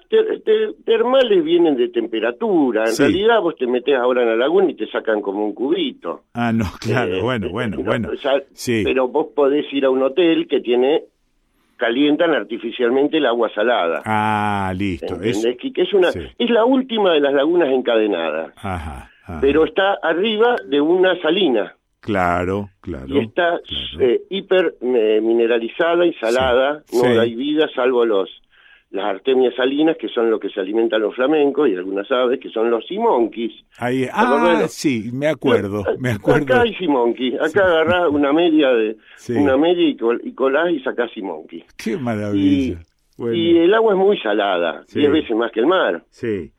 ter- 0.09 0.41
ter- 0.43 0.73
termales 0.85 1.43
vienen 1.43 1.75
de 1.77 1.87
temperatura. 1.89 2.81
En 2.85 2.93
Sí. 2.93 3.03
realidad 3.03 3.41
vos 3.41 3.55
te 3.55 3.67
metés 3.67 3.95
ahora 3.95 4.23
en 4.23 4.29
la 4.29 4.35
laguna 4.35 4.71
y 4.71 4.75
te 4.75 4.87
sacan 4.87 5.21
como 5.21 5.45
un 5.45 5.53
cubito. 5.53 6.23
Ah, 6.33 6.51
no, 6.51 6.65
claro, 6.81 7.15
Eh, 7.15 7.21
bueno, 7.21 7.49
bueno, 7.49 7.77
no, 7.77 7.83
bueno. 7.83 8.09
o 8.13 8.17
sea, 8.17 8.41
Sí. 8.53 8.81
Pero 8.83 9.07
vos 9.07 9.27
podés 9.35 9.71
ir 9.71 9.85
a 9.85 9.89
un 9.89 10.01
hotel 10.03 10.47
que 10.47 10.59
tiene, 10.61 11.03
calientan 11.77 12.31
artificialmente 12.31 13.17
el 13.17 13.25
agua 13.25 13.49
salada. 13.55 14.01
Ah, 14.05 14.73
listo. 14.75 15.15
Es, 15.21 15.37
¿Entendés? 15.37 15.57
Que- 15.61 15.71
que 15.71 15.81
es 15.83 15.93
una, 15.93 16.11
sí. 16.11 16.19
es 16.37 16.49
la 16.49 16.65
última 16.65 17.13
de 17.13 17.21
las 17.21 17.33
lagunas 17.33 17.69
encadenadas, 17.69 18.51
ajá, 18.57 19.09
ajá. 19.23 19.37
pero 19.39 19.63
está 19.63 19.93
arriba 20.03 20.55
de 20.67 20.81
una 20.81 21.19
salina. 21.21 21.75
Claro, 22.01 22.69
claro. 22.81 23.07
y 23.09 23.19
está 23.19 23.59
eh, 23.99 24.21
hiper 24.29 24.75
eh, 24.81 25.19
mineralizada 25.21 26.05
y 26.05 26.13
salada, 26.13 26.81
no 26.93 27.01
Sí. 27.01 27.07
hay 27.07 27.35
vida 27.35 27.69
salvo 27.75 28.05
los 28.05 28.29
las 28.91 29.05
artemias 29.05 29.53
salinas 29.55 29.97
que 29.97 30.07
son 30.09 30.31
lo 30.31 30.39
que 30.39 30.49
se 30.49 30.59
alimentan 30.59 31.01
los 31.01 31.13
flamencos 31.15 31.69
y 31.69 31.75
algunas 31.75 32.09
aves 32.11 32.39
que 32.39 32.49
son 32.49 32.71
los 32.71 32.85
simonquis. 32.87 33.51
Ahí, 33.77 34.05
ah, 34.11 34.65
sí, 34.67 35.11
me 35.13 35.27
acuerdo, 35.27 35.83
me 35.99 36.09
acuerdo. 36.11 36.43
Acá 36.55 36.61
hay 36.61 36.73
simonquis, 36.75 37.35
acá 37.39 37.65
agarrás 37.65 38.09
una 38.09 38.33
media 38.33 38.69
de 38.71 38.97
Sí. 39.17 39.33
una 39.33 39.57
media 39.57 39.87
y, 39.87 39.95
col- 39.95 40.21
y 40.23 40.33
colás 40.33 40.71
y 40.71 40.79
sacás 40.79 41.11
simonquis. 41.11 41.63
Qué 41.77 41.97
maravilla. 41.97 42.79
Bueno, 43.17 43.35
Y 43.35 43.57
el 43.57 43.73
agua 43.73 43.93
es 43.93 43.99
muy 43.99 44.17
salada, 44.19 44.83
Sí. 44.87 44.99
diez 44.99 45.11
veces 45.11 45.35
más 45.35 45.51
que 45.51 45.59
el 45.59 45.67
mar. 45.67 46.03
sí. 46.09 46.51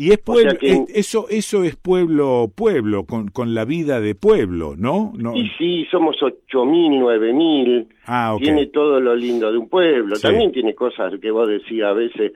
Y 0.00 0.12
es 0.12 0.18
o 0.18 0.24
pueblo, 0.26 0.50
sea 0.52 0.58
que- 0.60 0.70
es- 0.70 0.94
eso, 0.94 1.26
eso 1.28 1.64
es 1.64 1.74
pueblo, 1.76 2.50
pueblo, 2.54 3.04
con, 3.04 3.28
con 3.28 3.52
la 3.52 3.64
vida 3.64 4.00
de 4.00 4.14
pueblo, 4.14 4.74
¿no? 4.78 5.12
no 5.18 5.36
Y 5.36 5.48
sí, 5.58 5.84
somos 5.90 6.16
ocho 6.22 6.64
mil, 6.64 6.98
nueve 7.00 7.32
mil. 7.32 7.88
Ah, 8.06 8.32
ok. 8.34 8.40
Tiene 8.42 8.66
todo 8.66 9.00
lo 9.00 9.14
lindo 9.16 9.50
de 9.50 9.58
un 9.58 9.68
pueblo. 9.68 10.14
Sí. 10.14 10.22
También 10.22 10.52
tiene 10.52 10.74
cosas 10.74 11.12
que 11.20 11.30
vos 11.32 11.48
decías 11.48 11.88
a 11.88 11.92
veces, 11.94 12.32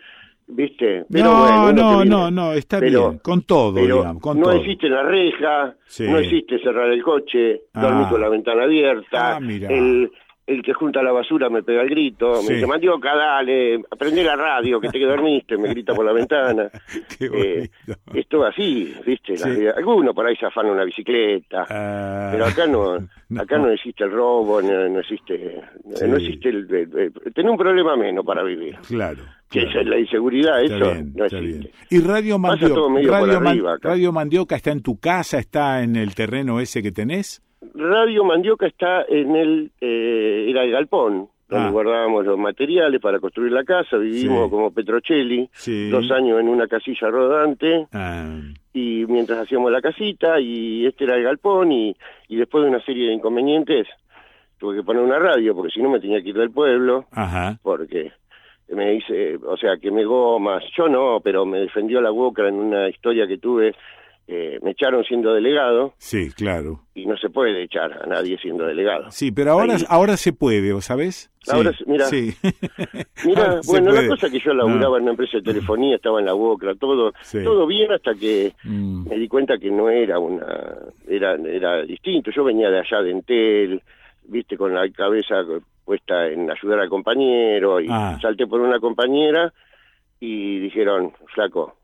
¿viste? 0.48 1.04
Pero 1.08 1.24
no, 1.26 1.62
bueno, 1.62 1.72
no, 1.72 2.04
no, 2.04 2.30
no, 2.32 2.52
está 2.52 2.80
pero- 2.80 3.10
bien, 3.10 3.20
con 3.22 3.42
todo, 3.42 3.74
pero 3.74 3.98
digamos, 3.98 4.20
con 4.22 4.38
no 4.40 4.46
todo. 4.46 4.54
existe 4.54 4.88
la 4.88 5.04
reja, 5.04 5.76
Sí. 5.86 6.04
no 6.08 6.18
existe 6.18 6.58
cerrar 6.58 6.90
el 6.90 7.02
coche, 7.02 7.62
Ah. 7.74 7.82
dormir 7.82 8.08
con 8.08 8.20
la 8.20 8.28
ventana 8.28 8.64
abierta, 8.64 9.36
Ah, 9.36 9.40
mira. 9.40 9.68
el, 9.70 10.10
el 10.46 10.60
que 10.62 10.72
junta 10.72 11.02
la 11.02 11.12
basura 11.12 11.48
me 11.48 11.62
pega 11.62 11.82
el 11.82 11.88
grito, 11.88 12.34
Sí. 12.36 12.48
me 12.48 12.54
dice, 12.56 12.66
Mandioca, 12.66 13.14
dale, 13.14 13.80
aprende 13.90 14.24
la 14.24 14.34
radio, 14.36 14.80
que 14.80 14.88
te 14.88 14.98
que 14.98 15.06
dormiste, 15.06 15.56
me 15.56 15.68
grita 15.68 15.94
por 15.94 16.04
la 16.04 16.12
ventana. 16.12 16.68
Qué 17.18 17.26
Eh, 17.26 17.70
bonito. 17.86 18.00
es 18.14 18.28
todo 18.28 18.44
así, 18.46 18.92
¿viste? 19.06 19.36
Sí. 19.36 19.66
Algunos 19.76 20.14
por 20.14 20.26
ahí 20.26 20.34
se 20.36 20.46
afanan 20.46 20.72
una 20.72 20.84
bicicleta, 20.84 21.64
Ah, 21.70 22.30
pero 22.32 22.46
acá 22.46 22.66
no, 22.66 22.96
acá 23.40 23.58
no 23.58 23.70
existe 23.70 24.04
el 24.04 24.10
robo, 24.10 24.60
no, 24.60 24.88
no 24.88 25.00
existe, 25.00 25.60
Sí. 25.94 26.04
no 26.08 26.16
existe 26.16 26.48
el, 26.48 26.66
el- 26.74 26.98
el- 27.24 27.32
tener 27.34 27.50
un 27.50 27.56
problema 27.58 27.96
menos 27.96 28.24
para 28.24 28.42
vivir. 28.42 28.76
Claro. 28.88 29.22
Que 29.48 29.64
claro. 29.66 29.80
es 29.80 29.86
la 29.86 29.98
inseguridad, 29.98 30.62
Está 30.62 30.76
eso 30.76 30.92
bien, 30.92 31.12
no 31.14 31.24
está 31.26 31.36
existe. 31.38 31.58
bien. 31.58 31.72
¿Y 31.90 31.98
Radio 32.08 32.38
Mandioca, 32.38 32.74
Radio, 33.10 33.40
Man- 33.40 33.46
arriba 33.48 33.74
acá. 33.74 33.88
Radio 33.90 34.12
Mandioca 34.12 34.56
está 34.56 34.72
en 34.72 34.82
tu 34.82 34.98
casa, 34.98 35.38
está 35.38 35.82
en 35.82 35.94
el 35.96 36.14
terreno 36.14 36.58
ese 36.58 36.82
que 36.82 36.90
tenés? 36.90 37.42
Radio 37.74 38.24
Mandioca 38.24 38.66
está 38.66 39.04
en 39.08 39.36
el, 39.36 39.70
eh, 39.80 40.46
era 40.48 40.64
el 40.64 40.72
galpón, 40.72 41.28
donde 41.48 41.68
Ah. 41.68 41.70
guardábamos 41.70 42.24
los 42.24 42.38
materiales 42.38 43.00
para 43.00 43.20
construir 43.20 43.52
la 43.52 43.62
casa, 43.64 43.96
vivimos 43.98 44.44
Sí. 44.46 44.50
como 44.50 44.70
Petrocelli, 44.72 45.48
Sí. 45.52 45.90
dos 45.90 46.10
años 46.10 46.40
en 46.40 46.48
una 46.48 46.66
casilla 46.66 47.08
rodante, 47.08 47.86
Ah, 47.92 48.26
y 48.72 49.04
mientras 49.06 49.38
hacíamos 49.40 49.70
la 49.70 49.80
casita, 49.80 50.40
y 50.40 50.86
este 50.86 51.04
era 51.04 51.16
el 51.16 51.22
galpón, 51.24 51.70
y, 51.72 51.94
y 52.28 52.36
después 52.36 52.64
de 52.64 52.70
una 52.70 52.82
serie 52.84 53.08
de 53.08 53.14
inconvenientes, 53.14 53.86
tuve 54.58 54.76
que 54.76 54.82
poner 54.82 55.02
una 55.02 55.18
radio, 55.18 55.54
porque 55.54 55.72
si 55.72 55.82
no 55.82 55.90
me 55.90 56.00
tenía 56.00 56.22
que 56.22 56.30
ir 56.30 56.36
del 56.36 56.50
pueblo, 56.50 57.04
ajá. 57.12 57.58
porque 57.62 58.12
me 58.68 58.92
dice, 58.92 59.36
o 59.44 59.56
sea, 59.58 59.76
que 59.76 59.90
me 59.90 60.04
gomas, 60.04 60.64
yo 60.76 60.88
no, 60.88 61.20
pero 61.22 61.44
me 61.44 61.58
defendió 61.58 62.00
la 62.00 62.08
boca 62.10 62.48
en 62.48 62.54
una 62.54 62.88
historia 62.88 63.26
que 63.26 63.36
tuve, 63.38 63.74
eh, 64.34 64.58
me 64.62 64.70
echaron 64.70 65.04
siendo 65.04 65.34
delegado, 65.34 65.92
Sí, 65.98 66.30
claro. 66.30 66.80
y 66.94 67.04
no 67.06 67.16
se 67.18 67.28
puede 67.28 67.62
echar 67.64 67.92
a 68.02 68.06
nadie 68.06 68.38
siendo 68.38 68.64
delegado. 68.64 69.10
Sí, 69.10 69.30
pero 69.30 69.52
ahora, 69.52 69.74
Ahí- 69.74 69.84
ahora 69.88 70.16
se 70.16 70.32
puede, 70.32 70.72
¿vos 70.72 70.86
sabés? 70.86 71.30
Sí, 71.42 71.50
Ahora 71.52 71.72
mira. 71.86 72.06
Sí. 72.06 72.32
Mira, 73.24 73.60
bueno, 73.66 73.92
la 73.92 74.06
cosa 74.08 74.30
que 74.30 74.38
yo 74.38 74.54
laburaba 74.54 74.96
en 74.96 75.02
una 75.02 75.10
empresa 75.12 75.38
de 75.38 75.42
telefonía, 75.42 75.96
estaba 75.96 76.20
en 76.20 76.26
la 76.26 76.32
boca, 76.32 76.72
todo, 76.78 77.12
Sí. 77.22 77.42
todo 77.42 77.66
bien 77.66 77.90
hasta 77.92 78.14
que 78.14 78.52
Mm. 78.64 79.08
me 79.08 79.16
di 79.16 79.28
cuenta 79.28 79.58
que 79.58 79.70
no 79.70 79.90
era 79.90 80.18
una, 80.18 80.46
era, 81.08 81.34
era 81.34 81.82
distinto. 81.82 82.30
Yo 82.30 82.44
venía 82.44 82.70
de 82.70 82.78
allá 82.80 83.02
de 83.02 83.10
Entel, 83.10 83.82
viste, 84.24 84.56
con 84.56 84.72
la 84.72 84.88
cabeza 84.90 85.42
puesta 85.84 86.28
en 86.28 86.48
ayudar 86.50 86.78
al 86.80 86.88
compañero 86.88 87.80
y 87.80 87.88
Ah. 87.90 88.16
salté 88.22 88.46
por 88.46 88.60
una 88.60 88.78
compañera 88.78 89.52
y 90.20 90.60
dijeron, 90.60 91.12
flaco, 91.34 91.74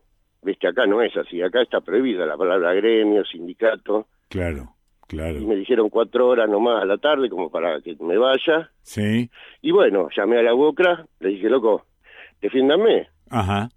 viste, 0.41 0.67
acá 0.67 0.85
no 0.85 1.01
es 1.01 1.15
así, 1.17 1.41
acá 1.41 1.61
está 1.61 1.81
prohibida 1.81 2.25
la 2.25 2.37
palabra 2.37 2.73
gremio, 2.73 3.23
sindicato, 3.25 4.07
Claro, 4.29 4.69
claro. 5.07 5.37
y 5.39 5.45
me 5.45 5.55
dijeron 5.55 5.89
cuatro 5.89 6.27
horas 6.27 6.49
nomás 6.49 6.81
a 6.81 6.85
la 6.85 6.97
tarde 6.97 7.29
como 7.29 7.49
para 7.51 7.81
que 7.81 7.95
me 7.99 8.17
vaya. 8.17 8.71
Sí, 8.83 9.29
Y 9.61 9.71
bueno, 9.71 10.07
llamé 10.15 10.37
a 10.39 10.43
la 10.43 10.53
Bocra, 10.53 11.05
le 11.19 11.29
dije, 11.29 11.49
loco, 11.49 11.85
defiéndame. 12.41 13.07
ajá, 13.29 13.69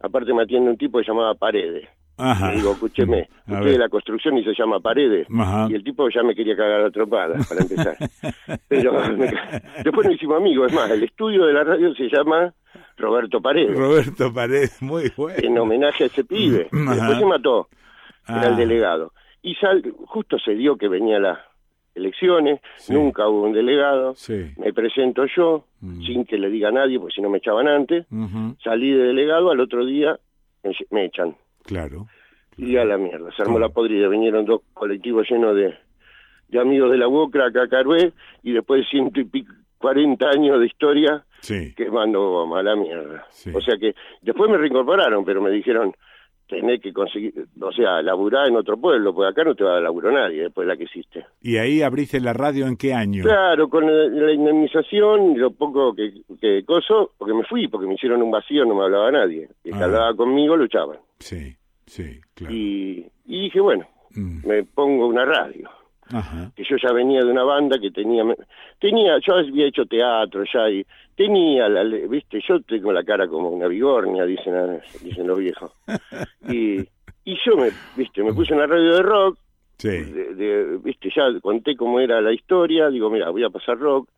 Aparte 0.00 0.32
me 0.34 0.42
atiende 0.42 0.70
un 0.70 0.76
tipo 0.76 0.98
que 0.98 1.06
llamaba 1.06 1.34
Paredes. 1.34 1.88
ajá. 2.18 2.50
Le 2.50 2.56
digo, 2.56 2.72
escúcheme, 2.72 3.28
usted 3.46 3.72
de 3.72 3.78
la 3.78 3.88
construcción 3.88 4.36
y 4.38 4.44
se 4.44 4.52
llama 4.54 4.78
Paredes. 4.78 5.26
Ajá. 5.36 5.66
Y 5.70 5.74
el 5.74 5.82
tipo 5.82 6.08
ya 6.10 6.22
me 6.22 6.34
quería 6.34 6.54
cagar 6.56 6.82
a 6.82 6.90
tropada, 6.90 7.34
para 7.48 7.60
empezar. 7.62 7.96
Pero 8.68 8.92
me 9.16 9.32
después 9.82 10.06
nos 10.06 10.14
hicimos 10.16 10.36
amigos. 10.36 10.68
Es 10.68 10.74
más, 10.74 10.90
el 10.90 11.02
estudio 11.02 11.46
de 11.46 11.52
la 11.54 11.64
radio 11.64 11.94
se 11.94 12.08
llama 12.08 12.52
Roberto 12.96 13.40
Paredes, 13.40 13.76
Roberto 13.76 14.32
Paredes, 14.32 14.80
muy 14.82 15.12
bueno. 15.16 15.36
en 15.42 15.58
homenaje 15.58 16.04
a 16.04 16.06
ese 16.06 16.24
pibe. 16.24 16.68
Ajá. 16.72 16.94
Después 16.94 17.18
se 17.18 17.26
mató, 17.26 17.68
era 18.28 18.42
Ah. 18.42 18.46
el 18.48 18.56
delegado. 18.56 19.12
Y 19.42 19.54
sal, 19.56 19.82
justo 20.06 20.38
se 20.38 20.54
dio 20.54 20.76
que 20.76 20.88
venía 20.88 21.18
las 21.18 21.38
elecciones, 21.94 22.60
Sí. 22.76 22.92
nunca 22.92 23.28
hubo 23.28 23.42
un 23.44 23.52
delegado. 23.52 24.14
Sí. 24.16 24.52
Me 24.58 24.72
presento 24.72 25.24
yo, 25.36 25.64
Mm. 25.80 26.02
sin 26.02 26.24
que 26.24 26.36
le 26.38 26.50
diga 26.50 26.68
a 26.68 26.72
nadie, 26.72 26.98
porque 26.98 27.14
si 27.14 27.22
no 27.22 27.30
me 27.30 27.38
echaban 27.38 27.68
antes. 27.68 28.06
Salí 28.62 28.90
de 28.92 29.04
delegado, 29.04 29.50
al 29.50 29.60
otro 29.60 29.84
día 29.84 30.18
me, 30.64 30.72
me 30.90 31.04
echan. 31.06 31.36
Claro. 31.64 32.06
Y 32.58 32.76
a 32.76 32.84
la 32.84 32.96
mierda, 32.98 33.30
se 33.36 33.42
armó 33.42 33.54
¿Cómo? 33.54 33.66
la 33.66 33.68
podrida. 33.68 34.08
Vinieron 34.08 34.44
dos 34.46 34.62
colectivos 34.74 35.26
llenos 35.30 35.54
de, 35.54 35.74
de 36.48 36.58
amigos 36.60 36.90
de 36.90 36.96
la 36.98 37.06
Bocra 37.06 37.46
acá 37.46 37.64
a 37.64 37.68
Carué, 37.68 38.12
y 38.42 38.52
después 38.52 38.80
de 38.80 38.86
ciento 38.88 39.20
y 39.20 39.24
pico, 39.24 39.52
40 39.86 40.28
años 40.28 40.58
de 40.60 40.66
historia, 40.66 41.24
Sí. 41.40 41.72
quemando 41.76 42.20
goma, 42.30 42.58
a 42.60 42.62
la 42.64 42.74
mierda. 42.74 43.24
Sí. 43.30 43.50
O 43.54 43.60
sea 43.60 43.76
que 43.78 43.94
después 44.22 44.50
me 44.50 44.58
reincorporaron, 44.58 45.24
pero 45.24 45.40
me 45.40 45.50
dijeron, 45.50 45.92
tenés 46.48 46.80
que 46.80 46.92
conseguir, 46.92 47.32
o 47.60 47.72
sea, 47.72 48.02
laburar 48.02 48.48
en 48.48 48.56
otro 48.56 48.76
pueblo, 48.76 49.14
porque 49.14 49.30
acá 49.30 49.44
no 49.44 49.54
te 49.54 49.62
va 49.64 49.76
a 49.76 49.80
laburo 49.80 50.10
nadie 50.10 50.42
después 50.42 50.66
de 50.66 50.72
la 50.72 50.76
que 50.76 50.84
hiciste. 50.84 51.24
¿Y 51.42 51.56
ahí 51.58 51.82
abriste 51.82 52.20
la 52.20 52.32
radio 52.32 52.66
en 52.66 52.76
qué 52.76 52.94
año? 52.94 53.22
Claro, 53.22 53.68
con 53.68 53.84
la, 53.86 54.32
indemnización 54.32 55.38
lo 55.38 55.50
poco 55.52 55.94
que, 55.94 56.12
que 56.40 56.64
coso, 56.64 57.12
porque 57.18 57.34
me 57.34 57.44
fui, 57.44 57.68
porque 57.68 57.86
me 57.86 57.94
hicieron 57.94 58.22
un 58.22 58.30
vacío, 58.30 58.64
no 58.64 58.74
me 58.74 58.84
hablaba 58.84 59.10
nadie. 59.12 59.48
El 59.64 59.72
que 59.72 59.78
Ah. 59.80 59.84
hablaba 59.84 60.14
conmigo 60.16 60.56
luchaban. 60.56 60.98
Sí, 61.20 61.56
sí, 61.86 62.20
claro. 62.34 62.54
Y, 62.54 63.06
y 63.26 63.42
dije, 63.42 63.60
bueno, 63.60 63.86
Mm, 64.18 64.46
me 64.48 64.64
pongo 64.64 65.08
una 65.08 65.26
radio. 65.26 65.68
Que 66.54 66.62
yo 66.64 66.76
ya 66.82 66.92
venía 66.92 67.20
de 67.24 67.30
una 67.30 67.42
banda 67.44 67.78
que 67.80 67.90
tenía, 67.90 68.22
tenía, 68.80 69.18
yo 69.26 69.34
había 69.34 69.66
hecho 69.66 69.84
teatro 69.86 70.44
ya 70.52 70.70
y 70.70 70.84
tenía, 71.16 71.68
la, 71.68 71.82
viste, 72.08 72.40
yo 72.46 72.60
tengo 72.62 72.92
la 72.92 73.02
cara 73.04 73.26
como 73.28 73.48
una 73.50 73.66
bigornia, 73.66 74.24
dicen, 74.24 74.80
dicen 75.02 75.26
los 75.26 75.38
viejos. 75.38 75.72
Y, 76.48 76.78
y 77.24 77.36
yo 77.44 77.56
me, 77.56 77.70
viste, 77.96 78.22
me 78.22 78.32
puse 78.32 78.52
en 78.54 78.60
la 78.60 78.66
radio 78.68 78.94
de 78.94 79.02
rock, 79.02 79.38
de, 79.82 80.78
viste, 80.82 81.10
ya 81.14 81.24
conté 81.40 81.76
cómo 81.76 81.98
era 82.00 82.20
la 82.20 82.32
historia, 82.32 82.88
digo, 82.88 83.10
mira, 83.10 83.30
voy 83.30 83.42
a 83.44 83.50
pasar 83.50 83.76
rock, 83.78 84.08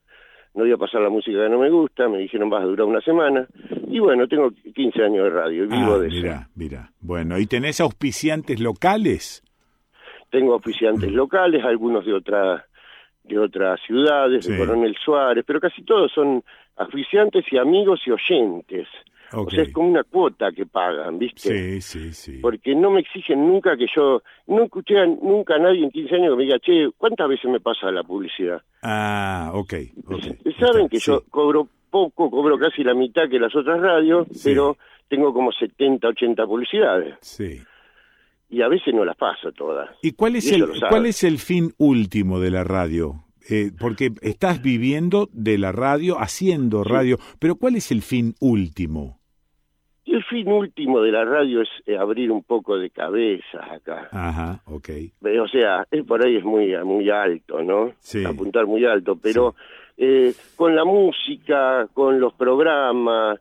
no 0.55 0.65
voy 0.65 0.73
a 0.73 0.77
pasar 0.77 1.01
la 1.01 1.09
música 1.09 1.39
que 1.43 1.49
no 1.49 1.59
me 1.59 1.71
gusta, 1.71 2.09
me 2.09 2.19
dijeron 2.19 2.51
vas 2.51 2.63
a 2.63 2.67
durar 2.67 2.87
una 2.87 3.01
semana, 3.01 3.47
y 3.89 3.99
bueno, 3.99 4.27
tengo 4.29 4.51
15 4.75 5.03
años 5.05 5.25
de 5.25 5.31
radio 5.31 5.65
y 5.65 5.69
vivo 5.69 5.95
Ah, 5.95 5.99
de 5.99 6.09
mira, 6.09 6.35
eso. 6.43 6.51
mira. 6.55 6.91
Bueno, 7.01 7.39
¿y 7.39 7.47
tenés 7.47 7.81
auspiciantes 7.81 8.61
locales? 8.61 9.43
Tengo 10.31 10.55
auspiciantes 10.55 11.11
locales, 11.13 11.65
algunos 11.65 12.05
de 12.05 12.13
otra 12.15 12.65
de 13.25 13.39
otras 13.39 13.79
ciudades, 13.87 14.47
de 14.47 14.53
Sí. 14.55 14.59
Coronel 14.59 14.97
Suárez, 15.05 15.45
pero 15.47 15.61
casi 15.61 15.83
todos 15.83 16.11
son 16.13 16.43
auspiciantes 16.77 17.45
y 17.53 17.59
amigos 17.59 18.01
y 18.07 18.11
oyentes. 18.11 18.89
O 19.35 19.51
sea, 19.51 19.63
es 19.65 19.73
como 19.75 19.89
una 19.91 20.05
cuota 20.05 20.51
que 20.53 20.65
pagan, 20.65 21.19
¿viste? 21.19 21.51
Sí, 21.51 21.81
sí, 21.83 22.13
sí. 22.15 22.39
Porque 22.41 22.75
no 22.75 22.91
me 22.91 23.01
exigen 23.01 23.47
nunca 23.47 23.77
que 23.77 23.87
yo, 23.95 24.23
no 24.47 24.63
escuché 24.63 24.99
a- 24.99 25.05
nunca 25.07 25.57
a 25.57 25.59
nadie 25.59 25.85
en 25.85 25.91
15 25.91 26.15
años 26.15 26.31
que 26.31 26.37
me 26.37 26.45
diga, 26.45 26.59
che, 26.61 26.89
¿cuántas 26.97 27.29
veces 27.29 27.51
me 27.51 27.61
pasa 27.61 27.91
la 27.91 28.03
publicidad? 28.03 28.63
Ah, 28.83 29.51
ok, 29.53 29.75
ok. 30.07 30.23
Saben 30.59 30.89
que 30.89 30.99
yo 30.99 31.23
cobro 31.29 31.69
poco, 31.91 32.31
cobro 32.31 32.59
casi 32.59 32.83
la 32.83 32.95
mitad 32.95 33.29
que 33.29 33.39
las 33.39 33.55
otras 33.55 33.79
radios, 33.79 34.27
pero 34.43 34.79
tengo 35.09 35.35
como 35.35 35.53
70, 35.53 36.09
80 36.09 36.47
publicidades. 36.47 37.17
Sí. 37.21 37.61
Y 38.51 38.63
a 38.63 38.69
veces 38.69 38.95
no 38.95 39.05
las 39.05 39.17
paso 39.17 39.53
todas. 39.53 39.91
¿Y 40.03 40.13
cuál 40.13 40.37
es, 40.37 40.51
Y 40.51 40.55
el, 40.55 40.67
cuál 40.89 41.07
es 41.07 41.23
el 41.25 41.39
fin 41.39 41.73
último 41.79 42.41
de 42.41 42.51
la 42.51 42.65
radio? 42.65 43.25
Eh, 43.51 43.71
porque 43.79 44.11
estás 44.23 44.63
viviendo 44.63 45.29
de 45.33 45.59
la 45.59 45.73
radio, 45.73 46.17
haciendo 46.19 46.85
radio, 46.85 47.19
pero 47.39 47.57
¿cuál 47.57 47.77
es 47.77 47.91
el 47.91 48.03
fin 48.03 48.35
último? 48.41 49.19
El 50.05 50.25
fin 50.25 50.49
último 50.49 51.01
de 51.03 51.13
la 51.13 51.25
radio 51.25 51.63
es 51.63 51.69
eh, 51.87 51.97
abrir 51.97 52.31
un 52.31 52.43
poco 52.43 52.79
de 52.79 52.91
cabeza 52.91 53.73
acá. 53.73 54.09
Ajá, 54.11 54.63
ok. 54.67 54.89
Eh, 54.89 55.41
O 55.41 55.49
sea, 55.49 55.87
es 55.91 56.05
por 56.05 56.25
ahí 56.25 56.37
es 56.37 56.45
muy 56.45 56.75
muy 56.85 57.09
alto, 57.11 57.63
¿no? 57.63 57.93
Sí. 58.01 58.25
Apuntar 58.25 58.67
muy 58.67 58.85
alto, 58.87 59.17
pero 59.17 59.55
eh, 59.97 60.33
con 60.57 60.75
la 60.75 60.85
música, 60.85 61.89
con 61.93 62.21
los 62.21 62.33
programas, 62.35 63.39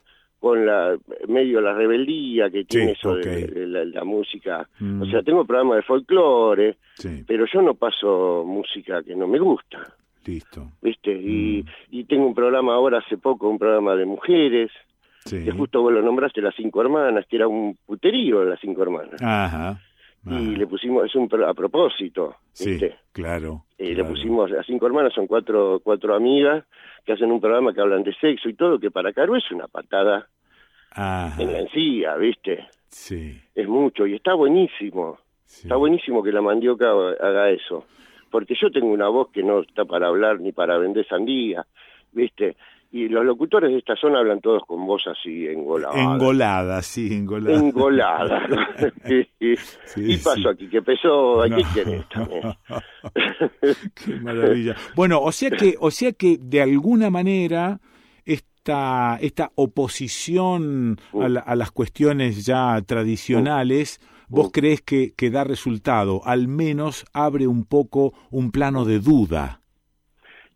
con 0.50 0.66
la 0.66 0.98
medio 1.28 1.62
la 1.62 1.74
rebeldía 1.74 2.50
que 2.50 2.66
tiene 2.66 2.92
eso 2.94 3.16
de- 3.16 3.68
la, 3.68 3.86
la 3.86 4.04
música. 4.04 4.68
Mm. 4.80 5.02
O 5.02 5.06
sea, 5.06 5.22
tengo 5.24 5.46
programas 5.46 5.78
de 5.78 5.84
folclore, 5.84 6.78
Sí. 6.96 7.24
pero 7.28 7.46
yo 7.52 7.62
no 7.62 7.74
paso 7.76 8.44
música 8.46 9.04
que 9.04 9.16
no 9.16 9.28
me 9.28 9.40
gusta, 9.40 9.80
Listo. 10.26 10.72
¿viste? 10.82 11.12
Y, 11.12 11.64
Mm. 11.64 11.68
y 11.92 12.04
tengo 12.06 12.26
un 12.28 12.36
programa 12.36 12.74
ahora 12.76 13.00
hace 13.00 13.18
poco, 13.18 13.50
un 13.50 13.60
programa 13.60 13.96
de 13.96 14.06
mujeres, 14.06 14.72
Sí. 15.26 15.44
que 15.44 15.52
justo 15.52 15.82
vos 15.82 15.92
lo 15.94 16.02
nombraste, 16.02 16.42
Las 16.42 16.56
Cinco 16.56 16.82
Hermanas, 16.82 17.26
que 17.30 17.36
era 17.36 17.48
un 17.48 17.78
puterío 17.86 18.40
de 18.42 18.50
Las 18.52 18.60
Cinco 18.62 18.82
Hermanas. 18.84 19.22
Ajá. 19.22 19.80
Y 20.30 20.56
le 20.58 20.68
pusimos, 20.68 21.06
es 21.06 21.16
un 21.16 21.30
a 21.46 21.54
propósito, 21.54 22.36
Sí, 22.52 22.72
¿viste? 22.72 22.96
claro. 23.14 23.64
Eh, 23.78 23.94
claro. 23.94 24.04
Le 24.04 24.10
pusimos, 24.10 24.52
las 24.52 24.66
cinco 24.66 24.86
hermanas 24.88 25.14
son 25.14 25.26
cuatro, 25.26 25.80
cuatro 25.82 26.14
amigas 26.16 26.66
que 27.06 27.14
hacen 27.14 27.32
un 27.32 27.40
programa 27.40 27.74
que 27.74 27.80
hablan 27.80 28.04
de 28.04 28.14
sexo 28.16 28.50
y 28.50 28.54
todo, 28.54 28.78
que 28.78 28.92
para 28.92 29.14
Caro 29.14 29.38
es 29.38 29.50
una 29.52 29.68
patada 29.70 30.28
Ajá. 30.92 31.42
en 31.42 31.54
la 31.54 31.60
encía, 31.60 32.16
¿viste? 32.16 32.66
Sí. 32.90 33.40
Es 33.54 33.68
mucho 33.68 34.08
y 34.08 34.16
está 34.16 34.34
buenísimo. 34.34 35.18
Está 35.46 35.76
buenísimo 35.76 36.22
que 36.24 36.32
la 36.32 36.42
mandioca 36.42 36.88
haga 36.90 37.50
eso. 37.50 37.86
Porque 38.32 38.56
yo 38.62 38.70
tengo 38.72 38.88
una 38.88 39.08
voz 39.08 39.30
que 39.32 39.44
no 39.44 39.62
está 39.62 39.86
para 39.86 40.08
hablar 40.08 40.40
ni 40.42 40.52
para 40.52 40.78
vender 40.78 41.08
sandía, 41.08 41.66
¿viste? 42.12 42.58
Y 42.92 43.10
los 43.10 43.26
locutores 43.26 43.70
de 43.72 43.78
esta 43.80 43.96
zona 43.96 44.20
hablan 44.20 44.40
todos 44.42 44.64
con 44.66 44.86
voz 44.86 45.04
así 45.08 45.46
engolada. 45.48 46.02
Engolada, 46.02 46.82
sí, 46.82 47.14
engolada. 47.14 47.58
Engolada. 47.58 48.48
y, 49.40 49.52
y- 49.52 49.56
sí. 49.58 50.20
aquí 50.50 50.68
que 50.70 50.78
empezó, 50.78 51.44
¿qué 51.44 51.50
No. 51.50 51.74
querés 51.74 52.10
también? 52.10 52.44
Qué 54.06 54.14
maravilla. 54.22 54.76
Bueno, 54.96 55.22
o 55.22 55.32
sea 55.32 55.50
que, 55.52 55.76
o 55.80 55.92
sea 55.92 56.12
que 56.14 56.38
de 56.40 56.62
alguna 56.62 57.10
manera 57.10 57.80
esta, 58.68 59.18
esta 59.22 59.52
oposición 59.56 60.98
a, 61.22 61.30
la- 61.30 61.40
a 61.40 61.56
las 61.56 61.72
cuestiones 61.72 62.46
ya 62.46 62.82
tradicionales, 62.86 64.00
vos 64.28 64.50
crees 64.52 64.82
que, 64.82 65.14
que 65.16 65.30
da 65.30 65.44
resultado, 65.46 66.22
al 66.26 66.48
menos 66.50 67.06
abre 67.14 67.48
un 67.48 67.64
poco 67.66 68.14
un 68.30 68.52
plano 68.52 68.84
de 68.84 69.00
duda. 69.00 69.62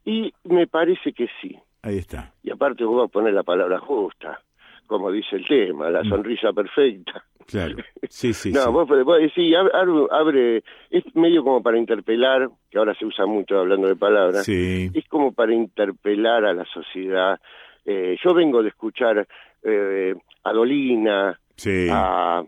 Y 0.04 0.34
me 0.44 0.68
parece 0.68 1.14
que 1.14 1.28
sí. 1.42 1.58
Ahí 1.84 1.98
está. 1.98 2.34
Y 2.44 2.52
aparte 2.52 2.84
vos 2.84 2.98
vas 2.98 3.06
a 3.06 3.12
poner 3.12 3.34
la 3.34 3.44
palabra 3.44 3.80
justa, 3.80 4.42
como 4.88 5.10
dice 5.12 5.38
el 5.38 5.48
tema, 5.48 5.90
la 5.90 6.04
sonrisa 6.04 6.52
perfecta. 6.54 7.24
Claro. 7.48 7.78
Sí, 8.10 8.34
sí, 8.34 8.52
no, 8.54 8.62
sí. 8.64 8.70
vos, 8.72 8.88
vos 8.90 9.20
decís, 9.20 9.54
ab- 9.56 9.72
abre, 9.74 9.94
abre- 10.12 10.64
es 10.90 11.04
medio 11.16 11.44
como 11.44 11.64
para 11.64 11.78
interpelar, 11.78 12.50
que 12.70 12.78
ahora 12.78 12.94
se 12.96 13.06
usa 13.06 13.26
mucho 13.26 13.58
hablando 13.58 13.88
de 13.88 13.96
palabras, 13.96 14.44
Sí. 14.46 14.92
es 14.94 15.08
como 15.08 15.32
para 15.32 15.54
interpelar 15.54 16.44
a 16.46 16.54
la 16.54 16.66
sociedad. 16.66 17.40
Eh, 17.86 18.16
yo 18.24 18.34
vengo 18.34 18.62
de 18.62 18.70
escuchar 18.70 19.28
eh, 19.64 20.16
a 20.44 20.54
Dolina, 20.54 21.40
Sí. 21.56 21.88
a, 21.92 22.44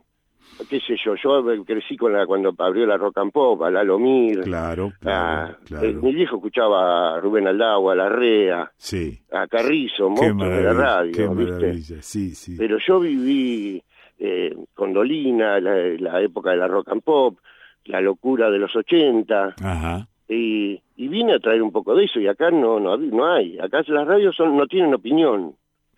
qué 0.69 0.79
sé 0.79 0.95
yo, 1.03 1.15
yo 1.15 1.43
crecí 1.65 1.95
con 1.97 2.13
la 2.13 2.25
cuando 2.25 2.53
abrió 2.57 2.85
la 2.85 2.97
Rock 2.97 3.17
and 3.19 3.31
Pop, 3.31 3.61
a 3.63 3.69
Lalo 3.71 3.99
Mir, 3.99 4.41
Claro, 4.41 4.91
a- 5.05 5.55
claro. 5.65 5.87
eh, 5.87 5.93
mi 5.93 6.13
viejo 6.13 6.35
escuchaba 6.37 7.15
a 7.15 7.19
Rubén 7.19 7.47
Aldagua, 7.47 7.93
a 7.93 7.95
Larrea, 7.95 8.71
Sí. 8.77 9.19
a 9.31 9.47
Carrizo, 9.47 10.09
monstruos 10.09 10.49
de 10.49 10.61
la 10.63 10.73
radio, 10.73 11.11
qué 11.11 11.27
¿viste? 11.27 12.01
Sí, 12.01 12.33
sí. 12.35 12.55
Pero 12.57 12.77
yo 12.85 12.99
viví 12.99 13.83
eh, 14.19 14.55
con 14.73 14.93
Dolina, 14.93 15.59
la, 15.59 15.75
la 15.99 16.21
época 16.21 16.51
de 16.51 16.57
la 16.57 16.67
rock 16.67 16.89
and 16.89 17.01
pop, 17.03 17.37
la 17.85 17.99
locura 17.99 18.49
de 18.49 18.57
los 18.59 18.73
80, 18.75 19.55
Ajá. 19.61 20.07
y, 20.29 20.81
y 20.95 21.07
vine 21.07 21.33
a 21.33 21.39
traer 21.39 21.61
un 21.61 21.71
poco 21.71 21.95
de 21.95 22.05
eso, 22.05 22.19
y 22.19 22.27
acá 22.27 22.51
no 22.51 22.79
no, 22.79 22.97
no 22.97 23.31
hay. 23.33 23.57
Acá 23.59 23.83
las 23.87 24.07
radios 24.07 24.35
son, 24.35 24.55
no 24.57 24.67
tienen 24.67 24.93
opinión, 24.93 25.55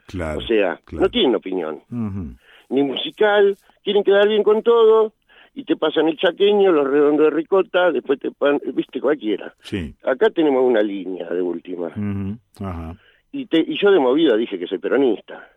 Claro. 0.07 0.39
o 0.39 0.41
sea, 0.41 0.79
no 0.91 1.09
tienen 1.09 1.35
opinión, 1.35 1.81
ni 2.69 2.83
musical, 2.83 3.57
quieren 3.83 4.03
quedar 4.03 4.27
bien 4.27 4.43
con 4.43 4.61
todo, 4.63 5.13
y 5.53 5.63
te 5.63 5.75
pasan 5.77 6.07
el 6.09 6.17
chaqueño, 6.17 6.71
los 6.71 6.87
redondos 6.87 7.25
de 7.27 7.29
ricota, 7.31 7.91
después 7.91 8.19
te 8.19 8.29
pan, 8.31 8.59
viste 8.73 8.99
cualquiera. 8.99 9.53
Sí. 9.61 9.95
Acá 10.03 10.29
tenemos 10.29 10.63
una 10.63 10.81
línea 10.81 11.29
de 11.29 11.41
última. 11.41 11.87
Ajá. 12.59 12.95
Y, 13.31 13.45
te, 13.45 13.59
y 13.59 13.77
yo 13.81 13.89
de 13.91 13.99
movida 13.99 14.35
dije 14.35 14.59
que 14.59 14.67
soy 14.67 14.79
peronista. 14.79 15.47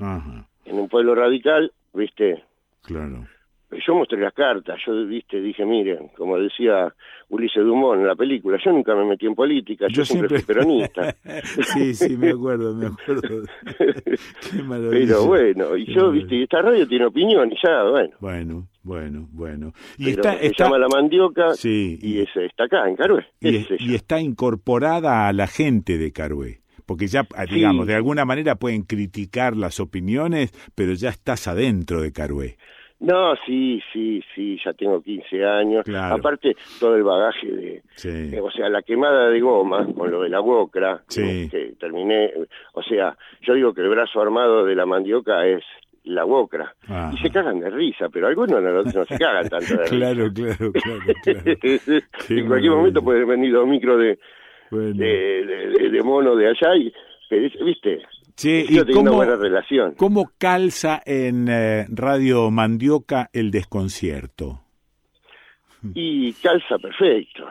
Ajá. 0.00 0.46
En 0.64 0.78
un 0.78 0.88
pueblo 0.88 1.14
radical, 1.14 1.72
viste, 1.94 2.42
Claro. 2.82 3.26
Yo 3.86 3.94
mostré 3.94 4.18
las 4.20 4.34
cartas, 4.34 4.78
yo 4.86 5.06
viste, 5.06 5.40
dije, 5.40 5.64
miren, 5.64 6.08
como 6.16 6.38
decía 6.38 6.92
Ulises 7.28 7.64
Dumont 7.64 8.00
en 8.00 8.06
la 8.06 8.16
película, 8.16 8.58
yo 8.64 8.72
nunca 8.72 8.94
me 8.94 9.04
metí 9.04 9.26
en 9.26 9.34
política, 9.34 9.86
yo, 9.88 10.04
siempre, 10.04 10.40
fui 10.40 10.54
peronista. 10.54 11.14
sí, 11.74 11.94
sí, 11.94 12.16
me 12.16 12.30
acuerdo, 12.30 12.74
me 12.74 12.86
acuerdo. 12.86 13.44
Qué 14.50 14.62
maravilla. 14.62 15.06
Pero 15.06 15.26
bueno, 15.26 15.76
y 15.76 15.84
Qué 15.86 15.92
yo, 15.92 16.00
maravilla. 16.02 16.20
viste, 16.20 16.36
y 16.36 16.42
esta 16.42 16.62
radio 16.62 16.88
tiene 16.88 17.06
opinión, 17.06 17.52
y 17.52 17.56
ya, 17.62 17.84
bueno. 17.84 18.10
Bueno, 18.20 18.68
bueno, 18.82 19.28
bueno. 19.32 19.72
Y 19.98 20.06
Pero 20.06 20.22
está, 20.22 20.38
se 20.38 20.46
está, 20.46 20.64
llama 20.64 20.78
La 20.78 20.88
Mandioca 20.88 21.54
Sí, 21.54 21.98
y 22.02 22.20
es, 22.20 22.28
está 22.36 22.64
acá, 22.64 22.88
en 22.88 22.96
Carué. 22.96 23.26
y 23.40 23.94
está 23.94 24.20
incorporada 24.20 25.28
a 25.28 25.32
la 25.32 25.46
gente 25.46 25.98
de 25.98 26.12
Carué. 26.12 26.60
Porque 26.90 27.06
ya, 27.06 27.24
ah, 27.36 27.44
digamos, 27.46 27.86
de 27.86 27.94
alguna 27.94 28.24
manera 28.24 28.56
pueden 28.56 28.82
criticar 28.82 29.56
las 29.56 29.78
opiniones, 29.78 30.50
pero 30.74 30.92
ya 30.94 31.10
estás 31.10 31.46
adentro 31.46 32.02
de 32.02 32.12
Carué. 32.12 32.56
No, 33.00 33.34
sí, 33.46 33.80
sí, 33.92 34.22
sí, 34.34 34.58
ya 34.64 34.72
tengo 34.74 35.02
15 35.02 35.44
años. 35.44 35.84
Claro. 35.84 36.16
Aparte, 36.16 36.54
todo 36.78 36.96
el 36.96 37.02
bagaje 37.02 37.46
de, 37.50 37.82
Sí. 37.94 38.08
eh, 38.34 38.40
o 38.40 38.50
sea, 38.50 38.68
la 38.68 38.82
quemada 38.82 39.30
de 39.30 39.40
goma 39.40 39.86
con 39.94 40.10
lo 40.10 40.22
de 40.22 40.28
la 40.28 40.40
UOCRA, 40.42 41.02
Sí. 41.08 41.48
que 41.50 41.72
terminé, 41.80 42.30
o 42.74 42.82
sea, 42.82 43.16
yo 43.40 43.54
digo 43.54 43.72
que 43.72 43.80
el 43.80 43.88
brazo 43.88 44.20
armado 44.20 44.66
de 44.66 44.74
la 44.74 44.84
mandioca 44.84 45.46
es 45.46 45.62
la 46.04 46.26
UOCRA. 46.26 46.74
Ajá. 46.88 47.10
Y 47.14 47.18
se 47.22 47.30
cagan 47.30 47.60
de 47.60 47.70
risa, 47.70 48.08
pero 48.10 48.26
algunos 48.26 48.62
no, 48.62 48.82
no 48.82 49.04
se 49.06 49.18
cagan 49.18 49.48
tanto 49.48 49.76
de 49.76 49.82
risa. 49.84 49.96
Claro, 49.96 50.28
claro, 50.34 50.72
claro, 50.72 51.02
claro. 51.24 52.00
en 52.28 52.46
cualquier 52.46 52.72
momento 52.72 53.02
pueden 53.02 53.26
venir 53.28 53.52
dos 53.52 53.66
micros 53.66 53.98
de, 53.98 54.18
de, 54.70 54.92
de- 54.94 55.68
de- 55.70 55.90
de 55.90 56.02
mono 56.02 56.36
de 56.36 56.48
allá 56.48 56.76
y, 56.76 56.92
pero 57.28 57.48
viste, 57.64 58.02
Che, 58.40 58.64
yo 58.70 58.82
¿y 58.82 58.86
tengo 58.86 59.00
una 59.00 59.10
cómo, 59.10 59.16
buena 59.18 59.36
relación. 59.36 59.94
cómo 59.96 60.30
calza 60.38 61.02
en 61.04 61.46
eh, 61.50 61.84
Radio 61.90 62.50
Mandioca 62.50 63.28
el 63.34 63.50
desconcierto? 63.50 64.60
Y 65.94 66.32
calza 66.34 66.78
perfecto, 66.78 67.46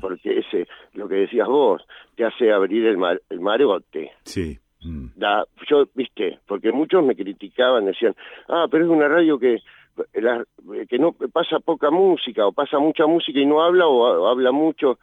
porque 0.00 0.40
ese, 0.40 0.66
lo 0.94 1.06
que 1.06 1.14
decías 1.14 1.46
vos, 1.46 1.80
te 2.16 2.24
hace 2.24 2.50
abrir 2.50 2.86
el, 2.86 2.96
mar, 2.96 3.22
el 3.30 3.38
marote. 3.38 4.10
Sí. 4.24 4.58
Mm. 4.82 5.10
Da, 5.14 5.44
yo, 5.68 5.86
viste, 5.94 6.40
porque 6.48 6.72
muchos 6.72 7.04
me 7.04 7.14
criticaban, 7.14 7.86
decían, 7.86 8.16
ah, 8.48 8.66
pero 8.68 8.84
es 8.84 8.90
una 8.90 9.06
radio 9.06 9.38
que 9.38 9.58
que 10.88 10.98
no 10.98 11.12
pasa 11.12 11.60
poca 11.60 11.90
música 11.90 12.46
o 12.46 12.52
pasa 12.52 12.78
mucha 12.80 13.06
música 13.06 13.38
y 13.38 13.46
no 13.46 13.62
habla 13.62 13.86
o, 13.86 14.26
habla 14.26 14.50
mucho. 14.50 14.98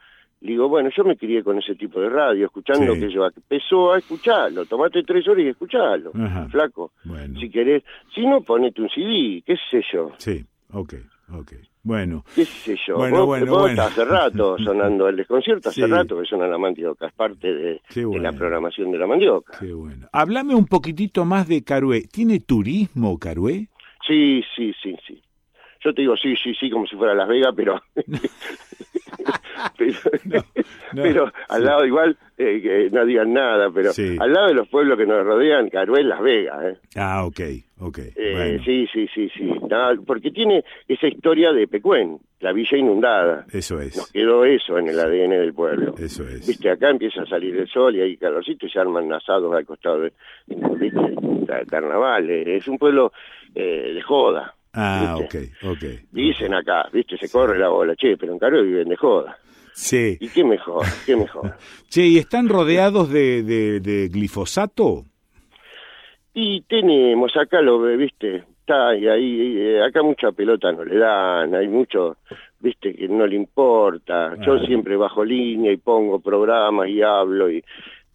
Digo, 0.48 0.68
bueno, 0.68 0.90
yo 0.94 1.04
me 1.04 1.16
crié 1.16 1.42
con 1.42 1.58
ese 1.58 1.74
tipo 1.74 2.00
de 2.00 2.08
radio, 2.10 2.46
escuchando 2.46 2.92
que 2.94 3.10
yo 3.10 3.26
empezó 3.26 3.92
a 3.92 3.98
escucharlo, 3.98 4.66
tomate 4.66 5.02
tres 5.02 5.26
horas 5.26 5.44
y 5.44 5.48
escuchalo, 5.48 6.12
flaco. 6.50 6.92
Si 7.40 7.50
querés, 7.50 7.82
si 8.14 8.26
no, 8.26 8.42
ponete 8.42 8.82
un 8.82 8.90
CD, 8.90 9.42
qué 9.44 9.56
sé 9.70 9.82
yo. 9.92 10.12
Sí, 10.18 10.44
ok, 10.72 10.94
ok. 11.32 11.52
Bueno. 11.82 12.24
¿Qué 12.34 12.46
sé 12.46 12.76
yo? 12.86 12.96
Bueno, 12.96 13.26
bueno, 13.26 13.82
hace 13.82 14.04
rato 14.04 14.56
sonando 14.64 15.08
el 15.08 15.16
desconcierto, 15.16 15.68
hace 15.68 15.86
rato 15.86 16.18
que 16.18 16.26
suena 16.26 16.46
la 16.46 16.58
mandioca, 16.58 17.06
es 17.06 17.12
parte 17.12 17.52
de, 17.52 17.80
la 18.18 18.32
programación 18.32 18.90
de 18.90 18.98
la 18.98 19.06
mandioca. 19.06 19.58
Qué 19.58 19.72
bueno. 19.72 20.08
Háblame 20.12 20.54
un 20.54 20.66
poquitito 20.66 21.24
más 21.24 21.46
de 21.46 21.62
Carué. 21.62 22.02
¿Tiene 22.02 22.40
turismo 22.40 23.18
Carué? 23.18 23.68
Sí, 24.06 24.42
sí, 24.56 24.72
sí, 24.82 24.96
sí. 25.06 25.22
Yo 25.80 25.92
te 25.92 26.00
digo 26.00 26.16
sí, 26.16 26.34
sí, 26.42 26.54
sí, 26.54 26.70
como 26.70 26.86
si 26.86 26.96
fuera 26.96 27.14
Las 27.14 27.28
Vegas, 27.28 27.52
pero... 27.54 27.82
pero, 30.94 31.32
al 31.48 31.64
lado 31.64 31.86
igual, 31.86 32.16
eh, 32.36 32.60
que 32.60 32.90
no 32.90 33.04
digan 33.04 33.32
nada, 33.32 33.70
pero 33.70 33.90
al 34.20 34.32
lado 34.32 34.48
de 34.48 34.54
los 34.54 34.68
pueblos 34.68 34.98
que 34.98 35.06
nos 35.06 35.24
rodean, 35.24 35.68
Carué 35.70 36.02
Las 36.02 36.20
Vegas. 36.20 36.64
¿eh? 36.64 36.78
Ah, 36.96 37.24
ok, 37.24 37.40
ok. 37.80 37.98
Eh, 38.16 38.58
sí, 38.64 38.86
sí, 38.92 39.06
sí, 39.14 39.28
sí. 39.36 39.50
porque 40.06 40.30
tiene 40.30 40.64
esa 40.88 41.06
historia 41.06 41.52
de 41.52 41.68
Pecuén, 41.68 42.18
la 42.40 42.52
villa 42.52 42.76
inundada. 42.76 43.46
Eso 43.52 43.80
es. 43.80 43.96
Nos 43.96 44.10
quedó 44.10 44.44
eso 44.44 44.78
en 44.78 44.88
el 44.88 44.98
ADN 44.98 45.30
del 45.30 45.54
pueblo. 45.54 45.94
Eso 45.98 46.26
es. 46.26 46.46
Viste, 46.46 46.70
acá 46.70 46.90
empieza 46.90 47.22
a 47.22 47.26
salir 47.26 47.56
el 47.56 47.68
sol 47.68 47.94
y 47.96 48.00
hay 48.00 48.16
calorcito 48.16 48.66
y 48.66 48.70
se 48.70 48.78
arman 48.78 49.12
asados 49.12 49.54
al 49.54 49.64
costado 49.64 50.00
de, 50.00 50.12
¿viste? 50.46 51.00
carnaval. 51.68 52.28
Es 52.30 52.66
un 52.68 52.78
pueblo 52.78 53.12
de 53.54 54.02
joda. 54.02 54.54
Ah, 54.74 55.16
ok, 55.16 55.34
ok. 55.62 55.84
Dicen 56.10 56.52
acá, 56.52 56.88
viste, 56.92 57.16
se 57.16 57.30
corre 57.30 57.58
la 57.58 57.68
bola, 57.68 57.94
che, 57.94 58.16
pero 58.16 58.32
en 58.32 58.38
Caro 58.38 58.62
viven 58.62 58.88
de 58.88 58.96
joda. 58.96 59.38
Sí. 59.72 60.16
¿Y 60.20 60.28
qué 60.28 60.44
mejor? 60.44 60.84
¿Qué 61.06 61.16
mejor? 61.16 61.56
che, 61.88 62.06
¿y 62.06 62.18
están 62.18 62.48
rodeados 62.48 63.10
de, 63.10 63.42
de, 63.42 64.08
glifosato? 64.08 65.04
Y 66.32 66.62
tenemos, 66.62 67.36
acá 67.36 67.60
lo 67.62 67.80
viste, 67.96 68.44
está 68.58 68.88
ahí, 68.88 69.06
ahí, 69.06 69.56
eh, 69.58 69.82
acá 69.84 70.02
mucha 70.02 70.32
pelota 70.32 70.72
no 70.72 70.84
le 70.84 70.98
dan, 70.98 71.54
hay 71.54 71.68
mucho, 71.68 72.16
viste, 72.58 72.94
que 72.94 73.06
no 73.06 73.26
le 73.28 73.36
importa. 73.36 74.34
Yo 74.44 74.54
ah. 74.54 74.66
siempre 74.66 74.96
bajo 74.96 75.24
línea 75.24 75.70
y 75.70 75.76
pongo 75.76 76.18
programas 76.18 76.88
y 76.88 77.00
hablo 77.02 77.48
y 77.48 77.62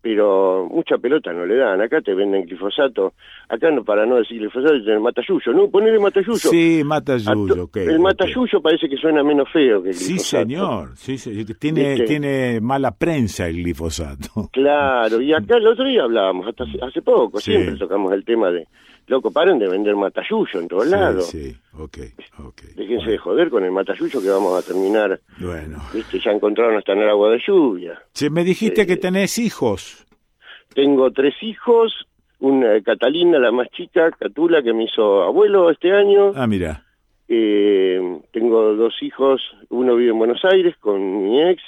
pero 0.01 0.67
mucha 0.69 0.97
pelota 0.97 1.33
no 1.33 1.45
le 1.45 1.55
dan. 1.55 1.81
Acá 1.81 2.01
te 2.01 2.13
venden 2.13 2.45
glifosato. 2.45 3.13
Acá, 3.49 3.69
no, 3.71 3.83
para 3.83 4.05
no 4.05 4.15
decir 4.15 4.39
glifosato, 4.39 4.81
tienen 4.81 5.01
matayuyo. 5.01 5.51
No, 5.53 5.69
ponele 5.69 5.99
matayuyo. 5.99 6.37
Sí, 6.37 6.81
matayuyo, 6.85 7.63
ok. 7.63 7.77
El 7.77 7.99
matayuyo 7.99 8.61
parece 8.61 8.87
que 8.87 8.97
suena 8.97 9.23
menos 9.23 9.49
feo 9.51 9.83
que 9.83 9.89
el 9.89 9.95
glifosato. 9.95 10.19
Sí, 10.19 10.19
señor. 10.19 10.89
Sí, 10.95 11.17
sí. 11.17 11.45
Tiene, 11.55 12.01
tiene 12.05 12.61
mala 12.61 12.91
prensa 12.91 13.47
el 13.47 13.57
glifosato. 13.57 14.49
Claro, 14.51 15.21
y 15.21 15.33
acá 15.33 15.57
el 15.57 15.67
otro 15.67 15.85
día 15.85 16.03
hablábamos, 16.03 16.47
hasta 16.47 16.63
hace, 16.85 17.01
poco, 17.01 17.39
siempre 17.39 17.75
tocamos 17.77 18.13
el 18.13 18.23
tema 18.23 18.49
de 18.51 18.67
Loco, 19.09 19.31
paren 19.31 19.57
de 19.57 19.67
vender 19.67 19.95
matayuyo 19.95 20.59
en 20.59 20.67
todos 20.67 20.85
lados. 20.85 21.25
Sí, 21.25 21.51
ok, 21.73 21.97
ok. 22.45 22.61
Déjense 22.75 23.09
de 23.09 23.17
joder 23.17 23.49
con 23.49 23.65
el 23.65 23.71
matayuyo 23.71 24.21
que 24.21 24.29
vamos 24.29 24.53
a 24.53 24.65
terminar. 24.65 25.19
Bueno. 25.39 25.79
Viste, 25.91 26.19
ya 26.19 26.29
encontraron 26.29 26.77
hasta 26.77 26.93
en 26.93 26.99
el 26.99 27.09
agua 27.09 27.31
de 27.31 27.41
lluvia. 27.45 27.99
Sí, 28.13 28.29
me 28.29 28.43
dijiste 28.43 28.85
que 28.85 28.93
eh, 28.93 28.97
tenés 28.97 29.39
hijos. 29.39 30.05
Tengo 30.75 31.11
tres 31.11 31.33
hijos, 31.41 31.91
una 32.37 32.79
Catalina, 32.83 33.39
la 33.39 33.51
más 33.51 33.69
chica, 33.71 34.11
Catula, 34.11 34.61
que 34.61 34.73
me 34.73 34.83
hizo 34.83 35.23
abuelo 35.23 35.71
este 35.71 35.91
año. 35.91 36.33
Ah, 36.35 36.45
mira. 36.45 36.85
Eh, 37.27 37.99
tengo 38.31 38.75
dos 38.75 38.93
hijos, 39.01 39.41
uno 39.69 39.95
vive 39.95 40.11
en 40.11 40.19
Buenos 40.19 40.45
Aires 40.45 40.75
con 40.79 41.23
mi 41.23 41.41
ex 41.41 41.63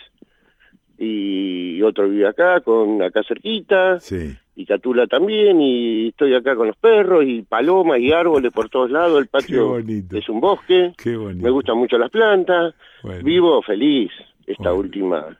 y 0.99 1.81
otro 1.81 2.07
vive 2.07 2.27
acá, 2.27 2.61
con 2.61 3.01
acá 3.01 3.23
cerquita. 3.27 3.99
Sí 3.99 4.37
y 4.61 4.65
Catula 4.65 5.07
también, 5.07 5.59
y 5.59 6.09
estoy 6.09 6.35
acá 6.35 6.55
con 6.55 6.67
los 6.67 6.77
perros, 6.77 7.23
y 7.25 7.41
palomas 7.41 7.99
y 7.99 8.11
árboles 8.11 8.51
por 8.51 8.69
todos 8.69 8.91
lados, 8.91 9.19
el 9.19 9.27
patio 9.27 9.77
es 9.77 10.29
un 10.29 10.39
bosque, 10.39 10.93
me 11.05 11.49
gustan 11.49 11.77
mucho 11.77 11.97
las 11.97 12.09
plantas, 12.09 12.75
vivo 13.23 13.61
feliz 13.61 14.11
esta 14.45 14.73
última 14.73 15.37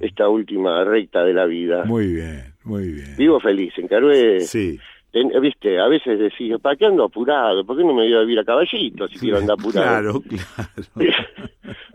esta 0.00 0.28
última 0.28 0.84
recta 0.84 1.22
de 1.24 1.34
la 1.34 1.44
vida. 1.44 1.84
Muy 1.84 2.14
bien, 2.14 2.54
muy 2.64 2.92
bien. 2.92 3.16
Vivo 3.18 3.40
feliz, 3.40 3.72
en 3.76 3.88
Carué. 3.88 4.40
Sí. 4.40 4.78
Viste, 5.12 5.78
a 5.78 5.88
veces 5.88 6.18
decís, 6.18 6.54
¿para 6.62 6.76
qué 6.76 6.86
ando 6.86 7.04
apurado? 7.04 7.64
¿Por 7.64 7.76
qué 7.76 7.82
no 7.82 7.92
me 7.92 8.04
voy 8.04 8.14
a 8.14 8.20
vivir 8.20 8.38
a 8.38 8.44
caballito 8.44 9.08
si 9.08 9.18
quiero 9.18 9.38
andar 9.38 9.56
apurado? 9.58 10.22
Claro, 10.22 10.22
claro. 10.94 11.16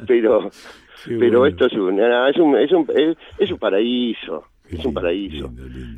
pero 0.05 0.51
pero 1.07 1.45
esto 1.45 1.67
es 1.67 1.73
un, 1.73 1.99
es 1.99 2.37
un, 2.37 2.57
es 2.57 2.71
un, 2.71 3.15
es 3.39 3.51
un 3.51 3.57
paraíso 3.57 4.43
es 4.69 4.85
un 4.85 4.93
paraíso. 4.93 5.51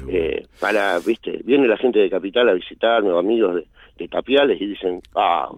Eh, 0.08 0.46
para, 0.60 1.00
viste, 1.00 1.42
viene 1.44 1.68
la 1.68 1.78
gente 1.78 2.00
de 2.00 2.10
Capital 2.10 2.50
a 2.50 2.54
visitarme, 2.54 3.12
o 3.12 3.20
amigos 3.20 3.56
de, 3.56 3.68
de 3.98 4.08
Tapiales, 4.08 4.62
y 4.62 4.68
dicen, 4.68 5.02
ah, 5.16 5.50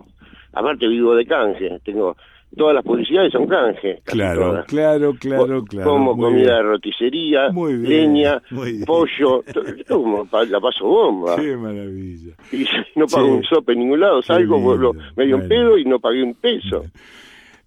aparte 0.54 0.88
vivo 0.88 1.16
de 1.16 1.26
canje, 1.26 1.80
tengo 1.84 2.16
todas 2.56 2.76
las 2.76 2.84
publicidades 2.84 3.32
son 3.32 3.48
canje. 3.48 4.02
Claro, 4.04 4.64
claro, 4.68 5.14
claro, 5.20 5.64
claro. 5.64 5.90
Como 5.90 6.18
comida 6.18 6.56
de 6.58 6.64
roticería, 6.64 7.50
leña, 7.50 8.42
pollo, 8.86 9.44
como 9.88 10.28
la 10.50 10.60
paso 10.60 10.86
bomba. 10.86 11.36
Qué 11.36 11.56
maravilla. 11.56 12.34
Y 12.52 12.66
no 12.96 13.06
pago 13.06 13.28
un 13.28 13.44
sope 13.44 13.74
en 13.74 13.80
ningún 13.80 14.00
lado, 14.00 14.22
salgo, 14.22 14.60
vuelvo 14.60 14.96
medio 15.16 15.38
en 15.38 15.48
pedo 15.48 15.78
y 15.78 15.86
no 15.86 16.00
pagué 16.00 16.24
un 16.24 16.36
peso. 16.36 16.86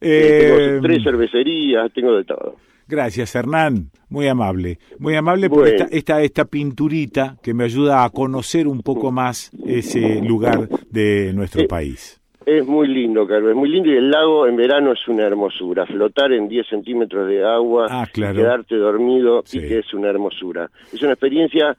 Eh, 0.04 0.40
tengo 0.40 0.82
tres 0.82 1.04
cervecerías, 1.04 1.92
tengo 1.92 2.16
de 2.16 2.24
todo. 2.24 2.56
Gracias, 2.88 3.34
Hernán. 3.34 3.90
Muy 4.08 4.28
amable. 4.28 4.78
Muy 4.98 5.14
amable 5.14 5.48
por 5.48 5.66
esta, 5.66 5.84
esta, 5.90 6.22
esta 6.22 6.44
pinturita 6.44 7.36
que 7.42 7.54
me 7.54 7.64
ayuda 7.64 8.04
a 8.04 8.10
conocer 8.10 8.66
un 8.66 8.82
poco 8.82 9.10
más 9.10 9.50
ese 9.66 10.20
lugar 10.22 10.68
de 10.90 11.32
nuestro 11.32 11.62
eh, 11.62 11.68
país. 11.68 12.20
Es 12.44 12.66
muy 12.66 12.88
lindo, 12.88 13.26
Carlos, 13.26 13.50
es 13.50 13.56
muy 13.56 13.68
lindo 13.68 13.90
y 13.90 13.96
el 13.96 14.10
lago 14.10 14.46
en 14.46 14.56
verano 14.56 14.92
es 14.92 15.06
una 15.08 15.24
hermosura. 15.24 15.86
Flotar 15.86 16.32
en 16.32 16.48
10 16.48 16.66
centímetros 16.66 17.28
de 17.28 17.44
agua, 17.44 17.86
ah, 17.88 18.06
quedarte 18.12 18.76
dormido 18.76 19.44
y 19.52 19.60
que 19.60 19.78
es 19.78 19.94
una 19.94 20.08
hermosura. 20.08 20.68
Es 20.92 21.00
una 21.02 21.12
experiencia, 21.12 21.76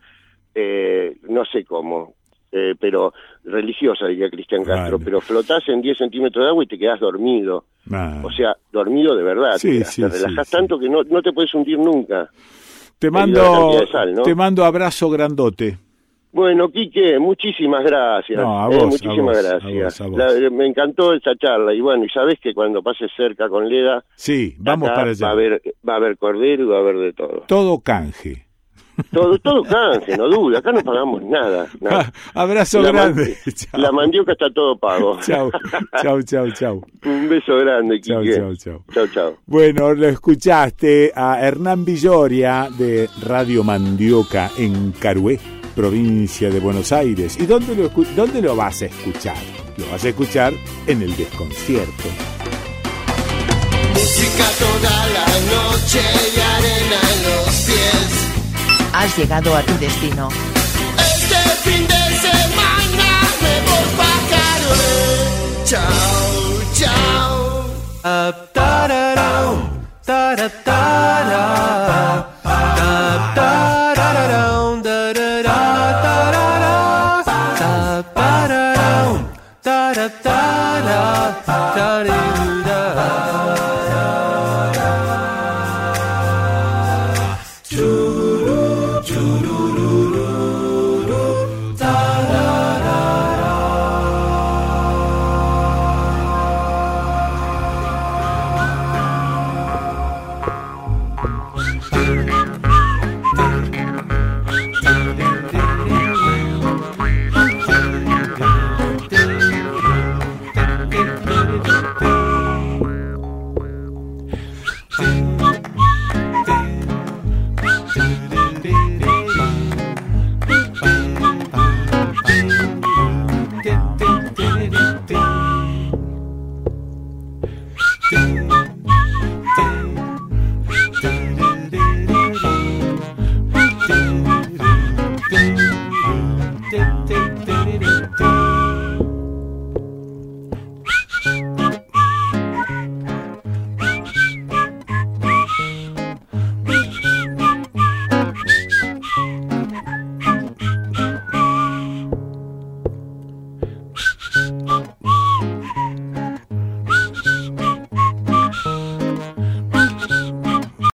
eh, 0.55 1.17
no 1.27 1.43
sé 1.45 1.65
cómo, 1.65 2.13
eh, 2.55 2.75
pero 2.79 3.13
religiosa, 3.43 4.05
diría 4.05 4.29
Cristian 4.29 4.63
Castro, 4.63 4.99
pero 4.99 5.19
flotás 5.19 5.67
en 5.69 5.81
10 5.81 5.97
centímetros 5.97 6.45
de 6.45 6.49
agua 6.49 6.63
y 6.63 6.67
te 6.67 6.77
quedás 6.77 6.99
dormido. 6.99 7.65
Ah. 7.91 8.21
O 8.23 8.31
sea, 8.31 8.55
dormido 8.71 9.15
de 9.15 9.23
verdad. 9.23 9.57
te, 9.59 9.83
relajas 10.07 10.49
tanto 10.51 10.77
que 10.77 10.87
no, 10.87 11.03
no 11.03 11.21
te 11.23 11.33
puedes 11.33 11.53
hundir 11.55 11.79
nunca. 11.79 12.29
Te 12.99 13.09
mando, 13.09 13.71
te 14.23 14.35
mando 14.35 14.63
abrazo 14.63 15.09
grandote. 15.09 15.79
Bueno, 16.31 16.69
Quique, 16.69 17.19
muchísimas 17.19 17.83
gracias. 17.83 18.39
Eh, 18.39 18.85
muchísimas 18.85 19.43
gracias. 19.43 20.51
me 20.51 20.67
encantó 20.67 21.13
esta 21.13 21.35
charla 21.35 21.73
y 21.73 21.81
bueno, 21.81 22.05
y 22.05 22.09
sabes 22.09 22.39
que 22.39 22.53
cuando 22.53 22.83
pases 22.83 23.11
cerca 23.17 23.49
con 23.49 23.67
Leda, 23.67 24.03
sí, 24.15 24.55
vamos 24.59 24.89
para 24.89 25.09
allá. 25.09 25.25
Va 25.25 25.29
a 25.29 25.33
haber, 25.33 25.61
va 25.87 25.93
a 25.93 25.97
haber 25.97 26.17
cordero 26.17 26.63
y 26.63 26.67
va 26.67 26.77
a 26.77 26.79
haber 26.79 26.97
de 26.97 27.13
todo. 27.13 27.43
Todo 27.47 27.79
canje. 27.81 28.45
Todo, 29.11 29.37
todo 29.39 29.63
canje, 29.63 30.15
no 30.17 30.27
duda, 30.29 30.59
acá 30.59 30.71
no 30.71 30.81
pagamos 30.83 31.23
nada. 31.23 31.67
Abrazo 32.33 32.81
grande. 32.81 33.37
La 33.73 33.91
mandioca 33.91 34.33
está 34.33 34.51
todo 34.53 34.77
pago. 34.77 35.19
Chau, 35.21 35.51
chau, 36.01 36.21
chau, 36.21 36.51
chau. 36.51 36.85
Un 37.05 37.29
beso 37.29 37.55
grande, 37.57 37.99
Quique. 37.99 38.35
Chau, 38.35 38.55
chau, 38.55 38.83
chau. 38.93 39.07
Chau, 39.07 39.37
Bueno, 39.45 39.93
lo 39.93 40.07
escuchaste 40.07 41.11
a 41.15 41.39
Hernán 41.41 41.83
Villoria 41.83 42.67
de 42.77 43.09
Radio 43.23 43.63
Mandioca 43.63 44.51
en 44.57 44.91
Carué, 44.93 45.39
provincia 45.75 46.49
de 46.49 46.59
Buenos 46.59 46.91
Aires. 46.91 47.39
¿Y 47.39 47.45
dónde 47.45 47.75
lo, 47.75 47.89
dónde 48.15 48.41
lo 48.41 48.55
vas 48.55 48.83
a 48.83 48.85
escuchar? 48.85 49.37
Lo 49.77 49.87
vas 49.91 50.05
a 50.05 50.09
escuchar 50.09 50.53
en 50.85 51.01
el 51.01 51.15
desconcierto. 51.15 52.09
Música 53.93 54.45
toda 54.59 55.07
la 55.07 55.25
noche 55.25 55.99
y 56.35 56.39
arena 56.39 56.99
en 57.13 57.23
los 57.23 57.55
pies 57.65 58.02
has 58.93 59.17
llegado 59.17 59.55
a 59.55 59.61
tu 59.63 59.77
destino. 59.79 60.29
Este 60.97 61.35
fin 61.63 61.87
de 61.87 62.03
semana 62.25 63.21
me 63.41 63.61
voy 63.67 63.85
pa'. 63.97 64.13
Chao, 65.65 65.81
chao. 66.73 67.65
Uh, 68.03 68.53